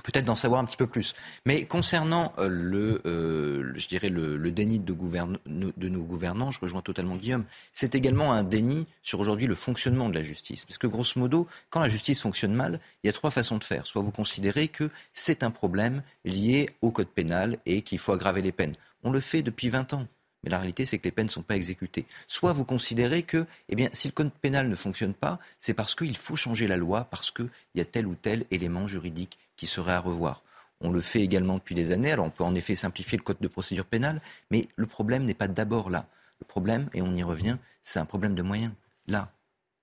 Peut-être 0.09 0.25
d'en 0.25 0.37
savoir 0.37 0.63
un 0.63 0.65
petit 0.65 0.79
peu 0.79 0.87
plus. 0.87 1.13
Mais 1.45 1.67
concernant 1.67 2.33
euh, 2.39 2.49
le, 2.49 3.03
euh, 3.05 3.75
je 3.75 3.89
dirais 3.89 4.09
le, 4.09 4.39
déni 4.51 4.79
de, 4.79 4.95
de, 4.95 5.89
nos 5.91 6.03
gouvernants, 6.03 6.51
je 6.51 6.59
rejoins 6.61 6.81
totalement 6.81 7.17
Guillaume. 7.17 7.45
C'est 7.75 7.95
également 7.95 8.33
un 8.33 8.43
déni 8.43 8.87
sur 9.03 9.21
aujourd'hui 9.21 9.47
le 9.47 9.55
fonctionnement 9.55 10.09
de 10.09 10.15
la 10.15 10.23
justice, 10.23 10.65
parce 10.65 10.79
que 10.79 10.87
grosso 10.87 11.21
modo, 11.21 11.47
quand 11.69 11.81
la 11.81 11.91
justice 11.91 12.23
fonctionne 12.23 12.55
mal, 12.55 12.81
il 13.03 13.09
y 13.09 13.11
a 13.11 13.13
trois 13.13 13.31
façons 13.31 13.59
de 13.59 13.65
faire. 13.65 13.85
Soit 13.85 14.01
vous 14.01 14.11
considérez 14.11 14.69
que 14.69 14.89
c'est 15.13 15.43
un 15.43 15.51
problème 15.51 16.03
lié 16.25 16.71
au 16.81 16.91
code 16.91 17.09
pénal 17.09 17.59
et 17.67 17.83
qu'il 17.83 17.99
faut 17.99 18.13
aggraver 18.13 18.41
les 18.41 18.53
peines. 18.53 18.77
On 19.03 19.11
le 19.11 19.21
fait 19.21 19.43
depuis 19.43 19.69
20 19.69 19.93
ans. 19.93 20.07
Mais 20.43 20.49
la 20.49 20.57
réalité, 20.57 20.87
c'est 20.87 20.99
que 20.99 21.05
les 21.05 21.11
peines 21.11 21.27
ne 21.27 21.31
sont 21.31 21.43
pas 21.43 21.57
exécutées. 21.57 22.07
Soit 22.29 22.55
vous 22.55 22.65
considérez 22.65 23.25
que, 23.25 23.45
eh 23.69 23.77
bien, 23.77 23.91
si 23.93 24.09
le 24.09 24.13
code 24.13 24.33
pénal 24.33 24.71
ne 24.71 24.75
fonctionne 24.75 25.13
pas, 25.13 25.39
c'est 25.59 25.75
parce 25.75 25.95
qu'il 25.95 26.17
faut 26.17 26.37
changer 26.37 26.67
la 26.67 26.79
loi, 26.79 27.05
parce 27.11 27.31
qu'il 27.31 27.51
y 27.75 27.83
a 27.83 27.85
tel 27.85 28.07
ou 28.07 28.15
tel 28.15 28.47
élément 28.51 28.87
juridique 28.87 29.39
qui 29.59 29.67
serait 29.67 29.93
à 29.93 30.01
revoir. 30.01 30.43
On 30.81 30.91
le 30.91 31.03
fait 31.03 31.21
également 31.21 31.57
depuis 31.57 31.75
des 31.75 31.93
années. 31.93 32.13
Alors 32.13 32.25
on 32.25 32.31
peut 32.31 32.45
en 32.45 32.55
effet 32.55 32.75
simplifier 32.75 33.19
le 33.19 33.25
code 33.25 33.41
de 33.41 33.49
procédure 33.49 33.85
pénale, 33.85 34.23
mais 34.51 34.69
le 34.77 34.87
problème 34.87 35.25
n'est 35.25 35.35
pas 35.35 35.49
d'abord 35.49 35.91
là. 35.91 36.07
Le 36.41 36.47
problème, 36.47 36.89
et 36.95 37.03
on 37.03 37.15
y 37.15 37.23
revient, 37.23 37.59
c'est 37.83 37.99
un 37.99 38.07
problème 38.07 38.35
de 38.35 38.43
moyens. 38.43 38.73
Là, 39.07 39.33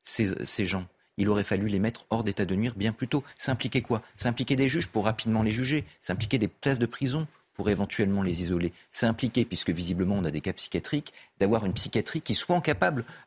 ces, 0.04 0.66
gens, 0.66 0.88
il 1.18 1.30
aurait 1.30 1.44
fallu 1.44 1.68
les 1.68 1.80
mettre 1.80 2.06
hors 2.10 2.24
d'état 2.24 2.46
de 2.46 2.56
nuire 2.56 2.76
bien 2.76 2.94
plus 2.94 3.10
tôt. 3.10 3.24
S'impliquer 3.38 3.82
quoi? 3.82 4.02
S'impliquer 4.16 4.56
des 4.56 4.70
juges 4.70 4.88
pour 4.88 5.06
rapidement 5.06 5.44
les 5.44 5.52
juger. 5.52 5.84
S'impliquer 6.02 6.38
des 6.38 6.48
places 6.48 6.80
de 6.80 6.86
prison 6.86 7.28
pour 7.56 7.70
éventuellement 7.70 8.22
les 8.22 8.42
isoler. 8.42 8.72
C'est 8.92 9.06
impliqué, 9.06 9.44
puisque 9.44 9.72
visiblement 9.72 10.16
on 10.16 10.26
a 10.26 10.32
des 10.32 10.42
cas 10.42 10.54
psychiatriques, 10.54 11.14
d'avoir 11.40 11.66
une 11.66 11.74
psychiatrie 11.74 12.22
qui 12.22 12.36
soit 12.36 12.56
en, 12.56 12.62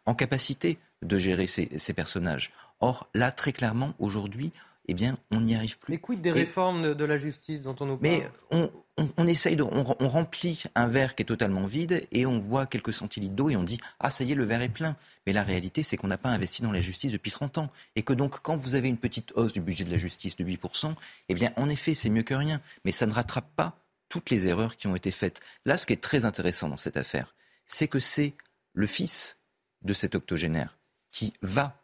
en 0.07 0.15
capacité 0.15 0.79
de 1.03 1.19
gérer 1.19 1.47
ces, 1.47 1.93
personnages. 1.95 2.51
Or, 2.81 3.09
là, 3.15 3.33
très 3.33 3.53
clairement, 3.53 3.95
aujourd'hui, 3.99 4.53
eh 4.89 4.95
bien, 4.95 5.19
on 5.31 5.43
n'y 5.43 5.55
arrive 5.55 5.79
plus. 5.79 5.93
Mais 5.93 5.99
quid 5.99 6.21
des 6.21 6.33
réformes 6.33 6.95
de 6.95 7.05
la 7.05 7.19
justice 7.19 7.63
dont 7.63 7.77
on 7.81 7.87
nous 7.87 7.97
parle? 7.99 8.13
Mais 8.13 8.29
on, 8.51 8.71
on, 9.17 9.27
essaye 9.27 9.55
de, 9.55 9.63
on, 9.63 10.09
remplit 10.09 10.63
un 10.75 10.89
verre 10.89 11.15
qui 11.15 11.23
est 11.23 11.27
totalement 11.27 11.67
vide 11.67 12.07
et 12.11 12.25
on 12.25 12.39
voit 12.39 12.67
quelques 12.67 12.95
centilitres 12.95 13.35
d'eau 13.35 13.51
et 13.51 13.57
on 13.57 13.65
dit 13.65 13.79
ah 14.01 14.09
ça 14.09 14.25
y 14.25 14.33
est 14.33 14.35
le 14.35 14.45
verre 14.45 14.63
est 14.63 14.71
plein. 14.71 14.97
Mais 15.27 15.35
la 15.35 15.43
réalité 15.43 15.83
c'est 15.83 15.97
qu'on 15.97 16.09
n'a 16.09 16.19
pas 16.19 16.31
investi 16.31 16.63
dans 16.63 16.73
la 16.73 16.81
justice 16.81 17.13
depuis 17.13 17.31
30 17.31 17.59
ans 17.59 17.71
et 17.97 18.03
que 18.03 18.15
donc 18.15 18.41
quand 18.41 18.57
vous 18.57 18.75
avez 18.75 18.89
une 18.89 18.97
petite 18.97 19.33
hausse 19.37 19.53
du 19.53 19.61
budget 19.61 19.85
de 19.85 19.91
la 19.91 19.99
justice 19.99 20.37
de 20.37 20.45
8%, 20.45 20.95
eh 21.29 21.35
bien 21.35 21.53
en 21.57 21.69
effet 21.69 21.95
c'est 21.95 22.11
mieux 22.11 22.23
que 22.23 22.35
rien, 22.35 22.61
mais 22.85 22.93
ça 22.93 23.07
ne 23.07 23.13
rattrape 23.13 23.55
pas 23.57 23.79
toutes 24.09 24.31
les 24.31 24.47
erreurs 24.47 24.77
qui 24.77 24.87
ont 24.87 24.97
été 24.97 25.11
faites. 25.11 25.41
Là, 25.67 25.77
ce 25.77 25.87
qui 25.87 25.93
est 25.93 26.03
très 26.03 26.25
intéressant 26.25 26.69
dans 26.71 26.79
cette 26.79 26.97
affaire, 26.97 27.35
c'est 27.67 27.89
que 27.89 27.99
c'est 27.99 28.35
le 28.73 28.87
fils 28.87 29.37
de 29.83 29.93
cet 29.93 30.15
octogénaire 30.15 30.79
qui 31.11 31.35
va 31.43 31.83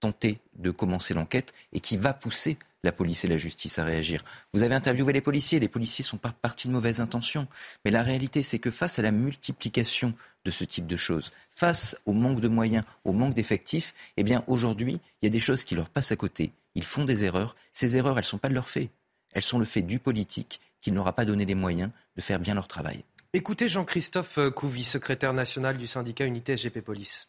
tenter 0.00 0.38
de 0.58 0.70
commencer 0.70 1.14
l'enquête 1.14 1.52
et 1.72 1.80
qui 1.80 1.96
va 1.96 2.12
pousser 2.14 2.58
la 2.82 2.92
police 2.92 3.24
et 3.24 3.28
la 3.28 3.38
justice 3.38 3.78
à 3.78 3.84
réagir. 3.84 4.22
Vous 4.52 4.62
avez 4.62 4.74
interviewé 4.74 5.12
les 5.12 5.20
policiers, 5.20 5.58
les 5.58 5.68
policiers 5.68 6.04
sont 6.04 6.18
pas 6.18 6.32
partis 6.32 6.68
de 6.68 6.72
mauvaises 6.72 7.00
intentions, 7.00 7.48
mais 7.84 7.90
la 7.90 8.02
réalité 8.02 8.42
c'est 8.42 8.60
que 8.60 8.70
face 8.70 8.98
à 8.98 9.02
la 9.02 9.10
multiplication 9.10 10.14
de 10.44 10.50
ce 10.50 10.64
type 10.64 10.86
de 10.86 10.96
choses, 10.96 11.32
face 11.50 11.96
au 12.06 12.12
manque 12.12 12.40
de 12.40 12.48
moyens, 12.48 12.84
au 13.04 13.12
manque 13.12 13.34
d'effectifs, 13.34 13.92
eh 14.16 14.22
bien 14.22 14.44
aujourd'hui, 14.46 15.00
il 15.20 15.26
y 15.26 15.28
a 15.28 15.30
des 15.30 15.40
choses 15.40 15.64
qui 15.64 15.74
leur 15.74 15.88
passent 15.88 16.12
à 16.12 16.16
côté. 16.16 16.52
Ils 16.76 16.84
font 16.84 17.04
des 17.04 17.24
erreurs. 17.24 17.56
Ces 17.72 17.96
erreurs, 17.96 18.18
elles 18.18 18.24
ne 18.24 18.28
sont 18.28 18.38
pas 18.38 18.48
de 18.48 18.54
leur 18.54 18.68
fait. 18.68 18.90
Elles 19.32 19.42
sont 19.42 19.58
le 19.58 19.64
fait 19.64 19.82
du 19.82 19.98
politique 19.98 20.60
qu'il 20.80 20.94
n'aura 20.94 21.14
pas 21.14 21.24
donné 21.24 21.44
les 21.44 21.54
moyens 21.54 21.90
de 22.16 22.22
faire 22.22 22.38
bien 22.38 22.54
leur 22.54 22.68
travail. 22.68 23.02
Écoutez 23.32 23.68
Jean-Christophe 23.68 24.38
Couvi, 24.54 24.84
secrétaire 24.84 25.32
national 25.32 25.76
du 25.76 25.86
syndicat 25.86 26.24
Unité 26.24 26.56
SGP 26.56 26.80
Police. 26.80 27.28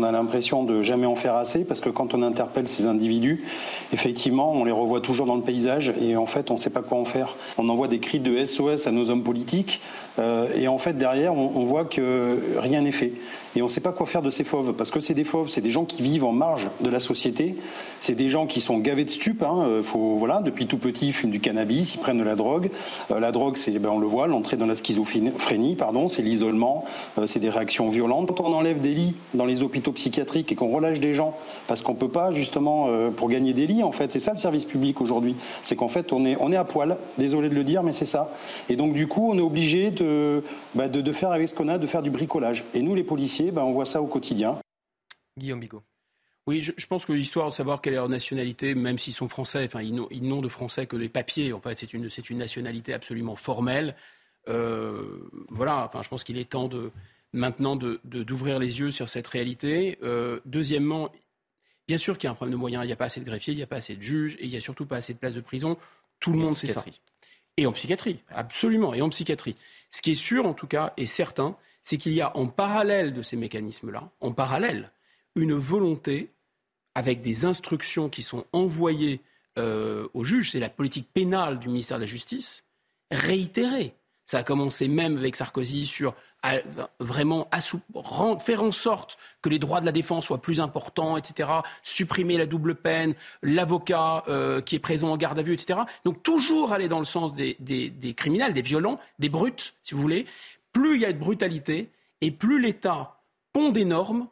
On 0.00 0.04
a 0.04 0.10
l'impression 0.10 0.64
de 0.64 0.82
jamais 0.82 1.04
en 1.04 1.16
faire 1.16 1.34
assez 1.34 1.66
parce 1.66 1.82
que 1.82 1.90
quand 1.90 2.14
on 2.14 2.22
interpelle 2.22 2.66
ces 2.66 2.86
individus, 2.86 3.44
effectivement, 3.92 4.50
on 4.50 4.64
les 4.64 4.72
revoit 4.72 5.02
toujours 5.02 5.26
dans 5.26 5.36
le 5.36 5.42
paysage 5.42 5.92
et 6.00 6.16
en 6.16 6.24
fait, 6.24 6.50
on 6.50 6.54
ne 6.54 6.58
sait 6.58 6.70
pas 6.70 6.80
quoi 6.80 6.96
en 6.96 7.04
faire. 7.04 7.36
On 7.58 7.68
envoie 7.68 7.88
des 7.88 7.98
cris 8.00 8.18
de 8.18 8.42
SOS 8.42 8.86
à 8.86 8.90
nos 8.90 9.10
hommes 9.10 9.22
politiques 9.22 9.82
euh, 10.18 10.48
et 10.54 10.66
en 10.66 10.78
fait, 10.78 10.96
derrière, 10.96 11.34
on, 11.34 11.64
voit 11.64 11.84
que 11.84 12.56
rien 12.56 12.80
n'est 12.80 12.90
fait. 12.90 13.12
Et 13.54 13.60
on 13.60 13.66
ne 13.66 13.70
sait 13.70 13.82
pas 13.82 13.92
quoi 13.92 14.06
faire 14.06 14.22
de 14.22 14.30
ces 14.30 14.44
fauves 14.44 14.72
parce 14.72 14.90
que 14.90 15.00
c'est 15.00 15.12
des 15.12 15.24
fauves, 15.24 15.50
c'est 15.50 15.60
des 15.60 15.68
gens 15.68 15.84
qui 15.84 16.02
vivent 16.02 16.24
en 16.24 16.32
marge 16.32 16.70
de 16.80 16.88
la 16.88 16.98
société, 16.98 17.56
c'est 18.00 18.14
des 18.14 18.30
gens 18.30 18.46
qui 18.46 18.62
sont 18.62 18.78
gavés 18.78 19.04
de 19.04 19.10
stupes. 19.10 19.42
Hein. 19.42 19.58
Euh, 19.66 19.82
faut, 19.82 20.16
voilà, 20.16 20.40
depuis 20.40 20.66
tout 20.66 20.78
petit, 20.78 21.08
ils 21.08 21.12
fument 21.12 21.32
du 21.32 21.40
cannabis, 21.40 21.96
ils 21.96 21.98
prennent 21.98 22.18
de 22.18 22.24
la 22.24 22.36
drogue. 22.36 22.70
Euh, 23.10 23.20
la 23.20 23.30
drogue, 23.30 23.58
c'est, 23.58 23.78
ben, 23.78 23.90
on 23.90 23.98
le 23.98 24.06
voit, 24.06 24.26
l'entrée 24.26 24.56
dans 24.56 24.64
la 24.64 24.74
schizophrénie, 24.74 25.74
pardon, 25.76 26.08
c'est 26.08 26.22
l'isolement, 26.22 26.86
c'est 27.26 27.40
des 27.40 27.50
réactions 27.50 27.90
violentes. 27.90 28.34
Quand 28.34 28.44
on 28.44 28.54
enlève 28.54 28.80
des 28.80 28.94
lits 28.94 29.16
dans 29.34 29.44
les 29.44 29.62
hôpitaux 29.62 29.81
psychiatrique 29.90 30.52
et 30.52 30.54
qu'on 30.54 30.70
relâche 30.70 31.00
des 31.00 31.14
gens 31.14 31.36
parce 31.66 31.82
qu'on 31.82 31.94
peut 31.94 32.10
pas 32.10 32.30
justement 32.30 32.88
euh, 32.88 33.10
pour 33.10 33.28
gagner 33.28 33.54
des 33.54 33.66
lits 33.66 33.82
en 33.82 33.92
fait. 33.92 34.12
C'est 34.12 34.20
ça 34.20 34.32
le 34.32 34.38
service 34.38 34.64
public 34.64 35.00
aujourd'hui. 35.00 35.34
C'est 35.62 35.74
qu'en 35.74 35.88
fait 35.88 36.12
on 36.12 36.24
est 36.24 36.36
on 36.38 36.52
est 36.52 36.56
à 36.56 36.64
poil. 36.64 36.98
Désolé 37.18 37.48
de 37.48 37.54
le 37.54 37.64
dire 37.64 37.82
mais 37.82 37.92
c'est 37.92 38.06
ça. 38.06 38.32
Et 38.68 38.76
donc 38.76 38.94
du 38.94 39.08
coup 39.08 39.30
on 39.32 39.38
est 39.38 39.42
obligé 39.42 39.90
de, 39.90 40.44
bah, 40.74 40.88
de, 40.88 41.12
faire 41.12 41.32
avec 41.32 41.48
ce 41.48 41.54
qu'on 41.54 41.68
a 41.68 41.78
de 41.78 41.86
faire 41.86 42.02
du 42.02 42.10
bricolage. 42.10 42.64
Et 42.74 42.82
nous 42.82 42.94
les 42.94 43.04
policiers 43.04 43.50
bah, 43.50 43.64
on 43.64 43.72
voit 43.72 43.86
ça 43.86 44.00
au 44.00 44.06
quotidien. 44.06 44.58
Guillaume 45.38 45.60
Bigot. 45.60 45.82
Oui, 46.48 46.60
je, 46.60 46.86
pense 46.86 47.06
que 47.06 47.12
l'histoire 47.12 47.48
de 47.48 47.52
savoir 47.52 47.80
quelle 47.80 47.92
est 47.92 47.96
leur 47.96 48.08
nationalité, 48.08 48.74
même 48.74 48.98
s'ils 48.98 49.12
sont 49.12 49.28
français, 49.28 49.64
enfin, 49.64 49.80
ils 49.80 49.94
n'ont 49.94 50.40
de 50.40 50.48
français 50.48 50.86
que 50.86 50.96
les 50.96 51.08
papiers. 51.08 51.52
En 51.52 51.60
fait, 51.60 51.78
c'est 51.78 51.94
une, 51.94 52.08
une 52.30 52.38
nationalité 52.38 52.92
absolument 52.92 53.36
formelle. 53.36 53.94
Euh, 54.48 55.30
voilà, 55.48 55.86
enfin, 55.86 56.02
je 56.02 56.08
pense 56.08 56.24
qu'il 56.24 56.38
est 56.38 56.50
temps 56.50 56.66
de, 56.66 56.90
maintenant 57.32 57.76
d'ouvrir 57.76 58.58
les 58.58 58.80
yeux 58.80 58.90
sur 58.90 59.08
cette 59.08 59.28
réalité. 59.28 59.98
Euh, 60.02 60.40
deuxièmement, 60.44 61.10
Bien 61.88 61.98
sûr 61.98 62.16
qu'il 62.16 62.26
y 62.26 62.28
a 62.28 62.30
un 62.30 62.34
problème 62.34 62.52
de 62.52 62.58
moyens. 62.60 62.84
Il 62.84 62.86
n'y 62.86 62.92
a 62.92 62.96
pas 62.96 63.06
assez 63.06 63.20
de 63.20 63.24
greffiers, 63.24 63.54
il 63.54 63.56
n'y 63.56 63.62
a 63.62 63.66
pas 63.66 63.76
assez 63.76 63.96
de 63.96 64.02
juges 64.02 64.36
et 64.38 64.44
il 64.44 64.50
n'y 64.50 64.56
a 64.56 64.60
surtout 64.60 64.86
pas 64.86 64.96
assez 64.96 65.12
de 65.12 65.18
places 65.18 65.34
de 65.34 65.40
prison. 65.40 65.76
Tout 66.20 66.32
le 66.32 66.38
monde 66.38 66.56
sait 66.56 66.68
ça. 66.68 66.84
Et 67.56 67.66
en 67.66 67.72
psychiatrie, 67.72 68.20
absolument, 68.30 68.94
et 68.94 69.02
en 69.02 69.10
psychiatrie. 69.10 69.56
Ce 69.90 70.00
qui 70.00 70.12
est 70.12 70.14
sûr, 70.14 70.46
en 70.46 70.54
tout 70.54 70.66
cas, 70.66 70.94
et 70.96 71.06
certain, 71.06 71.56
c'est 71.82 71.98
qu'il 71.98 72.14
y 72.14 72.20
a 72.20 72.34
en 72.36 72.46
parallèle 72.46 73.12
de 73.12 73.22
ces 73.22 73.36
mécanismes-là, 73.36 74.10
en 74.20 74.32
parallèle, 74.32 74.90
une 75.34 75.52
volonté, 75.52 76.30
avec 76.94 77.20
des 77.20 77.44
instructions 77.44 78.08
qui 78.08 78.22
sont 78.22 78.46
envoyées 78.52 79.20
euh, 79.58 80.08
aux 80.14 80.24
juges, 80.24 80.52
c'est 80.52 80.60
la 80.60 80.70
politique 80.70 81.08
pénale 81.12 81.58
du 81.58 81.68
ministère 81.68 81.98
de 81.98 82.04
la 82.04 82.06
Justice, 82.06 82.64
réitérée. 83.10 83.94
Ça 84.24 84.38
a 84.38 84.42
commencé 84.42 84.88
même 84.88 85.18
avec 85.18 85.36
Sarkozy 85.36 85.84
sur 85.84 86.14
vraiment 86.98 87.48
faire 88.40 88.62
en 88.62 88.72
sorte 88.72 89.16
que 89.42 89.48
les 89.48 89.58
droits 89.58 89.80
de 89.80 89.86
la 89.86 89.92
défense 89.92 90.26
soient 90.26 90.42
plus 90.42 90.60
importants, 90.60 91.16
etc. 91.16 91.48
Supprimer 91.82 92.36
la 92.36 92.46
double 92.46 92.74
peine, 92.74 93.14
l'avocat 93.42 94.24
euh, 94.28 94.60
qui 94.60 94.76
est 94.76 94.80
présent 94.80 95.12
en 95.12 95.16
garde 95.16 95.38
à 95.38 95.42
vue, 95.42 95.54
etc. 95.54 95.80
Donc 96.04 96.22
toujours 96.22 96.72
aller 96.72 96.88
dans 96.88 96.98
le 96.98 97.04
sens 97.04 97.34
des, 97.34 97.56
criminels, 98.16 98.54
des 98.54 98.62
violents, 98.62 98.98
des 99.18 99.28
brutes, 99.28 99.74
si 99.82 99.94
vous 99.94 100.00
voulez. 100.00 100.26
Plus 100.72 100.96
il 100.96 101.02
y 101.02 101.06
a 101.06 101.12
de 101.12 101.18
brutalité 101.18 101.90
et 102.20 102.30
plus 102.30 102.60
l'État 102.60 103.20
pond 103.52 103.70
des 103.70 103.84
normes 103.84 104.26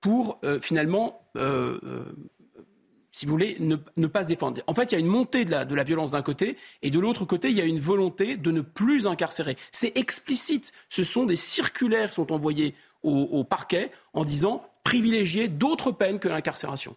pour 0.00 0.38
euh, 0.44 0.60
finalement 0.60 1.20
euh, 1.36 2.04
si 3.16 3.24
vous 3.24 3.32
voulez, 3.32 3.56
ne, 3.60 4.06
pas 4.06 4.24
se 4.24 4.28
défendre. 4.28 4.60
En 4.66 4.74
fait, 4.74 4.92
il 4.92 4.94
y 4.94 4.96
a 4.96 4.98
une 4.98 5.06
montée 5.06 5.46
de 5.46 5.50
la, 5.50 5.64
de 5.64 5.74
la 5.74 5.84
violence 5.84 6.10
d'un 6.10 6.20
côté, 6.20 6.58
et 6.82 6.90
de 6.90 7.00
l'autre 7.00 7.24
côté, 7.24 7.48
il 7.48 7.56
y 7.56 7.62
a 7.62 7.64
une 7.64 7.80
volonté 7.80 8.36
de 8.36 8.50
ne 8.50 8.60
plus 8.60 9.06
incarcérer. 9.06 9.56
C'est 9.72 9.96
explicite. 9.96 10.72
Ce 10.90 11.02
sont 11.02 11.24
des 11.24 11.34
circulaires 11.34 12.10
qui 12.10 12.16
sont 12.16 12.30
envoyés 12.30 12.74
au, 13.02 13.42
parquet 13.42 13.90
en 14.12 14.22
disant 14.22 14.68
privilégier 14.84 15.48
d'autres 15.48 15.92
peines 15.92 16.18
que 16.18 16.28
l'incarcération. 16.28 16.94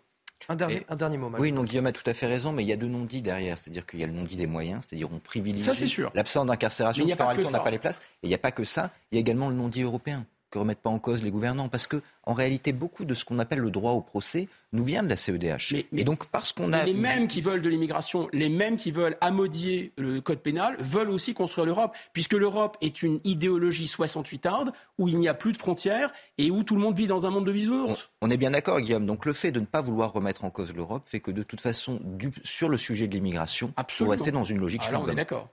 Un 0.50 0.58
dernier, 0.58 0.86
un 0.90 0.96
dernier 0.98 1.18
mot. 1.18 1.32
Oui, 1.40 1.54
non, 1.54 1.64
Guillaume 1.64 1.86
a 1.86 1.94
tout 1.94 2.08
à 2.10 2.14
fait 2.14 2.28
raison, 2.28 2.52
mais 2.52 2.64
il 2.64 2.68
y 2.68 2.74
a 2.74 2.78
deux 2.78 2.88
non-dits 2.88 3.22
derrière. 3.22 3.58
C'est-à-dire 3.58 3.86
qu'il 3.86 4.02
y 4.02 4.04
a 4.04 4.08
le 4.08 4.14
non-dit 4.14 4.36
des 4.36 4.48
moyens, 4.48 4.84
c'est-à-dire 4.86 5.08
on 5.14 5.20
privilégie 5.20 5.70
l'absence 6.14 6.46
d'incarcération, 6.48 7.08
parce 7.16 7.38
qu'en 7.38 7.48
on 7.48 7.52
n'a 7.52 7.60
pas 7.60 7.72
les 7.72 7.80
places. 7.80 8.00
Et 8.24 8.28
il 8.28 8.30
n'y 8.30 8.36
a 8.36 8.40
pas 8.40 8.52
que 8.52 8.66
ça, 8.66 8.92
il 9.12 9.16
y 9.16 9.20
a 9.20 9.22
également 9.22 9.48
le 9.48 9.56
non-dit 9.56 9.84
européen 9.84 10.26
que 10.50 10.60
remettent 10.60 10.82
pas 10.82 10.90
en 10.90 11.00
cause 11.00 11.24
les 11.24 11.32
gouvernants. 11.32 11.70
Parce 11.70 11.88
que, 11.88 12.02
en 12.24 12.34
réalité, 12.34 12.72
beaucoup 12.72 13.06
de 13.06 13.14
ce 13.14 13.26
qu'on 13.26 13.40
appelle 13.40 13.60
le 13.60 13.72
droit 13.72 13.92
au 13.92 14.02
procès 14.02 14.48
nous 14.72 14.84
vient 14.84 15.04
de 15.04 15.10
la 15.10 15.16
CEDH. 15.16 15.74
et 15.94 16.04
donc, 16.04 16.28
parce 16.28 16.54
qu'on 16.54 16.74
a. 16.74 16.86
Les 16.86 16.94
mêmes 16.94 17.28
qui 17.28 17.42
veulent 17.42 17.62
de 17.62 17.70
l'immigration, 17.70 18.28
les 18.34 18.50
mêmes 18.50 18.78
qui 18.78 18.92
veulent 18.92 19.18
amodier 19.22 19.94
le 19.98 20.22
code 20.22 20.40
pénal, 20.40 20.76
veulent 20.80 21.10
aussi 21.10 21.34
construire 21.34 21.66
l'Europe. 21.66 21.96
Puisque 22.14 22.34
l'Europe 22.34 22.78
est 22.82 23.02
une 23.02 23.20
idéologie 23.24 23.88
68 23.88 24.46
arde, 24.46 24.72
où 24.98 25.08
il 25.08 25.18
n'y 25.18 25.28
a 25.28 25.34
plus 25.34 25.52
de 25.52 25.58
frontières 25.58 26.12
et 26.38 26.52
où 26.52 26.64
tout 26.64 26.76
le 26.76 26.82
monde 26.82 26.96
vit 26.96 27.08
dans 27.08 27.26
un 27.26 27.30
monde 27.30 27.46
de 27.46 27.52
bisounours. 27.52 28.10
On, 28.22 28.30
est 28.30 28.38
bien 28.38 28.52
d'accord, 28.52 28.80
Guillaume. 28.80 29.06
Donc, 29.06 29.26
le 29.26 29.34
fait 29.34 29.52
de 29.52 29.60
ne 29.60 29.66
pas 29.66 29.82
vouloir 29.82 30.14
remettre 30.14 30.46
en 30.46 30.50
cause 30.50 30.74
l'Europe 30.74 31.04
fait 31.06 31.20
que, 31.20 31.32
de 31.32 31.44
toute 31.44 31.62
façon, 31.62 32.00
sur 32.44 32.70
le 32.70 32.78
sujet 32.78 33.08
de 33.08 33.14
l'immigration, 33.14 33.74
on 34.02 34.08
rester 34.08 34.32
dans 34.32 34.44
une 34.44 34.60
logique. 34.60 34.84
Alors, 34.88 35.04
on 35.06 35.10
est 35.10 35.16
d'accord. 35.16 35.50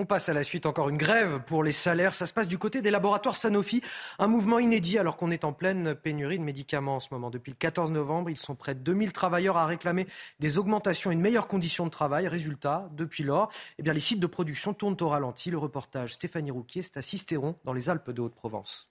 On 0.00 0.06
passe 0.06 0.28
à 0.28 0.32
la 0.32 0.44
suite, 0.44 0.64
encore 0.64 0.90
une 0.90 0.96
grève 0.96 1.40
pour 1.44 1.64
les 1.64 1.72
salaires. 1.72 2.14
Ça 2.14 2.26
se 2.26 2.32
passe 2.32 2.46
du 2.46 2.56
côté 2.56 2.82
des 2.82 2.92
laboratoires 2.92 3.34
Sanofi. 3.34 3.82
Un 4.20 4.28
mouvement 4.28 4.60
inédit 4.60 4.96
alors 4.96 5.16
qu'on 5.16 5.32
est 5.32 5.42
en 5.42 5.52
pleine 5.52 5.96
pénurie 5.96 6.38
de 6.38 6.44
médicaments 6.44 6.96
en 6.96 7.00
ce 7.00 7.08
moment. 7.10 7.30
Depuis 7.30 7.50
le 7.50 7.56
14 7.56 7.90
novembre, 7.90 8.30
ils 8.30 8.38
sont 8.38 8.54
près 8.54 8.76
de 8.76 8.80
2000 8.80 9.12
travailleurs 9.12 9.56
à 9.56 9.66
réclamer 9.66 10.06
des 10.38 10.56
augmentations 10.56 11.10
et 11.10 11.14
une 11.14 11.20
meilleure 11.20 11.48
condition 11.48 11.84
de 11.84 11.90
travail. 11.90 12.28
Résultat, 12.28 12.88
depuis 12.92 13.24
lors, 13.24 13.50
eh 13.78 13.82
les 13.82 13.98
sites 13.98 14.20
de 14.20 14.28
production 14.28 14.72
tournent 14.72 14.96
au 15.00 15.08
ralenti. 15.08 15.50
Le 15.50 15.58
reportage 15.58 16.14
Stéphanie 16.14 16.52
Rouquier, 16.52 16.82
c'est 16.82 16.98
à 16.98 17.02
Sisteron, 17.02 17.56
dans 17.64 17.72
les 17.72 17.90
Alpes 17.90 18.12
de 18.12 18.22
Haute-Provence. 18.22 18.88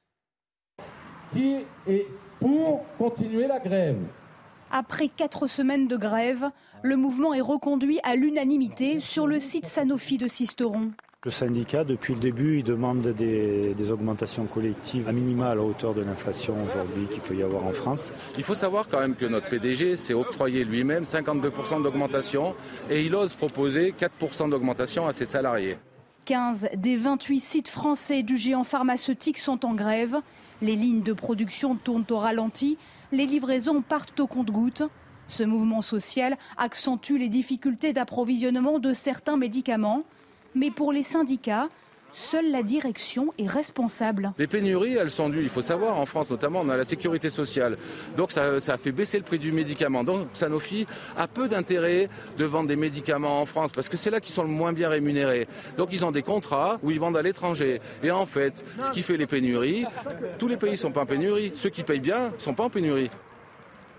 Qui 1.31 1.65
est 1.87 2.07
pour 2.41 2.83
continuer 2.97 3.47
la 3.47 3.59
grève? 3.59 4.03
Après 4.71 5.07
quatre 5.07 5.47
semaines 5.47 5.87
de 5.87 5.97
grève, 5.97 6.49
le 6.83 6.95
mouvement 6.95 7.33
est 7.33 7.41
reconduit 7.41 7.99
à 8.03 8.15
l'unanimité 8.15 8.99
sur 8.99 9.27
le 9.27 9.39
site 9.39 9.65
Sanofi 9.65 10.17
de 10.17 10.27
Sisteron. 10.27 10.91
Le 11.23 11.31
syndicat, 11.31 11.83
depuis 11.83 12.13
le 12.13 12.19
début, 12.19 12.59
il 12.59 12.63
demande 12.63 13.01
des, 13.01 13.91
augmentations 13.91 14.45
collectives 14.45 15.09
à 15.09 15.11
minima 15.11 15.49
à 15.49 15.55
la 15.55 15.61
hauteur 15.61 15.93
de 15.93 16.01
l'inflation 16.01 16.55
aujourd'hui 16.63 17.07
qu'il 17.07 17.21
peut 17.21 17.35
y 17.35 17.43
avoir 17.43 17.65
en 17.65 17.73
France. 17.73 18.13
Il 18.37 18.43
faut 18.43 18.55
savoir 18.55 18.87
quand 18.87 18.99
même 18.99 19.15
que 19.15 19.25
notre 19.25 19.49
PDG 19.49 19.97
s'est 19.97 20.13
octroyé 20.13 20.63
lui-même 20.63 21.03
52% 21.03 21.81
d'augmentation 21.81 22.55
et 22.89 23.03
il 23.03 23.15
ose 23.15 23.33
proposer 23.33 23.93
4% 23.99 24.49
d'augmentation 24.49 25.07
à 25.07 25.11
ses 25.11 25.25
salariés. 25.25 25.77
15 26.25 26.69
des 26.75 26.95
28 26.97 27.39
sites 27.39 27.67
français 27.67 28.21
du 28.21 28.37
géant 28.37 28.63
pharmaceutique 28.63 29.39
sont 29.39 29.65
en 29.65 29.73
grève. 29.73 30.17
Les 30.61 30.75
lignes 30.75 31.01
de 31.01 31.13
production 31.13 31.75
tournent 31.75 32.05
au 32.09 32.19
ralenti 32.19 32.77
les 33.11 33.25
livraisons 33.25 33.81
partent 33.81 34.19
au 34.19 34.27
compte-gouttes. 34.27 34.83
Ce 35.27 35.43
mouvement 35.43 35.81
social 35.81 36.37
accentue 36.57 37.17
les 37.17 37.29
difficultés 37.29 37.93
d'approvisionnement 37.93 38.79
de 38.79 38.93
certains 38.93 39.37
médicaments. 39.37 40.03
Mais 40.55 40.71
pour 40.71 40.93
les 40.93 41.03
syndicats, 41.03 41.69
Seule 42.11 42.51
la 42.51 42.63
direction 42.63 43.29
est 43.37 43.47
responsable. 43.47 44.33
Les 44.37 44.47
pénuries, 44.47 44.95
elles 44.95 45.11
sont 45.11 45.29
dues, 45.29 45.41
il 45.41 45.49
faut 45.49 45.61
savoir, 45.61 45.97
en 45.97 46.05
France 46.05 46.31
notamment, 46.31 46.61
on 46.61 46.69
a 46.69 46.77
la 46.77 46.85
sécurité 46.85 47.29
sociale. 47.29 47.77
Donc 48.15 48.31
ça, 48.31 48.59
ça 48.59 48.73
a 48.73 48.77
fait 48.77 48.91
baisser 48.91 49.17
le 49.17 49.23
prix 49.23 49.39
du 49.39 49.51
médicament. 49.51 50.03
Donc 50.03 50.27
Sanofi 50.33 50.85
a 51.15 51.27
peu 51.27 51.47
d'intérêt 51.47 52.09
de 52.37 52.45
vendre 52.45 52.67
des 52.67 52.75
médicaments 52.75 53.41
en 53.41 53.45
France 53.45 53.71
parce 53.71 53.89
que 53.89 53.97
c'est 53.97 54.09
là 54.09 54.19
qu'ils 54.19 54.33
sont 54.33 54.43
le 54.43 54.49
moins 54.49 54.73
bien 54.73 54.89
rémunérés. 54.89 55.47
Donc 55.75 55.89
ils 55.91 56.05
ont 56.05 56.11
des 56.11 56.23
contrats 56.23 56.79
où 56.81 56.91
ils 56.91 56.99
vendent 56.99 57.17
à 57.17 57.21
l'étranger. 57.21 57.81
Et 58.03 58.11
en 58.11 58.25
fait, 58.25 58.65
ce 58.81 58.91
qui 58.91 59.01
fait 59.01 59.17
les 59.17 59.27
pénuries, 59.27 59.85
tous 60.39 60.47
les 60.47 60.57
pays 60.57 60.71
ne 60.71 60.75
sont 60.75 60.91
pas 60.91 61.01
en 61.01 61.05
pénurie. 61.05 61.51
Ceux 61.55 61.69
qui 61.69 61.83
payent 61.83 61.99
bien 61.99 62.29
ne 62.29 62.39
sont 62.39 62.53
pas 62.53 62.63
en 62.63 62.69
pénurie. 62.69 63.09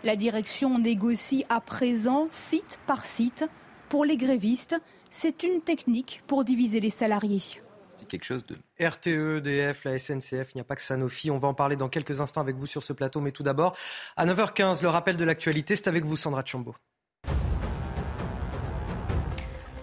La 0.05 0.17
direction 0.17 0.79
négocie 0.79 1.45
à 1.49 1.61
présent 1.61 2.27
site 2.31 2.79
par 2.87 3.05
site. 3.05 3.45
Pour 3.89 4.05
les 4.05 4.17
grévistes, 4.17 4.77
c'est 5.11 5.43
une 5.43 5.61
technique 5.61 6.23
pour 6.27 6.45
diviser 6.45 6.81
les 6.81 6.91
salariés 6.91 7.61
quelque 8.09 8.25
chose 8.25 8.45
de... 8.47 8.57
RTE, 8.81 9.39
EDF, 9.39 9.85
la 9.85 9.99
SNCF, 9.99 10.51
il 10.53 10.57
n'y 10.57 10.61
a 10.61 10.65
pas 10.65 10.77
que 10.77 10.83
Sanofi. 10.83 11.31
On 11.31 11.39
va 11.39 11.49
en 11.49 11.55
parler 11.55 11.77
dans 11.77 11.89
quelques 11.89 12.21
instants 12.21 12.41
avec 12.41 12.57
vous 12.57 12.67
sur 12.67 12.83
ce 12.83 12.93
plateau. 12.93 13.21
Mais 13.21 13.31
tout 13.31 13.43
d'abord, 13.43 13.77
à 14.17 14.27
9h15, 14.27 14.83
le 14.83 14.89
rappel 14.89 15.17
de 15.17 15.25
l'actualité, 15.25 15.77
c'est 15.77 15.89
avec 15.89 16.05
vous, 16.05 16.17
Sandra 16.17 16.45
Chambaud. 16.45 16.75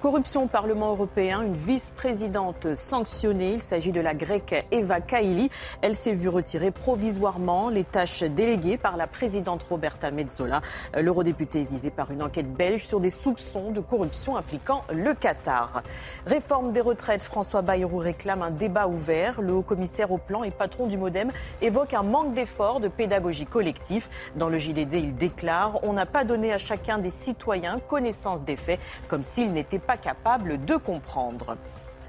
Corruption 0.06 0.44
au 0.44 0.48
Parlement 0.48 0.92
européen, 0.92 1.42
une 1.42 1.56
vice-présidente 1.56 2.76
sanctionnée. 2.76 3.54
Il 3.54 3.60
s'agit 3.60 3.92
de 3.92 4.00
la 4.00 4.14
grecque 4.14 4.68
Eva 4.70 5.02
Kaili. 5.02 5.50
Elle 5.82 5.96
s'est 5.96 6.14
vue 6.14 6.30
retirer 6.30 6.70
provisoirement 6.70 7.70
les 7.70 7.84
tâches 7.84 8.22
déléguées 8.22 8.78
par 8.78 8.98
la 8.98 9.08
présidente 9.08 9.64
Roberta 9.64 10.12
Metsola. 10.12 10.62
L'eurodéputé 10.96 11.62
est 11.62 11.72
visé 11.72 11.90
par 11.90 12.12
une 12.12 12.22
enquête 12.22 12.54
belge 12.54 12.86
sur 12.86 13.00
des 13.00 13.10
soupçons 13.10 13.72
de 13.72 13.80
corruption 13.82 14.38
impliquant 14.38 14.84
le 14.94 15.16
Qatar. 15.16 15.82
Réforme 16.28 16.72
des 16.72 16.82
retraites, 16.82 17.24
François 17.24 17.64
Bayrou 17.64 17.98
réclame 17.98 18.44
un 18.44 18.52
débat 18.52 18.88
ouvert. 18.88 19.42
Le 19.42 19.54
haut-commissaire 19.54 20.12
au 20.12 20.20
plan 20.20 20.44
et 20.44 20.52
patron 20.52 20.86
du 20.86 21.00
Modem 21.00 21.32
évoque 21.64 21.96
un 21.96 22.04
manque 22.04 22.36
d'efforts 22.36 22.80
de 22.80 22.90
pédagogie 22.90 23.48
collectif. 23.48 24.32
Dans 24.36 24.50
le 24.50 24.60
JDD, 24.60 24.94
il 24.94 25.16
déclare 25.16 25.84
On 25.84 25.94
n'a 25.94 26.06
pas 26.06 26.26
donné 26.26 26.54
à 26.54 26.60
chacun 26.60 27.00
des 27.00 27.10
citoyens 27.10 27.80
connaissance 27.80 28.44
des 28.44 28.56
faits, 28.56 28.80
comme 29.08 29.24
s'ils 29.24 29.52
n'étaient 29.52 29.80
pas 29.80 29.95
capable 29.98 30.64
de 30.64 30.76
comprendre. 30.76 31.58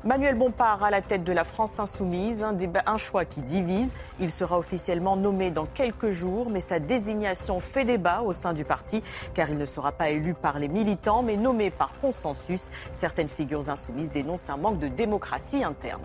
Manuel 0.04 0.36
Bompard 0.36 0.84
à 0.84 0.90
la 0.90 1.02
tête 1.02 1.24
de 1.24 1.32
la 1.32 1.42
France 1.42 1.80
insoumise, 1.80 2.44
un, 2.44 2.56
un, 2.86 2.96
choix 2.96 3.24
qui 3.24 3.42
divise. 3.42 3.94
Il 4.20 4.30
sera 4.30 4.56
officiellement 4.56 5.16
nommé 5.16 5.50
dans 5.50 5.66
quelques 5.66 6.10
jours, 6.10 6.48
mais 6.48 6.60
sa 6.60 6.78
désignation 6.78 7.58
fait 7.58 7.84
débat 7.84 8.20
au 8.20 8.32
sein 8.32 8.52
du 8.52 8.64
parti, 8.64 9.02
car 9.34 9.50
il 9.50 9.58
ne 9.58 9.66
sera 9.66 9.90
pas 9.90 10.10
élu 10.10 10.34
par 10.34 10.60
les 10.60 10.68
militants, 10.68 11.22
mais 11.22 11.36
nommé 11.36 11.70
par 11.70 11.92
consensus. 12.00 12.70
Certaines 12.92 13.28
figures 13.28 13.68
insoumises 13.68 14.12
dénoncent 14.12 14.48
un 14.48 14.56
manque 14.56 14.78
de 14.78 14.88
démocratie 14.88 15.64
interne. 15.64 16.02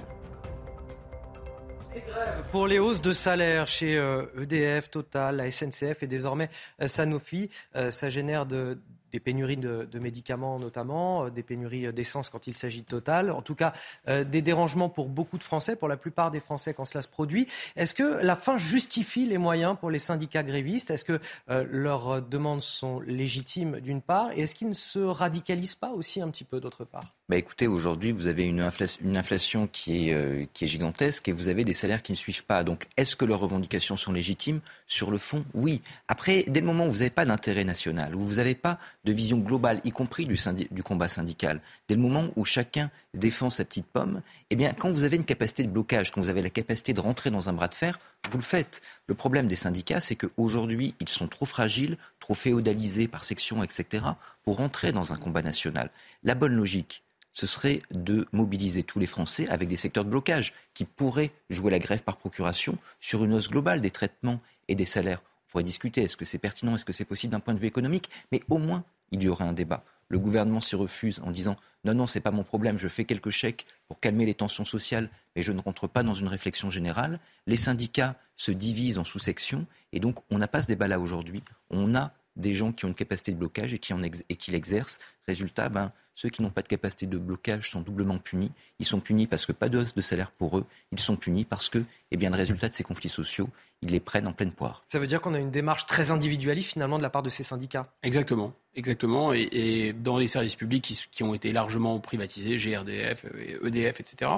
Pour 2.52 2.68
les 2.68 2.80
hausses 2.80 3.02
de 3.02 3.12
salaire 3.12 3.68
chez 3.68 3.94
EDF, 3.94 4.86
euh, 4.86 4.88
e 4.88 4.90
Total, 4.90 5.36
la 5.36 5.52
SNCF 5.52 6.04
et 6.04 6.08
désormais 6.08 6.50
euh, 6.82 6.88
Sanofi, 6.88 7.50
euh, 7.76 7.92
ça 7.92 8.10
génère 8.10 8.46
de, 8.46 8.80
des 9.12 9.20
pénuries 9.20 9.58
de, 9.58 10.00
médicaments 10.00 10.60
notamment, 10.60 11.26
euh, 11.26 11.30
des 11.30 11.44
pénuries 11.44 11.92
d'essence 11.94 12.30
quand 12.30 12.48
il 12.48 12.56
s'agit 12.56 12.82
de 12.82 12.86
Total, 12.86 13.32
en 13.32 13.42
tout 13.42 13.56
cas 13.56 13.74
euh, 14.08 14.24
des 14.24 14.42
dérangements 14.42 14.90
pour 14.90 15.08
beaucoup 15.08 15.38
de 15.38 15.44
Français, 15.44 15.76
pour 15.76 15.88
la 15.88 15.98
plupart 15.98 16.32
des 16.32 16.40
Français 16.40 16.74
quand 16.74 16.86
cela 16.86 17.02
se 17.02 17.08
produit. 17.08 17.48
Est-ce 17.76 17.94
que 17.94 18.24
la 18.24 18.36
fin 18.36 18.58
justifie 18.58 19.26
les 19.26 19.38
moyens 19.38 19.78
pour 19.80 19.92
les 19.92 20.00
syndicats 20.00 20.44
grévistes? 20.44 20.92
Est-ce 20.92 21.06
que 21.06 21.20
euh, 21.50 21.66
leurs 21.70 22.22
demandes 22.22 22.62
sont 22.62 23.00
légitimes 23.02 23.80
d'une 23.80 24.02
part? 24.02 24.32
Et 24.36 24.42
est-ce 24.42 24.56
qu'ils 24.56 24.70
ne 24.70 24.74
se 24.74 25.00
radicalisent 25.00 25.76
pas 25.76 25.92
aussi 25.92 26.22
un 26.22 26.30
petit 26.30 26.44
peu 26.44 26.60
d'autre 26.60 26.84
part? 26.84 27.04
Bah 27.30 27.38
écoutez, 27.38 27.68
aujourd'hui, 27.68 28.12
vous 28.12 28.28
avez 28.28 28.46
une 28.46 28.60
inflation, 28.60 29.02
une 29.06 29.18
inflation 29.18 29.68
qui, 29.68 30.10
est, 30.10 30.50
qui 30.54 30.66
est 30.66 30.68
gigantesque 30.68 31.30
et 31.30 31.32
vous 31.32 31.48
avez 31.48 31.64
des 31.64 31.74
salaires 31.74 32.02
qui 32.02 32.12
ne 32.12 32.18
suivent 32.18 32.44
pas. 32.44 32.64
Donc, 32.64 32.88
est-ce 32.98 33.16
que 33.16 33.26
leurs 33.26 33.40
revendications 33.40 33.96
sont 33.96 34.12
légitimes? 34.12 34.60
Sur 34.88 35.12
le 35.12 35.18
fond, 35.18 35.46
oui. 35.54 35.82
Après, 36.08 36.44
dès 36.48 36.60
le 36.60 36.66
moment 36.66 36.88
où 36.88 36.92
vous 36.92 36.98
n'avez 36.98 37.10
pas 37.10 37.26
d'intérêt 37.26 37.64
national, 37.64 38.16
où 38.16 38.22
vous 38.22 38.36
n'avez 38.36 38.56
pas 38.56 38.80
de 39.04 39.12
vision 39.12 39.38
globale, 39.38 39.82
y 39.84 39.92
compris 39.92 40.26
du, 40.26 40.84
combat 40.84 41.08
syndical, 41.08 41.62
dès 41.88 41.96
le 41.96 42.02
moment 42.02 42.28
où 42.36 42.46
chacun 42.46 42.92
défend 43.14 43.50
sa 43.50 43.66
petite 43.66 43.88
pomme, 43.88 44.22
eh 44.50 44.56
bien, 44.56 44.74
quand 44.74 44.90
vous 44.90 45.04
avez 45.04 45.18
une 45.18 45.26
capacité 45.26 45.64
de 45.64 45.70
blocage, 45.70 46.12
quand 46.12 46.22
vous 46.22 46.30
avez 46.30 46.42
la 46.42 46.50
capacité 46.50 46.94
de 46.94 47.00
rentrer 47.00 47.32
dans 47.32 47.50
un 47.50 47.54
bras 47.54 47.68
de 47.68 47.76
fer, 47.76 48.00
vous 48.30 48.38
le 48.38 48.44
faites. 48.44 48.82
Le 49.08 49.16
problème 49.16 49.48
des 49.48 49.56
syndicats, 49.56 50.00
c'est 50.00 50.16
qu'aujourd'hui, 50.16 50.94
ils 51.00 51.10
sont 51.10 51.28
trop 51.28 51.46
fragiles, 51.46 51.98
trop 52.20 52.36
féodalisés 52.36 53.08
par 53.08 53.24
section, 53.24 53.64
etc., 53.64 54.06
pour 54.44 54.58
rentrer 54.58 54.92
dans 54.92 55.14
un 55.14 55.16
combat 55.16 55.42
national. 55.42 55.90
La 56.24 56.36
bonne 56.36 56.54
logique, 56.54 57.04
ce 57.34 57.48
serait 57.48 57.80
de 57.92 58.28
mobiliser 58.32 58.84
tous 58.84 59.00
les 59.00 59.08
Français 59.08 59.48
avec 59.50 59.70
des 59.70 59.78
secteurs 59.78 60.06
de 60.06 60.10
blocage 60.10 60.54
qui 60.74 60.86
pourraient 60.86 61.32
jouer 61.50 61.72
la 61.72 61.80
grève 61.80 62.04
par 62.04 62.18
procuration 62.18 62.78
sur 63.00 63.24
une 63.24 63.34
hausse 63.34 63.50
globale 63.50 63.82
des 63.82 63.92
traitements 63.92 64.42
et 64.68 64.76
des 64.76 64.86
salaires. 64.86 65.22
On 65.48 65.52
pourrait 65.52 65.64
discuter, 65.64 66.04
est-ce 66.04 66.18
que 66.18 66.26
c'est 66.26 66.38
pertinent, 66.38 66.76
est-ce 66.76 66.86
que 66.86 66.94
c'est 66.94 67.06
possible 67.06 67.32
d'un 67.32 67.40
point 67.40 67.54
de 67.54 67.60
vue 67.60 67.68
économique, 67.68 68.10
mais 68.32 68.42
au 68.50 68.58
moins 68.58 68.84
il 69.12 69.24
y 69.24 69.30
aurait 69.30 69.46
un 69.46 69.54
débat. 69.54 69.84
Le 70.10 70.20
gouvernement 70.20 70.62
s'y 70.62 70.76
refuse 70.76 71.20
en 71.24 71.32
disant 71.32 71.56
non, 71.84 71.96
non, 71.96 72.06
ce 72.06 72.18
n'est 72.18 72.22
pas 72.22 72.32
mon 72.32 72.44
problème, 72.44 72.78
je 72.78 72.88
fais 72.88 73.06
quelques 73.06 73.32
chèques 73.32 73.66
pour 73.88 74.00
calmer 74.00 74.26
les 74.26 74.36
tensions 74.36 74.66
sociales, 74.66 75.10
mais 75.36 75.42
je 75.42 75.52
ne 75.52 75.60
rentre 75.60 75.88
pas 75.88 76.04
dans 76.04 76.14
une 76.14 76.28
réflexion 76.28 76.70
générale. 76.70 77.20
Les 77.48 77.58
syndicats 77.58 78.16
se 78.36 78.52
divisent 78.52 79.00
en 79.00 79.04
sous-sections, 79.04 79.66
et 79.92 80.00
donc 80.00 80.20
on 80.30 80.38
n'a 80.38 80.48
pas 80.48 80.62
ce 80.62 80.68
débat-là 80.68 81.00
aujourd'hui. 81.00 81.44
On 81.72 81.96
a 81.96 82.12
des 82.36 82.54
gens 82.54 82.72
qui 82.72 82.86
ont 82.86 82.90
une 82.90 82.94
capacité 82.94 83.32
de 83.32 83.38
blocage 83.38 83.74
et 83.74 83.80
qui, 83.80 83.94
en 83.94 84.02
et 84.04 84.36
qui 84.36 84.52
l'exercent. 84.52 85.00
Résultat, 85.28 85.70
ben, 85.70 85.92
ceux 86.14 86.30
qui 86.30 86.42
n'ont 86.42 86.50
pas 86.50 86.62
de 86.62 86.68
capacité 86.68 87.06
de 87.06 87.18
blocage 87.18 87.72
sont 87.72 87.82
doublement 87.82 88.18
punis. 88.18 88.52
Ils 88.80 88.86
sont 88.86 89.00
punis 89.00 89.28
parce 89.28 89.46
que 89.46 89.52
pas 89.52 89.70
de 89.70 89.80
hausse 89.80 89.96
de 89.96 90.02
salaire 90.02 90.32
pour 90.32 90.58
eux. 90.58 90.66
Ils 90.92 91.00
sont 91.00 91.16
punis 91.16 91.46
parce 91.46 91.70
que, 91.70 91.84
eh 92.12 92.18
bien, 92.18 92.30
le 92.30 92.36
résultat 92.36 92.68
de 92.68 92.74
ces 92.74 92.84
conflits 92.84 93.10
sociaux, 93.10 93.48
ils 93.82 93.90
les 93.90 94.00
prennent 94.00 94.28
en 94.28 94.34
pleine 94.34 94.52
poire. 94.52 94.84
Ça 94.88 95.00
veut 95.00 95.08
dire 95.08 95.22
qu'on 95.22 95.34
a 95.34 95.40
une 95.40 95.50
démarche 95.50 95.86
très 95.86 96.12
individualiste 96.12 96.74
finalement 96.74 96.98
de 96.98 97.04
la 97.04 97.10
part 97.10 97.24
de 97.24 97.30
ces 97.30 97.44
syndicats? 97.44 97.92
Exactement, 98.04 98.54
exactement. 98.76 99.34
Et, 99.34 99.94
dans 99.94 100.18
les 100.18 100.28
services 100.28 100.56
publics 100.56 100.94
qui, 101.12 101.24
ont 101.24 101.34
été 101.34 101.52
largement 101.52 102.00
privatisés, 102.00 102.58
GRDF, 102.58 103.26
EDF, 103.64 104.00
etc., 104.00 104.32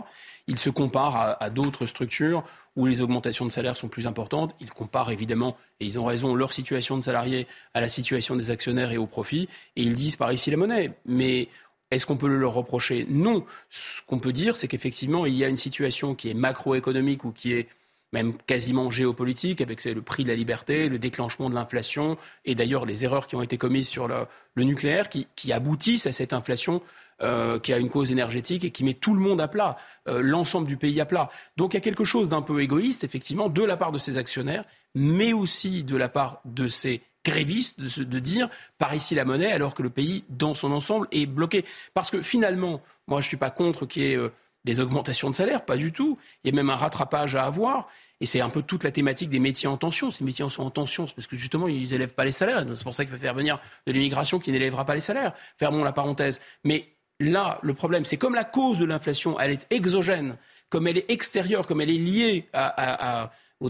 ils 0.48 0.60
se 0.60 0.70
comparent 0.70 1.16
à, 1.16 1.44
à 1.44 1.50
d'autres 1.50 1.86
structures 1.86 2.44
où 2.76 2.86
les 2.88 3.02
augmentations 3.02 3.46
de 3.46 3.52
salaire 3.52 3.78
sont 3.78 3.88
plus 3.88 4.08
importantes. 4.08 4.56
Ils 4.60 4.70
comparent 4.70 5.12
évidemment, 5.12 5.58
et 5.80 5.86
ils 5.86 6.00
ont 6.00 6.06
raison, 6.06 6.34
leur 6.34 6.54
situation 6.54 6.98
de 6.98 7.04
salarié 7.04 7.48
à 7.74 7.82
la 7.82 7.90
situation 7.90 8.36
des 8.36 8.50
actionnaires 8.50 8.92
et 8.92 8.98
au 8.98 9.06
profit, 9.06 9.48
et 9.76 9.84
ils 9.84 9.96
disent 9.96 10.16
par 10.16 10.32
ici 10.34 10.50
la 10.50 10.58
monnaie. 10.58 10.73
Mais 11.06 11.50
est-ce 11.92 12.06
qu'on 12.06 12.18
peut 12.18 12.28
le 12.28 12.38
leur 12.38 12.54
reprocher? 12.54 13.06
Non. 13.10 13.46
Ce 13.70 14.02
qu'on 14.08 14.20
peut 14.20 14.34
dire, 14.34 14.56
c'est 14.56 14.68
qu'effectivement, 14.68 15.26
il 15.26 15.36
y 15.36 15.44
a 15.44 15.48
une 15.48 15.58
situation 15.58 16.16
qui 16.16 16.30
est 16.30 16.34
macroéconomique 16.34 17.24
ou 17.24 17.32
qui 17.32 17.54
est 17.54 17.68
même 18.14 18.34
quasiment 18.46 18.92
géopolitique, 18.92 19.60
avec 19.60 19.84
le 19.84 20.02
prix 20.02 20.24
de 20.24 20.30
la 20.30 20.36
liberté, 20.36 20.88
le 20.88 21.00
déclenchement 21.00 21.50
de 21.50 21.56
l'inflation, 21.56 22.18
et 22.46 22.54
d'ailleurs 22.54 22.86
les 22.86 23.04
erreurs 23.04 23.26
qui 23.26 23.36
ont 23.36 23.42
été 23.42 23.58
commises 23.58 23.88
sur 23.88 24.08
le, 24.08 24.28
nucléaire, 24.64 25.10
qui, 25.10 25.52
aboutissent 25.52 26.06
à 26.06 26.12
cette 26.12 26.32
inflation 26.32 26.82
euh, 27.22 27.60
qui 27.60 27.74
a 27.74 27.80
une 27.80 27.90
cause 27.90 28.12
énergétique 28.12 28.64
et 28.66 28.72
qui 28.72 28.84
met 28.84 28.94
tout 28.94 29.16
le 29.16 29.20
monde 29.20 29.42
à 29.42 29.48
plat, 29.48 29.78
euh, 30.08 30.22
l'ensemble 30.22 30.68
du 30.68 30.78
pays 30.78 31.02
à 31.02 31.06
plat. 31.06 31.30
Donc 31.58 31.74
il 31.74 31.78
y 31.78 31.78
a 31.78 31.82
quelque 31.82 32.04
chose 32.04 32.30
d'un 32.30 32.44
peu 32.44 32.62
égoïste, 32.62 33.04
effectivement, 33.04 33.50
de 33.50 33.64
la 33.64 33.78
part 33.78 33.92
de 33.92 33.98
ces 33.98 34.18
actionnaires, 34.18 34.64
mais 34.94 35.34
aussi 35.34 35.84
de 35.84 35.98
la 35.98 36.08
part 36.08 36.40
de 36.46 36.68
ces 36.68 37.02
gréviste 37.24 37.80
de, 37.80 38.20
dire 38.20 38.50
par 38.78 38.94
ici 38.94 39.16
la 39.16 39.26
monnaie 39.26 39.52
alors 39.52 39.74
que 39.74 39.82
le 39.82 39.90
pays 39.90 40.24
dans 40.30 40.54
son 40.54 40.72
ensemble 40.72 41.08
est 41.12 41.26
bloqué. 41.26 41.66
Parce 41.94 42.12
que 42.12 42.22
finalement, 42.22 42.82
moi 43.08 43.22
je 43.22 43.26
ne 43.26 43.30
suis 43.30 43.38
pas 43.38 43.50
contre 43.50 43.86
qu'il 43.86 44.04
y 44.04 44.12
ait 44.12 44.18
euh, 44.18 44.30
des 44.66 44.80
augmentations 44.80 45.30
de 45.30 45.36
salaire, 45.36 45.66
pas 45.66 45.78
du 45.78 45.92
tout. 45.92 46.18
Il 46.44 46.50
y 46.50 46.54
a 46.54 46.56
même 46.56 46.70
un 46.70 46.76
rattrapage 46.76 47.36
à 47.36 47.44
avoir. 47.44 47.88
Et 48.22 48.26
c'est 48.26 48.40
un 48.40 48.50
peu 48.50 48.62
toute 48.62 48.86
la 48.86 48.92
thématique 48.92 49.30
des 49.30 49.40
métiers 49.40 49.68
en 49.68 49.76
tension. 49.76 50.10
Ces 50.10 50.24
métiers 50.24 50.50
sont 50.50 50.64
en 50.64 50.70
tension, 50.70 51.08
c'est 51.08 51.16
parce 51.16 51.28
que 51.28 51.36
justement, 51.36 51.68
ils 51.68 51.90
n'élèvent 51.90 52.14
pas 52.14 52.24
les 52.24 52.32
salaires. 52.32 52.66
C'est 52.76 52.84
pour 52.84 52.96
ça 52.96 53.04
qu'il 53.04 53.14
faut 53.14 53.20
faire 53.20 53.34
venir 53.34 53.60
de 53.86 53.92
l'immigration 53.92 54.40
qui 54.40 54.52
n'élèvera 54.52 54.86
pas 54.86 54.94
les 54.94 55.02
salaires. 55.02 55.34
Fermons 55.58 55.84
la 55.84 55.92
parenthèse. 55.92 56.40
Mais 56.64 56.88
là, 57.20 57.60
le 57.64 57.74
problème, 57.74 58.06
c'est 58.06 58.16
comme 58.16 58.36
la 58.36 58.46
cause 58.46 58.80
de 58.80 58.86
l'inflation, 58.86 59.38
elle 59.40 59.52
est 59.52 59.68
exogène, 59.72 60.38
comme 60.70 60.88
elle 60.88 60.98
est 60.98 61.12
extérieure, 61.12 61.68
comme 61.68 61.82
elle 61.82 61.90
est 61.90 61.98
liée 61.98 62.48
à, 62.54 63.32
au, 63.60 63.70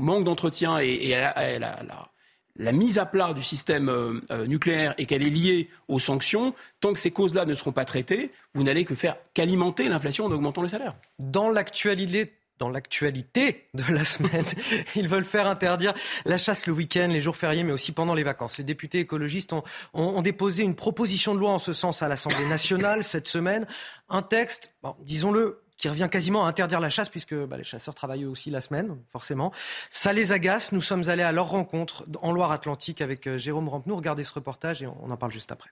manque 0.00 0.24
d'entretien 0.24 0.78
et, 0.78 1.14
à, 1.14 1.58
la 1.60 2.10
mise 2.58 2.98
à 2.98 3.06
plat 3.06 3.32
du 3.32 3.42
système 3.42 3.88
euh, 3.88 4.20
euh, 4.30 4.46
nucléaire 4.46 4.94
et 4.98 5.06
qu'elle 5.06 5.22
est 5.22 5.30
liée 5.30 5.68
aux 5.88 5.98
sanctions, 5.98 6.54
tant 6.80 6.92
que 6.92 6.98
ces 6.98 7.10
causes-là 7.10 7.44
ne 7.44 7.54
seront 7.54 7.72
pas 7.72 7.84
traitées, 7.84 8.30
vous 8.54 8.62
n'allez 8.62 8.84
que 8.84 8.94
faire 8.94 9.16
qu'alimenter 9.34 9.88
l'inflation 9.88 10.26
en 10.26 10.32
augmentant 10.32 10.62
les 10.62 10.68
salaires. 10.68 10.94
Dans 11.18 11.50
l'actualité 11.50 12.34
dans 12.60 12.68
l'actualité 12.68 13.66
de 13.72 13.82
la 13.90 14.04
semaine. 14.04 14.44
Ils 14.94 15.08
veulent 15.08 15.24
faire 15.24 15.48
interdire 15.48 15.94
la 16.26 16.36
chasse 16.36 16.66
le 16.66 16.74
week-end, 16.74 17.08
les 17.08 17.20
jours 17.20 17.36
fériés, 17.36 17.64
mais 17.64 17.72
aussi 17.72 17.90
pendant 17.90 18.14
les 18.14 18.22
vacances. 18.22 18.58
Les 18.58 18.64
députés 18.64 19.00
écologistes 19.00 19.54
ont, 19.94 20.22
déposé 20.22 20.62
une 20.62 20.74
proposition 20.74 21.34
de 21.34 21.40
loi 21.40 21.52
en 21.52 21.58
ce 21.58 21.72
sens 21.72 22.02
à 22.02 22.08
l'Assemblée 22.08 22.46
nationale 22.48 23.02
cette 23.02 23.26
semaine. 23.26 23.66
Un 24.10 24.20
texte, 24.20 24.74
disons-le, 25.00 25.62
qui 25.80 25.88
revient 25.88 26.08
quasiment 26.10 26.46
à 26.46 26.48
interdire 26.48 26.80
la 26.80 26.90
chasse, 26.90 27.08
puisque 27.08 27.34
bah, 27.34 27.56
les 27.56 27.64
chasseurs 27.64 27.94
travaillent 27.94 28.24
eux 28.24 28.28
aussi 28.28 28.50
la 28.50 28.60
semaine, 28.60 28.98
forcément. 29.10 29.52
Ça 29.90 30.12
les 30.12 30.32
agace. 30.32 30.72
Nous 30.72 30.82
sommes 30.82 31.08
allés 31.08 31.22
à 31.22 31.32
leur 31.32 31.48
rencontre 31.48 32.04
en 32.20 32.32
Loire-Atlantique 32.32 33.00
avec 33.00 33.26
euh, 33.26 33.38
Jérôme 33.38 33.68
Rampenou. 33.68 33.96
Regardez 33.96 34.22
ce 34.22 34.34
reportage 34.34 34.82
et 34.82 34.86
on 34.86 35.10
en 35.10 35.16
parle 35.16 35.32
juste 35.32 35.52
après. 35.52 35.70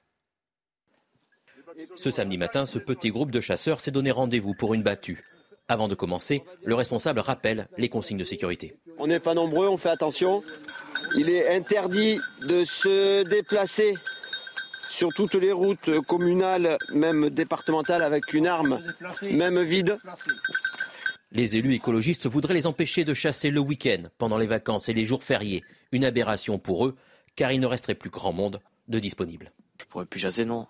Ce 1.97 2.11
samedi 2.11 2.39
matin, 2.39 2.65
ce 2.67 2.79
petit 2.79 3.11
groupe 3.11 3.31
de 3.31 3.41
chasseurs 3.41 3.81
s'est 3.81 3.91
donné 3.91 4.11
rendez-vous 4.11 4.55
pour 4.55 4.75
une 4.75 4.83
battue. 4.83 5.23
Avant 5.69 5.87
de 5.87 5.95
commencer, 5.95 6.43
le 6.65 6.75
responsable 6.75 7.21
rappelle 7.21 7.69
les 7.77 7.91
consignes 7.91 8.17
de 8.17 8.25
sécurité. 8.25 8.75
On 8.97 9.07
n'est 9.07 9.21
pas 9.21 9.35
nombreux, 9.35 9.69
on 9.69 9.77
fait 9.77 9.91
attention. 9.91 10.43
Il 11.15 11.29
est 11.29 11.55
interdit 11.55 12.19
de 12.49 12.65
se 12.65 13.23
déplacer 13.25 13.95
sur 14.99 15.15
toutes 15.15 15.35
les 15.35 15.53
routes 15.53 16.01
communales, 16.01 16.77
même 16.93 17.31
départementales, 17.31 18.03
avec 18.03 18.35
une 18.35 18.49
arme, 18.49 18.83
même 19.23 19.63
vide. 19.63 19.97
Les 21.31 21.57
élus 21.57 21.75
écologistes 21.75 22.27
voudraient 22.27 22.55
les 22.55 22.67
empêcher 22.67 23.05
de 23.05 23.15
chasser 23.15 23.51
le 23.51 23.61
week-end, 23.61 24.09
pendant 24.19 24.39
les 24.39 24.49
vacances 24.49 24.89
et 24.89 24.93
les 24.93 25.05
jours 25.05 25.23
fériés. 25.23 25.63
Une 25.93 26.05
aberration 26.05 26.59
pour 26.59 26.85
eux, 26.85 26.97
car 27.37 27.53
il 27.53 27.61
ne 27.61 27.67
resterait 27.67 27.95
plus 27.95 28.11
grand 28.11 28.33
monde 28.33 28.61
de 28.89 28.99
disponible. 28.99 29.53
Je 29.81 29.85
pourrais 29.85 30.07
plus 30.07 30.19
chasser, 30.19 30.45
non. 30.45 30.67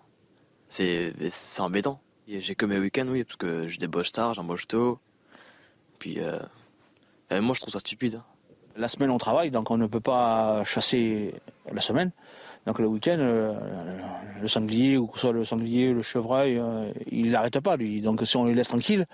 C'est 0.67 1.11
embêtant. 1.57 1.99
J'ai 2.27 2.53
que 2.53 2.67
mes 2.67 2.77
week-ends, 2.77 3.07
oui, 3.07 3.23
parce 3.23 3.37
que 3.37 3.67
je 3.67 3.79
débauche 3.79 4.11
tard, 4.11 4.35
j'embauche 4.35 4.67
tôt. 4.67 4.99
Puis, 5.97 6.19
euh, 6.19 6.37
moi, 7.31 7.55
je 7.55 7.61
trouve 7.61 7.73
ça 7.73 7.79
stupide. 7.79 8.21
La 8.75 8.89
semaine, 8.89 9.09
on 9.09 9.17
travaille, 9.17 9.49
donc 9.49 9.71
on 9.71 9.77
ne 9.77 9.87
peut 9.87 9.99
pas 9.99 10.63
chasser 10.65 11.33
la 11.73 11.81
semaine. 11.81 12.11
Donc 12.65 12.79
le 12.79 12.87
week-end, 12.87 13.17
euh, 13.19 13.53
le 14.41 14.47
sanglier, 14.47 14.97
ou 14.97 15.07
que 15.07 15.15
ce 15.15 15.21
soit 15.21 15.31
le 15.31 15.45
sanglier, 15.45 15.93
le 15.93 16.01
chevreuil, 16.01 16.57
euh, 16.57 16.91
il 17.11 17.31
n'arrête 17.31 17.59
pas 17.59 17.75
lui. 17.77 18.01
Donc 18.01 18.21
si 18.25 18.37
on 18.37 18.45
les 18.45 18.53
laisse 18.53 18.67
tranquilles, 18.67 19.05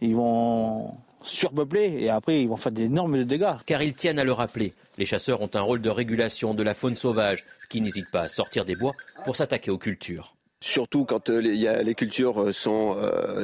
ils 0.00 0.14
vont 0.14 0.94
surpeupler 1.22 1.96
et 2.00 2.10
après 2.10 2.42
ils 2.42 2.48
vont 2.48 2.56
faire 2.56 2.72
d'énormes 2.72 3.24
dégâts. 3.24 3.54
Car 3.66 3.82
ils 3.82 3.94
tiennent 3.94 4.18
à 4.18 4.24
le 4.24 4.32
rappeler, 4.32 4.72
les 4.98 5.06
chasseurs 5.06 5.40
ont 5.40 5.50
un 5.54 5.60
rôle 5.60 5.80
de 5.80 5.90
régulation 5.90 6.54
de 6.54 6.62
la 6.62 6.74
faune 6.74 6.96
sauvage 6.96 7.44
qui 7.68 7.80
n'hésite 7.80 8.10
pas 8.10 8.22
à 8.22 8.28
sortir 8.28 8.64
des 8.64 8.74
bois 8.74 8.92
pour 9.24 9.36
s'attaquer 9.36 9.70
aux 9.70 9.78
cultures. 9.78 10.34
Surtout 10.60 11.04
quand 11.04 11.28
euh, 11.28 11.40
les 11.40 11.94
cultures 11.94 12.54
sont 12.54 12.96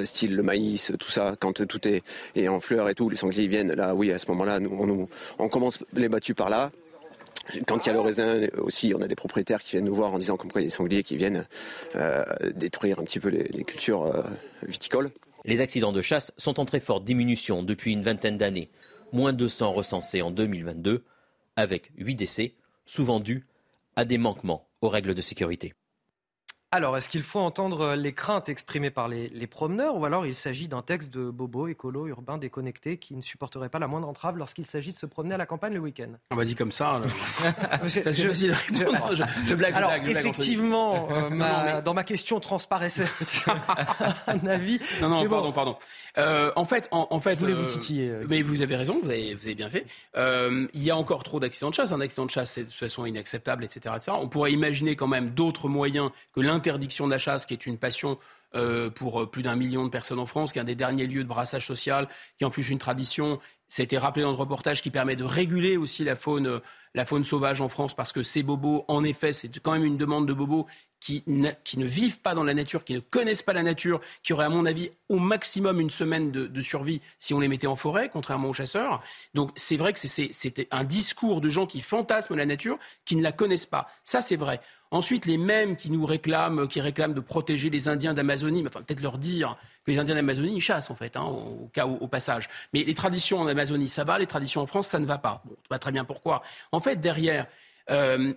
style 0.05 0.37
le 0.37 0.43
maïs, 0.43 0.93
tout 0.99 1.11
ça, 1.11 1.35
quand 1.39 1.67
tout 1.67 1.81
est, 1.87 2.49
en 2.49 2.61
fleurs 2.61 2.89
et 2.89 2.95
tout, 2.95 3.11
les 3.11 3.17
sangliers 3.17 3.47
viennent 3.47 3.73
là, 3.73 3.95
oui, 3.95 4.11
à 4.11 4.19
ce 4.19 4.27
moment-là, 4.29 4.59
nous, 4.59 4.71
on, 4.71 5.45
on 5.45 5.49
commence 5.51 5.85
les 5.93 6.09
battues 6.09 6.35
par 6.35 6.49
là. 6.49 6.71
Quand 7.67 7.85
il 7.85 7.89
y 7.89 7.91
a 7.91 7.93
le 7.93 8.01
raisin 8.01 8.47
aussi, 8.59 8.93
on 8.97 9.03
a 9.03 9.09
des 9.09 9.15
propriétaires 9.15 9.63
qui 9.63 9.73
viennent 9.73 9.85
nous 9.85 9.95
voir 9.95 10.13
en 10.13 10.19
disant 10.19 10.39
y 10.43 10.59
a 10.59 10.61
des 10.63 10.71
sangliers 10.71 11.03
qui 11.03 11.17
viennent 11.17 11.47
euh, 11.97 12.25
détruire 12.55 12.99
un 12.99 13.05
petit 13.05 13.21
peu 13.21 13.29
les, 13.29 13.65
cultures 13.65 14.05
euh, 14.05 14.23
viticoles. 14.67 15.11
Les 15.45 15.61
accidents 15.61 15.93
de 15.93 16.03
chasse 16.03 16.33
sont 16.37 16.61
en 16.61 16.65
très 16.65 16.81
forte 16.81 17.05
diminution 17.05 17.63
depuis 17.63 17.93
une 17.93 18.03
vingtaine 18.03 18.37
d'années. 18.37 18.71
Moins 19.13 19.33
de 19.33 19.39
200 19.39 19.73
recensés 19.73 20.23
en 20.23 20.31
2022, 20.31 21.03
avec 21.57 21.91
8 21.97 22.15
décès, 22.15 22.55
souvent 22.87 23.21
dus 23.21 23.47
à 23.97 24.05
des 24.05 24.19
manquements 24.19 24.69
aux 24.83 24.89
règles 24.89 25.15
de 25.15 25.23
sécurité. 25.23 25.75
Alors, 26.73 26.97
est-ce 26.97 27.09
qu'il 27.09 27.25
faut 27.25 27.41
entendre 27.41 27.81
euh, 27.81 27.97
les 27.97 28.13
craintes 28.13 28.49
exprimées 28.49 28.93
par 28.93 29.09
les, 29.09 29.29
promeneurs 29.49 29.97
ou 29.97 30.05
alors 30.05 30.25
il 30.25 30.37
s'agit 30.37 30.69
d'un 30.69 30.83
texte 30.83 31.11
de 31.11 31.29
bobo, 31.29 31.67
écolo, 31.67 32.07
urbain, 32.07 32.39
déconnecté 32.39 32.97
qui 32.97 33.17
ne 33.17 33.23
supporterait 33.23 33.69
pas 33.69 33.81
la 33.81 33.89
moindre 33.89 34.09
entrave 34.09 34.37
lorsqu'il 34.37 34.67
s'agit 34.67 34.93
de 34.93 34.97
se 34.97 35.07
promener 35.07 35.35
à 35.35 35.39
la 35.39 35.47
campagne 35.47 35.75
le 35.75 35.81
week-end? 35.81 36.11
On 36.31 36.37
va 36.37 36.45
dire 36.45 36.55
comme 36.55 36.71
ça. 36.71 37.03
c'est 37.89 38.03
facile 38.03 38.33
Je, 38.33 39.25
je, 39.49 39.55
blague, 39.57 39.75
alors, 39.75 39.91
blague, 39.91 40.09
effectivement, 40.11 41.09
euh, 41.11 41.81
dans 41.85 41.93
ma 41.93 42.05
question 42.05 42.39
transparaissait 42.39 43.09
un 44.29 44.47
avis. 44.47 44.79
Non, 45.03 45.09
non, 45.09 45.29
pardon, 45.29 45.51
pardon. 45.51 45.77
Euh, 46.19 46.53
en 46.55 46.65
fait, 46.65 46.87
en, 46.93 47.19
fait, 47.19 47.35
voulez 47.35 47.55
vous 47.55 47.67
titiller. 47.67 48.13
mais 48.29 48.43
vous 48.43 48.63
avez 48.63 48.77
raison, 48.77 49.01
vous 49.03 49.11
avez, 49.11 49.35
vous 49.35 49.45
avez 49.45 49.57
bien 49.57 49.71
fait. 49.71 49.87
il 50.17 50.83
y 50.85 50.93
a 50.93 50.97
encore 50.97 51.25
trop 51.25 51.41
d'accidents 51.41 51.71
de 51.71 51.75
chasse. 51.75 51.91
Un 51.91 52.01
accident 52.01 52.27
de 52.27 52.31
chasse, 52.31 52.53
c'est 52.53 52.63
de 52.63 52.69
toute 52.69 52.79
façon 52.79 53.07
inacceptable, 53.07 53.65
etc., 53.65 53.97
etc. 53.97 54.13
On 54.21 54.29
pourrait 54.29 54.53
imaginer 54.53 54.95
quand 54.95 55.09
même 55.09 55.31
d'autres 55.31 55.69
moyens 55.69 56.13
que 56.33 56.41
l'un 56.41 56.60
l'interdiction 56.61 57.07
de 57.07 57.11
la 57.11 57.19
chasse, 57.19 57.47
qui 57.47 57.55
est 57.55 57.65
une 57.65 57.79
passion 57.79 58.19
euh, 58.55 58.91
pour 58.91 59.23
euh, 59.23 59.27
plus 59.31 59.43
d'un 59.43 59.57
million 59.57 59.85
de 59.85 59.89
personnes 59.89 60.19
en 60.19 60.27
France, 60.27 60.53
qui 60.53 60.59
est 60.59 60.63
un 60.63 60.65
des 60.65 60.75
derniers 60.75 61.07
lieux 61.07 61.23
de 61.23 61.29
brassage 61.29 61.67
social, 61.67 62.07
qui 62.37 62.45
est 62.45 62.47
en 62.47 62.51
plus 62.51 62.69
une 62.69 62.79
tradition. 62.79 63.41
ça 63.69 63.83
a 63.83 63.85
été 63.85 63.97
rappelé 63.97 64.25
dans 64.25 64.33
le 64.33 64.37
reportage, 64.37 64.83
qui 64.83 64.91
permet 64.91 65.17
de 65.17 65.25
réguler 65.25 65.79
aussi 65.79 66.05
la 66.05 66.17
faune, 66.17 66.61
faune 67.07 67.25
sauvage 67.25 67.63
en 67.63 67.71
France, 67.71 67.95
parce 67.95 68.13
que 68.13 68.23
ces 68.23 68.43
bobos, 68.43 68.85
en 68.89 69.05
effet, 69.05 69.33
c'est 69.33 69.59
quand 69.61 69.73
même 69.73 69.85
une 69.85 69.97
demande 69.97 70.29
de 70.29 70.35
bobos 70.35 70.67
qui, 70.99 71.23
ne 71.27 71.85
vivent 71.87 72.21
pas 72.21 72.35
dans 72.35 72.45
la 72.45 72.53
nature, 72.53 72.85
qui 72.85 72.93
ne 72.93 73.01
connaissent 73.01 73.43
pas 73.43 73.55
la 73.55 73.63
nature, 73.63 74.01
qui 74.23 74.35
auraient, 74.35 74.45
à 74.45 74.51
mon 74.51 74.67
avis, 74.67 74.91
au 75.09 75.19
maximum 75.19 75.81
une 75.81 75.89
semaine 75.89 76.31
de, 76.31 76.47
de 76.47 76.63
survie 76.63 77.01
si 77.19 77.33
on 77.33 77.41
les 77.41 77.49
mettait 77.49 77.69
en 77.69 77.77
forêt, 77.77 78.11
contrairement 78.13 78.51
aux 78.51 78.55
chasseurs. 78.55 79.01
Donc 79.33 79.51
c'est 79.57 79.79
vrai 79.79 79.95
que 79.95 79.99
c'était 79.99 80.69
un 80.71 80.85
discours 80.85 81.41
de 81.41 81.49
gens 81.49 81.67
qui 81.67 81.81
fantasment 81.81 82.37
la 82.37 82.47
nature, 82.47 82.79
qui 83.07 83.17
ne 83.17 83.23
la 83.23 83.33
connaissent 83.33 83.65
pas. 83.65 83.89
Ça, 84.05 84.21
c'est 84.21 84.37
vrai. 84.37 84.61
Ensuite, 84.93 85.27
les 85.27 85.39
mêmes 85.39 85.77
qui 85.77 85.91
nous 85.91 86.05
réclament, 86.05 86.67
qui 86.67 86.81
réclament 86.81 87.15
de 87.15 87.21
protéger 87.21 87.71
les 87.71 87.87
Indiens 87.87 88.13
d'Amazonie, 88.13 88.65
enfin 88.67 88.83
peut-être 88.83 89.03
leur 89.03 89.19
dire 89.19 89.57
que 89.85 89.91
les 89.93 89.99
Indiens 90.01 90.17
d'Amazonie, 90.17 90.61
chassent 90.61 90.91
en 90.91 90.97
fait, 90.97 91.17
hein, 91.17 91.23
au 91.23 91.71
cas 91.73 91.87
où, 91.87 91.97
au 92.01 92.09
passage. 92.09 92.49
Mais 92.73 92.83
les 92.83 92.95
traditions 92.95 93.41
en 93.41 93.47
Amazonie, 93.47 93.89
ça 93.89 94.03
va, 94.03 94.19
les 94.19 94.27
traditions 94.27 94.63
en 94.63 94.67
France, 94.67 94.89
ça 94.89 94.99
ne 94.99 95.07
va 95.07 95.19
pas. 95.19 95.43
Bon, 95.45 95.57
on 95.71 95.79
très 95.79 95.93
bien 95.93 96.05
pourquoi. 96.05 96.43
En 96.73 96.81
fait, 96.81 96.97
derrière, 96.97 97.47
euh, 97.91 98.33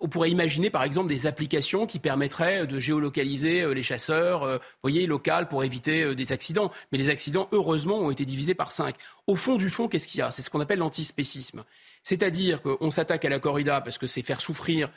on 0.00 0.08
pourrait 0.08 0.30
imaginer 0.30 0.70
par 0.70 0.84
exemple 0.84 1.08
des 1.08 1.26
applications 1.26 1.86
qui 1.86 1.98
permettraient 1.98 2.66
de 2.66 2.78
géolocaliser 2.78 3.62
euh, 3.62 3.74
les 3.74 3.82
chasseurs, 3.82 4.44
euh, 4.44 4.58
voyez, 4.82 5.06
local 5.06 5.48
pour 5.48 5.64
éviter 5.64 6.02
euh, 6.02 6.14
des 6.14 6.32
accidents. 6.32 6.70
Mais 6.92 6.98
les 6.98 7.08
accidents, 7.08 7.48
heureusement, 7.52 7.98
ont 7.98 8.10
été 8.10 8.24
divisés 8.24 8.54
par 8.54 8.70
cinq. 8.70 8.94
Au 9.26 9.34
fond 9.34 9.56
du 9.56 9.70
fond, 9.70 9.88
qu'est-ce 9.88 10.06
qu'il 10.06 10.20
y 10.20 10.22
a? 10.22 10.30
C'est 10.30 10.42
ce 10.42 10.50
qu'on 10.50 10.60
appelle 10.60 10.78
l'antispécisme. 10.78 11.64
C'est-à-dire 12.02 12.62
qu'on 12.62 12.90
s'attaque 12.90 13.24
à 13.24 13.28
la 13.28 13.40
corrida 13.40 13.80
parce 13.80 13.98
que 13.98 14.06
c'est 14.06 14.22
faire 14.22 14.40
souffrir 14.40 14.88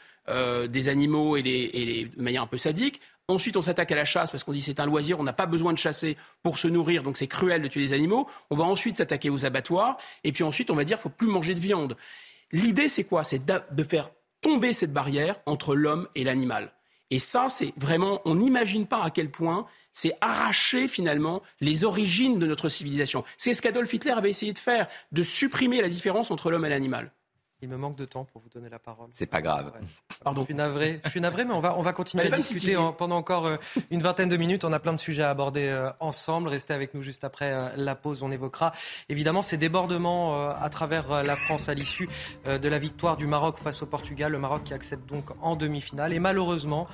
des 0.70 0.88
animaux 0.88 1.36
et, 1.36 1.42
les, 1.42 2.06
de 2.06 2.22
manière 2.22 2.44
un 2.44 2.48
peu 2.48 2.58
sadique. 2.58 3.02
Ensuite, 3.28 3.58
on 3.58 3.62
s'attaque 3.62 3.92
à 3.92 3.96
la 3.96 4.06
chasse 4.06 4.30
parce 4.30 4.44
qu'on 4.44 4.54
dit 4.54 4.62
c'est 4.62 4.80
un 4.80 4.86
loisir, 4.86 5.20
on 5.20 5.24
n'a 5.24 5.34
pas 5.34 5.48
besoin 5.48 5.74
de 5.74 5.78
chasser 5.78 6.16
pour 6.44 6.60
se 6.60 6.68
nourrir, 6.68 7.02
donc 7.04 7.18
c'est 7.18 7.28
cruel 7.28 7.62
de 7.64 7.68
tuer 7.68 7.82
des 7.82 7.94
animaux. 7.94 8.30
On 8.50 8.56
va 8.56 8.64
ensuite 8.64 8.98
s'attaquer 8.98 9.30
aux 9.30 9.46
abattoirs, 9.46 9.98
et 10.24 10.32
puis 10.32 10.44
ensuite 10.44 10.70
on 10.70 10.76
va 10.76 10.84
dire 10.84 11.00
faut 11.00 11.10
plus 11.10 11.28
manger 11.28 11.56
de 11.56 11.60
viande. 11.60 11.98
L'idée, 12.52 12.88
c'est 12.88 13.04
quoi? 13.04 13.24
C'est 13.24 13.44
de 13.44 13.84
faire 13.84 14.12
tomber 14.42 14.74
cette 14.74 14.94
barrière 14.94 15.36
entre 15.46 15.76
l'homme 15.76 16.08
et 16.16 16.24
l'animal. 16.24 16.74
Et 17.12 17.20
ça, 17.20 17.50
c'est 17.50 17.74
vraiment, 17.78 18.22
on 18.26 18.36
n'imagine 18.36 18.88
pas 18.88 19.04
à 19.04 19.10
quel 19.10 19.30
point 19.30 19.66
c'est 19.94 20.14
arracher 20.22 20.88
finalement 20.88 21.42
les 21.60 21.84
origines 21.84 22.40
de 22.40 22.48
notre 22.48 22.70
civilisation. 22.70 23.24
C'est 23.38 23.54
ce 23.54 23.62
qu'Adolf 23.62 23.94
Hitler 23.94 24.12
avait 24.12 24.30
essayé 24.30 24.54
de 24.54 24.58
faire, 24.58 24.88
de 25.12 25.22
supprimer 25.22 25.82
la 25.82 25.90
différence 25.90 26.32
entre 26.32 26.50
l'homme 26.50 26.66
et 26.66 26.70
l'animal. 26.70 27.12
Il 27.64 27.70
me 27.70 27.78
manque 27.78 27.96
de 27.96 28.06
temps 28.06 28.26
pour 28.26 28.42
vous 28.42 28.50
donner 28.50 28.70
la 28.70 28.80
parole. 28.80 29.10
C'est 29.12 29.28
pas 29.28 29.42
grave. 29.42 29.72
Pardon. 30.24 30.42
Je 30.42 30.46
suis 30.46 30.56
navré, 30.56 31.00
je 31.06 31.10
suis 31.10 31.22
navré 31.22 31.46
mais 31.46 31.54
on 31.54 31.60
va, 31.60 31.78
on 31.78 31.82
va 31.82 31.94
continuer 31.94 32.26
à 32.26 32.30
discuter 32.30 32.76
pendant 32.98 33.18
encore 33.18 33.46
euh, 33.46 33.58
une 33.92 34.02
vingtaine 34.02 34.30
de 34.30 34.38
minutes. 34.38 34.64
On 34.66 34.74
a 34.74 34.80
plein 34.80 34.94
de 34.94 35.00
sujets 35.00 35.24
à 35.24 35.30
aborder 35.30 35.68
euh, 35.68 35.92
ensemble. 36.00 36.50
Restez 36.50 36.74
avec 36.74 36.94
nous 36.94 37.02
juste 37.02 37.24
après 37.24 37.52
euh, 37.52 37.70
la 37.76 37.96
pause. 37.96 38.24
On 38.24 38.32
évoquera 38.32 38.72
évidemment 39.10 39.44
ces 39.44 39.58
débordements 39.58 40.50
à 40.50 40.70
travers 40.70 41.24
la 41.24 41.36
France 41.36 41.70
à 41.70 41.74
l'issue 41.74 42.10
de 42.46 42.70
la 42.70 42.80
victoire 42.80 43.18
du 43.18 43.28
Maroc 43.28 43.58
face 43.58 43.82
au 43.82 43.86
Portugal. 43.86 44.32
Le 44.32 44.40
Maroc 44.40 44.64
qui 44.64 44.74
accède 44.74 45.06
donc 45.06 45.26
en 45.42 45.56
demi-finale. 45.56 46.14
Et 46.14 46.20
malheureusement, 46.20 46.88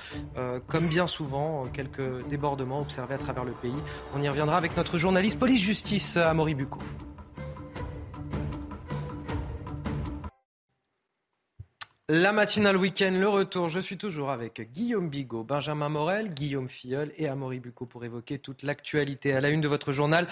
comme 0.66 0.88
bien 0.88 1.06
souvent, 1.06 1.66
quelques 1.72 2.26
débordements 2.28 2.80
observés 2.80 3.14
à 3.14 3.18
travers 3.18 3.44
le 3.44 3.52
pays. 3.52 3.72
On 4.14 4.22
y 4.22 4.28
reviendra 4.28 4.56
avec 4.56 4.76
notre 4.76 4.98
journaliste 4.98 5.38
police-justice, 5.38 6.16
Amaury 6.16 6.54
Bucco. 6.54 6.80
La 12.10 12.32
matinale 12.32 12.78
week-end, 12.78 13.10
le 13.12 13.28
retour. 13.28 13.68
Je 13.68 13.78
suis 13.78 13.98
toujours 13.98 14.30
avec 14.30 14.72
Guillaume 14.72 15.10
Bigot, 15.10 15.44
Benjamin 15.44 15.90
Morel, 15.90 16.32
Guillaume 16.32 16.66
Filleul 16.66 17.12
et 17.18 17.28
Amaury 17.28 17.60
Bucco 17.60 17.84
pour 17.84 18.02
évoquer 18.02 18.38
toute 18.38 18.62
l'actualité 18.62 19.34
à 19.34 19.42
la 19.42 19.50
une 19.50 19.60
de 19.60 19.68
votre 19.68 19.92
journal 19.92 20.26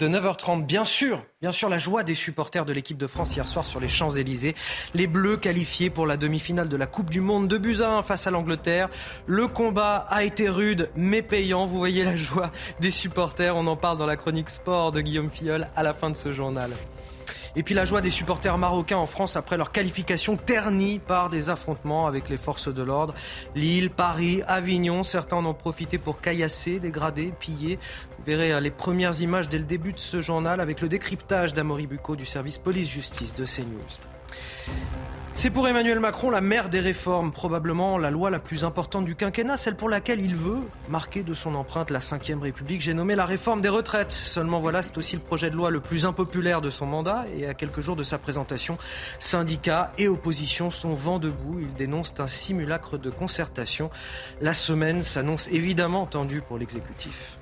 de 0.00 0.08
9h30. 0.08 0.66
Bien 0.66 0.82
sûr, 0.82 1.24
bien 1.40 1.52
sûr, 1.52 1.68
la 1.68 1.78
joie 1.78 2.02
des 2.02 2.14
supporters 2.14 2.64
de 2.64 2.72
l'équipe 2.72 2.98
de 2.98 3.06
France 3.06 3.36
hier 3.36 3.46
soir 3.46 3.64
sur 3.64 3.78
les 3.78 3.88
Champs-Élysées. 3.88 4.56
Les 4.94 5.06
Bleus 5.06 5.36
qualifiés 5.36 5.88
pour 5.88 6.04
la 6.04 6.16
demi-finale 6.16 6.68
de 6.68 6.76
la 6.76 6.88
Coupe 6.88 7.10
du 7.10 7.20
Monde 7.20 7.46
de 7.46 7.58
Buzyn 7.58 8.02
face 8.02 8.26
à 8.26 8.32
l'Angleterre. 8.32 8.88
Le 9.26 9.46
combat 9.46 9.98
a 10.08 10.24
été 10.24 10.48
rude 10.48 10.90
mais 10.96 11.22
payant. 11.22 11.64
Vous 11.64 11.78
voyez 11.78 12.02
la 12.02 12.16
joie 12.16 12.50
des 12.80 12.90
supporters. 12.90 13.54
On 13.54 13.68
en 13.68 13.76
parle 13.76 13.98
dans 13.98 14.06
la 14.06 14.16
chronique 14.16 14.50
sport 14.50 14.90
de 14.90 15.00
Guillaume 15.00 15.30
Filleul 15.30 15.68
à 15.76 15.84
la 15.84 15.94
fin 15.94 16.10
de 16.10 16.16
ce 16.16 16.32
journal. 16.32 16.72
Et 17.56 17.62
puis 17.62 17.74
la 17.74 17.84
joie 17.84 18.00
des 18.00 18.10
supporters 18.10 18.56
marocains 18.58 18.96
en 18.96 19.06
France 19.06 19.36
après 19.36 19.56
leur 19.56 19.72
qualification 19.72 20.36
ternie 20.36 20.98
par 20.98 21.30
des 21.30 21.50
affrontements 21.50 22.06
avec 22.06 22.28
les 22.28 22.36
forces 22.36 22.72
de 22.72 22.82
l'ordre. 22.82 23.14
Lille, 23.54 23.90
Paris, 23.90 24.42
Avignon, 24.46 25.02
certains 25.02 25.36
en 25.36 25.46
ont 25.46 25.54
profité 25.54 25.98
pour 25.98 26.20
caillasser, 26.20 26.78
dégrader, 26.78 27.32
piller. 27.38 27.78
Vous 28.18 28.24
verrez 28.24 28.52
euh, 28.52 28.60
les 28.60 28.70
premières 28.70 29.20
images 29.20 29.48
dès 29.48 29.58
le 29.58 29.64
début 29.64 29.92
de 29.92 29.98
ce 29.98 30.20
journal 30.20 30.60
avec 30.60 30.80
le 30.80 30.88
décryptage 30.88 31.52
d'Amory 31.52 31.86
Bucco 31.86 32.16
du 32.16 32.26
service 32.26 32.58
police-justice 32.58 33.34
de 33.34 33.44
CNews. 33.44 34.09
C'est 35.40 35.48
pour 35.48 35.66
Emmanuel 35.66 36.00
Macron 36.00 36.28
la 36.28 36.42
mère 36.42 36.68
des 36.68 36.80
réformes, 36.80 37.32
probablement 37.32 37.96
la 37.96 38.10
loi 38.10 38.28
la 38.28 38.40
plus 38.40 38.62
importante 38.62 39.06
du 39.06 39.14
quinquennat, 39.14 39.56
celle 39.56 39.74
pour 39.74 39.88
laquelle 39.88 40.20
il 40.20 40.36
veut 40.36 40.60
marquer 40.90 41.22
de 41.22 41.32
son 41.32 41.54
empreinte 41.54 41.90
la 41.90 42.00
Ve 42.00 42.42
République. 42.42 42.82
J'ai 42.82 42.92
nommé 42.92 43.14
la 43.14 43.24
réforme 43.24 43.62
des 43.62 43.70
retraites. 43.70 44.12
Seulement 44.12 44.60
voilà, 44.60 44.82
c'est 44.82 44.98
aussi 44.98 45.16
le 45.16 45.22
projet 45.22 45.48
de 45.48 45.56
loi 45.56 45.70
le 45.70 45.80
plus 45.80 46.04
impopulaire 46.04 46.60
de 46.60 46.68
son 46.68 46.84
mandat 46.84 47.24
et 47.34 47.46
à 47.46 47.54
quelques 47.54 47.80
jours 47.80 47.96
de 47.96 48.02
sa 48.02 48.18
présentation, 48.18 48.76
syndicats 49.18 49.92
et 49.96 50.08
opposition 50.08 50.70
sont 50.70 50.92
vent 50.92 51.18
debout. 51.18 51.58
Ils 51.58 51.72
dénoncent 51.72 52.12
un 52.18 52.28
simulacre 52.28 52.98
de 52.98 53.08
concertation. 53.08 53.88
La 54.42 54.52
semaine 54.52 55.02
s'annonce 55.02 55.48
évidemment 55.48 56.04
tendue 56.04 56.42
pour 56.42 56.58
l'exécutif. 56.58 57.38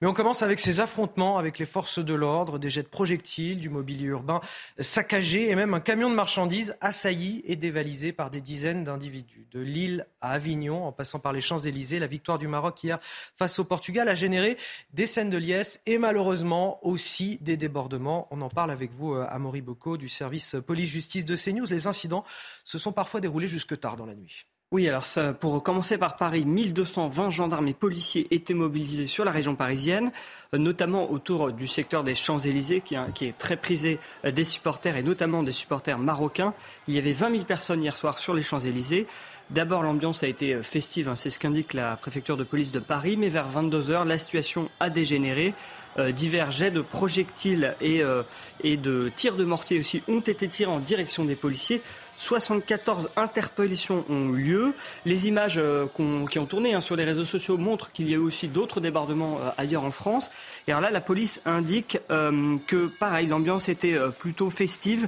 Mais 0.00 0.06
on 0.06 0.12
commence 0.12 0.42
avec 0.42 0.60
ces 0.60 0.78
affrontements 0.78 1.38
avec 1.38 1.58
les 1.58 1.64
forces 1.64 1.98
de 1.98 2.14
l'ordre, 2.14 2.60
des 2.60 2.70
jets 2.70 2.84
de 2.84 2.88
projectiles, 2.88 3.58
du 3.58 3.68
mobilier 3.68 4.06
urbain 4.06 4.40
saccagé 4.78 5.50
et 5.50 5.56
même 5.56 5.74
un 5.74 5.80
camion 5.80 6.08
de 6.08 6.14
marchandises 6.14 6.76
assailli 6.80 7.42
et 7.46 7.56
dévalisé 7.56 8.12
par 8.12 8.30
des 8.30 8.40
dizaines 8.40 8.84
d'individus. 8.84 9.48
De 9.50 9.58
Lille 9.58 10.06
à 10.20 10.32
Avignon, 10.32 10.86
en 10.86 10.92
passant 10.92 11.18
par 11.18 11.32
les 11.32 11.40
Champs-Élysées, 11.40 11.98
la 11.98 12.06
victoire 12.06 12.38
du 12.38 12.46
Maroc 12.46 12.84
hier 12.84 13.00
face 13.36 13.58
au 13.58 13.64
Portugal 13.64 14.08
a 14.08 14.14
généré 14.14 14.56
des 14.92 15.06
scènes 15.06 15.30
de 15.30 15.38
liesse 15.38 15.80
et 15.86 15.98
malheureusement 15.98 16.78
aussi 16.86 17.38
des 17.40 17.56
débordements. 17.56 18.28
On 18.30 18.40
en 18.40 18.50
parle 18.50 18.70
avec 18.70 18.92
vous, 18.92 19.14
euh, 19.14 19.26
Amaury 19.28 19.62
Bocco, 19.62 19.96
du 19.96 20.08
service 20.08 20.54
police-justice 20.64 21.24
de 21.24 21.34
CNews. 21.34 21.66
Les 21.66 21.88
incidents 21.88 22.24
se 22.64 22.78
sont 22.78 22.92
parfois 22.92 23.20
déroulés 23.20 23.48
jusque 23.48 23.78
tard 23.80 23.96
dans 23.96 24.06
la 24.06 24.14
nuit. 24.14 24.46
Oui, 24.70 24.86
alors 24.86 25.06
pour 25.40 25.62
commencer 25.62 25.96
par 25.96 26.18
Paris, 26.18 26.44
1220 26.44 27.30
gendarmes 27.30 27.68
et 27.68 27.72
policiers 27.72 28.26
étaient 28.30 28.52
mobilisés 28.52 29.06
sur 29.06 29.24
la 29.24 29.30
région 29.30 29.54
parisienne, 29.54 30.12
euh, 30.52 30.58
notamment 30.58 31.10
autour 31.10 31.52
du 31.52 31.66
secteur 31.66 32.04
des 32.04 32.14
Champs-Élysées, 32.14 32.82
qui, 32.82 32.94
est 32.94 33.38
très 33.38 33.56
prisé 33.56 33.98
euh, 34.26 34.30
des 34.30 34.44
supporters 34.44 34.98
et 34.98 35.02
notamment 35.02 35.42
des 35.42 35.52
supporters 35.52 35.98
marocains. 35.98 36.52
Il 36.86 36.92
y 36.92 36.98
avait 36.98 37.14
20 37.14 37.30
000 37.30 37.44
personnes 37.44 37.82
hier 37.82 37.96
soir 37.96 38.18
sur 38.18 38.34
les 38.34 38.42
Champs-Élysées. 38.42 39.06
D'abord, 39.48 39.82
l'ambiance 39.82 40.22
a 40.22 40.28
été 40.28 40.52
euh, 40.52 40.62
festive, 40.62 41.08
hein, 41.08 41.16
c'est 41.16 41.30
ce 41.30 41.38
qu'indique 41.38 41.72
la 41.72 41.96
préfecture 41.96 42.36
de 42.36 42.44
police 42.44 42.70
de 42.70 42.78
Paris, 42.78 43.16
mais 43.16 43.30
vers 43.30 43.48
22 43.48 43.90
heures, 43.90 44.04
la 44.04 44.18
situation 44.18 44.68
a 44.80 44.90
dégénéré. 44.90 45.54
divers 46.14 46.50
jets 46.52 46.70
de 46.70 46.82
projectiles 46.82 47.74
et, 47.80 48.02
et 48.62 48.76
de 48.76 49.10
tirs 49.16 49.34
de 49.34 49.44
mortier 49.44 49.80
aussi 49.80 50.00
ont 50.06 50.20
été 50.20 50.46
tirés 50.46 50.70
en 50.70 50.78
direction 50.78 51.24
des 51.24 51.34
policiers. 51.34 51.82
74 52.18 53.10
interpellations 53.16 54.04
ont 54.08 54.34
eu 54.34 54.42
lieu. 54.42 54.74
Les 55.06 55.28
images 55.28 55.56
euh, 55.56 55.86
qui 56.28 56.38
ont 56.40 56.46
tourné 56.46 56.74
hein, 56.74 56.80
sur 56.80 56.96
les 56.96 57.04
réseaux 57.04 57.24
sociaux 57.24 57.56
montrent 57.56 57.92
qu'il 57.92 58.10
y 58.10 58.14
a 58.14 58.16
eu 58.16 58.20
aussi 58.20 58.48
d'autres 58.48 58.80
débordements 58.80 59.38
euh, 59.40 59.50
ailleurs 59.56 59.84
en 59.84 59.92
France. 59.92 60.28
Et 60.66 60.72
alors 60.72 60.80
là, 60.80 60.90
la 60.90 61.00
police 61.00 61.40
indique 61.44 61.98
euh, 62.10 62.56
que, 62.66 62.86
pareil, 62.86 63.28
l'ambiance 63.28 63.68
était 63.68 63.96
plutôt 64.18 64.50
festive, 64.50 65.06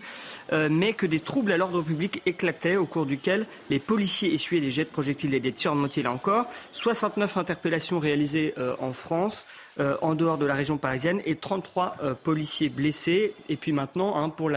mais 0.53 0.93
que 0.95 1.07
des 1.07 1.21
troubles 1.21 1.53
à 1.53 1.57
l'ordre 1.57 1.83
public 1.83 2.23
éclataient, 2.27 2.77
au 2.77 2.87
cours 2.87 3.07
duquel 3.07 3.47
les 3.69 3.79
policiers 3.79 4.33
essuyaient 4.33 4.61
des 4.61 4.71
jets 4.71 4.85
de 4.85 4.91
projectiles 4.91 5.35
et 5.35 5.41
des 5.41 5.53
tirs 5.53 5.75
de 5.75 5.81
moitié 5.81 6.03
là 6.03 6.13
encore. 6.13 6.47
69 6.73 7.37
interpellations 7.37 7.99
réalisées 7.99 8.55
en 8.81 8.93
France. 8.93 9.47
en 9.79 10.15
dehors 10.15 10.39
de 10.39 10.47
la 10.47 10.55
région 10.55 10.77
parisienne 10.79 11.21
et 11.25 11.37
33 11.37 11.97
policiers 12.23 12.69
blessés. 12.69 13.35
Et 13.49 13.57
puis 13.57 13.73
maintenant, 13.73 14.17
hein, 14.17 14.29
pour, 14.29 14.51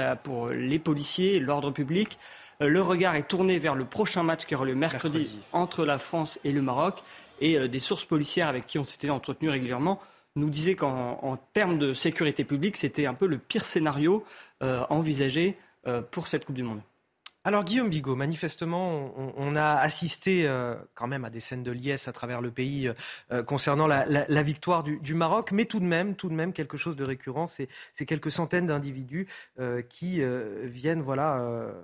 les 0.49 0.79
policiers, 0.79 1.39
l'ordre 1.39 1.71
public, 1.71 2.17
le 2.59 2.81
regard 2.81 3.15
est 3.15 3.27
tourné 3.27 3.59
vers 3.59 3.75
le 3.75 3.85
prochain 3.85 4.23
match 4.23 4.45
qui 4.45 4.55
aura 4.55 4.65
lieu 4.65 4.75
mercredi, 4.75 5.37
entre 5.51 5.85
la 5.85 5.97
France 5.97 6.39
et 6.43 6.51
le 6.51 6.61
Maroc. 6.61 7.01
Et 7.39 7.57
euh, 7.57 7.67
des 7.67 7.79
sources 7.79 8.05
policières 8.05 8.47
avec 8.47 8.65
qui 8.65 8.79
on 8.79 8.83
s'était 8.83 9.09
entretenu 9.09 9.49
régulièrement 9.49 9.99
nous 10.35 10.49
disaient 10.49 10.75
qu'en 10.75 11.37
termes 11.53 11.77
de 11.77 11.93
sécurité 11.93 12.43
publique, 12.43 12.77
c'était 12.77 13.05
un 13.05 13.13
peu 13.13 13.27
le 13.27 13.37
pire 13.37 13.65
scénario 13.65 14.23
euh, 14.63 14.83
envisagé 14.89 15.57
pour 16.11 16.27
cette 16.27 16.45
Coupe 16.45 16.55
du 16.55 16.63
Monde. 16.63 16.81
Alors 17.43 17.65
Guillaume 17.65 17.89
Bigot, 17.89 18.15
manifestement, 18.15 19.13
on, 19.37 19.55
a 19.57 19.75
assisté 19.75 20.49
quand 20.95 21.07
même 21.07 21.25
à 21.25 21.29
des 21.29 21.41
scènes 21.41 21.61
de 21.61 21.71
liesse 21.71 22.07
à 22.07 22.13
travers 22.13 22.39
le 22.39 22.51
pays 22.51 22.89
concernant 23.45 23.85
la, 23.85 24.43
victoire 24.43 24.83
du, 24.83 25.13
Maroc, 25.13 25.51
mais 25.51 25.65
tout 25.65 25.81
de 25.81 25.85
même, 25.85 26.15
tout 26.15 26.29
de 26.29 26.33
même 26.33 26.53
quelque 26.53 26.77
chose 26.77 26.95
de 26.95 27.03
récurrent, 27.03 27.47
c'est 27.47 28.05
quelques 28.07 28.31
centaines 28.31 28.67
d'individus 28.67 29.27
qui 29.89 30.21
viennent, 30.63 31.01
voilà, 31.01 31.83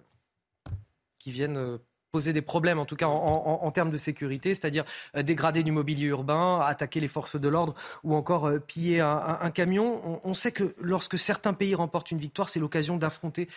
qui 1.19 1.31
viennent 1.31 1.57
euh, 1.57 1.77
poser 2.11 2.33
des 2.33 2.41
problèmes, 2.41 2.79
en 2.79 2.85
tout 2.85 2.95
cas 2.95 3.07
en, 3.07 3.71
termes 3.71 3.91
de 3.91 3.97
sécurité, 3.97 4.55
c'est-à-dire 4.55 4.83
euh, 5.15 5.23
dégrader 5.23 5.63
du 5.63 5.71
mobilier 5.71 6.07
urbain, 6.07 6.59
attaquer 6.61 6.99
les 6.99 7.07
forces 7.07 7.39
de 7.39 7.47
l'ordre 7.47 7.75
ou 8.03 8.15
encore 8.15 8.47
euh, 8.47 8.59
piller 8.59 8.99
un, 8.99 9.51
camion. 9.51 10.19
On, 10.23 10.33
sait 10.33 10.51
que 10.51 10.75
lorsque 10.79 11.19
certains 11.19 11.53
pays 11.53 11.75
remportent 11.75 12.11
une 12.11 12.17
victoire, 12.17 12.49
c'est 12.49 12.59
l'occasion 12.59 12.97
d'affronter 12.97 13.47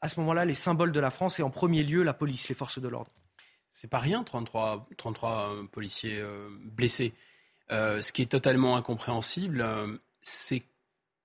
à 0.00 0.08
ce 0.08 0.20
moment-là 0.20 0.44
les 0.44 0.54
symboles 0.54 0.92
de 0.92 1.00
la 1.00 1.10
France 1.10 1.40
et 1.40 1.42
en 1.42 1.50
premier 1.50 1.82
lieu 1.82 2.02
la 2.02 2.14
police, 2.14 2.48
les 2.48 2.54
forces 2.54 2.78
de 2.78 2.88
l'ordre. 2.88 3.10
C'est 3.70 3.90
pas 3.90 3.98
rien, 3.98 4.22
33, 4.22 4.86
33 4.96 5.30
euh, 5.30 5.64
policiers 5.64 6.22
blessés. 6.60 7.12
ce 7.70 8.12
qui 8.12 8.22
est 8.22 8.30
totalement 8.30 8.76
incompréhensible, 8.76 9.66
c'est 10.22 10.62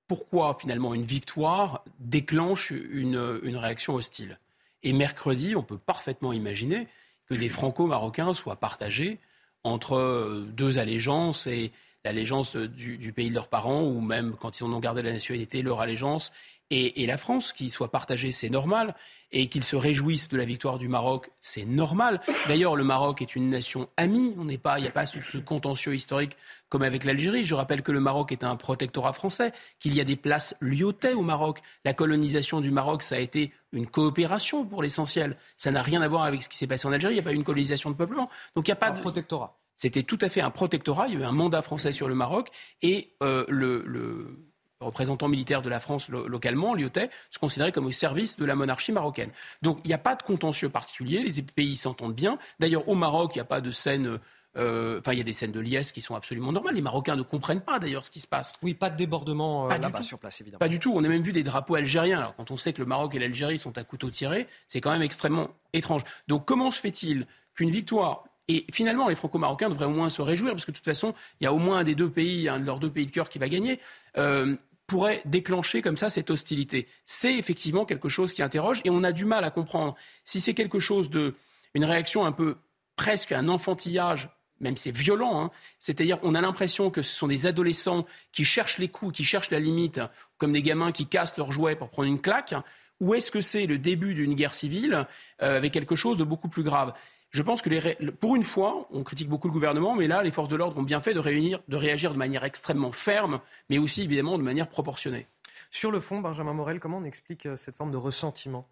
pourquoi 0.07 0.57
finalement 0.59 0.93
une 0.93 1.03
victoire 1.03 1.83
déclenche 1.99 2.71
une 2.71 3.17
réaction 3.57 3.93
hostile. 3.93 4.39
Et 4.83 4.93
mercredi, 4.93 5.55
on 5.55 5.63
peut 5.63 5.77
parfaitement 5.77 6.33
imaginer 6.33 6.87
que 7.27 7.35
des 7.35 7.49
franco-marocains 7.49 8.33
soient 8.33 8.55
partagés 8.55 9.19
entre 9.63 9.93
euh, 9.93 10.45
deux 10.47 10.79
allégeances 10.79 11.47
et 11.47 11.71
l'allégeance 12.03 12.55
du, 12.55 13.13
pays 13.13 13.29
de 13.29 13.35
leurs 13.35 13.47
parents, 13.47 13.83
ou 13.83 14.01
même 14.01 14.35
quand 14.39 14.59
ils 14.59 14.63
en 14.63 14.73
ont 14.73 14.79
gardé 14.79 15.03
la 15.03 15.11
nationalité, 15.11 15.61
leur 15.61 15.81
allégeance, 15.81 16.31
et, 16.73 17.05
la 17.05 17.17
France, 17.17 17.51
qui 17.51 17.69
soit 17.69 17.91
partagée, 17.91 18.31
c'est 18.31 18.49
normal, 18.49 18.95
et 19.33 19.47
qu'ils 19.47 19.65
se 19.65 19.75
réjouissent 19.75 20.29
de 20.29 20.37
la 20.37 20.45
victoire 20.45 20.77
du 20.77 20.87
Maroc, 20.87 21.29
c'est 21.41 21.65
normal. 21.65 22.21
D'ailleurs, 22.47 22.77
le 22.77 22.85
Maroc 22.85 23.21
est 23.21 23.35
une 23.35 23.49
nation 23.49 23.89
amie, 23.97 24.33
on 24.39 24.45
n'est 24.45 24.57
pas, 24.57 24.79
il 24.79 24.83
n'y 24.83 24.87
a 24.87 24.91
pas 24.91 25.05
ce, 25.05 25.37
contentieux 25.37 25.93
historique 25.93 26.37
comme 26.69 26.83
avec 26.83 27.03
l'Algérie. 27.03 27.43
Je 27.43 27.55
rappelle 27.55 27.81
que 27.81 27.91
le 27.91 27.99
Maroc 27.99 28.31
est 28.31 28.45
un 28.45 28.55
protectorat 28.55 29.11
français, 29.11 29.51
qu'il 29.79 29.93
y 29.93 29.99
a 29.99 30.05
des 30.05 30.15
places 30.15 30.55
liotées 30.61 31.13
au 31.13 31.23
Maroc. 31.23 31.59
La 31.83 31.93
colonisation 31.93 32.61
du 32.61 32.71
Maroc, 32.71 33.03
ça 33.03 33.15
a 33.15 33.19
été 33.19 33.51
une 33.73 33.87
coopération 33.87 34.65
pour 34.65 34.81
l'essentiel. 34.81 35.35
Ça 35.57 35.71
n'a 35.71 35.81
rien 35.81 36.01
à 36.01 36.07
voir 36.07 36.23
avec 36.23 36.41
ce 36.41 36.47
qui 36.47 36.57
s'est 36.57 36.67
passé 36.67 36.87
en 36.87 36.93
Algérie. 36.93 37.13
Il 37.13 37.17
n'y 37.17 37.21
a 37.21 37.23
pas 37.23 37.33
eu 37.33 37.35
une 37.35 37.43
colonisation 37.43 37.91
de 37.91 37.95
peuplement. 37.95 38.29
Donc 38.55 38.69
il 38.69 38.71
n'y 38.71 38.77
a 38.77 38.77
pas 38.77 38.91
de 38.91 38.99
protectorat. 39.01 39.59
C'était 39.75 40.03
tout 40.03 40.19
à 40.21 40.29
fait 40.29 40.41
un 40.41 40.51
protectorat. 40.51 41.09
Il 41.09 41.15
y 41.15 41.17
a 41.17 41.19
eu 41.19 41.23
un 41.23 41.33
mandat 41.33 41.61
français 41.61 41.91
sur 41.91 42.07
le 42.07 42.15
Maroc 42.15 42.49
et 42.81 43.15
euh, 43.21 43.43
le, 43.49 43.83
le 43.85 44.50
représentant 44.81 45.27
militaire 45.27 45.61
de 45.61 45.69
la 45.69 45.79
France 45.79 46.09
localement, 46.09 46.73
Lyotet, 46.73 47.09
se 47.29 47.39
considérait 47.39 47.71
comme 47.71 47.85
au 47.85 47.91
service 47.91 48.37
de 48.37 48.45
la 48.45 48.55
monarchie 48.55 48.91
marocaine. 48.91 49.29
Donc 49.61 49.79
il 49.83 49.87
n'y 49.87 49.93
a 49.93 49.99
pas 49.99 50.15
de 50.15 50.23
contentieux 50.23 50.69
particulier, 50.69 51.23
les 51.23 51.41
pays 51.41 51.75
s'entendent 51.75 52.15
bien. 52.15 52.37
D'ailleurs, 52.59 52.87
au 52.87 52.95
Maroc, 52.95 53.31
il 53.35 53.37
n'y 53.37 53.41
a 53.41 53.45
pas 53.45 53.61
de 53.61 53.71
scène. 53.71 54.19
Euh, 54.57 54.99
enfin, 54.99 55.13
il 55.13 55.17
y 55.17 55.21
a 55.21 55.23
des 55.23 55.31
scènes 55.31 55.53
de 55.53 55.61
liesse 55.61 55.93
qui 55.93 56.01
sont 56.01 56.13
absolument 56.13 56.51
normales. 56.51 56.75
Les 56.75 56.81
Marocains 56.81 57.15
ne 57.15 57.21
comprennent 57.21 57.61
pas 57.61 57.79
d'ailleurs 57.79 58.05
ce 58.05 58.11
qui 58.11 58.19
se 58.19 58.27
passe. 58.27 58.55
Oui, 58.61 58.73
pas 58.73 58.89
de 58.89 58.97
débordement 58.97 59.71
euh, 59.71 59.77
là-bas 59.77 60.03
sur 60.03 60.19
place, 60.19 60.41
évidemment. 60.41 60.59
Pas 60.59 60.67
du 60.67 60.77
tout. 60.77 60.91
On 60.93 61.03
a 61.05 61.07
même 61.07 61.21
vu 61.21 61.31
des 61.31 61.43
drapeaux 61.43 61.75
algériens. 61.75 62.19
Alors, 62.19 62.35
quand 62.35 62.51
on 62.51 62.57
sait 62.57 62.73
que 62.73 62.81
le 62.81 62.85
Maroc 62.85 63.15
et 63.15 63.19
l'Algérie 63.19 63.59
sont 63.59 63.77
à 63.77 63.85
couteau 63.85 64.09
tiré, 64.09 64.47
c'est 64.67 64.81
quand 64.81 64.91
même 64.91 65.03
extrêmement 65.03 65.51
étrange. 65.71 66.03
Donc, 66.27 66.43
comment 66.45 66.69
se 66.69 66.81
fait-il 66.81 67.27
qu'une 67.53 67.69
victoire 67.69 68.25
et 68.47 68.65
finalement, 68.73 69.07
les 69.07 69.15
Franco-Marocains 69.15 69.69
devraient 69.69 69.85
au 69.85 69.91
moins 69.91 70.09
se 70.09 70.21
réjouir, 70.21 70.51
parce 70.51 70.65
que 70.65 70.71
de 70.71 70.75
toute 70.75 70.85
façon, 70.85 71.13
il 71.39 71.45
y 71.45 71.47
a 71.47 71.53
au 71.53 71.57
moins 71.57 71.79
un 71.79 71.83
des 71.83 71.95
deux 71.95 72.09
pays, 72.09 72.49
un 72.49 72.59
de 72.59 72.65
leurs 72.65 72.79
deux 72.79 72.89
pays 72.89 73.05
de 73.05 73.11
cœur 73.11 73.29
qui 73.29 73.39
va 73.39 73.47
gagner. 73.47 73.79
Euh, 74.17 74.57
pourrait 74.91 75.21
déclencher 75.23 75.81
comme 75.81 75.95
ça 75.95 76.09
cette 76.09 76.29
hostilité. 76.29 76.85
C'est 77.05 77.37
effectivement 77.37 77.85
quelque 77.85 78.09
chose 78.09 78.33
qui 78.33 78.43
interroge 78.43 78.81
et 78.83 78.89
on 78.89 79.05
a 79.05 79.13
du 79.13 79.23
mal 79.23 79.45
à 79.45 79.49
comprendre 79.49 79.95
si 80.25 80.41
c'est 80.41 80.53
quelque 80.53 80.79
chose 80.79 81.09
de 81.09 81.33
une 81.73 81.85
réaction 81.85 82.25
un 82.25 82.33
peu 82.33 82.57
presque 82.97 83.31
un 83.31 83.47
enfantillage 83.47 84.29
même 84.59 84.75
c'est 84.75 84.91
violent, 84.91 85.45
hein. 85.45 85.51
c'est-à-dire 85.79 86.19
on 86.23 86.35
a 86.35 86.41
l'impression 86.41 86.91
que 86.91 87.01
ce 87.01 87.15
sont 87.15 87.27
des 87.27 87.47
adolescents 87.47 88.05
qui 88.31 88.43
cherchent 88.43 88.77
les 88.79 88.89
coups, 88.89 89.15
qui 89.15 89.23
cherchent 89.23 89.49
la 89.49 89.59
limite, 89.59 90.01
comme 90.37 90.51
des 90.51 90.61
gamins 90.61 90.91
qui 90.91 91.07
cassent 91.07 91.37
leurs 91.37 91.51
jouets 91.51 91.75
pour 91.75 91.89
prendre 91.89 92.09
une 92.09 92.21
claque, 92.21 92.53
ou 92.99 93.15
est-ce 93.15 93.31
que 93.31 93.41
c'est 93.41 93.65
le 93.65 93.79
début 93.79 94.13
d'une 94.13 94.35
guerre 94.35 94.53
civile 94.53 95.07
euh, 95.41 95.57
avec 95.57 95.71
quelque 95.71 95.95
chose 95.95 96.17
de 96.17 96.23
beaucoup 96.23 96.47
plus 96.47 96.61
grave? 96.61 96.93
Je 97.31 97.41
pense 97.41 97.61
que 97.61 98.11
pour 98.11 98.35
une 98.35 98.43
fois, 98.43 98.87
on 98.91 99.03
critique 99.03 99.29
beaucoup 99.29 99.47
le 99.47 99.53
gouvernement, 99.53 99.95
mais 99.95 100.07
là, 100.07 100.21
les 100.21 100.31
forces 100.31 100.49
de 100.49 100.55
l'ordre 100.57 100.77
ont 100.77 100.83
bien 100.83 101.01
fait 101.01 101.13
de, 101.13 101.19
réagir 101.19 102.11
de 102.13 102.17
manière 102.17 102.43
extrêmement 102.43 102.91
ferme, 102.91 103.39
mais 103.69 103.77
aussi 103.77 104.03
évidemment 104.03 104.37
de 104.37 104.43
manière 104.43 104.67
proportionnée. 104.67 105.27
Sur 105.69 105.91
le 105.91 106.01
fond, 106.01 106.19
Benjamin 106.19 106.53
Morel, 106.53 106.81
comment 106.81 106.97
on 106.97 107.05
explique 107.05 107.45
euh, 107.45 107.55
cette 107.55 107.77
forme 107.77 107.91
de 107.91 107.97
ressentiment? 107.97 108.67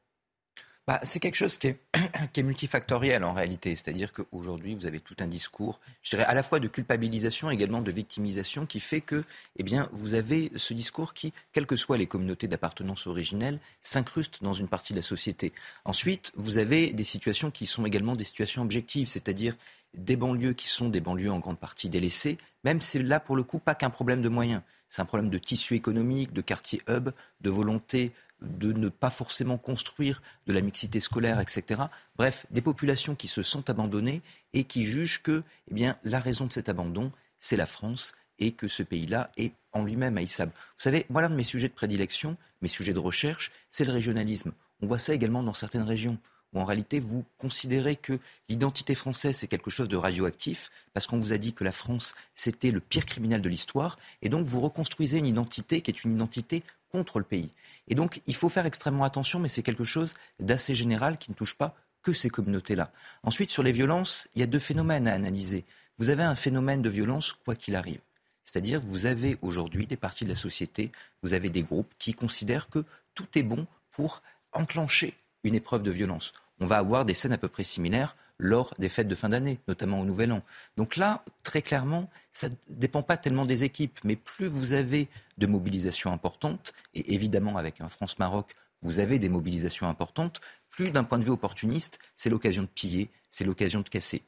Bah, 0.89 0.99
c'est 1.03 1.19
quelque 1.19 1.35
chose 1.35 1.57
qui 1.59 1.67
est, 1.67 2.41
multifactoriel 2.41 3.23
en 3.23 3.31
réalité. 3.31 3.75
C'est-à-dire 3.75 4.11
qu'aujourd'hui, 4.11 4.73
vous 4.73 4.87
avez 4.87 4.99
tout 4.99 5.15
un 5.19 5.27
discours, 5.27 5.79
je 6.01 6.09
dirais, 6.09 6.23
à 6.23 6.33
la 6.33 6.41
fois 6.41 6.59
de 6.59 6.67
culpabilisation, 6.67 7.51
également 7.51 7.83
de 7.83 7.91
victimisation, 7.91 8.65
qui 8.65 8.79
fait 8.79 9.01
que, 9.01 9.23
eh 9.57 9.61
bien, 9.61 9.87
vous 9.91 10.15
avez 10.15 10.51
ce 10.55 10.73
discours 10.73 11.13
qui, 11.13 11.31
quelles 11.53 11.67
que 11.67 11.75
soient 11.75 11.99
les 11.99 12.07
communautés 12.07 12.47
d'appartenance 12.47 13.05
originelle, 13.05 13.59
s'incruste 13.83 14.41
dans 14.41 14.53
une 14.53 14.67
partie 14.67 14.93
de 14.93 14.97
la 14.97 15.03
société. 15.03 15.53
Ensuite, 15.85 16.31
vous 16.35 16.57
avez 16.57 16.91
des 16.91 17.03
situations 17.03 17.51
qui 17.51 17.67
sont 17.67 17.85
également 17.85 18.15
des 18.15 18.23
situations 18.23 18.63
objectives, 18.63 19.07
c'est-à-dire 19.07 19.53
des 19.93 20.15
banlieues 20.15 20.53
qui 20.53 20.69
sont 20.69 20.89
des 20.89 21.01
banlieues 21.01 21.31
en 21.31 21.37
grande 21.37 21.59
partie 21.59 21.89
délaissées, 21.89 22.39
même 22.63 22.81
c'est 22.81 23.03
là 23.03 23.19
pour 23.19 23.35
le 23.35 23.43
coup 23.43 23.59
pas 23.59 23.75
qu'un 23.75 23.91
problème 23.91 24.23
de 24.23 24.29
moyens, 24.29 24.63
c'est 24.89 25.03
un 25.03 25.05
problème 25.05 25.29
de 25.29 25.37
tissu 25.37 25.75
économique, 25.75 26.33
de 26.33 26.41
quartier 26.41 26.81
hub, 26.89 27.11
de 27.41 27.49
volonté 27.49 28.11
de 28.41 28.71
ne 28.71 28.89
pas 28.89 29.09
forcément 29.09 29.57
construire 29.57 30.21
de 30.47 30.53
la 30.53 30.61
mixité 30.61 30.99
scolaire, 30.99 31.39
etc. 31.39 31.81
Bref, 32.15 32.45
des 32.51 32.61
populations 32.61 33.15
qui 33.15 33.27
se 33.27 33.43
sont 33.43 33.69
abandonnées 33.69 34.21
et 34.53 34.63
qui 34.63 34.83
jugent 34.83 35.21
que 35.21 35.43
eh 35.69 35.73
bien, 35.73 35.97
la 36.03 36.19
raison 36.19 36.45
de 36.45 36.53
cet 36.53 36.69
abandon, 36.69 37.11
c'est 37.39 37.57
la 37.57 37.65
France 37.65 38.13
et 38.39 38.53
que 38.53 38.67
ce 38.67 38.83
pays-là 38.83 39.31
est 39.37 39.53
en 39.73 39.83
lui-même 39.83 40.17
haïssable. 40.17 40.51
Vous 40.55 40.83
savez, 40.83 41.05
voilà 41.09 41.27
un 41.27 41.31
de 41.31 41.35
mes 41.35 41.43
sujets 41.43 41.67
de 41.67 41.73
prédilection, 41.73 42.37
mes 42.61 42.67
sujets 42.67 42.93
de 42.93 42.99
recherche, 42.99 43.51
c'est 43.71 43.85
le 43.85 43.91
régionalisme. 43.91 44.53
On 44.81 44.87
voit 44.87 44.99
ça 44.99 45.13
également 45.13 45.43
dans 45.43 45.53
certaines 45.53 45.83
régions 45.83 46.17
où 46.53 46.59
en 46.59 46.65
réalité 46.65 46.99
vous 46.99 47.25
considérez 47.37 47.95
que 47.95 48.19
l'identité 48.47 48.95
française 48.95 49.37
c'est 49.37 49.47
quelque 49.47 49.69
chose 49.69 49.87
de 49.87 49.97
radioactif 49.97 50.71
parce 50.93 51.07
qu'on 51.07 51.19
vous 51.19 51.33
a 51.33 51.37
dit 51.37 51.53
que 51.53 51.63
la 51.63 51.71
France 51.71 52.15
c'était 52.35 52.71
le 52.71 52.79
pire 52.79 53.05
criminel 53.05 53.41
de 53.41 53.49
l'histoire 53.49 53.97
et 54.21 54.29
donc 54.29 54.45
vous 54.45 54.61
reconstruisez 54.61 55.17
une 55.17 55.27
identité 55.27 55.81
qui 55.81 55.91
est 55.91 56.03
une 56.03 56.13
identité 56.13 56.63
contre 56.91 57.19
le 57.19 57.25
pays. 57.25 57.49
Et 57.87 57.95
donc, 57.95 58.21
il 58.27 58.35
faut 58.35 58.49
faire 58.49 58.65
extrêmement 58.65 59.03
attention, 59.03 59.39
mais 59.39 59.49
c'est 59.49 59.63
quelque 59.63 59.83
chose 59.83 60.15
d'assez 60.39 60.75
général 60.75 61.17
qui 61.17 61.31
ne 61.31 61.35
touche 61.35 61.55
pas 61.55 61.75
que 62.01 62.13
ces 62.13 62.29
communautés-là. 62.29 62.91
Ensuite, 63.23 63.51
sur 63.51 63.63
les 63.63 63.71
violences, 63.71 64.27
il 64.35 64.39
y 64.39 64.43
a 64.43 64.47
deux 64.47 64.59
phénomènes 64.59 65.07
à 65.07 65.13
analyser. 65.13 65.65
Vous 65.97 66.09
avez 66.09 66.23
un 66.23 66.35
phénomène 66.35 66.81
de 66.81 66.89
violence 66.89 67.33
quoi 67.33 67.55
qu'il 67.55 67.75
arrive. 67.75 67.99
C'est-à-dire, 68.45 68.81
vous 68.81 69.05
avez 69.05 69.37
aujourd'hui 69.41 69.85
des 69.85 69.97
parties 69.97 70.23
de 70.23 70.29
la 70.29 70.35
société, 70.35 70.91
vous 71.21 71.33
avez 71.33 71.49
des 71.49 71.61
groupes 71.61 71.93
qui 71.99 72.13
considèrent 72.13 72.69
que 72.69 72.83
tout 73.13 73.27
est 73.35 73.43
bon 73.43 73.67
pour 73.91 74.23
enclencher 74.53 75.13
une 75.43 75.55
épreuve 75.55 75.83
de 75.83 75.91
violence. 75.91 76.33
On 76.59 76.67
va 76.67 76.77
avoir 76.77 77.05
des 77.05 77.13
scènes 77.13 77.33
à 77.33 77.37
peu 77.37 77.47
près 77.47 77.63
similaires 77.63 78.15
lors 78.37 78.73
des 78.79 78.89
fêtes 78.89 79.07
de 79.07 79.15
fin 79.15 79.29
d'année, 79.29 79.59
notamment 79.67 79.99
au 79.99 80.05
Nouvel 80.05 80.31
An. 80.31 80.41
Donc 80.77 80.95
là, 80.95 81.23
très 81.43 81.61
clairement, 81.61 82.09
ça 82.31 82.49
ne 82.49 82.55
dépend 82.69 83.01
pas 83.01 83.17
tellement 83.17 83.45
des 83.45 83.63
équipes, 83.63 83.99
mais 84.03 84.15
plus 84.15 84.47
vous 84.47 84.73
avez 84.73 85.09
de 85.37 85.47
mobilisations 85.47 86.11
importantes, 86.11 86.73
et 86.93 87.13
évidemment 87.13 87.57
avec 87.57 87.81
un 87.81 87.89
France-Maroc, 87.89 88.53
vous 88.81 88.99
avez 88.99 89.19
des 89.19 89.27
mobilisations 89.27 89.89
importantes, 89.89 90.39
plus 90.69 90.91
d'un 90.91 91.03
point 91.03 91.17
de 91.17 91.25
vue 91.25 91.31
opportuniste, 91.31 91.99
c'est 92.15 92.29
l'occasion 92.29 92.63
de 92.63 92.67
piller, 92.67 93.09
c'est 93.29 93.43
l'occasion 93.43 93.81
de 93.81 93.89
casser. 93.89 94.23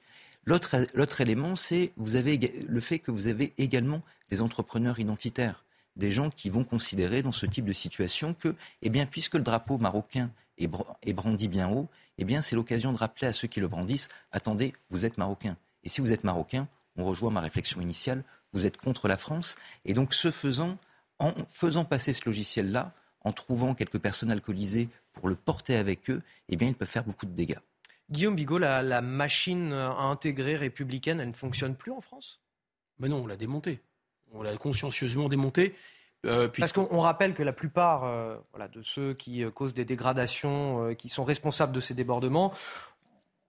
L'autre 0.45 1.21
élément, 1.21 1.55
c'est 1.55 1.93
le 1.97 2.79
fait 2.79 2.99
que 2.99 3.11
vous 3.11 3.27
avez 3.27 3.53
également 3.57 4.01
des 4.29 4.41
entrepreneurs 4.41 4.99
identitaires, 4.99 5.63
des 5.95 6.11
gens 6.11 6.29
qui 6.29 6.49
vont 6.49 6.63
considérer 6.63 7.21
dans 7.21 7.31
ce 7.31 7.45
type 7.45 7.65
de 7.65 7.73
situation 7.73 8.33
que, 8.33 8.55
eh 8.81 8.89
bien, 8.89 9.05
puisque 9.05 9.35
le 9.35 9.41
drapeau 9.41 9.77
marocain 9.77 10.31
est 10.57 11.13
brandi 11.13 11.47
bien 11.47 11.69
haut, 11.69 11.89
eh 12.17 12.23
bien, 12.23 12.41
c'est 12.41 12.55
l'occasion 12.55 12.93
de 12.93 12.97
rappeler 12.97 13.27
à 13.27 13.33
ceux 13.33 13.47
qui 13.47 13.59
le 13.59 13.67
brandissent, 13.67 14.09
attendez, 14.31 14.73
vous 14.89 15.05
êtes 15.05 15.17
marocain. 15.17 15.57
Et 15.83 15.89
si 15.89 16.01
vous 16.01 16.11
êtes 16.11 16.23
marocain, 16.23 16.67
on 16.95 17.05
rejoint 17.05 17.31
ma 17.31 17.41
réflexion 17.41 17.81
initiale, 17.81 18.23
vous 18.53 18.65
êtes 18.65 18.77
contre 18.77 19.07
la 19.07 19.17
France. 19.17 19.55
Et 19.85 19.93
donc, 19.93 20.13
ce 20.13 20.31
faisant, 20.31 20.77
en 21.19 21.33
faisant 21.49 21.85
passer 21.85 22.13
ce 22.13 22.25
logiciel-là, 22.25 22.93
en 23.23 23.31
trouvant 23.31 23.75
quelques 23.75 23.99
personnes 23.99 24.31
alcoolisées 24.31 24.89
pour 25.13 25.27
le 25.27 25.35
porter 25.35 25.75
avec 25.75 26.09
eux, 26.09 26.21
eh 26.49 26.55
bien, 26.55 26.67
ils 26.67 26.75
peuvent 26.75 26.87
faire 26.87 27.03
beaucoup 27.03 27.25
de 27.25 27.33
dégâts. 27.33 27.59
Guillaume 28.09 28.35
Bigot, 28.35 28.57
la, 28.57 29.01
machine 29.01 29.71
à 29.71 30.01
intégrer 30.01 30.57
républicaine, 30.57 31.19
elle 31.19 31.29
ne 31.29 31.33
fonctionne 31.33 31.75
plus 31.75 31.91
en 31.91 32.01
France? 32.01 32.41
Mais 32.99 33.07
non, 33.07 33.23
on 33.23 33.27
l'a 33.27 33.37
démontée. 33.37 33.81
On 34.33 34.41
l'a 34.43 34.55
consciencieusement 34.57 35.27
démontée. 35.27 35.75
Euh, 36.25 36.47
Parce 36.57 36.71
qu'on 36.71 36.99
rappelle 36.99 37.33
que 37.33 37.43
la 37.43 37.53
plupart 37.53 38.03
euh, 38.03 38.35
de 38.73 38.81
ceux 38.83 39.13
qui 39.13 39.43
euh, 39.43 39.49
causent 39.49 39.73
des 39.73 39.85
dégradations, 39.85 40.93
qui 40.95 41.09
sont 41.09 41.23
responsables 41.23 41.73
de 41.73 41.79
ces 41.79 41.93
débordements, 41.93 42.53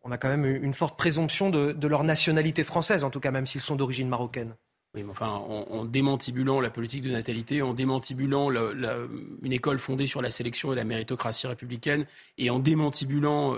on 0.05 0.11
a 0.11 0.19
quand 0.19 0.29
même 0.29 0.45
une 0.45 0.75
forte 0.75 0.99
présomption 0.99 1.51
de, 1.51 1.87
leur 1.87 2.03
nationalité 2.03 2.65
française, 2.65 3.05
en 3.05 3.11
tout 3.11 3.21
cas 3.21 3.31
même 3.31 3.47
s'ils 3.47 3.61
sont 3.61 3.77
d'origine 3.77 4.09
marocaine. 4.09 4.57
Oui, 4.95 5.05
mais 5.05 5.11
enfin, 5.11 5.29
en, 5.29 5.85
démantibulant 5.85 6.61
la 6.61 6.71
politique 6.71 7.03
de 7.03 7.11
natalité, 7.11 7.63
en 7.63 7.73
démantibulant 7.73 8.51
une 8.51 9.53
école 9.53 9.79
fondée 9.79 10.07
sur 10.07 10.21
la 10.21 10.31
sélection 10.31 10.73
et 10.73 10.77
la 10.77 10.85
méritocratie 10.85 11.47
républicaine, 11.47 12.05
et 12.37 12.51
en 12.51 12.59
démantibulant 12.59 13.55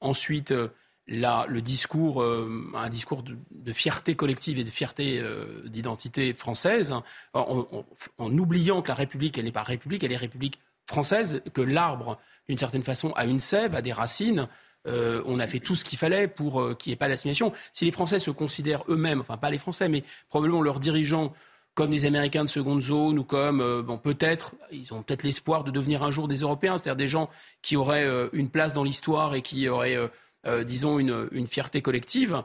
ensuite 0.00 0.52
le 1.08 1.60
discours, 1.60 2.22
euh, 2.22 2.70
un 2.74 2.88
discours 2.88 3.22
de, 3.22 3.72
fierté 3.72 4.14
collective 4.16 4.58
et 4.58 4.64
de 4.64 4.70
fierté 4.70 5.20
euh, 5.20 5.62
d'identité 5.66 6.34
française, 6.34 6.94
en, 7.34 7.74
oubliant 8.18 8.82
que 8.82 8.88
la 8.88 8.94
République, 8.94 9.38
elle 9.38 9.44
n'est 9.44 9.52
pas 9.52 9.62
République, 9.62 10.02
elle 10.04 10.12
est 10.12 10.16
République 10.16 10.58
française, 10.86 11.42
que 11.52 11.60
l'arbre, 11.60 12.18
d'une 12.48 12.58
certaine 12.58 12.82
façon, 12.82 13.12
a 13.12 13.24
une 13.24 13.40
sève, 13.40 13.74
a 13.74 13.82
des 13.82 13.92
racines. 13.92 14.48
euh, 14.86 15.22
on 15.26 15.40
a 15.40 15.48
fait 15.48 15.58
tout 15.58 15.74
ce 15.74 15.84
qu'il 15.84 15.98
fallait 15.98 16.28
pour 16.28 16.60
euh, 16.60 16.74
qu'il 16.74 16.90
n'y 16.90 16.94
ait 16.94 16.96
pas 16.96 17.08
d'assimilation. 17.08 17.52
Si 17.72 17.84
les 17.84 17.90
Français 17.90 18.20
se 18.20 18.30
considèrent 18.30 18.84
eux-mêmes, 18.88 19.20
enfin 19.20 19.36
pas 19.36 19.50
les 19.50 19.58
Français, 19.58 19.88
mais 19.88 20.04
probablement 20.28 20.62
leurs 20.62 20.78
dirigeants 20.78 21.32
comme 21.74 21.90
des 21.90 22.06
Américains 22.06 22.44
de 22.44 22.48
seconde 22.48 22.80
zone 22.80 23.18
ou 23.18 23.24
comme, 23.24 23.60
euh, 23.60 23.82
bon, 23.82 23.98
peut-être, 23.98 24.54
ils 24.70 24.94
ont 24.94 25.02
peut-être 25.02 25.24
l'espoir 25.24 25.64
de 25.64 25.70
devenir 25.70 26.04
un 26.04 26.10
jour 26.10 26.28
des 26.28 26.36
Européens, 26.36 26.78
c'est-à-dire 26.78 26.96
des 26.96 27.08
gens 27.08 27.28
qui 27.62 27.76
auraient 27.76 28.08
une 28.32 28.48
place 28.48 28.72
dans 28.72 28.84
l'histoire 28.84 29.34
et 29.34 29.42
qui 29.42 29.68
auraient, 29.68 29.98
disons, 30.64 30.98
une, 30.98 31.28
une, 31.32 31.46
fierté 31.46 31.82
collective. 31.82 32.42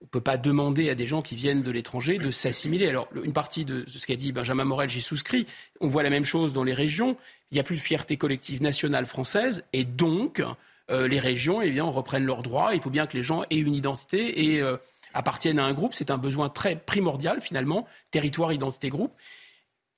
On 0.00 0.06
ne 0.06 0.08
peut 0.08 0.20
pas 0.20 0.38
demander 0.38 0.88
à 0.88 0.94
des 0.94 1.06
gens 1.06 1.20
qui 1.20 1.36
viennent 1.36 1.62
de 1.62 1.70
l'étranger 1.70 2.16
de 2.16 2.30
s'assimiler. 2.30 2.88
Alors, 2.88 3.08
une 3.22 3.34
partie 3.34 3.66
de 3.66 3.84
ce 3.86 4.06
qu'a 4.06 4.16
dit 4.16 4.32
Benjamin 4.32 4.64
Morel, 4.64 4.88
j'y 4.88 5.02
souscris. 5.02 5.46
On 5.80 5.88
voit 5.88 6.02
la 6.02 6.08
même 6.08 6.24
chose 6.24 6.54
dans 6.54 6.64
les 6.64 6.72
régions. 6.72 7.16
Il 7.50 7.56
n'y 7.56 7.60
a 7.60 7.64
plus 7.64 7.76
de 7.76 7.82
fierté 7.82 8.16
collective 8.16 8.62
nationale 8.62 9.04
française 9.04 9.64
et 9.74 9.84
donc, 9.84 10.42
euh, 10.90 11.06
les 11.06 11.18
régions 11.18 11.60
eh 11.60 11.70
bien, 11.70 11.84
reprennent 11.84 12.24
leurs 12.24 12.42
droits. 12.42 12.74
Il 12.74 12.80
faut 12.80 12.90
bien 12.90 13.06
que 13.06 13.16
les 13.16 13.22
gens 13.22 13.42
aient 13.50 13.58
une 13.58 13.74
identité 13.74 14.46
et 14.46 14.62
euh, 14.62 14.78
appartiennent 15.12 15.58
à 15.58 15.64
un 15.64 15.74
groupe. 15.74 15.92
C'est 15.92 16.10
un 16.10 16.18
besoin 16.18 16.48
très 16.48 16.76
primordial 16.76 17.42
finalement, 17.42 17.86
territoire, 18.10 18.52
identité, 18.52 18.88
groupe. 18.88 19.12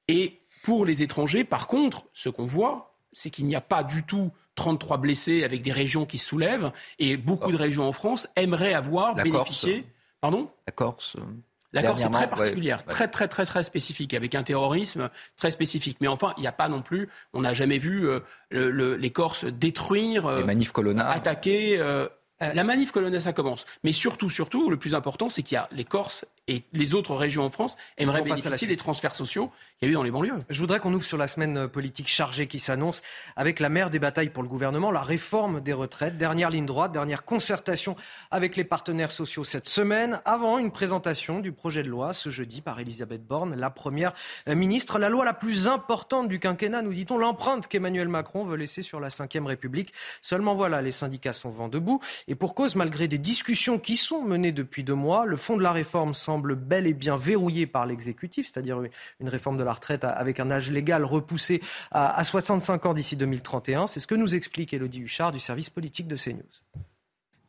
Et 0.09 0.41
pour 0.65 0.85
les 0.85 1.03
étrangers, 1.03 1.45
par 1.45 1.67
contre, 1.69 2.09
ce 2.13 2.29
qu'on 2.29 2.47
voit, 2.47 2.92
c'est 3.13 3.31
qu'il 3.31 3.47
n'y 3.47 3.57
a 3.57 3.61
pas 3.61 3.85
du 3.85 4.03
tout 4.03 4.31
33 4.55 4.99
blessés 4.99 5.45
avec 5.45 5.63
des 5.63 5.73
régions 5.73 6.07
qui 6.07 6.19
se 6.19 6.27
soulèvent. 6.27 6.73
Et 6.99 7.17
beaucoup 7.17 7.53
de 7.53 7.57
régions 7.57 7.87
en 7.87 7.93
France 7.93 8.29
aimeraient 8.37 8.75
avoir 8.75 9.15
bénéficié. 9.15 9.87
Pardon? 10.21 10.51
La 10.67 10.73
Corse. 10.73 11.17
Euh, 11.19 11.23
la 11.73 11.83
Corse 11.83 12.03
est 12.03 12.11
très 12.11 12.29
particulière, 12.29 12.85
très 12.85 13.09
très 13.09 13.29
très 13.29 13.47
très 13.47 13.63
spécifique, 13.63 14.13
avec 14.15 14.35
un 14.35 14.43
terrorisme 14.43 15.09
très 15.37 15.51
spécifique. 15.51 15.99
Mais 16.01 16.09
enfin, 16.09 16.35
il 16.37 16.43
n'y 16.43 16.47
a 16.47 16.53
pas 16.53 16.69
non 16.69 16.83
plus, 16.83 17.09
on 17.33 17.41
n'a 17.41 17.55
jamais 17.55 17.79
vu 17.79 18.07
euh, 18.07 18.21
le, 18.51 18.97
les 18.97 19.11
Corses 19.11 19.45
détruire, 19.45 20.27
euh, 20.27 20.41
les 20.41 20.45
manifs 20.45 20.73
attaquer. 20.99 21.79
Euh, 21.81 22.09
la 22.55 22.65
manif 22.65 22.93
colonna, 22.93 23.21
ça 23.21 23.33
commence. 23.33 23.65
Mais 23.85 23.93
surtout, 23.93 24.31
surtout, 24.31 24.71
le 24.71 24.77
plus 24.77 24.95
important, 24.95 25.29
c'est 25.29 25.43
qu'il 25.43 25.55
y 25.55 25.59
a 25.59 25.69
les 25.73 25.85
Corses 25.85 26.25
et 26.49 26.65
les 26.73 26.95
autres 26.95 27.15
régions 27.15 27.45
en 27.45 27.51
France 27.51 27.77
aimeraient 27.99 28.23
bénéficier 28.23 28.67
des 28.67 28.77
transferts 28.77 29.15
sociaux 29.15 29.53
qu'il 29.79 29.87
y 29.87 29.91
a 29.91 29.93
eu 29.93 29.95
dans 29.95 30.03
les 30.03 30.11
banlieues. 30.11 30.39
Je 30.51 30.59
voudrais 30.59 30.81
qu'on 30.81 30.93
ouvre 30.93 31.05
sur 31.05 31.17
la 31.19 31.29
semaine 31.29 31.57
euh, 31.57 31.69
politique 31.69 32.09
chargée 32.09 32.49
qui 32.49 32.59
s'annonce 32.59 33.03
avec 33.37 33.61
la 33.61 33.69
mère 33.69 33.91
des 33.91 33.99
batailles 33.99 34.31
pour 34.31 34.43
le 34.43 34.49
gouvernement, 34.49 34.91
la 34.91 35.03
réforme 35.03 35.61
des 35.61 35.73
retraites. 35.73 36.19
Dernière 36.19 36.51
ligne 36.51 36.67
droite, 36.67 36.93
dernière 36.93 37.25
concertation 37.25 37.97
avec 38.31 38.57
les 38.57 38.65
partenaires 38.65 39.13
sociaux 39.13 39.45
cette 39.45 39.69
semaine, 39.69 40.21
avant 40.25 40.59
une 40.59 40.73
présentation 40.73 41.39
du 41.39 41.53
projet 41.53 41.83
de 41.83 41.89
loi 41.89 42.13
ce 42.13 42.31
jeudi 42.31 42.61
par 42.61 42.81
Elisabeth 42.81 43.25
Borne, 43.25 43.55
la 43.55 43.71
première 43.71 44.13
euh, 44.49 44.55
ministre. 44.55 44.99
La 44.99 45.09
loi 45.09 45.25
la 45.25 45.35
plus 45.35 45.69
importante 45.69 46.29
du 46.29 46.41
quinquennat, 46.41 46.83
nous 46.83 46.93
dit-on, 46.93 47.19
l'empreinte 47.19 47.69
qu'Emmanuel 47.69 48.09
Macron 48.09 48.45
veut 48.45 48.57
laisser 48.57 48.83
sur 48.83 48.99
la 48.99 49.09
Ve 49.09 49.47
République. 49.47 49.93
Seulement 50.21 50.55
voilà, 50.55 50.83
les 50.83 50.93
syndicats 50.93 51.33
sont 51.33 51.51
vent 51.51 51.69
debout. 51.69 52.01
Et 52.29 52.32
pour 52.35 52.55
cause, 52.55 52.77
malgré 52.77 53.09
des 53.09 53.19
discussions 53.19 53.79
qui 53.79 53.97
sont 53.97 54.23
menées 54.23 54.53
depuis 54.53 54.85
deux 54.85 54.95
mois, 54.95 55.27
le 55.27 55.37
fond 55.37 55.57
de 55.57 55.63
la 55.63 55.73
réforme 55.73 56.15
semble 56.15 56.55
bel 56.55 56.87
et 56.87 56.95
bien 56.95 57.17
verrouillé 57.17 57.67
par 57.67 57.87
l'exécutif, 57.87 58.51
c'est-à-dire 58.53 58.81
une 59.21 59.29
réforme 59.29 59.57
de 59.57 59.65
la 59.65 59.73
retraite 59.73 60.05
avec 60.05 60.41
un 60.41 60.51
âge 60.51 60.71
légal 60.71 61.05
repoussé 61.05 61.61
à 61.91 62.23
65 62.23 62.87
ans 62.87 62.95
d'ici 62.95 63.17
2031. 63.17 63.87
C'est 63.87 64.01
ce 64.01 64.07
que 64.07 64.15
nous 64.15 64.35
explique 64.35 64.73
Elodie 64.73 65.01
Huchard 65.01 65.33
du 65.33 65.39
service 65.39 65.71
politique 65.71 66.09
de 66.09 66.17
CNews. 66.17 66.92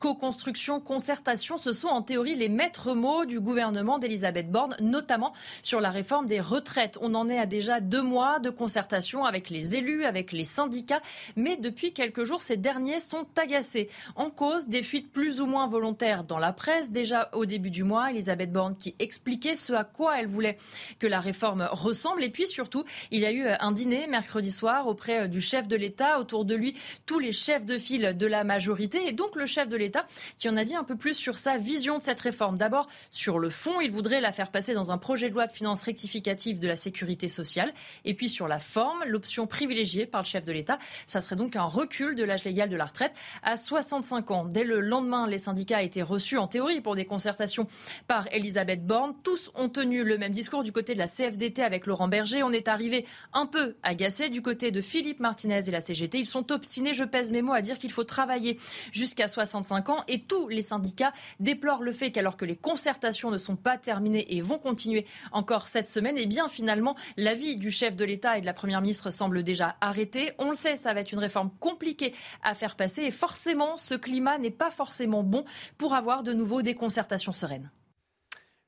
Co-construction, 0.04 0.82
concertation, 0.82 1.58
ce 1.58 1.72
sont 1.72 1.88
en 1.88 2.02
théorie 2.02 2.36
les 2.36 2.50
maîtres 2.50 2.94
mots 2.94 3.24
du 3.24 3.40
gouvernement 3.40 4.00
d'Elisabeth 4.00 4.52
Borne, 4.52 4.76
notamment 4.82 5.32
sur 5.62 5.80
la 5.80 5.92
réforme 5.92 6.28
des 6.28 6.42
retraites. 6.42 6.98
On 7.00 7.16
en 7.16 7.30
est 7.30 7.40
à 7.40 7.46
déjà 7.46 7.80
deux 7.80 8.02
mois 8.02 8.40
de 8.40 8.50
concertation 8.50 9.24
avec 9.24 9.50
les 9.50 9.78
élus, 9.78 10.04
avec 10.04 10.34
les 10.34 10.44
syndicats, 10.44 11.02
mais 11.38 11.56
depuis 11.56 11.94
quelques 11.94 12.26
jours, 12.26 12.42
ces 12.42 12.58
derniers 12.58 13.00
sont 13.00 13.26
agacés. 13.42 13.90
En 14.18 14.30
cause, 14.30 14.68
des 14.68 14.84
fuites 14.84 15.10
plus 15.10 15.40
ou 15.40 15.46
moins 15.46 15.70
volontaires 15.70 16.26
dans 16.26 16.38
la 16.38 16.52
presse. 16.52 16.92
Déjà 16.92 17.30
au 17.32 17.46
début 17.46 17.72
du 17.72 17.86
mois, 17.86 18.12
Elisabeth 18.12 18.52
Borne 18.52 18.76
qui 18.76 18.96
expliquait 19.00 19.56
ce 19.56 19.72
à 19.72 19.86
quoi 19.86 20.20
elle 20.20 20.28
voulait 20.28 20.58
que 21.00 21.08
la 21.08 21.22
réforme 21.22 21.66
ressemble. 21.72 22.26
Et 22.26 22.30
puis 22.30 22.46
surtout, 22.46 22.84
il 23.12 23.22
y 23.22 23.26
a 23.26 23.32
eu 23.32 23.48
un 23.48 23.72
dîner 23.72 24.08
mercredi 24.08 24.52
soir 24.52 24.88
auprès 24.88 25.30
du 25.30 25.40
chef 25.40 25.70
de 25.70 25.78
l'État. 25.78 26.20
Autour 26.20 26.44
de 26.44 26.56
lui, 26.56 26.76
tous 27.06 27.20
les 27.20 27.32
chefs 27.32 27.66
de 27.66 27.78
file 27.78 28.18
de 28.18 28.28
la 28.28 28.44
majorité. 28.44 29.08
Et 29.08 29.14
donc 29.14 29.38
le 29.38 29.46
chef 29.46 29.70
de 29.70 29.78
l'État 29.78 29.93
qui 30.38 30.50
en 30.50 30.58
a 30.58 30.64
dit 30.64 30.76
un 30.76 30.84
peu 30.84 30.96
plus 30.96 31.14
sur 31.14 31.38
sa 31.38 31.58
vision 31.58 31.98
de 31.98 32.04
cette 32.04 32.20
réforme. 32.20 32.58
D'abord, 32.58 32.88
sur 33.12 33.40
le 33.40 33.50
fond, 33.50 33.80
il 33.82 33.92
voudrait 33.92 34.22
la 34.22 34.32
faire 34.32 34.52
passer 34.52 34.74
dans 34.74 34.92
un 34.92 34.98
projet 34.98 35.30
de 35.30 35.36
loi 35.36 35.48
de 35.48 35.52
finances 35.52 35.84
rectificative 35.84 36.60
de 36.60 36.68
la 36.68 36.76
sécurité 36.76 37.28
sociale. 37.28 37.74
Et 38.06 38.14
puis 38.14 38.30
sur 38.30 38.48
la 38.48 38.60
forme, 38.60 39.04
l'option 39.06 39.48
privilégiée 39.48 40.06
par 40.06 40.22
le 40.22 40.28
chef 40.28 40.46
de 40.46 40.52
l'État, 40.52 40.80
ça 41.08 41.22
serait 41.22 41.36
donc 41.36 41.56
un 41.56 41.64
recul 41.64 42.16
de 42.16 42.24
l'âge 42.24 42.44
légal 42.44 42.70
de 42.70 42.76
la 42.76 42.86
retraite 42.86 43.14
à 43.44 43.58
65 43.58 44.32
ans. 44.32 44.46
Dès 44.46 44.64
le 44.64 44.80
lendemain, 44.80 45.28
les 45.28 45.38
syndicats 45.38 45.82
été 45.84 46.02
reçus 46.02 46.38
en 46.38 46.48
théorie 46.48 46.82
pour 46.82 46.96
des 46.96 47.06
concertations 47.06 47.68
par 48.08 48.28
Elisabeth 48.32 48.86
Borne. 48.86 49.14
Tous 49.24 49.52
ont 49.56 49.70
tenu 49.70 50.04
le 50.04 50.18
même 50.18 50.34
discours 50.34 50.64
du 50.64 50.72
côté 50.72 50.94
de 50.94 51.00
la 51.00 51.08
CFDT 51.08 51.62
avec 51.62 51.86
Laurent 51.86 52.08
Berger. 52.08 52.44
On 52.44 52.52
est 52.52 52.68
arrivé 52.68 53.06
un 53.34 53.46
peu 53.46 53.76
agacé 53.84 54.30
du 54.30 54.42
côté 54.42 54.72
de 54.72 54.82
Philippe 54.82 55.20
Martinez 55.20 55.68
et 55.68 55.72
la 55.72 55.82
CGT. 55.82 56.20
Ils 56.20 56.26
sont 56.26 56.52
obstinés, 56.52 56.94
je 56.94 57.04
pèse 57.04 57.32
mes 57.32 57.42
mots, 57.42 57.54
à 57.54 57.62
dire 57.62 57.78
qu'il 57.78 57.92
faut 57.92 58.04
travailler 58.04 58.60
jusqu'à 58.92 59.28
65 59.28 59.83
et 60.08 60.22
tous 60.22 60.48
les 60.48 60.62
syndicats 60.62 61.14
déplorent 61.40 61.84
le 61.84 61.92
fait 61.92 62.12
qu'alors 62.12 62.38
que 62.38 62.46
les 62.46 62.56
concertations 62.56 63.32
ne 63.32 63.38
sont 63.38 63.56
pas 63.56 63.78
terminées 63.78 64.36
et 64.36 64.42
vont 64.42 64.58
continuer 64.58 65.06
encore 65.32 65.68
cette 65.68 65.88
semaine, 65.88 66.18
et 66.18 66.24
eh 66.24 66.26
bien 66.26 66.48
finalement 66.48 66.96
l'avis 67.18 67.58
du 67.58 67.72
chef 67.72 67.96
de 67.96 68.06
l'État 68.06 68.38
et 68.38 68.42
de 68.42 68.46
la 68.46 68.54
Première 68.54 68.82
ministre 68.82 69.12
semble 69.12 69.44
déjà 69.44 69.76
arrêté. 69.82 70.32
On 70.40 70.50
le 70.50 70.56
sait, 70.56 70.76
ça 70.76 70.94
va 70.94 71.02
être 71.02 71.12
une 71.12 71.20
réforme 71.20 71.52
compliquée 71.60 72.14
à 72.42 72.54
faire 72.54 72.76
passer 72.76 73.04
et 73.04 73.12
forcément 73.12 73.78
ce 73.78 73.96
climat 73.96 74.38
n'est 74.38 74.52
pas 74.52 74.72
forcément 74.72 75.24
bon 75.24 75.46
pour 75.78 75.94
avoir 75.94 76.24
de 76.24 76.34
nouveau 76.34 76.62
des 76.62 76.76
concertations 76.76 77.34
sereines. 77.34 77.72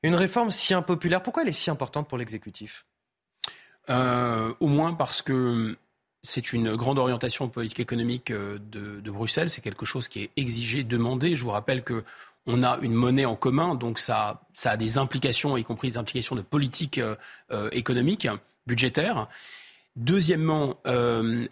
Une 0.02 0.14
réforme 0.14 0.50
si 0.50 0.74
impopulaire, 0.74 1.22
pourquoi 1.22 1.42
elle 1.42 1.48
est 1.48 1.52
si 1.52 1.70
importante 1.70 2.08
pour 2.08 2.18
l'exécutif? 2.18 2.86
Euh, 3.88 4.52
Au 4.60 4.66
moins 4.66 4.94
parce 4.94 5.22
que 5.22 5.76
c'est 6.26 6.52
une 6.52 6.74
grande 6.74 6.98
orientation 6.98 7.48
politique 7.48 7.80
économique 7.80 8.30
euh, 8.30 8.58
de, 8.58 9.10
Bruxelles. 9.10 9.48
C'est 9.48 9.60
quelque 9.60 9.86
chose 9.86 10.08
qui 10.08 10.24
est 10.24 10.30
exigé, 10.36 10.82
demandé. 10.82 11.36
Je 11.36 11.42
vous 11.42 11.50
rappelle 11.50 11.82
que 11.82 12.04
on 12.48 12.62
a 12.62 12.78
une 12.82 12.92
monnaie 12.92 13.24
en 13.24 13.34
commun, 13.34 13.74
donc 13.74 13.98
ça, 13.98 14.42
ça 14.52 14.72
a 14.72 14.76
des 14.76 14.98
implications, 14.98 15.56
y 15.56 15.64
compris 15.64 15.90
des 15.90 15.98
implications 15.98 16.36
de 16.36 16.42
politique 16.42 16.98
euh, 16.98 17.16
euh, 17.50 17.68
économique, 17.72 18.28
budgétaire. 18.66 19.28
Deuxièmement, 19.96 20.78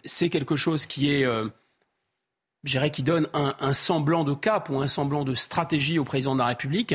c'est 0.03 0.29
quelque 0.29 0.55
chose 0.55 0.85
qui 0.85 1.09
est, 1.09 1.23
je 1.23 2.69
dirais, 2.69 2.91
qui 2.91 3.01
donne 3.01 3.27
un, 3.33 3.73
semblant 3.73 4.23
de 4.23 4.35
cap 4.35 4.69
ou 4.69 4.79
un 4.81 4.87
semblant 4.87 5.23
de 5.23 5.33
stratégie 5.33 5.97
au 5.97 6.03
président 6.03 6.35
de 6.35 6.41
la 6.41 6.45
République. 6.45 6.93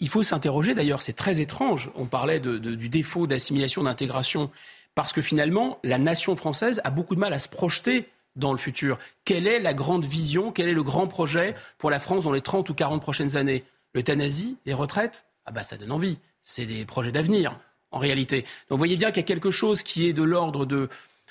Il 0.00 0.08
faut 0.08 0.22
s'interroger, 0.22 0.74
d'ailleurs, 0.74 1.02
c'est 1.02 1.12
très 1.12 1.42
étrange. 1.42 1.90
On 1.94 2.06
parlait 2.06 2.40
du 2.40 2.88
défaut 2.88 3.26
d'assimilation, 3.26 3.82
d'intégration 3.82 4.50
parce 4.98 5.12
que 5.12 5.22
finalement, 5.22 5.78
la 5.84 5.96
nation 5.96 6.34
française 6.34 6.80
a 6.82 6.90
beaucoup 6.90 7.14
de 7.14 7.20
mal 7.20 7.32
à 7.32 7.38
se 7.38 7.46
projeter 7.46 8.08
dans 8.34 8.50
le 8.50 8.58
futur. 8.58 8.98
Quelle 9.24 9.46
est 9.46 9.60
la 9.60 9.72
grande 9.72 10.04
vision, 10.04 10.50
quel 10.50 10.68
est 10.68 10.74
le 10.74 10.82
grand 10.82 11.06
projet 11.06 11.54
pour 11.78 11.88
la 11.88 12.00
France 12.00 12.24
dans 12.24 12.32
les 12.32 12.40
30 12.40 12.68
ou 12.68 12.74
40 12.74 13.00
prochaines 13.00 13.36
années? 13.36 13.62
L'euthanasie, 13.94 14.56
les 14.66 14.74
retraites? 14.74 15.26
Ah 15.46 15.52
bah 15.52 15.62
ça 15.62 15.76
donne 15.76 15.92
envie. 15.92 16.18
C'est 16.42 16.66
des 16.66 16.84
projets 16.84 17.12
d'avenir, 17.12 17.60
en 17.92 18.00
réalité. 18.00 18.40
Donc 18.42 18.70
vous 18.70 18.78
voyez 18.78 18.96
bien 18.96 19.12
qu'il 19.12 19.18
y 19.18 19.24
a 19.24 19.28
quelque 19.28 19.52
chose 19.52 19.84
qui 19.84 20.08
est 20.08 20.12
de 20.12 20.24
l'ordre 20.24 20.66
de... 20.66 20.88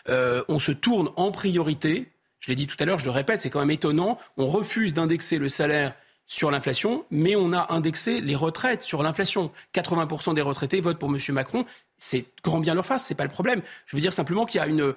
Euh, 0.08 0.46
on 0.48 0.60
se 0.60 0.72
tourne 0.72 1.10
en 1.18 1.32
priorité. 1.32 2.10
Je 2.40 2.48
l'ai 2.48 2.56
dit 2.56 2.68
tout 2.68 2.78
à 2.80 2.86
l'heure, 2.86 3.00
je 3.00 3.06
le 3.06 3.12
répète, 3.12 3.42
c'est 3.42 3.50
quand 3.50 3.60
même 3.60 3.72
étonnant. 3.72 4.18
On 4.38 4.48
refuse 4.48 4.94
d'indexer 4.94 5.40
le 5.40 5.50
salaire 5.50 5.94
sur 6.26 6.52
l'inflation, 6.52 7.06
mais 7.10 7.36
on 7.36 7.52
a 7.52 7.74
indexé 7.74 8.22
les 8.22 8.36
retraites 8.36 8.82
sur 8.82 9.02
l'inflation. 9.02 9.52
80% 9.74 10.36
des 10.36 10.42
retraités 10.42 10.80
votent 10.80 11.00
pour 11.00 11.10
M. 11.10 11.20
Macron. 11.30 11.66
C'est 11.98 12.26
grand 12.44 12.60
bien 12.60 12.76
leur 12.76 12.86
face, 12.86 13.06
c'est 13.06 13.16
pas 13.16 13.24
le 13.24 13.30
problème. 13.30 13.62
Je 13.86 13.96
veux 13.96 14.02
dire 14.02 14.14
simplement 14.14 14.46
qu'il 14.46 14.60
y 14.60 14.64
a 14.64 14.68
une, 14.68 14.94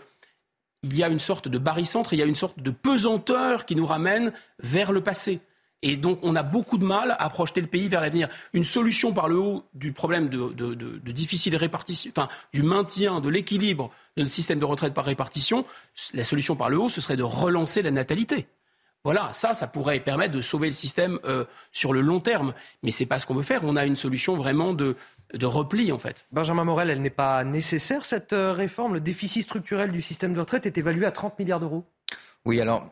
il 0.83 0.97
y 0.97 1.03
a 1.03 1.09
une 1.09 1.19
sorte 1.19 1.49
de 1.49 1.59
barycentre, 1.59 2.13
il 2.13 2.19
y 2.19 2.23
a 2.23 2.27
une 2.27 2.37
sorte 2.37 2.59
de 2.61 2.71
pesanteur 2.71 3.67
qui 3.67 3.77
nous 3.77 3.87
ramène 3.87 4.33
vers 4.59 4.93
le 4.93 5.03
passé. 5.03 5.41
Et 5.83 5.97
donc, 5.97 6.19
on 6.23 6.37
a 6.37 6.43
beaucoup 6.43 6.77
de 6.77 6.85
mal 6.85 7.17
à 7.19 7.31
projeter 7.31 7.63
le 7.63 7.67
pays 7.67 7.89
vers 7.89 8.03
l'avenir. 8.03 8.29
Une 8.53 8.65
solution 8.65 9.15
par 9.15 9.29
le 9.29 9.39
haut 9.39 9.65
du 9.73 9.93
problème 9.93 10.29
de, 10.29 10.53
de, 10.53 10.75
de 10.75 11.13
difficile 11.13 11.57
répartition, 11.57 12.11
enfin, 12.15 12.29
du 12.53 12.63
maintien, 12.63 13.21
de 13.21 13.31
l'équilibre 13.31 13.91
de 14.17 14.23
notre 14.23 14.35
système 14.35 14.59
de 14.59 14.65
retraite 14.67 14.93
par 14.93 15.07
répartition, 15.07 15.65
la 16.13 16.25
solution 16.25 16.55
par 16.55 16.69
le 16.69 16.79
haut, 16.79 16.91
ce 16.91 17.01
serait 17.01 17.17
de 17.17 17.23
relancer 17.23 17.81
la 17.81 17.91
natalité. 17.91 18.47
Voilà, 19.05 19.31
ça, 19.33 19.55
ça 19.55 19.67
pourrait 19.67 20.01
permettre 20.01 20.35
de 20.35 20.43
sauver 20.43 20.67
le 20.67 20.75
système 20.75 21.19
euh, 21.25 21.47
sur 21.73 21.95
le 21.95 22.03
long 22.03 22.21
terme. 22.21 22.53
Mais 22.83 22.91
ce 22.91 23.03
n'est 23.03 23.07
pas 23.07 23.19
ce 23.19 23.25
qu'on 23.25 23.35
veut 23.35 23.43
faire. 23.43 23.63
On 23.65 23.77
a 23.77 23.87
une 23.87 23.97
solution 23.97 24.37
vraiment 24.37 24.75
de, 24.75 24.97
repli, 25.47 25.93
en 25.93 25.99
fait. 25.99 26.27
Benjamin 26.33 26.65
Morel, 26.65 26.91
elle 26.91 27.03
n'est 27.03 27.11
pas 27.11 27.45
nécessaire, 27.45 28.05
cette 28.05 28.33
euh, 28.33 28.53
réforme? 28.53 28.95
Le 28.95 29.01
déficit 29.01 29.45
structurel 29.45 29.93
du 29.93 30.03
système 30.03 30.33
de 30.33 30.41
retraite 30.41 30.67
est 30.67 30.79
évalué 30.79 31.07
à 31.07 31.11
30 31.11 31.39
milliards 31.39 31.61
d'euros? 31.61 31.85
Oui, 32.45 32.61
alors, 32.61 32.91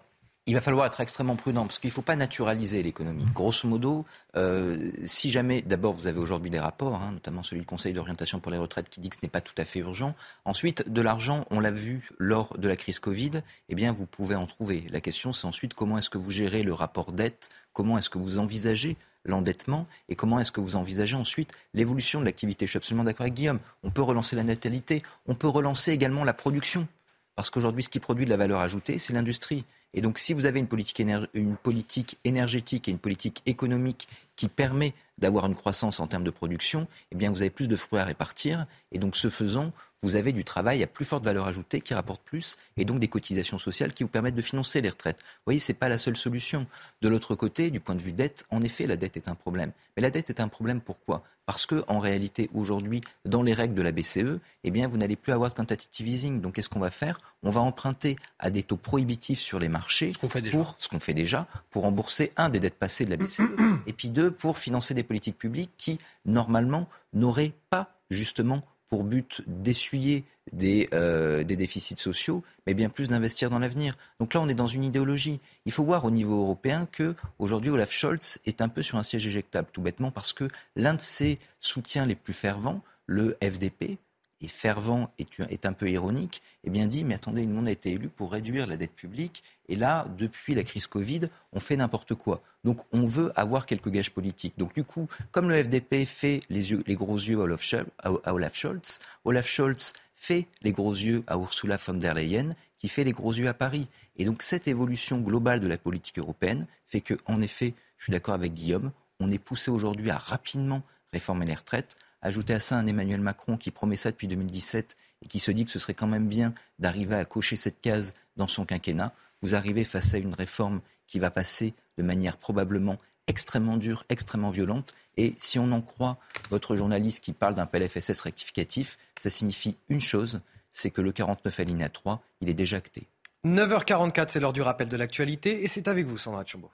il 0.49 0.55
va 0.55 0.62
falloir 0.62 0.86
être 0.86 1.00
extrêmement 1.00 1.36
prudent 1.36 1.67
parce 1.67 1.78
qu'il 1.78 1.89
ne 1.89 1.92
faut 1.92 2.00
pas 2.00 2.17
naturaliser 2.17 2.83
l'économie. 2.83 3.26
Grosso 3.34 3.68
modo, 3.68 4.07
euh, 4.34 4.91
si 5.05 5.31
jamais, 5.31 5.60
d'abord, 5.60 5.92
vous 5.92 6.07
avez 6.07 6.18
aujourd'hui 6.18 6.49
des 6.49 6.58
rapports, 6.58 6.94
hein, 6.94 7.10
notamment 7.12 7.42
celui 7.42 7.60
du 7.60 7.67
Conseil 7.67 7.92
d'orientation 7.92 8.41
pour 8.41 8.50
les 8.50 8.57
retraites 8.57 8.89
qui 8.89 9.00
dit 9.00 9.10
que 9.10 9.17
ce 9.17 9.20
n'est 9.23 9.28
pas 9.28 9.42
tout 9.42 9.52
à 9.58 9.67
fait 9.67 9.81
urgent. 9.81 10.15
Ensuite, 10.47 10.91
de 10.91 11.02
l'argent, 11.02 11.44
on 11.50 11.60
l'a 11.60 11.70
vu 11.70 12.08
lors 12.17 12.57
de 12.57 12.67
la 12.67 12.76
crise 12.76 12.99
Covid, 12.99 13.42
eh 13.68 13.75
bien, 13.75 13.92
vous 13.92 14.07
pouvez 14.07 14.36
en 14.36 14.47
trouver. 14.47 14.86
La 14.91 15.02
question, 15.02 15.34
c'est 15.34 15.47
ensuite 15.47 15.75
comment 15.75 15.99
est-ce 15.99 16.08
que 16.08 16.17
vous 16.17 16.31
gérez 16.31 16.62
le 16.62 16.73
rapport 16.73 17.12
dette, 17.12 17.50
comment 17.75 17.99
est-ce 17.99 18.08
que 18.08 18.17
vous 18.17 18.39
envisagez 18.39 18.97
l'endettement 19.29 19.87
et 20.09 20.17
comment 20.17 20.41
est-ce 20.41 20.53
que 20.53 20.61
vous 20.61 20.77
envisagez 20.77 21.17
ensuite 21.17 21.53
l'évolution 21.75 22.21
de 22.21 22.25
l'activité. 22.25 22.67
Je 22.67 22.71
suis 22.71 22.79
absolument 22.79 23.05
d'accord 23.05 23.23
avec 23.23 23.35
Guillaume. 23.35 23.61
On 23.83 23.91
peut 23.91 24.03
relancer 24.03 24.37
la 24.37 24.43
natalité, 24.43 25.03
on 25.27 25.35
peut 25.35 25.49
relancer 25.49 25.93
également 25.93 26.25
la 26.25 26.35
production. 26.35 26.89
Parce 27.37 27.51
qu'aujourd'hui, 27.51 27.85
ce 27.85 27.89
qui 27.89 28.01
produit 28.01 28.25
de 28.25 28.31
la 28.31 28.37
valeur 28.37 28.59
ajoutée, 28.59 28.99
c'est 28.99 29.13
l'industrie. 29.13 29.65
Et 29.95 30.01
donc, 30.01 30.19
si 30.19 30.33
vous 30.33 30.45
avez 30.45 30.59
une 30.59 30.67
politique, 30.67 32.19
énergétique 32.25 32.89
et 32.89 32.91
une 32.91 32.99
politique 32.99 33.43
économique 33.47 34.09
qui 34.35 34.49
permet 34.49 34.93
d'avoir 35.19 35.47
une 35.47 35.55
croissance 35.55 36.01
en 36.01 36.09
termes 36.09 36.25
de 36.25 36.31
production, 36.31 36.89
eh 37.13 37.29
vous 37.29 37.41
avez 37.41 37.51
plus 37.51 37.69
de 37.69 37.77
fruits 37.77 38.01
à 38.01 38.05
répartir. 38.05 38.67
Et 38.92 38.99
donc, 38.99 39.17
ce 39.17 39.28
faisant, 39.28 39.73
vous 40.02 40.15
avez 40.15 40.33
du 40.33 40.44
travail 40.44 40.83
à 40.83 40.86
plus 40.86 41.05
forte 41.05 41.25
valeur 41.25 41.47
ajoutée 41.47 41.81
qui 41.81 41.92
rapporte 41.92 42.23
plus 42.23 42.57
et 42.76 42.84
donc 42.84 43.00
des 43.00 43.08
cotisations 43.08 43.58
sociales 43.58 43.92
qui 43.92 44.05
vous 44.05 44.08
permettent 44.08 44.36
de 44.36 44.42
financer 44.42 44.81
les 44.81 44.91
retraites. 44.91 45.18
Vous 45.18 45.42
voyez, 45.47 45.58
ce 45.58 45.73
n'est 45.73 45.78
pas 45.78 45.89
la 45.89 45.99
seule 45.99 46.17
solution. 46.17 46.67
De 47.02 47.08
l'autre 47.08 47.34
côté, 47.34 47.70
du 47.70 47.81
point 47.81 47.97
de 47.97 48.02
vue 48.02 48.12
dette, 48.12 48.44
en 48.50 48.60
effet, 48.62 48.86
la 48.86 48.97
dette 48.97 49.17
est 49.17 49.28
un 49.28 49.34
problème. 49.34 49.73
Mais 49.97 50.02
la 50.02 50.10
dette 50.10 50.31
est 50.31 50.41
un 50.41 50.49
problème 50.49 50.81
pourquoi? 50.81 51.25
Parce 51.47 51.67
que, 51.67 51.83
en 51.89 51.99
réalité, 51.99 52.49
aujourd'hui, 52.55 53.00
dans 53.25 53.42
les 53.42 53.55
règles 53.55 53.75
de 53.75 53.83
la 53.83 53.91
BCE, 53.91 54.39
eh 54.65 54.70
bien, 54.70 54.86
vous 54.86 54.99
n'allez 54.99 55.17
plus 55.17 55.33
avoir 55.33 55.50
de 55.50 55.55
quantitative 55.55 56.07
easing. 56.07 56.41
Donc, 56.41 56.55
qu'est-ce 56.55 56.68
qu'on 56.68 56.78
va 56.78 56.91
faire? 56.91 57.20
On 57.42 57.50
va 57.50 57.60
emprunter 57.60 58.17
à 58.39 58.50
des 58.50 58.62
taux 58.62 58.76
prohibitifs 58.76 59.41
sur 59.41 59.58
les 59.58 59.68
marchés 59.68 60.12
ce 60.12 60.18
qu'on 60.18 60.28
fait 60.28 60.42
déjà. 60.42 60.57
pour 60.57 60.76
ce 60.78 60.89
qu'on 60.89 61.00
fait 61.00 61.15
déjà 61.15 61.47
pour 61.70 61.84
rembourser 61.84 62.33
un 62.36 62.50
des 62.50 62.60
dettes 62.60 62.75
passées 62.75 63.05
de 63.05 63.10
la 63.10 63.17
BCE 63.17 63.41
et 63.86 63.92
puis 63.92 64.10
deux 64.10 64.31
pour 64.31 64.58
financer 64.58 64.94
des 64.94 65.02
politiques 65.02 65.39
publiques 65.39 65.70
qui 65.78 65.99
normalement 66.25 66.89
n'auraient 67.12 67.52
pas 67.70 67.94
justement 68.10 68.62
pour 68.89 69.05
but 69.05 69.42
d'essuyer 69.47 70.25
des, 70.52 70.89
euh, 70.94 71.44
des, 71.44 71.57
déficits 71.57 71.99
sociaux, 71.99 72.42
mais 72.67 72.75
bien 72.75 72.89
plus 72.89 73.08
d'investir 73.08 73.50
dans 73.50 73.58
l'avenir. 73.58 73.97
Donc 74.18 74.34
là, 74.34 74.41
on 74.41 74.49
est 74.49 74.55
dans 74.55 74.67
une 74.67 74.84
idéologie. 74.84 75.41
Il 75.67 75.73
faut 75.73 75.84
voir 75.84 76.05
au 76.05 76.10
niveau 76.10 76.41
européen 76.41 76.86
que 76.91 77.15
aujourd'hui, 77.39 77.70
Olaf 77.70 77.92
Scholz 77.92 78.39
est 78.47 78.62
un 78.62 78.68
peu 78.68 78.83
sur 78.83 78.99
un 78.99 79.02
siège 79.02 79.26
éjectable, 79.26 79.68
tout 79.73 79.83
bêtement 79.83 80.10
parce 80.10 80.33
que 80.33 80.49
l'un 80.76 80.94
de 80.94 81.00
ses 81.00 81.39
soutiens 81.60 82.07
les 82.07 82.15
plus 82.15 82.33
fervents, 82.33 82.83
le 83.07 83.36
FDP, 83.42 83.99
et 84.41 84.49
fervent 84.49 85.10
est, 85.18 85.67
un 85.67 85.73
peu 85.73 85.91
ironique, 85.91 86.42
eh 86.65 86.70
bien 86.70 86.86
dit, 86.86 87.05
mais 87.05 87.15
attendez, 87.15 87.44
le 87.44 87.52
monde 87.52 87.68
a 87.68 87.73
été 87.73 87.92
élu 87.92 88.08
pour 88.08 88.33
réduire 88.33 88.67
la 88.67 88.76
dette 88.76 88.94
publique, 88.94 89.42
et 89.68 89.76
là, 89.76 90.07
depuis 90.17 90.55
la 90.55 90.62
crise 90.62 90.86
Covid, 90.86 91.23
on 91.52 91.60
fait 91.60 91.76
n'importe 91.76 92.15
quoi. 92.15 92.41
Donc 92.65 92.81
on 92.92 93.07
veut 93.07 93.33
avoir 93.36 93.67
quelques 93.67 93.91
gages 93.91 94.10
politiques. 94.10 94.55
Donc 94.58 94.75
du 94.75 94.84
coup, 94.84 95.08
comme 95.33 95.49
le 95.49 95.62
FDP 95.62 96.07
fait 96.07 96.41
les, 96.50 96.76
les 96.86 96.94
gros 96.94 97.17
yeux 97.17 97.41
à 97.41 98.33
Olaf 98.33 98.55
Scholz, 98.55 99.00
Olaf 99.25 99.47
Scholz 99.47 99.92
fait 100.15 100.47
les 100.62 100.73
gros 100.73 100.92
yeux 100.92 101.23
à 101.26 101.36
Ursula 101.36 101.76
von 101.76 101.94
der 101.94 102.15
Leyen, 102.15 102.55
qui 102.78 102.89
fait 102.89 103.05
les 103.05 103.12
gros 103.12 103.33
yeux 103.33 103.49
à 103.49 103.55
Paris. 103.55 103.89
Et 104.17 104.25
donc 104.25 104.42
cette 104.42 104.68
évolution 104.68 105.18
globale 105.18 105.60
de 105.60 105.68
la 105.68 105.78
politique 105.78 106.18
européenne 106.18 106.67
fait 106.86 107.00
que, 107.00 107.15
en 107.26 107.41
effet, 107.41 107.75
je 107.97 108.05
suis 108.05 108.12
d'accord 108.12 108.34
avec 108.34 108.55
Guillaume, 108.55 108.92
on 109.20 109.31
est 109.31 109.39
poussé 109.39 109.70
aujourd'hui 109.70 110.10
à 110.10 110.18
rapidement 110.18 110.83
réformer 111.12 111.47
les 111.47 111.55
retraites, 111.55 111.97
Ajoutez 112.21 112.55
à 112.55 112.61
ça 112.61 112.77
un 112.77 112.87
Emmanuel 112.87 113.21
Macron 113.21 113.57
qui 113.57 113.71
promet 113.71 113.97
ça 113.97 114.11
depuis 114.11 114.27
2017 114.27 114.97
et 115.23 115.29
qui 115.29 115.39
se 115.39 115.51
dit 115.51 115.65
que 115.65 115.71
ce 115.71 115.79
serait 115.79 115.95
quand 115.95 116.07
même 116.07 116.27
bien 116.27 116.53
d'arriver 116.79 117.15
à 117.15 117.25
cocher 117.25 117.57
cette 117.57 117.81
case 117.81 118.15
dans 118.37 118.49
son 118.49 118.65
quinquennat. 118.65 119.13
Vous 119.43 119.55
arrivez 119.55 119.85
face 119.85 120.15
à 120.15 120.19
une 120.19 120.35
réforme 120.35 120.81
qui 121.07 121.19
va 121.19 121.31
passer 121.31 121.75
de 121.97 122.03
manière 122.03 122.37
probablement 122.37 122.99
extrêmement 123.29 123.77
dure, 123.77 124.05
extrêmement 124.09 124.51
violente. 124.51 124.93
Et 125.17 125.35
si 125.39 125.59
on 125.59 125.71
en 125.71 125.81
croit 125.81 126.19
votre 126.51 126.75
journaliste 126.75 127.23
qui 127.23 127.33
parle 127.33 127.55
d'un 127.55 127.67
PLFSS 127.67 128.21
rectificatif, 128.21 128.99
ça 129.19 129.31
signifie 129.31 129.77
une 129.89 130.01
chose, 130.01 130.41
c'est 130.73 130.91
que 130.91 131.03
le 131.03 131.13
49 131.13 131.61
alinéa 131.61 131.89
3, 131.89 132.23
il 132.41 132.49
est 132.49 132.55
déjà 132.55 132.79
acté. 132.79 133.07
9h44, 133.45 134.27
c'est 134.29 134.41
l'heure 134.41 134.53
du 134.53 134.63
rappel 134.63 134.89
de 134.89 134.97
l'actualité 134.97 135.63
et 135.63 135.69
c'est 135.69 135.87
avec 135.87 136.07
vous, 136.07 136.19
Sandra 136.19 136.45
Chambaud. 136.45 136.71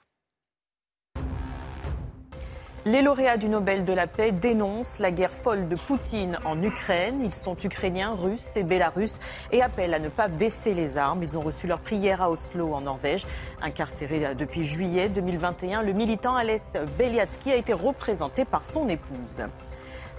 Les 2.87 3.01
lauréats 3.01 3.37
du 3.37 3.49
Nobel 3.49 3.83
de 3.83 3.93
la 3.93 4.05
paix 4.05 4.31
dénoncent 4.31 4.99
la 4.99 5.09
guerre 5.09 5.31
folle 5.31 5.67
de 5.67 5.75
Poutine 5.75 6.37
en 6.45 6.61
Ukraine. 6.61 7.19
Ils 7.19 7.33
sont 7.33 7.57
ukrainiens, 7.57 8.13
russes 8.13 8.57
et 8.57 8.63
bélarusses 8.63 9.19
et 9.51 9.63
appellent 9.63 9.95
à 9.95 9.99
ne 9.99 10.07
pas 10.07 10.27
baisser 10.27 10.75
les 10.75 10.99
armes. 10.99 11.23
Ils 11.23 11.35
ont 11.35 11.41
reçu 11.41 11.65
leur 11.65 11.79
prière 11.79 12.21
à 12.21 12.29
Oslo 12.29 12.75
en 12.75 12.81
Norvège. 12.81 13.25
Incarcéré 13.63 14.35
depuis 14.35 14.63
juillet 14.63 15.09
2021, 15.09 15.81
le 15.81 15.93
militant 15.93 16.35
Alès 16.35 16.77
Beliatsky 16.95 17.51
a 17.51 17.55
été 17.55 17.73
représenté 17.73 18.45
par 18.45 18.63
son 18.65 18.87
épouse. 18.87 19.41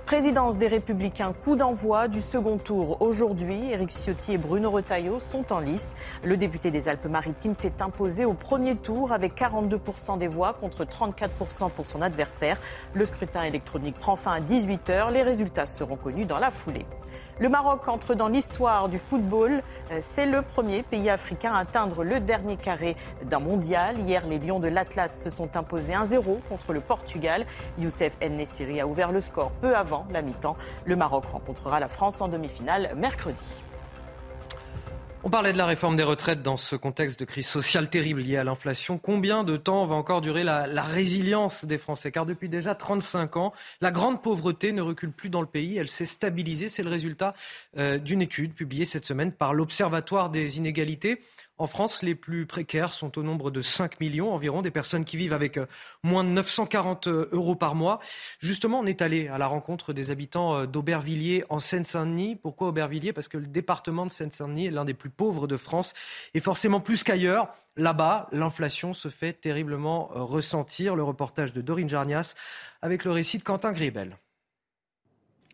Présidence 0.07 0.57
des 0.57 0.69
Républicains, 0.69 1.33
coup 1.33 1.57
d'envoi 1.57 2.07
du 2.07 2.21
second 2.21 2.59
tour 2.59 3.03
aujourd'hui. 3.03 3.73
Éric 3.73 3.91
Ciotti 3.91 4.35
et 4.35 4.39
Bruno 4.39 4.71
Retailleau 4.71 5.19
sont 5.19 5.53
en 5.53 5.59
lice. 5.59 5.95
Le 6.23 6.37
député 6.37 6.71
des 6.71 6.89
Alpes-Maritimes 6.89 7.57
s'est 7.57 7.83
imposé 7.83 8.25
au 8.25 8.33
premier 8.33 8.77
tour 8.77 9.11
avec 9.11 9.35
42% 9.35 10.17
des 10.19 10.29
voix 10.29 10.53
contre 10.53 10.85
34% 10.85 11.73
pour 11.73 11.87
son 11.87 12.03
adversaire. 12.03 12.61
Le 12.95 13.05
scrutin 13.05 13.43
électronique 13.43 13.97
prend 13.99 14.15
fin 14.15 14.35
à 14.35 14.41
18h. 14.41 15.11
Les 15.11 15.25
résultats 15.25 15.67
seront 15.67 15.97
connus 15.97 16.25
dans 16.25 16.39
la 16.39 16.53
foulée. 16.53 16.87
Le 17.39 17.51
Maroc 17.51 17.87
entre 17.89 18.15
dans 18.15 18.29
l'histoire 18.29 18.89
du 18.89 18.99
football. 18.99 19.63
Euh, 19.91 19.99
c'est 20.01 20.25
le 20.25 20.41
premier 20.41 20.83
pays 20.83 21.11
africain 21.11 21.53
à 21.53 21.59
atteindre 21.59 22.03
le 22.03 22.19
dernier 22.19 22.57
carré 22.57 22.97
d'un 23.25 23.41
mondial. 23.41 23.99
Hier, 23.99 24.27
les 24.27 24.39
Lions 24.39 24.59
de 24.59 24.69
l'Atlas 24.69 25.23
se 25.23 25.29
sont 25.29 25.55
imposés 25.55 25.93
1-0 25.93 26.41
contre 26.49 26.73
le 26.73 26.81
Portugal. 26.81 27.45
Youssef 27.79 28.17
Nessiri 28.23 28.81
a 28.81 28.87
ouvert 28.87 29.13
le 29.13 29.21
score 29.21 29.51
peu 29.61 29.77
avant 29.77 30.07
la 30.11 30.23
mi-temps. 30.23 30.57
Le 30.87 30.97
Maroc 30.97 31.27
rencontrera 31.27 31.79
la 31.79 31.89
France 31.89 32.23
en 32.23 32.29
demi-finale 32.29 32.95
mercredi. 32.97 33.63
On 35.25 35.31
parlait 35.31 35.53
de 35.53 35.59
la 35.59 35.67
réforme 35.67 35.97
des 35.97 36.05
retraites 36.05 36.43
dans 36.43 36.57
ce 36.57 36.77
contexte 36.77 37.19
de 37.19 37.25
crise 37.25 37.49
sociale 37.49 37.91
terrible 37.91 38.21
liée 38.21 38.37
à 38.37 38.45
l'inflation. 38.45 38.97
Combien 38.97 39.43
de 39.43 39.57
temps 39.57 39.85
va 39.87 39.97
encore 39.97 40.21
durer 40.21 40.45
la, 40.45 40.65
résilience 40.83 41.65
des 41.65 41.79
Français? 41.79 42.13
Car 42.13 42.27
depuis 42.27 42.49
déjà 42.49 42.77
35 42.77 43.37
ans, 43.37 43.53
la 43.81 43.91
grande 43.91 44.23
pauvreté 44.23 44.73
ne 44.73 44.83
recule 44.83 45.11
plus 45.11 45.29
dans 45.29 45.41
le 45.41 45.47
pays. 45.49 45.79
Elle 45.79 45.89
s'est 45.89 46.07
stabilisée. 46.07 46.69
C'est 46.69 46.85
le 46.85 46.91
résultat 46.91 47.35
euh, 47.77 47.99
d'une 47.99 48.23
étude 48.23 48.55
publiée 48.55 48.85
cette 48.85 49.05
semaine 49.05 49.33
par 49.33 49.53
l'Observatoire 49.53 50.31
des 50.31 50.59
inégalités. 50.59 51.21
En 51.59 51.67
France, 51.67 52.03
les 52.03 52.15
plus 52.15 52.45
précaires 52.45 52.93
sont 52.93 53.19
au 53.19 53.23
nombre 53.23 53.51
de 53.51 53.63
5 53.63 53.99
millions 54.01 54.35
environ, 54.35 54.61
des 54.61 54.71
personnes 54.71 55.07
qui 55.07 55.17
vivent 55.17 55.33
avec 55.33 55.57
euh, 55.57 55.65
moins 56.03 56.23
de 56.23 56.29
940 56.29 57.07
euh, 57.07 57.29
euros 57.33 57.57
par 57.57 57.75
mois. 57.75 57.99
Justement, 58.41 58.81
on 58.81 58.85
est 58.85 59.01
allé 59.01 59.29
à 59.29 59.39
la 59.39 59.47
rencontre 59.47 59.95
des 59.95 60.11
habitants 60.11 60.55
euh, 60.55 60.67
d'Aubervilliers 60.67 61.45
en 61.49 61.59
Seine-Saint-Denis. 61.59 62.37
Pourquoi 62.37 62.69
Aubervilliers? 62.69 63.15
Parce 63.15 63.29
que 63.29 63.39
le 63.39 63.47
département 63.47 64.05
de 64.05 64.11
Seine-Saint-Denis 64.11 64.67
est 64.67 64.71
l'un 64.71 64.85
des 64.85 64.93
plus 64.93 65.09
pauvres 65.09 65.47
de 65.47 65.57
France 65.57 65.95
et 66.35 66.41
forcément 66.41 66.81
plus 66.81 67.03
qu'ailleurs. 67.03 67.49
Là-bas, 67.79 68.29
l'inflation 68.33 68.93
se 68.93 69.09
fait 69.09 69.33
terriblement 69.33 70.11
ressentir. 70.13 70.95
Le 70.95 71.03
reportage 71.03 71.55
de 71.55 71.63
Dorine 71.63 71.89
Jarnias 71.89 72.35
avec 72.83 73.05
le 73.05 73.13
récit 73.13 73.39
de 73.39 73.45
Quentin 73.45 73.73
Gribel. 73.73 74.19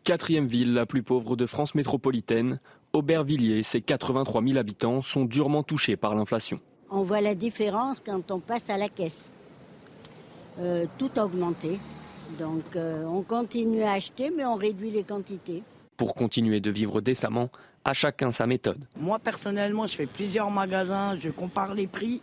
Quatrième 0.03 0.47
ville 0.47 0.73
la 0.73 0.85
plus 0.85 1.01
pauvre 1.01 1.37
de 1.37 1.45
France 1.45 1.75
métropolitaine, 1.75 2.59
Aubervilliers 2.95 3.57
et 3.57 3.63
ses 3.63 3.81
83 3.81 4.43
000 4.43 4.57
habitants 4.57 5.01
sont 5.01 5.25
durement 5.25 5.63
touchés 5.63 5.97
par 5.97 6.13
l'inflation. 6.13 6.59
On 6.91 7.01
voit 7.01 7.21
la 7.21 7.33
différence 7.33 7.99
quand 7.99 8.29
on 8.29 8.39
passe 8.39 8.69
à 8.69 8.77
la 8.77 8.87
caisse. 8.87 9.31
Euh, 10.59 10.85
tout 10.99 11.09
a 11.17 11.25
augmenté. 11.25 11.79
Donc 12.37 12.63
euh, 12.75 13.03
on 13.05 13.23
continue 13.23 13.81
à 13.81 13.93
acheter, 13.93 14.31
mais 14.35 14.45
on 14.45 14.53
réduit 14.53 14.91
les 14.91 15.01
quantités. 15.01 15.63
Pour 15.97 16.13
continuer 16.13 16.59
de 16.59 16.69
vivre 16.69 17.01
décemment, 17.01 17.49
à 17.83 17.93
chacun 17.93 18.29
sa 18.29 18.45
méthode. 18.45 18.85
Moi 18.95 19.17
personnellement, 19.17 19.87
je 19.87 19.95
fais 19.95 20.05
plusieurs 20.07 20.51
magasins, 20.51 21.17
je 21.19 21.31
compare 21.31 21.73
les 21.73 21.87
prix 21.87 22.21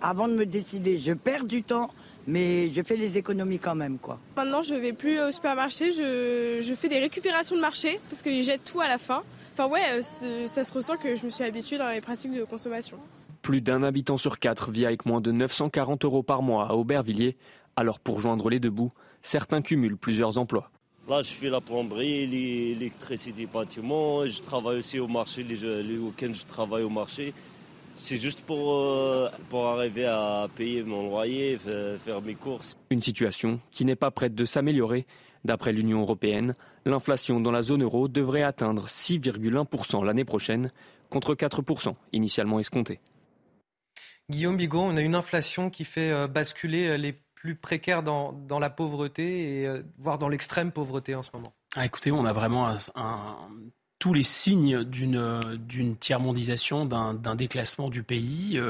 avant 0.00 0.26
de 0.26 0.34
me 0.34 0.46
décider. 0.46 0.98
Je 0.98 1.12
perds 1.12 1.44
du 1.44 1.62
temps, 1.62 1.90
mais 2.26 2.72
je 2.72 2.82
fais 2.82 2.96
les 2.96 3.18
économies 3.18 3.60
quand 3.60 3.76
même. 3.76 3.98
Quoi. 3.98 4.18
Maintenant, 4.36 4.62
je 4.62 4.74
vais 4.74 4.92
plus 4.92 5.20
au 5.20 5.30
supermarché, 5.30 5.92
je, 5.92 6.58
je 6.60 6.74
fais 6.74 6.88
des 6.88 6.98
récupérations 6.98 7.54
de 7.54 7.60
marché 7.60 8.00
parce 8.10 8.20
qu'ils 8.20 8.42
jettent 8.42 8.64
tout 8.64 8.80
à 8.80 8.88
la 8.88 8.98
fin. 8.98 9.22
Enfin 9.58 9.68
ouais, 9.70 10.00
euh, 10.22 10.46
ça 10.46 10.62
se 10.62 10.72
ressent 10.72 10.96
que 10.96 11.16
je 11.16 11.26
me 11.26 11.30
suis 11.30 11.42
habituée 11.42 11.78
dans 11.78 11.90
les 11.90 12.00
pratiques 12.00 12.30
de 12.30 12.44
consommation. 12.44 12.96
Plus 13.42 13.60
d'un 13.60 13.82
habitant 13.82 14.16
sur 14.16 14.38
quatre 14.38 14.70
vit 14.70 14.86
avec 14.86 15.04
moins 15.04 15.20
de 15.20 15.32
940 15.32 16.04
euros 16.04 16.22
par 16.22 16.42
mois 16.42 16.68
à 16.68 16.74
Aubervilliers. 16.74 17.36
Alors 17.74 17.98
pour 17.98 18.20
joindre 18.20 18.50
les 18.50 18.60
deux 18.60 18.70
bouts, 18.70 18.92
certains 19.20 19.60
cumulent 19.60 19.96
plusieurs 19.96 20.38
emplois. 20.38 20.70
Là, 21.08 21.22
je 21.22 21.32
fais 21.32 21.48
la 21.48 21.60
plomberie, 21.60 22.24
l'électricité, 22.28 23.46
bâtiment. 23.46 24.24
Je 24.26 24.40
travaille 24.40 24.76
aussi 24.76 25.00
au 25.00 25.08
marché. 25.08 25.42
Les, 25.42 25.98
week-ends, 25.98 26.34
je 26.34 26.46
travaille 26.46 26.84
au 26.84 26.90
marché. 26.90 27.34
C'est 27.96 28.16
juste 28.16 28.42
pour, 28.42 28.74
euh, 28.74 29.28
pour 29.50 29.66
arriver 29.66 30.04
à 30.04 30.46
payer 30.54 30.84
mon 30.84 31.08
loyer, 31.08 31.58
faire 31.58 32.22
mes 32.22 32.36
courses. 32.36 32.78
Une 32.90 33.00
situation 33.00 33.58
qui 33.72 33.84
n'est 33.84 33.96
pas 33.96 34.12
prête 34.12 34.36
de 34.36 34.44
s'améliorer 34.44 35.04
D'après 35.44 35.72
l'Union 35.72 36.00
européenne, 36.00 36.54
l'inflation 36.84 37.40
dans 37.40 37.50
la 37.50 37.62
zone 37.62 37.82
euro 37.82 38.08
devrait 38.08 38.42
atteindre 38.42 38.86
6,1% 38.86 40.04
l'année 40.04 40.24
prochaine, 40.24 40.72
contre 41.10 41.34
4% 41.34 41.94
initialement 42.12 42.60
escompté. 42.60 43.00
Guillaume 44.30 44.56
Bigot, 44.56 44.80
on 44.80 44.96
a 44.96 45.00
une 45.00 45.14
inflation 45.14 45.70
qui 45.70 45.84
fait 45.84 46.10
euh, 46.10 46.26
basculer 46.26 46.98
les 46.98 47.14
plus 47.34 47.54
précaires 47.54 48.02
dans, 48.02 48.32
dans 48.32 48.58
la 48.58 48.68
pauvreté 48.68 49.62
et 49.62 49.70
voire 49.96 50.18
dans 50.18 50.28
l'extrême 50.28 50.72
pauvreté 50.72 51.14
en 51.14 51.22
ce 51.22 51.30
moment. 51.32 51.54
Ah, 51.76 51.86
écoutez, 51.86 52.10
on 52.10 52.24
a 52.24 52.32
vraiment 52.32 52.68
un, 52.96 53.48
tous 53.98 54.12
les 54.12 54.22
signes 54.22 54.82
d'une 54.82 55.56
d'une 55.56 55.96
tiers-mondisation, 55.96 56.84
d'un 56.84 57.34
déclassement 57.36 57.90
du 57.90 58.02
pays. 58.02 58.60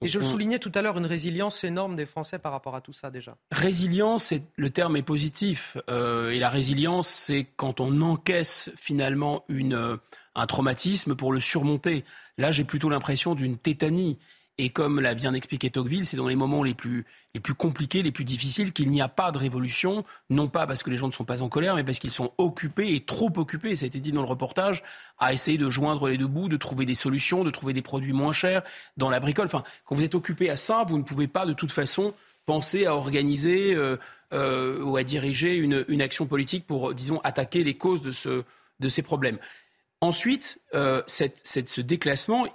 Et 0.00 0.06
je 0.06 0.18
le 0.20 0.24
soulignais 0.24 0.60
tout 0.60 0.70
à 0.74 0.82
l'heure, 0.82 0.96
une 0.96 1.06
résilience 1.06 1.64
énorme 1.64 1.96
des 1.96 2.06
Français 2.06 2.38
par 2.38 2.52
rapport 2.52 2.76
à 2.76 2.80
tout 2.80 2.92
ça 2.92 3.10
déjà. 3.10 3.36
Résilience, 3.50 4.32
le 4.56 4.70
terme 4.70 4.96
est 4.96 5.02
positif. 5.02 5.76
Euh, 5.90 6.30
et 6.30 6.38
la 6.38 6.50
résilience, 6.50 7.08
c'est 7.08 7.48
quand 7.56 7.80
on 7.80 8.00
encaisse 8.00 8.70
finalement 8.76 9.44
une, 9.48 9.74
euh, 9.74 9.96
un 10.36 10.46
traumatisme 10.46 11.16
pour 11.16 11.32
le 11.32 11.40
surmonter. 11.40 12.04
Là, 12.36 12.52
j'ai 12.52 12.62
plutôt 12.62 12.88
l'impression 12.88 13.34
d'une 13.34 13.58
tétanie. 13.58 14.18
Et 14.60 14.70
comme 14.70 15.00
l'a 15.00 15.14
bien 15.14 15.34
expliqué 15.34 15.70
Tocqueville, 15.70 16.04
c'est 16.04 16.16
dans 16.16 16.26
les 16.26 16.34
moments 16.34 16.64
les 16.64 16.74
plus, 16.74 17.06
les 17.32 17.40
plus 17.40 17.54
compliqués, 17.54 18.02
les 18.02 18.10
plus 18.10 18.24
difficiles, 18.24 18.72
qu'il 18.72 18.90
n'y 18.90 19.00
a 19.00 19.08
pas 19.08 19.30
de 19.30 19.38
révolution, 19.38 20.04
non 20.30 20.48
pas 20.48 20.66
parce 20.66 20.82
que 20.82 20.90
les 20.90 20.96
gens 20.96 21.06
ne 21.06 21.12
sont 21.12 21.24
pas 21.24 21.42
en 21.42 21.48
colère, 21.48 21.76
mais 21.76 21.84
parce 21.84 22.00
qu'ils 22.00 22.10
sont 22.10 22.32
occupés 22.38 22.92
et 22.94 23.00
trop 23.00 23.32
occupés, 23.36 23.76
ça 23.76 23.84
a 23.84 23.86
été 23.86 24.00
dit 24.00 24.10
dans 24.10 24.22
le 24.22 24.28
reportage, 24.28 24.82
à 25.18 25.32
essayer 25.32 25.58
de 25.58 25.70
joindre 25.70 26.08
les 26.08 26.18
deux 26.18 26.26
bouts, 26.26 26.48
de 26.48 26.56
trouver 26.56 26.86
des 26.86 26.96
solutions, 26.96 27.44
de 27.44 27.50
trouver 27.50 27.72
des 27.72 27.82
produits 27.82 28.12
moins 28.12 28.32
chers 28.32 28.62
dans 28.96 29.10
la 29.10 29.20
bricole. 29.20 29.46
Enfin, 29.46 29.62
quand 29.84 29.94
vous 29.94 30.02
êtes 30.02 30.16
occupé 30.16 30.50
à 30.50 30.56
ça, 30.56 30.84
vous 30.88 30.98
ne 30.98 31.04
pouvez 31.04 31.28
pas 31.28 31.46
de 31.46 31.52
toute 31.52 31.70
façon 31.70 32.12
penser 32.44 32.86
à 32.86 32.96
organiser 32.96 33.74
euh, 33.74 33.96
euh, 34.32 34.82
ou 34.82 34.96
à 34.96 35.04
diriger 35.04 35.54
une, 35.54 35.84
une, 35.86 36.02
action 36.02 36.26
politique 36.26 36.66
pour, 36.66 36.94
disons, 36.94 37.20
attaquer 37.20 37.62
les 37.62 37.74
causes 37.74 38.02
de, 38.02 38.10
ce, 38.10 38.42
de 38.80 38.88
ces 38.88 39.02
problèmes. 39.02 39.38
Ensuite, 40.00 40.60
euh, 40.74 41.02
cette, 41.06 41.40
cette, 41.44 41.68
ce 41.68 41.80
déclassement, 41.80 42.46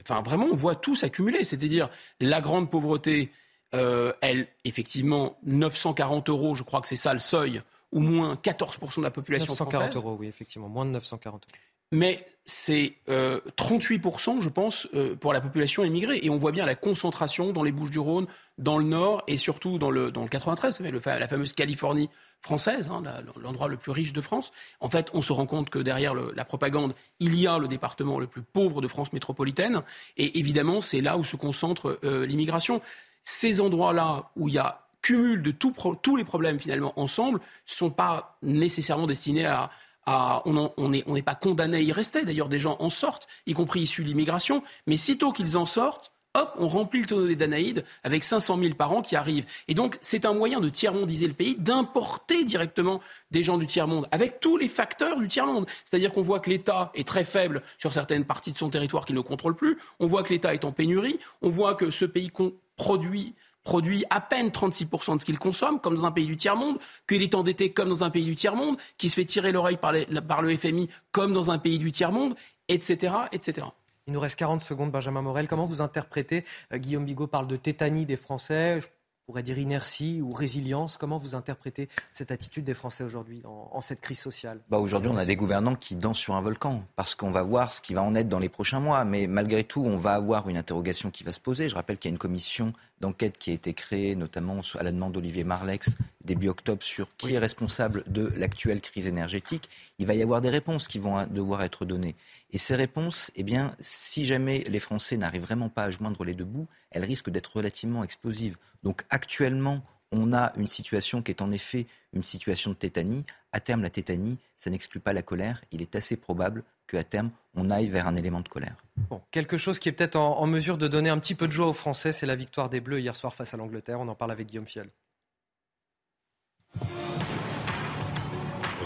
Enfin, 0.00 0.22
vraiment, 0.22 0.46
on 0.50 0.54
voit 0.54 0.74
tout 0.74 0.94
s'accumuler. 0.94 1.44
C'est-à-dire 1.44 1.90
la 2.20 2.40
grande 2.40 2.70
pauvreté, 2.70 3.30
euh, 3.74 4.12
elle, 4.20 4.48
effectivement, 4.64 5.38
940 5.44 6.28
euros, 6.28 6.54
je 6.54 6.62
crois 6.62 6.80
que 6.80 6.88
c'est 6.88 6.96
ça 6.96 7.12
le 7.12 7.18
seuil, 7.18 7.62
ou 7.92 8.00
moins 8.00 8.34
14% 8.34 8.98
de 8.98 9.02
la 9.02 9.10
population 9.10 9.52
940 9.52 9.96
euros, 9.96 10.16
oui, 10.18 10.26
effectivement, 10.26 10.68
moins 10.68 10.86
de 10.86 10.90
940 10.90 11.46
euros. 11.46 11.58
Mais 11.92 12.26
c'est 12.44 12.94
38%, 13.08 14.38
euh, 14.38 14.40
je 14.40 14.48
pense, 14.48 14.88
euh, 14.94 15.16
pour 15.16 15.32
la 15.32 15.40
population 15.40 15.84
immigrée. 15.84 16.20
Et 16.22 16.30
on 16.30 16.36
voit 16.36 16.52
bien 16.52 16.66
la 16.66 16.74
concentration 16.74 17.52
dans 17.52 17.62
les 17.62 17.72
Bouches-du-Rhône, 17.72 18.26
dans 18.58 18.78
le 18.78 18.84
Nord 18.84 19.22
et 19.26 19.36
surtout 19.36 19.78
dans 19.78 19.90
le, 19.90 20.10
dans 20.10 20.22
le 20.22 20.28
93, 20.28 20.80
le, 20.80 21.00
la 21.04 21.28
fameuse 21.28 21.52
Californie 21.52 22.10
française, 22.40 22.90
hein, 22.90 23.02
l'endroit 23.40 23.68
le 23.68 23.76
plus 23.76 23.92
riche 23.92 24.12
de 24.12 24.20
France. 24.20 24.52
En 24.80 24.88
fait, 24.90 25.10
on 25.14 25.22
se 25.22 25.32
rend 25.32 25.46
compte 25.46 25.70
que 25.70 25.78
derrière 25.78 26.14
la 26.14 26.44
propagande, 26.44 26.94
il 27.20 27.34
y 27.36 27.46
a 27.46 27.58
le 27.58 27.68
département 27.68 28.18
le 28.18 28.26
plus 28.26 28.42
pauvre 28.42 28.80
de 28.80 28.88
France 28.88 29.12
métropolitaine. 29.12 29.82
Et 30.16 30.38
évidemment, 30.38 30.80
c'est 30.80 31.00
là 31.00 31.18
où 31.18 31.24
se 31.24 31.36
concentre 31.36 31.98
euh, 32.04 32.26
l'immigration. 32.26 32.80
Ces 33.22 33.60
endroits-là 33.60 34.30
où 34.36 34.48
il 34.48 34.54
y 34.54 34.58
a 34.58 34.86
cumul 35.02 35.42
de 35.42 35.50
tous 35.50 36.16
les 36.16 36.24
problèmes 36.24 36.58
finalement 36.58 36.92
ensemble, 37.00 37.38
ne 37.38 37.44
sont 37.64 37.90
pas 37.90 38.36
nécessairement 38.42 39.06
destinés 39.06 39.46
à, 39.46 39.70
on 40.06 40.88
n'est 40.88 41.22
pas 41.22 41.34
condamné 41.34 41.78
à 41.78 41.80
y 41.80 41.92
rester. 41.92 42.24
D'ailleurs, 42.24 42.48
des 42.48 42.60
gens 42.60 42.76
en 42.80 42.90
sortent, 42.90 43.28
y 43.46 43.54
compris 43.54 43.80
issus 43.80 44.02
de 44.02 44.08
l'immigration. 44.08 44.62
Mais 44.86 44.96
sitôt 44.96 45.32
qu'ils 45.32 45.56
en 45.56 45.66
sortent, 45.66 46.12
hop, 46.34 46.54
on 46.58 46.68
remplit 46.68 47.00
le 47.00 47.06
tonneau 47.06 47.26
des 47.26 47.36
Danaïdes 47.36 47.84
avec 48.04 48.22
500 48.22 48.58
000 48.60 48.74
par 48.74 48.92
an 48.92 49.02
qui 49.02 49.16
arrivent. 49.16 49.46
Et 49.66 49.74
donc, 49.74 49.98
c'est 50.00 50.24
un 50.24 50.32
moyen 50.32 50.60
de 50.60 50.68
tiers-mondiser 50.68 51.26
le 51.26 51.34
pays, 51.34 51.56
d'importer 51.56 52.44
directement 52.44 53.00
des 53.30 53.42
gens 53.42 53.58
du 53.58 53.66
tiers-monde, 53.66 54.06
avec 54.12 54.38
tous 54.38 54.56
les 54.56 54.68
facteurs 54.68 55.18
du 55.18 55.28
tiers-monde. 55.28 55.66
C'est-à-dire 55.84 56.12
qu'on 56.12 56.22
voit 56.22 56.40
que 56.40 56.50
l'État 56.50 56.92
est 56.94 57.06
très 57.06 57.24
faible 57.24 57.62
sur 57.78 57.92
certaines 57.92 58.24
parties 58.24 58.52
de 58.52 58.58
son 58.58 58.70
territoire 58.70 59.04
qu'il 59.04 59.16
ne 59.16 59.20
contrôle 59.20 59.56
plus, 59.56 59.78
on 59.98 60.06
voit 60.06 60.22
que 60.22 60.32
l'État 60.32 60.54
est 60.54 60.64
en 60.64 60.72
pénurie, 60.72 61.18
on 61.42 61.48
voit 61.48 61.74
que 61.74 61.90
ce 61.90 62.04
pays 62.04 62.30
produit 62.76 63.34
produit 63.64 64.04
à 64.10 64.20
peine 64.20 64.48
36% 64.48 65.16
de 65.16 65.20
ce 65.20 65.24
qu'il 65.24 65.38
consomme, 65.38 65.80
comme 65.80 65.96
dans 65.96 66.06
un 66.06 66.12
pays 66.12 66.26
du 66.26 66.36
tiers-monde, 66.36 66.78
qu'il 67.08 67.22
est 67.22 67.34
endetté 67.34 67.72
comme 67.72 67.88
dans 67.88 68.04
un 68.04 68.10
pays 68.10 68.24
du 68.24 68.34
tiers-monde, 68.34 68.76
qui 68.98 69.08
se 69.08 69.14
fait 69.14 69.24
tirer 69.24 69.52
l'oreille 69.52 69.76
par, 69.76 69.94
par, 70.26 70.42
le 70.42 70.56
FMI 70.56 70.88
comme 71.12 71.32
dans 71.32 71.50
un 71.50 71.58
pays 71.58 71.78
du 71.78 71.92
tiers-monde, 71.92 72.34
etc., 72.68 73.14
etc. 73.32 73.66
Il 74.06 74.14
nous 74.14 74.20
reste 74.20 74.36
40 74.36 74.62
secondes, 74.62 74.90
Benjamin 74.90 75.22
Morel. 75.22 75.46
Comment 75.46 75.66
vous 75.66 75.82
interprétez 75.82 76.44
euh, 76.72 76.78
Guillaume 76.78 77.04
Bigot 77.04 77.26
parle 77.26 77.46
de 77.46 77.56
tétanie 77.56 78.06
des 78.06 78.16
Français. 78.16 78.80
Je 78.80 78.88
pourrais 79.26 79.42
dire 79.44 79.58
inertie 79.58 80.20
ou 80.20 80.32
résilience. 80.32 80.96
Comment 80.96 81.18
vous 81.18 81.36
interprétez 81.36 81.88
cette 82.10 82.32
attitude 82.32 82.64
des 82.64 82.74
Français 82.74 83.04
aujourd'hui 83.04 83.42
en, 83.44 83.80
cette 83.80 84.00
crise 84.00 84.18
sociale? 84.18 84.58
Bah 84.68 84.78
Aujourd'hui, 84.78 85.10
on 85.12 85.16
a 85.16 85.24
des 85.24 85.36
gouvernants 85.36 85.76
qui 85.76 85.94
dansent 85.94 86.18
sur 86.18 86.34
un 86.34 86.40
volcan 86.40 86.82
parce 86.96 87.14
qu'on 87.14 87.30
va 87.30 87.44
voir 87.44 87.72
ce 87.72 87.80
qui 87.80 87.94
va 87.94 88.02
en 88.02 88.16
être 88.16 88.28
dans 88.28 88.40
les 88.40 88.48
prochains 88.48 88.80
mois. 88.80 89.04
Mais 89.04 89.28
malgré 89.28 89.62
tout, 89.62 89.84
on 89.84 89.96
va 89.96 90.14
avoir 90.14 90.48
une 90.48 90.56
interrogation 90.56 91.12
qui 91.12 91.22
va 91.22 91.30
se 91.30 91.38
poser. 91.38 91.68
Je 91.68 91.76
rappelle 91.76 91.98
qu'il 91.98 92.08
y 92.08 92.12
a 92.12 92.14
une 92.14 92.18
commission 92.18 92.72
d'enquête 93.00 93.38
qui 93.38 93.50
a 93.50 93.54
été 93.54 93.74
créée, 93.74 94.14
notamment 94.14 94.60
à 94.78 94.82
la 94.82 94.92
demande 94.92 95.12
d'Olivier 95.12 95.44
Marlex, 95.44 95.96
début 96.24 96.48
octobre, 96.48 96.82
sur 96.82 97.16
qui 97.16 97.34
est 97.34 97.38
responsable 97.38 98.04
de 98.06 98.32
l'actuelle 98.36 98.80
crise 98.80 99.06
énergétique. 99.06 99.68
Il 99.98 100.06
va 100.06 100.14
y 100.14 100.22
avoir 100.22 100.40
des 100.40 100.50
réponses 100.50 100.88
qui 100.88 100.98
vont 100.98 101.26
devoir 101.26 101.62
être 101.62 101.84
données. 101.84 102.14
Et 102.52 102.58
ces 102.58 102.74
réponses, 102.74 103.30
eh 103.36 103.42
bien, 103.42 103.74
si 103.80 104.24
jamais 104.24 104.64
les 104.68 104.78
Français 104.78 105.16
n'arrivent 105.16 105.42
vraiment 105.42 105.68
pas 105.68 105.84
à 105.84 105.90
joindre 105.90 106.24
les 106.24 106.34
deux 106.34 106.44
bouts, 106.44 106.68
elles 106.90 107.04
risquent 107.04 107.30
d'être 107.30 107.56
relativement 107.56 108.04
explosives. 108.04 108.56
Donc 108.82 109.04
actuellement, 109.10 109.82
on 110.12 110.32
a 110.32 110.52
une 110.56 110.66
situation 110.66 111.22
qui 111.22 111.30
est 111.30 111.42
en 111.42 111.52
effet 111.52 111.86
une 112.12 112.24
situation 112.24 112.70
de 112.70 112.76
tétanie. 112.76 113.24
À 113.52 113.60
terme, 113.60 113.82
la 113.82 113.90
tétanie, 113.90 114.38
ça 114.58 114.70
n'exclut 114.70 115.00
pas 115.00 115.12
la 115.12 115.22
colère. 115.22 115.62
Il 115.70 115.82
est 115.82 115.94
assez 115.94 116.16
probable 116.16 116.64
qu'à 116.90 117.04
terme, 117.04 117.30
on 117.54 117.70
aille 117.70 117.88
vers 117.88 118.06
un 118.06 118.16
élément 118.16 118.40
de 118.40 118.48
colère. 118.48 118.76
Bon, 119.08 119.20
quelque 119.30 119.56
chose 119.56 119.78
qui 119.78 119.88
est 119.88 119.92
peut-être 119.92 120.16
en, 120.16 120.46
mesure 120.46 120.78
de 120.78 120.88
donner 120.88 121.10
un 121.10 121.18
petit 121.18 121.34
peu 121.34 121.46
de 121.46 121.52
joie 121.52 121.66
aux 121.66 121.72
Français, 121.72 122.12
c'est 122.12 122.26
la 122.26 122.36
victoire 122.36 122.68
des 122.68 122.80
Bleus 122.80 123.00
hier 123.00 123.16
soir 123.16 123.34
face 123.34 123.54
à 123.54 123.56
l'Angleterre. 123.56 124.00
On 124.00 124.08
en 124.08 124.14
parle 124.14 124.32
avec 124.32 124.46
Guillaume 124.46 124.66
Fiol. 124.66 124.90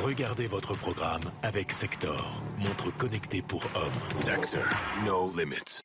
Regardez 0.03 0.47
votre 0.47 0.75
programme 0.75 1.23
avec 1.43 1.73
Sector, 1.73 2.43
montre 2.59 2.95
connectée 2.97 3.43
pour 3.43 3.65
hommes. 3.75 4.15
Sector, 4.15 4.63
no 5.05 5.31
limits. 5.35 5.83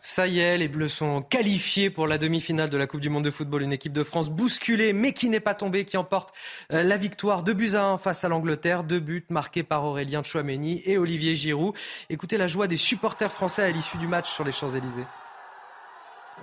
Ça 0.00 0.26
y 0.26 0.40
est, 0.40 0.58
les 0.58 0.68
Bleus 0.68 0.88
sont 0.88 1.22
qualifiés 1.22 1.88
pour 1.88 2.06
la 2.06 2.18
demi-finale 2.18 2.68
de 2.68 2.76
la 2.76 2.86
Coupe 2.86 3.00
du 3.00 3.08
Monde 3.08 3.24
de 3.24 3.30
football. 3.30 3.62
Une 3.62 3.72
équipe 3.72 3.92
de 3.92 4.04
France 4.04 4.28
bousculée, 4.28 4.92
mais 4.92 5.12
qui 5.12 5.28
n'est 5.28 5.40
pas 5.40 5.54
tombée, 5.54 5.84
qui 5.84 5.96
emporte 5.96 6.34
euh, 6.72 6.82
la 6.82 6.96
victoire. 6.96 7.42
de 7.42 7.52
buts 7.52 7.74
à 7.74 7.84
1 7.84 7.98
face 7.98 8.24
à 8.24 8.28
l'Angleterre. 8.28 8.84
Deux 8.84 9.00
buts 9.00 9.24
marqués 9.30 9.62
par 9.62 9.84
Aurélien 9.84 10.22
Chouameni 10.22 10.82
et 10.84 10.98
Olivier 10.98 11.34
Giroud. 11.34 11.74
Écoutez 12.10 12.36
la 12.36 12.48
joie 12.48 12.66
des 12.66 12.76
supporters 12.76 13.32
français 13.32 13.62
à 13.62 13.70
l'issue 13.70 13.96
du 13.96 14.06
match 14.06 14.30
sur 14.30 14.44
les 14.44 14.52
Champs-Élysées. 14.52 15.06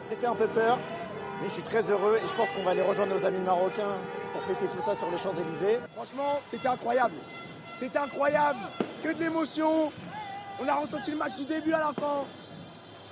Ça 0.09 0.15
fait 0.15 0.27
un 0.27 0.35
peu 0.35 0.47
peur, 0.47 0.79
mais 1.41 1.49
je 1.49 1.53
suis 1.53 1.63
très 1.63 1.83
heureux 1.83 2.17
et 2.23 2.27
je 2.27 2.33
pense 2.33 2.49
qu'on 2.49 2.63
va 2.63 2.71
aller 2.71 2.81
rejoindre 2.81 3.15
nos 3.15 3.25
amis 3.25 3.39
marocains 3.39 3.97
pour 4.33 4.41
fêter 4.43 4.67
tout 4.67 4.81
ça 4.83 4.95
sur 4.95 5.09
les 5.11 5.17
Champs-Élysées. 5.17 5.79
Franchement, 5.93 6.39
c'était 6.49 6.67
incroyable. 6.67 7.15
C'était 7.77 7.99
incroyable. 7.99 8.59
Que 9.03 9.13
de 9.13 9.19
l'émotion. 9.19 9.91
On 10.61 10.67
a 10.67 10.75
ressenti 10.75 11.11
le 11.11 11.17
match 11.17 11.37
du 11.37 11.45
début 11.45 11.73
à 11.73 11.79
la 11.79 11.93
fin. 11.93 12.25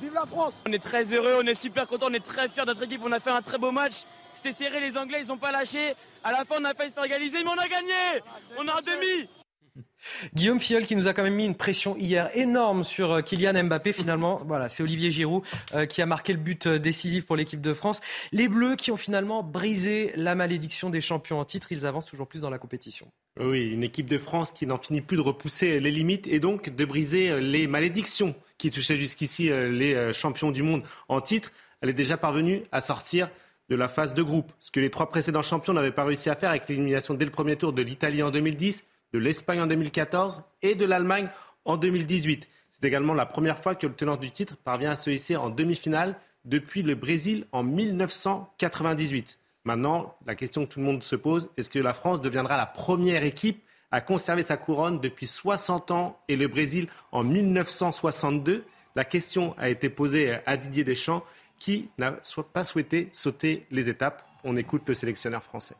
Vive 0.01 0.13
la 0.13 0.25
France 0.25 0.53
On 0.67 0.71
est 0.71 0.83
très 0.83 1.11
heureux, 1.11 1.39
on 1.41 1.47
est 1.47 1.55
super 1.55 1.87
content, 1.87 2.07
on 2.09 2.13
est 2.13 2.23
très 2.23 2.47
fiers 2.49 2.63
de 2.63 2.67
notre 2.67 2.83
équipe. 2.83 3.01
On 3.03 3.11
a 3.11 3.19
fait 3.19 3.31
un 3.31 3.41
très 3.41 3.57
beau 3.57 3.71
match. 3.71 4.03
C'était 4.33 4.51
serré, 4.51 4.79
les 4.79 4.95
Anglais, 4.95 5.21
ils 5.23 5.27
n'ont 5.29 5.37
pas 5.37 5.51
lâché. 5.51 5.93
À 6.23 6.31
la 6.31 6.43
fin, 6.45 6.55
on 6.61 6.65
a 6.65 6.73
failli 6.75 6.91
se 6.91 6.95
faire 6.95 7.05
égaliser, 7.05 7.43
mais 7.43 7.49
on 7.49 7.57
a 7.57 7.67
gagné 7.67 8.21
On 8.59 8.67
a 8.67 8.77
un 8.77 8.81
demi 8.81 9.27
Guillaume 10.33 10.59
Fiol 10.59 10.85
qui 10.85 10.95
nous 10.95 11.07
a 11.07 11.13
quand 11.13 11.23
même 11.23 11.35
mis 11.35 11.45
une 11.45 11.55
pression 11.55 11.95
hier 11.97 12.29
énorme 12.35 12.83
sur 12.83 13.11
euh, 13.11 13.21
Kylian 13.21 13.63
Mbappé. 13.63 13.93
Finalement, 13.93 14.41
voilà, 14.47 14.69
c'est 14.69 14.83
Olivier 14.83 15.11
Giroud 15.11 15.43
euh, 15.73 15.85
qui 15.85 16.01
a 16.01 16.05
marqué 16.05 16.33
le 16.33 16.39
but 16.39 16.67
euh, 16.67 16.79
décisif 16.79 17.25
pour 17.25 17.35
l'équipe 17.35 17.61
de 17.61 17.73
France. 17.73 17.99
Les 18.31 18.47
Bleus 18.47 18.75
qui 18.75 18.91
ont 18.91 18.97
finalement 18.97 19.43
brisé 19.43 20.13
la 20.15 20.35
malédiction 20.35 20.89
des 20.89 21.01
champions 21.01 21.39
en 21.39 21.45
titre. 21.45 21.71
Ils 21.71 21.85
avancent 21.85 22.05
toujours 22.05 22.27
plus 22.27 22.41
dans 22.41 22.49
la 22.49 22.59
compétition. 22.59 23.07
Oui, 23.39 23.67
une 23.67 23.83
équipe 23.83 24.07
de 24.07 24.17
France 24.17 24.51
qui 24.51 24.65
n'en 24.65 24.77
finit 24.77 25.01
plus 25.01 25.17
de 25.17 25.21
repousser 25.21 25.79
les 25.79 25.91
limites 25.91 26.27
et 26.27 26.39
donc 26.39 26.69
de 26.69 26.85
briser 26.85 27.39
les 27.39 27.67
malédictions 27.67 28.35
qui 28.57 28.71
touchaient 28.71 28.95
jusqu'ici 28.95 29.49
les 29.49 30.11
champions 30.13 30.51
du 30.51 30.63
monde 30.63 30.83
en 31.07 31.21
titre. 31.21 31.51
Elle 31.81 31.89
est 31.89 31.93
déjà 31.93 32.17
parvenue 32.17 32.63
à 32.71 32.81
sortir 32.81 33.29
de 33.69 33.75
la 33.75 33.87
phase 33.87 34.13
de 34.13 34.23
groupe, 34.23 34.51
ce 34.59 34.71
que 34.71 34.79
les 34.79 34.89
trois 34.89 35.09
précédents 35.09 35.41
champions 35.41 35.73
n'avaient 35.73 35.91
pas 35.91 36.05
réussi 36.05 36.29
à 36.29 36.35
faire 36.35 36.49
avec 36.49 36.69
l'élimination 36.69 37.13
dès 37.13 37.25
le 37.25 37.31
premier 37.31 37.57
tour 37.57 37.73
de 37.73 37.81
l'Italie 37.81 38.23
en 38.23 38.31
2010 38.31 38.83
de 39.13 39.19
l'Espagne 39.19 39.61
en 39.61 39.67
2014 39.67 40.43
et 40.61 40.75
de 40.75 40.85
l'Allemagne 40.85 41.29
en 41.65 41.77
2018. 41.77 42.47
C'est 42.69 42.85
également 42.85 43.13
la 43.13 43.25
première 43.25 43.61
fois 43.61 43.75
que 43.75 43.87
le 43.87 43.93
tenant 43.93 44.17
du 44.17 44.31
titre 44.31 44.55
parvient 44.57 44.91
à 44.91 44.95
se 44.95 45.09
hisser 45.09 45.35
en 45.35 45.49
demi-finale 45.49 46.15
depuis 46.45 46.81
le 46.81 46.95
Brésil 46.95 47.45
en 47.51 47.63
1998. 47.63 49.39
Maintenant, 49.63 50.15
la 50.25 50.35
question 50.35 50.65
que 50.65 50.73
tout 50.73 50.79
le 50.79 50.85
monde 50.85 51.03
se 51.03 51.15
pose, 51.15 51.49
est-ce 51.57 51.69
que 51.69 51.79
la 51.79 51.93
France 51.93 52.21
deviendra 52.21 52.55
la 52.55 52.65
première 52.65 53.23
équipe 53.23 53.63
à 53.91 54.01
conserver 54.01 54.43
sa 54.43 54.57
couronne 54.57 54.99
depuis 54.99 55.27
60 55.27 55.91
ans 55.91 56.19
et 56.27 56.35
le 56.35 56.47
Brésil 56.47 56.87
en 57.11 57.23
1962 57.23 58.65
La 58.95 59.05
question 59.05 59.55
a 59.57 59.69
été 59.69 59.89
posée 59.89 60.37
à 60.45 60.57
Didier 60.57 60.83
Deschamps 60.83 61.23
qui 61.59 61.89
n'a 61.97 62.15
pas 62.53 62.63
souhaité 62.63 63.09
sauter 63.11 63.65
les 63.71 63.89
étapes. 63.89 64.23
On 64.43 64.55
écoute 64.55 64.83
le 64.87 64.93
sélectionneur 64.93 65.43
français. 65.43 65.75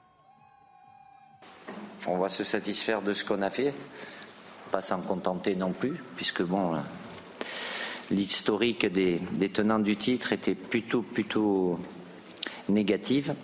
On 2.08 2.18
va 2.18 2.30
se 2.30 2.44
satisfaire 2.44 3.02
de 3.02 3.14
ce 3.14 3.26
qu'on 3.26 3.42
a 3.42 3.50
fait, 3.50 3.74
pas 4.72 4.82
s'en 4.82 5.02
contenter 5.02 5.56
non 5.56 5.72
plus, 5.72 5.96
puisque 6.16 6.42
bon, 6.42 6.78
l'historique 8.12 8.86
des, 8.86 9.20
tenants 9.50 9.80
du 9.80 9.98
titre 9.98 10.34
était 10.34 10.56
plutôt, 10.56 11.02
plutôt 11.02 11.80
négative, 12.70 13.36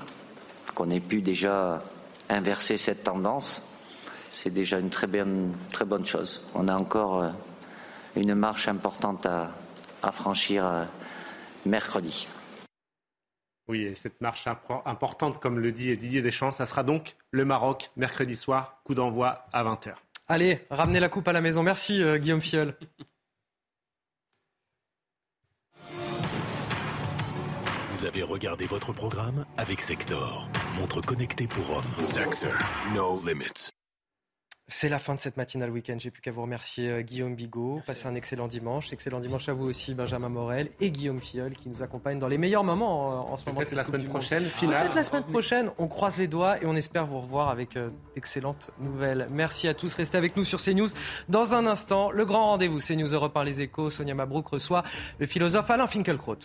qu'on 0.75 0.89
ait 0.89 0.99
pu 0.99 1.21
déjà 1.21 1.83
inverser 2.29 2.77
cette 2.77 3.03
tendance, 3.03 3.72
c'est 4.33 4.49
déjà 4.49 4.79
une 4.79 4.89
très 4.89 5.07
bonne, 5.07 5.53
très 5.71 5.85
bonne 5.85 6.05
chose. 6.05 6.43
On 6.55 6.67
a 6.67 6.75
encore 6.75 7.23
euh, 7.23 7.29
une 8.15 8.33
marche 8.33 8.67
importante 8.67 9.25
à, 9.25 9.51
franchir 10.11 10.65
euh, 10.65 10.83
mercredi. 11.65 12.27
Oui, 13.69 13.83
et 13.83 13.95
cette 13.95 14.19
marche 14.19 14.47
importante, 14.85 15.39
comme 15.39 15.59
le 15.59 15.71
dit 15.71 15.95
Didier 15.95 16.21
Deschamps, 16.21 16.51
ça 16.51 16.65
sera 16.65 16.83
donc 16.83 17.15
le 17.31 17.45
Maroc, 17.45 17.91
mercredi 17.95 18.35
soir, 18.35 18.81
coup 18.83 18.95
d'envoi 18.95 19.45
à 19.53 19.63
20h. 19.63 19.93
Allez, 20.27 20.65
ramenez 20.69 20.99
la 20.99 21.07
coupe 21.07 21.27
à 21.27 21.33
la 21.33 21.39
maison. 21.39 21.63
Merci 21.63 22.03
euh, 22.03 22.17
Guillaume 22.17 22.41
Fiol. 22.41 22.75
Vous 27.91 28.05
avez 28.05 28.23
regardé 28.23 28.65
votre 28.65 28.91
programme 28.91 29.45
avec 29.57 29.79
Sector, 29.79 30.49
montre 30.75 30.99
connectée 30.99 31.47
pour 31.47 31.77
hommes. 31.77 32.03
Sector, 32.03 32.51
no 32.93 33.21
limits. 33.25 33.71
C'est 34.69 34.87
la 34.87 34.97
fin 34.97 35.13
de 35.13 35.19
cette 35.19 35.35
matinale 35.35 35.69
week-end. 35.69 35.97
J'ai 35.99 36.09
plus 36.09 36.21
qu'à 36.21 36.31
vous 36.31 36.41
remercier 36.41 36.89
euh, 36.89 37.01
Guillaume 37.01 37.35
Bigot. 37.35 37.81
Passez 37.85 38.07
un 38.07 38.15
excellent 38.15 38.47
dimanche. 38.47 38.93
Excellent 38.93 39.19
dimanche 39.19 39.49
à 39.49 39.53
vous 39.53 39.65
aussi, 39.65 39.93
Benjamin 39.93 40.29
Morel 40.29 40.69
et 40.79 40.89
Guillaume 40.89 41.19
Fiol 41.19 41.51
qui 41.51 41.67
nous 41.67 41.83
accompagnent 41.83 42.17
dans 42.17 42.29
les 42.29 42.37
meilleurs 42.37 42.63
moments 42.63 43.29
en, 43.29 43.35
ce 43.35 43.45
moment. 43.45 43.57
Peut-être 43.57 43.75
la 43.75 43.83
semaine 43.83 44.05
prochaine, 44.05 44.43
finale. 44.45 44.83
Peut-être 44.83 44.95
la 44.95 45.03
semaine 45.03 45.23
prochaine. 45.23 45.71
On 45.77 45.87
croise 45.87 46.17
les 46.17 46.27
doigts 46.27 46.61
et 46.61 46.65
on 46.65 46.75
espère 46.77 47.05
vous 47.05 47.19
revoir 47.19 47.49
avec 47.49 47.75
euh, 47.75 47.89
d'excellentes 48.15 48.71
nouvelles. 48.79 49.27
Merci 49.29 49.67
à 49.67 49.73
tous. 49.73 49.93
Restez 49.95 50.17
avec 50.17 50.37
nous 50.37 50.45
sur 50.45 50.61
CNews. 50.61 50.89
Dans 51.27 51.53
un 51.55 51.65
instant, 51.65 52.09
le 52.11 52.23
grand 52.23 52.51
rendez-vous 52.51 52.79
CNews 52.79 53.13
Europe 53.13 53.33
par 53.33 53.43
les 53.43 53.59
échos. 53.59 53.89
Sonia 53.89 54.15
Mabrouk 54.15 54.47
reçoit 54.47 54.83
le 55.19 55.25
philosophe 55.25 55.69
Alain 55.71 55.87
Finkielkraut. 55.87 56.39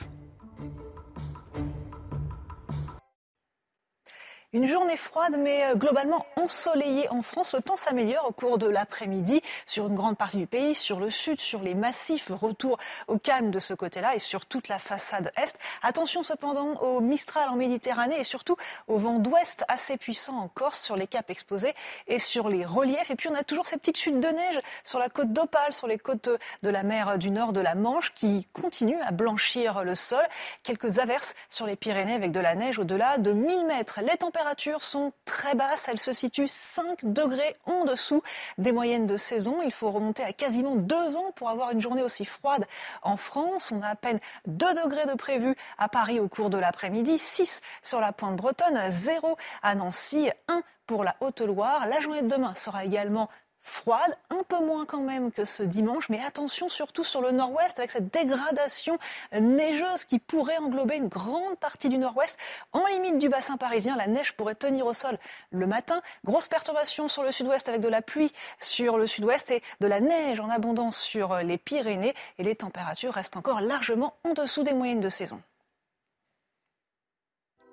Une 4.55 4.65
journée 4.65 4.97
froide 4.97 5.37
mais 5.39 5.63
euh, 5.67 5.75
globalement 5.75 6.25
ensoleillée 6.37 7.07
en 7.11 7.21
France. 7.21 7.53
Le 7.53 7.61
temps 7.61 7.77
s'améliore 7.77 8.25
au 8.27 8.33
cours 8.33 8.57
de 8.57 8.67
l'après-midi 8.67 9.43
sur 9.67 9.89
une 9.89 9.95
grande 9.95 10.17
partie 10.17 10.39
du 10.39 10.47
pays, 10.47 10.75
sur 10.75 11.01
le 11.01 11.11
sud, 11.11 11.39
sur 11.39 11.61
les 11.61 11.75
massifs. 11.75 12.31
Retour 12.31 12.79
au 13.09 13.19
calme 13.19 13.51
de 13.51 13.59
ce 13.59 13.75
côté-là 13.75 14.15
et 14.15 14.19
sur 14.19 14.47
toute 14.47 14.69
la 14.69 14.79
façade 14.79 15.33
est. 15.37 15.59
Attention 15.83 16.23
cependant 16.23 16.81
au 16.81 17.03
Mistral 17.03 17.51
en 17.51 17.57
Méditerranée 17.57 18.19
et 18.19 18.25
surtout 18.25 18.57
au 18.87 18.97
vent 18.97 19.19
d'ouest 19.19 19.67
assez 19.69 19.99
puissant 19.99 20.39
en 20.39 20.49
Corse 20.49 20.81
sur 20.81 20.97
les 20.97 21.07
caps 21.07 21.29
exposés 21.29 21.75
et 22.07 22.19
sur 22.19 22.49
les 22.49 22.65
reliefs. 22.65 23.11
Et 23.11 23.17
puis 23.17 23.29
on 23.29 23.35
a 23.35 23.45
toujours 23.45 23.67
ces 23.67 23.77
petites 23.77 23.99
chutes 23.99 24.19
de 24.19 24.29
neige 24.29 24.61
sur 24.83 24.99
la 24.99 25.11
côte 25.11 25.31
d'Opale, 25.31 25.75
sur 25.75 25.89
les 25.89 25.99
côtes 25.99 26.31
de 26.63 26.71
la 26.71 26.85
mer 26.85 27.19
du 27.19 27.31
nord 27.31 27.53
de 27.53 27.61
la 27.61 27.75
Manche 27.75 28.15
qui 28.15 28.49
continuent 28.55 29.03
à 29.03 29.11
blanchir 29.11 29.85
le 29.85 29.95
sol. 29.95 30.25
Quelques 30.63 31.01
averses 31.01 31.35
sur 31.51 31.67
les 31.67 31.77
Pyrénées 31.77 32.15
avec 32.15 32.33
de 32.33 32.41
la 32.41 32.55
neige 32.55 32.79
au-delà 32.79 33.19
de 33.19 33.33
1000 33.33 33.67
mètres. 33.67 34.01
Les 34.01 34.17
températures 34.39 34.85
sont 34.85 35.13
très 35.25 35.57
basses. 35.57 35.89
Elles 35.89 35.99
se 35.99 36.13
situent 36.13 36.47
5 36.47 37.05
degrés 37.05 37.57
en 37.67 37.85
dessous 37.85 38.23
des 38.57 38.71
moyennes 38.71 39.07
de 39.07 39.17
saison. 39.17 39.63
Il 39.63 39.73
faut 39.73 39.91
remonter 39.91 40.23
à 40.23 40.33
quasiment 40.33 40.77
deux 40.77 41.17
ans 41.17 41.33
pour 41.35 41.51
avoir 41.51 41.73
une 41.73 41.81
journée 41.81 42.03
aussi 42.03 42.25
froide 42.25 42.65
en 43.03 43.17
France. 43.17 43.73
On 43.73 43.83
a 43.83 43.89
à 43.89 43.97
peine 43.97 44.21
2 44.47 44.75
degrés 44.75 45.07
de 45.07 45.15
prévu 45.15 45.57
à 45.77 45.89
Paris 45.89 46.21
au 46.21 46.29
cours 46.29 46.51
de 46.51 46.59
l'après-midi, 46.59 47.19
6 47.19 47.61
sur 47.83 48.01
la 48.01 48.13
pointe 48.13 48.37
bretonne, 48.37 48.79
0 48.89 49.37
à 49.63 49.75
Nancy, 49.75 50.31
1 50.47 50.63
pour 50.87 51.03
la 51.03 51.17
Haute-Loire. 51.21 51.87
La 51.89 52.01
journée 52.01 52.23
de 52.23 52.29
demain 52.29 52.55
sera 52.55 52.85
également 52.85 53.29
froide, 53.69 54.17
un 54.31 54.43
peu 54.43 54.59
moins 54.59 54.87
quand 54.87 55.01
même 55.01 55.31
que 55.31 55.45
ce 55.45 55.63
dimanche, 55.63 56.09
mais 56.09 56.21
attention 56.25 56.69
surtout 56.69 57.05
sur 57.05 57.21
le 57.21 57.31
nord-ouest 57.33 57.79
avec 57.79 57.91
cette 57.91 58.13
dégradation 58.13 58.99
neigeuse 59.33 60.05
qui 60.05 60.19
pourrait 60.19 60.59
englober 60.59 60.97
une 60.97 61.09
grande 61.09 61.57
partie 61.59 61.89
du 61.89 61.99
nord-ouest. 61.99 62.39
En 62.73 62.87
limite 62.87 63.19
du 63.19 63.29
bassin 63.29 63.57
parisien, 63.57 63.97
la 63.97 64.07
neige 64.07 64.33
pourrait 64.33 64.55
tenir 64.55 64.87
au 64.87 64.95
sol 64.95 65.19
le 65.51 65.67
matin. 65.67 66.03
Grosse 66.25 66.49
perturbation 66.49 67.09
sur 67.09 67.23
le 67.23 67.33
sud-ouest 67.33 67.69
avec 67.69 67.81
de 67.81 67.89
la 67.89 68.03
pluie 68.03 68.33
sur 68.59 68.99
le 68.99 69.07
sud-ouest 69.07 69.51
et 69.51 69.63
de 69.81 69.87
la 69.87 70.01
neige 70.01 70.41
en 70.41 70.51
abondance 70.51 70.99
sur 70.99 71.37
les 71.37 71.59
Pyrénées 71.59 72.15
et 72.39 72.43
les 72.43 72.57
températures 72.57 73.13
restent 73.13 73.37
encore 73.37 73.61
largement 73.61 74.15
en 74.25 74.33
dessous 74.33 74.63
des 74.63 74.75
moyennes 74.75 75.01
de 75.01 75.09
saison. 75.09 75.41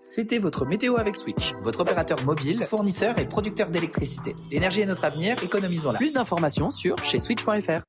C'était 0.07 0.37
votre 0.37 0.67
météo 0.67 0.97
avec 0.97 1.17
Switch, 1.17 1.55
votre 1.63 1.79
opérateur 1.79 2.23
mobile, 2.25 2.63
fournisseur 2.69 3.17
et 3.17 3.25
producteur 3.25 3.71
d'électricité. 3.71 4.35
L'énergie 4.51 4.81
est 4.81 4.85
notre 4.85 5.03
avenir, 5.03 5.35
économisons-la. 5.43 5.97
Plus 5.97 6.13
d'informations 6.13 6.69
sur 6.69 6.95
chez 6.99 7.19
switch.fr. 7.19 7.81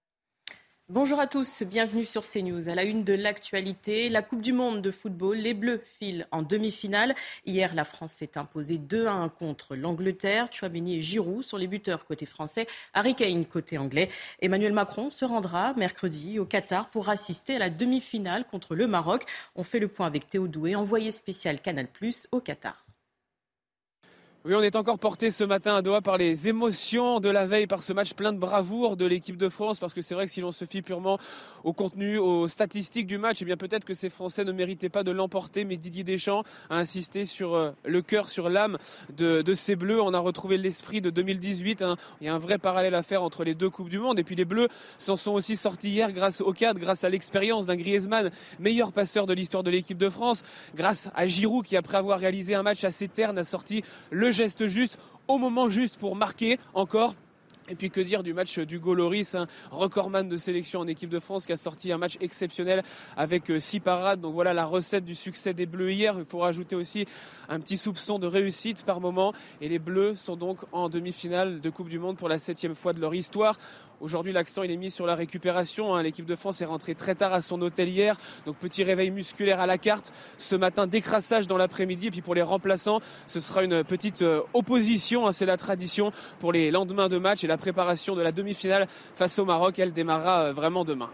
Bonjour 0.89 1.19
à 1.19 1.27
tous, 1.27 1.65
bienvenue 1.65 2.05
sur 2.05 2.23
CNews. 2.23 2.69
À 2.69 2.77
la 2.77 2.85
une 2.85 3.03
de 3.03 3.13
l'actualité, 3.13 4.09
la 4.09 4.23
Coupe 4.23 4.41
du 4.41 4.53
Monde 4.53 4.83
de 4.83 4.93
football, 4.93 5.37
les 5.37 5.53
Bleus 5.53 5.83
filent 5.99 6.29
en 6.31 6.43
demi-finale. 6.43 7.17
Hier, 7.45 7.75
la 7.75 7.83
France 7.83 8.13
s'est 8.13 8.39
imposée 8.39 8.79
2 8.79 9.07
à 9.07 9.15
1 9.15 9.29
contre 9.31 9.75
l'Angleterre. 9.75 10.47
Chouameni 10.53 10.99
et 10.99 11.03
Giroud 11.03 11.43
sont 11.43 11.57
les 11.57 11.67
buteurs 11.67 12.05
côté 12.05 12.25
français, 12.25 12.69
Harry 12.95 13.17
Kane 13.17 13.47
côté 13.47 13.79
anglais. 13.79 14.11
Emmanuel 14.41 14.73
Macron 14.73 15.11
se 15.11 15.25
rendra 15.25 15.73
mercredi 15.75 16.39
au 16.39 16.45
Qatar 16.45 16.89
pour 16.89 17.09
assister 17.09 17.57
à 17.57 17.59
la 17.59 17.69
demi-finale 17.69 18.45
contre 18.45 18.77
le 18.77 18.87
Maroc. 18.87 19.25
On 19.57 19.65
fait 19.65 19.81
le 19.81 19.89
point 19.89 20.07
avec 20.07 20.29
Théo 20.29 20.47
Doué, 20.47 20.77
envoyé 20.77 21.11
spécial 21.11 21.61
Canal 21.61 21.89
Plus 21.89 22.29
au 22.31 22.41
Qatar. 22.41 22.86
Oui, 24.49 24.55
on 24.55 24.63
est 24.63 24.77
encore 24.77 25.01
porté 25.01 25.33
ce 25.33 25.43
matin 25.43 25.75
à 25.75 25.83
Doha 25.83 26.03
par 26.03 26.19
les 26.19 26.47
émotions 26.47 27.19
de 27.19 27.29
la 27.29 27.49
veille, 27.49 27.67
par 27.67 27.83
ce 27.83 27.93
match 27.93 28.15
plein 28.15 28.33
de 28.33 28.39
bravoure 28.39 28.97
de 28.97 29.05
l'équipe 29.05 29.37
de 29.37 29.49
France, 29.49 29.81
parce 29.81 29.93
que 29.93 30.03
c'est 30.03 30.15
vrai 30.15 30.27
que 30.27 30.31
si 30.31 30.41
l'on 30.41 30.53
se 30.53 30.65
fie 30.65 30.83
purement 30.83 31.19
au 31.65 31.73
contenu, 31.73 32.17
aux 32.19 32.47
statistiques 32.47 33.09
du 33.09 33.19
match, 33.19 33.39
eh 33.43 33.45
bien 33.45 33.57
peut-être 33.57 33.85
que 33.85 33.93
ces 33.93 34.09
Français 34.09 34.45
ne 34.45 34.53
méritaient 34.53 34.89
pas 34.89 35.03
de 35.03 35.11
l'emporter, 35.11 35.65
mais 35.65 35.77
Didier 35.77 36.05
Deschamps 36.05 36.45
a 36.71 36.77
insisté 36.77 37.27
sur 37.27 37.57
euh, 37.57 37.73
le 37.85 38.03
cœur, 38.03 38.29
sur 38.29 38.49
l'âme 38.49 38.79
de, 39.17 39.43
ces 39.53 39.75
Bleus. 39.75 40.01
On 40.01 40.15
a 40.15 40.21
retrouvé 40.21 40.59
l'esprit 40.59 41.01
de 41.01 41.11
2018. 41.11 41.83
Hein. 41.83 41.97
Il 42.21 42.29
y 42.29 42.31
a 42.31 42.35
un 42.35 42.39
vrai 42.39 42.59
parallèle 42.59 42.95
à 42.95 43.03
faire 43.03 43.25
entre 43.25 43.43
les 43.43 43.57
deux 43.57 43.69
Coupes 43.69 43.89
du 43.89 43.99
Monde. 43.99 44.21
Et 44.21 44.23
puis 44.23 44.37
les 44.37 44.45
Bleus 44.45 44.69
s'en 44.99 45.17
sont 45.17 45.33
aussi 45.33 45.57
sortis 45.57 45.91
hier 45.91 46.13
grâce 46.13 46.41
au 46.41 46.53
cadre, 46.53 46.79
grâce 46.79 47.03
à 47.03 47.09
l'expérience 47.09 47.67
d'un 47.67 47.75
Griezmann, 47.75 48.31
meilleur 48.61 48.93
passeur 48.93 49.27
de 49.27 49.33
l'histoire 49.33 49.65
de 49.65 49.73
l'équipe 49.73 49.99
de 49.99 50.09
France, 50.09 50.45
grâce 50.77 51.09
à 51.17 51.27
Giroud 51.27 51.67
qui, 51.67 51.77
après 51.77 51.99
avoir 51.99 52.21
réalisé 52.21 52.55
un 52.55 52.63
match 52.63 52.85
assez 52.85 53.09
terne, 53.09 53.39
a 53.39 53.45
sorti 53.45 53.83
le 54.13 54.36
geste 54.37 54.67
juste 54.67 54.99
au 55.29 55.39
moment 55.39 55.69
juste 55.69 55.99
pour 55.99 56.15
marquer 56.15 56.59
encore 56.75 57.15
et 57.69 57.75
puis 57.75 57.91
que 57.91 58.01
dire 58.01 58.23
du 58.23 58.33
match 58.33 58.59
d'Hugo 58.59 58.95
Loris, 58.95 59.35
un 59.35 59.47
recordman 59.71 60.29
de 60.29 60.37
sélection 60.37 60.81
en 60.81 60.87
équipe 60.87 61.11
de 61.11 61.19
France 61.19 61.47
qui 61.47 61.53
a 61.53 61.57
sorti 61.57 61.93
un 61.93 61.99
match 61.99 62.17
exceptionnel 62.21 62.83
avec 63.17 63.51
euh, 63.51 63.59
six 63.59 63.81
parades. 63.81 64.21
Donc 64.21 64.35
voilà 64.35 64.55
la 64.55 64.65
recette 64.65 65.05
du 65.05 65.15
succès 65.15 65.55
des 65.55 65.67
Bleus 65.67 65.93
hier. 65.93 66.15
Il 66.19 66.25
faut 66.25 66.39
rajouter 66.39 66.77
aussi 66.77 67.07
un 67.49 67.59
petit 67.61 67.77
soupçon 67.77 68.19
de 68.19 68.27
réussite 68.27 68.85
par 68.85 69.01
moment. 69.01 69.33
Et 69.61 69.69
les 69.69 69.79
Bleus 69.79 70.15
sont 70.15 70.37
donc 70.37 70.61
en 70.73 70.89
demi-finale 70.89 71.61
de 71.61 71.71
Coupe 71.71 71.89
du 71.89 71.99
Monde 71.99 72.17
pour 72.17 72.29
la 72.29 72.39
septième 72.39 72.75
fois 72.75 72.93
de 72.93 73.01
leur 73.01 73.15
histoire. 73.15 73.57
Aujourd'hui, 74.01 74.33
l'accent 74.33 74.63
il 74.63 74.71
est 74.71 74.77
mis 74.77 74.91
sur 74.91 75.07
la 75.07 75.15
récupération. 75.15 75.95
Hein. 75.95 76.03
L'équipe 76.03 76.27
de 76.27 76.37
France 76.37 76.61
est 76.61 76.67
rentrée 76.67 76.95
très 76.95 77.15
tard 77.15 77.33
à 77.33 77.41
son 77.41 77.61
hôtel 77.63 77.89
hier, 77.89 78.19
donc 78.45 78.57
petit 78.57 78.85
réveil 78.85 79.11
musculaire 79.11 79.61
à 79.61 79.67
la 79.67 79.79
carte. 79.79 80.13
Ce 80.37 80.55
matin, 80.55 80.87
décrassage 80.87 81.47
dans 81.47 81.57
l'après-midi. 81.57 82.09
Et 82.09 82.11
puis 82.11 82.21
pour 82.21 82.35
les 82.35 82.43
remplaçants, 82.43 83.01
ce 83.27 83.41
sera 83.41 83.65
une 83.65 83.85
petite 83.85 84.23
euh, 84.23 84.43
opposition. 84.53 85.27
Hein. 85.27 85.33
C'est 85.33 85.47
la 85.47 85.57
tradition 85.57 86.13
pour 86.41 86.53
les 86.53 86.71
lendemains 86.71 87.09
de 87.09 87.19
match 87.19 87.43
et 87.43 87.47
la 87.47 87.57
préparation 87.57 88.15
de 88.15 88.23
la 88.23 88.33
demi-finale 88.33 88.87
face 89.15 89.39
au 89.39 89.45
Maroc. 89.45 89.79
Elle 89.79 89.93
démarrera 89.93 90.43
euh, 90.43 90.53
vraiment 90.53 90.85
demain. 90.85 91.11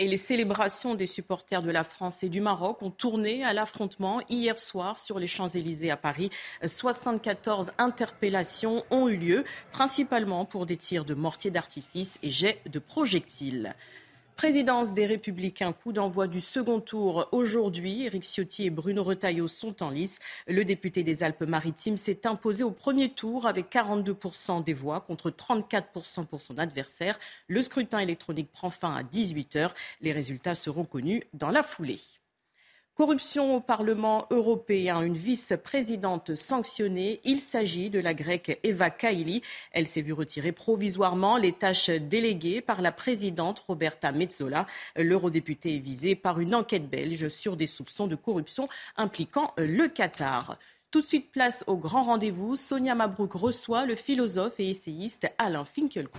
Et 0.00 0.06
les 0.06 0.16
célébrations 0.16 0.94
des 0.94 1.08
supporters 1.08 1.60
de 1.60 1.72
la 1.72 1.82
France 1.82 2.22
et 2.22 2.28
du 2.28 2.40
Maroc 2.40 2.82
ont 2.82 2.90
tourné 2.92 3.42
à 3.42 3.52
l'affrontement 3.52 4.20
hier 4.28 4.56
soir 4.56 4.96
sur 5.00 5.18
les 5.18 5.26
Champs-Élysées 5.26 5.90
à 5.90 5.96
Paris. 5.96 6.30
74 6.64 7.72
interpellations 7.78 8.84
ont 8.90 9.08
eu 9.08 9.16
lieu, 9.16 9.44
principalement 9.72 10.44
pour 10.44 10.66
des 10.66 10.76
tirs 10.76 11.04
de 11.04 11.14
mortiers 11.14 11.50
d'artifice 11.50 12.20
et 12.22 12.30
jets 12.30 12.60
de 12.70 12.78
projectiles. 12.78 13.74
Présidence 14.38 14.94
des 14.94 15.04
Républicains, 15.04 15.72
coup 15.72 15.92
d'envoi 15.92 16.28
du 16.28 16.38
second 16.38 16.78
tour 16.78 17.26
aujourd'hui. 17.32 18.04
Éric 18.04 18.22
Ciotti 18.22 18.66
et 18.66 18.70
Bruno 18.70 19.02
Retailleau 19.02 19.48
sont 19.48 19.82
en 19.82 19.90
lice. 19.90 20.20
Le 20.46 20.64
député 20.64 21.02
des 21.02 21.24
Alpes-Maritimes 21.24 21.96
s'est 21.96 22.24
imposé 22.24 22.62
au 22.62 22.70
premier 22.70 23.08
tour 23.08 23.48
avec 23.48 23.68
42% 23.68 24.62
des 24.62 24.74
voix 24.74 25.00
contre 25.00 25.30
34% 25.30 26.26
pour 26.26 26.40
son 26.40 26.56
adversaire. 26.56 27.18
Le 27.48 27.62
scrutin 27.62 27.98
électronique 27.98 28.52
prend 28.52 28.70
fin 28.70 28.94
à 28.94 29.02
18h. 29.02 29.72
Les 30.02 30.12
résultats 30.12 30.54
seront 30.54 30.84
connus 30.84 31.24
dans 31.34 31.50
la 31.50 31.64
foulée. 31.64 31.98
Corruption 32.98 33.54
au 33.54 33.60
Parlement 33.60 34.26
européen, 34.30 35.02
une 35.02 35.16
vice-présidente 35.16 36.34
sanctionnée. 36.34 37.20
Il 37.22 37.36
s'agit 37.36 37.90
de 37.90 38.00
la 38.00 38.12
grecque 38.12 38.58
Eva 38.64 38.90
Kaili. 38.90 39.40
Elle 39.70 39.86
s'est 39.86 40.02
vue 40.02 40.12
retirer 40.12 40.50
provisoirement 40.50 41.36
les 41.36 41.52
tâches 41.52 41.90
déléguées 41.90 42.60
par 42.60 42.82
la 42.82 42.90
présidente 42.90 43.60
Roberta 43.60 44.10
Metsola. 44.10 44.66
L'eurodéputé 44.96 45.76
est 45.76 45.78
visé 45.78 46.16
par 46.16 46.40
une 46.40 46.56
enquête 46.56 46.90
belge 46.90 47.28
sur 47.28 47.56
des 47.56 47.68
soupçons 47.68 48.08
de 48.08 48.16
corruption 48.16 48.68
impliquant 48.96 49.52
le 49.58 49.86
Qatar. 49.86 50.58
Tout 50.90 51.00
de 51.00 51.06
suite, 51.06 51.30
place 51.30 51.62
au 51.68 51.76
grand 51.76 52.02
rendez-vous. 52.02 52.56
Sonia 52.56 52.96
Mabrouk 52.96 53.32
reçoit 53.34 53.86
le 53.86 53.94
philosophe 53.94 54.58
et 54.58 54.70
essayiste 54.70 55.30
Alain 55.38 55.64
Finkielkraut. 55.64 56.18